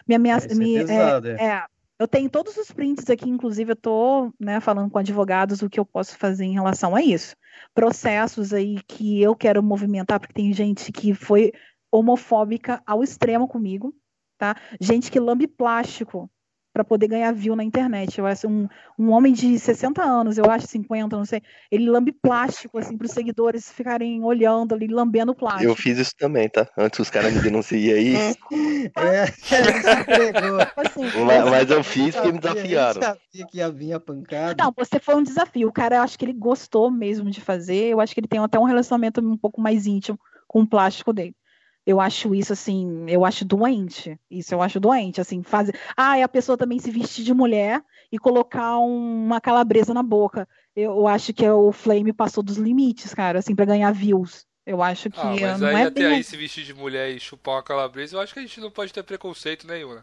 Me 0.07 0.15
ameaça, 0.15 0.49
é, 0.51 0.55
me, 0.55 0.77
é, 0.77 0.81
pesado, 0.81 1.29
é, 1.29 1.45
é, 1.45 1.65
eu 1.99 2.07
tenho 2.07 2.31
todos 2.31 2.57
os 2.57 2.71
prints 2.71 3.11
aqui, 3.11 3.29
inclusive 3.29 3.73
eu 3.73 3.77
tô 3.77 4.33
né, 4.39 4.61
falando 4.61 4.91
com 4.91 4.99
advogados 4.99 5.61
o 5.63 5.69
que 5.69 5.81
eu 5.81 5.85
posso 5.85 6.17
fazer 6.17 6.45
em 6.45 6.53
relação 6.53 6.95
a 6.95 7.03
isso. 7.03 7.37
Processos 7.75 8.53
aí 8.53 8.81
que 8.87 9.21
eu 9.21 9.35
quero 9.35 9.63
movimentar, 9.63 10.21
porque 10.21 10.33
tem 10.33 10.53
gente 10.53 10.93
que 10.93 11.13
foi 11.13 11.53
homofóbica 11.91 12.83
ao 12.87 13.03
extremo 13.03 13.49
comigo, 13.49 13.95
tá? 14.39 14.57
Gente 14.81 15.11
que 15.11 15.19
lambe 15.19 15.47
plástico 15.47 16.31
para 16.79 16.85
poder 16.85 17.09
ganhar 17.09 17.33
view 17.33 17.57
na 17.57 17.65
internet. 17.65 18.19
Eu 18.19 18.27
acho 18.27 18.47
um, 18.47 18.69
um 18.97 19.11
homem 19.11 19.33
de 19.33 19.59
60 19.59 20.01
anos, 20.01 20.39
eu 20.39 20.49
acho 20.49 20.69
50, 20.69 21.17
não 21.17 21.25
sei, 21.25 21.43
ele 21.73 21.91
lambe 21.91 22.13
plástico, 22.13 22.79
assim, 22.79 22.97
para 22.97 23.07
os 23.07 23.11
seguidores 23.11 23.73
ficarem 23.73 24.23
olhando 24.23 24.77
ali, 24.77 24.87
lambendo 24.87 25.35
plástico. 25.35 25.65
Eu 25.65 25.75
fiz 25.75 25.99
isso 25.99 26.13
também, 26.17 26.49
tá? 26.49 26.69
Antes 26.79 27.01
os 27.01 27.11
caras 27.11 27.33
me 27.33 27.41
denunciam 27.41 27.97
aí. 27.97 28.15
é, 28.15 29.27
tipo 29.27 30.81
assim, 30.81 31.03
mas, 31.27 31.51
mas, 31.51 31.71
eu 31.71 31.83
fiz 31.83 32.15
porque 32.15 32.31
me 32.31 32.39
desafiaram. 32.39 33.03
sabia 33.03 33.47
que 33.51 33.59
ia 33.59 33.71
vir 33.73 33.95
a 33.95 33.99
pancada. 33.99 34.63
Não, 34.63 34.73
você 34.77 35.01
foi 35.01 35.17
um 35.17 35.23
desafio. 35.25 35.67
O 35.67 35.73
cara, 35.73 35.97
eu 35.97 36.03
acho 36.03 36.17
que 36.17 36.25
ele 36.25 36.33
gostou 36.33 36.93
mesmo 36.93 37.29
de 37.29 37.41
fazer. 37.41 37.89
Eu 37.89 38.01
acho 38.01 38.15
que 38.15 38.21
ele 38.21 38.29
tem 38.29 38.39
até 38.39 38.57
um 38.57 38.65
relacionamento 38.65 39.21
um 39.21 39.37
pouco 39.37 39.61
mais 39.61 39.85
íntimo 39.85 40.17
com 40.47 40.61
o 40.61 40.67
plástico 40.67 41.13
dele. 41.13 41.35
Eu 41.89 42.03
acho 42.03 42.35
isso 42.35 42.53
assim, 42.53 43.07
eu 43.09 43.25
acho 43.25 43.47
doente. 43.47 44.21
Isso 44.31 44.55
eu 44.55 44.61
acho 44.61 44.79
doente, 44.79 45.23
assim, 45.23 45.43
fazer. 45.43 45.75
Ah, 45.97 46.19
e 46.19 46.23
a 46.23 46.29
pessoa 46.29 46.55
também 46.55 46.79
se 46.79 46.91
vestir 46.91 47.25
de 47.25 47.33
mulher 47.33 47.83
e 48.13 48.19
colocar 48.19 48.79
um, 48.79 49.25
uma 49.25 49.41
calabresa 49.41 49.95
na 49.95 50.03
boca. 50.03 50.47
Eu, 50.77 50.91
eu 50.91 51.09
acho 51.09 51.33
que 51.33 51.49
o 51.49 51.73
Flame 51.73 52.13
passou 52.13 52.43
dos 52.43 52.59
limites, 52.59 53.15
cara, 53.15 53.39
assim, 53.39 53.55
para 53.55 53.65
ganhar 53.65 53.91
views. 53.91 54.47
Eu 54.67 54.83
acho 54.83 55.09
que. 55.09 55.19
Ah, 55.19 55.35
mas 55.41 55.61
não 55.63 55.69
aí 55.69 55.77
é 55.77 55.83
até 55.85 56.01
bem... 56.03 56.17
aí 56.17 56.23
se 56.23 56.37
vestir 56.37 56.63
de 56.63 56.75
mulher 56.75 57.09
e 57.09 57.19
chupar 57.19 57.55
uma 57.55 57.63
calabresa, 57.63 58.17
eu 58.17 58.21
acho 58.21 58.35
que 58.35 58.41
a 58.41 58.43
gente 58.43 58.61
não 58.61 58.71
pode 58.71 58.93
ter 58.93 59.03
preconceito 59.03 59.67
nenhum, 59.67 59.95
né? 59.95 60.03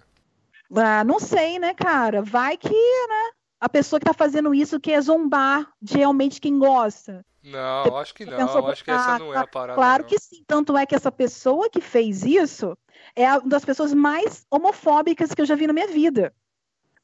Ah, 0.75 1.03
não 1.03 1.19
sei, 1.19 1.59
né, 1.59 1.75
cara? 1.75 2.23
Vai 2.23 2.57
que, 2.57 2.69
né? 2.69 3.31
A 3.61 3.69
pessoa 3.69 3.99
que 3.99 4.07
tá 4.07 4.13
fazendo 4.13 4.55
isso 4.55 4.79
quer 4.79 4.99
zombar 5.01 5.71
de 5.79 5.97
realmente 5.97 6.41
quem 6.41 6.57
gosta. 6.57 7.23
Não, 7.45 7.97
acho 7.97 8.13
que 8.13 8.25
não. 8.25 8.37
Pensou, 8.37 8.67
acho 8.67 8.83
que 8.83 8.91
essa 8.91 9.19
não 9.19 9.33
é 9.33 9.37
a 9.37 9.47
parada. 9.47 9.75
Claro 9.75 10.03
não. 10.03 10.09
que 10.09 10.19
sim. 10.19 10.43
Tanto 10.47 10.75
é 10.75 10.85
que 10.85 10.95
essa 10.95 11.11
pessoa 11.11 11.69
que 11.69 11.79
fez 11.79 12.23
isso 12.23 12.75
é 13.15 13.31
uma 13.31 13.41
das 13.41 13.63
pessoas 13.63 13.93
mais 13.93 14.45
homofóbicas 14.49 15.33
que 15.33 15.41
eu 15.41 15.45
já 15.45 15.55
vi 15.55 15.67
na 15.67 15.73
minha 15.73 15.87
vida. 15.87 16.33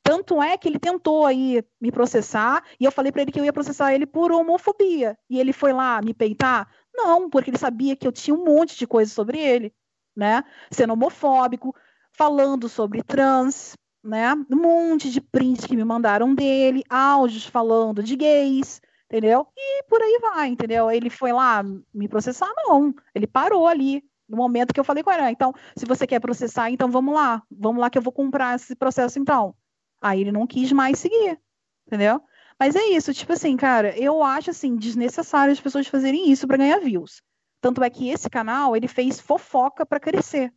Tanto 0.03 0.41
é 0.41 0.57
que 0.57 0.67
ele 0.67 0.79
tentou 0.79 1.27
aí 1.27 1.63
me 1.79 1.91
processar 1.91 2.63
e 2.79 2.85
eu 2.85 2.91
falei 2.91 3.11
para 3.11 3.21
ele 3.21 3.31
que 3.31 3.39
eu 3.39 3.45
ia 3.45 3.53
processar 3.53 3.93
ele 3.93 4.07
por 4.07 4.31
homofobia. 4.31 5.15
E 5.29 5.39
ele 5.39 5.53
foi 5.53 5.71
lá 5.71 6.01
me 6.01 6.13
peitar? 6.13 6.67
Não, 6.93 7.29
porque 7.29 7.51
ele 7.51 7.57
sabia 7.57 7.95
que 7.95 8.07
eu 8.07 8.11
tinha 8.11 8.33
um 8.33 8.43
monte 8.43 8.75
de 8.77 8.87
coisa 8.87 9.13
sobre 9.13 9.39
ele, 9.39 9.71
né? 10.15 10.43
Sendo 10.71 10.93
homofóbico, 10.93 11.75
falando 12.11 12.67
sobre 12.67 13.03
trans, 13.03 13.75
né? 14.03 14.33
Um 14.49 14.55
monte 14.55 15.11
de 15.11 15.21
prints 15.21 15.65
que 15.65 15.75
me 15.75 15.83
mandaram 15.83 16.33
dele, 16.33 16.83
áudios 16.89 17.45
falando 17.45 18.01
de 18.01 18.15
gays, 18.15 18.81
entendeu? 19.11 19.45
E 19.57 19.83
por 19.83 20.01
aí 20.01 20.19
vai, 20.21 20.47
entendeu? 20.47 20.89
Ele 20.89 21.09
foi 21.09 21.33
lá 21.33 21.61
me 21.93 22.07
processar, 22.07 22.49
não. 22.55 22.95
Ele 23.13 23.27
parou 23.27 23.67
ali 23.67 24.01
no 24.27 24.37
momento 24.37 24.73
que 24.73 24.79
eu 24.79 24.83
falei 24.85 25.03
com 25.03 25.11
ele, 25.11 25.21
ah, 25.21 25.31
então, 25.31 25.53
se 25.75 25.85
você 25.85 26.07
quer 26.07 26.21
processar, 26.21 26.71
então 26.71 26.89
vamos 26.89 27.13
lá, 27.13 27.43
vamos 27.51 27.81
lá 27.81 27.89
que 27.89 27.97
eu 27.97 28.01
vou 28.01 28.13
comprar 28.13 28.55
esse 28.55 28.73
processo 28.73 29.19
então. 29.19 29.53
Aí 30.01 30.21
ele 30.21 30.31
não 30.31 30.47
quis 30.47 30.71
mais 30.71 30.97
seguir, 30.97 31.37
entendeu? 31.85 32.21
Mas 32.57 32.77
é 32.77 32.83
isso, 32.85 33.13
tipo 33.13 33.33
assim, 33.33 33.57
cara, 33.57 33.97
eu 33.97 34.23
acho 34.23 34.51
assim 34.51 34.77
desnecessário 34.77 35.51
as 35.51 35.59
pessoas 35.59 35.87
fazerem 35.87 36.31
isso 36.31 36.47
para 36.47 36.57
ganhar 36.57 36.79
views. 36.79 37.21
Tanto 37.59 37.83
é 37.83 37.89
que 37.89 38.09
esse 38.09 38.29
canal, 38.29 38.75
ele 38.75 38.87
fez 38.87 39.19
fofoca 39.19 39.85
para 39.85 39.99
crescer, 39.99 40.53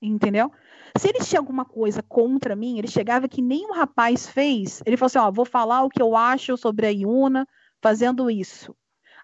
entendeu? 0.00 0.50
Se 0.96 1.08
ele 1.08 1.18
tinha 1.18 1.38
alguma 1.38 1.66
coisa 1.66 2.02
contra 2.02 2.56
mim, 2.56 2.78
ele 2.78 2.88
chegava 2.88 3.28
que 3.28 3.42
nem 3.42 3.66
o 3.66 3.74
rapaz 3.74 4.26
fez, 4.26 4.82
ele 4.86 4.96
falou 4.96 5.08
assim, 5.08 5.18
ó, 5.18 5.30
vou 5.30 5.44
falar 5.44 5.82
o 5.82 5.90
que 5.90 6.00
eu 6.00 6.16
acho 6.16 6.56
sobre 6.56 6.86
a 6.86 6.90
Yuna, 6.90 7.46
fazendo 7.80 8.30
isso. 8.30 8.74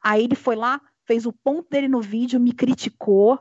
Aí 0.02 0.24
ele 0.24 0.34
foi 0.34 0.56
lá, 0.56 0.80
fez 1.04 1.26
o 1.26 1.32
ponto 1.32 1.68
dele 1.70 1.88
no 1.88 2.00
vídeo, 2.00 2.40
me 2.40 2.52
criticou. 2.52 3.38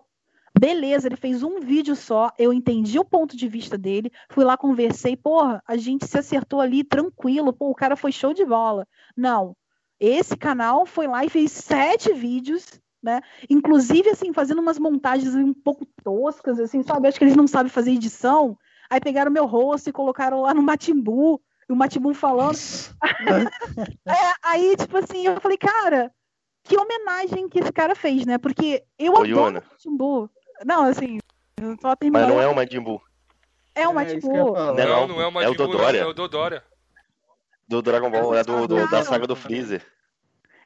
Beleza, 0.57 1.07
ele 1.07 1.15
fez 1.15 1.41
um 1.41 1.59
vídeo 1.59 1.95
só, 1.95 2.31
eu 2.37 2.53
entendi 2.53 2.99
o 2.99 3.05
ponto 3.05 3.35
de 3.35 3.47
vista 3.47 3.75
dele, 3.75 4.11
fui 4.29 4.43
lá, 4.43 4.55
conversei, 4.55 5.17
porra, 5.17 5.63
a 5.67 5.75
gente 5.75 6.05
se 6.05 6.17
acertou 6.17 6.61
ali 6.61 6.83
tranquilo, 6.83 7.51
pô, 7.51 7.71
o 7.71 7.75
cara 7.75 7.95
foi 7.95 8.11
show 8.11 8.35
de 8.35 8.45
bola. 8.45 8.87
Não, 9.17 9.57
esse 9.99 10.37
canal 10.37 10.85
foi 10.85 11.07
lá 11.07 11.25
e 11.25 11.29
fez 11.29 11.51
sete 11.51 12.13
vídeos, 12.13 12.79
né? 13.01 13.21
Inclusive, 13.49 14.09
assim, 14.09 14.31
fazendo 14.31 14.61
umas 14.61 14.77
montagens 14.77 15.33
um 15.33 15.53
pouco 15.53 15.87
toscas, 16.03 16.59
assim, 16.59 16.83
sabe? 16.83 17.07
Acho 17.07 17.17
que 17.17 17.23
eles 17.25 17.35
não 17.35 17.47
sabem 17.47 17.71
fazer 17.71 17.91
edição. 17.91 18.57
Aí 18.89 18.99
pegaram 18.99 19.31
meu 19.31 19.45
rosto 19.45 19.89
e 19.89 19.93
colocaram 19.93 20.41
lá 20.41 20.53
no 20.53 20.61
Matimbu 20.61 21.41
o 21.69 21.75
Matibum 21.75 22.13
falando. 22.13 22.57
é, 24.07 24.33
aí, 24.43 24.75
tipo 24.77 24.97
assim, 24.97 25.25
eu 25.25 25.39
falei, 25.39 25.57
cara, 25.57 26.11
que 26.63 26.77
homenagem 26.77 27.49
que 27.49 27.59
esse 27.59 27.71
cara 27.71 27.95
fez, 27.95 28.25
né? 28.25 28.37
Porque 28.37 28.83
eu 28.97 29.13
Ô, 29.13 29.17
adoro 29.17 29.29
Iona. 29.29 29.63
o 29.85 29.91
Majin 29.91 30.29
Não, 30.65 30.83
assim, 30.83 31.19
só 31.81 31.95
terminando. 31.95 32.27
Mas 32.27 32.35
não 32.35 32.41
é 32.41 32.47
o 32.47 32.55
Majin 32.55 32.83
É 33.75 33.87
o 33.87 33.93
Majin 33.93 34.19
Buu. 34.19 34.55
É 34.77 34.85
não, 34.85 35.07
não, 35.07 35.21
é 35.21 35.27
o 35.27 35.31
Majin 35.31 35.47
é 35.47 35.51
o 35.51 35.55
Dodória. 35.55 35.99
É 35.99 36.05
o 36.05 36.13
Dodória. 36.13 36.63
Do 37.67 37.81
Dragon 37.81 38.11
Ball, 38.11 38.35
é 38.35 38.43
do, 38.43 38.67
do, 38.67 38.89
da 38.89 39.03
saga 39.03 39.25
do 39.25 39.35
Freezer. 39.35 39.85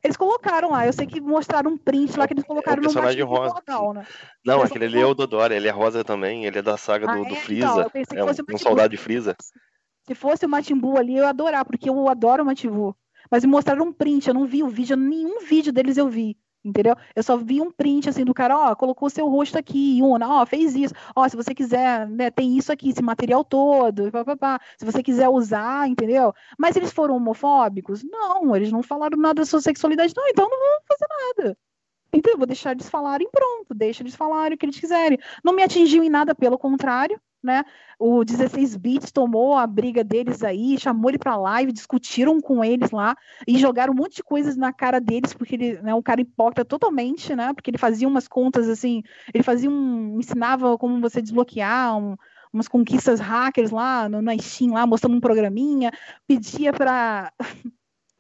Eles 0.04 0.16
colocaram 0.16 0.72
lá, 0.72 0.86
eu 0.86 0.94
sei 0.94 1.08
que 1.08 1.20
mostraram 1.20 1.72
um 1.72 1.78
print 1.78 2.18
lá 2.18 2.28
que 2.28 2.34
eles 2.34 2.46
colocaram 2.46 2.78
é 2.78 2.82
no 2.82 2.84
personagem 2.84 3.24
rosa. 3.24 3.56
Local, 3.56 3.94
né? 3.94 4.06
Não, 4.46 4.62
aquele 4.62 4.86
ali 4.86 5.02
é 5.02 5.06
o 5.06 5.14
Dodória, 5.14 5.56
ele 5.56 5.68
é 5.68 5.72
rosa 5.72 6.04
também, 6.04 6.46
ele 6.46 6.60
é 6.60 6.62
da 6.62 6.78
saga 6.78 7.08
do, 7.08 7.12
ah, 7.24 7.28
do 7.28 7.34
é? 7.34 7.36
Freeza. 7.36 7.92
Então, 7.96 8.30
é 8.30 8.32
um, 8.32 8.56
um 8.56 8.58
soldado 8.58 8.90
de 8.90 8.98
Freeza. 8.98 9.36
Se 10.08 10.16
fosse 10.16 10.46
o 10.46 10.50
Matimbu 10.50 10.98
ali, 10.98 11.18
eu 11.18 11.24
ia 11.24 11.30
adorar, 11.30 11.66
porque 11.66 11.90
eu 11.90 12.08
adoro 12.08 12.44
o 12.44 12.46
Matimbu. 12.46 12.96
Mas 13.30 13.44
me 13.44 13.52
mostraram 13.52 13.86
um 13.86 13.94
print, 13.94 14.28
eu 14.28 14.34
não 14.34 14.46
vi 14.46 14.64
o 14.64 14.70
vídeo, 14.70 14.96
nenhum 14.96 15.42
vídeo 15.42 15.74
deles 15.74 15.98
eu 15.98 16.08
vi. 16.08 16.38
Entendeu? 16.64 16.96
Eu 17.16 17.24
só 17.24 17.38
vi 17.38 17.62
um 17.62 17.72
print 17.72 18.10
assim 18.10 18.26
do 18.26 18.34
cara, 18.34 18.58
ó, 18.58 18.76
colocou 18.76 19.10
seu 19.10 19.28
rosto 19.28 19.58
aqui, 19.58 20.00
Una, 20.02 20.42
ó, 20.42 20.46
fez 20.46 20.76
isso. 20.76 20.94
Ó, 21.16 21.28
se 21.28 21.36
você 21.36 21.54
quiser, 21.54 22.08
né, 22.10 22.32
tem 22.32 22.58
isso 22.58 22.72
aqui, 22.72 22.90
esse 22.90 23.02
material 23.02 23.44
todo, 23.44 24.12
pá, 24.12 24.26
pá, 24.26 24.36
pá. 24.36 24.62
se 24.78 24.86
você 24.86 25.02
quiser 25.04 25.30
usar, 25.30 25.88
entendeu? 25.88 26.34
Mas 26.58 26.76
eles 26.76 26.92
foram 26.92 27.16
homofóbicos? 27.16 28.04
Não, 28.04 28.56
eles 28.56 28.72
não 28.72 28.84
falaram 28.84 29.18
nada 29.18 29.42
da 29.42 29.46
sua 29.46 29.62
sexualidade, 29.62 30.14
não, 30.16 30.28
então 30.28 30.50
não 30.50 30.58
vou 30.58 30.82
fazer 30.88 31.08
nada. 31.38 31.58
Então, 32.18 32.36
vou 32.36 32.48
deixar 32.48 32.72
eles 32.72 32.90
falarem, 32.90 33.30
pronto, 33.32 33.76
deixa 33.76 34.02
eles 34.02 34.16
falarem 34.16 34.56
o 34.56 34.58
que 34.58 34.66
eles 34.66 34.80
quiserem. 34.80 35.20
Não 35.44 35.54
me 35.54 35.62
atingiu 35.62 36.04
em 36.04 36.10
nada, 36.10 36.34
pelo 36.34 36.58
contrário, 36.58 37.22
né? 37.44 37.64
O 38.00 38.24
16 38.24 38.76
bits 38.76 39.12
tomou 39.12 39.56
a 39.56 39.68
briga 39.68 40.04
deles 40.04 40.44
aí, 40.44 40.80
chamou 40.80 41.12
ele 41.12 41.20
para 41.20 41.38
live, 41.38 41.72
discutiram 41.72 42.42
com 42.42 42.64
eles 42.64 42.90
lá 42.90 43.16
e 43.48 43.60
jogaram 43.60 43.94
um 43.94 43.96
monte 43.96 44.16
de 44.16 44.24
coisas 44.24 44.58
na 44.58 44.74
cara 44.74 45.00
deles, 45.00 45.32
porque 45.32 45.54
ele 45.54 45.82
né, 45.84 45.94
um 45.94 46.02
cara 46.02 46.20
hipócrita 46.20 46.66
totalmente, 46.66 47.36
né? 47.36 47.54
Porque 47.54 47.70
ele 47.70 47.78
fazia 47.78 48.08
umas 48.08 48.28
contas 48.28 48.68
assim, 48.68 49.04
ele 49.32 49.44
fazia 49.44 49.70
um. 49.70 50.18
ensinava 50.20 50.76
como 50.80 51.00
você 51.00 51.22
desbloquear 51.22 51.96
um, 52.00 52.16
umas 52.52 52.68
conquistas 52.68 53.20
hackers 53.20 53.70
lá 53.70 54.10
no, 54.10 54.24
na 54.24 54.36
Steam, 54.40 54.74
lá, 54.74 54.88
mostrando 54.88 55.16
um 55.16 55.22
programinha, 55.22 55.92
pedia 56.28 56.74
para 56.74 57.32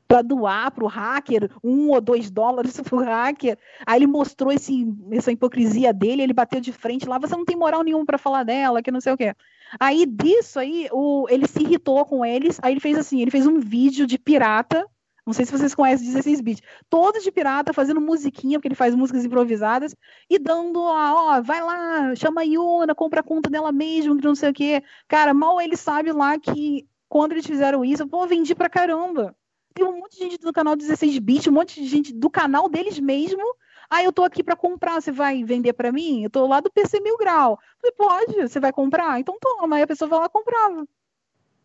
para 0.07 0.21
doar 0.21 0.71
para 0.71 0.83
o 0.83 0.87
hacker 0.87 1.49
um 1.63 1.89
ou 1.89 1.99
dois 1.99 2.31
dólares 2.31 2.79
para 2.81 2.95
o 2.95 3.03
hacker. 3.03 3.57
Aí 3.85 3.99
ele 3.99 4.07
mostrou 4.07 4.51
esse, 4.51 4.87
essa 5.11 5.31
hipocrisia 5.31 5.93
dele, 5.93 6.21
ele 6.21 6.33
bateu 6.33 6.61
de 6.61 6.71
frente 6.71 7.07
lá, 7.07 7.19
você 7.19 7.35
não 7.35 7.45
tem 7.45 7.55
moral 7.55 7.83
nenhuma 7.83 8.05
para 8.05 8.17
falar 8.17 8.43
dela, 8.43 8.81
que 8.81 8.91
não 8.91 9.01
sei 9.01 9.13
o 9.13 9.17
quê. 9.17 9.35
Aí 9.79 10.05
disso 10.05 10.59
aí, 10.59 10.87
o, 10.91 11.27
ele 11.29 11.45
se 11.45 11.61
irritou 11.61 12.05
com 12.05 12.25
eles, 12.25 12.57
aí 12.61 12.73
ele 12.73 12.79
fez 12.79 12.97
assim, 12.97 13.21
ele 13.21 13.31
fez 13.31 13.45
um 13.45 13.59
vídeo 13.59 14.07
de 14.07 14.17
pirata, 14.17 14.85
não 15.25 15.33
sei 15.33 15.45
se 15.45 15.51
vocês 15.51 15.75
conhecem 15.75 16.07
16 16.07 16.39
bits, 16.39 16.63
todos 16.89 17.21
de 17.21 17.31
pirata 17.33 17.73
fazendo 17.73 17.99
musiquinha, 17.99 18.57
porque 18.57 18.69
ele 18.69 18.75
faz 18.75 18.95
músicas 18.95 19.25
improvisadas, 19.25 19.93
e 20.29 20.39
dando, 20.39 20.79
ó, 20.81 21.41
vai 21.41 21.61
lá, 21.61 22.15
chama 22.15 22.41
a 22.41 22.43
Yuna, 22.45 22.95
compra 22.95 23.19
a 23.19 23.23
conta 23.23 23.49
dela 23.49 23.73
mesmo, 23.73 24.15
que 24.15 24.23
não 24.23 24.35
sei 24.35 24.51
o 24.51 24.53
quê. 24.53 24.81
Cara, 25.05 25.33
mal 25.33 25.59
ele 25.59 25.75
sabe 25.75 26.13
lá 26.13 26.39
que 26.39 26.87
quando 27.09 27.33
eles 27.33 27.45
fizeram 27.45 27.83
isso, 27.83 28.07
pô, 28.07 28.25
vendi 28.25 28.55
pra 28.55 28.69
caramba 28.69 29.35
tem 29.77 29.85
um 29.85 29.99
monte 29.99 30.17
de 30.17 30.23
gente 30.23 30.39
do 30.39 30.51
canal 30.51 30.75
16 30.75 31.19
bits, 31.19 31.47
um 31.47 31.51
monte 31.51 31.79
de 31.79 31.87
gente 31.87 32.11
do 32.11 32.29
canal 32.29 32.67
deles 32.67 32.99
mesmo. 32.99 33.43
Ah, 33.89 34.03
eu 34.03 34.11
tô 34.11 34.23
aqui 34.23 34.43
para 34.43 34.55
comprar, 34.55 34.99
você 34.99 35.11
vai 35.11 35.43
vender 35.43 35.73
para 35.73 35.91
mim? 35.91 36.23
Eu 36.23 36.29
tô 36.29 36.47
lá 36.47 36.59
do 36.59 36.71
PC 36.71 36.99
Mil 36.99 37.15
Grau. 37.15 37.59
Falei, 37.79 37.95
pode, 37.95 38.41
você 38.49 38.59
vai 38.59 38.73
comprar? 38.73 39.19
Então 39.19 39.37
toma. 39.39 39.75
Aí 39.75 39.83
a 39.83 39.87
pessoa 39.87 40.09
vai 40.09 40.19
lá 40.19 40.25
e 40.25 40.29
comprava. 40.29 40.87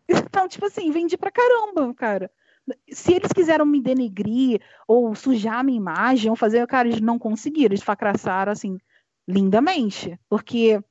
Então, 0.09 0.47
tipo 0.47 0.67
assim, 0.67 0.91
vendi 0.91 1.17
pra 1.17 1.31
caramba, 1.31 1.95
cara. 1.95 2.31
Se 2.91 3.15
eles 3.15 3.33
quiseram 3.33 3.65
me 3.65 3.81
denegrir 3.81 4.61
ou 4.87 5.15
sujar 5.15 5.61
a 5.61 5.63
minha 5.63 5.79
imagem 5.79 6.29
ou 6.29 6.37
fazer, 6.37 6.67
cara, 6.67 6.89
eles 6.89 7.01
não 7.01 7.19
conseguiram, 7.19 7.73
eles 7.73 7.83
facraçaram 7.83 8.53
assim 8.53 8.79
lindamente, 9.27 10.19
porque 10.29 10.83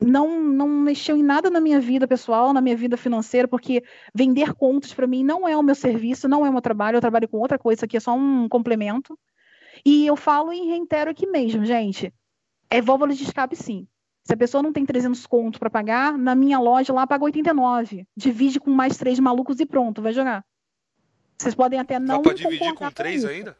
não, 0.00 0.42
não 0.42 0.68
mexeu 0.68 1.16
em 1.16 1.22
nada 1.22 1.50
na 1.50 1.60
minha 1.60 1.80
vida 1.80 2.08
pessoal, 2.08 2.52
na 2.52 2.60
minha 2.60 2.76
vida 2.76 2.96
financeira, 2.96 3.46
porque 3.46 3.84
vender 4.14 4.54
contos 4.54 4.94
para 4.94 5.06
mim 5.06 5.22
não 5.22 5.46
é 5.46 5.56
o 5.56 5.62
meu 5.62 5.74
serviço, 5.74 6.28
não 6.28 6.44
é 6.44 6.48
o 6.48 6.52
meu 6.52 6.62
trabalho, 6.62 6.96
eu 6.96 7.00
trabalho 7.00 7.28
com 7.28 7.38
outra 7.38 7.58
coisa, 7.58 7.80
isso 7.80 7.84
aqui 7.84 7.96
é 7.96 8.00
só 8.00 8.14
um 8.14 8.48
complemento. 8.48 9.18
E 9.84 10.06
eu 10.06 10.16
falo 10.16 10.52
e 10.52 10.68
reitero 10.68 11.10
aqui 11.10 11.26
mesmo, 11.26 11.64
gente, 11.64 12.12
é 12.70 12.80
válvula 12.80 13.14
de 13.14 13.22
escape 13.22 13.56
sim. 13.56 13.86
Se 14.24 14.34
a 14.34 14.36
pessoa 14.36 14.62
não 14.62 14.72
tem 14.72 14.84
300 14.84 15.26
contos 15.26 15.58
para 15.58 15.70
pagar, 15.70 16.16
na 16.16 16.34
minha 16.34 16.58
loja 16.58 16.92
lá 16.92 17.06
paga 17.06 17.24
89. 17.24 18.06
Divide 18.16 18.60
com 18.60 18.70
mais 18.70 18.96
três 18.96 19.18
malucos 19.18 19.58
e 19.60 19.66
pronto, 19.66 20.02
vai 20.02 20.12
jogar. 20.12 20.44
Vocês 21.38 21.54
podem 21.54 21.80
até 21.80 21.98
não. 21.98 22.16
Dá 22.16 22.20
pra 22.20 22.34
dividir 22.34 22.74
com 22.74 22.90
três 22.90 23.24
ainda? 23.24 23.56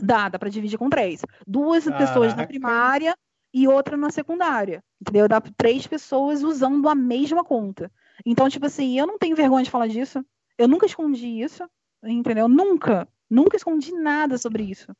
Dá, 0.00 0.28
dá 0.28 0.38
pra 0.38 0.50
dividir 0.50 0.78
com 0.78 0.90
três. 0.90 1.22
Duas 1.46 1.84
Caraca. 1.84 2.06
pessoas 2.06 2.36
na 2.36 2.46
primária, 2.46 3.16
e 3.52 3.66
outra 3.66 3.96
na 3.96 4.10
secundária. 4.10 4.82
Entendeu? 5.00 5.28
Dá 5.28 5.40
três 5.40 5.86
pessoas 5.86 6.42
usando 6.42 6.88
a 6.88 6.94
mesma 6.94 7.44
conta. 7.44 7.90
Então, 8.24 8.48
tipo 8.48 8.66
assim, 8.66 8.98
eu 8.98 9.06
não 9.06 9.18
tenho 9.18 9.36
vergonha 9.36 9.64
de 9.64 9.70
falar 9.70 9.88
disso. 9.88 10.24
Eu 10.58 10.68
nunca 10.68 10.86
escondi 10.86 11.40
isso. 11.40 11.68
Entendeu? 12.02 12.48
Nunca. 12.48 13.08
Nunca 13.28 13.56
escondi 13.56 13.92
nada 13.92 14.38
sobre 14.38 14.62
isso. 14.62 14.94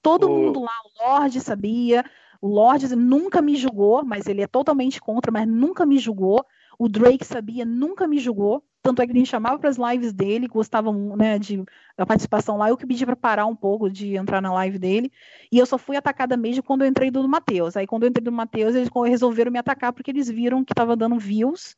Todo 0.00 0.28
o... 0.28 0.30
mundo 0.30 0.60
lá, 0.60 0.72
o 0.84 1.04
Lorde 1.04 1.40
sabia. 1.40 2.04
O 2.40 2.48
Lorde 2.48 2.94
nunca 2.96 3.40
me 3.40 3.56
julgou, 3.56 4.04
mas 4.04 4.26
ele 4.26 4.42
é 4.42 4.46
totalmente 4.46 5.00
contra, 5.00 5.30
mas 5.30 5.46
nunca 5.46 5.86
me 5.86 5.98
julgou. 5.98 6.44
O 6.78 6.88
Drake 6.88 7.24
sabia, 7.24 7.64
nunca 7.64 8.06
me 8.06 8.18
julgou. 8.18 8.64
Tanto 8.82 9.00
é 9.00 9.06
que 9.06 9.12
ele 9.12 9.24
chamava 9.24 9.58
para 9.58 9.70
as 9.70 9.76
lives 9.76 10.12
dele, 10.12 10.48
gostavam 10.48 11.16
né, 11.16 11.38
de 11.38 11.64
da 11.96 12.04
participação 12.04 12.56
lá. 12.56 12.68
Eu 12.68 12.76
que 12.76 12.86
pedi 12.86 13.06
para 13.06 13.14
parar 13.14 13.46
um 13.46 13.54
pouco 13.54 13.88
de 13.88 14.16
entrar 14.16 14.40
na 14.40 14.52
live 14.52 14.78
dele. 14.78 15.12
E 15.52 15.58
eu 15.58 15.66
só 15.66 15.78
fui 15.78 15.96
atacada 15.96 16.36
mesmo 16.36 16.62
quando 16.62 16.82
eu 16.82 16.88
entrei 16.88 17.10
do 17.10 17.26
Matheus. 17.28 17.76
Aí 17.76 17.86
quando 17.86 18.02
eu 18.02 18.08
entrei 18.08 18.24
do 18.24 18.32
Matheus, 18.32 18.74
eles 18.74 18.88
resolveram 19.06 19.52
me 19.52 19.58
atacar 19.58 19.92
porque 19.92 20.10
eles 20.10 20.28
viram 20.28 20.64
que 20.64 20.72
estava 20.72 20.96
dando 20.96 21.18
views. 21.18 21.76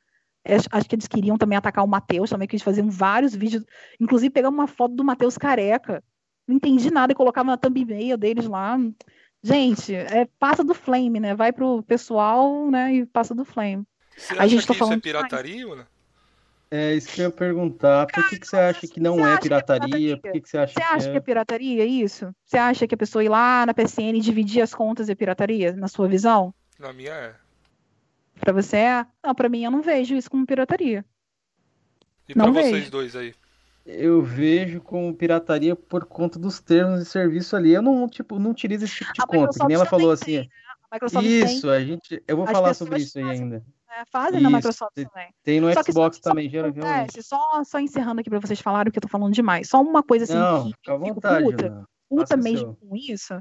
Acho 0.70 0.88
que 0.88 0.94
eles 0.94 1.06
queriam 1.06 1.38
também 1.38 1.56
atacar 1.56 1.84
o 1.84 1.88
Matheus, 1.88 2.30
também 2.30 2.46
que 2.46 2.54
eles 2.54 2.62
faziam 2.62 2.90
vários 2.90 3.34
vídeos. 3.34 3.64
Inclusive 4.00 4.30
pegamos 4.30 4.58
uma 4.58 4.66
foto 4.66 4.94
do 4.94 5.04
Matheus 5.04 5.36
careca. 5.36 6.02
Não 6.46 6.56
entendi 6.56 6.90
nada 6.90 7.12
e 7.12 7.16
colocava 7.16 7.50
na 7.50 7.56
thumbnail 7.56 8.16
deles 8.16 8.46
lá. 8.46 8.78
Gente, 9.42 9.94
é, 9.94 10.26
passa 10.38 10.64
do 10.64 10.74
Flame, 10.74 11.20
né? 11.20 11.34
Vai 11.34 11.52
pro 11.52 11.82
pessoal, 11.82 12.70
né? 12.70 12.94
E 12.94 13.06
passa 13.06 13.34
do 13.34 13.44
Flame. 13.44 13.84
Você 14.16 14.38
a 14.38 14.46
gente 14.46 14.66
tá 14.66 14.74
falando 14.74 14.98
isso 14.98 15.08
é 15.08 15.12
pirataria, 15.12 15.76
né? 15.76 15.86
É 16.70 16.94
isso 16.94 17.08
que 17.08 17.20
eu 17.20 17.26
ia 17.26 17.30
perguntar. 17.30 18.06
Por 18.06 18.28
que, 18.28 18.38
que 18.38 18.46
você 18.46 18.56
acha 18.56 18.86
que 18.86 18.98
não 18.98 19.24
é, 19.24 19.34
é 19.34 19.38
pirataria? 19.38 20.16
Por 20.16 20.32
que, 20.32 20.40
que 20.40 20.48
você 20.48 20.58
acha, 20.58 20.72
você 20.72 20.82
acha 20.82 21.04
que, 21.04 21.08
é... 21.08 21.12
que 21.12 21.16
é 21.16 21.20
pirataria 21.20 21.84
isso? 21.84 22.34
Você 22.44 22.58
acha 22.58 22.86
que 22.86 22.94
a 22.94 22.98
pessoa 22.98 23.22
ir 23.22 23.28
lá 23.28 23.64
na 23.64 23.74
PCN 23.74 24.18
e 24.18 24.20
dividir 24.20 24.60
as 24.60 24.74
contas 24.74 25.08
é 25.08 25.14
pirataria, 25.14 25.72
na 25.72 25.88
sua 25.88 26.08
visão? 26.08 26.52
Na 26.78 26.92
minha 26.92 27.12
é. 27.12 27.34
Pra 28.40 28.52
você 28.52 28.76
é? 28.76 29.06
Não, 29.22 29.34
pra 29.34 29.48
mim 29.48 29.64
eu 29.64 29.70
não 29.70 29.82
vejo 29.82 30.16
isso 30.16 30.30
como 30.30 30.46
pirataria. 30.46 31.04
E 32.28 32.36
não 32.36 32.52
pra 32.52 32.62
vejo. 32.62 32.70
vocês 32.70 32.90
dois 32.90 33.14
aí? 33.14 33.34
eu 33.86 34.22
vejo 34.22 34.80
como 34.80 35.14
pirataria 35.14 35.76
por 35.76 36.06
conta 36.06 36.38
dos 36.38 36.58
termos 36.58 37.00
de 37.00 37.04
serviço 37.04 37.54
ali. 37.54 37.72
Eu 37.72 37.82
não, 37.82 38.08
tipo, 38.08 38.38
não 38.38 38.50
utilizo 38.50 38.84
esse 38.84 38.96
tipo 38.96 39.12
de 39.12 39.22
a 39.22 39.26
conta. 39.26 39.58
Que 39.58 39.66
nem 39.66 39.74
ela 39.74 39.84
falou 39.84 40.10
assim. 40.10 40.24
Tem, 40.24 40.38
né? 40.40 40.48
Isso, 41.22 41.62
tem. 41.62 41.70
a 41.70 41.84
gente. 41.84 42.22
Eu 42.26 42.36
vou 42.36 42.44
As 42.46 42.52
falar 42.52 42.74
sobre 42.74 42.98
isso 42.98 43.18
aí 43.18 43.30
ainda. 43.30 43.64
É, 43.90 44.04
fazem 44.06 44.40
Isso, 44.40 44.50
na 44.50 44.56
Microsoft 44.56 44.94
também. 44.94 45.34
Tem 45.42 45.60
no 45.60 45.72
só 45.72 45.82
Xbox 45.82 46.18
também, 46.18 46.50
geralmente. 46.50 47.22
Só, 47.22 47.62
só 47.64 47.78
encerrando 47.78 48.20
aqui 48.20 48.28
para 48.28 48.40
vocês 48.40 48.60
falarem 48.60 48.90
que 48.90 48.98
eu 48.98 49.02
tô 49.02 49.08
falando 49.08 49.32
demais. 49.32 49.68
Só 49.68 49.80
uma 49.80 50.02
coisa 50.02 50.24
assim 50.24 50.34
não, 50.34 50.72
que 50.82 50.90
eu 50.90 50.98
vontade, 50.98 51.44
puta, 51.44 51.88
puta 52.08 52.36
mesmo 52.36 52.76
com 52.76 52.96
isso. 52.96 53.34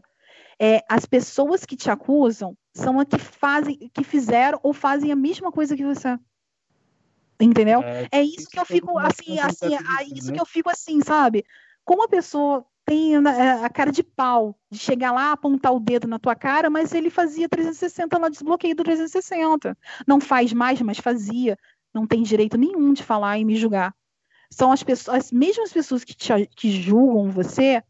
É, 0.60 0.84
as 0.88 1.06
pessoas 1.06 1.66
que 1.66 1.76
te 1.76 1.90
acusam 1.90 2.56
são 2.74 3.00
as 3.00 3.08
que 3.08 3.18
fazem, 3.18 3.78
que 3.92 4.04
fizeram 4.04 4.60
ou 4.62 4.74
fazem 4.74 5.12
a 5.12 5.16
mesma 5.16 5.52
coisa 5.52 5.76
que 5.76 5.84
você. 5.84 6.18
Entendeu? 7.40 7.82
É, 7.82 8.08
é 8.12 8.22
isso 8.22 8.48
que 8.48 8.60
eu 8.60 8.66
fico 8.66 8.98
assim, 9.00 9.40
assim, 9.40 9.76
é 9.76 10.04
isso 10.16 10.32
que 10.32 10.40
eu 10.40 10.46
fico 10.46 10.70
assim, 10.70 11.02
sabe? 11.02 11.44
Como 11.84 12.04
a 12.04 12.08
pessoa 12.08 12.66
tem 12.86 13.16
a 13.16 13.70
cara 13.70 13.92
de 13.92 14.04
pau 14.04 14.58
de 14.70 14.78
chegar 14.78 15.12
lá, 15.12 15.32
apontar 15.32 15.74
o 15.74 15.80
dedo 15.80 16.08
na 16.08 16.20
tua 16.20 16.36
cara, 16.36 16.70
mas 16.70 16.94
ele 16.94 17.10
fazia 17.10 17.48
360 17.48 18.18
lá, 18.18 18.30
desbloqueio 18.30 18.76
do 18.76 18.84
360. 18.84 19.78
Não 20.08 20.20
faz 20.20 20.52
mais, 20.54 20.82
mas 20.82 20.98
fazia. 21.00 21.58
Não 21.94 22.06
tem 22.06 22.24
direito 22.24 22.58
nenhum 22.58 22.94
de 22.94 23.04
falar 23.04 23.38
e 23.38 23.46
me 23.46 23.56
julgar. 23.56 23.96
São 24.52 24.72
as 24.72 24.84
pessoas, 24.84 25.18
as 25.18 25.32
mesmas 25.32 25.72
pessoas 25.72 26.04
que, 26.04 26.14
te, 26.14 26.32
que 26.56 26.70
julgam 26.70 27.32
você, 27.32 27.82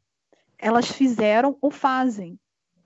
elas 0.57 0.91
fizeram 0.91 1.57
ou 1.61 1.72
fazem. 1.72 2.40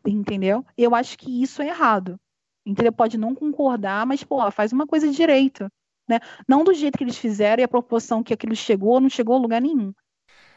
Entendeu? 0.05 0.65
Eu 0.77 0.95
acho 0.95 1.17
que 1.17 1.43
isso 1.43 1.61
é 1.61 1.67
errado. 1.67 2.19
Entendeu? 2.65 2.93
Pode 2.93 3.17
não 3.17 3.35
concordar, 3.35 4.05
mas, 4.05 4.23
pô, 4.23 4.49
faz 4.51 4.71
uma 4.71 4.87
coisa 4.87 5.09
direito 5.09 5.69
né? 6.07 6.19
Não 6.47 6.63
do 6.63 6.73
jeito 6.73 6.97
que 6.97 7.03
eles 7.03 7.17
fizeram 7.17 7.61
e 7.61 7.63
a 7.63 7.67
proporção 7.67 8.23
que 8.23 8.33
aquilo 8.33 8.55
chegou, 8.55 8.99
não 8.99 9.09
chegou 9.09 9.35
a 9.35 9.39
lugar 9.39 9.61
nenhum. 9.61 9.93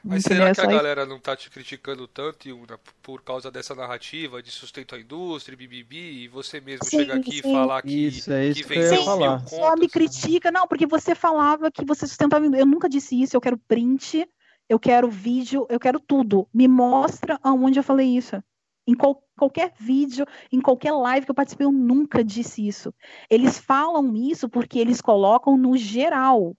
Mas 0.03 0.23
será 0.23 0.55
que 0.55 0.61
a 0.61 0.67
galera 0.67 1.05
não 1.05 1.17
está 1.17 1.37
te 1.37 1.51
criticando 1.51 2.09
tanto, 2.09 2.49
Yuna, 2.49 2.79
por 3.03 3.23
causa 3.23 3.51
dessa 3.51 3.75
narrativa 3.75 4.43
de 4.43 4.51
sustento 4.51 4.95
à 4.95 5.01
indústria, 5.01 5.57
bibibi, 5.57 6.25
e 6.25 6.29
você 6.29 6.61
mesmo 6.61 6.85
sim, 6.85 6.99
chega 6.99 7.17
aqui 7.17 7.33
sim. 7.33 7.39
e 7.39 7.43
falar 7.43 7.83
que, 7.83 8.07
isso, 8.07 8.33
é 8.33 8.47
isso 8.47 8.63
que, 8.63 8.69
que 8.69 8.69
vendeu 8.69 9.05
falar. 9.05 9.47
Só 9.47 9.77
me 9.77 9.89
critica, 9.89 10.51
não, 10.51 10.67
porque 10.67 10.87
você 10.87 11.15
falava 11.15 11.71
que 11.71 11.85
você 11.85 12.07
sustentava. 12.07 12.47
Eu 12.47 12.67
nunca 12.67 12.89
disse 12.89 13.21
isso, 13.21 13.37
eu 13.37 13.41
quero 13.41 13.59
print, 13.59 14.27
eu 14.69 14.79
quero 14.79 15.11
vídeo, 15.11 15.67
eu 15.69 15.79
quero 15.79 16.01
tudo. 16.01 16.49
Me 16.53 16.67
mostra 16.67 17.39
aonde 17.43 17.79
eu 17.79 17.83
falei 17.83 18.07
isso. 18.07 18.43
Em 18.87 18.95
qual, 18.95 19.23
qualquer 19.37 19.73
vídeo, 19.79 20.25
em 20.51 20.61
qualquer 20.61 20.93
live 20.93 21.27
que 21.27 21.31
eu 21.31 21.35
participei, 21.35 21.67
eu 21.67 21.73
nunca 21.73 22.25
disse 22.25 22.67
isso. 22.67 22.93
Eles 23.29 23.59
falam 23.59 24.17
isso 24.17 24.49
porque 24.49 24.79
eles 24.79 25.01
colocam 25.01 25.57
no 25.57 25.77
geral. 25.77 26.57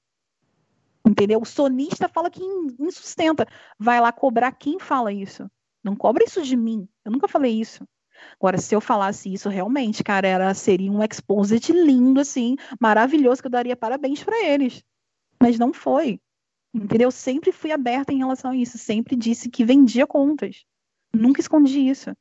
Entendeu? 1.05 1.41
O 1.41 1.45
sonista 1.45 2.07
fala 2.07 2.29
que 2.29 2.43
insustenta. 2.79 3.47
Vai 3.77 3.99
lá 3.99 4.11
cobrar 4.11 4.51
quem 4.51 4.79
fala 4.79 5.11
isso. 5.11 5.49
Não 5.83 5.95
cobra 5.95 6.23
isso 6.23 6.41
de 6.43 6.55
mim. 6.55 6.87
Eu 7.03 7.11
nunca 7.11 7.27
falei 7.27 7.59
isso. 7.59 7.83
Agora, 8.39 8.57
se 8.57 8.75
eu 8.75 8.79
falasse 8.79 9.33
isso 9.33 9.49
realmente, 9.49 10.03
cara, 10.03 10.27
era, 10.27 10.53
seria 10.53 10.91
um 10.91 11.03
exposit 11.03 11.71
lindo, 11.71 12.19
assim, 12.19 12.55
maravilhoso, 12.79 13.41
que 13.41 13.47
eu 13.47 13.51
daria 13.51 13.75
parabéns 13.75 14.23
para 14.23 14.45
eles. 14.45 14.83
Mas 15.41 15.57
não 15.57 15.73
foi. 15.73 16.19
Entendeu? 16.73 17.07
Eu 17.07 17.11
sempre 17.11 17.51
fui 17.51 17.71
aberta 17.71 18.13
em 18.13 18.17
relação 18.17 18.51
a 18.51 18.55
isso. 18.55 18.77
Sempre 18.77 19.15
disse 19.15 19.49
que 19.49 19.65
vendia 19.65 20.05
contas. 20.05 20.63
Nunca 21.13 21.41
escondi 21.41 21.79
isso. 21.79 22.11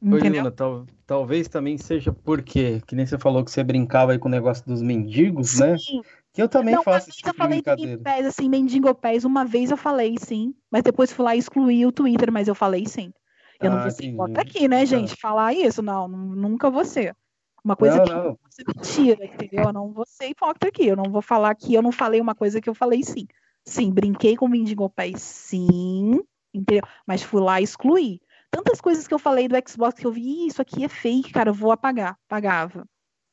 Entendeu? 0.00 0.42
Luna, 0.42 0.50
tal, 0.50 0.86
talvez 1.06 1.48
também 1.48 1.78
seja 1.78 2.12
porque, 2.12 2.80
que 2.86 2.94
nem 2.94 3.06
você 3.06 3.18
falou 3.18 3.44
que 3.44 3.50
você 3.50 3.64
brincava 3.64 4.12
aí 4.12 4.18
com 4.18 4.28
o 4.28 4.30
negócio 4.30 4.64
dos 4.66 4.82
mendigos, 4.82 5.58
né? 5.58 5.78
sim. 5.78 5.96
né? 5.96 6.02
Que 6.36 6.42
eu 6.42 6.48
também 6.50 6.74
não, 6.74 6.82
faço 6.82 7.08
esse 7.08 7.16
tipo 7.16 7.30
eu 7.30 7.34
falei 7.34 7.62
de 7.62 7.96
pés, 7.96 8.26
assim, 8.26 8.46
mendigo 8.46 8.94
pés, 8.94 9.24
uma 9.24 9.42
vez 9.42 9.70
eu 9.70 9.76
falei 9.76 10.16
sim, 10.18 10.54
mas 10.70 10.82
depois 10.82 11.10
fui 11.10 11.24
lá 11.24 11.34
e 11.34 11.38
excluí 11.38 11.86
o 11.86 11.90
Twitter, 11.90 12.30
mas 12.30 12.46
eu 12.46 12.54
falei 12.54 12.84
sim. 12.84 13.10
Eu 13.58 13.70
ah, 13.70 13.74
não 13.74 13.82
vou 13.82 13.90
ser 13.90 14.38
aqui, 14.38 14.68
né, 14.68 14.84
gente? 14.84 15.14
Ah. 15.14 15.16
Falar 15.18 15.54
isso, 15.54 15.80
não, 15.80 16.06
nunca 16.06 16.68
vou 16.68 16.84
ser. 16.84 17.16
Uma 17.64 17.74
coisa 17.74 17.96
não, 17.96 18.04
que 18.04 18.12
não. 18.12 18.38
você 18.50 18.62
mentira, 18.68 19.24
entendeu? 19.24 19.64
Eu 19.64 19.72
não 19.72 19.90
vou 19.90 20.04
ser 20.06 20.28
hipócrita 20.28 20.68
aqui. 20.68 20.86
Eu 20.86 20.94
não 20.94 21.10
vou 21.10 21.22
falar 21.22 21.54
que 21.54 21.72
eu 21.72 21.80
não 21.80 21.90
falei 21.90 22.20
uma 22.20 22.34
coisa 22.34 22.60
que 22.60 22.68
eu 22.68 22.74
falei 22.74 23.02
sim. 23.02 23.26
Sim, 23.64 23.90
brinquei 23.90 24.36
com 24.36 24.46
mendigo 24.46 24.90
pés, 24.90 25.22
sim, 25.22 26.20
entendeu? 26.52 26.82
Mas 27.06 27.22
fui 27.22 27.40
lá 27.40 27.62
e 27.62 27.64
excluí 27.64 28.20
tantas 28.50 28.78
coisas 28.78 29.08
que 29.08 29.14
eu 29.14 29.18
falei 29.18 29.48
do 29.48 29.56
Xbox 29.66 29.98
que 29.98 30.06
eu 30.06 30.12
vi, 30.12 30.46
isso 30.46 30.60
aqui 30.62 30.84
é 30.84 30.88
fake, 30.88 31.32
cara, 31.32 31.50
eu 31.50 31.54
vou 31.54 31.72
apagar. 31.72 32.18
Apagava. 32.26 32.86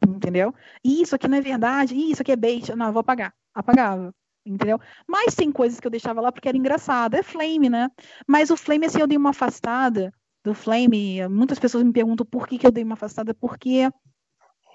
Entendeu? 0.07 0.53
E 0.83 1.01
isso 1.01 1.15
aqui 1.15 1.27
não 1.27 1.37
é 1.37 1.41
verdade, 1.41 1.95
isso 1.95 2.21
aqui 2.21 2.31
é 2.31 2.35
bait. 2.35 2.73
Não, 2.75 2.87
eu 2.87 2.93
vou 2.93 3.01
apagar. 3.01 3.33
Apagava. 3.53 4.13
Entendeu? 4.45 4.79
Mas 5.07 5.35
tem 5.35 5.51
coisas 5.51 5.79
que 5.79 5.87
eu 5.87 5.91
deixava 5.91 6.19
lá 6.19 6.31
porque 6.31 6.47
era 6.47 6.57
engraçado. 6.57 7.15
É 7.15 7.23
Flame, 7.23 7.69
né? 7.69 7.89
Mas 8.27 8.49
o 8.49 8.57
Flame, 8.57 8.85
assim, 8.85 8.99
eu 8.99 9.07
dei 9.07 9.17
uma 9.17 9.29
afastada 9.29 10.13
do 10.43 10.53
Flame. 10.53 11.25
Muitas 11.29 11.59
pessoas 11.59 11.83
me 11.83 11.93
perguntam 11.93 12.25
por 12.25 12.47
que, 12.47 12.57
que 12.57 12.67
eu 12.67 12.71
dei 12.71 12.83
uma 12.83 12.95
afastada, 12.95 13.33
porque, 13.33 13.89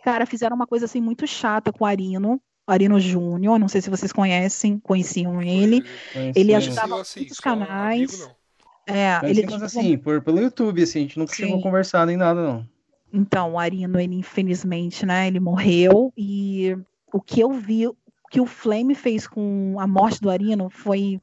cara, 0.03 0.25
fizeram 0.25 0.57
uma 0.57 0.67
coisa 0.67 0.87
assim 0.87 1.01
muito 1.01 1.27
chata 1.27 1.73
com 1.73 1.85
o 1.85 1.87
Arino. 1.87 2.41
Arino 2.67 3.01
Júnior, 3.01 3.59
não 3.59 3.69
sei 3.69 3.81
se 3.81 3.89
vocês 3.89 4.13
conhecem, 4.13 4.79
conheciam 4.79 5.41
ele. 5.41 5.83
Ele 6.35 6.55
ajudava 6.55 7.01
assim, 7.01 7.21
muitos 7.21 7.41
canais. 7.41 8.23
Amigo, 8.23 8.37
é, 8.87 9.21
ele 9.29 9.45
mas 9.47 9.63
assim, 9.63 9.99
por, 9.99 10.23
pelo 10.23 10.41
YouTube, 10.41 10.83
assim, 10.83 11.01
a 11.01 11.03
gente 11.03 11.19
nunca 11.19 11.35
Sim. 11.35 11.45
chegou 11.45 11.59
a 11.59 11.63
conversar 11.63 12.07
nem 12.07 12.17
nada, 12.17 12.43
não. 12.43 12.67
Então, 13.13 13.53
o 13.53 13.59
Arino, 13.59 13.99
ele 13.99 14.17
infelizmente, 14.17 15.07
né, 15.07 15.27
ele 15.27 15.41
morreu 15.41 16.13
e 16.17 16.77
o 17.13 17.21
que 17.21 17.41
eu 17.41 17.51
vi, 17.53 17.87
o 17.87 17.97
que 18.31 18.41
o 18.41 18.47
Flame 18.47 18.95
fez 18.95 19.27
com 19.27 19.77
a 19.79 19.87
morte 19.87 20.21
do 20.21 20.31
Arino 20.31 20.69
foi, 20.69 21.21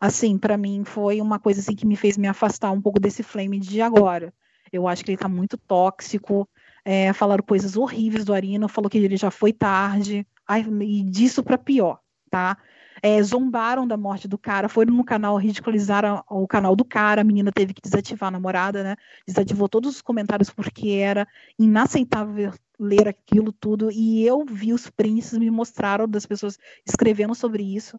assim, 0.00 0.36
para 0.36 0.56
mim 0.56 0.84
foi 0.84 1.20
uma 1.20 1.38
coisa 1.38 1.60
assim 1.60 1.76
que 1.76 1.86
me 1.86 1.96
fez 1.96 2.16
me 2.16 2.26
afastar 2.26 2.72
um 2.72 2.80
pouco 2.80 2.98
desse 2.98 3.22
Flame 3.22 3.58
de 3.58 3.80
agora. 3.80 4.34
Eu 4.72 4.88
acho 4.88 5.04
que 5.04 5.10
ele 5.10 5.18
tá 5.18 5.28
muito 5.28 5.56
tóxico, 5.56 6.48
é, 6.84 7.12
falaram 7.12 7.44
coisas 7.44 7.76
horríveis 7.76 8.24
do 8.24 8.34
Arino, 8.34 8.68
falou 8.68 8.90
que 8.90 8.98
ele 8.98 9.16
já 9.16 9.30
foi 9.30 9.52
tarde, 9.52 10.26
ai, 10.46 10.64
e 10.82 11.02
disso 11.04 11.42
para 11.42 11.58
pior, 11.58 12.00
tá? 12.30 12.56
É, 13.02 13.22
zombaram 13.22 13.86
da 13.86 13.96
morte 13.96 14.28
do 14.28 14.36
cara, 14.36 14.68
foram 14.68 14.94
no 14.94 15.04
canal, 15.04 15.36
ridiculizaram 15.36 16.22
o 16.28 16.46
canal 16.46 16.76
do 16.76 16.84
cara, 16.84 17.20
a 17.20 17.24
menina 17.24 17.50
teve 17.50 17.72
que 17.72 17.80
desativar 17.80 18.28
a 18.28 18.30
namorada, 18.30 18.82
né? 18.82 18.96
Desativou 19.26 19.68
todos 19.68 19.96
os 19.96 20.02
comentários 20.02 20.50
porque 20.50 20.90
era 20.90 21.26
inaceitável 21.58 22.52
ler 22.78 23.08
aquilo 23.08 23.52
tudo. 23.52 23.90
E 23.90 24.24
eu 24.24 24.44
vi 24.44 24.72
os 24.72 24.88
prints, 24.90 25.32
me 25.32 25.50
mostraram 25.50 26.08
das 26.08 26.26
pessoas 26.26 26.58
escrevendo 26.86 27.34
sobre 27.34 27.62
isso. 27.62 27.98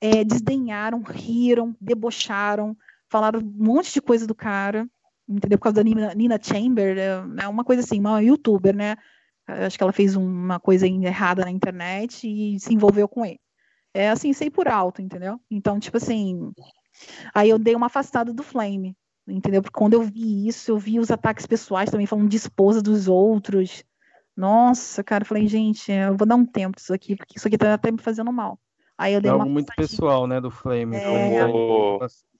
É, 0.00 0.24
desdenharam, 0.24 1.02
riram, 1.02 1.76
debocharam, 1.80 2.76
falaram 3.08 3.40
um 3.40 3.64
monte 3.64 3.92
de 3.92 4.00
coisa 4.00 4.26
do 4.26 4.34
cara, 4.34 4.88
entendeu? 5.28 5.58
Por 5.58 5.64
causa 5.64 5.76
da 5.76 5.82
Nina, 5.82 6.14
Nina 6.14 6.38
Chamber, 6.40 6.96
é, 6.96 7.26
né? 7.26 7.48
uma 7.48 7.64
coisa 7.64 7.82
assim, 7.82 7.98
uma 7.98 8.22
youtuber, 8.22 8.74
né? 8.74 8.96
Acho 9.46 9.78
que 9.78 9.82
ela 9.82 9.92
fez 9.92 10.14
uma 10.14 10.60
coisa 10.60 10.86
errada 10.86 11.42
na 11.42 11.50
internet 11.50 12.28
e 12.28 12.60
se 12.60 12.72
envolveu 12.74 13.08
com 13.08 13.24
ele. 13.24 13.40
É 13.98 14.10
assim, 14.10 14.32
sei 14.32 14.48
por 14.48 14.68
alto, 14.68 15.02
entendeu? 15.02 15.40
Então, 15.50 15.80
tipo 15.80 15.96
assim. 15.96 16.52
Aí 17.34 17.50
eu 17.50 17.58
dei 17.58 17.74
uma 17.74 17.86
afastada 17.86 18.32
do 18.32 18.44
Flame, 18.44 18.96
entendeu? 19.26 19.60
Porque 19.60 19.76
quando 19.76 19.94
eu 19.94 20.02
vi 20.02 20.46
isso, 20.46 20.70
eu 20.70 20.78
vi 20.78 21.00
os 21.00 21.10
ataques 21.10 21.46
pessoais 21.46 21.90
também, 21.90 22.06
falando 22.06 22.28
de 22.28 22.36
esposa 22.36 22.80
dos 22.80 23.08
outros. 23.08 23.82
Nossa, 24.36 25.02
cara, 25.02 25.22
eu 25.22 25.26
falei, 25.26 25.48
gente, 25.48 25.90
eu 25.90 26.16
vou 26.16 26.28
dar 26.28 26.36
um 26.36 26.46
tempo 26.46 26.76
disso 26.76 26.94
aqui, 26.94 27.16
porque 27.16 27.38
isso 27.38 27.48
aqui 27.48 27.58
tá 27.58 27.74
até 27.74 27.90
me 27.90 27.98
fazendo 27.98 28.32
mal. 28.32 28.56
Aí 28.96 29.14
eu 29.14 29.20
dei 29.20 29.32
é 29.32 29.34
algo 29.34 29.50
muito 29.50 29.72
pessoal, 29.74 30.28
né, 30.28 30.40
do 30.40 30.50
Flame. 30.50 30.96
É... 30.96 31.42
Eu 31.42 31.50
vou, 31.50 31.98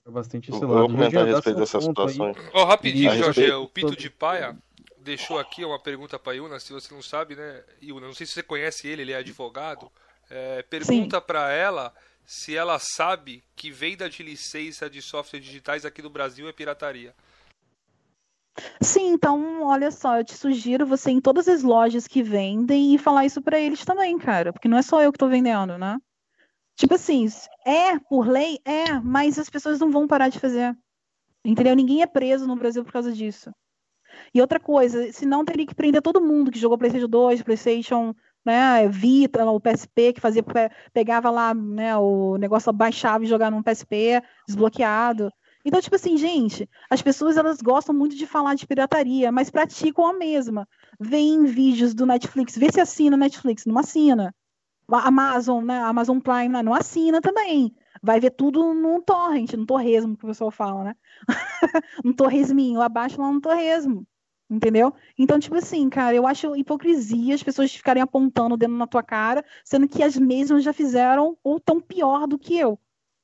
bastante 0.08 0.50
esse 0.52 0.60
lado. 0.60 0.78
Vou 0.78 0.88
comentar 0.88 1.24
a 1.24 1.26
respeito 1.26 1.58
dessa 1.58 1.80
situação. 1.80 2.32
Ó, 2.54 2.62
oh, 2.62 2.64
rapidinho, 2.66 3.16
Jorge, 3.16 3.50
o 3.50 3.66
Pito 3.66 3.96
de 3.96 4.08
Paia 4.08 4.56
deixou 4.98 5.40
aqui 5.40 5.64
uma 5.64 5.78
pergunta 5.80 6.20
para 6.20 6.34
Yuna, 6.34 6.60
se 6.60 6.72
você 6.72 6.94
não 6.94 7.02
sabe, 7.02 7.34
né, 7.34 7.64
Yuna, 7.82 8.06
não 8.06 8.14
sei 8.14 8.26
se 8.26 8.34
você 8.34 8.42
conhece 8.44 8.86
ele, 8.86 9.02
ele 9.02 9.12
é 9.12 9.16
advogado, 9.16 9.90
É, 10.30 10.62
pergunta 10.62 11.20
para 11.20 11.50
ela 11.52 11.94
se 12.24 12.54
ela 12.54 12.78
sabe 12.78 13.42
que 13.56 13.70
venda 13.70 14.08
de 14.10 14.22
licença 14.22 14.90
de 14.90 15.00
softwares 15.00 15.46
digitais 15.46 15.86
aqui 15.86 16.02
no 16.02 16.10
Brasil 16.10 16.46
é 16.46 16.52
pirataria. 16.52 17.14
Sim, 18.82 19.12
então, 19.12 19.62
olha 19.62 19.90
só, 19.90 20.18
eu 20.18 20.24
te 20.24 20.34
sugiro 20.34 20.86
você 20.86 21.10
ir 21.10 21.14
em 21.14 21.20
todas 21.20 21.48
as 21.48 21.62
lojas 21.62 22.06
que 22.06 22.22
vendem 22.22 22.94
e 22.94 22.98
falar 22.98 23.24
isso 23.24 23.40
para 23.40 23.58
eles 23.58 23.84
também, 23.84 24.18
cara, 24.18 24.52
porque 24.52 24.68
não 24.68 24.76
é 24.76 24.82
só 24.82 25.00
eu 25.00 25.12
que 25.12 25.18
tô 25.18 25.28
vendendo, 25.28 25.78
né? 25.78 25.96
Tipo 26.76 26.94
assim, 26.94 27.26
é 27.66 27.98
por 27.98 28.28
lei, 28.28 28.58
é, 28.64 29.00
mas 29.00 29.38
as 29.38 29.48
pessoas 29.48 29.80
não 29.80 29.90
vão 29.90 30.06
parar 30.06 30.28
de 30.28 30.38
fazer. 30.38 30.76
Entendeu? 31.44 31.74
Ninguém 31.74 32.02
é 32.02 32.06
preso 32.06 32.46
no 32.46 32.56
Brasil 32.56 32.84
por 32.84 32.92
causa 32.92 33.12
disso. 33.12 33.50
E 34.34 34.40
outra 34.40 34.60
coisa, 34.60 35.10
se 35.12 35.24
não 35.24 35.44
teria 35.44 35.66
que 35.66 35.74
prender 35.74 36.02
todo 36.02 36.20
mundo 36.20 36.50
que 36.50 36.58
jogou 36.58 36.76
PlayStation 36.76 37.08
2, 37.08 37.42
PlayStation 37.42 38.14
né, 38.48 38.88
Vita, 38.88 39.44
o 39.44 39.60
PSP, 39.60 40.14
que 40.14 40.20
fazia, 40.22 40.42
pegava 40.90 41.28
lá, 41.30 41.52
né, 41.52 41.94
o 41.98 42.38
negócio 42.38 42.72
baixava 42.72 43.22
e 43.22 43.26
jogava 43.26 43.54
num 43.54 43.62
PSP 43.62 44.22
desbloqueado. 44.46 45.30
Então, 45.62 45.82
tipo 45.82 45.94
assim, 45.94 46.16
gente, 46.16 46.66
as 46.88 47.02
pessoas 47.02 47.36
elas 47.36 47.60
gostam 47.60 47.94
muito 47.94 48.16
de 48.16 48.26
falar 48.26 48.54
de 48.54 48.66
pirataria, 48.66 49.30
mas 49.30 49.50
praticam 49.50 50.06
a 50.06 50.14
mesma. 50.14 50.66
Vêem 50.98 51.44
vídeos 51.44 51.92
do 51.92 52.06
Netflix, 52.06 52.56
vê 52.56 52.72
se 52.72 52.80
assina 52.80 53.18
Netflix, 53.18 53.66
não 53.66 53.78
assina. 53.78 54.34
Amazon, 54.90 55.62
né, 55.62 55.78
Amazon 55.80 56.18
Prime, 56.18 56.62
não 56.62 56.72
assina 56.72 57.20
também. 57.20 57.74
Vai 58.02 58.18
ver 58.18 58.30
tudo 58.30 58.72
num 58.72 59.02
torrent, 59.02 59.52
no 59.52 59.66
torresmo 59.66 60.16
que 60.16 60.24
o 60.24 60.28
pessoal 60.28 60.50
fala, 60.50 60.84
né? 60.84 60.96
um 62.02 62.14
torresminho, 62.14 62.80
abaixo 62.80 63.20
lá 63.20 63.30
no 63.30 63.40
torresmo. 63.40 64.06
Entendeu? 64.50 64.94
Então, 65.18 65.38
tipo 65.38 65.56
assim, 65.56 65.90
cara, 65.90 66.16
eu 66.16 66.26
acho 66.26 66.56
hipocrisia 66.56 67.34
as 67.34 67.42
pessoas 67.42 67.74
ficarem 67.74 68.02
apontando 68.02 68.54
o 68.54 68.56
dedo 68.56 68.72
na 68.72 68.86
tua 68.86 69.02
cara, 69.02 69.44
sendo 69.62 69.86
que 69.86 70.02
as 70.02 70.16
mesmas 70.16 70.64
já 70.64 70.72
fizeram 70.72 71.36
ou 71.44 71.60
tão 71.60 71.80
pior 71.80 72.26
do 72.26 72.38
que 72.38 72.56
eu. 72.56 72.78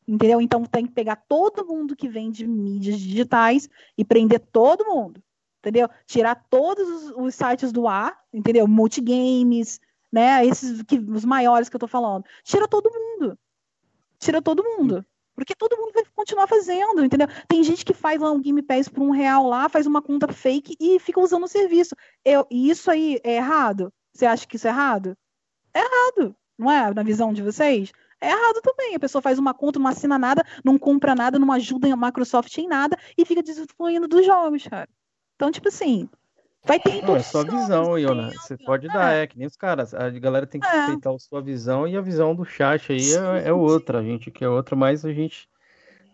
Entendeu? 0.06 0.40
Então 0.40 0.64
tem 0.66 0.84
que 0.86 0.92
pegar 0.92 1.16
todo 1.16 1.66
mundo 1.66 1.96
que 1.96 2.08
vende 2.08 2.46
mídias 2.46 2.98
digitais 2.98 3.70
e 3.96 4.04
prender 4.04 4.38
todo 4.38 4.84
mundo. 4.84 5.22
Entendeu? 5.60 5.88
Tirar 6.06 6.34
todos 6.50 6.86
os, 6.86 7.10
os 7.16 7.34
sites 7.34 7.72
do 7.72 7.88
ar, 7.88 8.14
entendeu? 8.30 8.68
Multigames, 8.68 9.80
né? 10.12 10.44
Esses 10.44 10.82
que, 10.82 10.98
os 10.98 11.24
maiores 11.24 11.70
que 11.70 11.76
eu 11.76 11.80
tô 11.80 11.88
falando. 11.88 12.24
Tira 12.42 12.68
todo 12.68 12.90
mundo. 12.92 13.38
Tira 14.18 14.42
todo 14.42 14.62
mundo. 14.62 15.04
Porque 15.34 15.54
todo 15.54 15.76
mundo 15.76 15.92
vai 15.92 16.04
continuar 16.14 16.46
fazendo, 16.46 17.04
entendeu? 17.04 17.26
Tem 17.48 17.62
gente 17.62 17.84
que 17.84 17.92
faz 17.92 18.20
lá 18.20 18.30
um 18.30 18.40
Game 18.40 18.62
Pass 18.62 18.88
por 18.88 19.02
um 19.02 19.10
real 19.10 19.46
lá, 19.46 19.68
faz 19.68 19.86
uma 19.86 20.00
conta 20.00 20.32
fake 20.32 20.76
e 20.78 20.98
fica 21.00 21.20
usando 21.20 21.44
o 21.44 21.48
serviço. 21.48 21.96
Eu, 22.24 22.46
e 22.50 22.70
isso 22.70 22.90
aí 22.90 23.20
é 23.24 23.36
errado? 23.36 23.92
Você 24.12 24.26
acha 24.26 24.46
que 24.46 24.56
isso 24.56 24.68
é 24.68 24.70
errado? 24.70 25.16
É 25.74 25.80
errado, 25.80 26.36
não 26.56 26.70
é? 26.70 26.94
Na 26.94 27.02
visão 27.02 27.32
de 27.32 27.42
vocês? 27.42 27.92
É 28.20 28.30
errado 28.30 28.60
também. 28.62 28.94
A 28.94 29.00
pessoa 29.00 29.20
faz 29.20 29.38
uma 29.38 29.52
conta, 29.52 29.78
não 29.78 29.88
assina 29.88 30.18
nada, 30.18 30.44
não 30.64 30.78
compra 30.78 31.14
nada, 31.14 31.38
não 31.38 31.52
ajuda 31.52 31.92
a 31.92 31.96
Microsoft 31.96 32.56
em 32.58 32.68
nada 32.68 32.96
e 33.18 33.24
fica 33.24 33.42
desfluindo 33.42 34.06
dos 34.06 34.24
jogos, 34.24 34.66
cara. 34.66 34.88
Então, 35.34 35.50
tipo 35.50 35.68
assim, 35.68 36.08
vai 36.64 36.78
ter. 36.78 37.02
Não, 37.02 37.16
é 37.16 37.20
sua 37.20 37.44
visão, 37.44 37.98
Iona. 37.98 38.30
Você 38.30 38.56
pode 38.56 38.88
dar, 38.88 39.14
é. 39.14 39.22
é, 39.22 39.26
que 39.26 39.38
nem 39.38 39.46
os 39.46 39.56
caras. 39.56 39.94
A 39.94 40.10
galera 40.10 40.46
tem 40.46 40.60
que 40.60 40.66
é. 40.66 40.70
respeitar 40.70 41.10
a 41.10 41.18
sua 41.18 41.40
visão 41.40 41.86
e 41.86 41.96
a 41.96 42.00
visão 42.00 42.34
do 42.34 42.44
chat 42.44 42.92
aí 42.92 43.00
sim, 43.00 43.18
é, 43.18 43.48
é 43.48 43.52
outra. 43.52 43.98
A 43.98 44.02
gente 44.02 44.30
que 44.30 44.44
é 44.44 44.48
outra, 44.48 44.74
mas 44.74 45.04
a 45.04 45.12
gente 45.12 45.48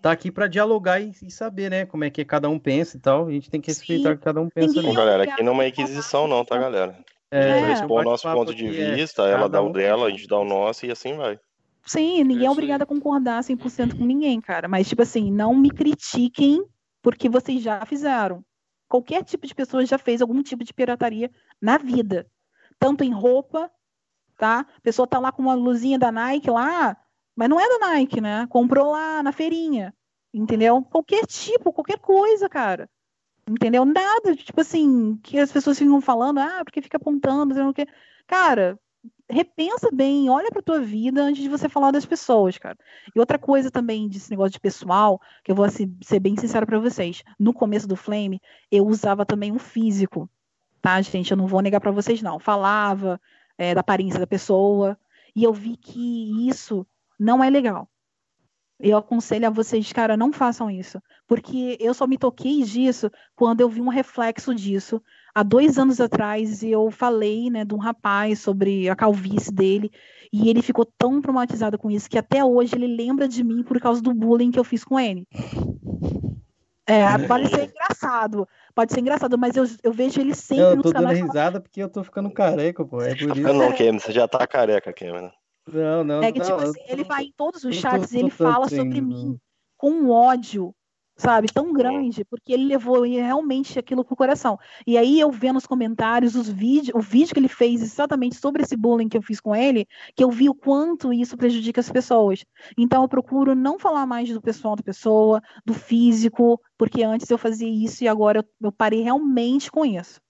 tá 0.03 0.13
aqui 0.13 0.31
para 0.31 0.47
dialogar 0.47 1.01
e, 1.01 1.13
e, 1.23 1.31
saber, 1.31 1.71
né, 1.71 1.87
como 1.87 2.05
é 2.05 2.11
que 2.11 2.25
cada 2.25 2.49
um 2.49 2.59
pensa 2.59 2.97
e 2.97 3.01
tal. 3.01 3.29
A 3.29 3.31
gente 3.31 3.51
tem 3.51 3.61
que 3.61 3.71
respeitar 3.71 4.13
o 4.13 4.17
que 4.17 4.25
cada 4.25 4.41
um 4.41 4.49
pensa. 4.49 4.83
Bom, 4.83 4.95
galera, 4.95 5.25
aqui 5.25 5.43
não 5.43 5.53
é 5.53 5.55
uma 5.55 5.67
inquisição 5.67 6.27
não, 6.27 6.45
tá, 6.45 6.59
galera? 6.59 6.99
É, 7.31 7.53
a 7.53 7.55
gente 7.55 7.63
vai 7.63 7.73
expor 7.75 8.05
nosso 8.05 8.33
ponto 8.33 8.55
de 8.55 8.67
é 8.67 8.95
vista, 8.95 9.23
ela 9.23 9.49
dá 9.49 9.63
o 9.63 9.73
dela, 9.73 10.07
a 10.07 10.11
gente 10.11 10.27
dá 10.27 10.39
o 10.39 10.45
nosso 10.45 10.85
e 10.85 10.91
assim 10.91 11.17
vai. 11.17 11.39
Sim, 11.87 12.25
ninguém 12.25 12.47
é 12.47 12.51
obrigado 12.51 12.83
a 12.83 12.87
concordar 12.87 13.43
100% 13.43 13.97
com 13.97 14.05
ninguém, 14.05 14.41
cara. 14.41 14.69
Mas, 14.69 14.89
tipo 14.89 15.03
assim, 15.03 15.31
não 15.31 15.55
me 15.55 15.71
critiquem 15.71 16.63
porque 17.03 17.29
vocês 17.29 17.63
já 17.63 17.85
fizeram. 17.87 18.45
Qualquer 18.91 19.23
tipo 19.25 19.47
de 19.47 19.55
pessoa 19.55 19.87
já 19.87 19.97
fez 19.97 20.21
algum 20.21 20.43
tipo 20.43 20.65
de 20.65 20.75
pirataria 20.75 21.31
na 21.63 21.79
vida. 21.79 22.27
Tanto 22.77 23.05
em 23.05 23.13
roupa, 23.13 23.71
tá? 24.37 24.67
A 24.77 24.81
pessoa 24.81 25.07
tá 25.07 25.21
lá 25.21 25.31
com 25.31 25.41
uma 25.41 25.55
luzinha 25.55 25.97
da 25.97 26.11
Nike 26.11 26.51
lá, 26.51 26.97
mas 27.37 27.49
não 27.49 27.61
é 27.61 27.69
da 27.69 27.87
Nike, 27.87 28.21
né? 28.21 28.49
Comprou 28.49 28.91
lá 28.91 29.23
na 29.23 29.31
feirinha, 29.31 29.95
entendeu? 30.35 30.83
Qualquer 30.83 31.25
tipo, 31.25 31.73
qualquer 31.73 32.01
coisa, 32.01 32.49
cara. 32.49 32.91
Entendeu? 33.49 33.85
Nada, 33.85 34.35
tipo 34.35 34.61
assim, 34.61 35.17
que 35.23 35.39
as 35.39 35.53
pessoas 35.53 35.79
ficam 35.79 36.01
falando, 36.01 36.39
ah, 36.39 36.65
porque 36.65 36.83
fica 36.83 36.97
apontando, 36.97 37.55
não 37.55 37.55
sei 37.55 37.85
o 37.85 37.87
quê. 37.87 37.87
Cara, 38.27 38.77
repensa 39.31 39.91
bem, 39.93 40.29
olha 40.29 40.51
para 40.51 40.63
tua 40.63 40.81
vida 40.81 41.23
antes 41.23 41.43
de 41.43 41.49
você 41.49 41.69
falar 41.69 41.91
das 41.91 42.05
pessoas, 42.05 42.59
cara. 42.59 42.77
E 43.15 43.19
outra 43.19 43.39
coisa 43.39 43.71
também 43.71 44.09
desse 44.09 44.31
negócio 44.31 44.53
de 44.53 44.61
pessoal, 44.61 45.21
que 45.45 45.51
eu 45.51 45.55
vou 45.55 45.65
assim, 45.65 45.97
ser 46.03 46.21
bem 46.21 46.37
sincero 46.37 46.67
para 46.67 46.79
vocês. 46.79 47.23
No 47.39 47.53
começo 47.53 47.87
do 47.87 47.97
Flame, 47.97 48.41
eu 48.71 48.87
usava 48.87 49.25
também 49.25 49.53
um 49.53 49.59
físico, 49.59 50.29
tá, 50.83 51.01
gente? 51.01 51.31
Eu 51.31 51.37
não 51.37 51.47
vou 51.47 51.61
negar 51.61 51.81
para 51.81 51.91
vocês 51.91 52.21
não. 52.23 52.39
Falava 52.39 53.21
é, 53.57 53.75
da 53.75 53.81
aparência 53.81 54.19
da 54.19 54.27
pessoa 54.27 54.99
e 55.35 55.45
eu 55.45 55.53
vi 55.53 55.77
que 55.77 56.49
isso 56.49 56.87
não 57.19 57.43
é 57.43 57.49
legal. 57.49 57.89
Eu 58.79 58.97
aconselho 58.97 59.47
a 59.47 59.51
vocês, 59.51 59.93
cara, 59.93 60.17
não 60.17 60.33
façam 60.33 60.71
isso. 60.71 61.01
Porque 61.27 61.77
eu 61.79 61.93
só 61.93 62.07
me 62.07 62.17
toquei 62.17 62.63
disso 62.63 63.11
quando 63.37 63.61
eu 63.61 63.69
vi 63.69 63.81
um 63.81 63.89
reflexo 63.89 64.55
disso 64.55 65.03
há 65.35 65.43
dois 65.43 65.79
anos 65.79 66.01
atrás 66.01 66.63
eu 66.63 66.91
falei 66.91 67.51
né, 67.51 67.65
de 67.65 67.75
um 67.75 67.79
rapaz 67.79 68.41
sobre 68.41 68.89
a 68.89 68.97
calvície 68.97 69.53
dele 69.53 69.91
e 70.33 70.49
ele 70.49 70.63
ficou 70.63 70.85
tão 70.85 71.21
traumatizado 71.21 71.79
com 71.79 71.91
isso 71.91 72.09
que 72.09 72.19
até 72.19 72.45
hoje 72.45 72.75
ele 72.75 72.87
lembra 72.87 73.27
de 73.27 73.43
mim 73.43 73.63
por 73.63 73.81
causa 73.81 74.01
do 74.01 74.15
bullying 74.15 74.51
que 74.51 74.59
eu 74.59 74.65
fiz 74.65 74.85
com 74.85 74.99
ele. 74.99 75.27
É, 76.87 77.19
pode 77.29 77.49
ser 77.49 77.71
engraçado, 77.71 78.49
pode 78.75 78.93
ser 78.93 79.01
engraçado, 79.01 79.39
mas 79.39 79.57
eu, 79.57 79.65
eu 79.83 79.93
vejo 79.93 80.21
ele 80.21 80.35
sempre 80.35 80.65
eu 80.65 80.83
tô 80.83 80.93
dando 80.93 81.09
risada 81.09 81.61
porque 81.61 81.81
eu 81.81 81.89
tô 81.89 82.03
ficando 82.03 82.31
careca, 82.33 82.85
pô. 82.85 83.01
É 83.01 83.15
por 83.15 83.37
isso. 83.37 83.53
Não, 83.53 83.73
Cameron, 83.73 84.01
você 84.01 84.11
já 84.11 84.27
tá 84.27 84.45
careca, 84.45 84.93
Cameron. 84.93 85.31
Não, 85.73 86.03
não. 86.03 86.23
É 86.23 86.33
que, 86.33 86.41
tipo 86.41 86.57
assim, 86.57 86.81
ele 86.89 87.05
vai 87.05 87.25
em 87.25 87.33
todos 87.37 87.63
os 87.63 87.77
chats 87.77 88.13
e 88.13 88.19
ele 88.19 88.31
fala 88.31 88.69
sobre 88.69 89.01
mim 89.01 89.39
com 89.77 90.11
ódio 90.11 90.75
sabe, 91.21 91.49
tão 91.53 91.73
grande, 91.73 92.25
porque 92.25 92.53
ele 92.53 92.65
levou 92.65 93.03
realmente 93.03 93.79
aquilo 93.79 94.05
pro 94.05 94.17
coração. 94.17 94.59
E 94.87 94.97
aí 94.97 95.21
eu 95.21 95.31
vendo 95.31 95.55
nos 95.55 95.67
comentários 95.67 96.35
os 96.35 96.49
vídeos, 96.49 96.95
o 96.95 97.01
vídeo 97.01 97.35
que 97.35 97.39
ele 97.39 97.49
fez 97.49 97.83
exatamente 97.83 98.37
sobre 98.37 98.63
esse 98.63 98.75
bullying 98.77 99.09
que 99.09 99.17
eu 99.19 99.23
fiz 99.23 99.39
com 99.39 99.55
ele, 99.55 99.87
que 100.17 100.25
eu 100.25 100.31
vi 100.31 100.49
o 100.49 100.55
quanto 100.55 101.13
isso 101.13 101.37
prejudica 101.37 101.81
as 101.81 101.91
pessoas. 101.91 102.45
Então 102.77 103.03
eu 103.03 103.09
procuro 103.09 103.55
não 103.55 103.79
falar 103.79 104.07
mais 104.07 104.31
do 104.31 104.41
pessoal 104.41 104.75
da 104.75 104.83
pessoa, 104.83 105.43
do 105.65 105.75
físico, 105.75 106.61
porque 106.79 107.03
antes 107.03 107.31
eu 107.31 107.37
fazia 107.37 107.69
isso 107.69 108.03
e 108.03 108.09
agora 108.09 108.39
eu, 108.41 108.69
eu 108.69 108.73
parei 108.73 109.03
realmente 109.03 109.71
com 109.71 109.85
isso. 109.85 110.21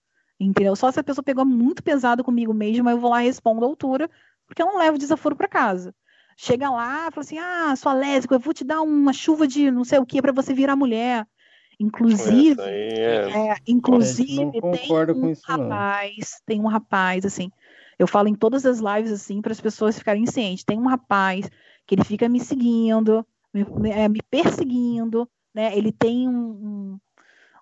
Entendeu? 0.41 0.75
Só 0.75 0.91
se 0.91 0.99
a 0.99 1.05
pessoa 1.05 1.23
pegou 1.23 1.45
muito 1.45 1.83
pesado 1.83 2.25
comigo 2.25 2.53
mesmo, 2.53 2.91
eu 2.91 2.99
vou 2.99 3.11
lá 3.11 3.23
e 3.23 3.27
respondo 3.27 3.65
à 3.65 3.69
altura, 3.69 4.11
porque 4.47 4.61
eu 4.61 4.67
não 4.67 4.79
levo 4.79 4.99
desaforo 4.99 5.37
para 5.37 5.47
casa 5.47 5.95
chega 6.41 6.71
lá, 6.71 7.11
fala 7.11 7.23
assim: 7.23 7.39
ah, 7.39 7.75
sua 7.77 7.93
lésbica, 7.93 8.35
eu 8.35 8.41
vou 8.41 8.55
te 8.55 8.65
dar 8.65 8.81
uma 8.81 9.13
chuva 9.13 9.47
de 9.47 9.71
não 9.71 9.85
sei 9.85 9.99
o 9.99 10.07
que 10.07 10.23
para 10.23 10.33
você 10.33 10.55
virar 10.55 10.75
mulher. 10.75 11.27
Inclusive, 11.79 12.61
é... 12.61 13.51
É, 13.51 13.57
inclusive 13.67 14.51
tem 14.53 14.63
um 15.15 15.31
isso, 15.31 15.43
rapaz, 15.45 16.17
não. 16.19 16.41
tem 16.47 16.61
um 16.61 16.67
rapaz 16.67 17.25
assim. 17.25 17.51
Eu 17.99 18.07
falo 18.07 18.29
em 18.29 18.35
todas 18.35 18.65
as 18.65 18.81
lives 18.81 19.13
assim 19.13 19.43
para 19.43 19.53
as 19.53 19.61
pessoas 19.61 19.99
ficarem 19.99 20.27
cientes. 20.27 20.65
Tem 20.65 20.79
um 20.79 20.89
rapaz 20.89 21.51
que 21.87 21.95
ele 21.95 22.05
fica 22.05 22.29
me 22.29 22.41
seguindo, 22.41 23.27
me, 23.53 23.91
é, 23.91 24.09
me 24.09 24.21
perseguindo, 24.31 25.29
né? 25.55 25.77
Ele 25.77 25.93
tem 25.93 26.29
um, 26.29 26.33
um, 26.33 26.99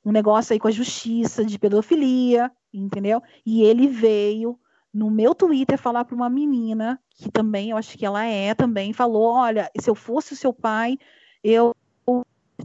um 0.05 0.13
negócio 0.13 0.53
aí 0.53 0.59
com 0.59 0.69
a 0.69 0.73
justiça 0.73 1.45
de 1.45 1.59
pedofilia, 1.59 2.51
entendeu? 2.73 3.21
E 3.45 3.63
ele 3.63 3.89
veio 3.89 4.59
no 4.93 5.11
meu 5.11 5.35
Twitter 5.35 5.79
falar 5.79 6.05
para 6.05 6.15
uma 6.15 6.31
menina, 6.31 7.01
que 7.11 7.31
também, 7.31 7.71
eu 7.71 7.77
acho 7.77 7.97
que 7.97 8.07
ela 8.07 8.25
é 8.25 8.55
também, 8.55 8.93
falou: 8.93 9.25
olha, 9.25 9.71
se 9.79 9.89
eu 9.89 9.95
fosse 9.95 10.33
o 10.33 10.37
seu 10.37 10.53
pai, 10.53 10.99
eu 11.43 11.75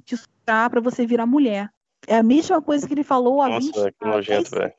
te 0.04 0.16
estudar 0.16 0.70
para 0.70 0.82
você 0.82 1.06
virar 1.06 1.26
mulher. 1.26 1.70
É 2.08 2.18
a 2.18 2.24
mesma 2.24 2.62
coisa 2.62 2.88
que 2.88 2.94
ele 2.94 3.04
falou 3.04 3.42
há 3.42 3.50
Nossa, 3.50 3.60
20 3.60 3.74
que 3.74 4.06
nojento, 4.06 4.52
10, 4.52 4.74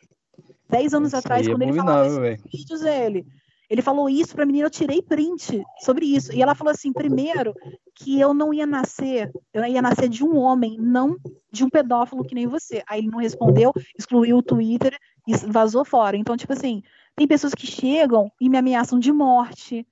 10 0.69 0.95
anos 0.95 1.09
Isso 1.09 1.17
atrás, 1.17 1.49
quando 1.49 1.63
ele 1.63 1.73
falou 1.73 2.05
esses 2.05 2.43
vídeos, 2.53 2.83
ele. 2.83 3.27
Ele 3.71 3.81
falou 3.81 4.11
isso 4.11 4.35
pra 4.35 4.45
menina, 4.45 4.67
eu 4.67 4.71
tirei 4.71 5.01
print 5.01 5.65
sobre 5.81 6.05
isso. 6.05 6.33
E 6.35 6.43
ela 6.43 6.55
falou 6.55 6.71
assim: 6.71 6.93
primeiro, 6.93 7.55
que 7.95 8.21
eu 8.21 8.35
não 8.35 8.53
ia 8.53 8.67
nascer, 8.67 9.33
eu 9.53 9.65
ia 9.65 9.81
nascer 9.81 10.09
de 10.09 10.23
um 10.23 10.37
homem, 10.37 10.77
não 10.79 11.17
de 11.51 11.65
um 11.65 11.71
pedófilo 11.71 12.25
que 12.25 12.35
nem 12.35 12.47
você. 12.47 12.83
Aí 12.87 13.01
ele 13.01 13.11
não 13.11 13.19
respondeu, 13.19 13.73
excluiu 13.99 14.39
o 14.39 14.43
Twitter 14.43 14.99
e 15.27 15.35
vazou 15.47 15.85
fora. 15.85 16.17
Então, 16.17 16.37
tipo 16.37 16.53
assim, 16.53 16.83
tem 17.17 17.27
pessoas 17.27 17.55
que 17.55 17.67
chegam 17.67 18.31
e 18.41 18.49
me 18.49 18.59
ameaçam 18.59 18.99
de 18.99 19.13
morte. 19.13 19.87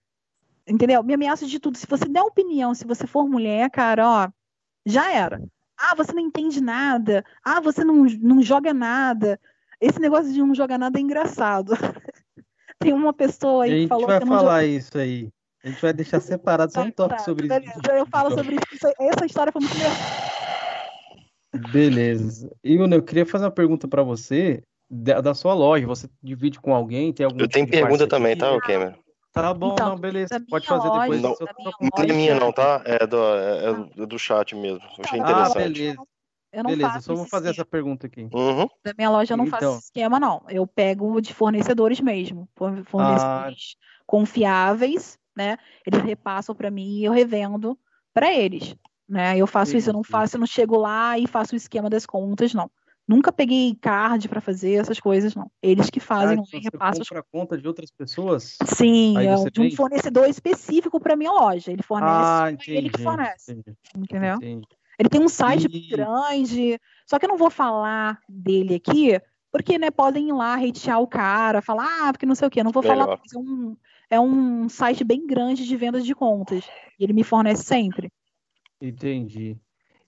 Entendeu? 0.66 1.02
Me 1.02 1.14
ameaçam 1.14 1.48
de 1.48 1.58
tudo. 1.58 1.76
Se 1.76 1.86
você 1.86 2.06
der 2.06 2.22
opinião, 2.22 2.74
se 2.74 2.86
você 2.86 3.06
for 3.06 3.28
mulher, 3.28 3.70
cara, 3.70 4.08
ó, 4.08 4.28
já 4.86 5.12
era. 5.12 5.42
Ah, 5.78 5.94
você 5.94 6.12
não 6.12 6.20
entende 6.20 6.60
nada. 6.60 7.24
Ah, 7.44 7.60
você 7.60 7.82
não, 7.82 8.04
não 8.04 8.42
joga 8.42 8.72
nada. 8.72 9.40
Esse 9.80 9.98
negócio 9.98 10.32
de 10.32 10.38
não 10.38 10.54
jogar 10.54 10.78
nada 10.78 10.98
é 10.98 11.02
engraçado. 11.02 11.72
Tem 12.78 12.92
uma 12.92 13.12
pessoa 13.12 13.64
aí 13.64 13.82
que 13.82 13.88
falou 13.88 14.06
que. 14.06 14.12
A 14.12 14.18
gente 14.18 14.28
vai 14.28 14.38
falar 14.38 14.64
isso 14.64 14.98
aí. 14.98 15.28
A 15.64 15.68
gente 15.68 15.80
vai 15.80 15.92
deixar 15.92 16.20
separado 16.20 16.72
só 16.72 16.82
um 16.82 16.90
toque 16.90 17.16
tá, 17.16 17.20
sobre 17.20 17.46
beleza. 17.46 17.72
isso. 17.72 17.90
Eu 17.90 18.06
falo 18.06 18.30
sobre 18.30 18.56
isso. 18.56 18.86
Essa 18.98 19.26
história 19.26 19.52
foi 19.52 19.62
muito 19.62 19.76
legal. 19.76 19.92
Beleza. 21.72 22.50
Iuna, 22.64 22.96
eu 22.96 23.02
queria 23.02 23.26
fazer 23.26 23.44
uma 23.44 23.50
pergunta 23.50 23.86
para 23.86 24.02
você 24.02 24.62
da, 24.92 25.20
da, 25.20 25.34
sua 25.34 25.54
loja. 25.54 25.86
Você 25.86 26.08
divide 26.22 26.60
com 26.60 26.74
alguém? 26.74 27.12
Tem 27.12 27.24
algum 27.24 27.40
eu 27.40 27.48
tenho 27.48 27.64
tipo 27.66 27.78
pergunta 27.78 28.06
também, 28.06 28.36
tá, 28.36 28.60
Cameron? 28.60 28.94
Tá 29.32 29.54
bom, 29.54 29.72
então, 29.72 29.90
não, 29.90 29.96
beleza. 29.96 30.44
Pode 30.50 30.66
fazer 30.66 30.88
loja, 30.88 31.00
depois. 31.00 31.22
Não, 31.22 31.36
não 31.80 32.04
é 32.04 32.12
minha, 32.12 32.34
não, 32.38 32.52
tá? 32.52 32.82
É 32.84 33.06
do, 33.06 33.16
é, 33.16 34.02
é 34.02 34.06
do 34.06 34.18
chat 34.18 34.54
mesmo. 34.54 34.84
Eu 34.98 35.04
achei 35.04 35.18
ah, 35.18 35.22
interessante. 35.22 35.58
Ah, 35.58 35.68
beleza. 35.68 35.96
Eu 36.52 36.62
não 36.62 36.70
Beleza, 36.70 37.00
só 37.00 37.14
vou 37.14 37.24
fazer 37.24 37.48
essa 37.48 37.64
pergunta 37.64 38.06
aqui. 38.06 38.28
Uhum. 38.30 38.68
Da 38.84 38.92
minha 38.96 39.08
loja 39.08 39.32
eu 39.32 39.38
não 39.38 39.46
então. 39.46 39.58
faço 39.58 39.86
esquema, 39.86 40.20
não. 40.20 40.42
Eu 40.50 40.66
pego 40.66 41.18
de 41.18 41.32
fornecedores 41.32 41.98
mesmo. 41.98 42.46
Fornecedores 42.54 43.22
ah. 43.22 43.50
confiáveis, 44.06 45.18
né? 45.34 45.56
Eles 45.86 46.02
repassam 46.02 46.54
para 46.54 46.70
mim 46.70 46.98
e 46.98 47.04
eu 47.06 47.12
revendo 47.12 47.78
para 48.12 48.30
eles. 48.34 48.76
Né? 49.08 49.38
Eu 49.38 49.46
faço 49.46 49.70
sim, 49.70 49.78
isso, 49.78 49.88
eu 49.88 49.94
não 49.94 50.04
faço, 50.04 50.36
eu 50.36 50.40
não 50.40 50.46
chego 50.46 50.76
lá 50.76 51.18
e 51.18 51.26
faço 51.26 51.54
o 51.54 51.56
esquema 51.56 51.88
das 51.88 52.04
contas, 52.04 52.52
não. 52.52 52.70
Nunca 53.06 53.32
peguei 53.32 53.74
card 53.80 54.28
para 54.28 54.40
fazer 54.40 54.74
essas 54.74 55.00
coisas, 55.00 55.34
não. 55.34 55.50
Eles 55.60 55.90
que 55.90 55.98
fazem, 55.98 56.34
então 56.34 56.44
não 56.52 56.60
repassam. 56.60 57.04
Você 57.04 57.08
compra 57.08 57.26
conta 57.30 57.58
de 57.58 57.66
outras 57.66 57.90
pessoas? 57.90 58.56
Sim, 58.64 59.18
é 59.18 59.50
de 59.50 59.60
um 59.60 59.70
fornecedor 59.72 60.28
específico 60.28 61.00
para 61.00 61.16
minha 61.16 61.32
loja. 61.32 61.72
Ele 61.72 61.82
fornece, 61.82 62.12
ah, 62.14 62.50
entendi, 62.50 62.76
ele 62.76 62.90
que 62.90 63.02
fornece. 63.02 63.52
Entendi, 63.52 63.76
entendeu? 63.96 64.36
Entendi. 64.36 64.66
Ele 64.98 65.08
tem 65.08 65.20
um 65.20 65.28
site 65.28 65.66
e... 65.70 65.88
grande, 65.88 66.78
só 67.06 67.18
que 67.18 67.24
eu 67.24 67.28
não 67.28 67.36
vou 67.36 67.50
falar 67.50 68.20
dele 68.28 68.76
aqui, 68.76 69.20
porque 69.50 69.78
né, 69.78 69.90
podem 69.90 70.28
ir 70.28 70.32
lá 70.32 70.54
hatear 70.54 71.00
o 71.00 71.06
cara, 71.06 71.60
falar, 71.60 72.08
ah, 72.08 72.12
porque 72.12 72.26
não 72.26 72.34
sei 72.34 72.46
o 72.46 72.50
quê. 72.50 72.60
Eu 72.60 72.64
não 72.64 72.72
vou 72.72 72.82
Melhor. 72.82 72.98
falar, 72.98 73.20
é 73.34 73.38
um, 73.38 73.76
é 74.10 74.20
um 74.20 74.68
site 74.68 75.02
bem 75.02 75.26
grande 75.26 75.66
de 75.66 75.76
vendas 75.76 76.04
de 76.04 76.14
contas. 76.14 76.64
E 76.98 77.04
ele 77.04 77.12
me 77.12 77.24
fornece 77.24 77.64
sempre. 77.64 78.12
Entendi. 78.80 79.58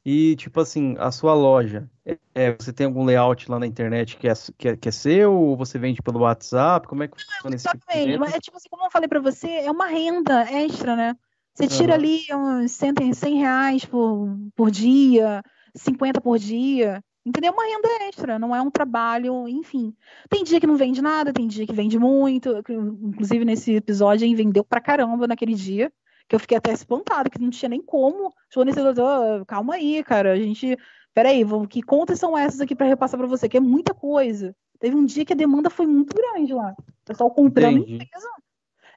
E, 0.04 0.36
tipo 0.36 0.60
assim, 0.60 0.94
a 0.98 1.10
sua 1.10 1.32
loja, 1.32 1.88
é, 2.34 2.52
você 2.52 2.74
tem 2.74 2.86
algum 2.86 3.04
layout 3.04 3.50
lá 3.50 3.58
na 3.58 3.66
internet 3.66 4.18
que 4.18 4.28
é, 4.28 4.34
que 4.58 4.68
é, 4.68 4.76
que 4.76 4.88
é 4.88 4.92
seu? 4.92 5.32
Ou 5.32 5.56
você 5.56 5.78
vende 5.78 6.02
pelo 6.02 6.20
WhatsApp? 6.20 6.86
Como 6.86 7.02
é 7.02 7.08
que 7.08 7.16
funciona 7.16 7.56
esse 7.56 7.66
tipo 7.66 7.86
mesmo. 7.88 8.24
É 8.26 8.38
tipo 8.38 8.56
assim, 8.56 8.68
como 8.68 8.84
eu 8.84 8.90
falei 8.90 9.08
para 9.08 9.20
você, 9.20 9.48
é 9.48 9.70
uma 9.70 9.86
renda 9.86 10.42
extra, 10.42 10.94
né? 10.94 11.16
Você 11.54 11.68
tira 11.68 11.92
uhum. 11.92 11.98
ali 11.98 12.20
uns 12.32 12.72
100, 12.72 13.14
100 13.14 13.38
reais 13.38 13.84
por, 13.86 14.36
por 14.54 14.70
dia, 14.70 15.42
50 15.74 16.20
por 16.20 16.38
dia. 16.38 17.02
Entendeu? 17.24 17.54
Uma 17.54 17.64
renda 17.64 17.88
extra, 18.06 18.38
não 18.38 18.54
é 18.54 18.60
um 18.60 18.70
trabalho, 18.70 19.48
enfim. 19.48 19.94
Tem 20.28 20.44
dia 20.44 20.60
que 20.60 20.66
não 20.66 20.76
vende 20.76 21.00
nada, 21.00 21.32
tem 21.32 21.46
dia 21.46 21.66
que 21.66 21.72
vende 21.72 21.98
muito. 21.98 22.62
Inclusive, 22.68 23.42
nesse 23.46 23.76
episódio, 23.76 24.26
aí 24.26 24.34
vendeu 24.34 24.62
pra 24.62 24.82
caramba 24.82 25.26
naquele 25.26 25.54
dia 25.54 25.90
que 26.28 26.34
eu 26.34 26.40
fiquei 26.40 26.56
até 26.56 26.72
espantada, 26.72 27.30
que 27.30 27.40
não 27.40 27.50
tinha 27.50 27.68
nem 27.68 27.82
como. 27.82 28.28
O 28.28 28.32
fornecedor, 28.52 29.44
calma 29.46 29.74
aí, 29.74 30.02
cara, 30.04 30.32
a 30.32 30.36
gente. 30.36 30.76
Peraí, 31.12 31.44
que 31.68 31.80
contas 31.82 32.18
são 32.18 32.36
essas 32.36 32.60
aqui 32.60 32.74
para 32.74 32.86
repassar 32.86 33.18
para 33.18 33.28
você? 33.28 33.48
Que 33.48 33.58
é 33.58 33.60
muita 33.60 33.94
coisa. 33.94 34.54
Teve 34.80 34.96
um 34.96 35.04
dia 35.04 35.24
que 35.24 35.32
a 35.32 35.36
demanda 35.36 35.70
foi 35.70 35.86
muito 35.86 36.14
grande 36.14 36.52
lá. 36.52 36.74
O 36.78 37.04
pessoal 37.04 37.30
comprando 37.30 37.78
em 37.78 37.98
peso. 37.98 38.26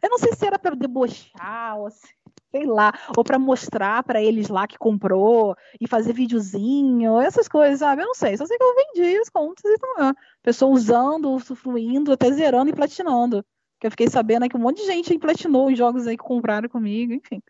Eu 0.02 0.10
não 0.10 0.18
sei 0.18 0.34
se 0.34 0.46
era 0.46 0.60
para 0.60 0.76
debochar, 0.76 1.78
ou 1.78 1.90
se, 1.90 2.08
sei 2.52 2.66
lá, 2.66 2.94
ou 3.16 3.24
para 3.24 3.40
mostrar 3.40 4.04
para 4.04 4.22
eles 4.22 4.48
lá 4.48 4.68
que 4.68 4.78
comprou 4.78 5.56
e 5.80 5.88
fazer 5.88 6.14
videozinho, 6.14 7.20
essas 7.20 7.48
coisas, 7.48 7.80
sabe? 7.80 8.04
Eu 8.04 8.08
não 8.08 8.16
sei. 8.16 8.38
Só 8.38 8.46
sei 8.46 8.58
que 8.58 8.64
eu 8.64 8.76
vendi 8.76 9.18
as 9.18 9.30
contas 9.30 9.64
e 9.66 9.74
então, 9.74 10.14
pessoa 10.44 10.72
usando, 10.72 11.32
usufruindo, 11.32 12.12
até 12.12 12.32
zerando 12.32 12.70
e 12.70 12.76
platinando. 12.76 13.44
Que 13.80 13.88
eu 13.88 13.92
fiquei 13.92 14.10
sabendo 14.10 14.48
que 14.50 14.58
um 14.58 14.60
monte 14.60 14.82
de 14.82 14.88
gente 14.88 15.18
platinou 15.20 15.68
os 15.68 15.78
jogos 15.78 16.08
aí 16.08 16.18
que 16.18 16.24
compraram 16.24 16.68
comigo, 16.68 17.14
enfim. 17.14 17.42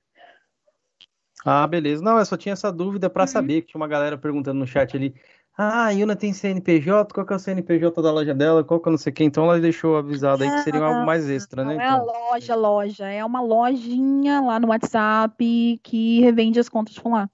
Ah, 1.45 1.66
beleza. 1.66 2.04
Não, 2.04 2.18
eu 2.18 2.26
só 2.26 2.36
tinha 2.36 2.54
essa 2.54 2.72
dúvida 2.72 3.10
para 3.10 3.24
uhum. 3.24 3.28
saber, 3.28 3.62
que 3.62 3.68
tinha 3.68 3.80
uma 3.80 3.88
galera 3.88 4.18
perguntando 4.18 4.60
no 4.60 4.68
chat 4.68 4.95
ali. 4.95 5.16
Ah, 5.58 5.86
a 5.86 5.90
Yuna 5.90 6.16
tem 6.16 6.34
CNPJ, 6.34 7.12
qual 7.14 7.26
que 7.26 7.34
é 7.34 7.36
o 7.36 7.40
CNPJ 7.40 7.99
da 8.02 8.12
loja 8.12 8.34
dela, 8.34 8.64
qual 8.64 8.80
que 8.80 8.90
é 8.90 8.91
não 8.91 8.98
sei 8.98 9.12
o 9.12 9.16
que, 9.16 9.24
então 9.24 9.45
ela 9.45 9.60
deixou 9.60 9.98
avisado 9.98 10.44
aí 10.44 10.52
que 10.52 10.60
seria 10.60 10.84
algo 10.84 11.04
mais 11.04 11.28
extra, 11.28 11.66
né? 11.66 11.76
Não 11.76 11.82
então. 11.82 11.88
é 11.88 11.99
a 11.99 12.04
loja, 12.04 12.56
loja, 12.56 13.08
é 13.08 13.26
uma 13.26 13.41
lojinha 13.41 14.40
lá 14.40 14.60
no 14.60 14.68
WhatsApp 14.68 15.80
que 15.82 16.22
revende 16.22 16.60
as 16.60 16.70
contas 16.70 16.99
por 16.99 17.12
lá. 17.12 17.28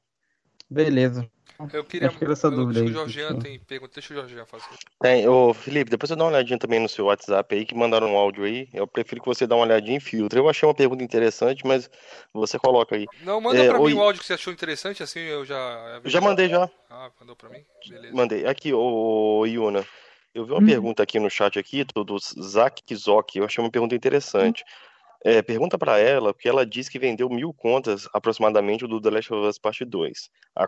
Beleza. 0.70 1.30
Eu 1.71 1.84
queria. 1.84 2.07
Acho 2.07 2.17
que 2.17 2.25
essa 2.25 2.49
dúvida 2.49 2.80
aí. 2.80 2.88
O 2.88 2.91
Jorginho 2.91 3.39
tem 3.39 3.59
pergunta. 3.59 3.93
Deixa 3.93 4.13
o 4.13 4.17
Jorginho 4.17 4.45
fazer. 4.45 4.65
Tem. 4.99 5.27
Ô, 5.27 5.53
Felipe, 5.53 5.91
depois 5.91 6.09
você 6.09 6.15
dá 6.15 6.23
uma 6.23 6.31
olhadinha 6.31 6.57
também 6.57 6.80
no 6.80 6.89
seu 6.89 7.05
WhatsApp 7.05 7.55
aí, 7.55 7.65
que 7.65 7.75
mandaram 7.75 8.11
um 8.11 8.17
áudio 8.17 8.43
aí. 8.43 8.67
Eu 8.73 8.88
prefiro 8.88 9.21
que 9.21 9.27
você 9.27 9.45
dê 9.45 9.53
uma 9.53 9.63
olhadinha 9.63 9.97
em 9.97 9.99
filtro. 9.99 10.39
Eu 10.39 10.49
achei 10.49 10.67
uma 10.67 10.73
pergunta 10.73 11.03
interessante, 11.03 11.65
mas 11.65 11.89
você 12.34 12.57
coloca 12.57 12.95
aí. 12.95 13.05
Não, 13.21 13.39
manda 13.39 13.59
é, 13.59 13.67
pra 13.67 13.80
mim 13.80 13.93
o 13.93 14.01
áudio 14.01 14.21
que 14.21 14.27
você 14.27 14.34
achou 14.34 14.51
interessante, 14.51 15.03
assim 15.03 15.19
eu 15.19 15.45
já. 15.45 16.01
Eu 16.03 16.09
já 16.09 16.19
mandei 16.19 16.49
já. 16.49 16.69
Ah, 16.89 17.09
mandou 17.19 17.35
pra 17.35 17.49
mim? 17.49 17.63
Beleza. 17.88 18.15
Mandei. 18.15 18.45
Aqui, 18.45 18.73
ô, 18.73 19.45
Iuna. 19.45 19.85
Eu 20.34 20.45
vi 20.45 20.51
uma 20.51 20.61
hum. 20.61 20.65
pergunta 20.65 21.03
aqui 21.03 21.19
no 21.19 21.30
chat 21.30 21.59
aqui, 21.59 21.84
do, 21.84 22.03
do 22.03 22.17
Zak 22.19 22.81
Kizok. 22.84 23.38
Eu 23.38 23.45
achei 23.45 23.63
uma 23.63 23.69
pergunta 23.69 23.93
interessante. 23.93 24.63
Hum. 24.63 24.93
É, 25.25 25.41
pergunta 25.41 25.77
para 25.77 25.97
ela, 25.99 26.34
porque 26.34 26.49
ela 26.49 26.65
disse 26.65 26.91
que 26.91 26.99
vendeu 26.99 27.30
mil 27.30 27.53
contas 27.53 28.09
aproximadamente 28.13 28.85
do 28.85 28.99
The 28.99 29.09
Last 29.09 29.34
of 29.34 29.47
Us 29.47 29.57
Part 29.57 29.85
2. 29.85 30.30
A, 30.57 30.67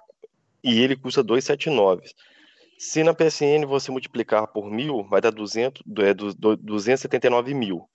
e 0.66 0.82
ele 0.82 0.96
custa 0.96 1.24
279. 1.24 2.02
Se 2.78 3.04
na 3.04 3.14
PSN 3.14 3.66
você 3.68 3.92
multiplicar 3.92 4.48
por 4.48 4.70
mil, 4.70 5.04
vai 5.04 5.22
dar 5.22 5.32
200, 5.32 5.82
é, 6.00 6.14
279 6.14 7.54
mil. 7.54 7.88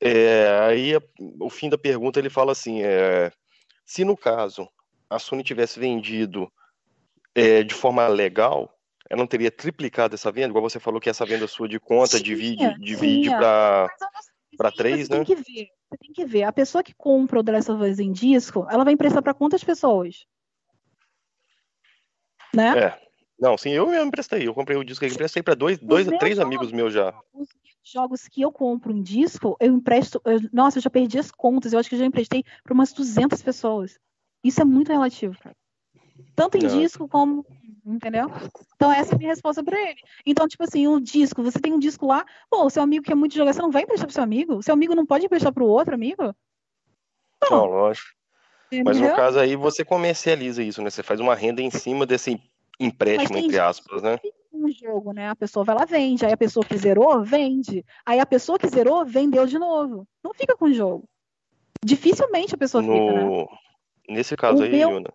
É, 0.00 0.48
aí 0.66 0.92
o 1.38 1.48
fim 1.48 1.68
da 1.68 1.78
pergunta 1.78 2.18
ele 2.18 2.30
fala 2.30 2.52
assim: 2.52 2.82
é, 2.82 3.30
se 3.84 4.04
no 4.04 4.16
caso 4.16 4.68
a 5.08 5.18
Sony 5.18 5.44
tivesse 5.44 5.78
vendido 5.78 6.50
é, 7.34 7.62
de 7.62 7.74
forma 7.74 8.08
legal, 8.08 8.74
ela 9.08 9.20
não 9.20 9.26
teria 9.26 9.50
triplicado 9.50 10.14
essa 10.14 10.32
venda, 10.32 10.48
igual 10.48 10.68
você 10.68 10.80
falou 10.80 11.00
que 11.00 11.10
essa 11.10 11.26
venda 11.26 11.46
sua 11.46 11.68
de 11.68 11.78
conta 11.78 12.18
divide, 12.18 12.74
divide 12.80 13.28
para 13.30 14.72
três, 14.74 15.08
né? 15.08 15.16
Tem 15.16 15.24
que 15.24 15.34
ver, 15.36 15.68
você 15.88 15.96
tem 15.98 16.12
que 16.12 16.24
ver. 16.24 16.42
A 16.44 16.52
pessoa 16.52 16.82
que 16.82 16.94
compra 16.94 17.38
o 17.38 17.44
The 17.44 17.52
Last 17.52 17.70
of 17.70 17.84
Us 17.84 17.98
em 17.98 18.10
disco, 18.10 18.66
ela 18.70 18.84
vai 18.84 18.94
emprestar 18.94 19.22
para 19.22 19.34
quantas 19.34 19.62
pessoas? 19.62 20.24
Né? 22.52 22.78
É. 22.78 23.02
Não, 23.38 23.58
sim, 23.58 23.70
eu 23.70 23.88
mesmo 23.88 24.06
emprestei. 24.06 24.46
Eu 24.46 24.54
comprei 24.54 24.76
o 24.76 24.84
disco 24.84 25.04
aqui, 25.04 25.14
emprestei 25.14 25.42
para 25.42 25.54
dois, 25.54 25.78
dois 25.78 26.06
três 26.06 26.36
jogos, 26.36 26.38
amigos 26.38 26.72
meus 26.72 26.92
já. 26.92 27.12
Os 27.34 27.48
jogos 27.82 28.28
que 28.28 28.40
eu 28.40 28.52
compro 28.52 28.92
em 28.92 29.02
disco, 29.02 29.56
eu 29.58 29.74
empresto. 29.74 30.22
Eu, 30.24 30.40
nossa, 30.52 30.78
eu 30.78 30.82
já 30.82 30.88
perdi 30.88 31.18
as 31.18 31.32
contas. 31.32 31.72
Eu 31.72 31.80
acho 31.80 31.88
que 31.88 31.96
eu 31.96 31.98
já 31.98 32.06
emprestei 32.06 32.44
para 32.62 32.72
umas 32.72 32.92
200 32.92 33.42
pessoas. 33.42 33.98
Isso 34.44 34.60
é 34.60 34.64
muito 34.64 34.92
relativo, 34.92 35.36
cara. 35.40 35.56
Tanto 36.36 36.56
em 36.56 36.62
Não. 36.62 36.78
disco 36.78 37.08
como. 37.08 37.44
Entendeu? 37.84 38.30
Então, 38.76 38.92
essa 38.92 39.12
é 39.12 39.16
a 39.16 39.18
minha 39.18 39.30
resposta 39.30 39.62
para 39.64 39.80
ele. 39.90 39.98
Então, 40.24 40.46
tipo 40.46 40.62
assim, 40.62 40.86
o 40.86 41.00
disco, 41.00 41.42
você 41.42 41.58
tem 41.58 41.72
um 41.72 41.80
disco 41.80 42.06
lá, 42.06 42.24
pô, 42.48 42.64
o 42.64 42.70
seu 42.70 42.80
amigo 42.80 43.04
quer 43.04 43.16
muito 43.16 43.34
jogar, 43.34 43.52
você 43.52 43.60
não 43.60 43.72
vai 43.72 43.82
emprestar 43.82 44.06
pro 44.06 44.14
seu 44.14 44.22
amigo? 44.22 44.54
O 44.54 44.62
seu 44.62 44.72
amigo 44.72 44.94
não 44.94 45.04
pode 45.04 45.26
emprestar 45.26 45.52
pro 45.52 45.66
outro 45.66 45.94
amigo? 45.94 46.32
Não, 47.42 47.50
não 47.50 47.64
lógico. 47.66 48.21
Mas 48.84 48.98
no 48.98 49.14
caso 49.14 49.38
aí 49.38 49.56
você 49.56 49.84
comercializa 49.84 50.62
isso, 50.62 50.80
né? 50.82 50.90
Você 50.90 51.02
faz 51.02 51.20
uma 51.20 51.34
renda 51.34 51.60
em 51.60 51.70
cima 51.70 52.06
desse 52.06 52.40
empréstimo, 52.80 53.38
entre 53.38 53.58
aspas, 53.58 54.02
né? 54.02 54.18
Um 54.52 54.70
jogo, 54.70 55.12
né? 55.12 55.28
A 55.28 55.36
pessoa 55.36 55.64
vai 55.64 55.74
lá, 55.74 55.84
vende. 55.84 56.24
Aí 56.24 56.32
a 56.32 56.36
pessoa 56.36 56.64
que 56.64 56.76
zerou, 56.76 57.22
vende. 57.22 57.84
Aí 58.06 58.20
a 58.20 58.26
pessoa 58.26 58.58
que 58.58 58.68
zerou, 58.68 59.04
vendeu 59.04 59.46
de 59.46 59.58
novo. 59.58 60.06
Não 60.22 60.32
fica 60.32 60.56
com 60.56 60.66
o 60.66 60.72
jogo. 60.72 61.08
Dificilmente 61.84 62.54
a 62.54 62.58
pessoa 62.58 62.82
no... 62.82 62.92
fica, 62.92 63.12
né? 63.12 63.46
Nesse 64.08 64.36
caso 64.36 64.60
o 64.60 64.62
aí, 64.62 64.70
meu... 64.70 64.90
Yuna, 64.90 65.12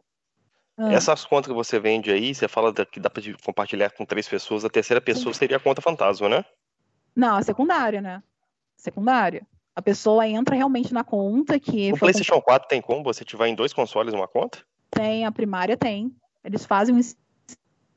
ah. 0.77 0.93
essas 0.93 1.25
contas 1.25 1.47
que 1.47 1.55
você 1.55 1.79
vende 1.79 2.11
aí, 2.11 2.35
você 2.35 2.47
fala 2.47 2.73
que 2.73 2.99
dá 2.99 3.09
pra 3.09 3.23
compartilhar 3.43 3.89
com 3.91 4.05
três 4.05 4.27
pessoas, 4.27 4.63
a 4.63 4.69
terceira 4.69 5.01
pessoa 5.01 5.33
seria 5.33 5.57
a 5.57 5.59
conta 5.59 5.81
fantasma, 5.81 6.29
né? 6.29 6.45
Não, 7.15 7.35
a 7.35 7.41
secundária, 7.41 8.01
né? 8.01 8.21
Secundária. 8.75 9.45
A 9.77 9.81
pessoa 9.83 10.27
entra 10.27 10.55
realmente 10.55 10.91
na 10.91 11.03
conta 11.03 11.59
que. 11.59 11.93
O 11.93 11.99
PlayStation 11.99 12.41
4 12.41 12.67
tem 12.67 12.81
como 12.81 13.03
você 13.03 13.23
tiver 13.23 13.47
em 13.47 13.53
dois 13.53 13.71
consoles 13.71 14.11
uma 14.11 14.27
conta? 14.27 14.57
Tem, 14.89 15.23
a 15.23 15.31
primária 15.31 15.77
tem. 15.77 16.11
Eles 16.43 16.65
fazem 16.65 16.95
um. 16.95 16.99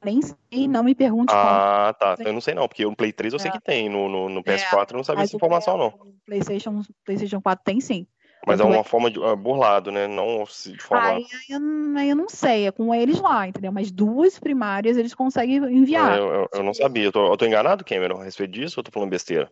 Nem 0.05 0.21
sei, 0.21 0.69
não 0.69 0.85
me 0.85 0.95
pergunte. 0.95 1.33
Ah, 1.35 1.95
como. 1.99 2.17
tá. 2.17 2.23
Eu 2.23 2.35
não 2.35 2.41
sei 2.43 2.53
não, 2.53 2.69
porque 2.69 2.85
o 2.85 2.95
Play 2.95 3.15
3 3.15 3.33
eu 3.33 3.39
é. 3.39 3.41
sei 3.41 3.51
que 3.51 3.63
tem. 3.63 3.89
No, 3.89 4.11
no, 4.11 4.29
no 4.29 4.45
PS4 4.45 4.91
é, 4.91 4.93
eu 4.93 4.97
não 4.99 5.05
sabia 5.05 5.25
essa 5.25 5.35
informação, 5.35 5.79
não. 5.79 5.87
O 5.87 6.15
PlayStation, 6.27 6.83
PlayStation 7.03 7.41
4 7.41 7.65
tem 7.65 7.81
sim. 7.81 8.07
Mas 8.47 8.61
é 8.61 8.65
uma 8.65 8.85
forma 8.85 9.11
de 9.11 9.19
uh, 9.19 9.35
burlado, 9.35 9.91
né? 9.91 10.07
Não 10.07 10.45
de 10.45 10.83
forma. 10.83 11.13
Aí 11.13 11.27
eu, 11.49 11.61
aí 11.97 12.11
eu 12.11 12.17
não 12.17 12.29
sei, 12.29 12.67
é 12.67 12.71
com 12.71 12.95
eles 12.95 13.19
lá, 13.21 13.49
entendeu? 13.49 13.73
Mas 13.73 13.91
duas 13.91 14.39
primárias 14.39 14.99
eles 14.99 15.15
conseguem 15.15 15.57
enviar. 15.57 16.19
Eu, 16.19 16.29
eu, 16.29 16.49
eu 16.53 16.63
não 16.63 16.75
sabia. 16.75 17.05
Eu 17.05 17.13
tô, 17.13 17.33
eu 17.33 17.37
tô 17.39 17.47
enganado, 17.47 17.87
Cameron, 17.87 18.21
a 18.21 18.25
respeito 18.25 18.53
disso 18.53 18.81
ou 18.81 18.85
tô 18.85 18.91
falando 18.91 19.09
besteira? 19.09 19.51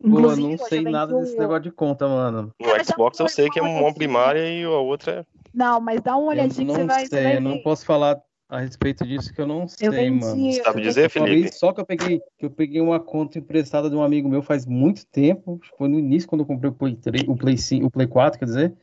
Pô, 0.00 0.20
eu 0.20 0.36
não 0.36 0.58
sei 0.58 0.82
nada 0.82 1.18
desse 1.18 1.36
negócio 1.36 1.62
de 1.62 1.70
conta, 1.70 2.06
mano. 2.06 2.52
No 2.60 2.66
Cara, 2.66 2.84
Xbox 2.84 3.18
eu 3.18 3.28
sei 3.28 3.48
que 3.48 3.58
é 3.58 3.62
uma 3.62 3.94
primária 3.94 4.46
e 4.46 4.64
a 4.64 4.70
outra 4.70 5.20
é. 5.20 5.24
Não, 5.54 5.80
mas 5.80 6.00
dá 6.02 6.16
uma 6.16 6.28
olhadinha 6.28 6.66
que 6.66 6.80
você 6.80 6.84
vai. 6.84 7.06
Sei, 7.06 7.22
vai 7.22 7.36
eu 7.36 7.40
não 7.40 7.58
posso 7.62 7.86
falar 7.86 8.20
a 8.48 8.60
respeito 8.60 9.04
disso 9.04 9.32
que 9.32 9.40
eu 9.40 9.46
não 9.46 9.66
sei, 9.66 9.88
eu 9.88 9.92
vendi, 9.92 10.20
mano. 10.20 10.52
Você 10.52 10.62
sabe 10.62 10.82
dizer, 10.82 11.08
Felipe? 11.08 11.52
Só 11.52 11.72
que 11.72 11.80
eu 11.80 11.86
peguei, 11.86 12.20
que 12.38 12.46
eu 12.46 12.50
peguei 12.50 12.80
uma 12.80 13.00
conta 13.00 13.38
emprestada 13.38 13.88
de 13.88 13.96
um 13.96 14.02
amigo 14.02 14.28
meu 14.28 14.42
faz 14.42 14.66
muito 14.66 15.06
tempo. 15.06 15.58
Foi 15.76 15.88
no 15.88 15.98
início 15.98 16.28
quando 16.28 16.42
eu 16.42 16.46
comprei 16.46 16.70
o 16.70 16.74
Play 16.74 16.94
3, 16.94 17.24
o 17.26 17.36
Play 17.36 17.56
5, 17.56 17.86
o 17.86 17.90
Play 17.90 18.06
4, 18.06 18.38
quer 18.38 18.44
dizer. 18.44 18.76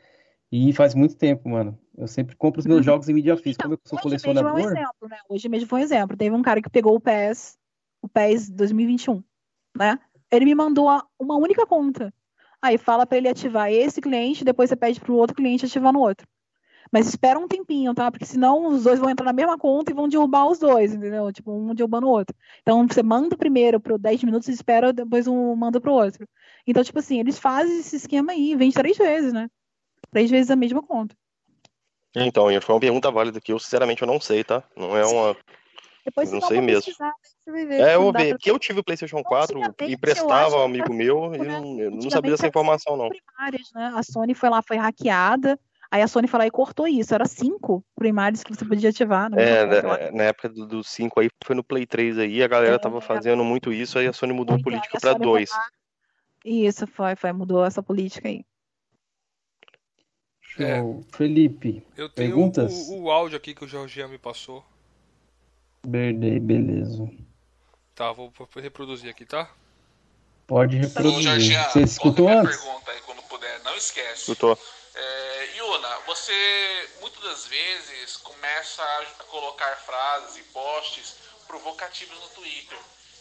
E 0.51 0.73
faz 0.73 0.93
muito 0.93 1.15
tempo, 1.15 1.49
mano. 1.49 1.77
Eu 1.97 2.07
sempre 2.07 2.35
compro 2.35 2.59
os 2.59 2.65
meus 2.65 2.79
uhum. 2.79 2.83
jogos 2.83 3.07
em 3.07 3.13
mídia 3.13 3.37
física. 3.37 3.63
Como 3.63 3.75
eu 3.75 3.79
sou 3.85 3.99
colecionador. 3.99 4.53
Hoje 4.53 4.65
mesmo 4.65 4.69
é 4.69 4.73
um 4.73 4.77
exemplo, 4.77 5.09
né? 5.09 5.17
Hoje 5.29 5.49
mesmo 5.49 5.67
foi 5.67 5.79
um 5.79 5.83
exemplo. 5.83 6.17
Teve 6.17 6.35
um 6.35 6.41
cara 6.41 6.61
que 6.61 6.69
pegou 6.69 6.95
o 6.95 6.99
PES, 6.99 7.57
o 8.01 8.07
PES 8.07 8.49
2021, 8.49 9.23
né? 9.77 9.99
Ele 10.35 10.45
me 10.45 10.55
mandou 10.55 10.87
uma 11.19 11.37
única 11.37 11.65
conta. 11.65 12.13
Aí 12.61 12.77
fala 12.77 13.05
para 13.05 13.17
ele 13.17 13.27
ativar 13.27 13.71
esse 13.71 14.01
cliente, 14.01 14.43
depois 14.43 14.69
você 14.69 14.75
pede 14.75 14.99
pro 14.99 15.15
outro 15.15 15.35
cliente 15.35 15.65
ativar 15.65 15.93
no 15.93 15.99
outro. 15.99 16.25
Mas 16.91 17.07
espera 17.07 17.39
um 17.39 17.47
tempinho, 17.47 17.93
tá? 17.93 18.11
Porque 18.11 18.25
senão 18.25 18.67
os 18.67 18.83
dois 18.83 18.99
vão 18.99 19.09
entrar 19.09 19.25
na 19.25 19.33
mesma 19.33 19.57
conta 19.57 19.91
e 19.91 19.95
vão 19.95 20.07
derrubar 20.07 20.47
os 20.47 20.59
dois, 20.59 20.93
entendeu? 20.93 21.31
Tipo, 21.31 21.51
um 21.51 21.73
derrubando 21.73 22.07
o 22.07 22.09
outro. 22.09 22.35
Então 22.61 22.87
você 22.87 23.01
manda 23.03 23.35
primeiro 23.35 23.79
pro 23.79 23.97
10 23.97 24.23
minutos 24.23 24.47
e 24.47 24.51
espera, 24.51 24.93
depois 24.93 25.27
um 25.27 25.55
manda 25.55 25.81
pro 25.81 25.93
outro. 25.93 26.27
Então, 26.65 26.83
tipo 26.83 26.99
assim, 26.99 27.19
eles 27.19 27.37
fazem 27.37 27.79
esse 27.79 27.95
esquema 27.95 28.31
aí, 28.31 28.55
vende 28.55 28.75
três 28.75 28.97
vezes, 28.97 29.33
né? 29.33 29.49
Três 30.11 30.29
vezes 30.29 30.51
a 30.51 30.55
mesma 30.55 30.81
conta. 30.81 31.15
Então, 32.15 32.45
foi 32.61 32.75
uma 32.75 32.81
pergunta 32.81 33.11
válida 33.11 33.41
que 33.41 33.51
eu, 33.51 33.59
sinceramente, 33.59 34.03
eu 34.03 34.07
não 34.07 34.21
sei, 34.21 34.43
tá? 34.43 34.63
Não 34.77 34.95
é 34.95 35.05
uma. 35.05 35.35
Depois 36.05 36.31
não 36.31 36.41
sei 36.41 36.59
mesmo. 36.59 36.93
é, 37.71 37.95
eu 37.95 38.01
vou 38.01 38.13
ver. 38.13 38.31
Porque 38.31 38.51
eu 38.51 38.59
tive 38.59 38.79
o 38.79 38.83
PlayStation 38.83 39.23
4 39.23 39.59
e 39.87 39.97
prestava 39.97 40.55
ao 40.55 40.63
amigo 40.63 40.93
meu 40.93 41.33
e 41.33 41.37
não, 41.37 41.79
eu 41.79 41.91
não 41.91 42.09
sabia 42.09 42.31
dessa 42.31 42.47
informação, 42.47 42.97
não. 42.97 43.09
Primárias, 43.09 43.69
né? 43.73 43.93
A 43.95 44.03
Sony 44.03 44.33
foi 44.33 44.49
lá, 44.49 44.61
foi 44.61 44.77
hackeada. 44.77 45.59
Aí 45.89 46.01
a 46.01 46.07
Sony 46.07 46.27
foi 46.27 46.39
lá 46.39 46.47
e 46.47 46.51
cortou 46.51 46.87
isso. 46.87 47.13
Era 47.13 47.25
cinco 47.25 47.85
primários 47.95 48.43
que 48.43 48.53
você 48.53 48.65
podia 48.65 48.89
ativar. 48.89 49.29
É, 49.37 49.81
na, 49.81 50.11
na, 50.11 50.23
época 50.23 50.49
do, 50.49 50.65
do 50.65 50.83
cinco 50.83 51.19
aí, 51.19 51.29
foi 51.45 51.55
no 51.55 51.63
Play 51.63 51.85
3 51.85 52.17
aí, 52.17 52.41
a 52.41 52.47
galera 52.47 52.75
é, 52.75 52.79
tava 52.79 52.99
fazendo 52.99 53.43
muito 53.43 53.71
isso, 53.71 53.99
aí 53.99 54.07
a 54.07 54.13
Sony 54.13 54.33
mudou 54.33 54.55
a 54.55 54.59
política 54.59 54.99
para 54.99 55.13
dois. 55.13 55.51
Isso, 56.43 56.87
foi, 56.87 57.15
foi, 57.15 57.31
mudou 57.31 57.63
essa 57.63 57.81
política 57.81 58.27
aí. 58.27 58.43
É, 60.59 60.81
Felipe, 61.15 61.83
eu 61.95 62.09
tenho 62.09 62.29
perguntas? 62.31 62.89
O, 62.89 63.03
o, 63.03 63.11
áudio 63.11 63.37
aqui 63.37 63.55
que 63.55 63.63
o 63.63 63.67
Jorginho 63.67 64.09
me 64.09 64.17
passou. 64.17 64.63
Berdei, 65.85 66.39
beleza. 66.39 67.09
Tá, 67.93 68.11
vou, 68.11 68.31
reproduzir 68.55 69.09
aqui, 69.09 69.25
tá? 69.25 69.51
Pode 70.47 70.77
reproduzir. 70.77 71.23
Jorginho, 71.23 71.63
você 71.63 71.81
escutou 71.81 72.27
antes? 72.29 72.57
pergunta 72.57 72.91
aí 72.91 73.01
quando 73.01 73.21
puder, 73.23 73.59
não 73.63 73.75
esquece. 73.75 74.21
Escutou. 74.21 74.57
É, 74.95 75.57
Iuna, 75.57 75.99
você 76.05 76.89
muitas 77.01 77.21
das 77.23 77.47
vezes 77.47 78.17
começa 78.17 78.81
a 78.81 79.23
colocar 79.25 79.75
frases 79.77 80.37
e 80.37 80.43
posts 80.51 81.15
provocativos 81.47 82.17
no 82.19 82.27
Twitter. 82.29 82.77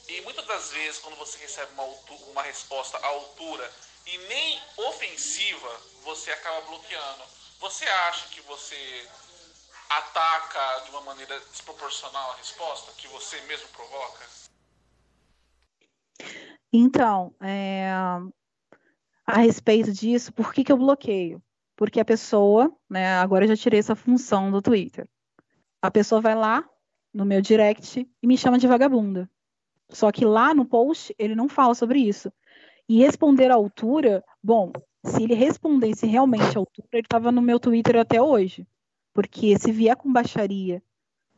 E 0.08 0.20
muitas 0.22 0.46
das 0.46 0.70
vezes, 0.72 0.98
quando 1.00 1.16
você 1.16 1.38
recebe 1.38 1.72
uma, 1.74 1.84
uma 2.30 2.42
resposta 2.42 2.96
à 2.98 3.06
altura 3.06 3.70
e 4.06 4.18
nem 4.18 4.60
ofensiva, 4.76 5.80
você 6.04 6.30
acaba 6.30 6.60
bloqueando. 6.62 7.22
Você 7.60 7.84
acha 7.84 8.28
que 8.28 8.40
você 8.42 9.08
ataca 9.98 10.84
de 10.84 10.90
uma 10.90 11.00
maneira 11.02 11.38
desproporcional 11.50 12.32
a 12.32 12.36
resposta 12.36 12.92
que 12.96 13.08
você 13.08 13.40
mesmo 13.42 13.68
provoca? 13.68 14.26
Então, 16.72 17.34
é, 17.40 17.90
a 19.26 19.38
respeito 19.38 19.92
disso, 19.92 20.32
por 20.32 20.52
que, 20.52 20.64
que 20.64 20.72
eu 20.72 20.76
bloqueio? 20.76 21.42
Porque 21.76 22.00
a 22.00 22.04
pessoa, 22.04 22.74
né, 22.88 23.14
agora 23.16 23.44
eu 23.44 23.48
já 23.48 23.56
tirei 23.56 23.78
essa 23.78 23.94
função 23.94 24.50
do 24.50 24.62
Twitter. 24.62 25.08
A 25.80 25.90
pessoa 25.90 26.20
vai 26.20 26.34
lá 26.34 26.64
no 27.12 27.24
meu 27.24 27.40
direct 27.40 28.08
e 28.22 28.26
me 28.26 28.38
chama 28.38 28.58
de 28.58 28.66
vagabunda. 28.66 29.28
Só 29.90 30.10
que 30.10 30.24
lá 30.24 30.54
no 30.54 30.64
post 30.64 31.14
ele 31.18 31.34
não 31.34 31.48
fala 31.48 31.74
sobre 31.74 31.98
isso. 31.98 32.32
E 32.88 32.98
responder 32.98 33.50
à 33.50 33.54
altura, 33.54 34.24
bom, 34.42 34.72
se 35.04 35.22
ele 35.24 35.34
respondesse 35.34 36.06
realmente 36.06 36.56
à 36.56 36.60
altura, 36.60 36.88
ele 36.92 37.02
estava 37.02 37.30
no 37.30 37.42
meu 37.42 37.60
Twitter 37.60 37.96
até 37.96 38.20
hoje. 38.20 38.66
Porque 39.12 39.58
se 39.58 39.70
vier 39.70 39.96
com 39.96 40.12
baixaria 40.12 40.82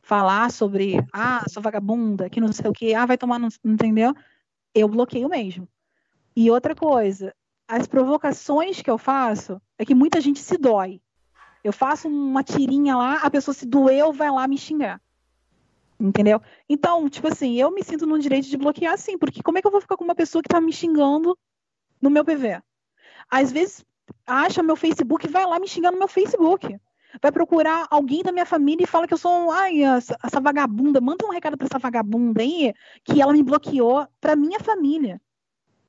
falar 0.01 0.51
sobre, 0.51 0.97
ah, 1.11 1.43
sou 1.49 1.61
vagabunda, 1.61 2.29
que 2.29 2.39
não 2.39 2.53
sei 2.53 2.69
o 2.69 2.73
que, 2.73 2.93
ah, 2.93 3.05
vai 3.05 3.17
tomar, 3.17 3.39
não, 3.39 3.49
entendeu? 3.63 4.13
Eu 4.73 4.87
bloqueio 4.87 5.27
mesmo. 5.27 5.67
E 6.35 6.51
outra 6.51 6.75
coisa, 6.75 7.33
as 7.67 7.87
provocações 7.87 8.81
que 8.81 8.89
eu 8.89 8.97
faço 8.97 9.59
é 9.77 9.85
que 9.85 9.95
muita 9.95 10.21
gente 10.21 10.39
se 10.39 10.57
dói. 10.57 11.01
Eu 11.63 11.73
faço 11.73 12.07
uma 12.07 12.43
tirinha 12.43 12.95
lá, 12.95 13.15
a 13.15 13.31
pessoa 13.31 13.55
se 13.55 13.65
doeu, 13.65 14.13
vai 14.13 14.29
lá 14.29 14.47
me 14.47 14.57
xingar. 14.57 15.01
Entendeu? 15.99 16.41
Então, 16.69 17.09
tipo 17.09 17.27
assim, 17.27 17.59
eu 17.59 17.71
me 17.71 17.83
sinto 17.83 18.05
no 18.05 18.19
direito 18.19 18.47
de 18.47 18.57
bloquear 18.57 18.97
sim, 18.97 19.17
porque 19.17 19.41
como 19.41 19.57
é 19.57 19.61
que 19.61 19.67
eu 19.67 19.71
vou 19.71 19.81
ficar 19.81 19.97
com 19.97 20.03
uma 20.03 20.13
pessoa 20.13 20.43
que 20.43 20.49
tá 20.49 20.61
me 20.61 20.71
xingando 20.71 21.37
no 21.99 22.09
meu 22.09 22.23
PV? 22.23 22.61
Às 23.29 23.51
vezes 23.51 23.83
acha 24.27 24.61
meu 24.61 24.75
Facebook 24.75 25.25
e 25.25 25.29
vai 25.29 25.45
lá 25.45 25.57
me 25.57 25.67
xingar 25.67 25.91
no 25.91 25.97
meu 25.97 26.07
Facebook. 26.07 26.77
Vai 27.21 27.31
procurar 27.31 27.87
alguém 27.89 28.23
da 28.23 28.31
minha 28.31 28.45
família 28.45 28.83
e 28.83 28.87
fala 28.87 29.07
que 29.07 29.13
eu 29.13 29.17
sou, 29.17 29.51
ai, 29.51 29.83
essa, 29.83 30.17
essa 30.23 30.39
vagabunda. 30.39 31.01
Manda 31.01 31.25
um 31.25 31.31
recado 31.31 31.57
para 31.57 31.67
essa 31.67 31.79
vagabunda 31.79 32.41
aí 32.41 32.73
que 33.03 33.21
ela 33.21 33.33
me 33.33 33.43
bloqueou 33.43 34.07
para 34.19 34.35
minha 34.35 34.59
família. 34.59 35.21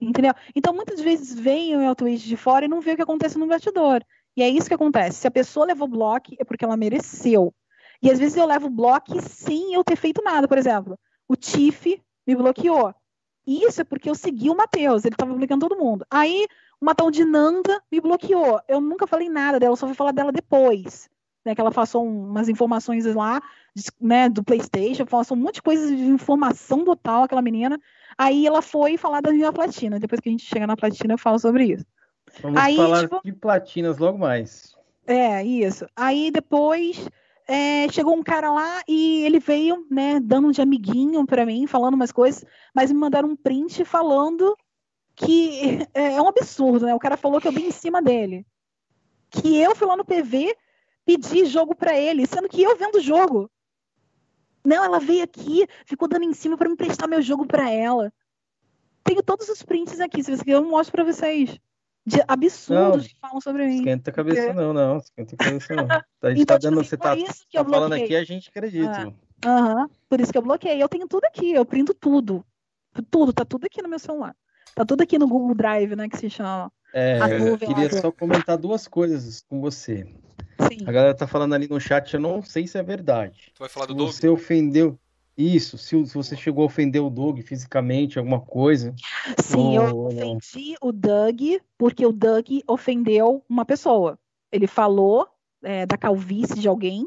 Entendeu? 0.01 0.33
Então, 0.55 0.75
muitas 0.75 1.01
vezes 1.01 1.39
vem 1.39 1.75
o 1.75 1.79
meu 1.79 1.95
tweet 1.95 2.27
de 2.27 2.37
fora 2.37 2.65
e 2.65 2.69
não 2.69 2.81
vê 2.81 2.93
o 2.93 2.97
que 2.97 3.03
acontece 3.03 3.39
no 3.39 3.47
bastidor. 3.47 4.05
E 4.37 4.43
é 4.43 4.49
isso 4.49 4.69
que 4.69 4.75
acontece. 4.75 5.19
Se 5.19 5.27
a 5.27 5.31
pessoa 5.31 5.67
levou 5.67 5.89
bloco, 5.89 6.35
é 6.39 6.45
porque 6.45 6.65
ela 6.65 6.77
mereceu. 6.77 7.55
E 8.03 8.11
às 8.11 8.19
vezes 8.19 8.37
eu 8.37 8.47
levo 8.47 8.69
bloco 8.69 9.21
sem 9.23 9.73
eu 9.73 9.83
ter 9.83 9.97
feito 9.97 10.23
nada. 10.23 10.47
Por 10.47 10.59
exemplo, 10.59 10.99
o 11.27 11.35
Tiff 11.35 12.03
me 12.27 12.37
bloqueou. 12.37 12.95
Isso 13.47 13.81
é 13.81 13.85
porque 13.85 14.11
eu 14.11 14.15
segui 14.15 14.51
o 14.51 14.57
Matheus, 14.57 15.05
ele 15.05 15.15
estava 15.15 15.33
bloqueando 15.33 15.69
todo 15.69 15.79
mundo. 15.79 16.05
Aí, 16.11 16.47
uma 16.81 16.95
tal 16.95 17.11
de 17.11 17.25
Nanda 17.25 17.81
me 17.91 18.01
bloqueou. 18.01 18.61
Eu 18.69 18.81
nunca 18.81 19.07
falei 19.07 19.29
nada 19.29 19.59
dela, 19.59 19.77
só 19.77 19.87
fui 19.87 19.95
falar 19.95 20.13
dela 20.13 20.33
depois. 20.33 21.09
Né, 21.47 21.55
que 21.55 21.61
ela 21.61 21.71
passou 21.71 22.05
umas 22.05 22.49
informações 22.49 23.05
lá, 23.15 23.41
né, 24.01 24.29
do 24.29 24.43
Playstation, 24.43 25.07
passou 25.07 25.37
um 25.37 25.41
monte 25.41 25.55
de 25.55 25.63
coisas 25.63 25.89
de 25.89 26.05
informação 26.05 26.85
total, 26.85 27.23
aquela 27.23 27.41
menina. 27.41 27.81
Aí 28.19 28.45
ela 28.45 28.61
foi 28.61 28.97
falar 28.97 29.21
da 29.21 29.31
minha 29.31 29.53
platina. 29.53 30.01
Depois 30.01 30.21
que 30.21 30.29
a 30.29 30.33
gente 30.33 30.45
chega 30.45 30.67
na 30.67 30.77
platina, 30.77 31.15
eu 31.15 31.19
falo 31.19 31.39
sobre 31.39 31.67
isso. 31.67 31.87
Vamos 32.43 32.61
Aí, 32.61 32.77
falar 32.77 33.03
tipo... 33.03 33.21
de 33.25 33.33
platinas 33.33 33.97
logo 33.99 34.19
mais. 34.19 34.75
É, 35.07 35.45
isso. 35.45 35.87
Aí 35.95 36.33
depois 36.33 37.09
é, 37.47 37.89
chegou 37.93 38.17
um 38.17 38.25
cara 38.25 38.51
lá 38.51 38.83
e 38.89 39.23
ele 39.23 39.39
veio, 39.39 39.87
né, 39.89 40.19
dando 40.19 40.51
de 40.51 40.61
amiguinho 40.61 41.25
para 41.25 41.47
mim, 41.47 41.69
falando 41.69 41.95
umas 41.95 42.11
coisas, 42.11 42.45
mas 42.75 42.91
me 42.91 42.99
mandaram 42.99 43.29
um 43.29 43.37
print 43.37 43.85
falando 43.85 44.57
que 45.15 45.79
é, 45.95 46.15
é 46.15 46.21
um 46.21 46.27
absurdo, 46.27 46.87
né? 46.87 46.95
O 46.97 46.99
cara 46.99 47.17
falou 47.17 47.41
que 47.41 47.47
eu 47.47 47.53
vim 47.53 47.69
em 47.69 47.71
cima 47.71 48.03
dele. 48.03 48.45
Que 49.31 49.57
eu 49.59 49.77
fui 49.77 49.87
lá 49.87 49.97
no 49.97 50.05
PV 50.05 50.57
pedir 51.07 51.47
jogo 51.47 51.75
para 51.75 51.97
ele, 51.97 52.27
sendo 52.27 52.49
que 52.49 52.63
eu 52.63 52.77
vendo 52.77 52.97
o 52.97 53.01
jogo. 53.01 53.51
Não, 54.65 54.85
ela 54.85 54.99
veio 54.99 55.23
aqui, 55.23 55.67
ficou 55.87 56.09
dando 56.09 56.25
em 56.25 56.35
cima 56.35 56.59
para 56.59 56.69
me 56.69 56.75
emprestar 56.75 57.09
meu 57.09 57.23
jogo 57.23 57.47
para 57.47 57.71
ela. 57.71 58.13
Tenho 59.05 59.23
todos 59.23 59.49
os 59.49 59.63
prints 59.63 60.01
aqui, 60.01 60.23
se 60.23 60.37
você 60.37 60.45
quiser 60.45 60.57
eu 60.57 60.65
mostro 60.65 60.93
para 60.93 61.05
vocês 61.05 61.61
de 62.05 62.23
absurdos 62.29 62.97
não, 62.97 63.09
que 63.09 63.17
falam 63.21 63.41
sobre 63.41 63.67
mim. 63.67 63.79
Esquenta 63.79 64.11
a 64.11 64.13
cabeça, 64.13 64.43
porque... 64.43 64.61
não, 64.61 64.73
não. 64.73 64.99
Esquenta 64.99 65.35
a 65.35 65.39
cabeça, 65.39 65.75
não. 65.75 65.87
A 66.23 66.31
gente 66.31 66.43
então, 66.43 66.59
tá 66.59 66.59
dando, 66.59 66.83
tipo, 66.83 66.89
você 66.89 66.97
tá, 66.97 67.17
tá 67.17 67.65
falando 67.65 67.93
aqui, 67.93 68.17
a 68.17 68.25
gente 68.25 68.49
acredita. 68.49 69.13
Ah, 69.45 69.49
aham, 69.49 69.83
uhum, 69.83 69.89
por 70.09 70.21
isso 70.21 70.33
que 70.33 70.39
eu 70.39 70.43
bloqueei. 70.43 70.83
Eu 70.83 70.89
tenho 70.89 71.07
tudo 71.07 71.25
aqui, 71.25 71.53
eu 71.53 71.65
printo 71.65 71.95
tudo. 71.95 72.45
Tudo, 73.11 73.33
tá 73.33 73.45
tudo 73.45 73.67
aqui 73.67 73.81
no 73.83 73.89
meu 73.89 73.99
celular. 73.99 74.35
Tá 74.75 74.85
tudo 74.85 75.03
aqui 75.03 75.19
no 75.19 75.29
Google 75.29 75.55
Drive, 75.55 75.95
né, 75.95 76.09
que 76.09 76.17
se 76.17 76.31
chama. 76.31 76.73
É, 76.93 77.19
eu 77.39 77.59
queria 77.59 77.93
só 78.01 78.11
comentar 78.11 78.57
duas 78.57 78.89
coisas 78.89 79.45
com 79.49 79.61
você. 79.61 80.07
Sim. 80.59 80.85
A 80.87 80.93
galera 80.93 81.15
tá 81.15 81.27
falando 81.27 81.55
ali 81.55 81.69
no 81.69 81.81
chat, 81.81 82.15
eu 82.15 82.21
não 82.21 82.43
sei 82.43 82.67
se 82.67 82.79
é 82.79 82.83
verdade. 82.83 83.53
Tu 83.55 83.59
vai 83.59 83.69
falar 83.69 83.87
do 83.87 83.95
Doug? 83.95 84.11
Você 84.11 84.29
ofendeu. 84.29 84.99
Isso, 85.37 85.77
se, 85.77 86.07
se, 86.07 86.15
você 86.15 86.35
chegou 86.35 86.63
a 86.63 86.67
ofender 86.67 87.03
o 87.03 87.11
Doug 87.11 87.41
fisicamente, 87.41 88.19
alguma 88.19 88.41
coisa. 88.41 88.95
Sim, 89.39 89.79
ou, 89.79 90.11
eu 90.11 90.37
ofendi 90.39 90.77
o 90.81 90.91
Doug 90.91 91.41
porque 91.77 92.07
o 92.07 92.13
Doug 92.13 92.47
ofendeu 92.67 93.45
uma 93.47 93.67
pessoa. 93.67 94.19
Ele 94.51 94.67
falou 94.67 95.29
é, 95.63 95.85
da 95.85 95.99
calvície 95.99 96.59
de 96.59 96.67
alguém, 96.67 97.07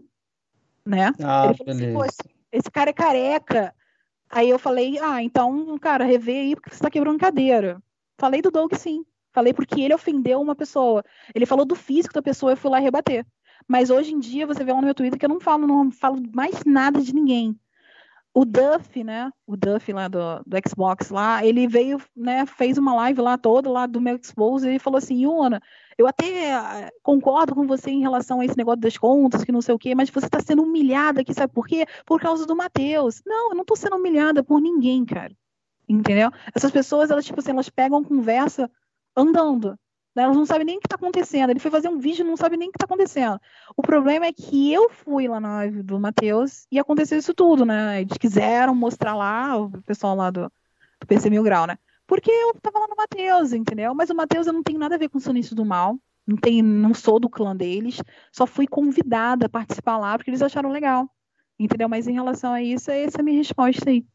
né? 0.86 1.12
Ah, 1.20 1.48
Ele 1.48 1.58
falou 1.58 1.72
assim, 1.72 1.80
beleza. 1.80 2.06
Assim, 2.06 2.30
esse 2.52 2.70
cara 2.70 2.92
é 2.92 2.94
careca. 2.94 3.76
Aí 4.30 4.48
eu 4.48 4.60
falei, 4.60 5.00
ah, 5.00 5.24
então, 5.24 5.76
cara, 5.80 6.06
revê 6.06 6.40
aí 6.40 6.56
porque 6.56 6.70
você 6.70 6.82
tá 6.82 6.90
quebrando 6.92 7.18
cadeira. 7.18 7.82
Falei 8.20 8.44
do 8.44 8.52
Doug, 8.52 8.74
sim. 8.76 9.04
Falei 9.32 9.54
porque 9.54 9.82
ele 9.82 9.94
ofendeu 9.94 10.40
uma 10.40 10.56
pessoa. 10.56 11.04
Ele 11.34 11.46
falou 11.46 11.66
do 11.66 11.76
físico 11.76 12.14
da 12.14 12.22
pessoa, 12.22 12.52
eu 12.52 12.58
fui 12.58 12.70
lá 12.70 12.78
rebater. 12.78 13.26
Mas 13.68 13.90
hoje 13.90 14.14
em 14.14 14.20
dia, 14.20 14.48
você 14.48 14.64
vê 14.64 14.72
lá 14.72 14.80
no 14.80 14.86
meu 14.86 14.96
Twitter 14.96 15.20
que 15.20 15.26
eu 15.26 15.30
não 15.30 15.40
falo, 15.40 15.68
não 15.68 15.92
falo 15.92 16.22
mais 16.34 16.64
nada 16.66 17.02
de 17.02 17.14
ninguém. 17.14 17.60
o 18.34 18.46
Duff, 18.46 19.04
né? 19.04 19.32
O 19.46 19.58
Duff 19.58 19.92
lá 19.92 20.08
do, 20.08 20.20
do 20.46 20.58
Xbox 20.68 21.10
lá, 21.10 21.44
ele 21.46 21.68
veio, 21.68 22.00
né? 22.16 22.46
Fez 22.46 22.78
uma 22.78 22.94
live 22.94 23.22
lá 23.22 23.38
toda 23.38 23.70
lá 23.70 23.86
do 23.86 24.00
meu 24.00 24.16
Expose 24.18 24.66
e 24.68 24.70
ele 24.72 24.80
falou 24.80 24.98
assim, 24.98 25.24
Yuna, 25.24 25.62
eu 25.98 26.08
até 26.08 26.52
eh, 26.52 26.92
concordo 27.04 27.54
com 27.56 27.68
você 27.68 27.90
em 27.92 28.02
relação 28.02 28.40
a 28.40 28.46
esse 28.46 28.58
negócio 28.58 28.80
das 28.80 28.98
contas, 28.98 29.44
que 29.44 29.52
não 29.52 29.62
sei 29.62 29.76
o 29.76 29.80
quê, 29.80 29.94
mas 29.96 30.10
você 30.10 30.28
está 30.28 30.40
sendo 30.40 30.64
humilhada 30.64 31.22
aqui, 31.22 31.34
sabe 31.34 31.54
por 31.54 31.68
quê? 31.68 31.86
Por 32.06 32.22
causa 32.22 32.46
do 32.46 32.56
Matheus. 32.56 33.22
Não, 33.26 33.50
eu 33.50 33.56
não 33.56 33.64
estou 33.64 33.76
sendo 33.76 33.98
humilhada 33.98 34.44
por 34.44 34.62
ninguém, 34.62 35.04
cara. 35.06 35.36
Entendeu? 35.88 36.32
Essas 36.56 36.72
pessoas, 36.72 37.10
elas, 37.12 37.26
tipo 37.26 37.40
assim, 37.40 37.52
elas 37.52 37.70
pegam 37.70 38.04
conversa 38.04 38.72
andando. 39.16 39.78
Né? 40.20 40.26
Elas 40.26 40.36
não 40.36 40.46
sabem 40.46 40.66
nem 40.66 40.78
o 40.78 40.80
que 40.82 40.88
está 40.88 40.98
acontecendo. 40.98 41.50
Ele 41.50 41.60
foi 41.60 41.72
fazer 41.72 41.88
um 41.88 41.98
vídeo 41.98 42.26
e 42.26 42.28
não 42.28 42.36
sabe 42.36 42.58
nem 42.58 42.68
o 42.68 42.72
que 42.72 42.78
está 42.78 42.86
acontecendo. 42.86 43.40
O 43.76 43.82
problema 43.82 44.26
é 44.26 44.34
que 44.34 44.72
eu 44.72 44.90
fui 44.90 45.30
lá 45.30 45.40
na 45.40 45.56
live 45.56 45.82
do 45.82 45.98
Matheus 45.98 46.68
e 46.70 46.78
aconteceu 46.78 47.18
isso 47.18 47.34
tudo, 47.34 47.66
né? 47.66 48.02
Eles 48.02 48.18
quiseram 48.18 48.76
mostrar 48.76 49.16
lá, 49.16 49.58
o 49.58 49.70
pessoal 49.84 50.16
lá 50.16 50.30
do, 50.30 50.52
do 51.00 51.08
PC 51.08 51.30
Mil 51.30 51.42
Grau, 51.42 51.66
né? 51.66 51.78
Porque 52.06 52.30
eu 52.30 52.54
tava 52.62 52.80
lá 52.80 52.88
no 52.88 52.98
Matheus, 52.98 53.54
entendeu? 53.54 53.96
Mas 53.96 54.10
o 54.10 54.16
Matheus 54.16 54.46
eu 54.46 54.54
não 54.54 54.64
tenho 54.64 54.80
nada 54.80 54.96
a 54.96 54.98
ver 54.98 55.08
com 55.10 55.20
o 55.20 55.22
Sonício 55.22 55.56
do 55.56 55.64
Mal. 55.64 55.98
Não, 56.28 56.36
tem, 56.36 56.62
não 56.62 56.94
sou 56.94 57.20
do 57.20 57.30
clã 57.30 57.56
deles. 57.56 58.02
Só 58.32 58.46
fui 58.46 58.68
convidada 58.68 59.46
a 59.46 59.50
participar 59.50 59.98
lá 59.98 60.18
porque 60.18 60.30
eles 60.30 60.42
acharam 60.42 60.70
legal. 60.70 61.10
Entendeu? 61.58 61.88
Mas 61.88 62.08
em 62.08 62.14
relação 62.14 62.52
a 62.52 62.62
isso, 62.62 62.92
essa 62.92 63.18
é 63.18 63.22
a 63.22 63.24
minha 63.24 63.38
resposta 63.38 63.90
aí 63.90 64.06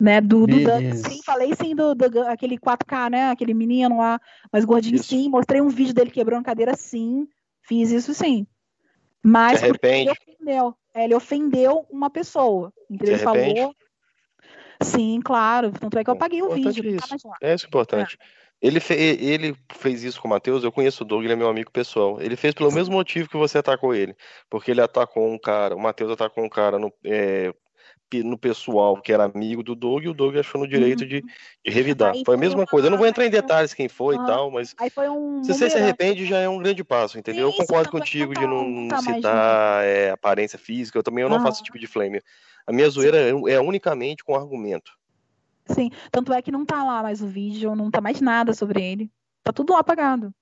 né? 0.00 0.20
Do, 0.20 0.46
do 0.46 0.56
sim, 0.94 1.20
falei 1.24 1.54
sim 1.54 1.74
do, 1.74 1.94
do, 1.94 2.20
aquele 2.22 2.56
4K, 2.56 3.10
né? 3.10 3.30
Aquele 3.30 3.52
menino 3.52 3.98
lá, 3.98 4.20
mais 4.52 4.64
gordinho, 4.64 4.96
isso. 4.96 5.08
sim. 5.08 5.28
Mostrei 5.28 5.60
um 5.60 5.68
vídeo 5.68 5.94
dele 5.94 6.10
quebrando 6.10 6.44
cadeira, 6.44 6.76
sim. 6.76 7.26
Fiz 7.62 7.90
isso 7.90 8.14
sim. 8.14 8.46
Mas 9.22 9.62
ele 9.62 10.10
ofendeu. 10.10 10.74
É, 10.94 11.04
ele 11.04 11.14
ofendeu 11.14 11.86
uma 11.90 12.08
pessoa. 12.08 12.72
Então 12.88 13.08
ele 13.08 13.18
falou. 13.18 13.74
Sim, 14.80 15.20
claro. 15.24 15.72
Tanto 15.72 15.98
é 15.98 16.04
que 16.04 16.10
eu 16.10 16.14
apaguei 16.14 16.42
o 16.42 16.54
vídeo. 16.54 16.96
Isso. 16.96 17.28
É 17.42 17.54
isso 17.54 17.66
importante. 17.66 18.16
É. 18.20 18.38
Ele, 18.60 18.80
fe 18.80 18.94
ele 18.94 19.56
fez 19.72 20.02
isso 20.02 20.20
com 20.20 20.26
o 20.26 20.30
Matheus, 20.30 20.64
eu 20.64 20.72
conheço 20.72 21.04
o 21.04 21.06
Doug, 21.06 21.22
ele 21.22 21.32
é 21.32 21.36
meu 21.36 21.48
amigo 21.48 21.70
pessoal. 21.70 22.20
Ele 22.20 22.34
fez 22.34 22.54
pelo 22.54 22.72
mesmo 22.72 22.94
motivo 22.94 23.28
que 23.28 23.36
você 23.36 23.58
atacou 23.58 23.94
ele. 23.94 24.16
Porque 24.50 24.70
ele 24.70 24.80
atacou 24.80 25.32
um 25.32 25.38
cara, 25.38 25.76
o 25.76 25.80
Matheus 25.80 26.10
atacou 26.10 26.44
um 26.44 26.48
cara 26.48 26.78
no, 26.78 26.92
é, 27.04 27.52
no 28.24 28.38
pessoal 28.38 29.00
que 29.00 29.12
era 29.12 29.24
amigo 29.24 29.62
do 29.62 29.74
Doug 29.74 30.04
e 30.04 30.08
o 30.08 30.14
Doug 30.14 30.36
achou 30.36 30.60
no 30.60 30.66
direito 30.66 31.02
uhum. 31.02 31.08
de, 31.08 31.22
de, 31.22 31.70
revidar. 31.70 32.12
Aí 32.14 32.22
foi 32.24 32.34
a 32.34 32.38
mesma 32.38 32.60
uma... 32.60 32.66
coisa. 32.66 32.86
Eu 32.86 32.90
não 32.90 32.98
vou 32.98 33.06
entrar 33.06 33.26
em 33.26 33.30
detalhes 33.30 33.74
quem 33.74 33.88
foi 33.88 34.16
uhum. 34.16 34.24
e 34.24 34.26
tal, 34.26 34.50
mas 34.50 34.74
um... 35.10 35.44
se 35.44 35.52
você 35.52 35.68
se 35.68 35.76
arrepende 35.76 36.26
já 36.26 36.38
é 36.38 36.48
um 36.48 36.58
grande 36.58 36.82
passo, 36.82 37.18
entendeu? 37.18 37.50
Sim, 37.50 37.56
eu 37.58 37.66
concordo 37.66 37.90
contigo 37.90 38.34
de 38.34 38.46
não 38.46 38.88
tá 38.88 38.98
citar 38.98 39.84
é, 39.84 40.10
aparência 40.10 40.58
física. 40.58 40.98
Eu 40.98 41.02
também 41.02 41.22
eu 41.22 41.28
não 41.28 41.36
uhum. 41.36 41.42
faço 41.42 41.58
esse 41.58 41.64
tipo 41.64 41.78
de 41.78 41.86
flame. 41.86 42.20
A 42.66 42.72
minha 42.72 42.88
zoeira 42.88 43.18
é, 43.18 43.30
é 43.30 43.60
unicamente 43.60 44.24
com 44.24 44.34
argumento. 44.34 44.92
Sim, 45.66 45.90
tanto 46.10 46.32
é 46.32 46.40
que 46.40 46.50
não 46.50 46.64
tá 46.64 46.82
lá 46.82 47.02
mais 47.02 47.20
o 47.20 47.26
vídeo, 47.26 47.74
não 47.74 47.90
tá 47.90 48.00
mais 48.00 48.20
nada 48.20 48.54
sobre 48.54 48.82
ele. 48.82 49.10
Tá 49.42 49.52
tudo 49.52 49.74
apagado. 49.74 50.32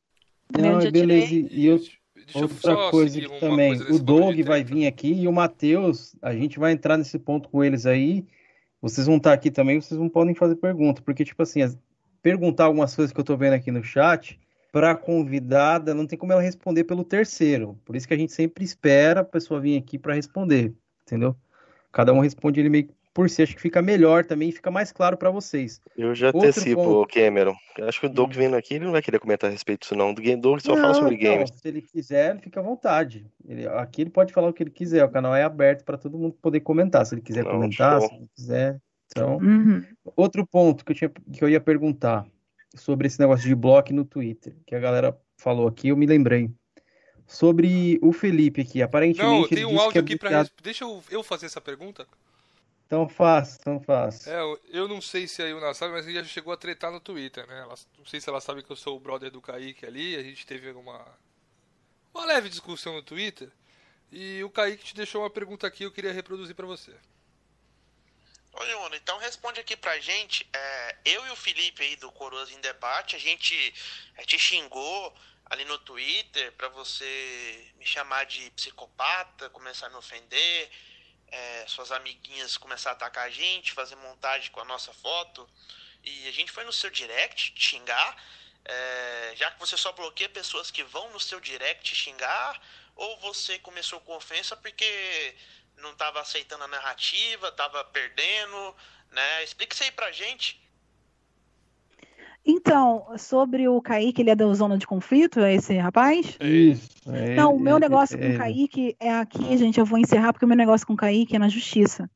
Não, 0.57 0.79
beleza. 0.91 1.35
E 1.35 1.67
eu, 1.67 1.81
Deixa 2.27 2.41
Outra 2.41 2.91
coisa 2.91 3.21
que 3.21 3.41
também, 3.41 3.77
coisa 3.79 3.95
o 3.95 3.99
Doug 3.99 4.41
vai 4.41 4.65
vir 4.65 4.87
aqui 4.87 5.13
e 5.13 5.29
o 5.29 5.33
Matheus, 5.33 6.17
a 6.21 6.35
gente 6.35 6.59
vai 6.59 6.73
entrar 6.73 6.97
nesse 6.97 7.19
ponto 7.19 7.49
com 7.49 7.63
eles 7.63 7.87
aí. 7.87 8.27
Vocês 8.83 9.07
vão 9.07 9.17
estar 9.17 9.33
aqui 9.33 9.51
também, 9.51 9.81
vocês 9.81 9.99
não 9.99 10.09
podem 10.09 10.35
fazer 10.35 10.57
pergunta, 10.57 11.01
porque, 11.03 11.25
tipo 11.25 11.43
assim, 11.43 11.61
perguntar 12.21 12.65
algumas 12.65 12.95
coisas 12.95 13.13
que 13.13 13.21
eu 13.21 13.25
tô 13.25 13.37
vendo 13.37 13.53
aqui 13.53 13.71
no 13.71 13.83
chat, 13.83 14.39
para 14.73 14.95
convidada, 14.95 15.95
não 15.95 16.07
tem 16.07 16.19
como 16.19 16.33
ela 16.33 16.43
responder 16.43 16.85
pelo 16.85 17.05
terceiro. 17.05 17.79
Por 17.85 17.97
isso 17.97 18.07
que 18.07 18.15
a 18.15 18.19
gente 18.19 18.33
sempre 18.33 18.65
espera 18.65 19.21
a 19.21 19.25
pessoa 19.25 19.61
vir 19.61 19.79
aqui 19.79 19.97
para 19.99 20.15
responder, 20.15 20.75
entendeu? 21.03 21.37
Cada 21.93 22.13
um 22.13 22.21
responde 22.21 22.61
ele 22.61 22.69
meio 22.69 22.89
por 23.17 23.31
si, 23.31 23.43
acho 23.43 23.57
que 23.57 23.63
fica 23.63 23.81
melhor 23.81 24.27
também, 24.27 24.53
fica 24.53 24.71
mais 24.71 24.93
claro 24.93 25.17
para 25.17 25.31
vocês. 25.31 25.81
Eu 25.97 26.15
já 26.15 26.27
Outro 26.27 26.43
antecipo, 26.43 26.85
ponto... 26.85 27.15
Cameron. 27.15 27.57
Acho 27.81 28.01
que 28.01 28.07
o 28.07 28.11
Doug 28.11 28.29
hum. 28.29 28.35
vindo 28.35 28.55
aqui, 28.55 28.75
ele 28.75 28.85
não 28.85 28.93
vai 28.93 29.01
querer 29.01 29.19
comentar 29.19 29.49
a 29.49 29.53
respeito 29.55 29.81
disso, 29.81 29.97
não. 29.97 30.11
O 30.11 30.15
Doug 30.15 30.61
só 30.61 30.75
não, 30.75 30.83
fala 30.83 30.93
sobre 30.93 31.17
não, 31.17 31.23
games. 31.23 31.51
Se 31.51 31.67
ele 31.67 31.81
quiser, 31.81 32.33
ele 32.33 32.43
fica 32.43 32.61
à 32.61 32.63
vontade. 32.63 33.27
Ele, 33.49 33.67
aqui 33.69 34.03
ele 34.03 34.11
pode 34.11 34.35
falar 34.35 34.49
o 34.49 34.53
que 34.53 34.63
ele 34.63 34.71
quiser, 34.71 35.03
o 35.03 35.09
canal 35.09 35.35
é 35.35 35.45
aberto 35.45 35.83
para 35.83 35.97
todo 35.97 36.19
mundo 36.19 36.37
poder 36.43 36.61
comentar. 36.61 37.07
Se 37.07 37.15
ele 37.15 37.23
quiser 37.23 37.43
não, 37.43 37.53
comentar, 37.53 38.01
show. 38.01 38.09
se 38.11 38.15
ele 38.17 38.29
quiser. 38.37 38.81
Então, 39.07 39.39
uhum. 39.39 39.83
outro 40.15 40.47
ponto 40.47 40.85
que 40.85 40.93
eu, 40.93 40.97
tinha, 40.97 41.09
que 41.09 41.43
eu 41.43 41.49
ia 41.49 41.61
perguntar 41.61 42.27
sobre 42.75 43.07
esse 43.07 43.19
negócio 43.19 43.49
de 43.49 43.55
bloco 43.55 43.95
no 43.95 44.05
Twitter, 44.05 44.55
que 44.67 44.75
a 44.75 44.79
galera 44.79 45.19
falou 45.39 45.67
aqui, 45.67 45.89
eu 45.89 45.97
me 45.97 46.05
lembrei. 46.05 46.51
Sobre 47.27 47.99
o 48.03 48.13
Felipe 48.13 48.61
aqui, 48.61 48.83
aparentemente. 48.83 49.41
Não, 49.41 49.49
tem 49.49 49.65
um 49.65 49.81
áudio 49.81 50.03
aqui 50.03 50.19
para. 50.19 50.47
Deixa 50.63 50.85
eu, 50.85 51.03
eu 51.11 51.23
fazer 51.23 51.47
essa 51.47 51.63
pergunta. 51.63 52.07
Tão 52.89 53.09
fácil, 53.09 53.61
tão 53.61 53.81
fácil. 53.81 54.31
É, 54.31 54.59
eu 54.69 54.87
não 54.87 55.01
sei 55.01 55.27
se 55.27 55.43
a 55.43 55.47
Yuna 55.47 55.75
sabe, 55.75 55.93
mas 55.93 56.07
a 56.07 56.09
gente 56.09 56.23
já 56.23 56.33
chegou 56.33 56.53
a 56.53 56.57
tretar 56.57 56.93
no 56.93 57.01
Twitter, 57.01 57.45
né? 57.47 57.59
Ela, 57.59 57.75
não 57.99 58.07
sei 58.07 58.21
se 58.21 58.29
ela 58.29 58.41
sabe 58.41 58.63
que 58.63 58.71
eu 58.71 58.77
sou 58.77 58.97
o 58.97 59.01
brother 59.01 59.31
do 59.31 59.41
Kaique 59.41 59.85
ali. 59.85 60.15
A 60.15 60.23
gente 60.23 60.47
teve 60.47 60.71
uma, 60.71 61.05
uma 62.15 62.25
leve 62.25 62.49
discussão 62.49 62.95
no 62.95 63.03
Twitter. 63.03 63.51
E 64.13 64.43
o 64.45 64.51
Kaique 64.51 64.85
te 64.85 64.95
deixou 64.95 65.23
uma 65.23 65.31
pergunta 65.31 65.67
aqui, 65.67 65.83
eu 65.83 65.91
queria 65.91 66.13
reproduzir 66.13 66.55
para 66.55 66.67
você. 66.67 66.95
Oi, 68.53 68.71
Yuna, 68.71 68.97
então 68.97 69.19
responde 69.19 69.59
aqui 69.59 69.77
pra 69.77 69.99
gente. 69.99 70.49
É, 70.53 70.97
eu 71.07 71.27
e 71.27 71.31
o 71.31 71.37
Felipe 71.37 71.83
aí 71.83 71.97
do 71.97 72.13
Coroas 72.13 72.53
em 72.53 72.61
Debate, 72.61 73.17
a 73.17 73.19
gente 73.19 73.75
é, 74.17 74.23
te 74.23 74.39
xingou 74.39 75.13
ali 75.47 75.65
no 75.65 75.79
Twitter 75.79 76.53
pra 76.53 76.69
você 76.69 77.67
me 77.79 77.85
chamar 77.85 78.27
de 78.27 78.49
psicopata, 78.53 79.51
começar 79.51 79.89
a 79.89 79.91
me 79.91 79.97
ofender 79.97 80.71
é, 81.29 81.65
suas 81.67 81.93
amiguinhas 81.93 82.57
começar 82.57 82.91
a 82.91 82.93
atacar 82.93 83.27
a 83.27 83.31
gente, 83.31 83.73
fazer 83.73 83.97
montagem 83.97 84.51
com 84.51 84.61
a 84.61 84.65
nossa 84.65 84.93
foto. 84.93 85.49
E 86.03 86.29
a 86.29 86.33
gente 86.33 86.53
foi 86.53 86.65
no 86.65 86.73
seu 86.73 86.91
direct 86.91 87.53
xingar. 87.57 88.17
É, 88.65 89.33
já 89.37 89.51
que 89.51 89.61
você 89.61 89.77
só 89.77 89.93
bloqueia 89.93 90.29
pessoas 90.29 90.71
que 90.71 90.83
vão 90.83 91.11
no 91.11 91.21
seu 91.21 91.41
direct 91.41 91.95
xingar, 91.95 92.61
ou 92.97 93.19
você 93.21 93.59
começou 93.59 94.01
com 94.01 94.17
ofensa 94.17 94.57
porque 94.57 95.37
não 95.77 95.93
estava 95.93 96.21
aceitando 96.21 96.65
a 96.65 96.69
narrativa, 96.69 97.49
estava 97.49 97.85
perdendo, 97.85 98.77
né? 99.11 99.45
Explica 99.45 99.75
isso 99.75 99.85
aí 99.85 99.91
pra 99.93 100.11
gente. 100.11 100.61
Então, 102.49 103.07
sobre 103.19 103.69
o 103.69 103.83
Kaique, 103.83 104.23
ele 104.23 104.31
é 104.31 104.37
da 104.37 104.47
zona 104.55 104.79
de 104.79 104.87
conflito, 104.87 105.41
é 105.41 105.55
esse 105.55 105.77
rapaz? 105.77 106.37
Isso. 106.41 106.89
É, 107.09 107.35
não, 107.35 107.57
o 107.57 107.59
meu 107.59 107.77
negócio 107.81 108.17
é, 108.17 108.21
com 108.21 108.35
o 108.35 108.39
Kaique 108.39 108.97
é 109.01 109.13
aqui, 109.13 109.57
gente. 109.57 109.81
Eu 109.81 109.85
vou 109.85 109.99
encerrar 109.99 110.33
porque 110.33 110.45
o 110.45 110.49
meu 110.49 110.57
negócio 110.57 110.87
com 110.87 110.93
o 110.93 110.97
Kaique 110.97 111.35
é 111.35 111.41
na 111.41 111.49
justiça. 111.49 112.09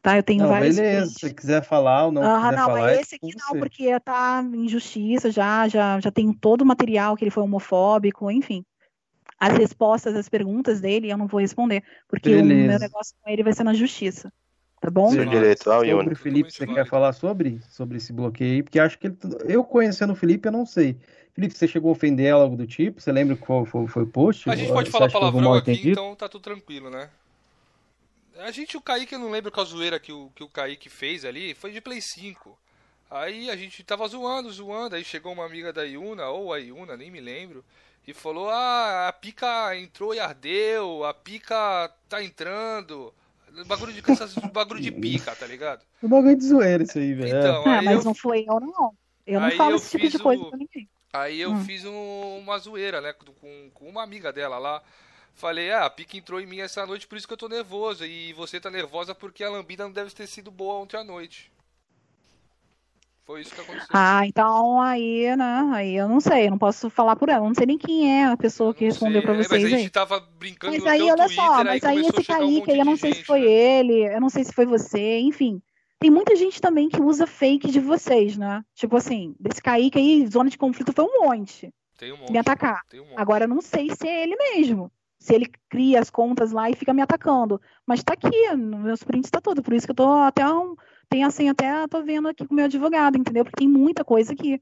Tá? 0.00 0.16
Eu 0.16 0.22
tenho 0.22 0.42
não, 0.42 0.48
vários. 0.48 0.76
Beleza, 0.76 1.10
se 1.10 1.20
você 1.20 1.34
quiser 1.34 1.62
falar 1.62 2.06
ou 2.06 2.12
não. 2.12 2.22
Ah, 2.22 2.48
quiser 2.48 2.56
não, 2.56 2.66
falar, 2.66 2.94
esse 2.94 3.16
aqui 3.16 3.30
não, 3.36 3.60
porque 3.60 4.00
tá 4.00 4.42
em 4.42 4.66
justiça 4.68 5.30
já, 5.30 5.68
já, 5.68 6.00
já 6.00 6.10
tem 6.10 6.32
todo 6.32 6.62
o 6.62 6.66
material 6.66 7.14
que 7.14 7.24
ele 7.24 7.30
foi 7.30 7.42
homofóbico, 7.42 8.30
enfim. 8.30 8.64
As 9.38 9.56
respostas, 9.58 10.16
as 10.16 10.30
perguntas 10.30 10.80
dele, 10.80 11.12
eu 11.12 11.18
não 11.18 11.26
vou 11.26 11.40
responder, 11.40 11.84
porque 12.08 12.30
beleza. 12.30 12.64
o 12.64 12.68
meu 12.68 12.78
negócio 12.78 13.14
com 13.20 13.30
ele 13.30 13.42
vai 13.42 13.52
ser 13.52 13.64
na 13.64 13.74
justiça. 13.74 14.32
Tá 14.80 14.90
bom? 14.90 15.10
Seu 15.10 15.26
direito, 15.26 15.70
ah, 15.70 15.84
sobre 15.84 16.14
o 16.14 16.16
Felipe, 16.16 16.52
você 16.52 16.66
quer 16.66 16.86
falar 16.86 17.12
sobre, 17.12 17.60
sobre 17.68 17.96
esse 17.96 18.12
bloqueio 18.12 18.54
aí? 18.54 18.62
Porque 18.62 18.78
acho 18.78 18.98
que 18.98 19.08
ele, 19.08 19.16
eu 19.46 19.64
conhecendo 19.64 20.12
o 20.12 20.16
Felipe, 20.16 20.48
eu 20.48 20.52
não 20.52 20.64
sei. 20.64 20.96
Felipe, 21.34 21.56
você 21.56 21.68
chegou 21.68 21.90
a 21.90 21.92
ofender 21.92 22.26
ela 22.26 22.42
algo 22.42 22.56
do 22.56 22.66
tipo? 22.66 23.00
Você 23.00 23.12
lembra 23.12 23.36
qual 23.36 23.64
foi, 23.64 23.86
foi 23.86 24.02
o 24.04 24.06
post? 24.06 24.48
A 24.50 24.56
gente 24.56 24.72
pode 24.72 24.90
falar 24.90 25.10
palavrão 25.10 25.54
aqui, 25.54 25.72
entendido? 25.72 25.92
então 25.92 26.14
tá 26.14 26.28
tudo 26.28 26.42
tranquilo, 26.42 26.90
né? 26.90 27.10
A 28.38 28.52
gente, 28.52 28.76
o 28.76 28.80
Kaique, 28.80 29.14
eu 29.14 29.18
não 29.18 29.30
lembro 29.30 29.50
qual 29.50 29.66
zoeira 29.66 29.98
que 29.98 30.12
o, 30.12 30.30
que 30.34 30.44
o 30.44 30.48
Kaique 30.48 30.88
fez 30.88 31.24
ali, 31.24 31.54
foi 31.54 31.72
de 31.72 31.80
Play 31.80 32.00
5. 32.00 32.56
Aí 33.10 33.50
a 33.50 33.56
gente 33.56 33.82
tava 33.82 34.06
zoando, 34.06 34.50
zoando, 34.50 34.94
aí 34.94 35.02
chegou 35.02 35.32
uma 35.32 35.44
amiga 35.44 35.72
da 35.72 35.82
Yuna, 35.82 36.28
ou 36.28 36.52
a 36.52 36.58
Yuna, 36.58 36.96
nem 36.96 37.10
me 37.10 37.20
lembro, 37.20 37.64
e 38.06 38.12
falou: 38.12 38.48
Ah, 38.50 39.08
a 39.08 39.12
pica 39.12 39.76
entrou 39.76 40.14
e 40.14 40.20
ardeu, 40.20 41.04
a 41.04 41.14
pica 41.14 41.90
tá 42.08 42.22
entrando. 42.22 43.12
Bagulho 43.66 43.92
de 43.92 44.02
bagulho 44.52 44.80
de 44.80 44.92
pica, 44.92 45.34
tá 45.34 45.46
ligado? 45.46 45.82
É 46.02 46.06
um 46.06 46.08
bagulho 46.08 46.36
de 46.36 46.44
zoeira 46.44 46.82
isso 46.82 46.98
aí, 46.98 47.14
velho. 47.14 47.38
Então, 47.38 47.62
ah, 47.66 47.82
mas 47.82 47.98
eu... 47.98 48.04
não 48.04 48.14
foi 48.14 48.44
eu, 48.48 48.60
não. 48.60 48.94
Eu 49.26 49.40
não 49.40 49.50
falo 49.52 49.72
eu 49.72 49.76
esse 49.76 49.90
tipo 49.90 50.08
de 50.08 50.18
coisa 50.18 50.42
o... 50.42 50.48
pra 50.48 50.58
ninguém. 50.58 50.88
Aí 51.12 51.40
eu 51.40 51.50
hum. 51.50 51.64
fiz 51.64 51.84
um, 51.84 52.38
uma 52.38 52.58
zoeira, 52.58 53.00
né, 53.00 53.12
com, 53.12 53.70
com 53.72 53.88
uma 53.88 54.02
amiga 54.02 54.32
dela 54.32 54.58
lá. 54.58 54.82
Falei, 55.34 55.70
ah, 55.70 55.84
a 55.84 55.90
pica 55.90 56.16
entrou 56.16 56.40
em 56.40 56.46
mim 56.46 56.58
essa 56.58 56.84
noite, 56.84 57.06
por 57.06 57.16
isso 57.16 57.26
que 57.26 57.32
eu 57.32 57.38
tô 57.38 57.48
nervoso. 57.48 58.04
E 58.04 58.32
você 58.32 58.60
tá 58.60 58.70
nervosa 58.70 59.14
porque 59.14 59.44
a 59.44 59.50
lambida 59.50 59.84
não 59.84 59.92
deve 59.92 60.10
ter 60.10 60.26
sido 60.26 60.50
boa 60.50 60.74
ontem 60.74 60.96
à 60.96 61.04
noite. 61.04 61.50
Foi 63.28 63.42
isso 63.42 63.54
que 63.54 63.60
aconteceu. 63.60 63.88
Ah, 63.92 64.26
então 64.26 64.80
aí, 64.80 65.36
né? 65.36 65.70
Aí 65.74 65.94
eu 65.94 66.08
não 66.08 66.18
sei, 66.18 66.46
eu 66.46 66.50
não 66.50 66.56
posso 66.56 66.88
falar 66.88 67.14
por 67.14 67.28
ela. 67.28 67.44
Eu 67.44 67.48
não 67.48 67.54
sei 67.54 67.66
nem 67.66 67.76
quem 67.76 68.10
é 68.10 68.24
a 68.24 68.38
pessoa 68.38 68.72
que 68.72 68.86
respondeu 68.86 69.20
para 69.20 69.34
vocês. 69.34 69.52
É, 69.52 69.64
mas 69.64 69.74
a 69.74 69.76
gente 69.76 69.90
tava 69.90 70.18
brincando 70.18 70.72
Mas 70.72 70.86
aí, 70.86 71.02
olha 71.02 71.26
Twitter, 71.26 71.44
só, 71.44 71.62
mas 71.62 71.84
aí, 71.84 71.98
aí 71.98 72.06
esse 72.06 72.24
Kaique, 72.24 72.72
um 72.72 72.76
eu 72.76 72.84
não 72.86 72.96
sei 72.96 73.10
gente, 73.10 73.20
se 73.20 73.26
foi 73.26 73.40
né? 73.40 73.50
ele, 73.50 74.14
eu 74.14 74.18
não 74.18 74.30
sei 74.30 74.44
se 74.44 74.52
foi 74.54 74.64
você, 74.64 75.18
enfim. 75.18 75.60
Tem 76.00 76.10
muita 76.10 76.34
gente 76.36 76.58
também 76.58 76.88
que 76.88 77.02
usa 77.02 77.26
fake 77.26 77.70
de 77.70 77.80
vocês, 77.80 78.38
né? 78.38 78.64
Tipo 78.74 78.96
assim, 78.96 79.36
desse 79.38 79.60
Kaique 79.60 79.98
aí, 79.98 80.26
zona 80.26 80.48
de 80.48 80.56
conflito 80.56 80.94
foi 80.94 81.04
um 81.04 81.26
monte. 81.26 81.70
Tem 81.98 82.10
um 82.10 82.16
monte. 82.16 82.32
Me 82.32 82.38
atacar. 82.38 82.80
Um. 82.94 83.12
Agora 83.14 83.44
eu 83.44 83.48
não 83.48 83.60
sei 83.60 83.90
se 83.90 84.08
é 84.08 84.22
ele 84.22 84.36
mesmo. 84.36 84.90
Se 85.18 85.34
ele 85.34 85.52
cria 85.68 86.00
as 86.00 86.08
contas 86.08 86.50
lá 86.50 86.70
e 86.70 86.74
fica 86.74 86.94
me 86.94 87.02
atacando. 87.02 87.60
Mas 87.86 88.02
tá 88.02 88.14
aqui, 88.14 88.56
no 88.56 88.78
meus 88.78 89.02
prints 89.02 89.30
tá 89.30 89.38
tudo. 89.38 89.62
Por 89.62 89.74
isso 89.74 89.86
que 89.86 89.90
eu 89.90 89.96
tô 89.96 90.08
até 90.14 90.48
um. 90.48 90.74
Tem 91.08 91.24
assim, 91.24 91.48
até 91.48 91.86
tô 91.88 92.02
vendo 92.02 92.28
aqui 92.28 92.46
com 92.46 92.52
o 92.52 92.56
meu 92.56 92.66
advogado, 92.66 93.16
entendeu? 93.16 93.44
Porque 93.44 93.58
tem 93.58 93.68
muita 93.68 94.04
coisa 94.04 94.32
aqui. 94.32 94.60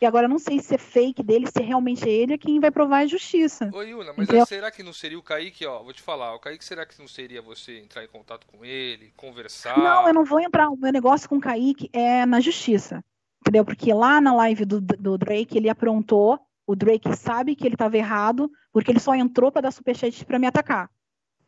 E 0.00 0.06
agora 0.06 0.26
eu 0.26 0.30
não 0.30 0.38
sei 0.38 0.60
se 0.60 0.76
é 0.76 0.78
fake 0.78 1.24
dele, 1.24 1.48
se 1.48 1.60
é 1.60 1.64
realmente 1.64 2.08
ele, 2.08 2.34
é 2.34 2.38
quem 2.38 2.60
vai 2.60 2.70
provar 2.70 2.98
a 2.98 3.06
justiça. 3.06 3.68
Ô, 3.74 3.82
Yuna, 3.82 4.12
mas 4.16 4.28
é, 4.28 4.44
será 4.44 4.70
que 4.70 4.82
não 4.82 4.92
seria 4.92 5.18
o 5.18 5.22
Kaique, 5.22 5.66
ó, 5.66 5.82
vou 5.82 5.92
te 5.92 6.00
falar, 6.00 6.34
o 6.34 6.38
Kaique 6.38 6.64
será 6.64 6.86
que 6.86 6.96
não 7.00 7.08
seria 7.08 7.42
você 7.42 7.80
entrar 7.80 8.04
em 8.04 8.08
contato 8.08 8.46
com 8.46 8.64
ele, 8.64 9.12
conversar? 9.16 9.76
Não, 9.76 10.06
eu 10.06 10.14
não 10.14 10.24
vou 10.24 10.38
entrar, 10.38 10.70
o 10.70 10.76
meu 10.76 10.92
negócio 10.92 11.28
com 11.28 11.38
o 11.38 11.40
Kaique 11.40 11.90
é 11.92 12.24
na 12.24 12.38
justiça, 12.38 13.04
entendeu? 13.40 13.64
Porque 13.64 13.92
lá 13.92 14.20
na 14.20 14.32
live 14.36 14.64
do, 14.64 14.80
do 14.80 15.18
Drake, 15.18 15.58
ele 15.58 15.68
aprontou, 15.68 16.38
o 16.64 16.76
Drake 16.76 17.16
sabe 17.16 17.56
que 17.56 17.66
ele 17.66 17.74
estava 17.74 17.96
errado, 17.96 18.48
porque 18.72 18.92
ele 18.92 19.00
só 19.00 19.16
entrou 19.16 19.50
para 19.50 19.62
dar 19.62 19.72
superchat 19.72 20.24
para 20.24 20.38
me 20.38 20.46
atacar. 20.46 20.88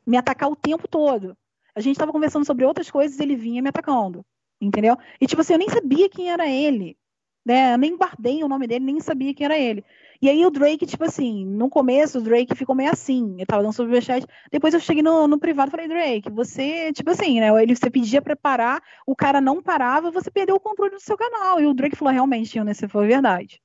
Me 0.05 0.17
atacar 0.17 0.51
o 0.51 0.57
tempo 0.57 0.89
todo. 0.89 1.37
A 1.73 1.81
gente 1.81 1.95
estava 1.95 2.11
conversando 2.11 2.45
sobre 2.45 2.65
outras 2.65 2.91
coisas 2.91 3.19
e 3.19 3.23
ele 3.23 3.37
vinha 3.37 3.63
me 3.63 3.69
atacando, 3.69 4.27
entendeu? 4.61 4.97
E 5.21 5.27
tipo 5.27 5.41
assim, 5.41 5.55
eu 5.55 5.59
nem 5.59 5.69
sabia 5.69 6.09
quem 6.09 6.31
era 6.31 6.49
ele 6.49 6.97
né? 7.45 7.75
Eu 7.75 7.79
nem 7.79 7.97
guardei 7.97 8.43
o 8.45 8.49
nome 8.49 8.67
dele, 8.67 8.85
nem 8.85 9.01
sabia 9.01 9.35
que 9.35 9.45
era 9.45 9.59
ele. 9.59 9.85
E 10.23 10.29
aí 10.29 10.45
o 10.45 10.51
Drake, 10.51 10.85
tipo 10.87 11.03
assim, 11.05 11.47
no 11.47 11.71
começo 11.71 12.19
o 12.19 12.23
Drake 12.23 12.55
ficou 12.55 12.75
meio 12.75 12.91
assim, 12.91 13.35
ele 13.37 13.47
tava 13.47 13.63
dando 13.63 13.73
superchat. 13.73 14.27
Depois 14.53 14.75
eu 14.75 14.81
cheguei 14.81 15.03
no, 15.03 15.27
no 15.27 15.39
privado 15.39 15.71
e 15.71 15.73
falei, 15.73 15.89
Drake, 15.89 16.31
você, 16.31 16.93
tipo 16.93 17.11
assim, 17.11 17.41
né? 17.41 17.49
Ele, 17.63 17.75
você 17.75 17.91
pedia 17.91 18.21
pra 18.21 18.37
parar, 18.37 18.83
o 19.07 19.17
cara 19.17 19.41
não 19.41 19.63
parava, 19.63 20.11
você 20.11 20.31
perdeu 20.31 20.57
o 20.57 20.61
controle 20.61 20.93
do 20.93 21.01
seu 21.01 21.17
canal. 21.17 21.61
E 21.61 21.67
o 21.67 21.75
Drake 21.75 21.97
falou, 21.97 22.13
realmente, 22.13 22.63
né? 22.63 22.73
Isso 22.73 22.89
foi 22.89 23.07
verdade. 23.07 23.61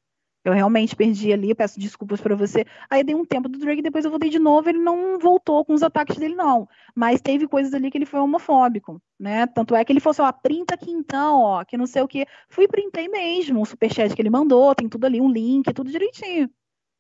Eu 0.46 0.54
realmente 0.54 0.96
perdi 0.96 1.34
ali, 1.34 1.56
peço 1.56 1.80
desculpas 1.80 2.22
para 2.22 2.36
você. 2.36 2.66
Aí 2.88 3.04
dei 3.04 3.16
um 3.16 3.26
tempo 3.26 3.50
do 3.50 3.58
Drake, 3.58 3.82
depois 3.82 4.06
eu 4.06 4.12
voltei 4.12 4.30
de 4.30 4.38
novo, 4.38 4.70
ele 4.70 4.78
não 4.78 5.18
voltou 5.18 5.66
com 5.66 5.74
os 5.74 5.82
ataques 5.82 6.18
dele, 6.18 6.36
não. 6.36 6.70
Mas 6.94 7.20
teve 7.20 7.48
coisas 7.48 7.74
ali 7.74 7.90
que 7.90 7.98
ele 7.98 8.06
foi 8.06 8.20
homofóbico, 8.20 9.02
né? 9.20 9.48
Tanto 9.48 9.76
é 9.76 9.84
que 9.84 9.92
ele 9.92 10.00
falou 10.00 10.12
assim, 10.12 10.22
ó, 10.22 10.32
printa 10.32 10.76
aqui 10.76 10.92
então, 10.92 11.40
ó, 11.42 11.66
que 11.66 11.76
não 11.76 11.88
sei 11.88 12.04
o 12.04 12.08
que. 12.08 12.28
Fui 12.48 12.68
printei 12.68 13.08
mesmo, 13.08 13.60
o 13.60 13.66
superchat 13.66 14.16
que 14.16 14.22
ele 14.22 14.30
mandou, 14.30 14.76
tem 14.76 14.88
tudo 14.88 15.06
ali, 15.06 15.20
um 15.20 15.32
link, 15.32 15.74
tudo 15.74 15.90
direitinho. 15.90 16.48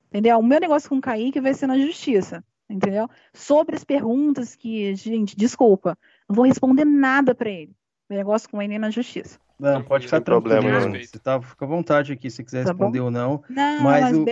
Entendeu? 0.10 0.40
O 0.40 0.44
meu 0.44 0.60
negócio 0.60 0.90
com 0.90 0.98
o 0.98 1.02
Kaique 1.02 1.40
vai 1.40 1.54
ser 1.54 1.68
na 1.68 1.78
justiça, 1.78 2.44
entendeu? 2.68 3.08
Sobre 3.32 3.76
as 3.76 3.84
perguntas 3.84 4.56
que, 4.56 4.96
gente, 4.96 5.38
desculpa, 5.38 5.96
não 6.28 6.36
vou 6.36 6.46
responder 6.46 6.84
nada 6.84 7.36
para 7.36 7.52
ele. 7.52 7.76
Meu 8.10 8.18
negócio 8.18 8.50
com 8.50 8.62
ele 8.62 8.78
na 8.78 8.90
justiça. 8.90 9.40
Não, 9.60 9.82
pode 9.84 10.06
ficar 10.06 10.22
tranquilo. 10.22 10.62
Problema, 10.62 11.00
Você 11.00 11.20
tá, 11.20 11.42
fica 11.42 11.66
à 11.66 11.68
vontade 11.68 12.14
aqui 12.14 12.30
se 12.30 12.44
quiser 12.44 12.64
tá 12.64 12.72
responder 12.72 13.00
bom? 13.00 13.06
ou 13.06 13.12
não. 13.12 13.44
Não, 13.50 13.84
mas, 13.84 14.12
mas 14.12 14.18
o, 14.18 14.26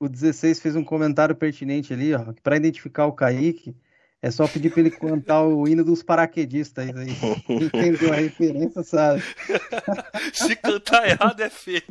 o 0.00 0.08
16 0.08 0.60
fez 0.60 0.76
um 0.76 0.84
comentário 0.84 1.34
pertinente 1.34 1.92
ali, 1.92 2.14
ó, 2.14 2.32
para 2.42 2.56
identificar 2.56 3.06
o 3.06 3.12
Kaique, 3.12 3.76
é 4.24 4.30
só 4.30 4.48
pedir 4.48 4.70
para 4.70 4.80
ele 4.80 4.90
cantar 4.90 5.42
o 5.42 5.68
hino 5.68 5.84
dos 5.84 6.02
paraquedistas 6.02 6.88
aí. 6.96 7.10
Entendeu 7.46 8.10
a 8.10 8.16
referência, 8.16 8.82
sabe? 8.82 9.22
Se 10.32 10.56
cantar 10.56 11.06
errado 11.06 11.38
é 11.42 11.50
feio. 11.50 11.82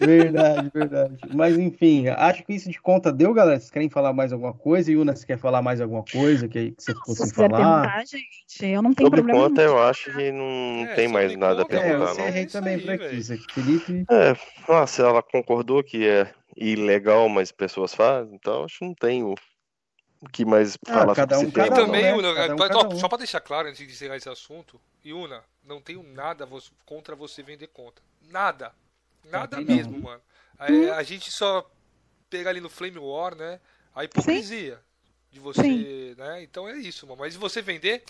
Verdade, 0.00 0.70
verdade. 0.72 1.16
Mas 1.34 1.58
enfim, 1.58 2.08
acho 2.08 2.42
que 2.44 2.54
isso 2.54 2.70
de 2.70 2.80
conta 2.80 3.12
deu, 3.12 3.34
galera. 3.34 3.60
Vocês 3.60 3.70
querem 3.70 3.90
falar 3.90 4.14
mais 4.14 4.32
alguma 4.32 4.54
coisa? 4.54 4.90
Yuna, 4.90 5.14
você 5.14 5.26
quer 5.26 5.36
falar 5.38 5.60
mais 5.60 5.82
alguma 5.82 6.02
coisa 6.02 6.48
que, 6.48 6.70
que 6.70 6.82
você 6.82 6.94
fosse 7.04 7.26
Se 7.28 7.34
falar? 7.34 8.06
gente, 8.06 8.64
eu 8.64 8.80
não 8.80 8.94
tenho 8.94 9.08
Sobre 9.08 9.20
problema. 9.22 9.50
conta, 9.50 9.60
eu 9.60 9.82
acho 9.82 10.10
que 10.16 10.32
não 10.32 10.86
é, 10.86 10.94
tem 10.94 11.08
mais 11.08 11.36
nada 11.36 11.60
a 11.60 11.66
perguntar. 11.66 12.16
É, 12.16 12.22
eu 12.22 12.28
errei 12.28 12.46
também 12.46 12.78
por 12.78 12.90
aqui. 12.90 13.22
Felipe. 13.52 14.04
É, 14.10 14.34
nossa, 14.66 15.02
ela 15.02 15.22
concordou 15.22 15.84
que 15.84 16.08
é 16.08 16.26
ilegal, 16.56 17.28
mas 17.28 17.52
pessoas 17.52 17.94
fazem, 17.94 18.34
então 18.34 18.64
acho 18.64 18.78
que 18.78 18.84
não 18.86 18.94
tem 18.94 19.22
o 19.22 19.34
que 20.28 20.44
mais 20.44 20.76
ah, 20.86 20.92
falar 20.92 21.14
cada 21.14 21.38
um, 21.38 21.50
cada 21.50 21.74
também, 21.74 22.12
um, 22.12 22.20
né? 22.20 22.54
cada 22.56 22.88
um, 22.88 22.98
só 22.98 23.08
para 23.08 23.18
deixar 23.18 23.40
claro 23.40 23.68
antes 23.68 23.78
de 23.78 23.90
encerrar 23.90 24.16
esse 24.16 24.28
assunto, 24.28 24.78
Yuna, 25.04 25.42
não 25.64 25.80
tenho 25.80 26.02
nada 26.02 26.46
contra 26.84 27.16
você 27.16 27.42
vender 27.42 27.68
conta. 27.68 28.02
Nada. 28.30 28.72
Nada 29.24 29.56
não, 29.56 29.64
mesmo, 29.64 29.92
não. 29.92 30.00
mano. 30.00 30.20
A, 30.58 30.70
hum. 30.70 30.92
a, 30.92 31.02
gente 31.02 31.30
só 31.30 31.68
pega 32.28 32.50
ali 32.50 32.60
no 32.60 32.68
Flame 32.68 32.98
War, 32.98 33.34
né? 33.34 33.58
A 33.94 34.04
hipocrisia 34.04 34.76
Sim. 34.76 34.80
de 35.32 35.40
você, 35.40 35.62
Sim. 35.62 36.14
né? 36.18 36.42
Então 36.42 36.68
é 36.68 36.76
isso, 36.76 37.06
mano. 37.06 37.20
Mas 37.20 37.32
se 37.32 37.38
você 37.38 37.62
vender, 37.62 38.04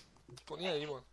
tô 0.45 0.57
nem 0.57 0.69
aí, 0.69 0.85
mano. 0.87 1.05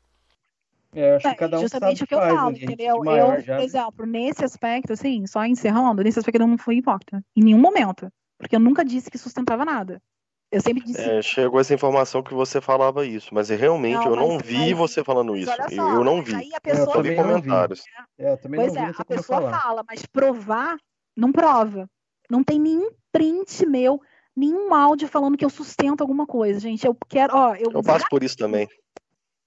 É, 0.95 1.15
acho 1.15 1.29
que 1.29 1.35
cada 1.35 1.57
um 1.57 1.61
justamente 1.61 2.03
o 2.03 2.07
que 2.07 2.15
eu 2.15 2.19
falo, 2.19 2.55
entendeu? 2.55 3.03
Eu, 3.05 3.43
por 3.45 3.59
exemplo, 3.59 4.05
nesse 4.05 4.43
aspecto, 4.43 4.93
assim, 4.93 5.27
só 5.27 5.45
encerrando, 5.45 6.01
nesse 6.01 6.17
aspecto 6.17 6.41
eu 6.41 6.47
não 6.47 6.57
fui 6.57 6.77
hipócrita. 6.77 7.23
Em 7.35 7.43
nenhum 7.43 7.59
momento. 7.59 8.11
Porque 8.37 8.55
eu 8.55 8.59
nunca 8.59 8.85
disse 8.85 9.11
que 9.11 9.17
sustentava 9.17 9.65
nada. 9.65 10.01
Eu 10.49 10.61
sempre 10.61 10.83
disse. 10.83 11.01
É, 11.01 11.21
chegou 11.21 11.59
essa 11.59 11.73
informação 11.73 12.23
que 12.23 12.33
você 12.33 12.61
falava 12.61 13.05
isso, 13.05 13.33
mas 13.33 13.49
realmente 13.49 14.05
não, 14.05 14.11
eu 14.11 14.15
não 14.15 14.39
vi 14.39 14.73
você 14.73 15.03
falando 15.03 15.35
isso. 15.35 15.53
Só, 15.53 15.67
eu, 15.69 15.95
eu, 15.95 16.03
não 16.03 16.21
vi. 16.21 16.35
Aí 16.35 16.49
a 16.55 16.61
pessoa 16.61 16.95
eu 16.95 17.03
vi 17.03 17.15
comentários. 17.15 17.83
É, 18.17 18.31
eu 18.31 18.37
também 18.37 18.61
pois 18.61 18.73
não 18.73 18.81
é, 18.83 18.93
a 18.97 19.05
pessoa 19.05 19.41
falar. 19.41 19.61
fala, 19.61 19.83
mas 19.85 20.05
provar, 20.05 20.77
não 21.15 21.33
prova. 21.33 21.89
Não 22.29 22.43
tem 22.43 22.59
nenhum 22.59 22.89
print 23.11 23.65
meu, 23.65 24.01
nenhum 24.35 24.73
áudio 24.73 25.07
falando 25.07 25.37
que 25.37 25.43
eu 25.43 25.49
sustento 25.49 26.01
alguma 26.01 26.25
coisa, 26.25 26.61
gente. 26.61 26.87
Eu 26.87 26.95
quero, 27.09 27.35
ó, 27.35 27.53
eu, 27.55 27.71
eu 27.73 27.83
passo 27.83 28.05
por 28.09 28.23
isso 28.23 28.37
também. 28.37 28.69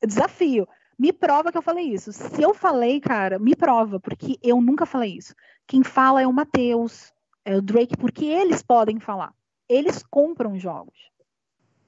Desafio. 0.05 0.69
Me 0.99 1.15
prova 1.15 1.51
que 1.51 1.57
eu 1.57 1.63
falei 1.63 1.87
isso. 1.87 2.13
Se 2.13 2.43
eu 2.43 2.53
falei, 2.53 3.01
cara, 3.01 3.39
me 3.39 3.57
prova, 3.57 3.99
porque 3.99 4.39
eu 4.43 4.61
nunca 4.61 4.85
falei 4.85 5.17
isso. 5.17 5.35
Quem 5.67 5.83
fala 5.83 6.21
é 6.21 6.27
o 6.27 6.33
Matheus, 6.33 7.11
é 7.43 7.57
o 7.57 7.63
Drake, 7.63 7.97
porque 7.97 8.27
eles 8.27 8.63
podem 8.63 9.01
falar 9.01 9.33
eles 9.71 10.03
compram 10.03 10.59
jogos. 10.59 11.11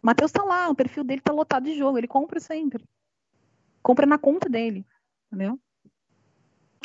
Matheus 0.01 0.31
tá 0.31 0.43
lá, 0.45 0.69
o 0.69 0.75
perfil 0.75 1.03
dele 1.03 1.21
tá 1.21 1.33
lotado 1.33 1.65
de 1.65 1.75
jogo, 1.75 1.99
ele 1.99 2.07
compra 2.07 2.39
sempre. 2.39 2.85
Compra 3.83 4.07
na 4.07 4.19
conta 4.19 4.49
dele, 4.49 4.87
entendeu? 5.27 5.59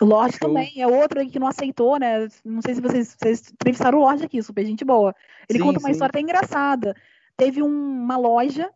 O 0.01 0.05
Lorde 0.05 0.37
também, 0.39 0.81
é 0.81 0.87
outro 0.87 1.27
que 1.27 1.39
não 1.39 1.47
aceitou, 1.47 1.99
né? 1.99 2.27
Não 2.43 2.61
sei 2.61 2.75
se 2.75 2.81
vocês, 2.81 3.15
vocês 3.19 3.51
entrevistaram 3.51 3.99
o 3.99 4.01
Lorde 4.01 4.25
aqui, 4.25 4.41
super 4.41 4.65
gente 4.65 4.83
boa. 4.83 5.15
Ele 5.47 5.59
sim, 5.59 5.65
conta 5.65 5.79
uma 5.79 5.87
sim. 5.87 5.91
história 5.91 6.11
até 6.11 6.19
engraçada. 6.19 6.95
Teve 7.35 7.61
um, 7.61 7.67
uma 7.67 8.17
loja 8.17 8.71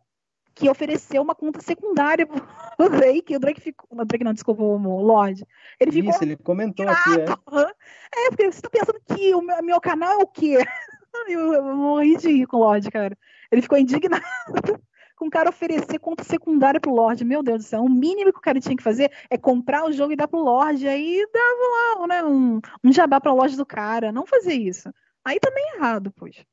que 0.54 0.68
ofereceu 0.68 1.22
uma 1.22 1.34
conta 1.34 1.60
secundária 1.60 2.26
pro 2.26 2.90
Drake, 2.90 3.36
o 3.36 3.40
Drake 3.40 3.60
ficou. 3.60 3.86
O 3.90 4.04
Drake 4.04 4.24
não, 4.24 4.32
desculpa, 4.32 4.62
o 4.62 5.00
Lorde. 5.00 5.46
Ele 5.80 5.92
ficou. 5.92 6.10
Isso, 6.10 6.24
ele 6.24 6.36
comentou 6.36 6.88
aqui, 6.88 7.10
é. 7.20 8.26
É, 8.26 8.28
porque 8.30 8.50
você 8.50 8.60
tá 8.60 8.70
pensando 8.70 9.00
que 9.06 9.34
o 9.34 9.42
meu, 9.42 9.62
meu 9.62 9.80
canal 9.80 10.20
é 10.20 10.22
o 10.22 10.26
quê? 10.26 10.58
Eu, 11.28 11.52
eu 11.52 11.76
morri 11.76 12.16
de 12.16 12.28
rir 12.28 12.46
com 12.46 12.56
o 12.56 12.60
Lorde, 12.60 12.90
cara. 12.90 13.16
Ele 13.50 13.62
ficou 13.62 13.78
indignado 13.78 14.22
com 15.16 15.26
o 15.26 15.30
cara 15.30 15.50
oferecer 15.50 15.98
conta 15.98 16.24
secundária 16.24 16.80
pro 16.80 16.94
Lorde. 16.94 17.24
Meu 17.24 17.42
Deus 17.42 17.64
do 17.64 17.68
céu. 17.68 17.82
O 17.82 17.90
mínimo 17.90 18.32
que 18.32 18.38
o 18.38 18.42
cara 18.42 18.60
tinha 18.60 18.76
que 18.76 18.82
fazer 18.82 19.10
é 19.30 19.38
comprar 19.38 19.84
o 19.84 19.92
jogo 19.92 20.12
e 20.12 20.16
dar 20.16 20.28
pro 20.28 20.42
Lorde. 20.42 20.88
Aí 20.88 21.24
dava 21.32 22.00
lá 22.00 22.06
né, 22.06 22.24
um, 22.24 22.60
um 22.82 22.92
jabá 22.92 23.20
pra 23.20 23.32
loja 23.32 23.56
do 23.56 23.66
cara. 23.66 24.10
Não 24.12 24.26
fazer 24.26 24.54
isso. 24.54 24.92
Aí 25.24 25.38
também 25.38 25.64
é 25.64 25.76
errado, 25.76 26.12
pois. 26.16 26.44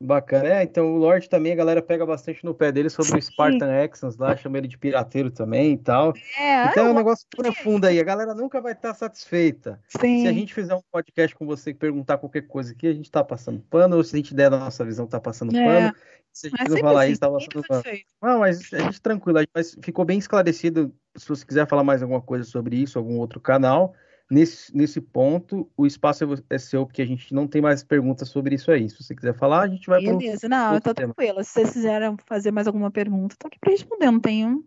Bacana. 0.00 0.48
É, 0.48 0.62
então 0.62 0.94
o 0.94 0.98
Lorde 0.98 1.28
também, 1.28 1.52
a 1.52 1.56
galera 1.56 1.80
pega 1.80 2.04
bastante 2.04 2.44
no 2.44 2.54
pé 2.54 2.72
dele 2.72 2.90
sobre 2.90 3.16
o 3.16 3.22
Spartan 3.22 3.72
Exons 3.84 4.16
lá, 4.16 4.36
chama 4.36 4.58
ele 4.58 4.68
de 4.68 4.76
pirateiro 4.76 5.30
também 5.30 5.72
e 5.72 5.78
tal. 5.78 6.12
É, 6.38 6.66
então 6.66 6.86
é 6.86 6.90
um 6.90 6.94
negócio 6.94 7.26
profundo 7.34 7.86
aí, 7.86 7.98
a 7.98 8.04
galera 8.04 8.34
nunca 8.34 8.60
vai 8.60 8.72
estar 8.72 8.92
satisfeita. 8.94 9.80
Sim. 9.88 10.22
Se 10.22 10.28
a 10.28 10.32
gente 10.32 10.52
fizer 10.52 10.74
um 10.74 10.82
podcast 10.90 11.34
com 11.36 11.46
você 11.46 11.70
e 11.70 11.74
perguntar 11.74 12.18
qualquer 12.18 12.42
coisa 12.42 12.72
aqui, 12.72 12.86
a 12.86 12.92
gente 12.92 13.10
tá 13.10 13.22
passando 13.22 13.60
pano, 13.70 13.96
ou 13.96 14.04
se 14.04 14.14
a 14.14 14.18
gente 14.18 14.34
der 14.34 14.52
a 14.52 14.58
nossa 14.58 14.84
visão, 14.84 15.06
tá 15.06 15.20
passando 15.20 15.56
é. 15.56 15.64
pano. 15.64 15.96
Se 16.32 16.48
a 16.48 16.50
gente 16.50 16.70
não 16.70 16.78
falar 16.78 17.02
assim, 17.04 17.12
isso, 17.12 17.20
tá 17.20 17.30
passando 17.30 17.66
pano. 17.66 17.82
Não, 18.20 18.38
mas 18.40 18.72
a 18.72 18.78
gente 18.80 19.00
tranquilo, 19.00 19.38
mas 19.54 19.76
ficou 19.80 20.04
bem 20.04 20.18
esclarecido. 20.18 20.92
Se 21.16 21.28
você 21.28 21.46
quiser 21.46 21.68
falar 21.68 21.84
mais 21.84 22.02
alguma 22.02 22.20
coisa 22.20 22.44
sobre 22.44 22.76
isso, 22.76 22.98
algum 22.98 23.18
outro 23.18 23.40
canal, 23.40 23.94
nesse, 24.30 24.76
nesse 24.76 25.00
ponto, 25.00 25.70
o 25.76 25.86
espaço 25.86 26.24
é, 26.24 26.54
é 26.54 26.58
seu, 26.58 26.86
porque 26.86 27.02
a 27.02 27.06
gente 27.06 27.32
não 27.34 27.46
tem 27.46 27.60
mais 27.60 27.82
perguntas 27.84 28.28
sobre 28.28 28.54
isso 28.54 28.70
aí. 28.70 28.88
Se 28.88 29.02
você 29.02 29.14
quiser 29.14 29.34
falar, 29.34 29.62
a 29.62 29.68
gente 29.68 29.86
vai 29.86 30.02
para 30.02 30.16
Beleza, 30.16 30.48
não, 30.48 30.74
eu 30.74 30.80
tô 30.80 30.94
tranquila. 30.94 31.44
Se 31.44 31.52
vocês 31.52 31.72
quiserem 31.72 32.16
fazer 32.26 32.50
mais 32.50 32.66
alguma 32.66 32.90
pergunta, 32.90 33.36
tô 33.38 33.46
aqui 33.46 33.58
para 33.58 33.70
responder, 33.70 34.10
não 34.10 34.20
tenho. 34.20 34.64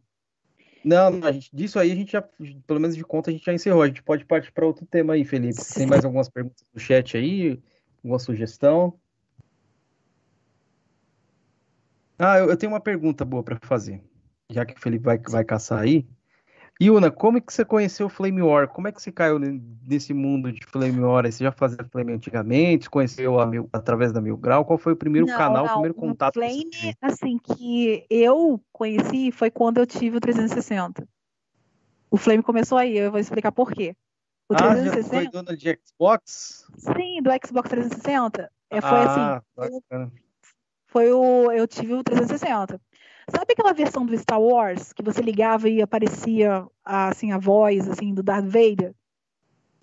Não, 0.84 1.10
não, 1.12 1.28
a 1.28 1.32
gente, 1.32 1.50
disso 1.54 1.80
aí 1.80 1.92
a 1.92 1.96
gente 1.96 2.12
já, 2.14 2.22
pelo 2.66 2.80
menos 2.80 2.96
de 2.96 3.04
conta, 3.04 3.30
a 3.30 3.34
gente 3.34 3.46
já 3.46 3.54
encerrou. 3.54 3.82
A 3.82 3.88
gente 3.88 4.04
pode 4.04 4.26
partir 4.26 4.52
para 4.52 4.66
outro 4.66 4.86
tema 4.86 5.14
aí, 5.14 5.26
Felipe. 5.26 5.62
Sim. 5.62 5.80
Tem 5.80 5.88
mais 5.88 6.06
algumas 6.06 6.30
perguntas 6.30 6.64
no 6.74 6.80
chat 6.80 7.18
aí? 7.18 7.62
Alguma 7.98 8.20
sugestão? 8.20 8.98
Ah, 12.18 12.40
eu, 12.40 12.50
eu 12.50 12.58
tenho 12.58 12.72
uma 12.72 12.80
pergunta 12.80 13.26
boa 13.26 13.44
para 13.44 13.60
fazer. 13.62 14.02
Já 14.50 14.66
que 14.66 14.76
o 14.76 14.80
Felipe 14.80 15.04
vai, 15.04 15.18
vai 15.18 15.44
caçar 15.44 15.80
aí. 15.80 16.08
Yuna, 16.82 17.10
como 17.10 17.40
é 17.40 17.42
que 17.42 17.52
você 17.52 17.66
conheceu 17.66 18.06
o 18.06 18.10
Flame 18.10 18.42
War? 18.42 18.68
Como 18.68 18.88
é 18.88 18.92
que 18.92 19.02
você 19.02 19.12
caiu 19.12 19.40
nesse 19.40 20.14
mundo 20.14 20.52
de 20.52 20.64
Flame 20.66 21.00
War? 21.00 21.26
Você 21.26 21.44
já 21.44 21.52
fazia 21.52 21.84
Flame 21.92 22.14
antigamente? 22.14 22.90
Conheceu 22.90 23.46
mil, 23.48 23.68
através 23.74 24.12
da 24.12 24.22
Mil 24.22 24.38
Grau? 24.38 24.64
Qual 24.64 24.78
foi 24.78 24.94
o 24.94 24.98
primeiro 24.98 25.26
não, 25.26 25.38
canal, 25.38 25.66
não, 25.66 25.72
o 25.72 25.74
primeiro 25.74 25.96
contato? 25.96 26.38
O 26.38 26.40
Flame, 26.40 26.70
que 26.70 26.94
assim, 27.02 27.40
que 27.40 28.06
eu 28.10 28.62
conheci 28.72 29.32
foi 29.32 29.50
quando 29.50 29.80
eu 29.80 29.88
tive 29.88 30.18
o 30.18 30.22
360. 30.22 31.08
O 32.12 32.18
Flame 32.18 32.44
começou 32.44 32.78
aí, 32.78 32.96
eu 32.96 33.12
vou 33.12 33.20
explicar 33.20 33.52
por 33.52 33.72
quê. 33.72 33.96
O 34.50 34.54
ah, 34.54 34.58
360, 34.58 35.02
já 35.02 35.22
foi 35.22 35.30
dona 35.30 35.58
de 35.58 35.80
Xbox? 35.84 36.66
Sim, 36.78 37.22
do 37.22 37.30
Xbox 37.46 37.70
360. 37.70 38.52
É, 38.70 38.82
foi 38.82 38.90
ah, 38.90 39.42
assim. 39.58 40.12
foi 40.88 41.12
o. 41.12 41.52
Eu 41.52 41.68
tive 41.68 41.94
o 41.94 42.04
360. 42.04 42.80
Sabe 43.30 43.54
aquela 43.54 43.74
versão 43.74 44.06
do 44.06 44.18
Star 44.18 44.42
Wars 44.42 44.94
que 44.94 45.04
você 45.04 45.22
ligava 45.22 45.68
e 45.68 45.82
aparecia 45.82 46.66
assim 46.84 47.32
a 47.32 47.38
voz 47.38 47.88
assim 47.90 48.14
do 48.14 48.24
Darth 48.24 48.46
Vader? 48.46 48.94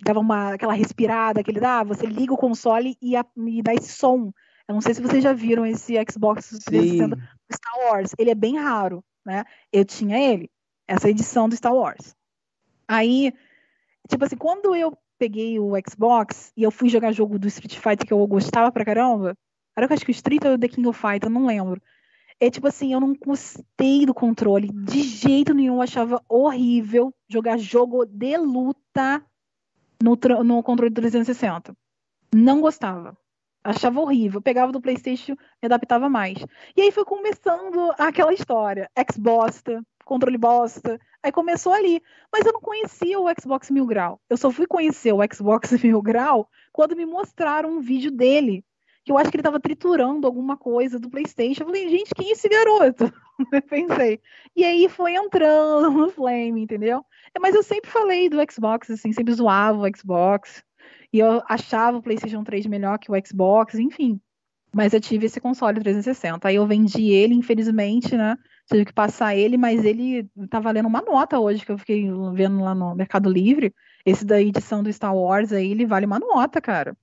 Dava 0.03 0.21
uma 0.21 0.55
aquela 0.55 0.73
respirada 0.73 1.43
que 1.43 1.51
ele 1.51 1.61
dá, 1.61 1.85
você 1.85 2.07
liga 2.07 2.33
o 2.33 2.39
console 2.39 2.97
e, 3.01 3.17
a, 3.17 3.25
e 3.37 3.63
dá 3.63 3.75
esse 3.75 3.93
som. 3.93 4.33
Eu 4.67 4.75
não 4.75 4.81
sei 4.81 4.95
se 4.95 5.03
vocês 5.03 5.23
já 5.23 5.33
viram 5.33 5.67
esse 5.67 5.95
Xbox 6.11 6.49
360 6.65 7.17
Star 7.53 7.79
Wars. 7.87 8.13
Ele 8.19 8.31
é 8.31 8.35
bem 8.35 8.59
raro, 8.59 9.05
né? 9.25 9.45
Eu 9.71 9.85
tinha 9.85 10.19
ele, 10.19 10.51
essa 10.89 11.09
edição 11.09 11.49
do 11.49 11.57
Star 11.57 11.75
Wars. 11.75 12.15
Aí, 12.89 13.33
tipo 14.09 14.25
assim, 14.25 14.37
quando 14.37 14.75
eu 14.75 14.97
peguei 15.19 15.59
o 15.59 15.73
Xbox 15.89 16.51
e 16.57 16.63
eu 16.63 16.71
fui 16.71 16.89
jogar 16.89 17.13
jogo 17.13 17.39
do 17.39 17.49
Street 17.49 17.77
Fighter 17.77 18.07
que 18.07 18.13
eu 18.13 18.27
gostava 18.27 18.73
pra 18.73 18.85
caramba, 18.85 19.37
era 19.77 19.87
que 19.87 19.95
acho 19.95 20.05
que 20.05 20.11
o 20.11 20.13
Street 20.13 20.45
ou 20.45 20.59
The 20.59 20.69
King 20.69 20.89
of 20.89 20.99
Fighter, 20.99 21.29
eu 21.29 21.31
não 21.31 21.47
lembro. 21.47 21.81
É 22.41 22.51
tipo 22.51 22.67
assim, 22.67 22.93
eu 22.93 23.01
não 23.01 23.15
gostei 23.15 24.05
do 24.05 24.13
controle 24.13 24.69
de 24.69 25.03
jeito 25.03 25.55
nenhum, 25.55 25.77
eu 25.77 25.83
achava 25.83 26.23
horrível 26.29 27.15
jogar 27.29 27.57
jogo 27.59 28.05
de 28.05 28.37
luta 28.37 29.25
no, 30.03 30.19
no 30.43 30.63
controle 30.63 30.93
360. 30.93 31.77
Não 32.35 32.61
gostava. 32.61 33.17
Achava 33.63 34.01
horrível. 34.01 34.43
Pegava 34.43 34.71
do 34.71 34.81
PlayStation, 34.81 35.33
me 35.33 35.67
adaptava 35.67 36.09
mais. 36.09 36.39
E 36.77 36.83
aí 36.83 36.93
foi 36.93 37.05
começando 37.05 37.95
aquela 37.97 38.35
história. 38.35 38.91
Xbox, 39.11 39.63
controle 40.05 40.37
bosta. 40.37 41.01
Aí 41.23 41.33
começou 41.33 41.73
ali. 41.73 42.03
Mas 42.31 42.45
eu 42.45 42.53
não 42.53 42.61
conhecia 42.61 43.19
o 43.19 43.27
Xbox 43.41 43.71
Mil 43.71 43.87
Grau. 43.87 44.21
Eu 44.29 44.37
só 44.37 44.51
fui 44.51 44.67
conhecer 44.67 45.13
o 45.13 45.21
Xbox 45.33 45.71
Mil 45.83 46.03
Grau 46.03 46.47
quando 46.73 46.95
me 46.95 47.07
mostraram 47.07 47.71
um 47.71 47.81
vídeo 47.81 48.11
dele. 48.11 48.63
Que 49.05 49.13
eu 49.13 49.19
acho 49.19 49.31
que 49.31 49.37
ele 49.37 49.43
estava 49.43 49.61
triturando 49.61 50.27
alguma 50.27 50.57
coisa 50.57 50.99
do 50.99 51.11
PlayStation. 51.11 51.63
Eu 51.63 51.67
falei, 51.67 51.89
gente, 51.89 52.15
quem 52.15 52.29
é 52.29 52.33
esse 52.33 52.49
garoto? 52.49 53.13
Pensei. 53.69 54.21
E 54.57 54.65
aí 54.65 54.89
foi 54.89 55.15
entrando 55.15 55.91
no 55.91 56.11
Flame, 56.11 56.63
entendeu? 56.63 57.05
Mas 57.39 57.55
eu 57.55 57.63
sempre 57.63 57.91
falei 57.91 58.29
do 58.29 58.39
Xbox, 58.51 58.91
assim, 58.91 59.13
sempre 59.13 59.35
zoava 59.35 59.79
o 59.79 59.97
Xbox. 59.97 60.63
E 61.13 61.19
eu 61.19 61.43
achava 61.49 61.99
o 61.99 62.03
PlayStation 62.03 62.43
3 62.43 62.67
melhor 62.67 62.99
que 62.99 63.11
o 63.11 63.27
Xbox, 63.27 63.75
enfim. 63.75 64.21
Mas 64.75 64.93
eu 64.93 65.01
tive 65.01 65.27
esse 65.27 65.41
console 65.41 65.81
360. 65.81 66.49
Aí 66.49 66.57
eu 66.57 66.67
vendi 66.67 67.11
ele, 67.11 67.35
infelizmente, 67.35 68.17
né? 68.17 68.37
Tive 68.67 68.87
que 68.87 68.93
passar 68.93 69.37
ele, 69.37 69.57
mas 69.57 69.85
ele 69.85 70.29
tá 70.51 70.59
valendo 70.59 70.87
uma 70.87 71.01
nota 71.03 71.39
hoje, 71.39 71.65
que 71.65 71.71
eu 71.71 71.79
fiquei 71.79 72.11
vendo 72.33 72.61
lá 72.61 72.75
no 72.75 72.95
Mercado 72.95 73.31
Livre. 73.31 73.73
Esse 74.05 74.25
da 74.25 74.41
edição 74.41 74.83
do 74.83 74.93
Star 74.93 75.15
Wars 75.15 75.53
aí, 75.53 75.71
ele 75.71 75.87
vale 75.87 76.07
uma 76.07 76.19
nota, 76.19 76.61
cara. 76.61 76.97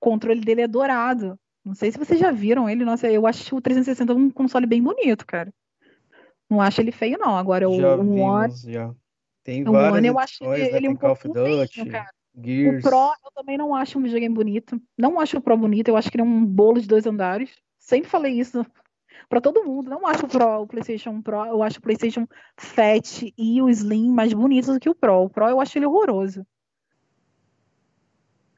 O 0.00 0.04
controle 0.04 0.40
dele 0.40 0.62
é 0.62 0.68
dourado. 0.68 1.38
Não 1.64 1.74
sei 1.74 1.92
se 1.92 1.98
vocês 1.98 2.18
já 2.18 2.30
viram 2.30 2.68
ele. 2.68 2.84
Nossa, 2.84 3.10
eu 3.10 3.26
acho 3.26 3.56
o 3.56 3.60
360 3.60 4.14
um 4.14 4.30
console 4.30 4.66
bem 4.66 4.82
bonito, 4.82 5.26
cara. 5.26 5.52
Não 6.48 6.60
acho 6.60 6.80
ele 6.80 6.90
feio, 6.90 7.18
não. 7.18 7.36
Agora, 7.36 7.68
o, 7.68 7.78
já 7.78 7.94
One. 7.94 8.54
Já. 8.66 8.94
Tem 9.44 9.62
o 9.68 9.72
várias 9.72 9.92
One, 9.92 10.08
eu 10.08 10.18
acho 10.18 10.44
ele, 10.44 10.70
né? 10.70 10.76
ele 10.76 10.88
um 10.88 10.96
pouco 10.96 11.32
feio, 11.32 11.90
cara. 11.90 12.10
Gears. 12.42 12.84
O 12.84 12.88
Pro 12.88 13.12
eu 13.24 13.30
também 13.34 13.58
não 13.58 13.74
acho 13.74 13.98
um 13.98 14.02
videogame 14.02 14.34
bonito. 14.34 14.80
Não 14.96 15.20
acho 15.20 15.38
o 15.38 15.40
Pro 15.40 15.56
bonito, 15.56 15.88
eu 15.88 15.96
acho 15.96 16.10
que 16.10 16.16
ele 16.16 16.22
é 16.22 16.26
um 16.26 16.44
bolo 16.44 16.80
de 16.80 16.88
dois 16.88 17.06
andares. 17.06 17.50
Sempre 17.78 18.08
falei 18.08 18.38
isso 18.38 18.64
para 19.28 19.40
todo 19.40 19.64
mundo. 19.64 19.90
Não 19.90 20.06
acho 20.06 20.26
o 20.26 20.28
Pro, 20.28 20.62
o 20.62 20.66
PlayStation 20.66 21.20
Pro, 21.20 21.44
eu 21.46 21.62
acho 21.62 21.78
o 21.78 21.82
PlayStation 21.82 22.26
Fat 22.56 23.22
e 23.36 23.60
o 23.62 23.68
Slim 23.68 24.10
mais 24.10 24.32
bonitos 24.32 24.72
do 24.72 24.80
que 24.80 24.88
o 24.88 24.94
Pro. 24.94 25.24
O 25.24 25.30
Pro 25.30 25.48
eu 25.48 25.60
acho 25.60 25.76
ele 25.78 25.86
horroroso. 25.86 26.46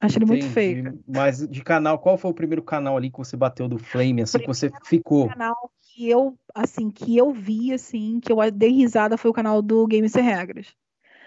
Acho 0.03 0.19
ele 0.19 0.25
Entendi. 0.25 0.43
muito 0.43 0.53
feio. 0.53 1.03
Mas 1.07 1.47
de 1.47 1.63
canal, 1.63 1.99
qual 1.99 2.19
foi 2.19 2.31
o 2.31 2.35
primeiro 2.35 2.63
canal 2.63 2.97
ali 2.97 3.11
que 3.11 3.19
você 3.19 3.37
bateu 3.37 3.69
do 3.69 3.79
Flame, 3.79 4.23
assim, 4.23 4.41
que 4.41 4.47
você 4.47 4.71
ficou? 4.85 5.27
O 5.27 5.29
canal 5.29 5.71
que 5.81 6.11
eu, 6.11 6.37
assim, 6.55 6.91
que 6.91 7.17
eu 7.17 7.33
vi, 7.33 7.73
assim, 7.73 8.19
que 8.21 8.33
eu 8.33 8.39
dei 8.51 8.73
risada 8.73 9.17
foi 9.17 9.31
o 9.31 9.35
canal 9.35 9.63
do 9.63 9.87
Games 9.87 10.13
Sem 10.13 10.25
Regras. 10.25 10.75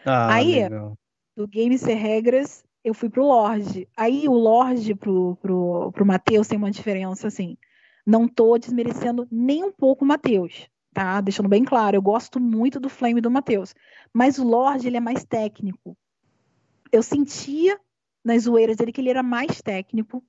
Ah, 0.06 0.36
Aí, 0.36 0.64
legal 0.64 0.98
do 1.36 1.48
Game 1.48 1.78
Ser 1.78 1.96
Regras, 1.96 2.64
eu 2.84 2.94
fui 2.94 3.10
pro 3.10 3.26
Lorde. 3.26 3.88
Aí 3.98 4.28
o 4.28 4.34
Lorde 4.34 4.96
pro, 4.96 5.36
pro, 5.42 5.92
pro 5.92 6.06
Matheus 6.06 6.48
tem 6.48 6.58
uma 6.58 6.72
diferença, 6.72 7.28
assim. 7.28 7.58
Não 8.06 8.28
tô 8.28 8.58
desmerecendo 8.58 9.28
nem 9.30 9.64
um 9.64 9.72
pouco 9.72 10.06
o 10.06 10.08
Matheus, 10.08 10.70
tá? 10.94 11.20
Deixando 11.20 11.50
bem 11.50 11.66
claro, 11.66 11.98
eu 11.98 12.02
gosto 12.02 12.40
muito 12.40 12.80
do 12.80 12.88
Flame 12.88 13.20
do 13.20 13.32
Matheus. 13.32 13.76
Mas 14.14 14.38
o 14.38 14.48
Lorde, 14.48 14.88
ele 14.88 14.98
é 14.98 15.02
mais 15.02 15.26
técnico. 15.26 15.98
Eu 16.92 17.04
sentia 17.04 17.78
nas 18.26 18.44
zoeiras 18.44 18.76
dele 18.76 18.92
que 18.92 19.00
ele 19.00 19.12
era 19.12 19.22
mais 19.22 19.62
técnico. 19.62 20.24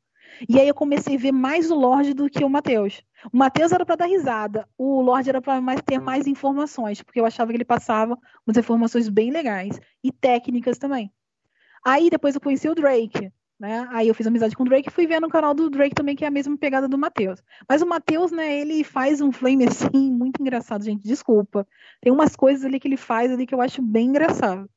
E 0.48 0.60
aí 0.60 0.68
eu 0.68 0.74
comecei 0.74 1.16
a 1.16 1.18
ver 1.18 1.32
mais 1.32 1.70
o 1.70 1.74
Lorde 1.74 2.12
do 2.12 2.28
que 2.28 2.44
o 2.44 2.50
Matheus. 2.50 3.02
O 3.32 3.36
Matheus 3.36 3.72
era 3.72 3.86
para 3.86 3.96
dar 3.96 4.06
risada, 4.06 4.68
o 4.76 5.00
Lorde 5.00 5.30
era 5.30 5.40
para 5.40 5.60
ter 5.82 5.98
mais 5.98 6.26
informações, 6.26 7.02
porque 7.02 7.18
eu 7.18 7.24
achava 7.24 7.50
que 7.50 7.56
ele 7.56 7.64
passava 7.64 8.18
umas 8.46 8.56
informações 8.56 9.08
bem 9.08 9.30
legais 9.30 9.80
e 10.04 10.12
técnicas 10.12 10.76
também. 10.76 11.10
Aí 11.84 12.10
depois 12.10 12.34
eu 12.34 12.40
conheci 12.40 12.68
o 12.68 12.74
Drake, 12.74 13.32
né? 13.58 13.88
Aí 13.90 14.08
eu 14.08 14.14
fiz 14.14 14.26
amizade 14.26 14.54
com 14.54 14.64
o 14.64 14.66
Drake 14.66 14.88
e 14.88 14.92
fui 14.92 15.06
ver 15.06 15.20
no 15.20 15.28
canal 15.28 15.54
do 15.54 15.70
Drake 15.70 15.94
também, 15.94 16.14
que 16.14 16.24
é 16.24 16.28
a 16.28 16.30
mesma 16.30 16.58
pegada 16.58 16.86
do 16.86 16.98
Matheus. 16.98 17.42
Mas 17.68 17.80
o 17.80 17.86
Matheus, 17.86 18.30
né, 18.30 18.60
ele 18.60 18.84
faz 18.84 19.20
um 19.20 19.32
flame 19.32 19.64
assim, 19.64 20.12
muito 20.12 20.42
engraçado, 20.42 20.84
gente, 20.84 21.02
desculpa. 21.02 21.66
Tem 22.00 22.12
umas 22.12 22.36
coisas 22.36 22.64
ali 22.64 22.78
que 22.78 22.88
ele 22.88 22.96
faz 22.96 23.32
ali 23.32 23.46
que 23.46 23.54
eu 23.54 23.62
acho 23.62 23.80
bem 23.80 24.08
engraçado. 24.08 24.68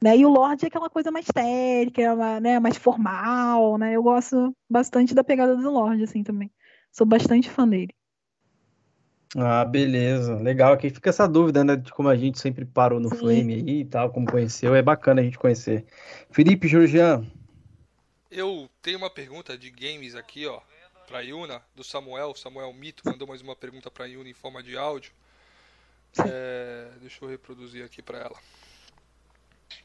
Né? 0.00 0.18
E 0.18 0.26
o 0.26 0.28
Lorde 0.28 0.64
é 0.64 0.68
aquela 0.68 0.90
coisa 0.90 1.10
mais 1.10 1.26
técnica, 1.26 2.40
né? 2.40 2.60
mais 2.60 2.76
formal, 2.76 3.78
né? 3.78 3.94
Eu 3.96 4.02
gosto 4.02 4.54
bastante 4.68 5.14
da 5.14 5.24
pegada 5.24 5.56
do 5.56 5.70
Lorde, 5.70 6.04
assim, 6.04 6.22
também. 6.22 6.50
Sou 6.92 7.06
bastante 7.06 7.50
fã 7.50 7.66
dele. 7.66 7.94
Ah, 9.34 9.64
beleza. 9.64 10.36
Legal. 10.36 10.72
Aqui 10.72 10.90
fica 10.90 11.10
essa 11.10 11.26
dúvida, 11.26 11.64
né? 11.64 11.76
De 11.76 11.90
como 11.92 12.08
a 12.08 12.16
gente 12.16 12.38
sempre 12.38 12.64
parou 12.64 13.00
no 13.00 13.08
Sim. 13.10 13.16
Flame 13.16 13.54
aí 13.54 13.80
e 13.80 13.84
tal, 13.84 14.10
como 14.10 14.30
conheceu. 14.30 14.74
É 14.74 14.82
bacana 14.82 15.20
a 15.20 15.24
gente 15.24 15.38
conhecer. 15.38 15.84
Felipe 16.30 16.68
Georgian. 16.68 17.26
Eu 18.30 18.68
tenho 18.82 18.98
uma 18.98 19.10
pergunta 19.10 19.56
de 19.56 19.70
games 19.70 20.14
aqui, 20.14 20.46
ó, 20.46 20.60
pra 21.06 21.20
Yuna, 21.20 21.62
do 21.74 21.82
Samuel. 21.82 22.34
Samuel 22.34 22.72
Mito 22.72 23.02
mandou 23.04 23.26
mais 23.26 23.40
uma 23.40 23.56
pergunta 23.56 23.90
pra 23.90 24.06
Yuna 24.06 24.28
em 24.28 24.34
forma 24.34 24.62
de 24.62 24.76
áudio. 24.76 25.12
É, 26.26 26.88
deixa 27.00 27.24
eu 27.24 27.28
reproduzir 27.28 27.84
aqui 27.84 28.02
pra 28.02 28.18
ela. 28.18 28.36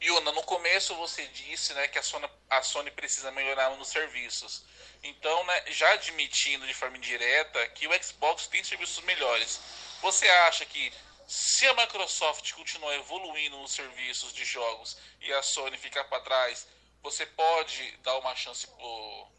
Yuna, 0.02 0.32
no 0.32 0.42
começo 0.42 0.94
você 0.96 1.26
disse 1.28 1.72
né, 1.74 1.88
que 1.88 1.98
a 1.98 2.02
Sony, 2.02 2.28
a 2.50 2.62
Sony 2.62 2.90
precisa 2.90 3.30
melhorar 3.30 3.70
nos 3.76 3.88
serviços. 3.88 4.64
Então, 5.02 5.44
né, 5.44 5.64
já 5.72 5.92
admitindo 5.92 6.66
de 6.66 6.74
forma 6.74 6.96
indireta 6.96 7.66
que 7.68 7.86
o 7.86 8.02
Xbox 8.02 8.46
tem 8.46 8.62
serviços 8.62 9.02
melhores, 9.04 9.60
você 10.00 10.28
acha 10.28 10.64
que 10.64 10.92
se 11.26 11.66
a 11.66 11.74
Microsoft 11.74 12.52
continuar 12.52 12.94
evoluindo 12.94 13.56
nos 13.58 13.72
serviços 13.72 14.32
de 14.32 14.44
jogos 14.44 14.98
e 15.20 15.32
a 15.32 15.42
Sony 15.42 15.78
ficar 15.78 16.04
para 16.04 16.20
trás, 16.20 16.66
você 17.02 17.26
pode 17.26 17.96
dar 18.02 18.18
uma 18.18 18.34
chance 18.36 18.66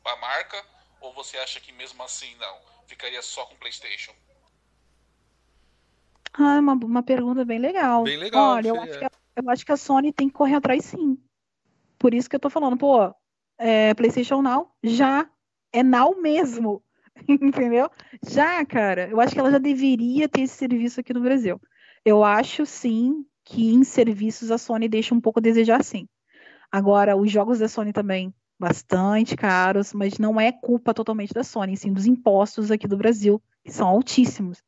para 0.02 0.14
a 0.14 0.18
marca? 0.18 0.66
Ou 1.00 1.14
você 1.14 1.38
acha 1.38 1.60
que 1.60 1.72
mesmo 1.72 2.02
assim 2.04 2.36
não? 2.36 2.58
Ficaria 2.88 3.22
só 3.22 3.46
com 3.46 3.56
PlayStation? 3.56 4.14
Ah, 6.34 6.60
uma, 6.60 6.74
uma 6.74 7.04
pergunta 7.04 7.46
bem 7.46 7.60
legal. 7.60 8.04
Bem 8.04 8.18
legal. 8.18 8.56
Olha, 8.56 8.70
eu 8.70 8.82
acho, 8.82 9.00
que 9.00 9.06
a, 9.06 9.12
eu 9.36 9.50
acho 9.50 9.66
que 9.66 9.72
a 9.72 9.78
Sony 9.78 10.12
tem 10.12 10.28
que 10.28 10.36
correr 10.36 10.56
atrás 10.56 10.86
sim. 10.86 11.18
Por 11.98 12.14
isso 12.14 12.30
que 12.30 12.36
eu 12.36 12.40
tô 12.40 12.50
falando, 12.50 12.78
pô, 12.78 13.14
é, 13.58 13.94
PlayStation 13.94 14.42
Now 14.42 14.72
já 14.84 15.30
é 15.72 15.84
Now 15.84 16.20
mesmo. 16.22 16.84
Entendeu? 17.28 17.90
Já, 18.28 18.66
cara, 18.66 19.10
eu 19.10 19.20
acho 19.20 19.34
que 19.34 19.40
ela 19.40 19.52
já 19.52 19.58
deveria 19.58 20.28
ter 20.28 20.42
esse 20.42 20.56
serviço 20.56 21.00
aqui 21.00 21.14
no 21.14 21.22
Brasil. 21.22 21.60
Eu 22.04 22.24
acho 22.24 22.66
sim 22.66 23.26
que 23.46 23.74
em 23.74 23.84
serviços 23.84 24.52
a 24.52 24.58
Sony 24.58 24.88
deixa 24.88 25.14
um 25.14 25.22
pouco 25.22 25.40
a 25.40 25.42
desejar 25.42 25.84
sim. 25.84 26.08
Agora, 26.72 27.16
os 27.16 27.32
jogos 27.32 27.60
da 27.60 27.68
Sony 27.68 27.94
também 27.94 28.34
bastante 28.60 29.36
caros, 29.36 29.94
mas 29.94 30.18
não 30.18 30.40
é 30.40 30.52
culpa 30.52 30.94
totalmente 30.94 31.34
da 31.34 31.44
Sony, 31.44 31.76
sim 31.76 31.92
dos 31.92 32.06
impostos 32.06 32.72
aqui 32.72 32.88
do 32.88 32.98
Brasil, 32.98 33.42
que 33.64 33.72
são 33.72 33.88
altíssimos. 33.88 34.64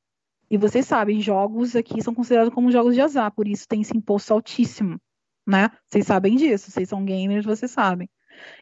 E 0.49 0.57
vocês 0.57 0.85
sabem, 0.85 1.19
jogos 1.21 1.75
aqui 1.75 2.01
são 2.01 2.13
considerados 2.13 2.53
como 2.53 2.71
jogos 2.71 2.93
de 2.93 3.01
azar, 3.01 3.31
por 3.31 3.47
isso 3.47 3.67
tem 3.67 3.81
esse 3.81 3.97
imposto 3.97 4.33
altíssimo, 4.33 4.99
né? 5.45 5.69
Vocês 5.87 6.05
sabem 6.05 6.35
disso, 6.35 6.71
vocês 6.71 6.87
são 6.87 7.03
gamers, 7.03 7.45
vocês 7.45 7.71
sabem. 7.71 8.09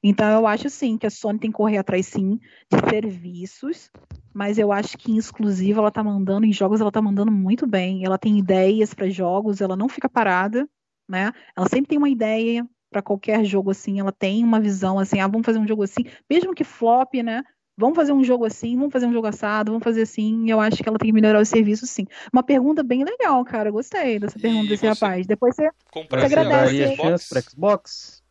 Então 0.03 0.27
eu 0.29 0.47
acho 0.47 0.69
sim 0.69 0.97
que 0.97 1.07
a 1.07 1.09
Sony 1.09 1.39
tem 1.39 1.51
que 1.51 1.57
correr 1.57 1.77
atrás 1.77 2.05
sim 2.05 2.39
de 2.71 2.89
serviços, 2.89 3.91
mas 4.33 4.57
eu 4.57 4.71
acho 4.71 4.97
que 4.97 5.11
em 5.11 5.17
exclusivo 5.17 5.79
ela 5.79 5.91
tá 5.91 6.03
mandando, 6.03 6.45
em 6.45 6.53
jogos 6.53 6.81
ela 6.81 6.91
tá 6.91 7.01
mandando 7.01 7.31
muito 7.31 7.67
bem. 7.67 8.05
Ela 8.05 8.17
tem 8.17 8.37
ideias 8.37 8.93
para 8.93 9.09
jogos, 9.09 9.61
ela 9.61 9.75
não 9.75 9.89
fica 9.89 10.09
parada, 10.09 10.67
né? 11.07 11.31
Ela 11.55 11.67
sempre 11.67 11.87
tem 11.87 11.97
uma 11.97 12.09
ideia 12.09 12.67
para 12.89 13.01
qualquer 13.01 13.43
jogo 13.43 13.71
assim, 13.71 13.99
ela 13.99 14.11
tem 14.11 14.43
uma 14.43 14.59
visão 14.59 14.99
assim, 14.99 15.19
ah, 15.19 15.27
vamos 15.27 15.45
fazer 15.45 15.57
um 15.57 15.67
jogo 15.67 15.83
assim, 15.83 16.05
mesmo 16.29 16.53
que 16.53 16.63
flop, 16.63 17.15
né? 17.23 17.43
Vamos 17.75 17.95
fazer 17.95 18.13
um 18.13 18.23
jogo 18.23 18.45
assim, 18.45 18.75
vamos 18.77 18.93
fazer 18.93 19.07
um 19.07 19.13
jogo 19.13 19.27
assado, 19.27 19.71
vamos 19.71 19.83
fazer 19.83 20.03
assim. 20.03 20.49
Eu 20.49 20.59
acho 20.59 20.77
que 20.77 20.87
ela 20.87 20.97
tem 20.97 21.07
que 21.07 21.13
melhorar 21.13 21.41
o 21.41 21.45
serviço, 21.45 21.87
sim. 21.87 22.05
Uma 22.31 22.43
pergunta 22.43 22.83
bem 22.83 23.03
legal, 23.03 23.43
cara. 23.43 23.71
Gostei 23.71 24.19
dessa 24.19 24.37
pergunta 24.39 24.65
e 24.65 24.69
desse 24.69 24.85
rapaz. 24.85 25.25
Depois 25.25 25.55
você, 25.55 25.69
você 25.91 26.25
agradece. 26.25 26.83
a 26.83 26.95
chance 26.95 27.29
para 27.29 27.41
Xbox? 27.41 28.23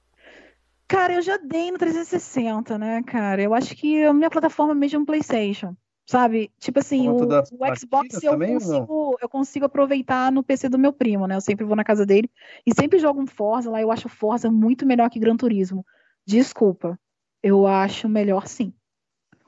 Cara, 0.87 1.15
eu 1.15 1.23
já 1.23 1.39
dei 1.39 1.73
no 1.73 1.79
360, 1.79 2.79
né, 2.79 3.03
cara? 3.03 3.43
Eu 3.43 3.55
acho 3.55 3.75
que 3.75 4.05
a 4.05 4.13
minha 4.13 4.31
plataforma 4.31 4.75
mesmo 4.75 4.99
é 4.99 5.01
um 5.01 5.05
PlayStation. 5.05 5.75
Sabe? 6.07 6.51
Tipo 6.59 6.81
assim, 6.81 7.09
o, 7.09 7.17
o, 7.17 7.77
Xbox 7.77 8.23
eu 8.23 8.37
consigo, 8.37 9.19
eu 9.23 9.29
consigo 9.29 9.65
aproveitar 9.65 10.33
no 10.33 10.43
PC 10.43 10.69
do 10.69 10.79
meu 10.79 10.93
primo, 10.93 11.27
né? 11.27 11.37
Eu 11.37 11.41
sempre 11.41 11.65
vou 11.65 11.77
na 11.77 11.85
casa 11.85 12.05
dele 12.05 12.29
e 12.67 12.75
sempre 12.75 12.99
jogo 12.99 13.23
um 13.23 13.27
Forza 13.27 13.71
lá. 13.71 13.81
Eu 13.81 13.91
acho 13.91 14.09
Forza 14.09 14.51
muito 14.51 14.85
melhor 14.85 15.09
que 15.09 15.21
Gran 15.21 15.37
Turismo. 15.37 15.87
Desculpa. 16.27 16.99
Eu 17.43 17.67
acho 17.67 18.09
melhor 18.09 18.47
sim. 18.47 18.75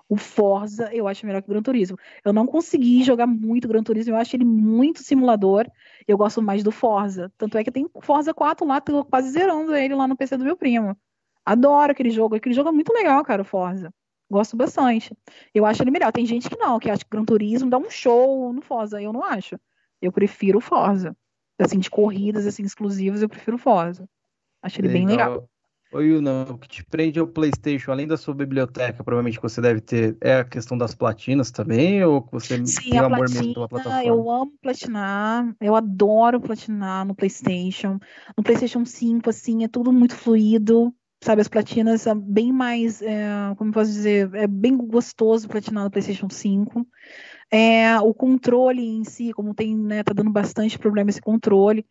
O 0.09 0.17
Forza 0.17 0.93
eu 0.93 1.09
acho 1.09 1.25
melhor 1.25 1.41
que 1.41 1.49
o 1.49 1.53
Gran 1.53 1.63
Turismo. 1.63 1.99
Eu 2.25 2.33
não 2.33 2.47
consegui 2.47 3.03
jogar 3.03 3.27
muito 3.27 3.67
Gran 3.67 3.83
Turismo, 3.83 4.15
eu 4.15 4.19
acho 4.19 4.37
ele 4.37 4.45
muito 4.45 5.03
simulador. 5.03 5.67
Eu 6.07 6.17
gosto 6.19 6.43
mais 6.43 6.63
do 6.63 6.71
Forza. 6.71 7.33
Tanto 7.39 7.57
é 7.57 7.65
que 7.65 7.71
tem 7.71 7.89
Forza 8.01 8.35
4 8.35 8.67
lá, 8.67 8.81
tô 8.81 9.05
quase 9.05 9.31
zerando 9.31 9.75
ele 9.75 9.95
lá 9.95 10.07
no 10.07 10.17
PC 10.17 10.37
do 10.37 10.45
meu 10.45 10.57
primo. 10.57 10.97
Adoro 11.45 11.93
aquele 11.93 12.11
jogo. 12.11 12.35
Aquele 12.35 12.55
jogo 12.55 12.69
é 12.69 12.73
muito 12.73 12.93
legal, 12.93 13.23
cara, 13.25 13.43
o 13.43 13.45
Forza. 13.45 13.93
Gosto 14.31 14.57
bastante. 14.57 15.17
Eu 15.55 15.67
acho 15.67 15.83
ele 15.83 15.91
melhor. 15.91 16.13
Tem 16.13 16.27
gente 16.27 16.49
que 16.49 16.57
não, 16.57 16.79
que 16.79 16.91
acha 16.91 17.05
que 17.05 17.11
Gran 17.11 17.25
Turismo 17.25 17.71
dá 17.71 17.79
um 17.79 17.91
show 17.91 18.53
no 18.53 18.63
Forza. 18.63 19.01
Eu 19.01 19.13
não 19.13 19.23
acho. 19.23 19.59
Eu 20.01 20.13
prefiro 20.13 20.59
o 20.59 20.61
Forza. 20.61 21.17
Assim, 21.59 21.79
de 21.79 21.89
corridas 21.89 22.47
assim, 22.47 22.65
exclusivas, 22.65 23.23
eu 23.23 23.29
prefiro 23.29 23.57
o 23.57 23.61
Forza. 23.61 24.09
Acho 24.63 24.81
ele 24.81 24.89
legal. 24.89 25.07
bem 25.07 25.17
legal. 25.17 25.49
Oi, 25.95 26.07
Yuna, 26.07 26.43
o 26.51 26.59
que 26.59 26.67
te 26.67 26.85
prende 26.85 27.21
ao 27.21 27.27
PlayStation, 27.27 27.93
além 27.93 28.05
da 28.05 28.17
sua 28.17 28.35
biblioteca, 28.35 29.05
provavelmente 29.05 29.37
que 29.37 29.43
você 29.45 29.61
deve 29.61 29.81
ter, 29.81 30.17
é 30.21 30.39
a 30.39 30.45
questão 30.45 30.77
das 30.77 30.93
platinas 30.93 31.53
também? 31.53 32.03
Ou 32.03 32.27
você 32.33 32.59
Sim, 32.59 32.91
tem 32.91 32.99
amor 32.99 33.17
platina, 33.17 33.41
mesmo 33.41 33.55
pela 33.55 33.69
plataforma? 33.69 34.09
Eu 34.09 34.29
amo 34.29 34.53
platinar, 34.61 35.57
eu 35.61 35.77
adoro 35.77 36.41
platinar 36.41 37.07
no 37.07 37.15
PlayStation. 37.15 38.01
No 38.37 38.43
PlayStation 38.43 38.85
5, 38.85 39.31
assim, 39.31 39.63
é 39.63 39.69
tudo 39.69 39.93
muito 39.93 40.17
fluido, 40.17 40.93
sabe? 41.23 41.43
As 41.43 41.49
platinas 41.49 42.03
são 42.03 42.19
bem 42.19 42.53
mais, 42.53 43.01
é, 43.01 43.55
como 43.57 43.71
posso 43.71 43.93
dizer, 43.93 44.35
é 44.35 44.49
bem 44.49 44.77
gostoso 44.77 45.47
platinar 45.49 45.85
no 45.85 45.91
PlayStation 45.93 46.29
5. 46.29 46.85
É, 47.53 48.01
o 48.01 48.13
controle 48.13 48.83
em 48.85 49.05
si, 49.05 49.33
como 49.33 49.55
tem, 49.55 49.77
né, 49.77 50.03
tá 50.03 50.13
dando 50.13 50.33
bastante 50.33 50.77
problema 50.77 51.09
esse 51.09 51.21
controle. 51.21 51.87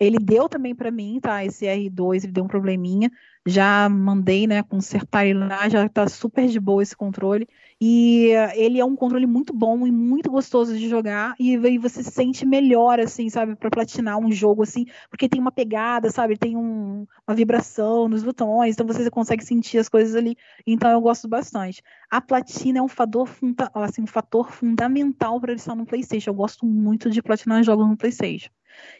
Ele 0.00 0.18
deu 0.18 0.48
também 0.48 0.74
para 0.74 0.90
mim, 0.90 1.20
tá? 1.20 1.44
Esse 1.44 1.66
R2, 1.66 2.24
ele 2.24 2.32
deu 2.32 2.44
um 2.44 2.48
probleminha. 2.48 3.10
Já 3.46 3.88
mandei, 3.88 4.46
né, 4.46 4.62
consertar 4.62 5.26
ele 5.26 5.38
lá, 5.40 5.68
já 5.68 5.88
tá 5.88 6.08
super 6.08 6.46
de 6.48 6.58
boa 6.60 6.82
esse 6.82 6.96
controle. 6.96 7.46
E 7.80 8.30
ele 8.54 8.78
é 8.80 8.84
um 8.84 8.96
controle 8.96 9.26
muito 9.26 9.52
bom 9.52 9.86
e 9.86 9.92
muito 9.92 10.30
gostoso 10.30 10.76
de 10.76 10.88
jogar. 10.88 11.34
E, 11.38 11.52
e 11.54 11.78
você 11.78 12.02
se 12.02 12.10
sente 12.10 12.46
melhor, 12.46 12.98
assim, 13.00 13.28
sabe, 13.30 13.56
para 13.56 13.70
platinar 13.70 14.18
um 14.18 14.30
jogo, 14.32 14.62
assim, 14.62 14.86
porque 15.10 15.28
tem 15.28 15.40
uma 15.40 15.52
pegada, 15.52 16.10
sabe? 16.10 16.36
Tem 16.38 16.56
um, 16.56 17.06
uma 17.26 17.34
vibração 17.36 18.08
nos 18.08 18.22
botões, 18.22 18.74
então 18.74 18.86
você 18.86 19.10
consegue 19.10 19.44
sentir 19.44 19.78
as 19.78 19.88
coisas 19.88 20.14
ali. 20.14 20.36
Então 20.66 20.90
eu 20.90 21.00
gosto 21.00 21.28
bastante. 21.28 21.82
A 22.10 22.20
platina 22.20 22.78
é 22.78 22.82
um 22.82 22.88
fator, 22.88 23.26
funda 23.26 23.70
assim, 23.74 24.02
um 24.02 24.06
fator 24.06 24.50
fundamental 24.50 25.40
para 25.40 25.52
estar 25.54 25.74
no 25.74 25.86
PlayStation. 25.86 26.30
Eu 26.30 26.34
gosto 26.34 26.66
muito 26.66 27.10
de 27.10 27.22
platinar 27.22 27.62
jogos 27.64 27.86
no 27.88 27.96
PlayStation. 27.96 28.50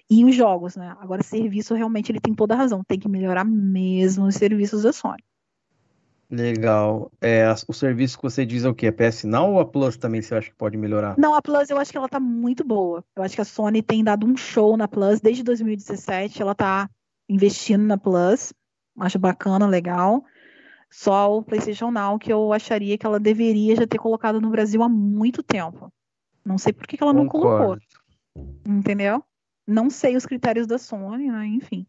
E 0.08 0.24
os 0.24 0.34
jogos, 0.34 0.76
né? 0.76 0.96
Agora, 1.00 1.22
serviço 1.22 1.74
realmente 1.74 2.10
ele 2.10 2.20
tem 2.20 2.34
toda 2.34 2.54
a 2.54 2.56
razão. 2.56 2.82
Tem 2.82 2.98
que 2.98 3.08
melhorar 3.08 3.44
mesmo 3.44 4.26
os 4.26 4.34
serviços 4.34 4.82
da 4.82 4.92
Sony. 4.92 5.22
Legal. 6.30 7.10
É, 7.20 7.44
o 7.66 7.72
serviço 7.72 8.16
que 8.16 8.22
você 8.22 8.46
diz 8.46 8.64
é 8.64 8.68
o 8.68 8.74
quê? 8.74 8.86
A 8.86 8.92
PS 8.92 9.24
Now 9.24 9.52
ou 9.52 9.60
a 9.60 9.64
Plus 9.64 9.96
também 9.96 10.22
você 10.22 10.36
acha 10.36 10.48
que 10.48 10.56
pode 10.56 10.76
melhorar? 10.76 11.16
Não, 11.18 11.34
a 11.34 11.42
Plus 11.42 11.68
eu 11.70 11.78
acho 11.78 11.90
que 11.90 11.98
ela 11.98 12.08
tá 12.08 12.20
muito 12.20 12.62
boa. 12.62 13.04
Eu 13.16 13.22
acho 13.24 13.34
que 13.34 13.40
a 13.40 13.44
Sony 13.44 13.82
tem 13.82 14.04
dado 14.04 14.24
um 14.24 14.36
show 14.36 14.76
na 14.76 14.86
Plus 14.86 15.20
desde 15.20 15.42
2017. 15.42 16.40
Ela 16.40 16.54
tá 16.54 16.88
investindo 17.28 17.82
na 17.82 17.98
Plus. 17.98 18.52
Acho 18.98 19.18
bacana, 19.18 19.66
legal. 19.66 20.24
Só 20.88 21.36
o 21.36 21.42
PlayStation 21.42 21.90
Now 21.90 22.18
que 22.18 22.32
eu 22.32 22.52
acharia 22.52 22.96
que 22.96 23.06
ela 23.06 23.18
deveria 23.18 23.74
já 23.74 23.86
ter 23.86 23.98
colocado 23.98 24.40
no 24.40 24.50
Brasil 24.50 24.82
há 24.82 24.88
muito 24.88 25.42
tempo. 25.42 25.92
Não 26.44 26.58
sei 26.58 26.72
por 26.72 26.86
que, 26.86 26.96
que 26.96 27.02
ela 27.02 27.12
não 27.12 27.26
colocou. 27.26 27.76
Entendeu? 28.64 29.24
Não 29.70 29.88
sei 29.88 30.16
os 30.16 30.26
critérios 30.26 30.66
da 30.66 30.78
Sony, 30.78 31.30
né? 31.30 31.46
Enfim. 31.46 31.86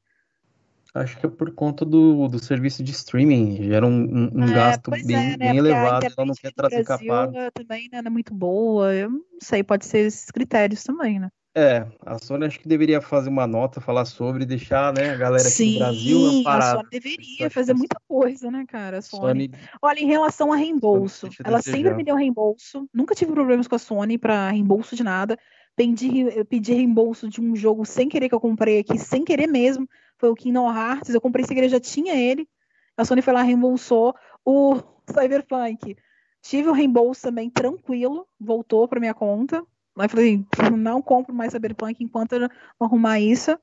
Acho 0.93 1.17
que 1.17 1.25
é 1.25 1.29
por 1.29 1.53
conta 1.53 1.85
do, 1.85 2.27
do 2.27 2.37
serviço 2.37 2.83
de 2.83 2.91
streaming, 2.91 3.63
gera 3.63 3.87
um, 3.87 3.89
um, 3.91 4.29
um 4.33 4.43
é, 4.43 4.53
gasto 4.53 4.91
bem, 4.91 5.15
é, 5.15 5.29
né? 5.29 5.37
bem 5.37 5.57
elevado, 5.57 6.05
ela 6.05 6.25
não 6.25 6.33
quer 6.33 6.51
trazer 6.51 6.83
capaz. 6.83 7.31
também 7.53 7.89
né, 7.89 8.01
não 8.01 8.07
é 8.07 8.11
muito 8.11 8.33
boa, 8.33 8.93
eu 8.93 9.09
não 9.09 9.21
sei, 9.41 9.63
pode 9.63 9.85
ser 9.85 9.99
esses 9.99 10.29
critérios 10.31 10.83
também, 10.83 11.17
né? 11.17 11.29
É, 11.55 11.85
a 12.05 12.17
Sony 12.17 12.45
acho 12.45 12.59
que 12.59 12.67
deveria 12.67 13.01
fazer 13.01 13.29
uma 13.29 13.47
nota, 13.47 13.81
falar 13.81 14.03
sobre, 14.03 14.45
deixar, 14.45 14.93
né, 14.93 15.11
a 15.11 15.17
galera 15.17 15.43
aqui 15.43 15.51
Sim, 15.51 15.73
do 15.73 15.79
Brasil 15.79 16.25
amparada. 16.27 16.71
a 16.71 16.75
Sony 16.75 16.89
deveria 16.91 17.49
fazer 17.49 17.73
muita 17.73 17.97
coisa, 18.05 18.51
né, 18.51 18.65
cara, 18.67 18.97
a 18.97 19.01
Sony. 19.01 19.49
Sony... 19.49 19.51
Olha, 19.81 19.99
em 19.99 20.07
relação 20.07 20.51
a 20.51 20.57
reembolso, 20.57 21.29
ela 21.43 21.61
sempre 21.61 21.93
me 21.93 22.03
deu 22.03 22.15
reembolso, 22.15 22.85
nunca 22.93 23.15
tive 23.15 23.31
problemas 23.31 23.65
com 23.65 23.75
a 23.75 23.79
Sony 23.79 24.17
para 24.17 24.49
reembolso 24.49 24.93
de 24.93 25.03
nada, 25.03 25.37
pedi, 25.75 26.25
pedi 26.45 26.73
reembolso 26.73 27.27
de 27.27 27.41
um 27.41 27.55
jogo 27.55 27.85
sem 27.85 28.09
querer 28.09 28.29
que 28.29 28.35
eu 28.35 28.39
comprei 28.39 28.79
aqui, 28.79 28.97
sem 28.97 29.23
querer 29.23 29.47
mesmo, 29.47 29.87
foi 30.17 30.29
o 30.29 30.35
Kingdom 30.35 30.71
Hearts, 30.71 31.13
eu 31.13 31.21
comprei 31.21 31.45
sem 31.45 31.55
querer, 31.55 31.69
já 31.69 31.79
tinha 31.79 32.15
ele, 32.15 32.47
a 32.97 33.05
Sony 33.05 33.21
foi 33.21 33.33
lá 33.33 33.41
reembolsou 33.41 34.15
o 34.45 34.75
Cyberpunk. 35.07 35.95
Tive 36.41 36.69
o 36.69 36.73
reembolso 36.73 37.21
também 37.21 37.49
tranquilo, 37.49 38.27
voltou 38.39 38.87
para 38.87 38.99
minha 38.99 39.13
conta. 39.13 39.63
Aí 39.97 40.07
falei, 40.07 40.45
não 40.77 41.01
compro 41.01 41.33
mais 41.33 41.51
Cyberpunk 41.51 42.03
enquanto 42.03 42.33
eu 42.33 42.41
não 42.41 42.49
arrumar 42.79 43.19
isso. 43.19 43.57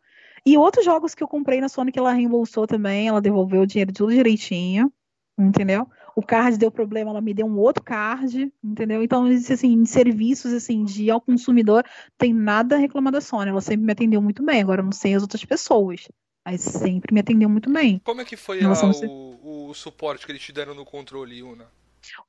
E 0.46 0.56
outros 0.56 0.84
jogos 0.84 1.14
que 1.14 1.22
eu 1.22 1.28
comprei 1.28 1.60
na 1.60 1.68
Sony 1.68 1.90
que 1.90 1.98
ela 1.98 2.12
reembolsou 2.12 2.66
também, 2.66 3.08
ela 3.08 3.20
devolveu 3.20 3.62
o 3.62 3.66
dinheiro 3.66 3.92
tudo 3.92 4.12
direitinho, 4.12 4.92
entendeu? 5.36 5.88
O 6.18 6.22
card 6.26 6.58
deu 6.58 6.68
problema, 6.68 7.12
ela 7.12 7.20
me 7.20 7.32
deu 7.32 7.46
um 7.46 7.56
outro 7.60 7.80
card, 7.80 8.52
entendeu? 8.60 9.04
Então, 9.04 9.24
assim, 9.26 9.72
em 9.72 9.84
serviços 9.84 10.52
assim 10.52 10.82
de 10.82 11.08
ao 11.08 11.20
consumidor, 11.20 11.84
tem 12.18 12.34
nada 12.34 12.74
a 12.74 12.78
reclamar 12.78 13.12
da 13.12 13.20
Sony. 13.20 13.50
Ela 13.50 13.60
sempre 13.60 13.86
me 13.86 13.92
atendeu 13.92 14.20
muito 14.20 14.44
bem. 14.44 14.60
Agora, 14.60 14.80
eu 14.80 14.84
não 14.84 14.90
sei 14.90 15.14
as 15.14 15.22
outras 15.22 15.44
pessoas. 15.44 16.08
Mas 16.44 16.60
sempre 16.62 17.14
me 17.14 17.20
atendeu 17.20 17.48
muito 17.48 17.70
bem. 17.70 18.00
Como 18.02 18.20
é 18.20 18.24
que 18.24 18.36
foi 18.36 18.60
a, 18.64 18.68
o, 18.68 19.68
o, 19.68 19.74
suporte 19.74 20.26
que 20.26 20.32
eles 20.32 20.42
te 20.42 20.52
deram 20.52 20.74
no 20.74 20.84
controle, 20.84 21.40
Una? 21.40 21.66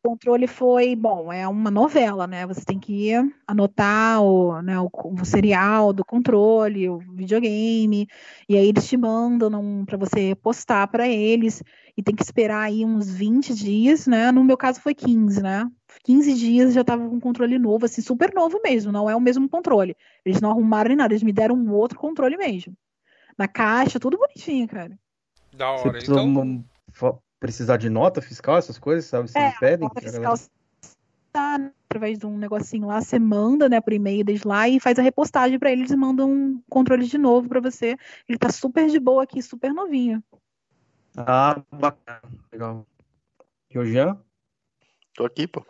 O 0.04 0.10
controle 0.10 0.48
foi, 0.48 0.96
bom, 0.96 1.32
é 1.32 1.48
uma 1.48 1.70
novela, 1.70 2.26
né? 2.28 2.46
Você 2.48 2.64
tem 2.66 2.80
que 2.80 3.12
anotar 3.48 4.22
o, 4.22 4.62
né, 4.62 4.80
o, 4.80 4.90
o 4.92 5.26
serial 5.26 5.94
do 5.94 6.04
controle, 6.04 6.90
o 6.90 7.00
videogame, 7.00 8.08
e 8.48 8.58
aí 8.58 8.68
eles 8.68 8.88
te 8.88 8.98
mandam 8.98 9.84
para 9.86 9.98
você 9.98 10.36
postar 10.36 10.88
para 10.88 11.08
eles, 11.08 11.64
e 11.96 12.04
tem 12.04 12.16
que 12.16 12.24
esperar 12.24 12.62
aí 12.62 12.86
uns 12.86 13.10
20 13.10 13.54
dias, 13.54 14.08
né? 14.08 14.32
No 14.32 14.44
meu 14.44 14.58
caso 14.58 14.82
foi 14.82 14.94
15, 14.94 15.42
né? 15.42 15.70
15 16.04 16.34
dias 16.34 16.74
já 16.74 16.84
tava 16.84 17.08
com 17.08 17.16
um 17.16 17.20
controle 17.20 17.58
novo, 17.60 17.86
assim, 17.86 18.02
super 18.02 18.34
novo 18.34 18.60
mesmo, 18.64 18.92
não 18.92 19.10
é 19.10 19.16
o 19.16 19.22
mesmo 19.22 19.50
controle. 19.50 19.96
Eles 20.26 20.42
não 20.42 20.52
arrumaram 20.52 20.90
nem 20.90 20.98
nada, 20.98 21.14
eles 21.14 21.24
me 21.24 21.34
deram 21.34 21.56
um 21.56 21.72
outro 21.74 22.00
controle 22.00 22.38
mesmo 22.38 22.76
na 23.40 23.48
caixa, 23.48 24.02
tudo 24.02 24.18
bonitinho, 24.18 24.68
cara. 24.68 25.00
Da 25.56 25.72
hora. 25.72 25.98
Então... 25.98 26.66
precisar 27.40 27.78
de 27.78 27.90
nota 27.90 28.22
fiscal, 28.22 28.58
essas 28.58 28.78
coisas, 28.78 29.06
sabe? 29.06 29.30
Vocês 29.30 29.44
é, 29.44 29.60
pedem? 29.60 29.88
Nota 29.88 30.02
fiscal 30.02 30.38
tá, 31.32 31.72
através 31.86 32.18
de 32.18 32.26
um 32.26 32.38
negocinho 32.38 32.88
lá, 32.88 33.02
você 33.02 33.20
manda, 33.20 33.70
né, 33.70 33.80
por 33.80 33.94
e-mail 33.94 34.24
desde 34.24 34.48
lá 34.48 34.68
e 34.68 34.80
faz 34.80 34.98
a 35.00 35.02
repostagem 35.02 35.60
para 35.60 35.72
eles 35.72 35.92
e 35.92 35.96
mandam 35.96 36.32
um 36.32 36.62
controle 36.70 37.06
de 37.06 37.18
novo 37.18 37.48
para 37.48 37.62
você. 37.62 37.96
Ele 38.28 38.38
tá 38.38 38.52
super 38.52 38.90
de 38.90 39.00
boa 39.00 39.24
aqui, 39.24 39.42
super 39.42 39.74
novinho. 39.74 40.24
Ah, 41.16 41.62
bacana. 41.72 42.22
Legal. 42.52 42.86
E 43.70 43.80
o 43.80 43.86
Jean? 43.86 44.20
Tô 45.14 45.26
aqui, 45.26 45.48
pô. 45.48 45.66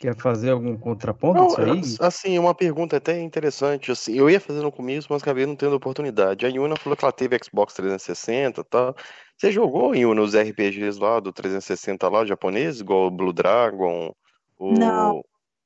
Quer 0.00 0.16
fazer 0.16 0.48
algum 0.48 0.78
contraponto 0.78 1.38
não, 1.38 1.76
disso 1.76 2.00
aí? 2.02 2.08
Assim, 2.08 2.38
uma 2.38 2.54
pergunta 2.54 2.96
até 2.96 3.20
interessante. 3.20 3.92
Assim, 3.92 4.14
eu 4.14 4.30
ia 4.30 4.40
fazer 4.40 4.62
no 4.62 4.72
começo, 4.72 5.06
mas 5.10 5.22
acabei 5.22 5.44
não 5.44 5.54
tendo 5.54 5.76
oportunidade. 5.76 6.46
A 6.46 6.48
Yuna 6.48 6.74
falou 6.74 6.96
que 6.96 7.04
ela 7.04 7.12
teve 7.12 7.38
Xbox 7.44 7.74
360 7.74 8.62
e 8.62 8.64
tal. 8.64 8.96
Você 9.36 9.52
jogou, 9.52 9.94
Yuna, 9.94 10.22
os 10.22 10.34
RPGs 10.34 10.98
lá 10.98 11.20
do 11.20 11.30
360 11.30 12.08
lá, 12.08 12.24
japonês, 12.24 12.80
igual 12.80 13.08
o 13.08 13.10
Blue 13.10 13.30
Dragon? 13.30 14.14
O... 14.58 14.72
Não. 14.72 15.22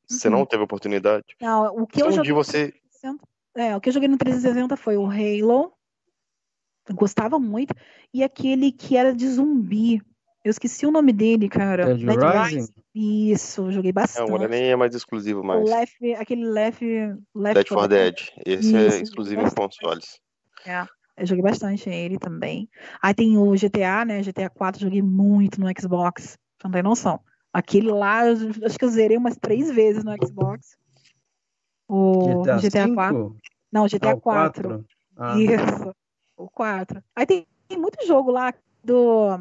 Você 0.09 0.27
uhum. 0.27 0.39
não 0.39 0.47
teve 0.47 0.65
oportunidade? 0.65 1.25
Não, 1.41 1.67
o 1.67 1.87
que 1.87 2.03
eu 2.03 2.11
joguei. 2.11 2.33
Você... 2.33 2.75
É, 3.55 3.77
o 3.77 3.81
que 3.81 3.89
eu 3.89 3.93
joguei 3.93 4.09
no 4.09 4.19
360 4.19 4.77
foi 4.77 4.97
o 4.97 5.07
Halo. 5.07 5.73
Gostava 6.91 7.39
muito. 7.39 7.73
E 8.13 8.25
aquele 8.25 8.73
que 8.73 8.97
era 8.97 9.15
de 9.15 9.29
zumbi. 9.29 10.03
Eu 10.43 10.51
esqueci 10.51 10.85
o 10.87 10.91
nome 10.91 11.13
dele, 11.13 11.49
cara. 11.49 11.95
Dead, 11.95 12.05
Dead 12.05 12.19
Rising? 12.19 12.57
Rising? 12.57 12.84
Isso, 12.95 13.73
joguei 13.73 13.93
bastante. 13.93 14.31
Não, 14.31 14.39
nem 14.47 14.71
é 14.71 14.77
mais 14.77 14.95
exclusivo 14.95 15.43
mais. 15.43 15.69
Left, 15.69 16.15
aquele 16.15 16.49
Left, 16.49 16.85
Left 17.35 17.55
Dead 17.55 17.69
for 17.69 17.89
Dead. 17.89 18.15
Esse 18.47 18.77
é 18.77 18.87
Isso, 18.87 18.97
é 18.97 19.03
exclusivo 19.03 19.43
em 19.43 19.51
consoles. 19.51 20.21
É, 20.65 20.87
eu 21.17 21.27
joguei 21.27 21.43
bastante 21.43 21.91
ele 21.91 22.19
também. 22.19 22.69
Aí 23.03 23.13
tem 23.13 23.37
o 23.37 23.53
GTA, 23.53 24.05
né? 24.05 24.23
GTA 24.23 24.49
4 24.49 24.81
joguei 24.81 25.03
muito 25.03 25.61
no 25.61 25.67
Xbox. 25.77 26.39
Você 26.57 26.65
não 26.65 26.71
tem 26.71 26.83
noção. 26.83 27.21
Aquele 27.53 27.91
lá, 27.91 28.21
acho 28.65 28.79
que 28.79 28.85
eu 28.85 28.91
zerei 28.91 29.17
umas 29.17 29.37
três 29.37 29.71
vezes 29.73 30.05
no 30.05 30.15
Xbox. 30.25 30.77
O 31.89 32.43
GTA, 32.43 32.59
GTA 32.59 32.95
4. 32.95 33.37
Não, 33.73 33.87
GTA 33.87 34.11
ah, 34.13 34.21
4. 34.21 34.85
Ah. 35.17 35.37
Isso. 35.39 35.95
O 36.37 36.49
4. 36.49 37.03
Aí 37.15 37.27
tem, 37.27 37.47
tem 37.69 37.79
muito 37.79 38.07
jogo 38.07 38.31
lá 38.31 38.53
do 38.83 39.39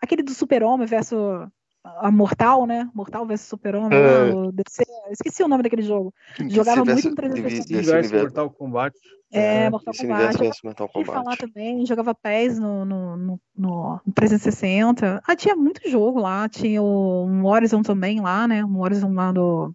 Aquele 0.00 0.22
do 0.22 0.34
Super-Homem 0.34 0.86
versus 0.86 1.48
a 1.84 2.10
Mortal, 2.10 2.66
né? 2.66 2.88
Mortal 2.94 3.26
vs 3.26 3.40
Super-Homem, 3.40 3.98
é. 3.98 5.12
esqueci 5.12 5.42
o 5.42 5.48
nome 5.48 5.62
daquele 5.62 5.82
jogo. 5.82 6.14
Jogava 6.48 6.84
muito 6.84 7.10
no 7.10 7.16
360. 7.16 8.22
Mortal 8.22 8.50
Kombat. 8.50 8.96
É, 9.32 9.68
Mortal 9.68 9.94
Kombat. 9.94 10.38
Mortal 10.64 10.88
Kombat. 10.88 11.12
falar 11.12 11.36
também, 11.36 11.84
jogava 11.84 12.14
PES 12.14 12.58
no, 12.58 12.84
no, 12.84 13.16
no, 13.16 13.40
no 13.56 14.00
360. 14.14 15.22
Ah, 15.26 15.36
tinha 15.36 15.56
muito 15.56 15.88
jogo 15.88 16.20
lá, 16.20 16.48
tinha 16.48 16.80
o 16.80 17.26
um 17.26 17.46
Horizon 17.46 17.82
também 17.82 18.20
lá, 18.20 18.46
né? 18.46 18.64
Um 18.64 18.80
Horizon 18.80 19.12
lá 19.12 19.32
do... 19.32 19.74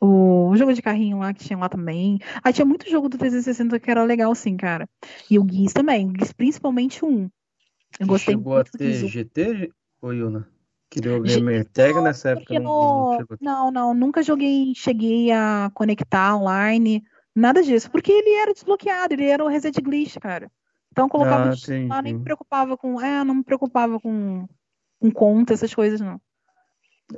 O, 0.00 0.52
jogo 0.56 0.72
de 0.72 0.82
carrinho 0.82 1.20
lá 1.20 1.32
que 1.32 1.44
tinha 1.44 1.56
lá 1.56 1.68
também. 1.68 2.18
Ah, 2.42 2.52
tinha 2.52 2.64
muito 2.64 2.90
jogo 2.90 3.08
do 3.08 3.16
360 3.16 3.78
que 3.78 3.88
era 3.88 4.02
legal, 4.02 4.34
sim, 4.34 4.56
cara. 4.56 4.88
E 5.30 5.38
o 5.38 5.46
Gears 5.48 5.72
também, 5.72 6.08
o 6.08 6.12
Gears 6.12 6.32
principalmente 6.32 7.04
um. 7.04 7.30
Eu 8.00 8.08
gostei 8.08 8.34
chegou 8.34 8.54
muito 8.54 8.70
a 8.74 8.78
ter 8.78 8.92
GT, 8.92 9.70
ou 10.00 10.12
Yuna? 10.12 10.51
Que 10.92 11.00
deu 11.00 11.22
gamer 11.22 11.64
tag 11.64 11.98
nessa 12.02 12.32
época? 12.32 12.60
Não, 12.60 13.16
não, 13.18 13.26
não, 13.40 13.72
não, 13.72 13.94
nunca 13.94 14.22
joguei, 14.22 14.74
cheguei 14.76 15.32
a 15.32 15.70
conectar 15.72 16.36
online, 16.36 17.02
nada 17.34 17.62
disso, 17.62 17.90
porque 17.90 18.12
ele 18.12 18.28
era 18.34 18.52
desbloqueado, 18.52 19.14
ele 19.14 19.24
era 19.24 19.42
o 19.42 19.48
reset 19.48 19.80
glitch, 19.80 20.18
cara. 20.18 20.52
Então 20.90 21.08
colocava 21.08 21.48
ah, 21.48 21.88
lá, 21.88 22.02
nem 22.02 22.12
me 22.12 22.22
preocupava 22.22 22.76
com, 22.76 23.00
é, 23.00 23.24
não 23.24 23.36
me 23.36 23.42
preocupava 23.42 23.98
com, 23.98 24.46
com 25.00 25.10
conta, 25.10 25.54
essas 25.54 25.74
coisas 25.74 25.98
não. 25.98 26.20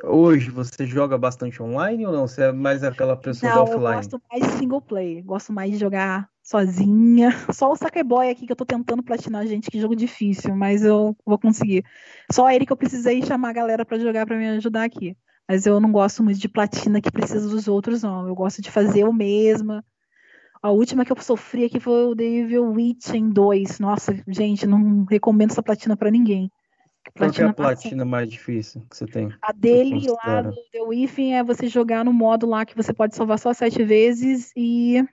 Hoje 0.04 0.52
você 0.52 0.86
joga 0.86 1.18
bastante 1.18 1.60
online 1.60 2.06
ou 2.06 2.12
não? 2.12 2.28
Você 2.28 2.44
é 2.44 2.52
mais 2.52 2.84
aquela 2.84 3.16
pessoa 3.16 3.56
não, 3.56 3.62
offline? 3.64 3.86
Eu 3.86 3.96
gosto 3.96 4.22
mais 4.30 4.52
de 4.52 4.58
single 4.58 4.82
play, 4.82 5.20
gosto 5.20 5.52
mais 5.52 5.72
de 5.72 5.78
jogar 5.78 6.30
sozinha. 6.44 7.30
Só 7.52 7.72
o 7.72 7.76
Sackboy 7.76 8.28
aqui 8.28 8.46
que 8.46 8.52
eu 8.52 8.56
tô 8.56 8.66
tentando 8.66 9.02
platinar, 9.02 9.46
gente, 9.46 9.70
que 9.70 9.80
jogo 9.80 9.96
difícil, 9.96 10.54
mas 10.54 10.84
eu 10.84 11.16
vou 11.24 11.38
conseguir. 11.38 11.84
Só 12.30 12.50
ele 12.50 12.66
que 12.66 12.72
eu 12.72 12.76
precisei 12.76 13.22
chamar 13.22 13.50
a 13.50 13.54
galera 13.54 13.84
para 13.84 13.98
jogar 13.98 14.26
para 14.26 14.36
me 14.36 14.48
ajudar 14.50 14.84
aqui. 14.84 15.16
Mas 15.48 15.66
eu 15.66 15.80
não 15.80 15.90
gosto 15.90 16.22
muito 16.22 16.38
de 16.38 16.48
platina 16.48 17.00
que 17.00 17.10
precisa 17.10 17.48
dos 17.48 17.66
outros, 17.66 18.02
não. 18.02 18.28
Eu 18.28 18.34
gosto 18.34 18.62
de 18.62 18.70
fazer 18.70 19.00
eu 19.00 19.12
mesma. 19.12 19.84
A 20.62 20.70
última 20.70 21.04
que 21.04 21.12
eu 21.12 21.20
sofri 21.20 21.64
aqui 21.64 21.78
foi 21.78 22.06
o 22.06 22.14
Devil 22.14 22.72
Witch 22.72 23.10
2. 23.10 23.78
Nossa, 23.80 24.14
gente, 24.26 24.66
não 24.66 25.04
recomendo 25.04 25.50
essa 25.50 25.62
platina 25.62 25.96
para 25.96 26.10
ninguém. 26.10 26.50
Qual 27.16 27.30
é 27.30 27.42
a 27.42 27.52
platina 27.52 28.04
mais 28.04 28.30
difícil 28.30 28.80
que 28.88 28.96
você 28.96 29.04
tem? 29.04 29.28
A 29.42 29.52
dele 29.52 30.06
lá 30.08 30.40
do 30.40 30.56
The 30.72 30.82
Within 30.82 31.34
é 31.34 31.44
você 31.44 31.66
jogar 31.66 32.02
no 32.02 32.12
modo 32.14 32.46
lá 32.46 32.64
que 32.64 32.74
você 32.74 32.94
pode 32.94 33.14
salvar 33.14 33.38
só 33.38 33.52
sete 33.52 33.84
vezes 33.84 34.50
e 34.56 35.04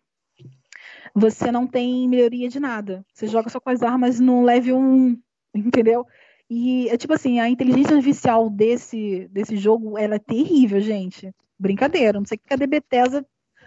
você 1.16 1.52
não 1.52 1.68
tem 1.68 2.08
melhoria 2.08 2.50
de 2.50 2.60
nada. 2.60 3.06
Você 3.14 3.28
joga 3.28 3.50
só 3.50 3.60
com 3.60 3.70
as 3.70 3.82
armas 3.82 4.20
no 4.20 4.44
level 4.44 4.78
1, 4.78 5.18
entendeu? 5.56 6.06
E 6.50 6.90
é 6.90 6.98
tipo 6.98 7.14
assim, 7.14 7.40
a 7.40 7.50
inteligência 7.50 7.96
artificial 7.96 8.50
desse, 8.50 9.28
desse 9.32 9.56
jogo 9.56 9.98
ela 9.98 10.16
é 10.16 10.20
terrível, 10.20 10.82
gente. 10.82 11.34
Brincadeira, 11.58 12.20
não 12.20 12.26
sei 12.26 12.38
que 12.38 12.54
a 12.54 12.58
Bethesda, 12.58 13.26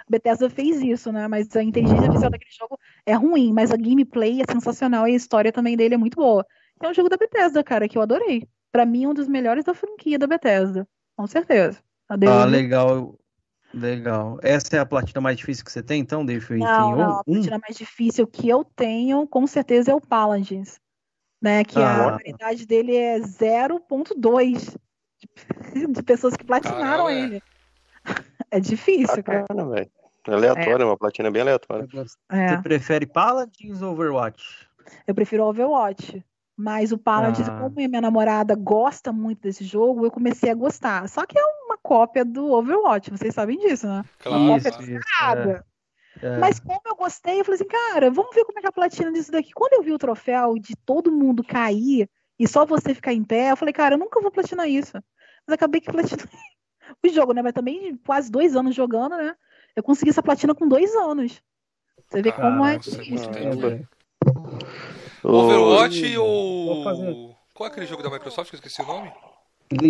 Bethesda 0.09 0.51
fez 0.51 0.83
isso, 0.83 1.11
né? 1.11 1.27
Mas 1.27 1.55
a 1.57 1.63
inteligência 1.63 2.03
artificial 2.03 2.31
daquele 2.31 2.51
jogo 2.51 2.79
é 3.07 3.15
ruim, 3.15 3.53
mas 3.53 3.71
a 3.71 3.77
gameplay 3.77 4.43
é 4.43 4.53
sensacional 4.53 5.09
e 5.09 5.13
a 5.13 5.17
história 5.17 5.53
também 5.53 5.77
dele 5.77 5.95
é 5.95 5.99
muito 5.99 6.17
boa. 6.17 6.45
É 6.83 6.89
um 6.89 6.93
jogo 6.93 7.09
da 7.09 7.17
Bethesda, 7.17 7.65
cara, 7.65 7.89
que 7.89 7.97
eu 7.97 8.03
adorei. 8.03 8.47
Para 8.71 8.85
mim, 8.85 9.07
um 9.07 9.15
dos 9.15 9.29
melhores 9.29 9.65
da 9.65 9.73
franquia 9.73 10.19
da 10.19 10.27
Bethesda. 10.27 10.87
Com 11.17 11.27
certeza. 11.27 11.79
Ah, 12.09 12.45
legal. 12.45 13.19
Legal. 13.75 14.39
Essa 14.43 14.77
é 14.77 14.79
a 14.79 14.87
platina 14.87 15.21
mais 15.21 15.37
difícil 15.37 15.65
que 15.65 15.73
você 15.73 15.83
tem, 15.83 16.01
então, 16.01 16.25
Dave? 16.25 16.59
Não, 16.59 16.97
não, 16.97 17.19
a 17.19 17.25
platina 17.25 17.59
mais 17.59 17.77
difícil 17.77 18.27
que 18.27 18.49
eu 18.49 18.65
tenho, 18.65 19.27
com 19.27 19.47
certeza, 19.47 19.91
é 19.91 19.95
o 19.95 20.01
Paladins. 20.01 20.79
Né, 21.43 21.63
que 21.63 21.79
ah, 21.79 22.07
a 22.07 22.11
variedade 22.13 22.65
dele 22.65 22.97
é 22.97 23.19
0.2 23.19 24.77
de, 25.19 25.87
de, 25.93 26.03
pessoas 26.03 26.35
que 26.35 26.45
platinaram 26.45 27.05
Caramba. 27.05 27.13
ele. 27.13 27.43
É 28.51 28.59
difícil, 28.59 29.23
cara. 29.23 29.45
velho. 29.47 29.91
É 30.27 30.33
aleatório, 30.33 30.83
é. 30.83 30.87
uma 30.87 30.97
platina 30.97 31.31
bem 31.31 31.43
aleatória. 31.43 31.87
É. 32.31 32.49
Você 32.49 32.63
prefere 32.63 33.05
Paladins 33.05 33.83
ou 33.83 33.93
Overwatch? 33.93 34.67
Eu 35.07 35.15
prefiro 35.15 35.45
Overwatch. 35.45 36.25
Mas 36.57 36.93
o 36.93 36.99
Paladins, 36.99 37.49
ah. 37.49 37.59
como 37.59 37.75
minha 37.75 38.01
namorada 38.01 38.55
gosta 38.55 39.13
muito 39.13 39.43
desse 39.43 39.65
jogo, 39.65 40.07
eu 40.07 40.11
comecei 40.11 40.51
a 40.51 40.55
gostar. 40.55 41.09
Só 41.09 41.27
que 41.27 41.39
é 41.39 41.45
uma 41.67 41.77
cópia 41.77 42.25
do 42.25 42.53
Overwatch, 42.53 43.11
vocês 43.11 43.35
sabem 43.35 43.59
disso, 43.59 43.87
né? 43.89 44.05
Claro, 44.21 44.39
uma 44.39 44.55
cópia 44.55 44.71
descarada. 44.71 45.65
É. 45.71 45.75
É. 46.23 46.39
Mas 46.39 46.61
como 46.61 46.81
eu 46.87 46.95
gostei, 46.95 47.41
eu 47.41 47.45
falei 47.45 47.57
assim, 47.57 47.69
cara, 47.69 48.11
vamos 48.11 48.35
ver 48.35 48.45
como 48.45 48.59
é 48.59 48.61
que 48.61 48.67
é 48.67 48.71
a 48.71 48.73
platina 48.73 49.13
disso 49.13 49.33
daqui. 49.33 49.51
Quando 49.53 49.73
eu 49.75 49.83
vi 49.83 49.93
o 49.93 49.99
troféu 49.99 50.59
de 50.59 50.77
todo 50.77 51.11
mundo 51.11 51.43
cair 51.43 52.09
e 52.39 52.47
só 52.47 52.65
você 52.65 52.95
ficar 52.95 53.13
em 53.13 53.25
pé, 53.25 53.51
eu 53.51 53.57
falei, 53.57 53.75
cara, 53.75 53.95
eu 53.95 53.99
nunca 53.99 54.21
vou 54.21 54.31
platinar 54.31 54.69
isso. 54.69 54.93
Mas 55.47 55.55
acabei 55.55 55.81
que 55.81 55.91
platinei 55.91 56.25
o 57.05 57.09
jogo, 57.09 57.33
né? 57.33 57.43
Mas 57.43 57.53
também 57.53 57.97
quase 58.07 58.31
dois 58.31 58.55
anos 58.55 58.75
jogando, 58.75 59.17
né? 59.17 59.35
Eu 59.75 59.83
consegui 59.83 60.11
essa 60.11 60.23
platina 60.23 60.55
com 60.55 60.69
dois 60.69 60.95
anos. 60.95 61.43
Você 62.09 62.23
vê 62.23 62.33
como 62.33 62.65
é 62.65 62.79
difícil. 62.79 63.31
Overwatch 65.25 66.19
ou. 66.19 67.35
Qual 67.55 67.69
é 67.69 67.73
aquele 67.73 67.87
jogo 67.87 68.03
da 68.03 68.11
Microsoft 68.11 68.51
que 68.51 68.57
eu 68.57 68.59
esqueci 68.59 68.83
o 68.83 68.87
nome? 68.87 69.13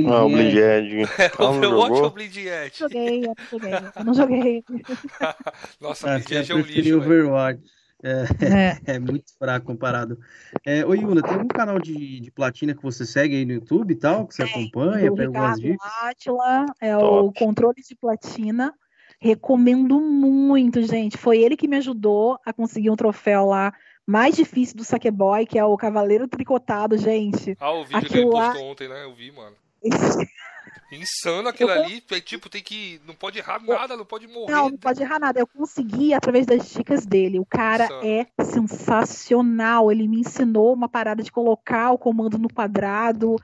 Ah, 0.08 0.24
o 0.24 0.28
Blind 0.28 0.54
Edge. 0.54 1.02
É, 1.18 1.42
Overwatch 1.42 2.00
ou 2.00 2.10
Blind 2.10 2.36
Edge? 2.36 2.78
Joguei, 2.78 3.26
eu 3.26 3.34
joguei. 3.50 3.72
Eu 3.72 4.04
não 4.04 4.14
joguei. 4.14 4.64
Nossa, 5.80 6.14
ah, 6.14 6.18
Blind 6.18 6.30
Edge 6.30 6.52
é 6.52 6.54
um 6.54 6.60
lixo. 6.60 6.96
Overwatch. 6.98 7.62
É, 8.04 8.24
é. 8.44 8.78
é, 8.96 8.98
muito 8.98 9.32
fraco 9.38 9.66
comparado. 9.66 10.18
É, 10.64 10.84
ô 10.84 10.94
Yuna, 10.94 11.22
tem 11.22 11.38
um 11.38 11.48
canal 11.48 11.80
de, 11.80 12.20
de 12.20 12.30
platina 12.30 12.74
que 12.74 12.82
você 12.82 13.06
segue 13.06 13.34
aí 13.34 13.46
no 13.46 13.54
YouTube 13.54 13.92
e 13.92 13.96
tal, 13.96 14.26
que 14.26 14.34
você 14.34 14.42
acompanha, 14.42 15.10
pega 15.10 15.26
algumas 15.26 15.58
dicas? 15.58 15.92
Atila, 16.02 16.66
é 16.80 16.94
Top. 16.94 17.28
o 17.28 17.32
controle 17.32 17.82
de 17.82 17.96
platina. 17.96 18.74
Recomendo 19.18 19.98
muito, 20.00 20.82
gente. 20.82 21.16
Foi 21.16 21.38
ele 21.38 21.56
que 21.56 21.66
me 21.66 21.78
ajudou 21.78 22.38
a 22.44 22.52
conseguir 22.52 22.90
um 22.90 22.96
troféu 22.96 23.46
lá 23.46 23.72
mais 24.06 24.36
difícil 24.36 24.76
do 24.76 24.84
Saqueboy, 24.84 25.46
que 25.46 25.58
é 25.58 25.64
o 25.64 25.76
Cavaleiro 25.76 26.28
Tricotado, 26.28 26.96
gente. 26.96 27.56
Ah, 27.60 27.72
o 27.72 27.84
vídeo 27.84 27.98
aquilo 27.98 28.12
que 28.12 28.18
ele 28.18 28.30
postou 28.30 28.62
lá... 28.62 28.70
ontem, 28.70 28.88
né? 28.88 29.04
Eu 29.04 29.14
vi, 29.14 29.32
mano. 29.32 29.56
Insano 30.92 31.48
aquilo 31.48 31.70
eu... 31.70 31.82
ali, 31.82 32.02
é, 32.10 32.20
tipo, 32.20 32.48
tem 32.48 32.62
que. 32.62 33.00
Não 33.06 33.14
pode 33.14 33.38
errar 33.38 33.62
nada, 33.62 33.96
não 33.96 34.04
pode 34.04 34.26
morrer. 34.26 34.52
Não, 34.52 34.70
não 34.70 34.78
pode 34.78 35.02
errar 35.02 35.18
nada. 35.18 35.40
Eu 35.40 35.46
consegui 35.46 36.14
através 36.14 36.46
das 36.46 36.70
dicas 36.70 37.04
dele. 37.04 37.38
O 37.38 37.46
cara 37.46 37.84
Insano. 37.84 38.06
é 38.06 38.44
sensacional. 38.44 39.90
Ele 39.90 40.06
me 40.06 40.20
ensinou 40.20 40.72
uma 40.72 40.88
parada 40.88 41.22
de 41.22 41.32
colocar 41.32 41.92
o 41.92 41.98
comando 41.98 42.38
no 42.38 42.52
quadrado. 42.52 43.36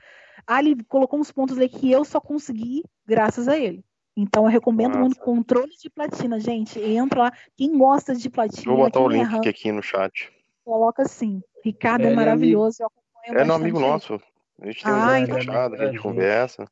Ah, 0.47 0.59
ele 0.59 0.83
colocou 0.87 1.19
uns 1.19 1.31
pontos 1.31 1.57
aí 1.57 1.69
que 1.69 1.91
eu 1.91 2.03
só 2.03 2.19
consegui 2.19 2.83
graças 3.05 3.47
a 3.47 3.57
ele. 3.57 3.83
Então 4.15 4.43
eu 4.43 4.49
recomendo 4.49 4.97
muito 4.97 5.19
controle 5.19 5.71
de 5.77 5.89
platina, 5.89 6.39
gente. 6.39 6.79
Entra 6.79 7.23
lá. 7.23 7.33
Quem 7.55 7.77
gosta 7.77 8.15
de 8.15 8.29
platina. 8.29 8.73
Vou 8.73 8.83
botar 8.83 8.99
o 8.99 9.07
link 9.07 9.47
aqui 9.47 9.71
no 9.71 9.81
chat. 9.81 10.31
Coloca 10.63 11.03
assim. 11.03 11.41
Ricardo 11.63 12.05
é, 12.05 12.11
é 12.11 12.15
maravilhoso. 12.15 12.83
é 13.25 13.43
no 13.43 13.53
amigo 13.53 13.79
nosso. 13.79 14.19
A 14.61 14.65
gente 14.67 14.83
tem 14.83 14.93
ah, 14.93 15.07
um 15.11 15.15
então... 15.17 15.35
fechado, 15.35 15.75
a 15.75 15.85
gente 15.87 15.99
conversa. 15.99 16.67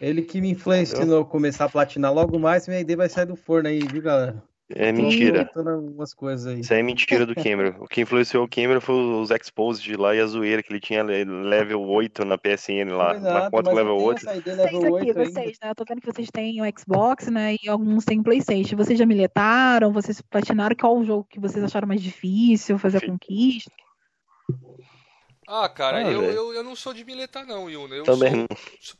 Ele 0.00 0.22
que 0.22 0.40
me 0.40 0.50
influenciou 0.50 1.20
a 1.20 1.24
começar 1.24 1.66
a 1.66 1.68
platinar 1.68 2.12
logo 2.12 2.38
mais, 2.38 2.66
minha 2.66 2.80
ideia 2.80 2.96
vai 2.96 3.08
sair 3.08 3.26
do 3.26 3.36
forno 3.36 3.68
aí, 3.68 3.80
viu, 3.80 4.02
galera? 4.02 4.42
É 4.74 4.92
mentira. 4.92 5.50
Algumas 5.54 6.14
coisas 6.14 6.46
aí. 6.46 6.60
Isso 6.60 6.72
aí 6.72 6.80
é 6.80 6.82
mentira 6.82 7.26
do 7.26 7.34
Cameron. 7.34 7.74
O 7.80 7.88
que 7.88 8.00
influenciou 8.00 8.44
o 8.44 8.48
Cameron 8.48 8.80
foi 8.80 8.94
os 8.94 9.30
Exposed 9.30 9.96
lá 9.96 10.14
e 10.14 10.20
a 10.20 10.26
zoeira 10.26 10.62
que 10.62 10.72
ele 10.72 10.80
tinha 10.80 11.02
level 11.02 11.82
8 11.82 12.24
na 12.24 12.38
PSN 12.38 12.90
lá. 12.90 13.16
Exato, 13.16 13.44
na 13.44 13.50
conta 13.50 13.72
level 13.72 13.96
8. 13.96 14.20
Vocês 14.20 14.38
aqui, 14.38 15.12
vocês, 15.12 15.58
né? 15.62 15.70
Eu 15.70 15.74
tô 15.74 15.84
vendo 15.88 16.00
que 16.00 16.12
vocês 16.12 16.30
têm 16.30 16.62
o 16.62 16.64
Xbox, 16.78 17.28
né? 17.28 17.56
E 17.62 17.68
alguns 17.68 18.04
têm 18.04 18.22
Playstation. 18.22 18.76
Vocês 18.76 18.98
já 18.98 19.06
miletaram? 19.06 19.92
Vocês 19.92 20.20
platinaram? 20.20 20.76
Qual 20.76 20.98
o 20.98 21.04
jogo 21.04 21.26
que 21.28 21.40
vocês 21.40 21.64
acharam 21.64 21.88
mais 21.88 22.02
difícil 22.02 22.78
fazer 22.78 22.98
a 22.98 23.06
conquista? 23.06 23.72
Ah, 25.52 25.68
cara, 25.68 25.98
ah, 25.98 26.02
eu, 26.02 26.22
eu, 26.22 26.54
eu, 26.54 26.62
não 26.62 26.76
sou 26.76 26.94
de 26.94 27.04
miletar, 27.04 27.44
não, 27.44 27.68
Yuna. 27.68 27.96
Eu 27.96 28.04
Também 28.04 28.30
sou... 28.30 28.38
não. 28.38 28.48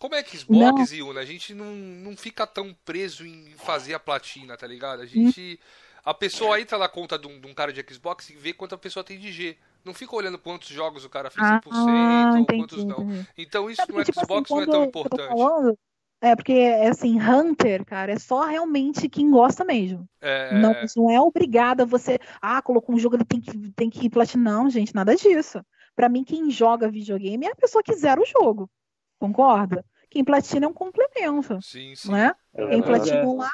Como 0.01 0.17
é 0.17 0.23
que 0.25 0.37
Xbox, 0.37 0.91
não. 0.91 0.99
Yuna? 0.99 1.21
A 1.21 1.25
gente 1.25 1.55
não, 1.55 1.73
não 1.73 2.17
fica 2.17 2.45
tão 2.45 2.75
preso 2.85 3.25
em 3.25 3.55
fazer 3.57 3.95
a 3.95 4.01
platina, 4.01 4.57
tá 4.57 4.67
ligado? 4.67 5.01
A 5.01 5.07
gente. 5.07 5.61
A 6.05 6.13
pessoa 6.13 6.61
entra 6.61 6.77
na 6.77 6.89
conta 6.89 7.17
de 7.17 7.29
um, 7.29 7.39
de 7.41 7.47
um, 7.47 7.55
cara 7.55 7.73
de 7.73 7.85
Xbox 7.89 8.31
e 8.31 8.35
vê 8.35 8.53
quanto 8.53 8.75
a 8.75 8.79
pessoa 8.79 9.05
tem 9.05 9.17
de 9.17 9.31
G. 9.31 9.57
Não 9.85 9.95
fica 9.95 10.17
olhando 10.17 10.39
quantos 10.39 10.69
jogos 10.69 11.05
o 11.05 11.11
cara 11.11 11.31
fez 11.31 11.47
100% 11.47 11.61
ah, 11.71 12.35
ou 12.37 12.47
quantos 12.47 12.85
não. 12.85 13.07
Então 13.39 13.71
isso 13.71 13.83
no 13.83 14.03
tipo 14.03 14.21
Xbox 14.21 14.51
assim, 14.51 14.55
não 14.55 14.63
é 14.63 14.67
tão 14.67 14.85
importante. 14.85 15.29
Falando, 15.29 15.79
é, 16.21 16.35
porque, 16.35 16.53
assim, 16.91 17.19
Hunter, 17.21 17.85
cara, 17.85 18.13
é 18.13 18.19
só 18.19 18.45
realmente 18.45 19.09
quem 19.09 19.31
gosta 19.31 19.65
mesmo. 19.65 20.07
É... 20.21 20.59
Não, 20.59 20.75
não 20.97 21.11
é 21.11 21.21
obrigada 21.21 21.87
você. 21.87 22.19
Ah, 22.43 22.61
colocou 22.61 22.95
um 22.95 22.99
jogo, 22.99 23.17
ele 23.17 23.25
tem 23.25 23.41
que, 23.41 23.73
tem 23.73 23.89
que 23.89 24.07
ir 24.07 24.11
platinar. 24.11 24.53
Não, 24.53 24.69
gente, 24.69 24.95
nada 24.95 25.15
disso. 25.15 25.65
Para 25.95 26.09
mim, 26.09 26.25
quem 26.25 26.51
joga 26.51 26.89
videogame 26.89 27.47
é 27.47 27.53
a 27.53 27.57
pessoa 27.57 27.83
que 27.83 27.95
zera 27.95 28.21
o 28.21 28.27
jogo. 28.27 28.71
Concorda? 29.19 29.85
Quem 30.11 30.25
platina 30.25 30.67
é 30.67 30.69
um 30.69 30.73
complemento. 30.73 31.61
Sim, 31.63 31.95
sim. 31.95 32.11
Né? 32.11 32.35
É, 32.55 32.67
quem 32.69 32.83
platina 32.83 33.19
é, 33.19 33.25
lá. 33.25 33.53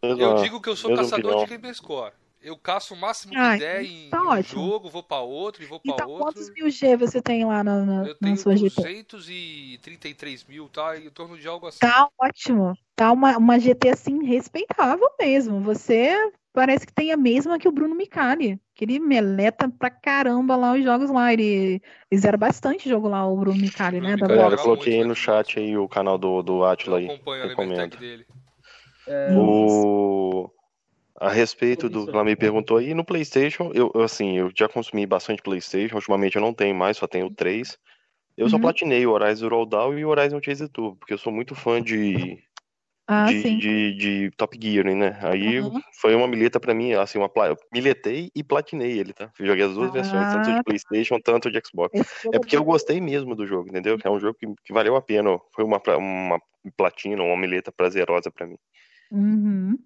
É. 0.00 0.10
Eu 0.10 0.36
digo 0.36 0.60
que 0.60 0.68
eu 0.68 0.76
sou 0.76 0.94
caçador 0.94 1.32
opinião. 1.32 1.44
de 1.44 1.56
Gamerscore. 1.56 2.12
Eu 2.40 2.56
caço 2.56 2.94
o 2.94 2.96
máximo 2.96 3.32
de 3.32 3.38
ah, 3.38 3.56
ideia 3.56 3.82
em 3.82 4.08
tá 4.10 4.22
um 4.22 4.42
jogo, 4.42 4.88
vou 4.88 5.02
para 5.02 5.20
outro 5.20 5.60
e 5.62 5.66
vou 5.66 5.80
para 5.80 5.92
então, 5.92 6.08
outro. 6.08 6.26
Quantos 6.26 6.48
mil 6.54 6.70
G 6.70 6.96
você 6.96 7.20
tem 7.20 7.44
lá 7.44 7.64
na, 7.64 7.84
na, 7.84 8.06
eu 8.06 8.14
tenho 8.14 8.36
na 8.36 8.40
sua 8.40 8.54
233 8.54 10.44
mil, 10.44 10.68
tá? 10.68 10.96
Em 10.96 11.10
torno 11.10 11.36
de 11.36 11.48
algo 11.48 11.66
assim. 11.66 11.80
Tá 11.80 12.08
ótimo. 12.16 12.78
Tá 12.94 13.10
uma, 13.10 13.36
uma 13.36 13.58
GT 13.58 13.88
assim 13.88 14.24
respeitável 14.24 15.10
mesmo. 15.18 15.60
Você 15.60 16.16
parece 16.58 16.84
que 16.84 16.92
tem 16.92 17.12
a 17.12 17.16
mesma 17.16 17.56
que 17.56 17.68
o 17.68 17.72
Bruno 17.72 17.94
Micali. 17.94 18.58
Que 18.74 18.84
ele 18.84 18.98
meleta 18.98 19.70
pra 19.78 19.88
caramba 19.88 20.56
lá 20.56 20.72
os 20.72 20.82
jogos 20.82 21.08
lá. 21.08 21.32
Ele, 21.32 21.80
ele 22.10 22.20
zera 22.20 22.36
bastante 22.36 22.88
jogo 22.88 23.06
lá, 23.06 23.24
o 23.24 23.36
Bruno 23.36 23.60
Micali, 23.60 24.00
né? 24.00 24.16
Da 24.16 24.26
Galera, 24.26 24.54
eu 24.54 24.58
coloquei 24.58 25.04
no 25.04 25.14
chat 25.14 25.60
aí 25.60 25.78
o 25.78 25.88
canal 25.88 26.18
do, 26.18 26.42
do 26.42 26.64
Atila 26.64 26.98
aí. 26.98 27.08
Acompanho 27.08 27.80
a 27.80 27.86
dele. 27.86 28.26
É... 29.06 29.32
O... 29.36 30.50
A 31.20 31.30
respeito 31.30 31.88
do 31.88 32.06
que 32.06 32.10
ela 32.10 32.24
me 32.24 32.34
perguntou 32.34 32.78
aí, 32.78 32.92
no 32.92 33.04
PlayStation, 33.04 33.70
eu 33.72 33.92
assim, 34.02 34.38
eu 34.38 34.50
já 34.56 34.68
consumi 34.68 35.06
bastante 35.06 35.42
PlayStation, 35.42 35.96
ultimamente 35.96 36.36
eu 36.36 36.42
não 36.42 36.54
tenho 36.54 36.74
mais, 36.74 36.96
só 36.96 37.06
tenho 37.06 37.30
três. 37.30 37.78
Eu 38.36 38.44
uhum. 38.44 38.50
só 38.50 38.58
platinei 38.58 39.04
o 39.04 39.10
Horizon 39.10 39.48
Roll 39.48 39.66
Down 39.66 39.98
e 39.98 40.04
o 40.04 40.08
Horizon 40.08 40.40
Chase 40.40 40.68
Tour, 40.68 40.96
porque 40.96 41.12
eu 41.12 41.18
sou 41.18 41.32
muito 41.32 41.56
fã 41.56 41.82
de 41.82 42.38
ah, 43.10 43.24
de, 43.24 43.56
de, 43.56 43.94
de, 43.94 44.30
Top 44.36 44.54
Gear, 44.60 44.84
né? 44.94 45.18
Aí 45.22 45.60
uhum. 45.60 45.80
foi 45.98 46.14
uma 46.14 46.28
mileta 46.28 46.60
para 46.60 46.74
mim, 46.74 46.92
assim, 46.92 47.16
uma 47.16 47.30
eu 47.46 47.56
miletei 47.72 48.30
e 48.34 48.44
platinei 48.44 48.98
ele, 48.98 49.14
tá? 49.14 49.32
Joguei 49.40 49.64
as 49.64 49.72
duas 49.72 49.88
ah, 49.88 49.92
versões, 49.92 50.34
tanto 50.34 50.54
de 50.54 50.62
PlayStation, 50.62 51.18
tanto 51.18 51.50
de 51.50 51.58
Xbox. 51.66 51.98
É 52.30 52.38
porque 52.38 52.54
eu 52.54 52.62
gostei 52.62 53.00
mesmo 53.00 53.34
do 53.34 53.46
jogo, 53.46 53.70
entendeu? 53.70 53.96
Que 53.96 54.06
é 54.06 54.10
um 54.10 54.20
jogo 54.20 54.36
que, 54.38 54.46
que 54.62 54.74
valeu 54.74 54.94
a 54.94 55.00
pena. 55.00 55.38
Foi 55.54 55.64
uma, 55.64 55.80
uma 55.96 56.38
platina, 56.76 57.22
uma 57.22 57.36
mileta 57.36 57.72
prazerosa 57.72 58.30
para 58.30 58.46
mim. 58.46 58.58
Uhum. 59.10 59.78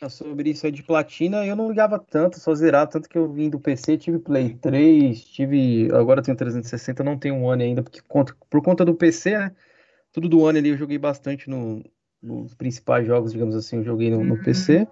É, 0.00 0.08
sobre 0.08 0.50
isso 0.50 0.64
aí 0.64 0.70
de 0.70 0.84
platina, 0.84 1.44
eu 1.44 1.56
não 1.56 1.68
ligava 1.68 1.98
tanto, 1.98 2.38
só 2.38 2.54
zerava, 2.54 2.88
tanto 2.88 3.08
que 3.08 3.18
eu 3.18 3.30
vim 3.32 3.50
do 3.50 3.58
PC, 3.58 3.98
tive 3.98 4.20
Play 4.20 4.54
3, 4.54 5.24
tive. 5.24 5.88
Agora 5.92 6.22
tenho 6.22 6.36
360, 6.36 7.02
não 7.02 7.18
tenho 7.18 7.34
um 7.34 7.44
One 7.46 7.64
ainda, 7.64 7.82
porque 7.82 8.00
por 8.48 8.62
conta 8.62 8.84
do 8.84 8.94
PC, 8.94 9.36
né? 9.36 9.52
Tudo 10.12 10.28
do 10.28 10.40
One 10.40 10.58
ali 10.58 10.68
eu 10.68 10.76
joguei 10.76 10.98
bastante 10.98 11.48
no, 11.48 11.82
nos 12.22 12.54
principais 12.54 13.06
jogos, 13.06 13.32
digamos 13.32 13.56
assim, 13.56 13.78
eu 13.78 13.84
joguei 13.84 14.10
no, 14.10 14.22
no 14.22 14.34
uhum. 14.34 14.42
PC. 14.42 14.86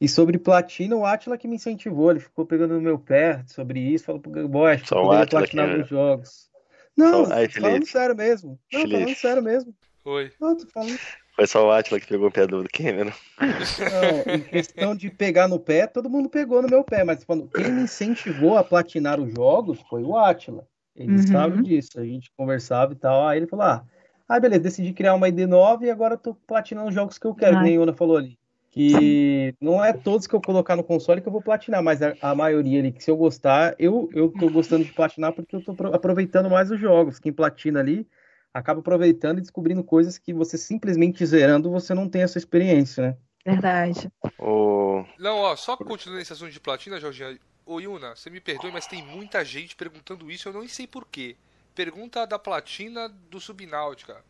E 0.00 0.08
sobre 0.08 0.38
platina, 0.38 0.96
o 0.96 1.04
Atila 1.04 1.36
que 1.36 1.46
me 1.46 1.56
incentivou, 1.56 2.10
ele 2.10 2.20
ficou 2.20 2.46
pegando 2.46 2.74
no 2.74 2.80
meu 2.80 2.98
pé 2.98 3.42
sobre 3.46 3.80
isso, 3.80 4.04
falou 4.04 4.20
pro 4.20 4.48
boy, 4.48 4.72
acho 4.72 4.84
que 4.84 4.90
poderia 4.90 5.26
platinar 5.26 5.68
que... 5.68 5.82
os 5.82 5.88
jogos. 5.88 6.50
Não, 6.96 7.26
Só... 7.26 7.34
Ai, 7.34 7.48
falando 7.48 7.86
sério 7.86 8.16
mesmo. 8.16 8.58
Não, 8.72 8.80
Felipe. 8.80 9.00
falando 9.00 9.16
sério 9.16 9.42
mesmo. 9.42 9.74
Oi. 10.04 10.32
Não, 10.40 10.56
tô 10.56 10.66
falando. 10.68 10.98
Foi 11.36 11.46
só 11.46 11.66
o 11.66 11.70
Atila 11.70 12.00
que 12.00 12.06
pegou 12.06 12.28
o 12.28 12.32
pé 12.32 12.46
do 12.46 12.64
Cameron. 12.72 13.12
Não, 13.38 14.34
em 14.34 14.40
questão 14.40 14.96
de 14.96 15.10
pegar 15.10 15.48
no 15.48 15.60
pé, 15.60 15.86
todo 15.86 16.10
mundo 16.10 16.28
pegou 16.28 16.62
no 16.62 16.68
meu 16.68 16.82
pé, 16.82 17.04
mas 17.04 17.22
quando, 17.24 17.48
quem 17.48 17.70
me 17.70 17.82
incentivou 17.82 18.56
a 18.56 18.64
platinar 18.64 19.20
os 19.20 19.32
jogos 19.32 19.80
foi 19.88 20.02
o 20.02 20.16
Atila. 20.16 20.66
Ele 20.96 21.12
uhum. 21.12 21.26
sabe 21.26 21.62
disso, 21.62 21.98
a 22.00 22.04
gente 22.04 22.30
conversava 22.36 22.92
e 22.92 22.96
tal. 22.96 23.26
Aí 23.26 23.38
ele 23.38 23.46
falou: 23.46 23.64
ah, 23.64 23.84
ah, 24.30 24.38
beleza, 24.38 24.62
decidi 24.62 24.92
criar 24.92 25.14
uma 25.14 25.28
ID 25.28 25.40
nova 25.40 25.84
e 25.84 25.90
agora 25.90 26.16
tô 26.16 26.34
platinando 26.34 26.88
os 26.88 26.94
jogos 26.94 27.18
que 27.18 27.26
eu 27.26 27.34
quero, 27.34 27.56
ah. 27.56 27.58
que 27.58 27.64
nem 27.64 27.76
a 27.76 27.80
Ana 27.80 27.92
falou 27.92 28.16
ali. 28.16 28.38
Que 28.70 29.52
não 29.60 29.84
é 29.84 29.92
todos 29.92 30.28
que 30.28 30.34
eu 30.34 30.40
colocar 30.40 30.76
no 30.76 30.84
console 30.84 31.20
que 31.20 31.26
eu 31.26 31.32
vou 31.32 31.42
platinar, 31.42 31.82
mas 31.82 32.00
a, 32.00 32.14
a 32.22 32.32
maioria 32.32 32.78
ali, 32.78 32.92
que 32.92 33.02
se 33.02 33.10
eu 33.10 33.16
gostar, 33.16 33.74
eu, 33.76 34.08
eu 34.12 34.32
tô 34.38 34.48
gostando 34.48 34.84
de 34.84 34.92
platinar 34.92 35.32
porque 35.32 35.56
eu 35.56 35.64
tô 35.64 35.74
aproveitando 35.92 36.48
mais 36.48 36.70
os 36.70 36.78
jogos. 36.78 37.18
Quem 37.18 37.32
platina 37.32 37.80
ali 37.80 38.06
acaba 38.54 38.78
aproveitando 38.78 39.38
e 39.38 39.40
descobrindo 39.40 39.82
coisas 39.82 40.16
que 40.16 40.32
você 40.32 40.56
simplesmente 40.56 41.26
zerando, 41.26 41.68
você 41.68 41.92
não 41.92 42.08
tem 42.08 42.22
essa 42.22 42.38
experiência, 42.38 43.02
né? 43.02 43.16
Verdade. 43.44 44.08
Oh. 44.38 45.04
Não, 45.18 45.38
ó, 45.38 45.56
só 45.56 45.76
continuando 45.76 46.22
esse 46.22 46.32
assunto 46.32 46.52
de 46.52 46.60
platina, 46.60 47.00
Jorginho. 47.00 47.36
Ô, 47.66 47.80
Yuna, 47.80 48.14
você 48.14 48.30
me 48.30 48.40
perdoe, 48.40 48.70
mas 48.70 48.86
tem 48.86 49.04
muita 49.04 49.44
gente 49.44 49.74
perguntando 49.74 50.30
isso, 50.30 50.48
eu 50.48 50.52
não 50.52 50.68
sei 50.68 50.86
porquê. 50.86 51.36
Pergunta 51.74 52.26
da 52.26 52.38
platina 52.38 53.08
do 53.08 53.40
Subnáutica. 53.40 54.24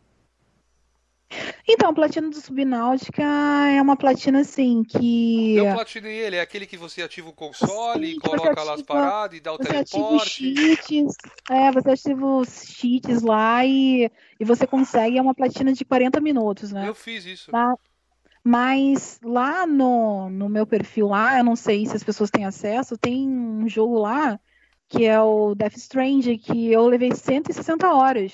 Então, 1.67 1.89
a 1.89 1.93
platina 1.93 2.29
do 2.29 2.41
Subnáutica 2.41 3.23
é 3.23 3.81
uma 3.81 3.95
platina 3.95 4.41
assim 4.41 4.83
que. 4.83 5.55
Eu 5.55 5.73
platinei 5.73 6.17
ele, 6.17 6.35
é 6.35 6.41
aquele 6.41 6.65
que 6.65 6.75
você 6.75 7.01
ativa 7.01 7.29
o 7.29 7.33
console, 7.33 8.13
Sim, 8.13 8.19
coloca 8.19 8.51
ativa, 8.51 8.63
lá 8.63 8.73
as 8.73 8.81
paradas 8.81 9.37
e 9.37 9.41
dá 9.41 9.53
o 9.53 9.57
você 9.57 9.63
teleporte. 9.63 10.51
Ativa 10.51 10.73
os 10.73 10.79
cheats, 10.79 11.15
é, 11.49 11.71
você 11.71 11.91
ativa 11.91 12.25
os 12.25 12.63
cheats 12.65 13.21
lá 13.21 13.65
e, 13.65 14.11
e 14.39 14.45
você 14.45 14.67
consegue, 14.67 15.17
é 15.17 15.21
uma 15.21 15.33
platina 15.33 15.71
de 15.71 15.85
40 15.85 16.19
minutos, 16.19 16.71
né? 16.71 16.87
Eu 16.87 16.95
fiz 16.95 17.25
isso. 17.25 17.49
Mas, 17.51 17.77
mas 18.43 19.19
lá 19.23 19.65
no, 19.65 20.29
no 20.29 20.49
meu 20.49 20.65
perfil 20.65 21.07
lá, 21.07 21.37
eu 21.37 21.43
não 21.43 21.55
sei 21.55 21.85
se 21.85 21.95
as 21.95 22.03
pessoas 22.03 22.29
têm 22.29 22.45
acesso, 22.45 22.97
tem 22.97 23.27
um 23.27 23.67
jogo 23.69 23.99
lá 23.99 24.39
que 24.91 25.05
é 25.05 25.19
o 25.21 25.55
Death 25.55 25.77
Strange, 25.77 26.37
que 26.37 26.69
eu 26.69 26.85
levei 26.85 27.15
160 27.15 27.89
horas 27.89 28.33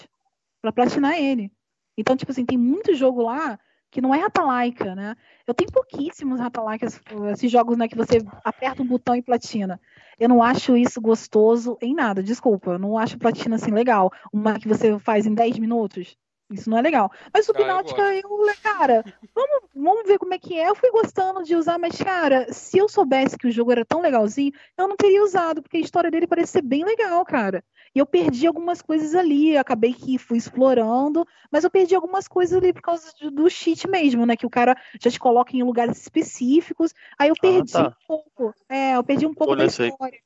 para 0.60 0.72
platinar 0.72 1.16
ele. 1.16 1.52
Então, 1.96 2.18
tipo 2.18 2.32
assim, 2.32 2.46
tem 2.46 2.58
muito 2.58 2.96
jogo 2.96 3.22
lá 3.22 3.60
que 3.92 4.02
não 4.02 4.14
é 4.14 4.18
Ratalaika, 4.18 4.96
né? 4.96 5.16
Eu 5.46 5.54
tenho 5.54 5.72
pouquíssimos 5.72 6.40
Ratalaikas, 6.40 7.00
esses 7.32 7.52
jogos 7.52 7.78
né, 7.78 7.88
que 7.88 7.96
você 7.96 8.18
aperta 8.44 8.82
um 8.82 8.88
botão 8.88 9.16
e 9.16 9.22
platina. 9.22 9.80
Eu 10.20 10.28
não 10.28 10.42
acho 10.42 10.76
isso 10.76 11.00
gostoso 11.00 11.78
em 11.80 11.94
nada, 11.94 12.24
desculpa. 12.24 12.72
Eu 12.72 12.80
não 12.80 12.98
acho 12.98 13.20
platina 13.20 13.56
assim 13.56 13.72
legal. 13.72 14.12
Uma 14.34 14.60
que 14.60 14.68
você 14.68 14.98
faz 14.98 15.28
em 15.28 15.36
10 15.36 15.60
minutos. 15.60 16.18
Isso 16.50 16.70
não 16.70 16.78
é 16.78 16.82
legal. 16.82 17.12
Mas 17.34 17.46
Subnáutica, 17.46 18.02
ah, 18.02 18.16
eu, 18.16 18.22
eu, 18.22 18.54
cara, 18.64 19.04
vamos, 19.36 19.70
vamos 19.76 20.08
ver 20.08 20.18
como 20.18 20.34
é 20.34 20.40
que 20.40 20.58
é. 20.58 20.70
Eu 20.70 20.76
fui 20.76 20.90
gostando 20.92 21.44
de 21.44 21.56
usar, 21.56 21.78
mas, 21.78 21.98
cara, 21.98 22.52
se 22.54 22.78
eu 22.78 22.88
soubesse 22.88 23.38
que 23.38 23.48
o 23.48 23.52
jogo 23.52 23.72
era 23.72 23.84
tão 23.84 24.00
legalzinho, 24.00 24.54
eu 24.78 24.88
não 24.88 24.96
teria 24.96 25.24
usado, 25.24 25.62
porque 25.62 25.76
a 25.78 25.82
história 25.82 26.10
dele 26.10 26.26
parece 26.26 26.54
ser 26.54 26.62
bem 26.62 26.86
legal, 26.86 27.24
cara. 27.26 27.62
E 27.94 28.00
eu 28.00 28.06
perdi 28.06 28.48
algumas 28.48 28.82
coisas 28.82 29.14
ali, 29.14 29.56
eu 29.56 29.62
acabei 29.62 29.94
que 29.94 30.18
fui 30.18 30.38
explorando, 30.38 31.28
mas 31.52 31.66
eu 31.66 31.70
perdi 31.70 31.96
algumas 31.96 32.28
coisas 32.30 32.58
ali 32.58 32.72
por 32.72 32.82
causa 32.82 33.12
do 33.30 33.50
cheat 33.50 33.86
mesmo, 33.90 34.26
né? 34.26 34.38
Que 34.38 34.46
o 34.46 34.50
cara 34.50 34.78
já 35.02 35.12
te 35.12 35.20
coloca 35.20 35.56
em 35.56 35.64
lugares 35.64 36.00
específicos. 36.00 36.94
Aí 37.20 37.28
eu 37.28 37.36
ah, 37.38 37.42
perdi 37.42 37.76
ah, 37.76 37.84
tá. 37.84 37.90
um 37.90 38.08
pouco. 38.08 38.54
É, 38.70 38.96
eu 38.96 39.04
perdi 39.04 39.26
um 39.26 39.34
pouco 39.34 39.52
Olha, 39.52 39.66
da 39.66 39.66
história. 39.66 40.20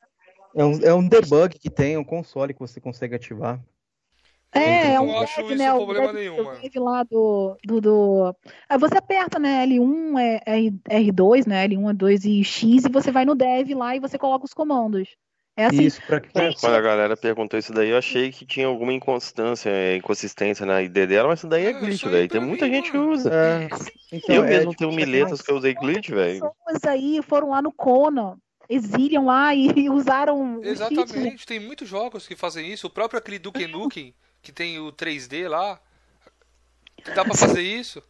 É 0.54 0.64
um, 0.64 0.80
é 0.84 0.94
um 0.94 1.08
debug 1.08 1.58
que 1.58 1.70
tem, 1.70 1.98
um 1.98 2.04
console 2.04 2.54
que 2.54 2.60
você 2.60 2.80
consegue 2.80 3.16
ativar. 3.16 3.60
É, 4.54 4.94
é 4.94 5.00
um 5.00 5.18
acho 5.20 5.42
dev, 5.44 5.58
né? 5.58 5.72
problema 5.72 6.14
nenhum. 6.14 6.36
lá 6.84 7.04
do, 7.04 7.58
do, 7.66 7.80
do... 7.80 8.36
Aí 8.68 8.78
você 8.78 8.98
aperta, 8.98 9.40
né? 9.40 9.66
L1 9.66 10.20
é 10.46 11.00
R2, 11.02 11.48
né? 11.48 11.68
L1 11.68 11.90
é 11.90 11.94
2 11.94 12.26
e 12.26 12.44
X, 12.44 12.86
e 12.86 12.90
você 12.90 13.12
vai 13.12 13.24
no 13.24 13.34
dev 13.34 13.72
lá 13.74 13.96
e 13.96 14.00
você 14.00 14.18
coloca 14.18 14.46
os 14.46 14.54
comandos. 14.54 15.10
É 15.56 15.66
assim. 15.66 15.84
Isso, 15.84 16.02
pra 16.06 16.20
que... 16.20 16.30
Quando 16.32 16.76
a 16.76 16.82
galera 16.82 17.18
perguntou 17.18 17.60
isso 17.60 17.74
daí, 17.74 17.90
eu 17.90 17.98
achei 17.98 18.32
que 18.32 18.46
tinha 18.46 18.68
alguma 18.68 18.94
inconstância, 18.94 19.96
inconsistência 19.96 20.66
na 20.66 20.82
ID 20.82 21.08
dela, 21.08 21.28
mas 21.28 21.40
isso 21.40 21.48
daí 21.48 21.66
é, 21.66 21.70
é 21.70 21.74
glitch, 21.74 22.06
velho. 22.06 22.28
Tem 22.28 22.42
muita 22.42 22.66
mim, 22.66 22.74
gente 22.74 22.92
que 22.92 22.98
usa. 22.98 23.30
É. 23.34 23.68
Então, 24.12 24.36
eu 24.36 24.44
é, 24.46 24.48
mesmo 24.48 24.74
tenho 24.74 24.92
miletas 24.92 25.42
que 25.42 25.52
eu 25.52 25.58
usei 25.58 25.74
glitch, 25.74 26.10
velho. 26.10 26.40
pessoas 26.66 26.84
aí 26.86 27.22
foram 27.22 27.50
lá 27.50 27.62
no 27.62 27.72
Conan, 27.72 28.38
exiliam 28.70 29.26
lá 29.26 29.54
e 29.54 29.68
usaram. 29.92 30.62
Exatamente, 30.64 31.46
tem 31.46 31.60
muitos 31.60 31.88
jogos 31.88 32.28
que 32.28 32.36
fazem 32.36 32.72
isso. 32.72 32.88
O 32.88 32.90
próprio 32.90 33.20
aquele 33.20 33.38
Duke 33.38 33.68
Nukem, 33.68 34.16
que 34.42 34.52
tem 34.52 34.80
o 34.80 34.92
3D 34.92 35.48
lá, 35.48 35.80
dá 37.16 37.24
pra 37.24 37.36
fazer 37.36 37.62
isso. 37.62 38.02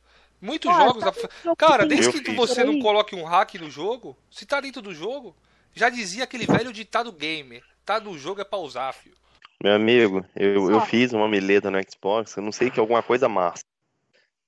Muitos 0.41 0.73
jogos. 0.73 1.03
Dá... 1.03 1.55
Cara, 1.55 1.85
desde 1.85 2.21
que 2.21 2.31
você 2.33 2.63
não 2.63 2.79
coloque 2.79 3.15
um 3.15 3.23
hack 3.23 3.55
no 3.55 3.69
jogo, 3.69 4.17
se 4.29 4.45
tá 4.45 4.59
dentro 4.59 4.81
do 4.81 4.93
jogo, 4.93 5.35
já 5.73 5.89
dizia 5.89 6.23
aquele 6.23 6.45
velho 6.45 6.73
ditado 6.73 7.11
gamer: 7.11 7.63
tá 7.85 7.99
no 7.99 8.17
jogo 8.17 8.41
é 8.41 8.43
pra 8.43 8.57
usar, 8.57 8.91
filho. 8.93 9.15
Meu 9.63 9.75
amigo, 9.75 10.25
eu, 10.35 10.71
eu 10.71 10.81
fiz 10.81 11.13
uma 11.13 11.27
mileta 11.27 11.69
no 11.69 11.79
Xbox, 11.87 12.35
eu 12.35 12.41
não 12.41 12.51
sei 12.51 12.71
que 12.71 12.79
é 12.79 12.81
alguma 12.81 13.03
coisa 13.03 13.29
massa. 13.29 13.63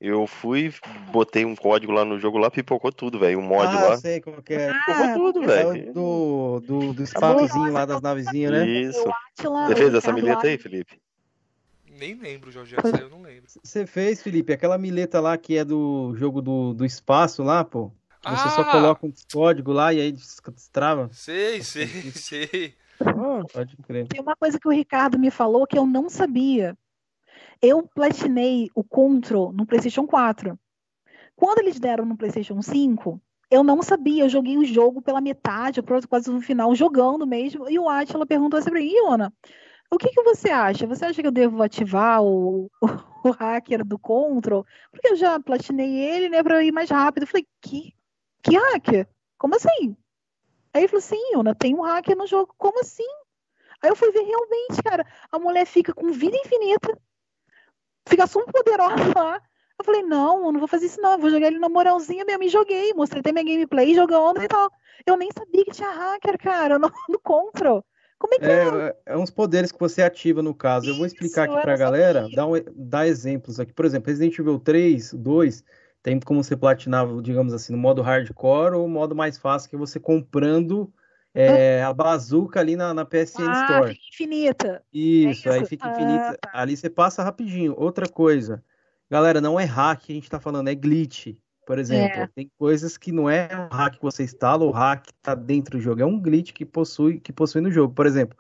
Eu 0.02 0.28
fui, 0.28 0.74
botei 1.12 1.46
um 1.46 1.56
código 1.56 1.94
lá 1.94 2.04
no 2.04 2.20
jogo 2.20 2.38
lá, 2.38 2.52
pipocou 2.52 2.92
tudo, 2.92 3.20
velho. 3.20 3.40
Um 3.40 3.42
mod 3.42 3.68
ah, 3.68 3.90
lá. 3.90 3.98
sei 3.98 4.20
como 4.20 4.42
que 4.42 4.54
é. 4.54 4.74
Pipocou 4.74 5.06
ah, 5.06 5.14
tudo, 5.14 5.42
velho. 5.44 5.94
Do, 5.94 6.60
do, 6.60 6.94
do 6.94 7.04
espaçozinho 7.04 7.72
lá 7.72 7.86
das 7.86 8.02
navezinhas, 8.02 8.52
né? 8.52 8.68
Isso. 8.68 9.06
Você 9.38 9.76
fez 9.76 9.94
essa 9.94 10.12
mileta 10.12 10.46
aí, 10.46 10.58
Felipe? 10.58 11.00
Nem 12.04 12.16
lembro, 12.16 12.52
Jorge, 12.52 12.76
essa 12.78 13.02
eu 13.02 13.10
não 13.10 13.22
lembro. 13.22 13.50
Você 13.64 13.88
fez, 13.88 14.22
Felipe, 14.22 14.52
aquela 14.52 14.78
mileta 14.78 15.22
lá 15.22 15.38
que 15.38 15.56
é 15.56 15.64
do 15.64 16.14
jogo 16.18 16.42
do, 16.42 16.74
do 16.74 16.84
espaço 16.84 17.42
lá, 17.42 17.64
pô? 17.64 17.94
Você 18.22 18.48
ah! 18.48 18.50
só 18.50 18.64
coloca 18.70 19.06
um 19.06 19.14
código 19.32 19.72
lá 19.72 19.94
e 19.94 20.02
aí 20.02 20.12
destrava? 20.12 21.10
Sei, 21.14 21.64
sei, 21.64 21.88
sei. 22.12 22.74
Oh, 23.00 23.48
pode 23.48 23.78
crer. 23.78 24.06
Tem 24.08 24.20
uma 24.20 24.36
coisa 24.36 24.60
que 24.60 24.68
o 24.68 24.72
Ricardo 24.72 25.18
me 25.18 25.32
falou 25.32 25.66
que 25.66 25.78
eu 25.78 25.86
não 25.86 26.10
sabia. 26.10 26.78
Eu 27.62 27.84
platinei 27.84 28.70
o 28.76 28.84
Control 28.84 29.54
no 29.54 29.66
PlayStation 29.66 30.06
4. 30.06 30.60
Quando 31.38 31.60
eles 31.60 31.80
deram 31.80 32.04
no 32.04 32.18
PlayStation 32.18 32.62
5, 32.62 33.22
eu 33.50 33.64
não 33.64 33.82
sabia. 33.82 34.26
Eu 34.26 34.30
joguei 34.30 34.58
o 34.58 34.66
jogo 34.66 35.02
pela 35.02 35.22
metade, 35.22 35.82
quase 36.10 36.30
no 36.30 36.42
final, 36.42 36.76
jogando 36.76 37.26
mesmo. 37.26 37.70
E 37.70 37.80
o 37.80 37.88
Atila 37.88 38.26
perguntou 38.26 38.60
assim 38.60 38.72
pra 38.72 38.80
mim, 38.82 38.92
Iona, 38.92 39.32
o 39.96 39.98
que, 39.98 40.10
que 40.10 40.24
você 40.24 40.50
acha? 40.50 40.88
Você 40.88 41.06
acha 41.06 41.22
que 41.22 41.28
eu 41.28 41.32
devo 41.32 41.62
ativar 41.62 42.22
o, 42.24 42.70
o, 43.24 43.32
hacker 43.32 43.86
do 43.86 44.00
Control? 44.00 44.66
Porque 44.92 45.10
eu 45.10 45.16
já 45.16 45.40
platinei 45.40 45.96
ele, 45.96 46.30
né, 46.30 46.42
pra 46.42 46.64
ir 46.64 46.72
mais 46.72 46.90
rápido. 46.90 47.24
Eu 47.24 47.28
falei, 47.28 47.48
que, 47.62 47.94
que 48.42 48.58
hacker? 48.58 49.08
Como 49.38 49.56
assim? 49.56 49.96
Aí 50.74 50.82
ele 50.82 50.88
falou 50.88 51.00
assim, 51.00 51.34
Yuna, 51.34 51.56
tem 51.56 51.76
um 51.76 51.82
hacker 51.82 52.18
no 52.18 52.26
jogo. 52.26 52.54
Como 52.58 52.80
assim? 52.80 53.08
Aí 53.82 53.90
eu 53.90 53.96
fui 53.96 54.12
ver 54.12 54.24
realmente, 54.24 54.82
cara, 54.84 55.06
a 55.32 55.38
mulher 55.38 55.66
fica 55.66 55.94
com 55.94 56.12
vida 56.12 56.38
infinita, 56.38 56.98
fica 58.08 58.26
super 58.26 58.52
poderosa 58.52 59.14
lá. 59.16 59.42
Eu 59.78 59.86
falei, 59.86 60.02
não, 60.04 60.46
eu 60.46 60.52
não 60.52 60.60
vou 60.60 60.68
fazer 60.68 60.86
isso 60.86 61.02
não, 61.02 61.18
vou 61.18 61.30
jogar 61.30 61.48
ele 61.48 61.60
na 61.60 61.70
moralzinha 61.70 62.24
mesmo. 62.24 62.44
E 62.44 62.50
joguei, 62.50 62.94
mostrei 62.94 63.20
até 63.20 63.32
minha 63.32 63.44
gameplay 63.44 63.94
jogando 63.94 64.42
e 64.42 64.48
tal. 64.48 64.72
Eu 65.06 65.18
nem 65.18 65.30
sabia 65.32 65.66
que 65.66 65.72
tinha 65.72 65.90
hacker, 65.90 66.38
cara, 66.40 66.80
no, 66.80 66.92
no 67.10 67.20
Control. 67.20 67.84
Como 68.24 68.36
é 68.36 68.40
que 68.40 68.46
é? 68.46 68.88
É, 68.88 68.96
é 69.08 69.18
uns 69.18 69.30
poderes 69.30 69.70
que 69.70 69.78
você 69.78 70.02
ativa 70.02 70.42
no 70.42 70.56
caso. 70.56 70.86
Isso, 70.86 70.94
eu 70.94 70.98
vou 70.98 71.06
explicar 71.06 71.44
aqui 71.44 71.62
pra 71.62 71.76
galera, 71.76 72.30
dar, 72.34 72.48
um, 72.48 72.54
dar 72.74 73.06
exemplos 73.06 73.60
aqui. 73.60 73.74
Por 73.74 73.84
exemplo, 73.84 74.10
Resident 74.10 74.40
Evil 74.40 74.58
3, 74.60 75.14
2, 75.14 75.62
tem 76.02 76.18
como 76.22 76.42
você 76.42 76.56
platinar, 76.56 77.06
digamos 77.22 77.54
assim, 77.54 77.74
no 77.74 77.78
modo 77.78 78.02
hardcore 78.02 78.76
ou 78.76 78.88
modo 78.88 79.14
mais 79.14 79.38
fácil, 79.38 79.70
que 79.70 79.76
é 79.76 79.80
você 79.80 80.00
comprando 80.00 80.90
é, 81.34 81.84
a 81.84 81.92
bazuca 81.92 82.62
ali 82.62 82.78
na, 82.78 82.94
na 82.94 83.04
PSN 83.04 83.46
ah, 83.46 83.62
Store. 83.62 83.94
Fica 83.94 84.08
infinita. 84.14 84.84
Isso, 84.94 85.28
é 85.28 85.32
isso? 85.32 85.52
aí 85.52 85.66
fica 85.66 85.90
infinita. 85.90 86.30
Ah, 86.30 86.38
tá. 86.38 86.50
Ali 86.54 86.78
você 86.78 86.90
passa 86.90 87.24
rapidinho. 87.24 87.76
Outra 87.78 88.08
coisa, 88.08 88.64
galera, 89.12 89.42
não 89.42 89.60
é 89.60 89.66
hack 89.66 90.00
que 90.06 90.14
a 90.14 90.16
gente 90.16 90.30
tá 90.30 90.40
falando, 90.40 90.70
é 90.70 90.76
glitch. 90.76 91.36
Por 91.66 91.80
exemplo, 91.80 92.22
é. 92.22 92.28
tem 92.28 92.52
coisas 92.58 92.98
que 92.98 93.12
não 93.12 93.30
é 93.30 93.48
um 93.72 93.74
hack 93.74 93.96
que 93.96 94.02
você 94.02 94.24
instala, 94.24 94.66
o 94.66 94.72
hack 94.72 95.08
tá 95.22 95.34
dentro 95.34 95.78
do 95.78 95.82
jogo, 95.82 96.02
é 96.02 96.06
um 96.06 96.20
glitch 96.20 96.52
que 96.52 96.66
possui, 96.66 97.20
que 97.20 97.32
possui 97.32 97.62
no 97.62 97.72
jogo. 97.72 97.94
Por 97.94 98.06
exemplo, 98.06 98.38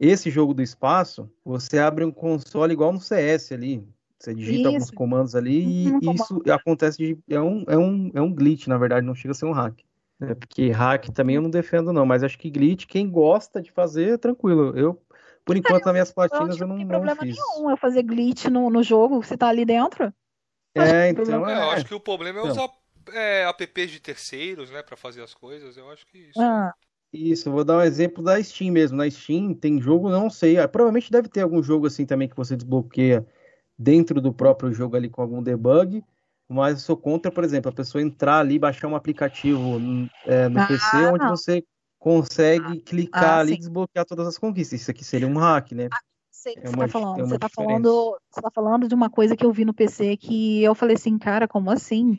esse 0.00 0.30
jogo 0.30 0.54
do 0.54 0.62
espaço, 0.62 1.30
você 1.44 1.78
abre 1.78 2.04
um 2.04 2.10
console 2.10 2.72
igual 2.72 2.92
no 2.92 3.00
CS 3.00 3.52
ali. 3.52 3.86
Você 4.18 4.34
digita 4.34 4.60
isso. 4.60 4.68
alguns 4.68 4.90
comandos 4.90 5.34
ali 5.34 5.88
uhum, 5.88 5.98
e 6.02 6.14
isso 6.14 6.42
acontece 6.50 6.96
de. 6.98 7.18
É 7.28 7.40
um, 7.40 7.64
é, 7.68 7.76
um, 7.76 8.10
é 8.14 8.20
um 8.20 8.32
glitch, 8.32 8.66
na 8.66 8.78
verdade, 8.78 9.06
não 9.06 9.14
chega 9.14 9.32
a 9.32 9.34
ser 9.34 9.44
um 9.44 9.52
hack. 9.52 9.78
É, 10.20 10.34
porque 10.34 10.70
hack 10.70 11.10
também 11.10 11.36
eu 11.36 11.42
não 11.42 11.50
defendo, 11.50 11.92
não, 11.92 12.06
mas 12.06 12.22
acho 12.22 12.38
que 12.38 12.50
glitch, 12.50 12.86
quem 12.86 13.08
gosta 13.10 13.60
de 13.60 13.70
fazer, 13.70 14.14
é 14.14 14.18
tranquilo. 14.18 14.76
Eu, 14.76 14.98
por 15.44 15.56
enquanto, 15.56 15.84
nas 15.84 15.92
minhas 15.92 16.12
platinas, 16.12 16.58
eu 16.58 16.66
não, 16.66 16.78
não, 16.78 16.88
problema 16.88 17.20
fiz. 17.20 17.36
nenhum 17.36 17.70
eu 17.70 17.76
fazer 17.76 18.02
glitch 18.02 18.46
no, 18.46 18.70
no 18.70 18.82
jogo, 18.82 19.22
você 19.22 19.36
tá 19.36 19.48
ali 19.48 19.64
dentro. 19.66 20.12
É, 20.76 21.08
então. 21.10 21.48
É, 21.48 21.54
eu 21.54 21.70
acho 21.70 21.84
que 21.84 21.94
o 21.94 22.00
problema 22.00 22.38
é 22.38 22.42
então. 22.42 22.52
usar 22.52 22.68
é, 23.12 23.48
apps 23.48 23.90
de 23.90 24.00
terceiros, 24.00 24.70
né, 24.70 24.82
para 24.82 24.96
fazer 24.96 25.22
as 25.22 25.34
coisas. 25.34 25.76
Eu 25.76 25.90
acho 25.90 26.06
que 26.06 26.18
isso. 26.18 26.40
Ah. 26.40 26.72
Isso, 27.12 27.50
vou 27.50 27.64
dar 27.64 27.78
um 27.78 27.82
exemplo 27.82 28.22
da 28.22 28.42
Steam 28.42 28.72
mesmo. 28.72 28.96
Na 28.96 29.08
Steam 29.10 29.54
tem 29.54 29.80
jogo, 29.80 30.10
não 30.10 30.28
sei, 30.28 30.58
ah, 30.58 30.68
provavelmente 30.68 31.10
deve 31.10 31.28
ter 31.28 31.40
algum 31.40 31.62
jogo 31.62 31.86
assim 31.86 32.04
também 32.04 32.28
que 32.28 32.36
você 32.36 32.56
desbloqueia 32.56 33.26
dentro 33.78 34.20
do 34.20 34.32
próprio 34.32 34.72
jogo 34.72 34.96
ali 34.96 35.08
com 35.08 35.22
algum 35.22 35.42
debug, 35.42 36.04
mas 36.48 36.74
eu 36.74 36.80
sou 36.80 36.96
contra, 36.96 37.30
por 37.30 37.44
exemplo, 37.44 37.70
a 37.70 37.74
pessoa 37.74 38.02
entrar 38.02 38.40
ali, 38.40 38.58
baixar 38.58 38.88
um 38.88 38.96
aplicativo 38.96 39.78
é, 40.26 40.48
no 40.48 40.60
ah, 40.60 40.66
PC 40.66 40.96
onde 41.12 41.28
você 41.28 41.64
consegue 41.98 42.80
clicar 42.80 43.24
ah, 43.24 43.40
ali 43.40 43.54
e 43.54 43.58
desbloquear 43.58 44.04
todas 44.04 44.26
as 44.26 44.38
conquistas. 44.38 44.80
Isso 44.80 44.90
aqui 44.90 45.04
seria 45.04 45.26
um 45.26 45.38
hack, 45.38 45.72
né? 45.72 45.88
Sei 46.46 46.52
o 46.52 46.60
que 46.60 46.66
é 46.66 46.70
você 46.70 46.76
tá 46.76 46.88
falando. 46.88 47.18
É 47.18 47.24
você 47.24 47.38
tá 47.38 47.48
falando, 47.48 48.18
você 48.30 48.40
tá 48.40 48.50
falando 48.52 48.88
de 48.88 48.94
uma 48.94 49.10
coisa 49.10 49.36
que 49.36 49.44
eu 49.44 49.50
vi 49.50 49.64
no 49.64 49.74
PC 49.74 50.16
que 50.16 50.62
eu 50.62 50.76
falei 50.76 50.94
assim, 50.94 51.18
cara, 51.18 51.48
como 51.48 51.72
assim? 51.72 52.16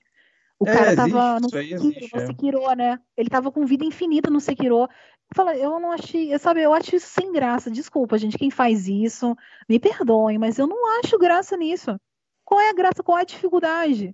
O 0.59 0.67
é, 0.67 0.73
cara 0.73 0.95
tava 0.97 1.39
no 1.39 1.49
Sekiro, 1.49 1.75
existe, 1.75 2.09
no 2.13 2.21
é. 2.21 2.25
Sekiro, 2.25 2.75
né? 2.75 2.99
Ele 3.15 3.29
tava 3.29 3.49
com 3.51 3.65
vida 3.65 3.85
infinita 3.85 4.29
no 4.29 4.41
Sekiro. 4.41 4.85
Fala, 5.33 5.55
eu 5.55 5.79
não 5.79 5.93
achei, 5.93 6.37
sabe, 6.39 6.61
eu 6.61 6.73
acho 6.73 6.97
isso 6.97 7.07
sem 7.07 7.31
graça. 7.31 7.71
Desculpa, 7.71 8.17
gente, 8.17 8.37
quem 8.37 8.51
faz 8.51 8.89
isso, 8.89 9.33
me 9.69 9.79
perdoem, 9.79 10.37
mas 10.37 10.59
eu 10.59 10.67
não 10.67 10.99
acho 10.99 11.17
graça 11.17 11.55
nisso. 11.55 11.97
Qual 12.43 12.59
é 12.59 12.69
a 12.69 12.73
graça, 12.73 13.01
qual 13.01 13.17
é 13.17 13.21
a 13.21 13.25
dificuldade? 13.25 14.13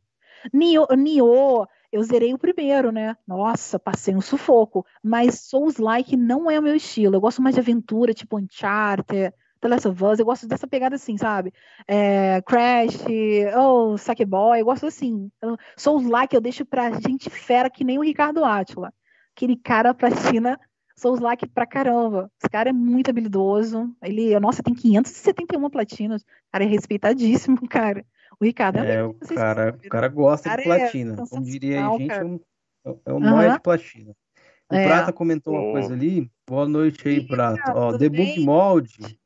Nioh, 0.53 0.95
Nioh 0.95 1.65
eu 1.91 2.03
zerei 2.03 2.33
o 2.33 2.39
primeiro, 2.39 2.91
né? 2.91 3.15
Nossa, 3.25 3.79
passei 3.79 4.15
um 4.15 4.21
sufoco. 4.21 4.85
Mas 5.01 5.41
Souls-like 5.41 6.17
não 6.17 6.51
é 6.51 6.59
o 6.59 6.63
meu 6.63 6.75
estilo. 6.75 7.15
Eu 7.15 7.21
gosto 7.21 7.41
mais 7.41 7.55
de 7.55 7.61
aventura, 7.61 8.13
tipo 8.13 8.37
Uncharted, 8.37 9.31
The 9.63 9.69
Last 9.69 9.87
of 9.87 10.03
Us, 10.03 10.19
eu 10.19 10.25
gosto 10.25 10.45
dessa 10.45 10.67
pegada 10.67 10.97
assim, 10.97 11.17
sabe? 11.17 11.53
É, 11.87 12.41
Crash, 12.41 13.05
ou 13.55 13.93
oh, 13.93 13.97
Sackboy, 13.97 14.59
eu 14.59 14.65
gosto 14.65 14.85
assim. 14.85 15.31
Souls 15.77 16.05
like 16.05 16.35
eu 16.35 16.41
deixo 16.41 16.65
pra 16.65 16.91
gente 16.91 17.29
fera 17.29 17.69
que 17.69 17.85
nem 17.85 17.97
o 17.97 18.03
Ricardo 18.03 18.43
Atila. 18.43 18.93
Aquele 19.33 19.55
cara 19.55 19.93
platina 19.93 20.59
Souls 20.97 21.21
like 21.21 21.47
pra 21.47 21.65
caramba. 21.65 22.29
Esse 22.37 22.49
cara 22.49 22.71
é 22.71 22.73
muito 22.73 23.09
habilidoso. 23.09 23.89
Ele, 24.03 24.37
nossa, 24.39 24.61
tem 24.61 24.75
571 24.75 25.69
platinas. 25.69 26.21
O 26.21 26.25
cara 26.51 26.65
é 26.65 26.67
respeitadíssimo, 26.67 27.57
cara. 27.69 28.05
O 28.39 28.43
Ricardo 28.43 28.79
é, 28.79 28.95
é 28.95 29.03
o 29.03 29.13
cara, 29.13 29.79
o 29.85 29.89
cara 29.89 30.07
gosta 30.09 30.49
cara 30.49 30.61
de 30.61 30.69
é 30.69 30.75
platina. 30.75 31.13
É 31.13 31.29
Como 31.29 31.43
diria 31.45 31.87
a 31.87 31.97
gente, 31.97 32.11
é 32.11 32.23
um, 32.25 32.39
é 33.05 33.13
um 33.13 33.15
uhum. 33.15 33.53
de 33.53 33.59
platina. 33.61 34.13
O 34.69 34.75
é. 34.75 34.87
Prata 34.87 35.13
comentou 35.13 35.53
uma 35.53 35.71
coisa 35.71 35.93
ali. 35.93 36.29
Boa 36.45 36.67
noite 36.67 37.07
aí, 37.07 37.25
Prata. 37.25 37.73
Ó, 37.73 37.95
Debug 37.95 38.43
Mode 38.43 39.22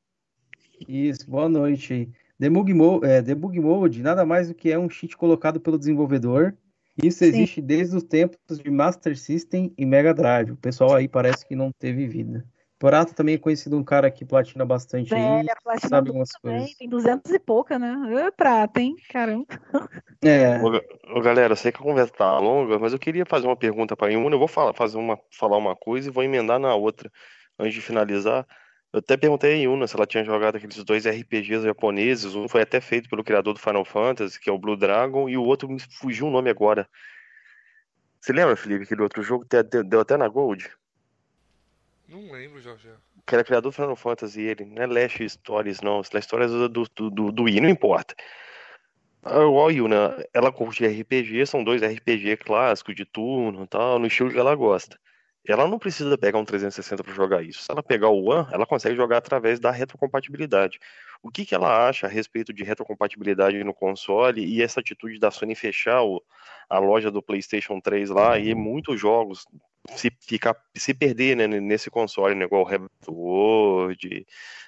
isso, 0.87 1.29
boa 1.29 1.47
noite 1.47 1.93
aí. 1.93 2.09
Debug 2.39 2.73
Mode, 2.73 3.05
é, 3.05 3.21
Debug 3.21 3.59
Mode 3.59 4.03
nada 4.03 4.25
mais 4.25 4.47
do 4.47 4.53
que 4.53 4.71
é 4.71 4.77
um 4.77 4.89
cheat 4.89 5.15
colocado 5.17 5.59
pelo 5.59 5.77
desenvolvedor. 5.77 6.55
Isso 7.01 7.19
Sim. 7.19 7.25
existe 7.25 7.61
desde 7.61 7.95
os 7.95 8.03
tempos 8.03 8.59
de 8.59 8.69
Master 8.69 9.17
System 9.17 9.73
e 9.77 9.85
Mega 9.85 10.13
Drive. 10.13 10.51
O 10.51 10.57
pessoal 10.57 10.95
aí 10.95 11.07
parece 11.07 11.47
que 11.47 11.55
não 11.55 11.71
teve 11.71 12.07
vida. 12.07 12.45
Porato 12.79 13.15
também 13.15 13.35
é 13.35 13.39
conhecido 13.39 13.75
um 13.75 13.83
cara 13.83 14.11
que 14.11 14.23
platina 14.23 14.63
bastante 14.63 15.09
Velha, 15.09 15.55
aí, 15.67 15.79
sabe 15.79 16.09
algumas 16.09 16.29
também, 16.29 16.59
coisas. 16.59 16.75
Tem 16.77 16.87
200 16.87 17.31
e 17.31 17.39
pouca, 17.39 17.79
né? 17.79 17.95
Eu, 18.11 18.31
prata, 18.31 18.79
hein? 18.79 18.95
Caramba. 19.09 19.45
É. 20.23 20.59
Ô, 21.11 21.21
galera, 21.21 21.55
sei 21.55 21.71
que 21.71 21.79
a 21.79 21.83
conversa 21.83 22.13
tá 22.13 22.37
longa, 22.37 22.77
mas 22.77 22.93
eu 22.93 22.99
queria 22.99 23.25
fazer 23.25 23.47
uma 23.47 23.55
pergunta 23.55 23.95
para 23.95 24.11
Yuna. 24.11 24.35
Eu 24.35 24.39
vou 24.39 24.47
falar, 24.47 24.73
fazer 24.73 24.97
uma, 24.97 25.17
falar 25.31 25.57
uma 25.57 25.75
coisa 25.75 26.09
e 26.09 26.11
vou 26.11 26.23
emendar 26.23 26.59
na 26.59 26.75
outra 26.75 27.11
antes 27.57 27.73
de 27.73 27.81
finalizar. 27.81 28.45
Eu 28.97 28.99
até 28.99 29.15
perguntei 29.15 29.53
a 29.53 29.57
Yuna 29.57 29.85
se 29.85 29.95
ela 29.95 30.07
tinha 30.07 30.23
jogado 30.23 30.55
aqueles 30.55 30.83
dois 30.83 31.05
RPGs 31.05 31.63
japoneses. 31.63 32.33
Um 32.33 32.47
foi 32.47 32.63
até 32.63 32.81
feito 32.81 33.07
pelo 33.07 33.23
criador 33.23 33.53
do 33.53 33.59
Final 33.59 33.85
Fantasy, 33.85 34.39
que 34.39 34.49
é 34.49 34.53
o 34.53 34.57
Blue 34.57 34.75
Dragon, 34.75 35.29
e 35.29 35.37
o 35.37 35.43
outro 35.43 35.69
me 35.69 35.79
fugiu 35.79 36.25
o 36.25 36.31
nome 36.31 36.49
agora. 36.49 36.89
Você 38.19 38.33
lembra, 38.33 38.55
Felipe, 38.55 38.85
aquele 38.85 39.03
outro 39.03 39.21
jogo 39.21 39.45
que 39.45 39.61
deu 39.83 39.99
até 39.99 40.17
na 40.17 40.27
Gold? 40.27 40.67
Não 42.07 42.31
lembro, 42.31 42.59
Jorge. 42.59 42.89
Que 43.23 43.35
era 43.35 43.43
criador 43.43 43.71
do 43.71 43.75
Final 43.75 43.95
Fantasy, 43.95 44.41
ele. 44.41 44.65
Não 44.65 44.81
é 44.81 44.87
Last 44.87 45.29
Stories, 45.29 45.81
não. 45.81 45.97
Last 45.97 46.21
Stories 46.23 46.49
do, 46.49 46.67
do, 46.67 47.09
do, 47.11 47.31
do 47.31 47.47
I, 47.47 47.61
não 47.61 47.69
importa. 47.69 48.15
A 49.21 49.41
Yuna, 49.71 50.25
ela 50.33 50.51
curte 50.51 50.87
RPG, 50.87 51.45
são 51.45 51.63
dois 51.63 51.83
RPG 51.83 52.37
clássicos 52.37 52.95
de 52.95 53.05
turno 53.05 53.63
e 53.63 53.67
tal, 53.67 53.99
no 53.99 54.07
estilo 54.07 54.31
que 54.31 54.39
ela 54.39 54.55
gosta 54.55 54.97
ela 55.47 55.67
não 55.67 55.79
precisa 55.79 56.17
pegar 56.17 56.39
um 56.39 56.45
360 56.45 57.03
para 57.03 57.13
jogar 57.13 57.43
isso. 57.43 57.63
Se 57.63 57.71
ela 57.71 57.81
pegar 57.81 58.09
o 58.09 58.25
One, 58.25 58.47
ela 58.51 58.65
consegue 58.65 58.95
jogar 58.95 59.17
através 59.17 59.59
da 59.59 59.71
retrocompatibilidade. 59.71 60.79
O 61.21 61.31
que, 61.31 61.45
que 61.45 61.55
ela 61.55 61.87
acha 61.87 62.05
a 62.07 62.09
respeito 62.09 62.53
de 62.53 62.63
retrocompatibilidade 62.63 63.63
no 63.63 63.73
console 63.73 64.45
e 64.45 64.61
essa 64.61 64.79
atitude 64.79 65.19
da 65.19 65.31
Sony 65.31 65.55
fechar 65.55 66.03
o, 66.03 66.21
a 66.69 66.79
loja 66.79 67.09
do 67.09 67.21
PlayStation 67.21 67.79
3 67.79 68.09
lá 68.09 68.37
e 68.37 68.53
muitos 68.53 68.99
jogos 68.99 69.45
se 69.95 70.11
ficar 70.21 70.55
se 70.75 70.93
perder 70.93 71.35
né, 71.35 71.47
nesse 71.47 71.89
console, 71.89 72.35
né, 72.35 72.45
igual 72.45 72.63
o 72.63 72.65
Rebel 72.65 72.89
World, 73.07 74.27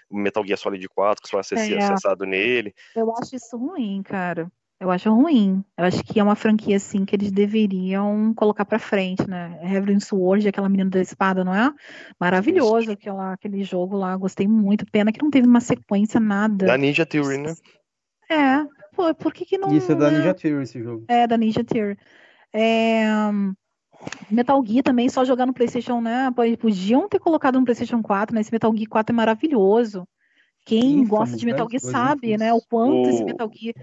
Metal 0.10 0.46
Gear 0.46 0.58
Solid 0.58 0.88
4, 0.88 1.22
que 1.22 1.30
só 1.30 1.40
acessado, 1.40 1.74
é, 1.74 1.84
acessado 1.84 2.26
nele. 2.26 2.74
Eu 2.96 3.14
acho 3.18 3.36
isso 3.36 3.58
ruim, 3.58 4.02
cara. 4.02 4.52
Eu 4.80 4.90
acho 4.90 5.14
ruim. 5.14 5.64
Eu 5.78 5.86
acho 5.86 6.02
que 6.04 6.20
é 6.20 6.24
uma 6.24 6.36
franquia 6.36 6.78
assim 6.78 7.04
que 7.04 7.14
eles 7.14 7.32
deveriam 7.32 8.34
colocar 8.34 8.64
para 8.64 8.80
frente, 8.80 9.28
né? 9.28 9.60
Heaven 9.62 10.00
Sword, 10.00 10.48
aquela 10.48 10.70
menina 10.70 10.90
da 10.90 11.02
espada, 11.02 11.44
não 11.44 11.54
é? 11.54 11.70
Maravilhoso 12.18 12.92
aquela, 12.92 13.34
aquele 13.34 13.62
jogo 13.64 13.98
lá, 13.98 14.16
gostei 14.16 14.48
muito. 14.48 14.86
Pena 14.90 15.12
que 15.12 15.22
não 15.22 15.30
teve 15.30 15.46
uma 15.46 15.60
sequência 15.60 16.20
nada. 16.20 16.66
Da 16.66 16.78
Ninja 16.78 17.06
Theory, 17.06 17.40
né? 17.40 17.54
É. 18.30 18.64
Pô, 18.96 19.14
por 19.16 19.34
que 19.34 19.46
que 19.46 19.58
não 19.58 19.76
Isso 19.76 19.92
é 19.92 19.96
da 19.96 20.10
Ninja 20.10 20.34
Theory 20.34 20.64
esse 20.64 20.82
jogo. 20.82 21.04
É, 21.10 21.28
da 21.28 21.38
Ninja 21.38 21.64
Theory. 21.64 21.98
É... 22.54 23.06
Metal 24.32 24.64
Gear 24.66 24.84
também, 24.84 25.10
só 25.10 25.26
jogar 25.26 25.46
no 25.46 25.54
PlayStation, 25.54 26.00
né? 26.00 26.32
Podiam 26.58 27.10
ter 27.10 27.20
colocado 27.20 27.60
no 27.60 27.66
PlayStation 27.66 28.02
4, 28.02 28.34
né? 28.34 28.40
Esse 28.40 28.52
Metal 28.52 28.74
Gear 28.74 28.90
4 28.90 29.14
é 29.14 29.16
maravilhoso. 29.16 30.08
Quem 30.66 31.06
gosta 31.06 31.36
de 31.36 31.46
Metal 31.46 31.68
Gear 31.70 31.82
sabe, 31.82 32.38
né? 32.38 32.54
O 32.54 32.62
quanto 32.62 33.08
o... 33.08 33.10
esse 33.10 33.24
Metal 33.24 33.50
Gear 33.54 33.76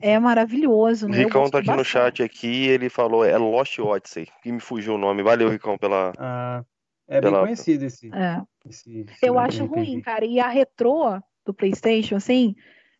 é 0.00 0.18
maravilhoso. 0.18 1.08
Né? 1.08 1.18
Ricão 1.18 1.48
tá 1.48 1.58
aqui 1.58 1.68
bastante. 1.68 1.78
no 1.78 1.84
chat 1.84 2.22
aqui, 2.22 2.66
ele 2.66 2.88
falou, 2.88 3.24
é 3.24 3.36
Lost 3.38 3.78
Odyssey, 3.78 4.28
que 4.42 4.52
me 4.52 4.60
fugiu 4.60 4.94
o 4.94 4.98
nome. 4.98 5.22
Valeu, 5.22 5.48
Ricão, 5.48 5.78
pela. 5.78 6.12
Ah, 6.18 6.64
é 7.08 7.20
pela... 7.20 7.38
bem 7.38 7.46
conhecido 7.46 7.84
esse. 7.84 8.10
É. 8.12 8.42
esse, 8.68 9.06
esse 9.08 9.26
Eu 9.26 9.38
acho 9.38 9.64
RPG. 9.64 9.74
ruim, 9.74 10.00
cara. 10.00 10.24
E 10.24 10.38
a 10.38 10.48
retrô 10.48 11.18
do 11.44 11.54
PlayStation, 11.54 12.16
assim, 12.16 12.54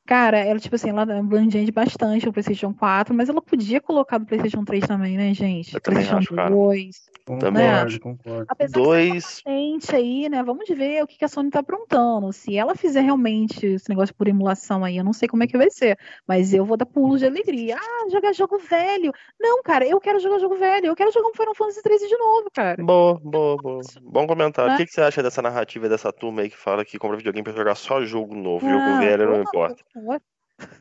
Cara, 0.07 0.39
ela, 0.39 0.59
tipo 0.59 0.75
assim, 0.75 0.91
ela 0.91 1.03
abrange 1.03 1.71
bastante 1.73 2.29
o 2.29 2.33
PlayStation 2.33 2.75
4, 2.75 3.15
mas 3.15 3.31
ela 3.31 3.41
podia 3.41 3.81
colocar 3.81 4.19
do 4.19 4.27
PlayStation 4.27 4.63
3 4.63 4.87
também, 4.87 5.17
né, 5.17 5.33
gente? 5.33 5.75
Eu 5.75 5.81
PlayStation 5.81 6.19
acho, 6.19 6.51
2. 6.51 7.15
Também 7.25 7.53
né? 7.53 7.81
acho. 7.81 8.01
concordo. 8.01 8.45
Apesar 8.49 8.79
Dois. 8.79 9.43
de 9.47 9.87
ser 9.87 9.97
aí, 9.97 10.29
né? 10.29 10.43
Vamos 10.43 10.69
ver 10.69 11.03
o 11.03 11.07
que, 11.07 11.25
a 11.25 11.29
Sony 11.29 11.51
tá 11.51 11.61
aprontando. 11.61 12.31
Se 12.35 12.55
ela 12.55 12.75
fizer 12.75 13.01
realmente 13.01 13.65
esse 13.65 13.89
negócio 13.89 14.15
por 14.15 14.29
emulação 14.29 14.85
aí, 14.85 14.99
eu 14.99 15.05
não 15.05 15.15
sei 15.15 15.27
como 15.27 15.43
é 15.43 15.47
que 15.47 15.57
vai 15.57 15.71
ser. 15.71 15.99
Mas 16.29 16.53
eu 16.53 16.67
vou 16.67 16.77
dar 16.77 16.85
pulos 16.85 17.21
de 17.21 17.27
alegria. 17.27 17.79
Ah, 17.79 18.11
jogar 18.11 18.35
jogo 18.35 18.59
velho. 18.59 19.11
Não, 19.41 19.63
cara, 19.63 19.87
eu 19.87 19.99
quero 20.01 20.21
jogar 20.21 20.39
jogo 20.39 20.57
velho. 20.57 20.87
Eu 20.87 20.97
quero 20.97 21.11
jogar 21.13 21.29
um 21.29 21.35
Final 21.35 21.55
Fantasy 21.55 21.83
13 21.83 22.09
de 22.09 22.19
novo, 22.19 22.51
cara. 22.53 22.85
Boa, 22.85 23.19
boa, 23.23 23.57
boa. 23.57 23.81
Bom 24.03 24.27
comentário. 24.27 24.73
Né? 24.73 24.75
O 24.75 24.79
que, 24.79 24.87
que 24.87 24.93
você 24.93 25.01
acha 25.01 25.23
dessa 25.23 25.41
narrativa 25.41 25.89
dessa 25.89 26.13
turma 26.13 26.43
aí 26.43 26.51
que 26.51 26.59
fala 26.59 26.85
que 26.85 26.99
compra 26.99 27.17
videogame 27.17 27.45
pra 27.45 27.55
jogar 27.55 27.75
só 27.75 28.05
jogo 28.05 28.35
novo? 28.35 28.67
Ah, 28.67 28.71
jogo 28.71 28.99
velho 28.99 29.31
não 29.31 29.45
pô, 29.45 29.67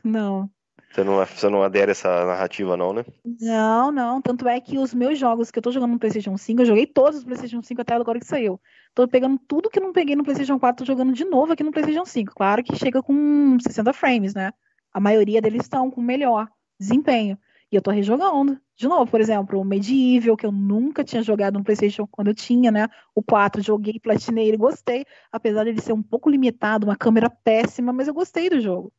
Não. 0.02 0.50
Você 0.94 1.02
não, 1.02 1.26
você 1.26 1.48
não 1.48 1.62
adere 1.64 1.90
a 1.90 1.92
essa 1.92 2.24
narrativa, 2.24 2.76
não, 2.76 2.92
né? 2.92 3.04
Não, 3.40 3.90
não. 3.90 4.22
Tanto 4.22 4.46
é 4.46 4.60
que 4.60 4.78
os 4.78 4.94
meus 4.94 5.18
jogos 5.18 5.50
que 5.50 5.58
eu 5.58 5.62
tô 5.62 5.72
jogando 5.72 5.90
no 5.90 5.98
PlayStation 5.98 6.36
5, 6.36 6.62
eu 6.62 6.66
joguei 6.66 6.86
todos 6.86 7.18
os 7.18 7.24
PlayStation 7.24 7.60
5 7.60 7.80
até 7.80 7.94
agora 7.94 8.20
que 8.20 8.26
saiu. 8.26 8.60
Tô 8.94 9.08
pegando 9.08 9.36
tudo 9.48 9.68
que 9.68 9.80
eu 9.80 9.82
não 9.82 9.92
peguei 9.92 10.14
no 10.14 10.22
PlayStation 10.22 10.56
4, 10.56 10.84
tô 10.84 10.92
jogando 10.92 11.12
de 11.12 11.24
novo 11.24 11.52
aqui 11.52 11.64
no 11.64 11.72
PlayStation 11.72 12.04
5. 12.04 12.32
Claro 12.32 12.62
que 12.62 12.76
chega 12.76 13.02
com 13.02 13.58
60 13.60 13.92
frames, 13.92 14.34
né? 14.34 14.52
A 14.92 15.00
maioria 15.00 15.42
deles 15.42 15.62
estão 15.62 15.90
com 15.90 16.00
melhor 16.00 16.48
desempenho. 16.78 17.36
E 17.72 17.76
eu 17.76 17.82
tô 17.82 17.90
rejogando. 17.90 18.56
De 18.76 18.86
novo, 18.86 19.10
por 19.10 19.20
exemplo, 19.20 19.60
o 19.60 19.64
Medieval, 19.64 20.36
que 20.36 20.46
eu 20.46 20.52
nunca 20.52 21.02
tinha 21.02 21.24
jogado 21.24 21.58
no 21.58 21.64
PlayStation 21.64 22.06
quando 22.06 22.28
eu 22.28 22.34
tinha, 22.34 22.70
né? 22.70 22.86
O 23.12 23.20
4, 23.20 23.60
joguei, 23.60 23.98
platinei 23.98 24.46
ele, 24.46 24.56
gostei. 24.56 25.04
Apesar 25.32 25.64
de 25.64 25.70
ele 25.70 25.80
ser 25.80 25.92
um 25.92 26.02
pouco 26.02 26.30
limitado, 26.30 26.86
uma 26.86 26.94
câmera 26.94 27.28
péssima, 27.28 27.92
mas 27.92 28.06
eu 28.06 28.14
gostei 28.14 28.48
do 28.48 28.60
jogo. 28.60 28.92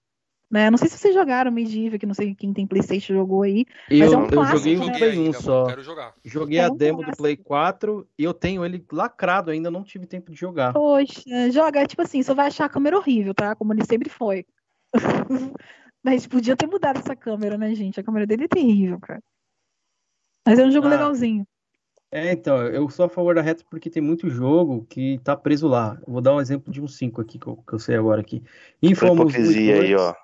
Né? 0.49 0.69
Não 0.69 0.77
sei 0.77 0.87
se 0.87 0.97
vocês 0.97 1.13
jogaram 1.13 1.51
Medieval, 1.51 1.97
que 1.97 2.05
não 2.05 2.13
sei 2.13 2.35
quem 2.35 2.53
tem 2.53 2.67
PlayStation 2.67 3.13
jogou 3.13 3.41
aí. 3.41 3.65
Eu, 3.89 3.97
Mas 3.99 4.13
é 4.13 4.17
um 4.17 4.23
eu 4.23 4.29
clássico, 4.29 4.57
joguei 4.59 4.75
né? 4.77 4.85
um 4.85 4.91
Play 4.91 5.09
1 5.17 5.21
ainda, 5.23 5.41
só. 5.41 5.65
Quero 5.65 5.83
jogar. 5.83 6.13
Joguei 6.23 6.59
É 6.59 6.65
a 6.65 6.71
um 6.71 6.75
demo 6.77 6.97
do 6.99 7.03
clássico. 7.05 7.23
Play 7.23 7.35
4 7.37 8.07
e 8.17 8.23
eu 8.23 8.33
tenho 8.33 8.63
ele 8.63 8.85
lacrado 8.91 9.49
ainda, 9.51 9.71
não 9.71 9.83
tive 9.83 10.05
tempo 10.05 10.31
de 10.31 10.37
jogar. 10.37 10.71
Poxa, 10.73 11.51
joga, 11.51 11.85
tipo 11.87 12.01
assim, 12.03 12.21
você 12.21 12.33
vai 12.33 12.47
achar 12.47 12.65
a 12.65 12.69
câmera 12.69 12.97
horrível, 12.97 13.33
tá? 13.33 13.55
Como 13.55 13.73
ele 13.73 13.83
sempre 13.85 14.07
foi. 14.09 14.45
Mas 16.03 16.27
podia 16.27 16.55
ter 16.55 16.67
mudado 16.67 16.99
essa 16.99 17.15
câmera, 17.15 17.57
né, 17.57 17.73
gente? 17.73 17.99
A 17.99 18.03
câmera 18.03 18.27
dele 18.27 18.43
é 18.45 18.47
terrível, 18.47 18.99
cara. 18.99 19.21
Mas 20.47 20.59
é 20.59 20.63
um 20.65 20.71
jogo 20.71 20.85
Ah. 20.87 20.91
legalzinho. 20.91 21.45
É, 22.11 22.31
então, 22.31 22.61
eu 22.67 22.87
sou 22.89 23.07
a 23.07 23.09
favor 23.09 23.33
da 23.35 23.41
Retro 23.41 23.65
porque 23.69 23.89
tem 23.89 24.01
muito 24.01 24.29
jogo 24.29 24.85
que 24.87 25.19
tá 25.23 25.35
preso 25.35 25.67
lá. 25.67 25.97
Eu 26.05 26.13
vou 26.13 26.21
dar 26.21 26.35
um 26.35 26.39
exemplo 26.39 26.71
de 26.71 26.79
um 26.79 26.87
5 26.87 27.19
aqui 27.19 27.37
que 27.39 27.47
eu, 27.47 27.57
que 27.57 27.73
eu 27.73 27.79
sei 27.79 27.95
agora 27.95 28.21
aqui. 28.21 28.43
Infamous 28.81 29.33
hipocrisia 29.33 29.75
1 29.77 29.81
aí, 29.81 29.87
2. 29.95 30.01
ó. 30.01 30.15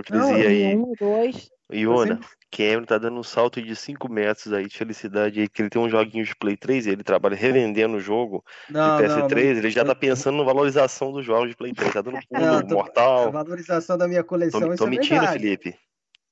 Hipocrisia 0.00 0.48
aí. 0.48 0.76
Um, 0.76 0.92
dois. 0.98 1.50
Iona, 1.72 2.14
sempre- 2.14 2.28
Cameron 2.52 2.84
tá 2.84 2.96
dando 2.96 3.18
um 3.18 3.22
salto 3.24 3.60
de 3.60 3.74
5 3.74 4.08
metros 4.10 4.52
aí 4.52 4.68
de 4.68 4.76
felicidade 4.78 5.40
aí, 5.40 5.48
que 5.48 5.60
ele 5.62 5.68
tem 5.68 5.82
um 5.82 5.88
joguinho 5.90 6.24
de 6.24 6.34
Play 6.36 6.56
3 6.56 6.86
e 6.86 6.90
ele 6.90 7.02
trabalha 7.02 7.34
revendendo 7.34 7.96
o 7.96 8.00
jogo 8.00 8.44
Não, 8.70 8.98
de 8.98 9.08
não, 9.08 9.26
PS3, 9.28 9.58
ele 9.58 9.70
já 9.70 9.84
tá 9.84 9.94
pensando 9.94 10.38
na 10.38 10.44
valorização 10.44 11.10
dos 11.12 11.24
jogos 11.26 11.50
de 11.50 11.56
Play 11.56 11.72
3, 11.72 11.92
tá 11.92 12.00
dando 12.02 12.18
pulo, 12.28 12.40
Não, 12.40 12.62
tô- 12.62 12.74
a 12.74 12.76
mortal. 12.76 13.32
valorização 13.32 13.98
da 13.98 14.06
minha 14.06 14.22
coleção, 14.22 14.60
Tô, 14.60 14.68
isso 14.68 14.76
tô 14.76 14.86
é 14.86 14.90
mentindo, 14.90 15.20
verdade. 15.20 15.38
Felipe. 15.42 15.74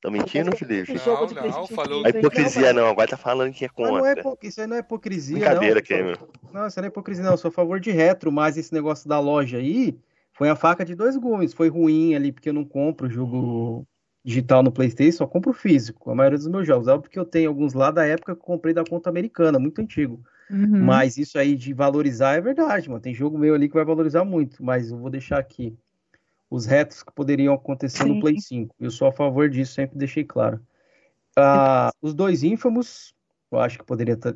Tô 0.01 0.11
mentindo, 0.11 0.55
Felipe. 0.57 0.93
Não, 1.05 1.27
não, 1.51 1.67
falou- 1.67 2.01
A 2.01 2.03
3 2.03 2.15
aí, 2.15 2.21
hipocrisia 2.21 2.73
não, 2.73 2.87
agora 2.89 3.09
tá 3.09 3.17
falando 3.17 3.53
que 3.53 3.65
é 3.65 3.69
Mas 3.77 3.89
não 3.91 4.07
é, 4.07 4.15
contra. 4.23 4.47
isso 4.49 4.61
aí 4.61 4.67
não 4.69 4.77
é 4.77 4.81
hipocrisia, 4.81 5.37
Brincadeira, 5.39 5.75
não. 5.81 5.83
Cameron. 5.83 6.29
Não, 6.53 6.67
isso 6.69 6.79
não 6.79 6.85
é 6.85 6.89
hipocrisia, 6.89 7.25
não. 7.25 7.33
Eu 7.33 7.39
sou 7.39 7.49
a 7.49 7.53
favor 7.53 7.81
de 7.81 7.91
retro, 7.91 8.31
mas 8.31 8.57
esse 8.57 8.73
negócio 8.73 9.09
da 9.09 9.19
loja 9.19 9.57
aí 9.59 9.97
foi 10.35 10.49
a 10.49 10.57
faca 10.57 10.85
de 10.85 10.95
dois 10.95 11.17
gumes. 11.17 11.55
Foi 11.55 11.69
ruim 11.69 12.15
ali, 12.15 12.33
porque 12.33 12.49
eu 12.49 12.55
não 12.55 12.65
compro 12.65 13.09
jogo 13.09 13.87
digital 14.25 14.63
no 14.63 14.73
PlayStation, 14.73 15.19
só 15.19 15.27
compro 15.27 15.53
físico. 15.53 16.11
A 16.11 16.15
maioria 16.15 16.39
dos 16.39 16.49
meus 16.49 16.67
jogos. 16.67 16.89
É 16.89 16.99
porque 16.99 17.19
eu 17.19 17.25
tenho 17.25 17.49
alguns 17.49 17.73
lá 17.73 17.91
da 17.91 18.05
época 18.05 18.35
que 18.35 18.41
eu 18.41 18.45
comprei 18.45 18.75
da 18.75 18.85
conta 18.85 19.09
americana, 19.09 19.59
muito 19.59 19.81
antigo. 19.81 20.23
Uhum. 20.51 20.83
Mas 20.83 21.17
isso 21.17 21.39
aí 21.39 21.57
de 21.57 21.73
valorizar 21.73 22.35
é 22.35 22.41
verdade, 22.41 22.89
mano. 22.89 23.01
Tem 23.01 23.15
jogo 23.15 23.39
meu 23.39 23.55
ali 23.55 23.69
que 23.69 23.75
vai 23.75 23.85
valorizar 23.85 24.25
muito, 24.25 24.65
mas 24.65 24.91
eu 24.91 24.99
vou 24.99 25.11
deixar 25.11 25.39
aqui 25.39 25.77
os 26.51 26.67
retros 26.67 27.03
que 27.03 27.13
poderiam 27.13 27.55
acontecer 27.55 28.05
Sim. 28.05 28.15
no 28.15 28.21
Play 28.21 28.41
5. 28.41 28.75
Eu 28.79 28.91
sou 28.91 29.09
a 29.09 29.13
favor 29.13 29.49
disso, 29.49 29.75
sempre 29.75 29.99
deixei 29.99 30.25
claro. 30.25 30.61
Ah, 31.37 31.91
os 32.01 32.15
dois 32.15 32.43
Infamous, 32.43 33.14
eu 33.57 33.61
acho 33.61 33.79
que 33.79 33.85
poderia 33.85 34.17
tra- 34.17 34.35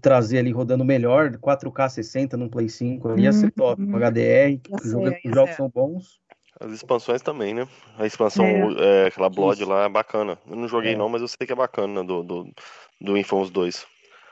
trazer 0.00 0.38
ali 0.38 0.50
rodando 0.52 0.84
melhor, 0.84 1.36
4K 1.38 1.88
60 1.88 2.36
no 2.36 2.48
Play 2.50 2.68
5, 2.68 3.08
ali 3.10 3.22
ia 3.24 3.32
ser 3.32 3.50
top, 3.52 3.84
com 3.84 3.92
Uhum. 3.92 3.98
HDR, 3.98 4.60
os 4.70 4.90
jogo- 4.90 5.10
jogos 5.24 5.54
são 5.56 5.68
bons. 5.68 6.20
As 6.58 6.72
expansões 6.72 7.20
também, 7.20 7.52
né? 7.52 7.68
A 7.98 8.06
expansão, 8.06 8.44
É. 8.46 9.04
é, 9.04 9.06
aquela 9.08 9.28
Blood 9.28 9.60
Isso. 9.60 9.70
lá 9.70 9.84
é 9.84 9.88
bacana. 9.88 10.38
Eu 10.48 10.56
não 10.56 10.66
joguei 10.66 10.92
É. 10.92 10.96
não, 10.96 11.08
mas 11.08 11.20
eu 11.20 11.28
sei 11.28 11.46
que 11.46 11.52
é 11.52 11.56
bacana 11.56 12.02
do, 12.02 12.22
do, 12.22 12.50
do 13.00 13.16
Infamous 13.16 13.50
2. 13.50 13.84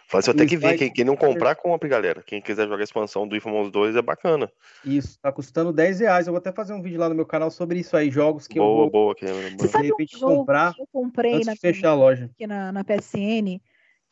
Falei 0.06 0.20
assim, 0.20 0.30
eu 0.30 0.34
O 0.34 0.36
tenho 0.36 0.48
que 0.48 0.56
ver, 0.56 0.76
quem, 0.78 0.92
quem 0.92 1.04
não 1.04 1.16
comprar, 1.16 1.54
compre, 1.54 1.88
galera. 1.88 2.22
Quem 2.22 2.40
quiser 2.40 2.64
jogar 2.64 2.80
a 2.80 2.84
expansão 2.84 3.26
do 3.26 3.34
Infamous 3.36 3.70
2 3.70 3.96
é 3.96 4.02
bacana. 4.02 4.50
Isso, 4.84 5.18
tá 5.20 5.32
custando 5.32 5.72
10 5.72 6.00
reais. 6.00 6.26
Eu 6.26 6.32
vou 6.32 6.38
até 6.38 6.52
fazer 6.52 6.72
um 6.74 6.80
vídeo 6.82 7.00
lá 7.00 7.08
no 7.08 7.14
meu 7.14 7.24
canal 7.26 7.50
sobre 7.50 7.78
isso 7.78 7.96
aí, 7.96 8.10
jogos 8.10 8.46
que 8.46 8.58
eu 8.58 8.62
boa, 8.62 8.82
vou 8.82 8.90
boa, 8.90 9.14
Cameron. 9.14 9.56
Você 9.58 9.68
boa. 9.68 9.78
um 9.84 9.86
repente, 9.86 10.18
jogo 10.18 10.36
comprar 10.36 10.74
que 10.74 10.82
eu 10.82 10.88
comprei 10.92 11.34
antes 11.34 11.46
na, 11.46 11.52
de 11.54 11.58
fechar 11.58 11.90
a 11.90 11.94
loja. 11.94 12.30
aqui 12.34 12.46
na, 12.46 12.70
na 12.70 12.84
PSN, 12.84 13.60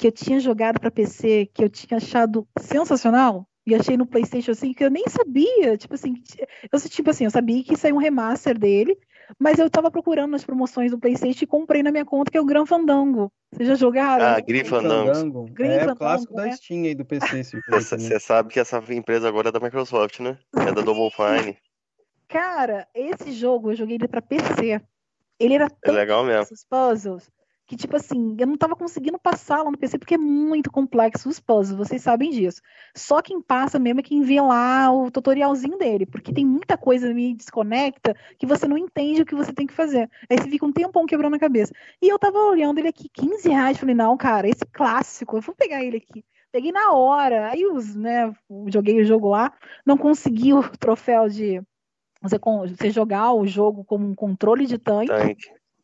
que 0.02 0.08
eu 0.08 0.12
tinha 0.12 0.40
jogado 0.40 0.80
pra 0.80 0.90
PC, 0.90 1.48
que 1.54 1.62
eu 1.62 1.70
tinha 1.70 1.96
achado 1.98 2.44
sensacional, 2.58 3.46
e 3.64 3.72
achei 3.72 3.96
no 3.96 4.04
PlayStation 4.04 4.50
assim, 4.50 4.72
que 4.72 4.82
eu 4.84 4.90
nem 4.90 5.04
sabia. 5.08 5.78
Tipo 5.78 5.94
assim, 5.94 6.20
eu, 6.72 6.80
tipo 6.90 7.08
assim, 7.08 7.22
eu 7.24 7.30
sabia 7.30 7.62
que 7.62 7.76
saiu 7.76 7.94
um 7.94 7.98
remaster 8.00 8.58
dele, 8.58 8.98
mas 9.38 9.60
eu 9.60 9.70
tava 9.70 9.92
procurando 9.92 10.32
nas 10.32 10.42
promoções 10.44 10.90
do 10.90 10.98
PlayStation 10.98 11.44
e 11.44 11.46
comprei 11.46 11.84
na 11.84 11.92
minha 11.92 12.04
conta, 12.04 12.32
que 12.32 12.36
é 12.36 12.40
o 12.40 12.44
Gran 12.44 12.66
Fandango. 12.66 13.30
Vocês 13.52 13.68
já 13.68 13.76
jogaram? 13.76 14.24
Ah, 14.24 14.40
Grim 14.40 14.64
Fandango. 14.64 15.14
Fandango. 15.14 15.44
Grim 15.52 15.68
É 15.68 15.76
o 15.76 15.78
Fandango, 15.80 15.98
clássico 15.98 16.34
da 16.34 16.46
né? 16.46 16.52
Steam 16.56 16.82
aí 16.82 16.94
do 16.96 17.04
PC. 17.04 17.28
também. 17.60 17.80
Você 18.10 18.18
sabe 18.18 18.48
que 18.48 18.58
essa 18.58 18.82
empresa 18.92 19.28
agora 19.28 19.50
é 19.50 19.52
da 19.52 19.60
Microsoft, 19.60 20.18
né? 20.18 20.36
É 20.56 20.72
da 20.72 20.82
Double 20.82 21.10
Fine. 21.14 21.56
Cara, 22.26 22.88
esse 22.92 23.30
jogo 23.30 23.70
eu 23.70 23.76
joguei 23.76 23.94
ele 23.98 24.08
pra 24.08 24.20
PC. 24.20 24.80
Ele 25.38 25.54
era 25.54 25.66
É 25.66 25.68
tão 25.80 25.94
legal 25.94 26.24
mesmo. 26.24 26.42
esses 26.42 26.64
puzzles 26.68 27.30
que, 27.66 27.76
tipo 27.76 27.96
assim, 27.96 28.36
eu 28.38 28.46
não 28.46 28.56
tava 28.56 28.76
conseguindo 28.76 29.18
passar 29.18 29.62
lá 29.62 29.70
no 29.70 29.78
PC 29.78 29.98
porque 29.98 30.14
é 30.14 30.18
muito 30.18 30.70
complexo 30.70 31.28
os 31.28 31.40
puzzles, 31.40 31.76
vocês 31.76 32.02
sabem 32.02 32.30
disso. 32.30 32.60
Só 32.94 33.22
quem 33.22 33.40
passa 33.40 33.78
mesmo 33.78 34.00
é 34.00 34.02
quem 34.02 34.22
vê 34.22 34.40
lá 34.40 34.92
o 34.92 35.10
tutorialzinho 35.10 35.78
dele, 35.78 36.04
porque 36.04 36.32
tem 36.32 36.44
muita 36.44 36.76
coisa 36.76 37.12
me 37.14 37.34
desconecta 37.34 38.14
que 38.38 38.46
você 38.46 38.66
não 38.66 38.76
entende 38.76 39.22
o 39.22 39.26
que 39.26 39.34
você 39.34 39.52
tem 39.52 39.66
que 39.66 39.72
fazer. 39.72 40.10
Aí 40.28 40.38
você 40.38 40.48
fica 40.48 40.66
um 40.66 40.72
tempão 40.72 41.06
quebrando 41.06 41.36
a 41.36 41.38
cabeça. 41.38 41.72
E 42.00 42.08
eu 42.08 42.18
tava 42.18 42.38
olhando 42.38 42.78
ele 42.78 42.88
aqui, 42.88 43.08
15 43.08 43.48
reais, 43.48 43.78
falei, 43.78 43.94
não, 43.94 44.16
cara, 44.16 44.48
esse 44.48 44.66
clássico, 44.66 45.36
eu 45.36 45.40
vou 45.40 45.54
pegar 45.54 45.82
ele 45.82 45.96
aqui. 45.96 46.24
Peguei 46.50 46.72
na 46.72 46.92
hora, 46.92 47.48
aí 47.48 47.64
os, 47.64 47.96
né, 47.96 48.30
joguei 48.66 49.00
o 49.00 49.04
jogo 49.04 49.30
lá, 49.30 49.52
não 49.86 49.96
consegui 49.96 50.52
o 50.52 50.62
troféu 50.76 51.26
de 51.26 51.62
você, 52.20 52.38
você 52.38 52.90
jogar 52.90 53.32
o 53.32 53.46
jogo 53.46 53.84
como 53.84 54.06
um 54.06 54.14
controle 54.14 54.66
de 54.66 54.76
tanque. 54.76 55.08
Tank. 55.08 55.38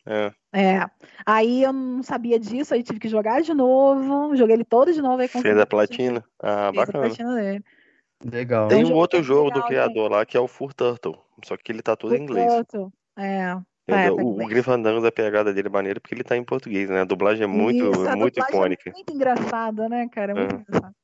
É. 0.07 0.33
É. 0.53 0.81
Aí 1.27 1.63
eu 1.63 1.73
não 1.73 2.03
sabia 2.03 2.39
disso, 2.39 2.73
aí 2.73 2.83
tive 2.83 2.99
que 2.99 3.09
jogar 3.09 3.43
de 3.43 3.53
novo, 3.53 4.35
joguei 4.35 4.57
ele 4.57 4.65
todo 4.65 4.93
de 4.93 5.03
novo. 5.03 5.21
Aí 5.21 5.29
Fez 5.29 5.59
a 5.59 5.67
platina. 5.67 6.25
Ah, 6.43 6.71
Fiz 6.71 6.83
a 6.83 6.87
bacana. 6.87 7.05
platina 7.07 7.35
dele. 7.35 7.65
Legal. 8.25 8.69
Tem 8.69 8.79
um 8.79 8.81
um 8.81 8.87
jogo 8.87 8.99
outro 8.99 9.23
jogo 9.23 9.51
do 9.51 9.55
legal, 9.57 9.69
criador 9.69 10.11
lá 10.11 10.27
que 10.27 10.37
é 10.37 10.41
o 10.41 10.49
Fur 10.49 10.73
Turtle. 10.73 11.19
Só 11.45 11.57
que 11.57 11.71
ele 11.71 11.83
tá 11.83 11.95
todo 11.95 12.15
em 12.17 12.23
inglês. 12.23 12.53
Outro. 12.53 12.93
É. 13.17 13.57
Entendeu? 13.89 14.17
tá 14.17 14.23
o, 14.23 14.27
o 14.27 14.33
inglês. 14.33 14.49
Grim 14.51 14.63
Fandango 14.63 15.01
da 15.01 15.13
pegada 15.13 15.53
dele 15.53 15.69
é 15.69 15.71
maneiro 15.71 16.01
porque 16.01 16.15
ele 16.15 16.25
tá 16.25 16.37
em 16.37 16.45
português, 16.45 16.89
né? 16.91 17.03
A 17.03 17.05
dublagem 17.05 17.45
é 17.45 17.47
muito, 17.47 17.91
Isso, 17.91 18.09
a 18.09 18.17
muito 18.17 18.35
dublagem 18.35 18.57
icônica. 18.57 18.91
É 18.91 18.93
muito 18.93 19.13
engraçada, 19.15 19.89
né, 19.89 20.09
cara? 20.09 20.33
É 20.33 20.35
muito 20.35 20.55
É. 20.55 20.61
engraçado. 20.61 20.95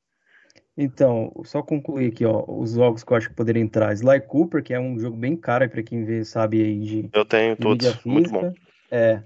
Então, 0.76 1.32
só 1.44 1.62
concluir 1.62 2.08
aqui, 2.08 2.24
ó, 2.24 2.44
os 2.48 2.72
jogos 2.72 3.04
que 3.04 3.12
eu 3.12 3.16
acho 3.16 3.28
que 3.28 3.34
poderiam 3.36 3.64
entrar. 3.64 3.92
Sly 3.92 4.20
Cooper, 4.22 4.60
que 4.62 4.74
é 4.74 4.80
um 4.80 4.98
jogo 4.98 5.16
bem 5.16 5.36
caro 5.36 5.68
para 5.70 5.82
quem 5.84 6.04
vê, 6.04 6.24
sabe 6.24 6.60
aí 6.60 6.80
de, 6.80 7.10
Eu 7.12 7.24
tenho 7.24 7.54
de 7.54 7.62
todos. 7.62 7.86
mídia 7.86 8.00
Muito 8.04 8.30
bom. 8.30 8.52
É, 8.90 9.22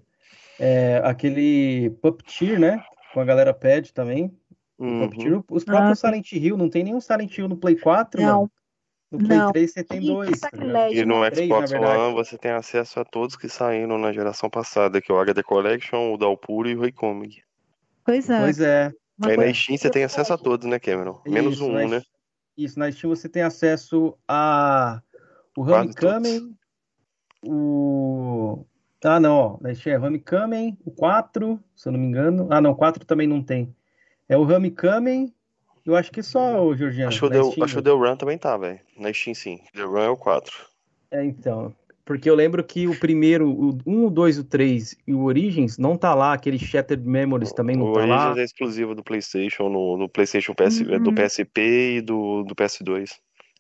é 0.59 1.01
aquele 1.05 1.91
Puppeteer, 2.03 2.59
né? 2.59 2.83
Com 3.13 3.21
a 3.21 3.25
galera 3.25 3.53
pede 3.55 3.93
também. 3.93 4.33
O 4.79 4.85
Uhum. 4.85 5.01
Puppeteer, 5.09 5.43
os 5.51 5.65
próprios 5.65 6.05
Ah, 6.05 6.09
Silent 6.09 6.33
Hill, 6.33 6.57
não 6.57 6.69
tem 6.71 6.85
nenhum 6.85 7.01
Silent 7.01 7.37
Hill 7.37 7.49
no 7.49 7.57
Play 7.57 7.77
4, 7.77 8.21
Não, 8.23 8.29
mano. 8.37 8.51
No 9.11 9.19
Play 9.19 9.39
não. 9.39 9.53
3 9.53 9.73
você 9.73 9.83
tem 9.83 10.01
Que- 10.01 10.07
dois. 10.07 10.39
tá 10.39 10.51
E 10.53 11.05
no 11.05 11.21
né? 11.23 11.31
Três, 11.31 11.49
Xbox 11.49 11.71
na 11.73 11.79
verdade. 11.79 12.03
One 12.03 12.15
você 12.15 12.37
tem 12.39 12.51
acesso 12.51 13.01
a 13.01 13.05
todos 13.05 13.37
que 13.37 13.49
saíram 13.49 13.97
na 13.99 14.13
geração 14.13 14.51
passada, 14.51 15.01
que 15.01 15.11
é 15.11 15.15
o 15.15 15.19
HD 15.19 15.43
Collection, 15.43 16.13
o 16.13 16.19
Dalpuro 16.19 16.69
e 16.69 16.77
o 16.77 16.81
Raycomic. 16.81 17.43
Pois 18.05 18.29
é. 18.29 18.41
Pois 18.41 18.61
é. 18.61 18.93
uma 19.19 19.31
Aí 19.31 19.37
na 19.37 19.53
Steam 19.55 19.79
você 19.79 19.91
tem 19.91 20.05
acesso 20.05 20.33
a 20.33 20.39
todos, 20.39 20.67
né, 20.69 20.79
Cameron? 20.79 21.21
Menos 21.27 21.55
Isso, 21.55 21.69
na 21.69 21.81
1, 21.81 21.89
né? 21.89 22.03
Isso, 22.57 22.79
na 22.79 22.93
Steam 22.93 23.09
você 23.15 23.29
tem 23.29 23.43
acesso 23.43 24.17
a 24.29 25.01
o 25.57 25.63
Homecoming, 25.63 26.55
o... 27.45 28.65
Ah, 29.05 29.21
não, 29.21 29.61
ó, 29.63 29.75
Steam 29.75 29.95
é 29.95 30.07
Homecoming, 30.07 30.77
o 30.85 30.91
4, 30.91 31.59
se 31.77 31.89
eu 31.89 31.93
não 31.93 32.01
me 32.01 32.07
engano. 32.07 32.49
Ah, 32.51 32.61
não, 32.61 32.73
o 32.73 32.77
4 32.77 33.05
também 33.05 33.27
não 33.29 33.43
tem. 33.43 33.75
É 34.29 34.37
o 34.37 34.43
Homecoming, 34.43 35.33
eu 35.87 35.97
acho 35.97 36.11
que 36.11 36.23
só 36.23 36.65
o 36.67 36.77
Georgiano, 36.77 37.09
Acho 37.09 37.21
que 37.21 37.27
o 37.27 37.29
na 37.31 37.37
The, 37.37 37.51
Steam. 37.51 37.65
acho 37.65 37.75
que 37.75 37.81
o 37.81 37.83
The 37.83 37.91
Run 37.91 38.17
também 38.17 38.37
tá, 38.37 38.57
velho. 38.57 38.81
Na 38.99 39.13
Steam 39.13 39.35
sim. 39.35 39.61
The 39.75 39.83
Run 39.83 40.03
é 40.03 40.09
o 40.11 40.17
4. 40.17 40.53
É, 41.13 41.25
então, 41.25 41.75
Porque 42.05 42.29
eu 42.29 42.35
lembro 42.35 42.63
que 42.65 42.89
o 42.89 42.99
primeiro, 42.99 43.51
o 43.51 43.79
1, 43.87 44.07
o 44.07 44.11
2, 44.11 44.39
o 44.39 44.45
3 44.45 44.97
e 45.07 45.15
o 45.15 45.23
Origins 45.23 45.79
não 45.79 45.97
tá 45.97 46.15
lá, 46.15 46.33
aquele 46.33 46.59
Shattered 46.59 47.07
Memories 47.07 47.53
também 47.53 47.77
não 47.77 47.87
o 47.87 47.93
tá 47.93 48.01
Origins 48.01 48.17
lá. 48.17 48.17
O 48.17 48.27
Origins 48.31 48.43
é 48.43 48.45
exclusivo 48.45 48.95
do 48.95 49.03
PlayStation, 49.05 49.69
no, 49.69 49.97
no 49.97 50.09
PlayStation 50.09 50.55
PS, 50.55 50.81
uhum. 50.81 51.03
do 51.03 51.15
PSP 51.15 51.97
e 51.97 52.01
do, 52.01 52.43
do 52.43 52.55
PS2. 52.55 53.11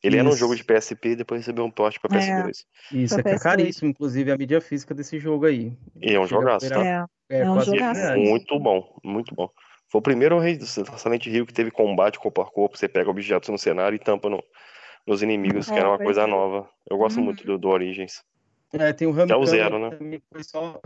Ele 0.03 0.17
Isso. 0.17 0.27
era 0.27 0.35
um 0.35 0.37
jogo 0.37 0.55
de 0.55 0.65
PSP 0.65 1.11
e 1.11 1.17
depois 1.17 1.41
recebeu 1.41 1.65
um 1.65 1.71
porte 1.71 1.99
para 1.99 2.17
PS2. 2.17 2.65
É. 2.93 2.97
Isso, 2.97 3.21
pra 3.21 3.31
é 3.31 3.35
PS2. 3.35 3.43
caríssimo, 3.43 3.91
inclusive, 3.91 4.31
a 4.31 4.37
mídia 4.37 4.61
física 4.61 4.95
desse 4.95 5.19
jogo 5.19 5.47
aí. 5.47 5.73
E 6.01 6.15
é 6.15 6.21
um 6.21 6.27
jogaço, 6.27 6.69
tá? 6.69 6.87
É, 6.87 7.05
é, 7.29 7.41
é 7.41 7.51
um 7.51 7.61
jogaço. 7.61 8.17
Muito 8.17 8.59
bom, 8.61 8.97
muito 9.03 9.35
bom. 9.35 9.51
Foi 9.91 9.99
o 9.99 10.03
primeiro 10.03 10.39
rei 10.39 10.57
do 10.57 10.67
Silent 10.67 11.27
Hill 11.27 11.47
que 11.47 11.53
teve 11.53 11.71
combate 11.71 12.19
corpo 12.19 12.43
a 12.43 12.47
corpo, 12.47 12.77
você 12.77 12.89
pega 12.89 13.11
objetos 13.11 13.49
no 13.49 13.59
cenário 13.59 13.97
e 13.97 13.99
tampa 13.99 14.29
no, 14.29 14.43
nos 15.07 15.23
inimigos, 15.23 15.69
que 15.69 15.79
era 15.79 15.89
uma 15.89 15.99
coisa 15.99 16.27
nova. 16.27 16.69
Eu 16.89 16.99
gosto 16.99 17.17
uhum. 17.17 17.25
muito 17.25 17.45
do, 17.45 17.59
do 17.59 17.69
Origins. 17.69 18.23
É, 18.71 18.93
tem 18.93 19.09
o 19.09 19.13
Rami 19.13 19.33
é 19.33 19.37
o 19.37 19.47
zero, 19.47 19.79
né? 19.79 20.21
Foi 20.31 20.45
só, 20.45 20.79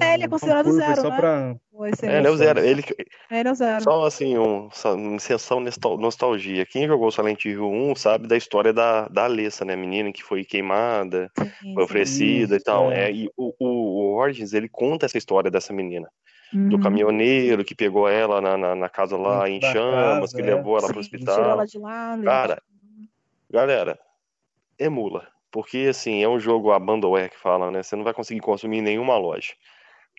é, 0.00 0.14
ele 0.14 0.24
é 0.24 0.28
considerado 0.28 0.72
zero, 0.72 1.02
só 1.02 1.10
né? 1.10 1.16
Pra... 1.16 1.56
É, 2.02 2.18
ele 2.18 2.26
é 2.26 2.30
o 2.30 2.36
zero. 2.36 2.60
Ele, 2.60 2.82
ele 3.30 3.48
é 3.48 3.52
o 3.52 3.54
zero. 3.54 3.82
Só 3.82 4.06
assim, 4.06 4.38
um, 4.38 4.70
uma 4.94 5.18
sessão 5.18 5.62
nostalgia. 5.98 6.64
Quem 6.64 6.86
jogou 6.86 7.10
Silent 7.10 7.44
Hill 7.44 7.68
1 7.68 7.96
sabe 7.96 8.26
da 8.26 8.38
história 8.38 8.72
da, 8.72 9.06
da 9.08 9.24
Alessa, 9.24 9.66
né? 9.66 9.76
Menina 9.76 10.10
que 10.12 10.22
foi 10.22 10.44
queimada, 10.44 11.30
sim, 11.36 11.74
foi 11.74 11.84
oferecida 11.84 12.54
sim, 12.54 12.60
e 12.60 12.64
tal. 12.64 12.90
É. 12.90 13.10
é. 13.10 13.12
e 13.12 13.30
o, 13.36 13.54
o, 13.58 13.66
o 13.66 14.14
Origins, 14.16 14.54
ele 14.54 14.68
conta 14.68 15.04
essa 15.04 15.18
história 15.18 15.50
dessa 15.50 15.74
menina. 15.74 16.08
Uhum. 16.54 16.70
Do 16.70 16.80
caminhoneiro 16.80 17.64
que 17.64 17.74
pegou 17.74 18.08
ela 18.08 18.40
na, 18.40 18.56
na, 18.56 18.74
na 18.74 18.88
casa 18.88 19.16
lá 19.18 19.48
em 19.48 19.60
chamas, 19.60 20.32
casa, 20.32 20.36
que 20.36 20.42
é. 20.42 20.54
levou 20.54 20.78
ela 20.78 20.86
sim, 20.86 20.92
pro 20.92 21.00
hospital. 21.00 21.34
Tirou 21.34 21.50
ela 21.50 21.66
de 21.66 21.78
lá, 21.78 22.18
Cara, 22.24 22.62
galera, 23.50 23.98
emula. 24.78 25.28
Porque, 25.50 25.86
assim, 25.90 26.22
é 26.22 26.28
um 26.28 26.38
jogo 26.38 26.70
abandonware 26.70 27.30
que 27.30 27.38
fala, 27.38 27.70
né? 27.70 27.82
Você 27.82 27.96
não 27.96 28.04
vai 28.04 28.14
conseguir 28.14 28.40
consumir 28.40 28.78
em 28.78 28.82
nenhuma 28.82 29.18
loja. 29.18 29.52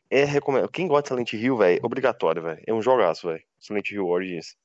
É 0.10 0.26
recomendo. 0.26 0.68
Quem 0.68 0.88
gosta 0.88 1.04
de 1.04 1.08
Silent 1.10 1.34
Hill, 1.34 1.58
velho, 1.58 1.80
obrigatório, 1.84 2.42
velho. 2.42 2.62
É 2.68 2.74
um 2.74 2.82
jogaço, 2.82 3.28
velho. 3.28 3.42
Silent 3.58 3.92
Hill 3.92 4.06
Origins. 4.06 4.58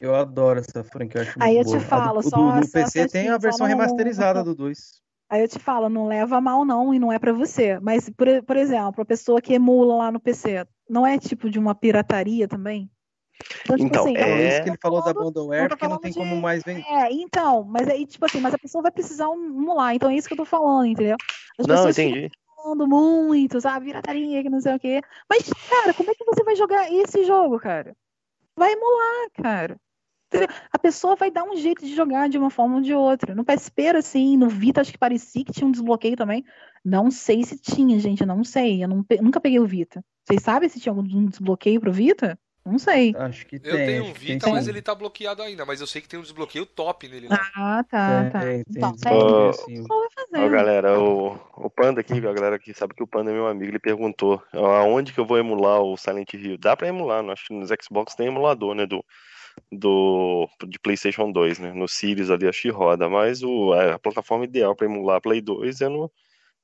Eu 0.00 0.14
adoro 0.14 0.60
essa 0.60 0.82
franquia. 0.84 1.22
Aí 1.40 1.56
eu 1.58 1.64
te 1.64 1.78
falo, 1.80 2.22
só. 2.22 2.36
Do, 2.36 2.60
no 2.60 2.70
PC 2.70 3.08
tem 3.08 3.28
a 3.28 3.38
versão 3.38 3.66
remasterizada 3.66 4.42
do 4.42 4.54
2. 4.54 5.02
Aí 5.28 5.42
eu 5.42 5.48
te 5.48 5.58
falo, 5.58 5.88
não 5.88 6.06
leva 6.06 6.40
mal 6.40 6.64
não 6.64 6.94
e 6.94 6.98
não 6.98 7.12
é 7.12 7.18
para 7.18 7.32
você. 7.32 7.80
Mas, 7.80 8.08
por, 8.08 8.26
por 8.44 8.56
exemplo, 8.56 9.02
a 9.02 9.04
pessoa 9.04 9.40
que 9.40 9.54
emula 9.54 9.96
lá 9.96 10.12
no 10.12 10.20
PC, 10.20 10.66
não 10.88 11.06
é 11.06 11.18
tipo 11.18 11.50
de 11.50 11.58
uma 11.58 11.74
pirataria 11.74 12.46
também? 12.46 12.88
Então, 13.62 13.76
tipo 13.76 13.88
então 13.88 14.02
assim, 14.02 14.16
é... 14.16 14.48
isso 14.48 14.62
que 14.62 14.68
ele 14.70 14.78
falou 14.80 15.04
da 15.04 15.12
Bundleware, 15.12 15.68
porque 15.68 15.88
não 15.88 15.98
tem 15.98 16.12
de... 16.12 16.18
como 16.18 16.40
mais 16.40 16.62
vender. 16.62 16.84
É, 16.88 17.12
então, 17.12 17.64
mas 17.64 17.88
aí, 17.88 18.06
tipo 18.06 18.24
assim, 18.24 18.40
mas 18.40 18.54
a 18.54 18.58
pessoa 18.58 18.82
vai 18.82 18.90
precisar 18.90 19.26
emular, 19.26 19.94
então 19.94 20.10
é 20.10 20.16
isso 20.16 20.28
que 20.28 20.34
eu 20.34 20.38
tô 20.38 20.44
falando, 20.44 20.86
entendeu? 20.86 21.16
As 21.58 21.66
não, 21.66 21.88
entendi. 21.88 22.30
falando 22.56 22.86
muito, 22.86 23.60
sabe, 23.60 23.86
virataria, 23.86 24.42
que 24.42 24.50
não 24.50 24.60
sei 24.60 24.74
o 24.74 24.80
quê. 24.80 25.00
Mas, 25.28 25.50
cara, 25.68 25.94
como 25.94 26.10
é 26.10 26.14
que 26.14 26.24
você 26.24 26.42
vai 26.42 26.56
jogar 26.56 26.92
esse 26.92 27.24
jogo, 27.24 27.58
cara? 27.58 27.94
Vai 28.56 28.72
emular, 28.72 29.30
cara. 29.34 29.76
A 30.72 30.78
pessoa 30.78 31.14
vai 31.14 31.30
dar 31.30 31.44
um 31.44 31.56
jeito 31.56 31.84
de 31.84 31.94
jogar 31.94 32.28
de 32.28 32.36
uma 32.36 32.50
forma 32.50 32.76
ou 32.76 32.82
de 32.82 32.92
outra. 32.92 33.34
No 33.34 33.44
PSP, 33.44 33.88
assim, 33.90 34.36
no 34.36 34.48
Vita, 34.48 34.80
acho 34.80 34.92
que 34.92 34.98
parecia 34.98 35.44
que 35.44 35.52
tinha 35.52 35.66
um 35.66 35.70
desbloqueio 35.70 36.16
também. 36.16 36.44
Não 36.84 37.10
sei 37.10 37.44
se 37.44 37.58
tinha, 37.58 37.98
gente, 37.98 38.22
eu 38.22 38.26
não 38.26 38.42
sei. 38.42 38.82
Eu 38.82 38.88
não, 38.88 39.04
nunca 39.22 39.40
peguei 39.40 39.60
o 39.60 39.66
Vita. 39.66 40.04
Vocês 40.24 40.42
sabem 40.42 40.68
se 40.68 40.80
tinha 40.80 40.92
algum 40.92 41.26
desbloqueio 41.26 41.80
pro 41.80 41.92
Vita? 41.92 42.38
Não 42.66 42.80
sei. 42.80 43.14
Acho 43.16 43.46
que 43.46 43.56
eu 43.56 43.60
tem. 43.60 43.70
Eu 43.70 43.86
tenho 43.86 44.04
um 44.06 44.12
Vita, 44.12 44.50
mas 44.50 44.66
ele 44.66 44.82
tá 44.82 44.92
bloqueado 44.92 45.40
ainda. 45.40 45.64
Mas 45.64 45.80
eu 45.80 45.86
sei 45.86 46.02
que 46.02 46.08
tem 46.08 46.18
um 46.18 46.22
desbloqueio 46.22 46.66
top 46.66 47.08
nele. 47.08 47.28
Né? 47.28 47.38
Ah, 47.54 47.84
tá, 47.88 48.28
tá. 48.30 48.40
Tem, 48.40 48.64
então, 48.68 48.96
tem 48.96 49.12
assim. 49.48 49.84
Ó, 49.88 50.48
galera, 50.48 50.98
o, 50.98 51.38
o 51.56 51.70
Panda 51.70 52.00
aqui, 52.00 52.14
a 52.14 52.32
galera 52.32 52.58
que 52.58 52.74
sabe 52.74 52.94
que 52.94 53.02
o 53.04 53.06
Panda 53.06 53.30
é 53.30 53.34
meu 53.34 53.46
amigo, 53.46 53.70
ele 53.70 53.78
perguntou 53.78 54.42
aonde 54.52 55.12
que 55.12 55.20
eu 55.20 55.26
vou 55.26 55.38
emular 55.38 55.80
o 55.80 55.96
Silent 55.96 56.34
Hill. 56.34 56.58
Dá 56.58 56.76
pra 56.76 56.88
emular, 56.88 57.22
não? 57.22 57.32
acho 57.32 57.46
que 57.46 57.54
nos 57.54 57.70
Xbox 57.82 58.16
tem 58.16 58.26
emulador, 58.26 58.74
né? 58.74 58.84
Do, 58.84 59.04
do 59.70 60.48
de 60.66 60.78
PlayStation 60.80 61.30
2, 61.30 61.60
né? 61.60 61.72
No 61.72 61.86
Series 61.86 62.30
ali 62.30 62.48
acho 62.48 62.62
que 62.62 62.70
roda, 62.70 63.08
mas 63.08 63.44
o, 63.44 63.72
a 63.72 63.98
plataforma 63.98 64.44
ideal 64.44 64.74
para 64.74 64.86
emular 64.86 65.20
Play 65.20 65.40
2 65.40 65.82
é 65.82 65.88
no, 65.88 66.10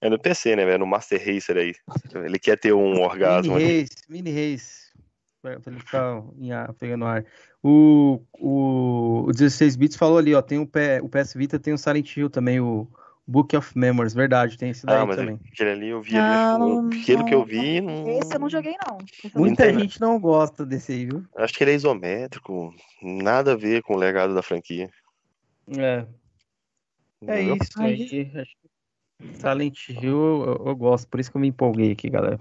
é 0.01 0.11
no 0.11 0.19
PC, 0.19 0.57
né? 0.57 0.69
É 0.69 0.79
no 0.79 0.87
Master 0.87 1.19
Racer 1.24 1.57
aí. 1.57 1.74
Ele 2.12 2.41
quer 2.41 2.59
ter 2.59 2.73
um 2.73 3.01
orgasmo. 3.03 3.55
Mini 3.55 3.81
Race, 3.81 3.97
Mini 4.09 4.31
Race 4.33 4.83
para 5.43 5.59
ele 5.66 5.81
ficar 5.81 6.23
em 6.39 6.52
ar, 6.52 6.73
pegando 6.74 7.05
ar. 7.05 7.24
O, 7.62 8.23
o, 8.39 9.24
o 9.27 9.32
16 9.32 9.77
bits 9.77 9.97
falou 9.97 10.19
ali, 10.19 10.35
ó, 10.35 10.40
tem 10.40 10.59
o, 10.59 10.66
P, 10.66 11.01
o 11.02 11.09
PS 11.09 11.35
Vita, 11.35 11.59
tem 11.59 11.74
o 11.74 11.78
Silent 11.78 12.16
Hill 12.16 12.31
também, 12.31 12.60
o 12.60 12.89
Book 13.27 13.56
of 13.56 13.77
Memories, 13.77 14.14
verdade, 14.14 14.56
tem 14.56 14.70
esse 14.70 14.86
daí 14.86 14.98
ah, 14.98 15.06
mas 15.06 15.16
também. 15.16 15.39
Aquele 15.52 15.70
ali 15.70 15.89
eu 15.89 16.01
vi, 16.01 16.14
não, 16.14 16.89
aquele 16.89 17.24
que 17.24 17.35
eu 17.35 17.44
vi. 17.44 17.81
Não... 17.81 18.09
Esse 18.19 18.35
eu 18.35 18.40
não 18.40 18.48
joguei, 18.48 18.77
não. 18.86 18.98
Muita 19.35 19.70
não 19.70 19.81
gente 19.81 20.01
não 20.01 20.19
gosta 20.20 20.64
desse 20.64 20.93
aí, 20.93 21.06
viu? 21.06 21.24
Acho 21.36 21.55
que 21.55 21.64
ele 21.64 21.73
é 21.73 21.74
isométrico, 21.74 22.74
nada 23.02 23.52
a 23.52 23.56
ver 23.56 23.82
com 23.82 23.94
o 23.94 23.98
legado 23.98 24.35
da 24.35 24.43
franquia. 24.43 24.89
É. 25.77 26.06
É 27.27 27.43
isso 27.43 27.81
aí. 27.81 28.31
Silent 29.35 29.89
Hill 29.89 30.44
eu, 30.44 30.62
eu, 30.66 30.77
gosto, 30.77 31.09
por 31.09 31.20
isso 31.20 31.31
que 31.31 31.36
eu 31.36 31.40
me 31.40 31.48
empolguei 31.48 31.93
aqui, 31.93 32.10
galera. 32.10 32.40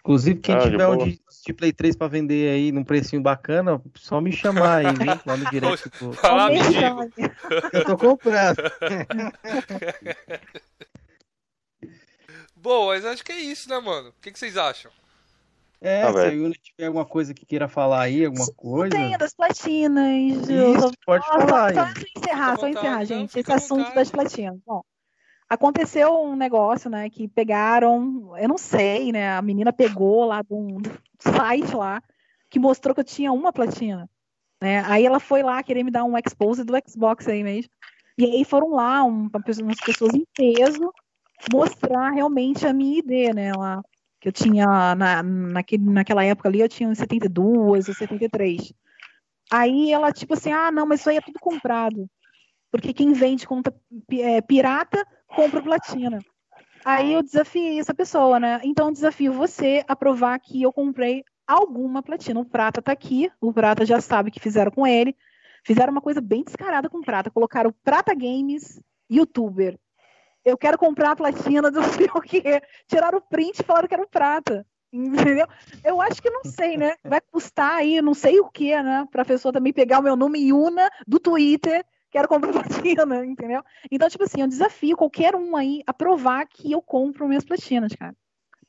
Inclusive, 0.00 0.40
quem 0.40 0.54
ah, 0.54 0.60
tiver 0.60 0.88
um 0.88 0.96
de, 0.96 1.20
de, 1.46 1.52
Play 1.52 1.72
3 1.72 1.94
pra 1.94 2.08
vender 2.08 2.50
aí 2.50 2.72
num 2.72 2.82
precinho 2.82 3.20
bacana, 3.20 3.82
só 3.94 4.18
me 4.20 4.32
chamar 4.32 4.78
aí, 4.78 4.86
viu? 4.94 5.20
Lá 5.26 5.36
no 5.36 5.50
direito. 5.50 5.82
Tipo... 5.82 6.12
Fala, 6.14 6.48
Eu 7.72 7.84
tô 7.84 7.98
comprando. 7.98 8.60
Bom, 12.56 12.86
mas 12.86 13.04
acho 13.04 13.24
que 13.24 13.32
é 13.32 13.38
isso, 13.38 13.68
né, 13.68 13.78
mano? 13.78 14.08
O 14.10 14.14
que, 14.20 14.32
que 14.32 14.38
vocês 14.38 14.56
acham? 14.56 14.90
É, 15.82 16.02
ah, 16.02 16.12
se 16.12 16.18
a 16.18 16.26
Yuna 16.26 16.54
tiver 16.62 16.86
alguma 16.86 17.06
coisa 17.06 17.32
que 17.32 17.46
queira 17.46 17.66
falar 17.66 18.02
aí, 18.02 18.26
alguma 18.26 18.46
coisa. 18.54 18.94
Tem, 18.94 19.16
das 19.16 19.32
platinas. 19.32 20.46
Isso, 20.46 20.92
pode 21.06 21.26
Nossa, 21.26 21.46
falar. 21.46 21.74
Só, 21.74 21.86
só 21.86 21.92
encerrar, 22.16 22.58
só 22.58 22.68
encerrar, 22.68 23.04
gente. 23.04 23.38
Esse 23.38 23.52
assunto 23.52 23.94
das 23.94 24.10
platinas. 24.10 24.58
Bom, 24.66 24.82
aconteceu 25.50 26.14
um 26.22 26.36
negócio, 26.36 26.88
né, 26.88 27.10
que 27.10 27.26
pegaram, 27.26 28.32
eu 28.38 28.48
não 28.48 28.56
sei, 28.56 29.10
né, 29.10 29.36
a 29.36 29.42
menina 29.42 29.72
pegou 29.72 30.24
lá 30.24 30.42
de 30.42 30.54
um 30.54 30.78
site 31.18 31.74
lá, 31.74 32.00
que 32.48 32.60
mostrou 32.60 32.94
que 32.94 33.00
eu 33.00 33.04
tinha 33.04 33.32
uma 33.32 33.52
platina, 33.52 34.08
né, 34.62 34.84
aí 34.86 35.04
ela 35.04 35.18
foi 35.18 35.42
lá 35.42 35.60
querer 35.60 35.82
me 35.82 35.90
dar 35.90 36.04
um 36.04 36.16
expose 36.16 36.62
do 36.62 36.72
Xbox 36.88 37.26
aí 37.26 37.42
mesmo, 37.42 37.70
e 38.16 38.24
aí 38.24 38.44
foram 38.44 38.70
lá 38.70 39.02
um, 39.02 39.28
umas 39.60 39.80
pessoas 39.80 40.14
em 40.14 40.24
peso 40.36 40.92
mostrar 41.52 42.10
realmente 42.10 42.64
a 42.66 42.72
minha 42.72 43.00
ID, 43.00 43.34
né, 43.34 43.52
lá, 43.52 43.82
que 44.20 44.28
eu 44.28 44.32
tinha, 44.32 44.94
na, 44.94 45.22
naquele, 45.22 45.82
naquela 45.90 46.22
época 46.22 46.48
ali, 46.48 46.60
eu 46.60 46.68
tinha 46.68 46.94
72 46.94 47.88
ou 47.88 47.94
73. 47.94 48.72
Aí 49.50 49.90
ela, 49.90 50.12
tipo 50.12 50.34
assim, 50.34 50.52
ah, 50.52 50.70
não, 50.70 50.84
mas 50.86 51.00
isso 51.00 51.08
aí 51.08 51.16
é 51.16 51.22
tudo 51.22 51.38
comprado. 51.40 52.06
Porque 52.70 52.92
quem 52.92 53.14
vende 53.14 53.46
conta 53.46 53.74
é, 54.12 54.42
pirata 54.42 55.02
compra 55.34 55.62
platina. 55.62 56.18
Aí 56.84 57.12
eu 57.12 57.22
desafiei 57.22 57.78
essa 57.78 57.94
pessoa, 57.94 58.40
né? 58.40 58.60
Então 58.64 58.92
desafio 58.92 59.32
você 59.32 59.84
a 59.86 59.94
provar 59.94 60.38
que 60.38 60.62
eu 60.62 60.72
comprei 60.72 61.24
alguma 61.46 62.02
platina. 62.02 62.40
O 62.40 62.44
Prata 62.44 62.80
tá 62.80 62.92
aqui, 62.92 63.30
o 63.40 63.52
Prata 63.52 63.84
já 63.84 64.00
sabe 64.00 64.28
o 64.28 64.32
que 64.32 64.40
fizeram 64.40 64.70
com 64.70 64.86
ele. 64.86 65.14
Fizeram 65.64 65.92
uma 65.92 66.00
coisa 66.00 66.20
bem 66.20 66.42
descarada 66.42 66.88
com 66.88 66.98
o 66.98 67.04
Prata. 67.04 67.30
Colocaram 67.30 67.74
Prata 67.84 68.14
Games, 68.14 68.80
youtuber. 69.10 69.78
Eu 70.42 70.56
quero 70.56 70.78
comprar 70.78 71.10
a 71.10 71.16
platina 71.16 71.70
do 71.70 71.82
sei 71.84 72.06
o 72.14 72.20
quê. 72.20 72.62
Tiraram 72.86 73.18
o 73.18 73.22
print 73.22 73.60
e 73.60 73.64
falaram 73.64 73.86
que 73.86 73.94
era 73.94 74.02
o 74.02 74.08
Prata. 74.08 74.66
Entendeu? 74.92 75.46
Eu 75.84 76.00
acho 76.00 76.20
que 76.20 76.30
não 76.30 76.42
sei, 76.44 76.76
né? 76.76 76.94
Vai 77.04 77.20
custar 77.20 77.74
aí, 77.74 78.00
não 78.02 78.14
sei 78.14 78.40
o 78.40 78.48
que, 78.48 78.74
né? 78.82 79.06
Pra 79.10 79.24
pessoa 79.24 79.52
também 79.52 79.72
pegar 79.72 80.00
o 80.00 80.02
meu 80.02 80.16
nome 80.16 80.40
Yuna 80.40 80.88
do 81.06 81.20
Twitter 81.20 81.84
quero 82.10 82.28
comprar 82.28 82.52
platina, 82.84 83.24
entendeu? 83.24 83.62
Então, 83.90 84.08
tipo 84.08 84.24
assim, 84.24 84.40
eu 84.40 84.48
desafio 84.48 84.96
qualquer 84.96 85.34
um 85.34 85.56
aí 85.56 85.82
a 85.86 85.92
provar 85.92 86.46
que 86.46 86.72
eu 86.72 86.82
compro 86.82 87.28
minhas 87.28 87.44
platinas, 87.44 87.92
cara. 87.94 88.14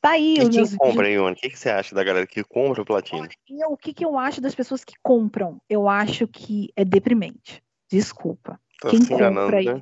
Tá 0.02 0.12
aí. 0.12 0.34
E 0.34 0.50
quem 0.50 0.78
compra, 0.78 1.10
Ione? 1.10 1.34
O 1.34 1.36
que, 1.36 1.50
que 1.50 1.60
você 1.60 1.70
acha 1.70 1.94
da 1.94 2.04
galera 2.04 2.26
que 2.26 2.44
compra 2.44 2.84
platina? 2.84 3.30
o 3.70 3.78
que, 3.78 3.94
que 3.94 4.04
eu 4.04 4.18
acho 4.18 4.42
das 4.42 4.56
pessoas 4.56 4.84
que 4.84 4.96
compram? 5.04 5.62
Eu 5.70 5.88
acho 5.88 6.28
que 6.28 6.70
é 6.76 6.84
deprimente. 6.84 7.64
Desculpa. 7.90 8.60
Tá 8.82 8.90
quem 8.90 9.06
compra 9.06 9.58
aí. 9.58 9.66
Né? 9.66 9.82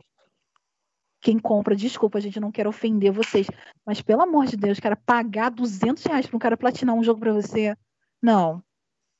Quem 1.21 1.37
compra, 1.37 1.75
desculpa, 1.75 2.17
a 2.17 2.21
gente 2.21 2.39
não 2.39 2.51
quer 2.51 2.67
ofender 2.67 3.11
vocês. 3.11 3.47
Mas, 3.85 4.01
pelo 4.01 4.21
amor 4.21 4.45
de 4.45 4.57
Deus, 4.57 4.79
cara, 4.79 4.95
pagar 4.95 5.49
200 5.49 6.03
reais 6.03 6.27
pra 6.27 6.35
um 6.35 6.39
cara 6.39 6.57
platinar 6.57 6.95
um 6.95 7.03
jogo 7.03 7.19
pra 7.19 7.33
você. 7.33 7.75
Não. 8.21 8.61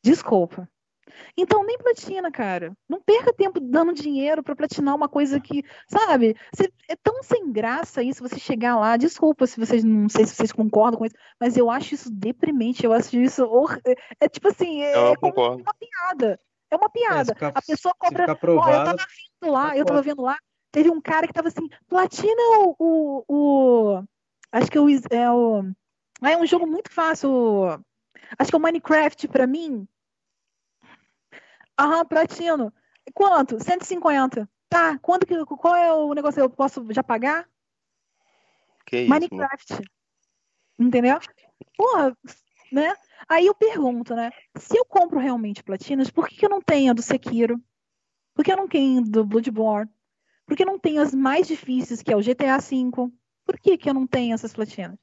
Desculpa. 0.04 0.70
Então, 1.38 1.66
nem 1.66 1.78
platina, 1.78 2.32
cara. 2.32 2.74
Não 2.88 3.02
perca 3.02 3.34
tempo 3.34 3.60
dando 3.60 3.94
dinheiro 3.94 4.44
para 4.44 4.56
platinar 4.56 4.96
uma 4.96 5.10
coisa 5.10 5.40
que, 5.40 5.64
sabe? 5.88 6.36
é 6.88 6.96
tão 6.96 7.22
sem 7.24 7.52
graça 7.52 8.04
isso 8.04 8.22
você 8.22 8.40
chegar 8.40 8.78
lá. 8.78 8.98
Desculpa 8.98 9.48
se 9.48 9.60
vocês 9.60 9.84
não 9.84 10.10
sei 10.10 10.26
se 10.26 10.36
vocês 10.36 10.52
concordam 10.52 11.00
com 11.00 11.06
isso, 11.06 11.16
mas 11.40 11.58
eu 11.58 11.70
acho 11.70 11.94
isso 11.94 12.10
deprimente. 12.12 12.84
Eu 12.84 12.94
acho 12.94 13.18
isso 13.18 13.44
hor... 13.46 13.80
é, 13.86 13.96
é 14.22 14.30
tipo 14.30 14.48
assim, 14.48 14.82
é, 14.82 14.96
eu 14.96 15.16
como 15.18 15.34
concordo. 15.34 15.64
uma 15.64 15.74
piada. 15.74 16.40
É 16.72 16.76
uma 16.76 16.90
piada. 16.90 17.32
É, 17.32 17.36
ficar, 17.36 17.52
a 17.56 17.62
pessoa 17.62 17.94
compra. 17.98 18.26
Ó, 18.26 18.70
eu 18.70 18.84
tava 18.84 18.98
vendo 19.42 19.52
lá, 19.52 19.78
eu 19.78 19.86
tava 19.86 20.02
vendo 20.02 20.22
lá 20.22 20.38
teve 20.72 20.90
um 20.90 21.02
cara 21.02 21.28
que 21.28 21.34
tava 21.34 21.48
assim, 21.48 21.68
platina 21.88 22.42
o. 22.60 22.76
o, 22.80 23.24
o 23.28 24.04
acho 24.52 24.70
que 24.72 24.78
é 24.78 24.82
o, 24.82 24.88
é 25.10 25.32
o. 25.32 25.64
Ah, 26.22 26.32
é 26.32 26.38
um 26.38 26.46
jogo 26.46 26.68
muito 26.68 26.92
fácil. 26.92 27.66
Acho 28.38 28.50
que 28.50 28.56
é 28.56 28.60
o 28.60 28.62
Minecraft 28.62 29.28
pra 29.28 29.48
mim. 29.48 29.88
Aham, 31.80 32.06
platino. 32.06 32.74
Quanto? 33.14 33.58
150. 33.64 34.50
Tá, 34.68 35.00
quanto 35.00 35.26
que, 35.26 35.46
qual 35.46 35.76
é 35.76 35.94
o 35.94 36.14
negócio? 36.14 36.42
Eu 36.42 36.50
posso 36.50 36.86
já 36.92 37.02
pagar? 37.02 37.48
Que 38.86 39.08
Minecraft. 39.08 39.82
Entendeu? 40.78 41.18
Porra, 41.78 42.16
né? 42.72 42.94
Aí 43.30 43.46
eu 43.46 43.56
pergunto, 43.56 44.14
né? 44.14 44.30
Se 44.58 44.78
eu 44.78 44.84
compro 44.84 45.20
realmente 45.20 45.64
platinas, 45.64 46.12
por 46.12 46.28
que, 46.28 46.36
que 46.36 46.46
eu 46.46 46.50
não 46.50 46.62
tenho 46.62 46.92
a 46.92 46.94
do 46.94 47.02
Sekiro? 47.02 47.62
Por 48.36 48.44
que 48.44 48.52
eu 48.52 48.58
não 48.58 48.68
tenho 48.68 49.02
do 49.02 49.26
Bloodborne? 49.26 49.90
Por 50.46 50.58
que 50.58 50.64
eu 50.64 50.68
não 50.68 50.80
tenho 50.80 51.02
as 51.02 51.14
mais 51.14 51.48
difíceis, 51.48 52.02
que 52.02 52.12
é 52.12 52.16
o 52.16 52.22
GTA 52.22 52.58
V? 52.58 53.12
Por 53.46 53.58
que, 53.58 53.78
que 53.78 53.90
eu 53.90 53.94
não 53.94 54.06
tenho 54.06 54.34
essas 54.34 54.54
platinas? 54.54 55.00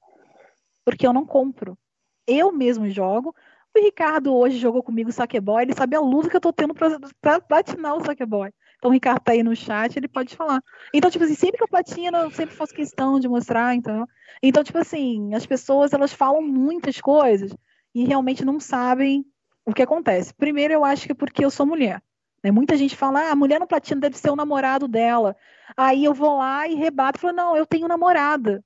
Porque 0.84 1.06
eu 1.06 1.12
não 1.12 1.24
compro. 1.24 1.78
Eu 2.26 2.52
mesmo 2.52 2.88
jogo. 2.90 3.34
O 3.76 3.78
Ricardo 3.78 4.34
hoje 4.34 4.56
jogou 4.56 4.82
comigo 4.82 5.12
Saqueboy, 5.12 5.62
ele 5.62 5.74
sabe 5.74 5.94
a 5.94 6.00
luta 6.00 6.30
que 6.30 6.36
eu 6.36 6.40
tô 6.40 6.50
tendo 6.50 6.72
pra, 6.72 6.98
pra 7.20 7.38
platinar 7.38 7.94
o 7.94 8.02
Saqueboy. 8.02 8.50
Então 8.78 8.90
o 8.90 8.92
Ricardo 8.94 9.20
tá 9.20 9.32
aí 9.32 9.42
no 9.42 9.54
chat, 9.54 9.94
ele 9.94 10.08
pode 10.08 10.34
falar. 10.34 10.62
Então, 10.94 11.10
tipo 11.10 11.22
assim, 11.22 11.34
sempre 11.34 11.58
que 11.58 11.62
eu 11.62 11.68
platino, 11.68 12.16
eu 12.16 12.30
sempre 12.30 12.56
faço 12.56 12.72
questão 12.72 13.20
de 13.20 13.28
mostrar, 13.28 13.74
então. 13.74 14.08
Então, 14.42 14.64
tipo 14.64 14.78
assim, 14.78 15.34
as 15.34 15.44
pessoas 15.44 15.92
elas 15.92 16.10
falam 16.10 16.40
muitas 16.40 17.02
coisas 17.02 17.54
e 17.94 18.04
realmente 18.06 18.46
não 18.46 18.58
sabem 18.58 19.26
o 19.62 19.74
que 19.74 19.82
acontece. 19.82 20.32
Primeiro, 20.32 20.72
eu 20.72 20.82
acho 20.82 21.04
que 21.04 21.12
é 21.12 21.14
porque 21.14 21.44
eu 21.44 21.50
sou 21.50 21.66
mulher. 21.66 22.02
Né? 22.42 22.50
Muita 22.50 22.78
gente 22.78 22.96
fala, 22.96 23.28
ah, 23.28 23.32
a 23.32 23.36
mulher 23.36 23.60
no 23.60 23.66
platino 23.66 24.00
deve 24.00 24.16
ser 24.16 24.30
o 24.30 24.36
namorado 24.36 24.88
dela. 24.88 25.36
Aí 25.76 26.02
eu 26.02 26.14
vou 26.14 26.38
lá 26.38 26.66
e 26.66 26.74
rebato 26.76 27.18
e 27.18 27.20
falo, 27.20 27.36
não, 27.36 27.54
eu 27.54 27.66
tenho 27.66 27.86
namorada. 27.86 28.64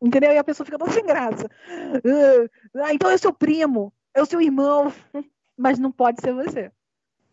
Entendeu? 0.00 0.32
E 0.32 0.38
a 0.38 0.44
pessoa 0.44 0.64
fica 0.64 0.78
toda 0.78 0.92
sem 0.92 1.04
graça. 1.04 1.46
Ah, 2.76 2.94
então 2.94 3.10
eu 3.10 3.18
sou 3.18 3.32
primo, 3.32 3.92
eu 4.14 4.26
sou 4.26 4.40
irmão, 4.40 4.92
mas 5.56 5.78
não 5.78 5.90
pode 5.90 6.20
ser 6.20 6.32
você. 6.32 6.70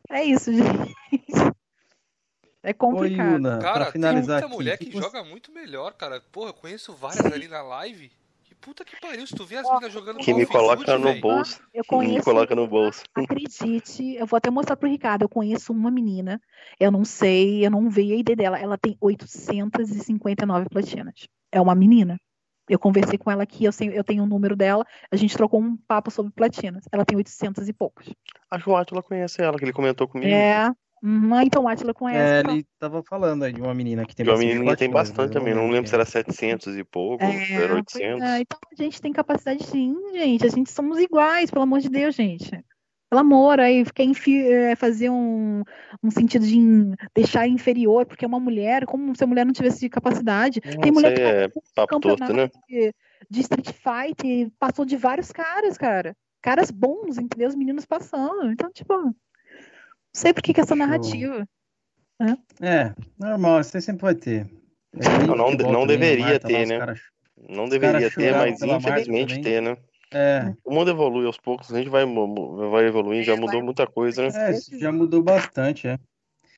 É 0.10 0.24
isso, 0.24 0.52
gente. 0.54 0.94
É 2.64 2.74
complicado. 2.74 3.28
Oi, 3.28 3.34
Yuna, 3.36 3.60
cara, 3.60 3.92
finalizar 3.92 4.42
tem 4.42 4.50
muita 4.50 4.56
aqui, 4.56 4.56
mulher 4.56 4.78
que, 4.78 4.86
que 4.86 4.98
joga 4.98 5.24
muito 5.24 5.52
melhor, 5.52 5.94
cara. 5.94 6.22
Porra, 6.32 6.50
eu 6.50 6.54
conheço 6.54 6.94
várias 6.94 7.26
Sim. 7.26 7.34
ali 7.34 7.48
na 7.48 7.62
live. 7.62 8.12
Que 8.44 8.54
puta 8.54 8.86
que 8.86 9.00
pariu, 9.00 9.26
se 9.26 9.34
tu 9.34 9.46
vê 9.46 9.58
as 9.58 9.68
meninas 9.68 9.92
jogando 9.92 10.20
Que 10.20 10.34
me 10.34 10.46
coloca 10.46 10.98
no 10.98 11.06
véio. 11.06 11.22
bolso. 11.22 11.60
Eu 11.74 11.84
conheço, 11.86 12.16
me 12.16 12.24
coloca 12.24 12.56
no 12.56 12.68
bolso. 12.68 13.04
Acredite, 13.16 14.14
eu 14.16 14.28
vou 14.28 14.38
até 14.38 14.52
mostrar 14.52 14.76
pro 14.76 14.90
Ricardo. 14.90 15.24
Eu 15.24 15.30
conheço 15.30 15.72
uma 15.72 15.90
menina, 15.90 16.40
eu 16.80 16.92
não 16.92 17.04
sei, 17.04 17.66
eu 17.66 17.72
não 17.72 17.90
vi 17.90 18.14
a 18.14 18.16
ID 18.18 18.36
dela. 18.36 18.60
Ela 18.60 18.78
tem 18.78 18.96
859 19.02 20.70
platinas. 20.70 21.28
É 21.52 21.60
uma 21.60 21.74
menina. 21.74 22.20
Eu 22.70 22.80
conversei 22.80 23.18
com 23.18 23.30
ela 23.30 23.44
aqui, 23.44 23.66
eu, 23.66 23.72
sei, 23.72 23.90
eu 23.98 24.04
tenho 24.04 24.24
o 24.24 24.26
um 24.26 24.30
número 24.30 24.56
dela, 24.56 24.86
a 25.12 25.16
gente 25.16 25.36
trocou 25.36 25.62
um 25.62 25.76
papo 25.76 26.10
sobre 26.10 26.32
platinas. 26.32 26.86
Ela 26.92 27.06
tem 27.06 27.18
800 27.18 27.68
e 27.68 27.74
poucos. 27.74 28.14
Acho 28.50 28.64
que 28.64 28.70
o 28.70 28.76
Atila 28.76 29.04
conhece 29.04 29.42
ela, 29.42 29.58
que 29.58 29.66
ele 29.66 29.74
comentou 29.74 30.08
comigo. 30.08 30.32
É, 30.32 30.72
Uhum, 31.04 31.42
então 31.42 31.64
o 31.64 31.68
Atila 31.68 31.96
conhece. 31.96 32.48
É, 32.48 32.52
ele 32.52 32.64
tava 32.78 33.02
falando 33.02 33.44
aí 33.44 33.52
de 33.52 33.60
uma 33.60 33.74
menina 33.74 34.06
que 34.06 34.16
tem 34.16 34.24
de 34.24 34.30
uma 34.30 34.38
menina 34.38 34.72
que 34.72 34.78
tem 34.78 34.92
bastante 34.92 35.34
também, 35.34 35.56
não 35.56 35.68
lembro 35.68 35.90
se 35.90 35.96
era 35.96 36.06
700 36.06 36.78
e 36.78 36.84
pouco, 36.84 37.24
é, 37.24 37.54
era 37.54 37.74
800. 37.74 38.22
É, 38.22 38.42
então 38.42 38.60
a 38.72 38.76
gente 38.76 39.02
tem 39.02 39.12
capacidade 39.12 39.64
sim, 39.64 39.96
gente, 40.14 40.46
a 40.46 40.50
gente 40.50 40.72
somos 40.72 41.00
iguais, 41.00 41.50
pelo 41.50 41.64
amor 41.64 41.80
de 41.80 41.90
Deus, 41.90 42.14
gente. 42.14 42.52
Pelo 43.12 43.20
amor, 43.20 43.60
aí 43.60 43.84
quer 43.92 44.08
é, 44.30 44.74
fazer 44.74 45.10
um, 45.10 45.64
um 46.02 46.10
sentido 46.10 46.46
de 46.46 46.58
deixar 47.14 47.46
inferior, 47.46 48.06
porque 48.06 48.24
é 48.24 48.28
uma 48.28 48.40
mulher, 48.40 48.86
como 48.86 49.14
se 49.14 49.22
a 49.22 49.28
mulher 49.28 49.46
não 49.46 49.52
tivesse 49.52 49.90
capacidade. 49.90 50.62
Não, 50.64 50.80
tem 50.80 50.94
mulher 50.94 51.14
que 51.14 51.22
é 51.22 51.50
papo 51.76 52.00
torto, 52.00 52.32
né? 52.32 52.50
De, 52.70 52.96
de 53.30 53.42
Street 53.42 53.68
Fight 53.68 54.54
passou 54.58 54.86
de 54.86 54.96
vários 54.96 55.30
caras, 55.30 55.78
cara. 55.78 56.16
Caras 56.42 56.72
bons, 56.72 57.18
entendeu? 57.18 57.50
Os 57.50 57.56
meninos 57.56 57.84
passando. 57.84 58.50
Então, 58.50 58.72
tipo, 58.72 59.14
sei 60.14 60.34
por 60.34 60.42
que, 60.42 60.54
que 60.54 60.62
essa 60.62 60.74
narrativa. 60.74 61.46
Né? 62.18 62.38
É, 62.62 62.94
normal, 63.20 63.62
você 63.62 63.82
sempre 63.82 64.04
vai 64.04 64.16
ter. 64.16 64.50
Não, 65.28 65.36
não, 65.36 65.52
não 65.52 65.86
deveria 65.86 66.40
ter, 66.40 66.66
né? 66.66 66.80
Caras, 66.80 67.02
não 67.50 67.68
deveria 67.68 68.10
ter, 68.10 68.32
mas 68.34 68.62
infelizmente 68.62 69.42
ter, 69.42 69.62
né? 69.62 69.76
É. 70.14 70.54
O 70.66 70.74
mundo 70.74 70.92
evolui 70.92 71.26
aos 71.26 71.38
poucos, 71.38 71.74
a 71.74 71.78
gente 71.78 71.90
vai, 71.90 72.04
vai 72.06 72.86
evoluindo, 72.86 73.24
já 73.24 73.36
mudou 73.36 73.64
muita 73.64 73.88
coisa, 73.88 74.24
né? 74.24 74.30
É, 74.52 74.78
já 74.78 74.92
mudou 74.92 75.24
bastante, 75.24 75.88
é. 75.88 75.98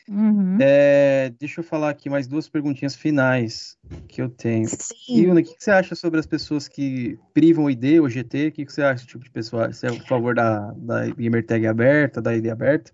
Uhum. 0.09 0.57
é. 0.59 1.31
Deixa 1.39 1.61
eu 1.61 1.63
falar 1.63 1.89
aqui 1.89 2.09
mais 2.09 2.27
duas 2.27 2.49
perguntinhas 2.49 2.95
finais 2.95 3.77
que 4.07 4.21
eu 4.21 4.29
tenho. 4.29 4.67
Sim. 4.67 5.21
Iuna, 5.21 5.39
o 5.39 5.43
que, 5.43 5.55
que, 5.55 5.63
você 5.63 5.71
acha 5.71 5.95
sobre 5.95 6.19
as 6.19 6.25
pessoas 6.25 6.67
que 6.67 7.17
privam 7.33 7.65
o 7.65 7.69
ID 7.69 8.01
ou 8.01 8.09
GT? 8.09 8.47
O 8.47 8.51
que, 8.51 8.65
que 8.65 8.73
você 8.73 8.81
acha, 8.81 9.05
tipo 9.05 9.23
de 9.23 9.31
pessoa? 9.31 9.71
Você 9.71 9.85
é 9.85 9.89
a 9.91 10.01
favor 10.07 10.33
da, 10.33 10.71
da 10.75 11.07
gamer 11.07 11.45
tag 11.45 11.67
aberta, 11.67 12.21
da 12.21 12.35
ID 12.35 12.47
aberta? 12.47 12.91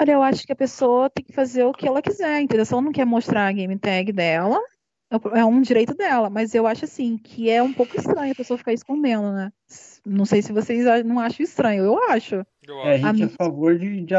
Olha, 0.00 0.12
eu 0.12 0.22
acho 0.22 0.44
que 0.44 0.52
a 0.52 0.56
pessoa 0.56 1.10
tem 1.10 1.24
que 1.24 1.32
fazer 1.32 1.64
o 1.64 1.72
que 1.72 1.86
ela 1.86 2.02
quiser, 2.02 2.40
entendeu? 2.40 2.64
Se 2.64 2.72
ela 2.72 2.82
não 2.82 2.92
quer 2.92 3.04
mostrar 3.04 3.46
a 3.46 3.52
game 3.52 3.78
tag 3.78 4.10
dela, 4.10 4.58
é, 5.12 5.40
é 5.40 5.44
um 5.44 5.60
direito 5.60 5.94
dela, 5.94 6.30
mas 6.30 6.54
eu 6.54 6.66
acho 6.66 6.86
assim 6.86 7.18
que 7.18 7.50
é 7.50 7.62
um 7.62 7.72
pouco 7.72 7.96
estranho 7.96 8.32
a 8.32 8.34
pessoa 8.34 8.56
ficar 8.56 8.72
escondendo, 8.72 9.32
né? 9.32 9.52
Não 10.04 10.24
sei 10.24 10.42
se 10.42 10.52
vocês 10.52 10.84
não 11.04 11.20
acham 11.20 11.44
estranho, 11.44 11.84
eu 11.84 12.02
acho. 12.10 12.44
É, 12.84 12.94
a 12.94 13.12
gente 13.12 13.22
a 13.22 13.26
é 13.26 13.28
a 13.28 13.30
favor 13.30 13.78
de, 13.78 14.00
de, 14.00 14.14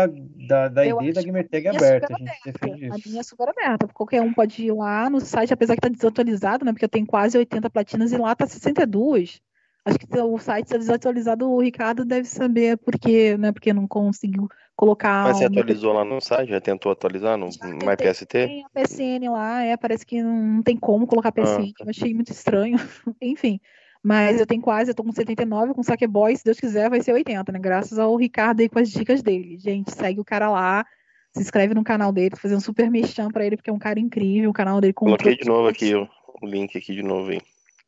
da, 0.47 0.67
da 0.67 0.85
ideia 0.85 1.13
da 1.13 1.21
gamer 1.21 1.49
tag 1.49 1.67
aberta, 1.67 2.13
a 2.13 2.17
gente 2.17 2.31
defende 2.45 2.85
isso. 2.85 2.93
A 2.93 3.09
minha 3.09 3.19
é 3.19 3.23
super 3.23 3.49
aberta, 3.49 3.87
qualquer 3.87 4.21
um 4.21 4.33
pode 4.33 4.63
ir 4.63 4.71
lá 4.71 5.09
no 5.09 5.19
site, 5.19 5.53
apesar 5.53 5.75
que 5.75 5.81
tá 5.81 5.89
desatualizado, 5.89 6.63
né? 6.63 6.71
Porque 6.71 6.85
eu 6.85 6.89
tenho 6.89 7.05
quase 7.05 7.37
80 7.37 7.69
platinas 7.69 8.11
e 8.11 8.17
lá 8.17 8.35
tá 8.35 8.45
62. 8.45 9.41
Acho 9.85 9.99
que 9.99 10.07
o 10.17 10.37
site 10.37 10.65
está 10.65 10.77
desatualizado, 10.77 11.49
o 11.49 11.61
Ricardo 11.61 12.05
deve 12.05 12.25
saber 12.25 12.77
por 12.77 12.97
quê, 12.97 13.35
né? 13.37 13.51
Porque 13.51 13.73
não 13.73 13.85
conseguiu 13.85 14.47
colocar. 14.75 15.25
Mas 15.25 15.37
você 15.37 15.45
atualizou 15.45 15.91
lá 15.91 16.05
no 16.05 16.21
site? 16.21 16.49
Já 16.49 16.61
tentou 16.61 16.91
atualizar 16.91 17.37
no 17.37 17.47
MyPST? 17.47 18.25
Tem 18.25 18.63
a 18.63 18.69
PSN 18.69 19.29
lá, 19.29 19.61
é, 19.63 19.75
parece 19.75 20.05
que 20.05 20.23
não 20.23 20.63
tem 20.63 20.77
como 20.77 21.05
colocar 21.05 21.33
PSN, 21.33 21.73
ah. 21.79 21.83
eu 21.83 21.89
achei 21.89 22.13
muito 22.13 22.31
estranho. 22.31 22.77
Enfim. 23.21 23.59
Mas 24.01 24.39
eu 24.39 24.45
tenho 24.45 24.61
quase, 24.61 24.91
eu 24.91 24.95
tô 24.95 25.03
com 25.03 25.13
79, 25.13 25.73
com 25.73 25.81
Saqueboy, 25.81 26.35
se 26.35 26.43
Deus 26.43 26.59
quiser, 26.59 26.89
vai 26.89 27.01
ser 27.01 27.13
80, 27.13 27.51
né? 27.53 27.59
Graças 27.59 27.97
ao 27.97 28.15
Ricardo 28.17 28.59
aí 28.59 28.67
com 28.67 28.79
as 28.79 28.89
dicas 28.89 29.21
dele. 29.21 29.57
Gente, 29.57 29.91
segue 29.93 30.19
o 30.19 30.25
cara 30.25 30.49
lá, 30.49 30.85
se 31.31 31.41
inscreve 31.41 31.73
no 31.73 31.85
canal 31.85 32.11
dele, 32.11 32.35
fazer 32.35 32.55
um 32.55 32.59
super 32.59 32.91
mexão 32.91 33.29
pra 33.29 33.45
ele, 33.45 33.55
porque 33.55 33.69
é 33.69 33.73
um 33.73 33.79
cara 33.79 33.99
incrível, 33.99 34.49
o 34.49 34.53
canal 34.53 34.81
dele 34.81 34.91
com 34.91 35.05
Coloquei 35.05 35.37
de 35.37 35.47
novo 35.47 35.69
aqui 35.69 35.95
o, 35.95 36.07
o 36.41 36.45
link 36.45 36.77
aqui 36.77 36.93
de 36.93 37.01
novo, 37.01 37.31
hein? 37.31 37.41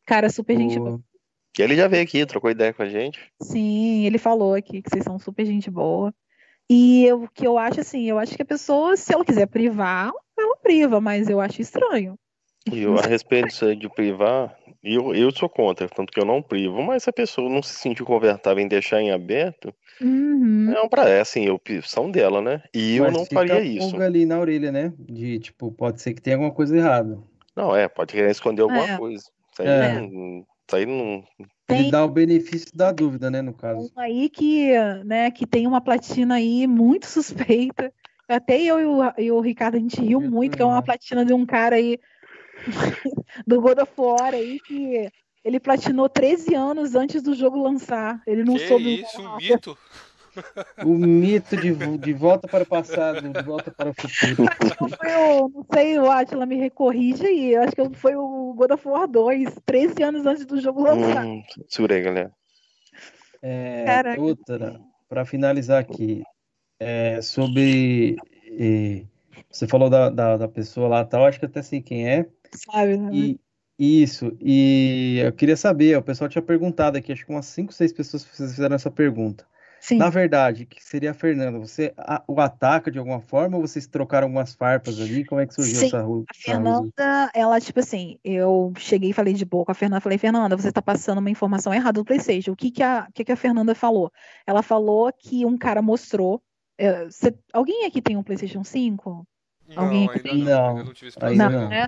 Cara, 0.05 0.29
super 0.29 0.57
gente 0.57 0.79
boa. 0.79 1.01
Que 1.55 1.61
ele 1.61 1.73
já 1.73 1.87
veio 1.87 2.03
aqui, 2.03 2.25
trocou 2.25 2.51
ideia 2.51 2.73
com 2.73 2.83
a 2.83 2.89
gente. 2.89 3.17
Sim, 3.41 4.05
ele 4.05 4.17
falou 4.17 4.53
aqui 4.53 4.81
que 4.81 4.89
vocês 4.89 5.05
são 5.05 5.17
super 5.17 5.45
gente 5.45 5.71
boa. 5.71 6.13
E 6.69 7.09
o 7.13 7.29
que 7.33 7.47
eu 7.47 7.57
acho 7.57 7.79
assim, 7.79 8.09
eu 8.09 8.19
acho 8.19 8.35
que 8.35 8.41
a 8.41 8.45
pessoa, 8.45 8.97
se 8.97 9.13
ela 9.13 9.23
quiser 9.23 9.47
privar, 9.47 10.11
ela 10.37 10.57
priva, 10.57 10.99
mas 10.99 11.29
eu 11.29 11.39
acho 11.39 11.61
estranho. 11.61 12.19
E 12.69 12.81
eu, 12.81 12.99
a 12.99 13.03
respeito 13.03 13.73
de 13.73 13.87
privar, 13.87 14.53
eu, 14.83 15.15
eu 15.15 15.31
sou 15.31 15.47
contra, 15.47 15.87
tanto 15.87 16.11
que 16.11 16.19
eu 16.19 16.25
não 16.25 16.41
privo, 16.41 16.83
mas 16.83 17.03
se 17.03 17.09
a 17.09 17.13
pessoa 17.13 17.49
não 17.49 17.63
se 17.63 17.75
sentir 17.75 18.03
confortável 18.03 18.61
em 18.61 18.67
deixar 18.67 18.99
em 18.99 19.11
aberto, 19.11 19.73
uhum. 20.01 20.73
é 20.75 20.89
pra 20.89 21.07
é 21.07 21.21
assim, 21.21 21.49
opção 21.49 22.11
dela, 22.11 22.41
né? 22.41 22.63
E 22.73 22.97
eu 22.97 23.09
não 23.09 23.25
faria 23.25 23.61
isso. 23.61 23.95
ali 24.01 24.25
na 24.25 24.39
orelha, 24.39 24.73
né? 24.73 24.91
De 24.99 25.39
tipo, 25.39 25.71
pode 25.71 26.01
ser 26.01 26.13
que 26.13 26.21
tenha 26.21 26.35
alguma 26.35 26.51
coisa 26.51 26.75
errada. 26.75 27.17
Não, 27.55 27.73
é, 27.73 27.87
pode 27.87 28.13
querer 28.13 28.31
esconder 28.31 28.63
alguma 28.63 28.89
é. 28.89 28.97
coisa. 28.97 29.23
Isso 29.53 29.61
aí 29.61 29.67
é. 29.67 29.93
não, 30.01 30.45
isso 30.67 30.75
aí 30.75 30.85
não. 30.85 31.23
Tem... 31.67 31.89
dá 31.89 32.03
o 32.03 32.09
benefício 32.09 32.75
da 32.75 32.91
dúvida, 32.91 33.29
né, 33.29 33.41
no 33.41 33.53
caso. 33.53 33.91
Um 33.95 33.99
aí 33.99 34.29
que, 34.29 34.71
né, 35.03 35.31
que 35.31 35.45
tem 35.45 35.65
uma 35.65 35.81
platina 35.81 36.35
aí 36.35 36.67
muito 36.67 37.07
suspeita. 37.07 37.91
Até 38.27 38.59
eu 38.59 38.79
e 38.79 38.85
o, 38.85 39.13
e 39.17 39.31
o 39.31 39.39
Ricardo, 39.39 39.75
a 39.75 39.79
gente 39.79 40.01
riu 40.01 40.21
eu 40.21 40.31
muito, 40.31 40.57
que 40.57 40.61
é 40.61 40.65
uma 40.65 40.81
platina 40.81 41.23
de 41.23 41.33
um 41.33 41.45
cara 41.45 41.75
aí 41.75 41.99
do 43.45 43.61
God 43.61 43.79
of 43.79 43.91
War 43.97 44.33
aí 44.33 44.59
que 44.59 45.09
ele 45.43 45.59
platinou 45.59 46.09
13 46.09 46.55
anos 46.55 46.95
antes 46.95 47.21
do 47.21 47.35
jogo 47.35 47.61
lançar. 47.61 48.19
Ele 48.25 48.43
não 48.43 48.55
que 48.55 48.67
soube. 48.67 49.01
Isso, 49.01 49.21
um 49.21 49.37
mito? 49.37 49.77
O 50.83 50.93
mito 50.93 51.55
de, 51.57 51.73
de 51.97 52.13
volta 52.13 52.47
para 52.47 52.63
o 52.63 52.67
passado, 52.67 53.29
de 53.29 53.41
volta 53.43 53.71
para 53.71 53.89
o 53.89 53.93
futuro. 53.93 54.43
O, 54.79 55.49
não 55.49 55.65
sei, 55.73 55.99
o 55.99 56.09
Atila 56.09 56.45
me 56.45 56.55
recorrige 56.55 57.25
aí. 57.25 57.53
Eu 57.53 57.63
acho 57.63 57.75
que 57.75 57.97
foi 57.97 58.15
o 58.15 58.53
God 58.53 58.71
of 58.71 58.87
War 58.87 59.07
2, 59.07 59.55
13 59.65 60.03
anos 60.03 60.25
antes 60.25 60.45
do 60.45 60.59
jogo 60.59 60.83
lançar. 60.83 61.25
Hum, 61.25 61.41
segura 61.67 61.95
aí, 61.95 62.01
galera. 62.01 62.31
É, 63.41 64.19
outra, 64.19 64.79
para 65.07 65.25
finalizar 65.25 65.79
aqui, 65.79 66.23
é, 66.79 67.21
sobre. 67.21 68.15
É, 68.59 69.03
você 69.51 69.67
falou 69.67 69.89
da, 69.89 70.09
da, 70.09 70.37
da, 70.37 70.47
pessoa 70.47 70.87
lá 70.87 71.05
tal, 71.05 71.25
acho 71.25 71.39
que 71.39 71.45
até 71.45 71.61
sei 71.61 71.81
quem 71.81 72.09
é. 72.09 72.25
Sabe, 72.53 72.97
né? 72.97 73.11
E, 73.13 73.39
isso, 73.77 74.35
e 74.39 75.19
eu 75.23 75.33
queria 75.33 75.57
saber, 75.57 75.97
o 75.97 76.01
pessoal 76.01 76.29
tinha 76.29 76.41
perguntado 76.41 76.97
aqui, 76.97 77.11
acho 77.11 77.25
que 77.25 77.31
umas 77.31 77.45
5, 77.45 77.73
6 77.73 77.91
pessoas 77.93 78.23
fizeram 78.23 78.75
essa 78.75 78.89
pergunta. 78.89 79.45
Sim. 79.85 79.97
Na 79.97 80.09
verdade, 80.09 80.65
que 80.65 80.83
seria 80.83 81.11
a 81.11 81.13
Fernanda, 81.13 81.59
você 81.59 81.93
a, 81.95 82.23
o 82.27 82.41
ataca 82.41 82.89
de 82.89 82.97
alguma 82.97 83.21
forma 83.21 83.55
ou 83.55 83.61
vocês 83.61 83.85
trocaram 83.85 84.25
algumas 84.25 84.55
farpas 84.55 84.99
ali? 84.99 85.23
Como 85.23 85.39
é 85.39 85.45
que 85.45 85.53
surgiu 85.53 85.75
Sim, 85.75 85.85
essa 85.85 86.01
rua? 86.01 86.25
A 86.27 86.33
Fernanda, 86.33 87.31
ela, 87.35 87.61
tipo 87.61 87.79
assim, 87.79 88.17
eu 88.23 88.73
cheguei 88.79 89.11
e 89.11 89.13
falei 89.13 89.35
de 89.35 89.45
boa 89.45 89.63
com 89.63 89.71
a 89.71 89.75
Fernanda, 89.75 90.01
falei, 90.01 90.17
Fernanda, 90.17 90.57
você 90.57 90.71
tá 90.71 90.81
passando 90.81 91.19
uma 91.19 91.29
informação 91.29 91.71
errada 91.71 92.01
do 92.01 92.03
Playstation. 92.03 92.53
O 92.53 92.55
que 92.55 92.71
que 92.71 92.81
a, 92.81 93.07
que 93.13 93.23
que 93.23 93.31
a 93.31 93.35
Fernanda 93.35 93.75
falou? 93.75 94.11
Ela 94.47 94.63
falou 94.63 95.13
que 95.13 95.45
um 95.45 95.55
cara 95.55 95.83
mostrou. 95.83 96.41
É, 96.79 97.07
alguém 97.53 97.85
aqui 97.85 98.01
tem 98.01 98.17
um 98.17 98.23
Playstation 98.23 98.63
5? 98.63 99.23
Não, 99.67 99.83
Alguém 99.83 100.09
ainda 100.09 100.59
não, 100.59 100.83
não. 100.83 100.93
tive 100.93 101.07
esse 101.07 101.19
não. 101.19 101.69
Né? 101.69 101.87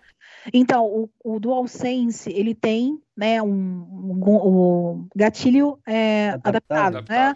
Então, 0.54 0.86
o, 0.86 1.10
o 1.24 1.40
DualSense, 1.40 2.32
ele 2.32 2.56
tem 2.56 3.00
né, 3.16 3.42
um, 3.42 3.50
um, 3.50 4.20
um 4.26 5.08
gatilho 5.16 5.80
é, 5.86 6.40
adaptável, 6.44 7.04
né? 7.08 7.36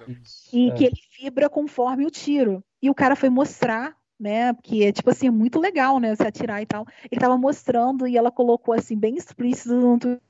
E 0.52 0.70
é. 0.70 0.74
que 0.74 0.86
ele 0.86 1.02
vibra 1.20 1.50
conforme 1.50 2.06
o 2.06 2.12
tiro. 2.12 2.64
E 2.82 2.90
o 2.90 2.96
cara 2.96 3.16
foi 3.16 3.30
mostrar, 3.30 3.96
né? 4.20 4.54
Que 4.64 4.84
é 4.84 4.92
tipo 4.92 5.10
assim, 5.10 5.28
é 5.28 5.32
muito 5.32 5.60
legal, 5.60 6.00
né? 6.00 6.16
Você 6.16 6.24
atirar 6.24 6.62
e 6.62 6.66
tal. 6.66 6.86
Ele 7.12 7.22
tava 7.22 7.38
mostrando 7.38 8.08
e 8.08 8.18
ela 8.18 8.32
colocou 8.32 8.74
assim, 8.74 8.98
bem 8.98 9.16
explícito 9.16 9.76
no 9.76 10.00
Twitter 10.00 10.22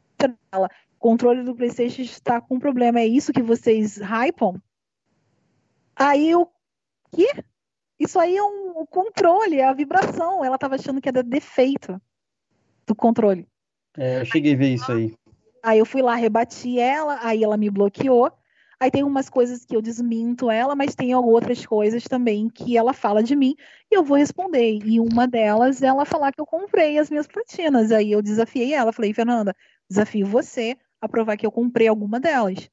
dela. 0.52 0.70
O 0.96 1.00
controle 1.00 1.44
do 1.44 1.56
Playstation 1.56 2.02
está 2.02 2.42
com 2.42 2.60
problema. 2.60 3.00
É 3.00 3.08
isso 3.08 3.34
que 3.34 3.42
vocês 3.42 3.98
hypam? 3.98 4.62
Aí 5.96 6.30
eu. 6.30 6.50
Que? 7.14 7.44
Isso 8.02 8.20
aí 8.20 8.36
é 8.36 8.42
um, 8.42 8.80
um 8.82 8.86
controle, 8.88 9.60
é 9.60 9.66
a 9.66 9.74
vibração. 9.74 10.44
Ela 10.44 10.56
estava 10.56 10.74
achando 10.74 11.00
que 11.00 11.08
era 11.08 11.22
defeito 11.22 12.02
do 12.88 12.96
controle. 12.96 13.48
É, 13.96 14.20
eu 14.20 14.26
cheguei 14.26 14.56
a 14.56 14.58
ver 14.58 14.74
isso 14.74 14.92
aí. 14.92 15.14
Aí 15.62 15.78
eu 15.78 15.86
fui 15.86 16.02
lá, 16.02 16.16
rebati 16.16 16.80
ela, 16.80 17.20
aí 17.22 17.44
ela 17.44 17.56
me 17.58 17.70
bloqueou. 17.70 18.32
Aí 18.80 18.90
tem 18.90 19.04
umas 19.04 19.30
coisas 19.30 19.64
que 19.64 19.76
eu 19.76 19.84
desminto 19.84 20.50
ela, 20.50 20.76
mas 20.76 20.96
tem 20.96 21.14
outras 21.14 21.64
coisas 21.64 22.04
também 22.06 22.50
que 22.50 22.76
ela 22.76 22.92
fala 22.92 23.22
de 23.22 23.36
mim 23.36 23.56
e 23.92 23.96
eu 23.96 24.04
vou 24.04 24.18
responder. 24.18 24.80
E 24.84 25.00
uma 25.00 25.28
delas 25.28 25.84
é 25.84 25.86
ela 25.86 26.04
falar 26.04 26.32
que 26.32 26.42
eu 26.42 26.46
comprei 26.48 26.98
as 26.98 27.08
minhas 27.08 27.28
platinas. 27.28 27.92
Aí 27.92 28.12
eu 28.12 28.24
desafiei 28.24 28.74
ela, 28.74 28.92
falei, 28.92 29.14
Fernanda, 29.14 29.56
desafio 29.88 30.26
você 30.26 30.76
a 31.00 31.08
provar 31.08 31.38
que 31.38 31.46
eu 31.46 31.52
comprei 31.52 31.88
alguma 31.88 32.20
delas. 32.20 32.68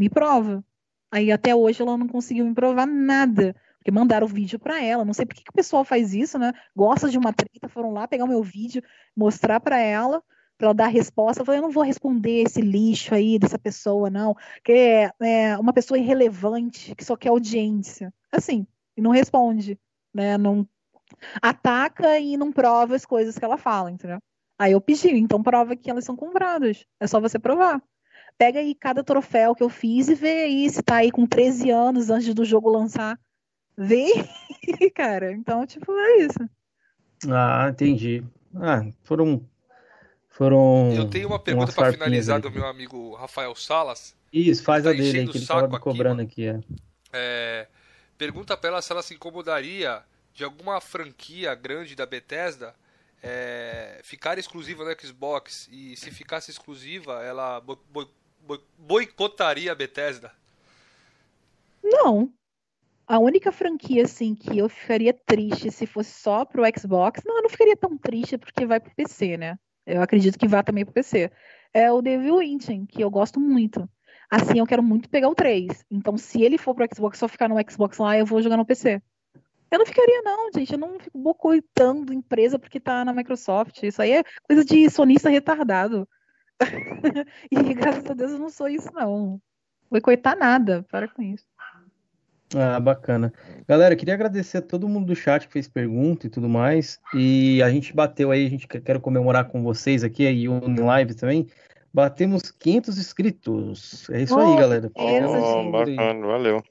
Me 0.00 0.08
prova. 0.08 0.64
Aí 1.12 1.30
até 1.30 1.54
hoje 1.54 1.82
ela 1.82 1.98
não 1.98 2.08
conseguiu 2.08 2.46
me 2.46 2.54
provar 2.54 2.86
nada. 2.86 3.54
Porque 3.80 3.90
mandaram 3.90 4.26
o 4.26 4.30
vídeo 4.30 4.58
para 4.58 4.82
ela. 4.82 5.06
Não 5.06 5.14
sei 5.14 5.24
por 5.24 5.34
que, 5.34 5.42
que 5.42 5.50
o 5.50 5.54
pessoal 5.54 5.84
faz 5.84 6.12
isso, 6.12 6.38
né? 6.38 6.52
Gosta 6.76 7.08
de 7.08 7.16
uma 7.16 7.32
treta, 7.32 7.66
foram 7.66 7.92
lá 7.92 8.06
pegar 8.06 8.24
o 8.24 8.28
meu 8.28 8.42
vídeo, 8.42 8.82
mostrar 9.16 9.58
para 9.58 9.78
ela, 9.78 10.22
para 10.58 10.66
ela 10.66 10.74
dar 10.74 10.84
a 10.84 10.88
resposta. 10.88 11.40
Eu 11.40 11.46
falei, 11.46 11.60
eu 11.60 11.62
não 11.62 11.70
vou 11.70 11.82
responder 11.82 12.42
esse 12.42 12.60
lixo 12.60 13.14
aí 13.14 13.38
dessa 13.38 13.58
pessoa, 13.58 14.10
não. 14.10 14.36
Que 14.62 14.72
é, 14.72 15.12
é 15.22 15.58
uma 15.58 15.72
pessoa 15.72 15.98
irrelevante, 15.98 16.94
que 16.94 17.02
só 17.02 17.16
quer 17.16 17.30
audiência. 17.30 18.12
Assim, 18.30 18.66
e 18.94 19.00
não 19.00 19.12
responde, 19.12 19.78
né? 20.12 20.36
Não 20.36 20.68
ataca 21.40 22.18
e 22.18 22.36
não 22.36 22.52
prova 22.52 22.94
as 22.94 23.06
coisas 23.06 23.38
que 23.38 23.44
ela 23.44 23.56
fala, 23.56 23.90
entendeu? 23.90 24.18
Aí 24.58 24.72
eu 24.72 24.80
pedi, 24.80 25.08
então 25.16 25.42
prova 25.42 25.74
que 25.74 25.90
elas 25.90 26.04
são 26.04 26.14
compradas. 26.14 26.84
É 27.00 27.06
só 27.06 27.18
você 27.18 27.38
provar. 27.38 27.82
Pega 28.36 28.60
aí 28.60 28.74
cada 28.74 29.02
troféu 29.02 29.54
que 29.54 29.62
eu 29.62 29.70
fiz 29.70 30.08
e 30.08 30.14
vê 30.14 30.44
aí 30.44 30.68
se 30.68 30.82
tá 30.82 30.96
aí 30.96 31.10
com 31.10 31.26
13 31.26 31.70
anos 31.70 32.10
antes 32.10 32.34
do 32.34 32.44
jogo 32.44 32.68
lançar 32.68 33.18
vem, 33.80 34.12
cara. 34.94 35.32
Então, 35.32 35.66
tipo, 35.66 35.92
é 35.92 36.16
isso. 36.18 36.50
Ah, 37.28 37.68
entendi. 37.70 38.22
Ah, 38.54 38.82
foram. 39.02 39.44
Foram. 40.28 40.92
Eu 40.94 41.08
tenho 41.08 41.28
uma 41.28 41.38
pergunta 41.38 41.72
para 41.72 41.92
finalizar 41.92 42.40
do 42.40 42.50
meu 42.50 42.66
amigo 42.66 43.14
Rafael 43.14 43.54
Salas. 43.54 44.14
Isso, 44.32 44.62
faz 44.62 44.84
tá 44.84 44.90
a 44.90 44.92
dele 44.92 45.20
aí, 45.20 45.28
que 45.28 45.38
ele 45.38 45.46
tava 45.46 45.80
cobrando 45.80 46.22
aqui, 46.22 46.48
aqui 46.48 46.62
é. 47.12 47.62
é. 47.62 47.68
Pergunta 48.16 48.56
pra 48.56 48.70
ela 48.70 48.82
se 48.82 48.92
ela 48.92 49.02
se 49.02 49.14
incomodaria 49.14 50.02
de 50.32 50.44
alguma 50.44 50.80
franquia 50.80 51.54
grande 51.54 51.96
da 51.96 52.06
Bethesda 52.06 52.74
é, 53.22 54.00
ficar 54.02 54.38
exclusiva 54.38 54.84
no 54.84 55.00
Xbox 55.00 55.68
e 55.70 55.96
se 55.96 56.10
ficasse 56.10 56.50
exclusiva, 56.50 57.22
ela 57.22 57.62
boicotaria 58.78 59.72
a 59.72 59.74
Bethesda? 59.74 60.32
Não, 61.82 62.32
a 63.10 63.18
única 63.18 63.50
franquia, 63.50 64.04
assim, 64.04 64.36
que 64.36 64.56
eu 64.56 64.68
ficaria 64.68 65.12
triste 65.12 65.68
se 65.72 65.84
fosse 65.84 66.12
só 66.12 66.44
pro 66.44 66.62
Xbox, 66.78 67.20
não, 67.26 67.38
eu 67.38 67.42
não 67.42 67.50
ficaria 67.50 67.76
tão 67.76 67.98
triste 67.98 68.38
porque 68.38 68.64
vai 68.64 68.78
pro 68.78 68.94
PC, 68.94 69.36
né? 69.36 69.58
Eu 69.84 70.00
acredito 70.00 70.38
que 70.38 70.46
vá 70.46 70.62
também 70.62 70.84
pro 70.84 70.94
PC. 70.94 71.28
É 71.74 71.90
o 71.90 72.00
Devil 72.00 72.36
Within, 72.36 72.86
que 72.86 73.02
eu 73.02 73.10
gosto 73.10 73.40
muito. 73.40 73.90
Assim, 74.30 74.60
eu 74.60 74.66
quero 74.66 74.80
muito 74.80 75.10
pegar 75.10 75.28
o 75.28 75.34
3. 75.34 75.84
Então, 75.90 76.16
se 76.16 76.40
ele 76.40 76.56
for 76.56 76.72
pro 76.72 76.86
Xbox, 76.94 77.18
só 77.18 77.26
ficar 77.26 77.48
no 77.48 77.56
Xbox 77.68 77.98
lá, 77.98 78.16
eu 78.16 78.24
vou 78.24 78.40
jogar 78.40 78.56
no 78.56 78.64
PC. 78.64 79.02
Eu 79.72 79.80
não 79.80 79.86
ficaria, 79.86 80.22
não, 80.22 80.48
gente. 80.54 80.72
Eu 80.72 80.78
não 80.78 81.00
fico 81.00 81.18
bocoitando 81.18 82.12
empresa 82.12 82.60
porque 82.60 82.78
tá 82.78 83.04
na 83.04 83.12
Microsoft. 83.12 83.82
Isso 83.82 84.00
aí 84.00 84.12
é 84.12 84.24
coisa 84.44 84.64
de 84.64 84.88
sonista 84.88 85.28
retardado. 85.28 86.08
e 87.50 87.74
graças 87.74 88.08
a 88.08 88.14
Deus 88.14 88.30
eu 88.30 88.38
não 88.38 88.50
sou 88.50 88.68
isso, 88.68 88.88
não. 88.92 89.42
Boicotar 89.90 90.38
nada. 90.38 90.86
Para 90.88 91.08
com 91.08 91.22
isso. 91.22 91.49
Ah, 92.54 92.80
bacana. 92.80 93.32
Galera, 93.68 93.94
queria 93.94 94.14
agradecer 94.14 94.58
a 94.58 94.62
todo 94.62 94.88
mundo 94.88 95.06
do 95.06 95.14
chat 95.14 95.46
que 95.46 95.52
fez 95.52 95.68
pergunta 95.68 96.26
e 96.26 96.30
tudo 96.30 96.48
mais. 96.48 97.00
E 97.14 97.62
a 97.62 97.70
gente 97.70 97.94
bateu 97.94 98.30
aí, 98.30 98.46
a 98.46 98.50
gente 98.50 98.66
quer 98.66 99.00
comemorar 99.00 99.44
com 99.46 99.62
vocês 99.62 100.02
aqui 100.02 100.28
e 100.28 100.48
o 100.48 100.84
live 100.84 101.14
também. 101.14 101.46
Batemos 101.92 102.50
500 102.50 102.98
inscritos. 102.98 104.10
É 104.10 104.22
isso 104.22 104.36
oh, 104.36 104.40
aí, 104.40 104.60
galera. 104.60 104.90
Oh, 104.94 105.70
bacana, 105.70 106.26
valeu 106.26 106.62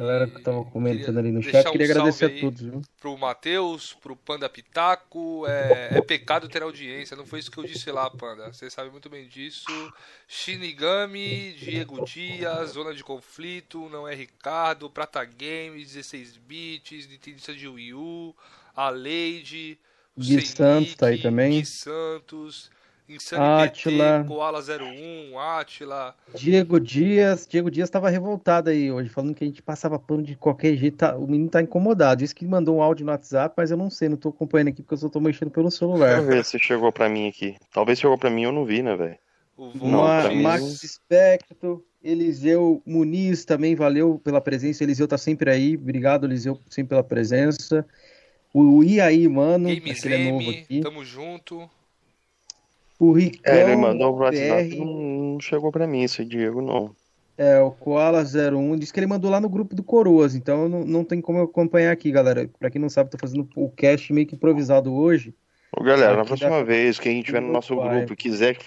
galera 0.00 0.26
que 0.26 0.42
tava 0.42 0.64
comentando 0.64 1.18
ali 1.18 1.32
no 1.32 1.42
chat, 1.42 1.70
queria 1.70 1.86
um 1.86 1.90
agradecer 1.90 2.24
a 2.26 2.40
todos. 2.40 2.60
Viu? 2.60 2.82
Pro 3.00 3.16
Matheus, 3.16 3.94
pro 3.94 4.14
Panda 4.14 4.48
Pitaco, 4.48 5.46
é, 5.46 5.98
é, 5.98 6.00
pecado 6.02 6.48
ter 6.48 6.62
audiência, 6.62 7.16
não 7.16 7.24
foi 7.24 7.38
isso 7.38 7.50
que 7.50 7.58
eu 7.58 7.64
disse 7.64 7.90
lá, 7.90 8.10
Panda. 8.10 8.52
Você 8.52 8.68
sabe 8.68 8.90
muito 8.90 9.08
bem 9.08 9.26
disso. 9.26 9.64
Shinigami, 10.28 11.52
Diego 11.54 12.04
Dias, 12.04 12.70
Zona 12.70 12.94
de 12.94 13.02
Conflito, 13.02 13.88
Não 13.88 14.06
é 14.06 14.14
Ricardo, 14.14 14.90
Prata 14.90 15.24
Games, 15.24 15.92
16 15.92 16.36
bits, 16.36 17.08
Nintendo 17.08 17.56
de 17.56 17.68
Wii 17.68 17.94
U, 17.94 18.34
a 18.74 18.90
Leide, 18.90 19.78
Gui 20.18 20.40
Santos 20.46 20.94
tá 20.94 21.08
aí 21.08 21.20
também. 21.20 21.50
Gui 21.50 21.66
Santos, 21.66 22.70
Insane 23.08 23.42
Atila, 23.64 24.24
Koala 24.26 24.60
01, 24.60 25.38
Atila. 25.38 26.14
Diego 26.34 26.80
Dias, 26.80 27.46
Diego 27.48 27.70
Dias 27.70 27.88
estava 27.88 28.10
revoltado 28.10 28.70
aí 28.70 28.90
hoje, 28.90 29.08
falando 29.08 29.34
que 29.34 29.44
a 29.44 29.46
gente 29.46 29.62
passava 29.62 29.98
pano 29.98 30.22
de 30.22 30.34
qualquer 30.34 30.76
jeito. 30.76 30.96
Tá, 30.96 31.16
o 31.16 31.26
menino 31.26 31.48
tá 31.48 31.62
incomodado. 31.62 32.18
Disse 32.18 32.34
que 32.34 32.44
mandou 32.44 32.76
um 32.76 32.82
áudio 32.82 33.06
no 33.06 33.12
WhatsApp, 33.12 33.54
mas 33.56 33.70
eu 33.70 33.76
não 33.76 33.88
sei, 33.88 34.08
não 34.08 34.16
tô 34.16 34.30
acompanhando 34.30 34.68
aqui 34.68 34.82
porque 34.82 34.94
eu 34.94 34.98
só 34.98 35.08
tô 35.08 35.20
mexendo 35.20 35.50
pelo 35.50 35.70
celular. 35.70 36.16
Deixa 36.16 36.22
eu 36.22 36.26
ver 36.26 36.44
se 36.44 36.58
chegou 36.58 36.90
para 36.90 37.08
mim 37.08 37.28
aqui. 37.28 37.56
Talvez 37.72 38.00
chegou 38.00 38.18
para 38.18 38.30
mim 38.30 38.42
eu 38.42 38.52
não 38.52 38.64
vi, 38.64 38.82
né, 38.82 38.96
velho? 38.96 39.18
Max 40.42 40.80
Spectro, 40.84 41.84
Eliseu 42.02 42.82
Muniz 42.84 43.44
também, 43.44 43.74
valeu 43.74 44.20
pela 44.22 44.40
presença. 44.40 44.84
Eliseu 44.84 45.08
tá 45.08 45.16
sempre 45.16 45.50
aí. 45.50 45.76
Obrigado, 45.76 46.26
Eliseu, 46.26 46.60
sempre 46.68 46.90
pela 46.90 47.02
presença. 47.02 47.86
O 48.52 48.82
Iaí, 48.82 49.28
mano, 49.28 49.68
Games 49.68 50.04
M, 50.04 50.14
é 50.14 50.30
novo 50.30 50.50
aqui. 50.50 50.80
Tamo 50.80 51.04
junto. 51.04 51.68
O 52.98 53.12
Ricão. 53.12 53.54
É, 53.54 53.62
ele 53.62 53.76
mandou 53.76 54.14
o 54.14 54.18
WhatsApp, 54.18 54.76
não 54.78 55.38
chegou 55.40 55.70
para 55.70 55.86
mim 55.86 56.02
esse 56.02 56.24
Diego, 56.24 56.62
não. 56.62 56.94
É, 57.38 57.60
o 57.60 57.70
Koala01 57.70 58.78
disse 58.78 58.92
que 58.92 58.98
ele 58.98 59.06
mandou 59.06 59.30
lá 59.30 59.38
no 59.38 59.48
grupo 59.48 59.74
do 59.74 59.82
Coroas, 59.82 60.34
então 60.34 60.68
não, 60.68 60.84
não 60.84 61.04
tem 61.04 61.20
como 61.20 61.38
eu 61.38 61.44
acompanhar 61.44 61.92
aqui, 61.92 62.10
galera. 62.10 62.48
Pra 62.58 62.70
quem 62.70 62.80
não 62.80 62.88
sabe, 62.88 63.10
tô 63.10 63.18
fazendo 63.18 63.46
o 63.54 63.68
cast 63.68 64.10
meio 64.12 64.26
que 64.26 64.34
improvisado 64.34 64.94
hoje. 64.94 65.34
Ô, 65.78 65.82
galera, 65.82 66.16
na 66.16 66.24
próxima 66.24 66.64
vez 66.64 66.98
que 66.98 67.06
a 67.06 67.12
gente 67.12 67.26
tiver 67.26 67.42
no 67.42 67.52
nosso 67.52 67.76
grupo 67.76 68.14
e 68.14 68.16
quiser 68.16 68.56
que 68.56 68.64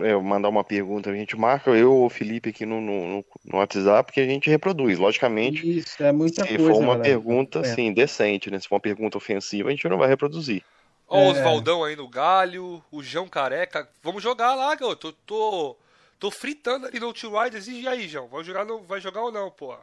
é, 0.00 0.16
mandar 0.16 0.48
uma 0.48 0.64
pergunta, 0.64 1.10
a 1.10 1.14
gente 1.14 1.36
marca 1.36 1.70
eu 1.72 1.92
ou 1.92 2.06
o 2.06 2.08
Felipe 2.08 2.48
aqui 2.48 2.64
no, 2.64 2.80
no, 2.80 3.24
no 3.44 3.58
WhatsApp 3.58 4.10
que 4.10 4.20
a 4.20 4.24
gente 4.24 4.48
reproduz. 4.48 4.98
Logicamente, 4.98 5.78
Isso, 5.78 6.02
é 6.02 6.12
muita 6.12 6.44
se 6.46 6.56
coisa, 6.56 6.72
for 6.72 6.80
uma 6.80 6.94
galera. 6.94 7.02
pergunta, 7.02 7.60
assim, 7.60 7.92
decente, 7.92 8.50
né? 8.50 8.58
Se 8.58 8.66
for 8.66 8.76
uma 8.76 8.80
pergunta 8.80 9.18
ofensiva, 9.18 9.68
a 9.68 9.72
gente 9.72 9.86
não 9.86 9.98
vai 9.98 10.08
reproduzir. 10.08 10.62
Ó, 11.08 11.18
é. 11.18 11.24
o 11.24 11.30
Oswaldão 11.30 11.84
aí 11.84 11.94
no 11.94 12.08
galho, 12.08 12.82
o 12.90 13.02
João 13.02 13.28
Careca. 13.28 13.88
Vamos 14.02 14.22
jogar 14.22 14.54
lá, 14.54 14.74
garoto. 14.74 15.12
Tô, 15.12 15.18
tô, 15.26 15.76
tô 16.18 16.30
fritando 16.30 16.86
ali 16.86 16.98
no 16.98 17.12
Two 17.12 17.40
Riders. 17.40 17.68
E 17.68 17.86
aí, 17.86 18.08
João? 18.08 18.26
Vai 18.28 18.42
jogar, 18.42 18.64
no, 18.64 18.82
vai 18.82 19.00
jogar 19.00 19.22
ou 19.22 19.32
não, 19.32 19.50
porra? 19.50 19.80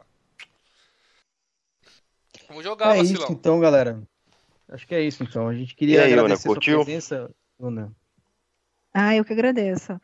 Vamos 2.48 2.62
jogar, 2.62 2.94
é 2.94 2.98
vacilão. 2.98 3.22
isso 3.22 3.32
então, 3.32 3.58
galera. 3.58 4.02
Acho 4.68 4.86
que 4.86 4.94
é 4.94 5.00
isso 5.00 5.22
então. 5.22 5.48
A 5.48 5.54
gente 5.54 5.74
queria 5.74 5.96
e 5.96 6.00
aí, 6.00 6.12
agradecer 6.12 6.48
Ana, 6.48 6.54
curtiu? 6.54 6.74
sua 6.76 6.84
presença, 6.84 7.30
Ana. 7.60 7.92
Ah, 8.92 9.14
eu 9.16 9.24
que 9.24 9.32
agradeço. 9.32 10.00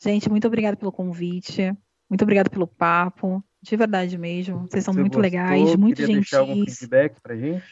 Gente, 0.00 0.28
muito 0.28 0.46
obrigado 0.46 0.76
pelo 0.76 0.90
convite. 0.90 1.72
Muito 2.08 2.22
obrigado 2.22 2.50
pelo 2.50 2.66
papo. 2.66 3.42
De 3.60 3.76
verdade 3.76 4.18
mesmo. 4.18 4.66
Vocês 4.68 4.84
são 4.84 4.92
Você 4.92 5.00
muito 5.00 5.12
gostou? 5.12 5.22
legais, 5.22 5.76
muito 5.76 6.00
gentis. 6.00 6.16
Deixar 6.16 6.40
algum 6.40 6.64
feedback 6.64 7.20
pra 7.20 7.36
gente? 7.36 7.62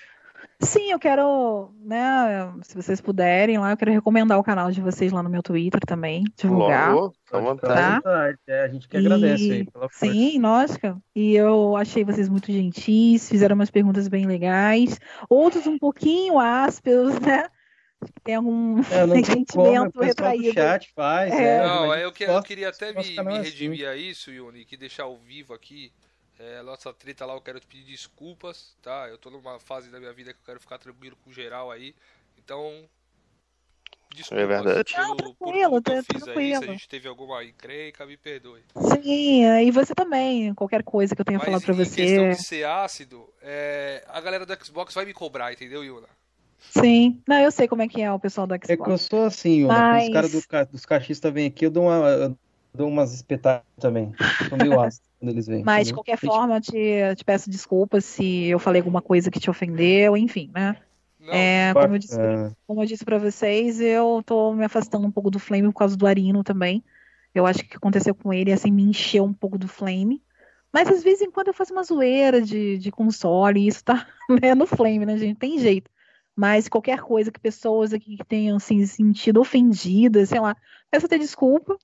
Sim, 0.63 0.93
eu 0.93 0.99
quero, 0.99 1.73
né, 1.81 2.53
se 2.63 2.75
vocês 2.75 3.01
puderem 3.01 3.59
lá, 3.59 3.71
eu 3.71 3.77
quero 3.79 3.93
recomendar 3.93 4.39
o 4.39 4.45
canal 4.45 4.71
de 4.71 4.81
vocês 4.81 5.11
lá 5.11 5.23
no 5.23 5.31
meu 5.31 5.43
Twitter 5.43 5.81
também, 5.87 6.25
divulgar. 6.37 6.95
Logo, 6.95 7.15
à 7.33 7.39
vontade. 7.39 8.03
Tá? 8.03 8.35
É, 8.47 8.65
a 8.65 8.69
gente 8.69 8.87
que 8.87 8.97
agradece 8.97 9.43
e... 9.43 9.53
aí 9.53 9.65
pela 9.65 9.89
força. 9.89 10.07
Sim, 10.07 10.39
lógico. 10.39 11.03
E 11.17 11.35
eu 11.35 11.77
achei 11.77 12.05
vocês 12.05 12.29
muito 12.29 12.53
gentis, 12.53 13.27
fizeram 13.27 13.55
umas 13.55 13.71
perguntas 13.71 14.07
bem 14.07 14.27
legais, 14.27 14.99
outros 15.31 15.67
um 15.67 15.79
pouquinho 15.79 16.39
ásperos, 16.39 17.19
né? 17.21 17.49
Tem 18.23 18.35
algum 18.35 18.81
é, 18.81 19.25
sentimento 19.25 20.01
retraído. 20.01 20.55
chat 20.55 20.91
faz, 20.95 21.33
é. 21.33 21.57
é 21.57 21.67
não, 21.67 21.95
eu, 21.95 22.13
que, 22.13 22.25
eu, 22.25 22.43
queria 22.43 22.69
até 22.69 22.93
me, 22.93 23.25
me 23.25 23.39
redimir 23.39 23.89
a 23.89 23.97
isso, 23.97 24.31
Yuni, 24.31 24.65
que 24.65 24.77
deixar 24.77 25.05
ao 25.05 25.19
vivo 25.19 25.55
aqui 25.55 25.93
é, 26.41 26.63
nossa 26.63 26.91
treta 26.95 27.27
lá, 27.27 27.35
eu 27.35 27.41
quero 27.41 27.61
te 27.61 27.67
pedir 27.67 27.85
desculpas, 27.85 28.75
tá? 28.81 29.07
Eu 29.11 29.19
tô 29.19 29.29
numa 29.29 29.59
fase 29.59 29.91
da 29.91 30.01
minha 30.01 30.13
vida 30.13 30.33
que 30.33 30.39
eu 30.39 30.47
quero 30.47 30.59
ficar 30.59 30.79
tranquilo 30.79 31.15
com 31.23 31.31
geral 31.31 31.71
aí. 31.71 31.95
Então, 32.39 32.89
desculpa 34.15 34.43
é 34.43 34.47
verdade. 34.47 34.95
Pelo, 34.95 35.09
Não, 35.09 35.17
tranquilo, 35.83 35.83
por 35.83 36.05
fiz 36.15 36.29
aí. 36.29 36.57
Se 36.57 36.65
a 36.65 36.67
gente 36.73 36.89
teve 36.89 37.07
alguma 37.07 37.45
encrenca, 37.45 38.07
me 38.07 38.17
perdoe. 38.17 38.63
Sim, 38.75 39.45
e 39.45 39.71
você 39.71 39.95
também, 39.95 40.55
qualquer 40.55 40.83
coisa 40.83 41.15
que 41.15 41.21
eu 41.21 41.25
tenha 41.27 41.39
Mas 41.39 41.45
falado 41.45 41.63
pra 41.63 41.75
você. 41.75 42.03
Em 42.03 42.07
questão 42.07 42.31
de 42.31 42.43
ser 42.43 42.65
ácido, 42.65 43.29
é, 43.43 44.03
a 44.09 44.21
galera 44.23 44.47
do 44.47 44.65
Xbox 44.65 44.95
vai 44.95 45.05
me 45.05 45.13
cobrar, 45.13 45.53
entendeu, 45.53 45.85
Yuna? 45.85 46.09
Sim, 46.59 47.21
não, 47.29 47.39
eu 47.39 47.51
sei 47.51 47.69
como 47.69 47.83
é 47.83 47.89
que 47.89 48.01
é 48.01 48.11
o 48.11 48.19
pessoal 48.19 48.47
do 48.47 48.55
Xbox. 48.55 48.71
É 48.71 48.77
que 48.79 48.91
eu 48.91 48.99
sou 48.99 49.25
assim, 49.25 49.61
Yuna. 49.61 49.75
Mas... 49.75 50.09
Os 50.09 50.13
caras 50.15 50.33
do, 50.33 50.73
dos 50.73 50.87
cachistas 50.87 51.33
vêm 51.35 51.49
aqui, 51.49 51.67
eu 51.67 51.71
dou, 51.71 51.85
uma, 51.85 52.09
eu 52.09 52.39
dou 52.73 52.89
umas 52.89 53.13
espetáculos 53.13 53.77
também. 53.79 54.15
Sou 54.49 54.57
meio 54.57 54.81
ácido 54.81 55.10
quando 55.21 55.33
eles 55.33 55.47
vêm. 55.47 55.63
Mas, 55.63 55.89
de 55.89 55.95
qualquer 55.95 56.17
forma, 56.19 56.57
eu 56.57 56.61
te, 56.61 57.15
te 57.17 57.25
peço 57.25 57.51
desculpas 57.51 58.05
se 58.05 58.47
eu 58.47 58.59
falei 58.59 58.81
alguma 58.81 59.03
coisa 59.03 59.31
que 59.31 59.39
te 59.39 59.51
ofendeu, 59.51 60.17
enfim, 60.17 60.51
né? 60.53 60.77
É, 61.29 61.73
como, 61.75 61.95
eu 61.95 61.99
disse, 61.99 62.19
é. 62.19 62.51
como 62.67 62.83
eu 62.83 62.87
disse 62.87 63.05
pra 63.05 63.19
vocês, 63.19 63.81
eu 63.81 64.23
tô 64.25 64.55
me 64.55 64.65
afastando 64.65 65.07
um 65.07 65.11
pouco 65.11 65.31
do 65.31 65.39
Flame 65.39 65.69
por 65.69 65.79
causa 65.79 65.97
do 65.97 66.07
Arino 66.07 66.43
também. 66.43 66.83
Eu 67.35 67.47
acho 67.47 67.61
que 67.61 67.67
o 67.67 67.69
que 67.69 67.77
aconteceu 67.77 68.15
com 68.15 68.33
ele, 68.33 68.51
assim, 68.51 68.73
me 68.73 68.83
encheu 68.83 69.25
um 69.25 69.33
pouco 69.33 69.59
do 69.59 69.69
Flame. 69.69 70.23
Mas 70.73 70.89
às 70.89 71.03
vezes 71.03 71.21
em 71.21 71.31
quando 71.31 71.49
eu 71.49 71.55
faço 71.55 71.73
uma 71.73 71.83
zoeira 71.83 72.41
de, 72.41 72.79
de 72.79 72.91
console, 72.91 73.61
e 73.61 73.67
isso 73.67 73.85
tá 73.85 74.07
né, 74.43 74.55
no 74.55 74.67
Flame, 74.67 75.05
né, 75.05 75.19
gente? 75.19 75.37
Tem 75.37 75.59
jeito. 75.59 75.91
Mas 76.35 76.69
qualquer 76.69 77.01
coisa 77.01 77.31
que 77.31 77.39
pessoas 77.39 77.93
aqui 77.93 78.17
que 78.17 78.25
tenham 78.25 78.57
assim, 78.57 78.85
sentido 78.87 79.41
ofendidas, 79.41 80.31
sei 80.31 80.41
lá, 80.41 80.57
peço 80.91 81.07
até 81.07 81.19
desculpa. 81.19 81.77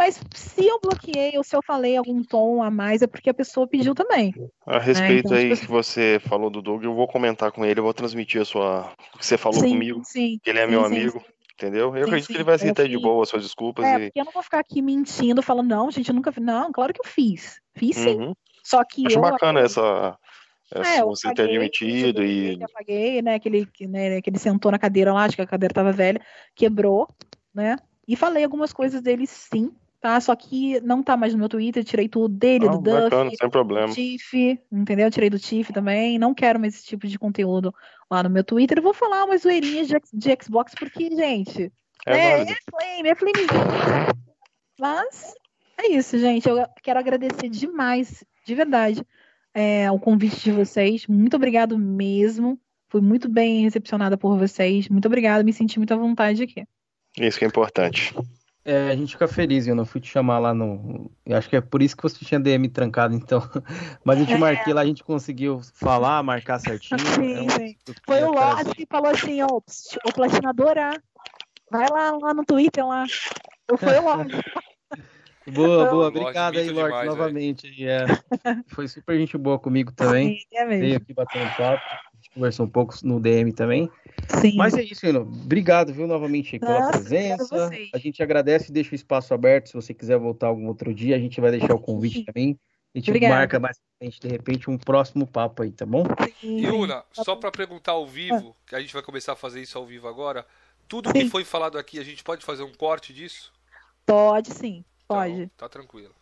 Mas 0.00 0.18
se 0.34 0.66
eu 0.66 0.80
bloqueei 0.80 1.36
ou 1.36 1.44
se 1.44 1.54
eu 1.54 1.60
falei 1.60 1.94
algum 1.94 2.24
tom 2.24 2.62
a 2.62 2.70
mais, 2.70 3.02
é 3.02 3.06
porque 3.06 3.28
a 3.28 3.34
pessoa 3.34 3.68
pediu 3.68 3.94
também. 3.94 4.32
A 4.64 4.78
respeito 4.78 5.28
né? 5.28 5.42
então, 5.42 5.50
aí 5.50 5.50
tipo... 5.50 5.60
que 5.60 5.70
você 5.70 6.18
falou 6.26 6.48
do 6.48 6.62
Doug, 6.62 6.82
eu 6.82 6.94
vou 6.94 7.06
comentar 7.06 7.52
com 7.52 7.66
ele, 7.66 7.80
eu 7.80 7.84
vou 7.84 7.92
transmitir 7.92 8.40
a 8.40 8.46
sua. 8.46 8.94
O 9.14 9.18
que 9.18 9.26
você 9.26 9.36
falou 9.36 9.60
sim, 9.60 9.68
comigo. 9.68 10.00
Sim, 10.02 10.40
que 10.42 10.48
ele 10.48 10.58
é 10.58 10.64
sim, 10.64 10.70
meu 10.70 10.80
sim, 10.80 10.86
amigo. 10.86 11.22
Entendeu? 11.52 11.94
Eu 11.94 12.06
acredito 12.06 12.28
que 12.28 12.32
ele 12.32 12.44
vai 12.44 12.54
aceitar 12.54 12.88
de 12.88 12.98
boa 12.98 13.22
as 13.22 13.28
suas 13.28 13.42
desculpas. 13.42 13.84
É, 13.84 13.96
e... 13.96 14.00
porque 14.06 14.20
eu 14.20 14.24
não 14.24 14.32
vou 14.32 14.42
ficar 14.42 14.60
aqui 14.60 14.80
mentindo, 14.80 15.42
falando, 15.42 15.68
não, 15.68 15.90
gente, 15.90 16.08
eu 16.08 16.14
nunca 16.14 16.32
fiz. 16.32 16.42
Não, 16.42 16.72
claro 16.72 16.94
que 16.94 17.00
eu 17.02 17.06
fiz. 17.06 17.60
Fiz 17.74 17.96
sim. 17.96 18.18
Uhum. 18.18 18.34
Só 18.64 18.82
que. 18.82 19.06
Acho 19.06 19.18
eu 19.18 19.20
bacana 19.20 19.60
essa. 19.60 20.18
essa 20.72 20.94
é, 20.94 21.04
você 21.04 21.34
ter 21.34 21.42
admitido 21.42 22.24
e. 22.24 22.58
Eu 22.58 22.64
apaguei, 22.64 23.20
né? 23.20 23.34
Aquele, 23.34 23.68
né? 23.82 24.22
Que 24.22 24.30
ele 24.30 24.38
sentou 24.38 24.72
na 24.72 24.78
cadeira 24.78 25.12
lá, 25.12 25.24
acho 25.24 25.36
que 25.36 25.42
a 25.42 25.46
cadeira 25.46 25.74
tava 25.74 25.92
velha, 25.92 26.22
quebrou, 26.54 27.06
né? 27.54 27.76
E 28.08 28.16
falei 28.16 28.42
algumas 28.42 28.72
coisas 28.72 29.02
dele 29.02 29.26
sim, 29.26 29.70
tá? 30.00 30.20
Só 30.20 30.34
que 30.34 30.80
não 30.80 31.02
tá 31.02 31.16
mais 31.16 31.32
no 31.32 31.38
meu 31.38 31.48
Twitter, 31.48 31.84
tirei 31.84 32.08
tudo 32.08 32.28
dele, 32.34 32.68
do 32.68 32.80
bacana, 32.80 33.26
Duff, 33.26 33.36
sem 33.36 33.50
problema. 33.50 33.88
do 33.88 33.94
Tiff, 33.94 34.58
entendeu? 34.72 35.10
Tirei 35.10 35.30
do 35.30 35.38
Tiff 35.38 35.72
também, 35.72 36.18
não 36.18 36.34
quero 36.34 36.58
mais 36.58 36.74
esse 36.74 36.86
tipo 36.86 37.06
de 37.06 37.18
conteúdo 37.18 37.74
lá 38.10 38.22
no 38.22 38.30
meu 38.30 38.42
Twitter. 38.42 38.78
Eu 38.78 38.82
vou 38.82 38.94
falar 38.94 39.24
umas 39.24 39.42
zoeirinhas 39.42 39.88
de, 39.88 39.96
de 40.12 40.38
Xbox, 40.42 40.74
porque, 40.74 41.10
gente, 41.10 41.70
é, 42.06 42.16
é, 42.16 42.42
é 42.42 42.56
Flame, 42.70 43.08
é 43.08 43.14
Flame. 43.14 43.46
Mas 44.78 45.34
é 45.78 45.92
isso, 45.92 46.18
gente. 46.18 46.48
Eu 46.48 46.64
quero 46.82 46.98
agradecer 46.98 47.48
demais, 47.48 48.24
de 48.46 48.54
verdade, 48.54 49.06
é, 49.52 49.90
o 49.90 49.98
convite 49.98 50.42
de 50.42 50.52
vocês. 50.52 51.06
Muito 51.06 51.36
obrigado 51.36 51.78
mesmo. 51.78 52.58
Fui 52.88 53.00
muito 53.00 53.28
bem 53.28 53.62
recepcionada 53.62 54.16
por 54.16 54.36
vocês. 54.36 54.88
Muito 54.88 55.06
obrigada, 55.06 55.44
me 55.44 55.52
senti 55.52 55.78
muito 55.78 55.94
à 55.94 55.96
vontade 55.96 56.42
aqui. 56.42 56.64
Isso 57.18 57.38
que 57.38 57.44
é 57.44 57.48
importante. 57.48 58.14
É, 58.64 58.90
a 58.90 58.96
gente 58.96 59.12
fica 59.12 59.26
feliz, 59.26 59.66
eu 59.66 59.74
não 59.74 59.86
fui 59.86 60.00
te 60.00 60.08
chamar 60.08 60.38
lá 60.38 60.52
no. 60.52 61.10
Eu 61.24 61.36
acho 61.36 61.48
que 61.48 61.56
é 61.56 61.60
por 61.60 61.80
isso 61.80 61.96
que 61.96 62.02
você 62.02 62.24
tinha 62.24 62.38
DM 62.38 62.68
trancado, 62.68 63.14
então. 63.14 63.40
Mas 64.04 64.18
a 64.18 64.20
gente 64.20 64.34
é. 64.34 64.38
marquei 64.38 64.72
lá, 64.74 64.82
a 64.82 64.86
gente 64.86 65.02
conseguiu 65.02 65.60
falar, 65.74 66.22
marcar 66.22 66.58
certinho. 66.58 67.00
Sim, 67.00 67.34
é 67.34 67.40
um... 67.40 67.50
sim. 67.50 67.76
Foi 68.04 68.22
o 68.22 68.32
Lorde 68.32 68.74
que 68.74 68.86
falou 68.86 69.10
assim, 69.10 69.40
ó, 69.42 69.46
o 69.46 70.12
platinadora, 70.12 70.90
vai 71.70 71.88
lá, 71.90 72.10
lá 72.20 72.34
no 72.34 72.44
Twitter 72.44 72.86
lá. 72.86 73.04
Foi 73.78 73.98
o 73.98 74.02
Lorde. 74.02 74.34
Boa, 75.46 75.90
boa, 75.90 76.08
obrigado 76.08 76.58
aí, 76.58 76.70
Lorde, 76.70 76.90
demais, 76.90 77.08
novamente. 77.08 77.84
É. 77.84 78.04
Foi 78.68 78.86
super 78.86 79.18
gente 79.18 79.36
boa 79.38 79.58
comigo 79.58 79.90
também. 79.90 80.38
Sim, 80.38 80.44
é 80.54 80.64
mesmo. 80.64 80.82
Veio 80.82 80.96
aqui 80.98 81.14
batendo 81.14 81.50
papo 81.56 81.82
conversou 82.34 82.66
um 82.66 82.68
pouco 82.68 82.94
no 83.02 83.20
DM 83.20 83.52
também. 83.52 83.90
Sim. 84.40 84.56
Mas 84.56 84.74
é 84.74 84.82
isso, 84.82 85.04
Eno. 85.06 85.20
Obrigado, 85.20 85.92
viu, 85.92 86.06
novamente 86.06 86.58
pela 86.58 86.80
Nossa, 86.80 86.92
presença. 86.92 87.70
A 87.92 87.98
gente 87.98 88.22
agradece 88.22 88.70
e 88.70 88.72
deixa 88.72 88.92
o 88.92 88.94
espaço 88.94 89.34
aberto. 89.34 89.68
Se 89.68 89.74
você 89.74 89.92
quiser 89.92 90.18
voltar 90.18 90.48
algum 90.48 90.66
outro 90.66 90.94
dia, 90.94 91.16
a 91.16 91.18
gente 91.18 91.40
vai 91.40 91.50
deixar 91.50 91.74
o 91.74 91.80
convite 91.80 92.24
também. 92.24 92.58
A 92.94 92.98
gente 92.98 93.10
Obrigada. 93.10 93.34
marca 93.34 93.60
mais 93.60 93.78
frente, 93.98 94.18
de 94.18 94.28
repente, 94.28 94.68
um 94.68 94.76
próximo 94.76 95.26
papo 95.26 95.62
aí, 95.62 95.70
tá 95.70 95.86
bom? 95.86 96.04
Sim. 96.40 96.66
Una, 96.66 97.04
só 97.12 97.36
para 97.36 97.50
perguntar 97.50 97.92
ao 97.92 98.06
vivo, 98.06 98.56
que 98.66 98.74
a 98.74 98.80
gente 98.80 98.92
vai 98.92 99.02
começar 99.02 99.34
a 99.34 99.36
fazer 99.36 99.62
isso 99.62 99.78
ao 99.78 99.86
vivo 99.86 100.08
agora, 100.08 100.44
tudo 100.88 101.08
sim. 101.10 101.20
que 101.20 101.30
foi 101.30 101.44
falado 101.44 101.78
aqui, 101.78 102.00
a 102.00 102.04
gente 102.04 102.24
pode 102.24 102.44
fazer 102.44 102.64
um 102.64 102.72
corte 102.72 103.12
disso? 103.12 103.52
Pode 104.04 104.52
sim, 104.52 104.84
pode. 105.06 105.32
Então, 105.32 105.50
tá 105.56 105.68
tranquilo. 105.68 106.14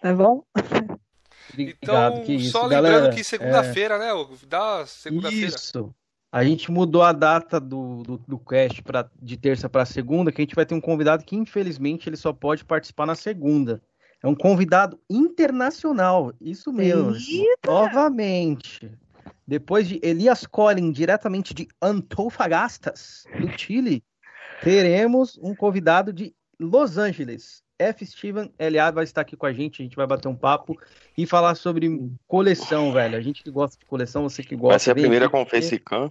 Tá 0.00 0.12
bom? 0.14 0.44
Obrigado, 1.52 2.20
então, 2.20 2.34
isso, 2.34 2.50
só 2.50 2.62
lembrando 2.62 2.82
galera, 2.82 3.14
que 3.14 3.24
segunda-feira, 3.24 3.94
é... 3.94 3.98
né? 3.98 4.26
Da 4.46 4.86
segunda-feira. 4.86 5.46
Isso. 5.46 5.94
A 6.32 6.44
gente 6.44 6.70
mudou 6.70 7.02
a 7.02 7.12
data 7.12 7.58
do, 7.60 8.02
do, 8.02 8.18
do 8.18 8.38
cast 8.38 8.82
pra, 8.82 9.08
de 9.20 9.36
terça 9.36 9.68
para 9.68 9.86
segunda, 9.86 10.32
que 10.32 10.40
a 10.40 10.44
gente 10.44 10.54
vai 10.54 10.66
ter 10.66 10.74
um 10.74 10.80
convidado 10.80 11.24
que, 11.24 11.36
infelizmente, 11.36 12.08
ele 12.08 12.16
só 12.16 12.32
pode 12.32 12.64
participar 12.64 13.06
na 13.06 13.14
segunda. 13.14 13.80
É 14.22 14.26
um 14.26 14.34
convidado 14.34 14.98
internacional, 15.08 16.32
isso 16.40 16.72
mesmo. 16.72 17.14
Eita. 17.14 17.70
Novamente. 17.70 18.90
Depois 19.46 19.86
de 19.86 20.00
Elias 20.02 20.44
Collin, 20.46 20.90
diretamente 20.90 21.54
de 21.54 21.68
Antofagasta, 21.80 22.92
do 23.40 23.48
Chile, 23.56 24.02
teremos 24.62 25.38
um 25.40 25.54
convidado 25.54 26.12
de 26.12 26.34
Los 26.58 26.98
Angeles, 26.98 27.62
F. 27.78 28.06
Steven 28.06 28.50
LA 28.58 28.90
vai 28.90 29.04
estar 29.04 29.20
aqui 29.20 29.36
com 29.36 29.46
a 29.46 29.52
gente, 29.52 29.82
a 29.82 29.84
gente 29.84 29.96
vai 29.96 30.06
bater 30.06 30.28
um 30.28 30.34
papo 30.34 30.78
e 31.16 31.26
falar 31.26 31.54
sobre 31.54 32.10
coleção, 32.26 32.92
velho. 32.92 33.16
A 33.16 33.20
gente 33.20 33.42
que 33.42 33.50
gosta 33.50 33.78
de 33.78 33.84
coleção, 33.84 34.22
você 34.22 34.42
que 34.42 34.56
gosta. 34.56 34.70
Vai 34.70 34.78
ser 34.78 34.90
a 34.92 34.94
primeira 34.94 35.28
com 35.28 35.44
Facecam. 35.44 36.10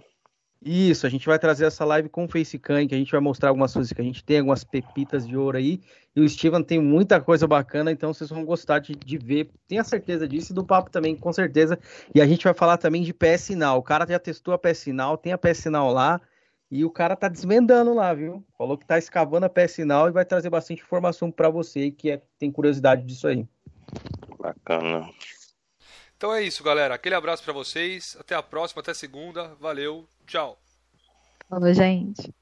Isso, 0.64 1.06
a 1.06 1.10
gente 1.10 1.26
vai 1.26 1.38
trazer 1.38 1.66
essa 1.66 1.84
live 1.84 2.08
com 2.08 2.26
Facecam, 2.26 2.86
que 2.86 2.94
a 2.94 2.98
gente 2.98 3.12
vai 3.12 3.20
mostrar 3.20 3.50
algumas 3.50 3.72
coisas 3.72 3.92
que 3.92 4.00
a 4.00 4.04
gente 4.04 4.24
tem, 4.24 4.38
algumas 4.38 4.64
pepitas 4.64 5.26
de 5.26 5.36
ouro 5.36 5.58
aí. 5.58 5.80
E 6.14 6.20
o 6.20 6.28
Steven 6.28 6.62
tem 6.62 6.80
muita 6.80 7.20
coisa 7.20 7.46
bacana, 7.46 7.92
então 7.92 8.12
vocês 8.12 8.30
vão 8.30 8.44
gostar 8.44 8.78
de, 8.78 8.94
de 8.94 9.18
ver. 9.18 9.50
Tenha 9.68 9.84
certeza 9.84 10.26
disso 10.26 10.52
e 10.52 10.54
do 10.54 10.64
papo 10.64 10.90
também, 10.90 11.14
com 11.14 11.32
certeza. 11.32 11.78
E 12.14 12.20
a 12.20 12.26
gente 12.26 12.42
vai 12.42 12.54
falar 12.54 12.78
também 12.78 13.02
de 13.02 13.12
PS 13.12 13.42
Sinal. 13.42 13.78
O 13.78 13.82
cara 13.82 14.06
já 14.08 14.18
testou 14.18 14.54
a 14.54 14.58
PS 14.58 14.78
Sinal, 14.78 15.18
tem 15.18 15.32
a 15.32 15.38
PS 15.38 15.58
Sinal 15.58 15.92
lá. 15.92 16.20
E 16.70 16.84
o 16.84 16.90
cara 16.90 17.14
tá 17.14 17.28
desvendando 17.28 17.94
lá, 17.94 18.12
viu? 18.12 18.44
Falou 18.58 18.76
que 18.76 18.84
tá 18.84 18.98
escavando 18.98 19.46
a 19.46 19.48
pé 19.48 19.68
sinal 19.68 20.08
e 20.08 20.12
vai 20.12 20.24
trazer 20.24 20.50
bastante 20.50 20.82
informação 20.82 21.30
para 21.30 21.48
você 21.48 21.90
que 21.90 22.10
é, 22.10 22.22
tem 22.38 22.50
curiosidade 22.50 23.02
disso 23.02 23.28
aí. 23.28 23.46
Bacana. 24.38 25.08
Então 26.16 26.34
é 26.34 26.42
isso, 26.42 26.64
galera. 26.64 26.94
Aquele 26.94 27.14
abraço 27.14 27.44
para 27.44 27.52
vocês. 27.52 28.16
Até 28.18 28.34
a 28.34 28.42
próxima, 28.42 28.80
até 28.80 28.94
segunda. 28.94 29.54
Valeu. 29.60 30.08
Tchau. 30.26 30.58
Falou, 31.48 31.72
gente. 31.72 32.34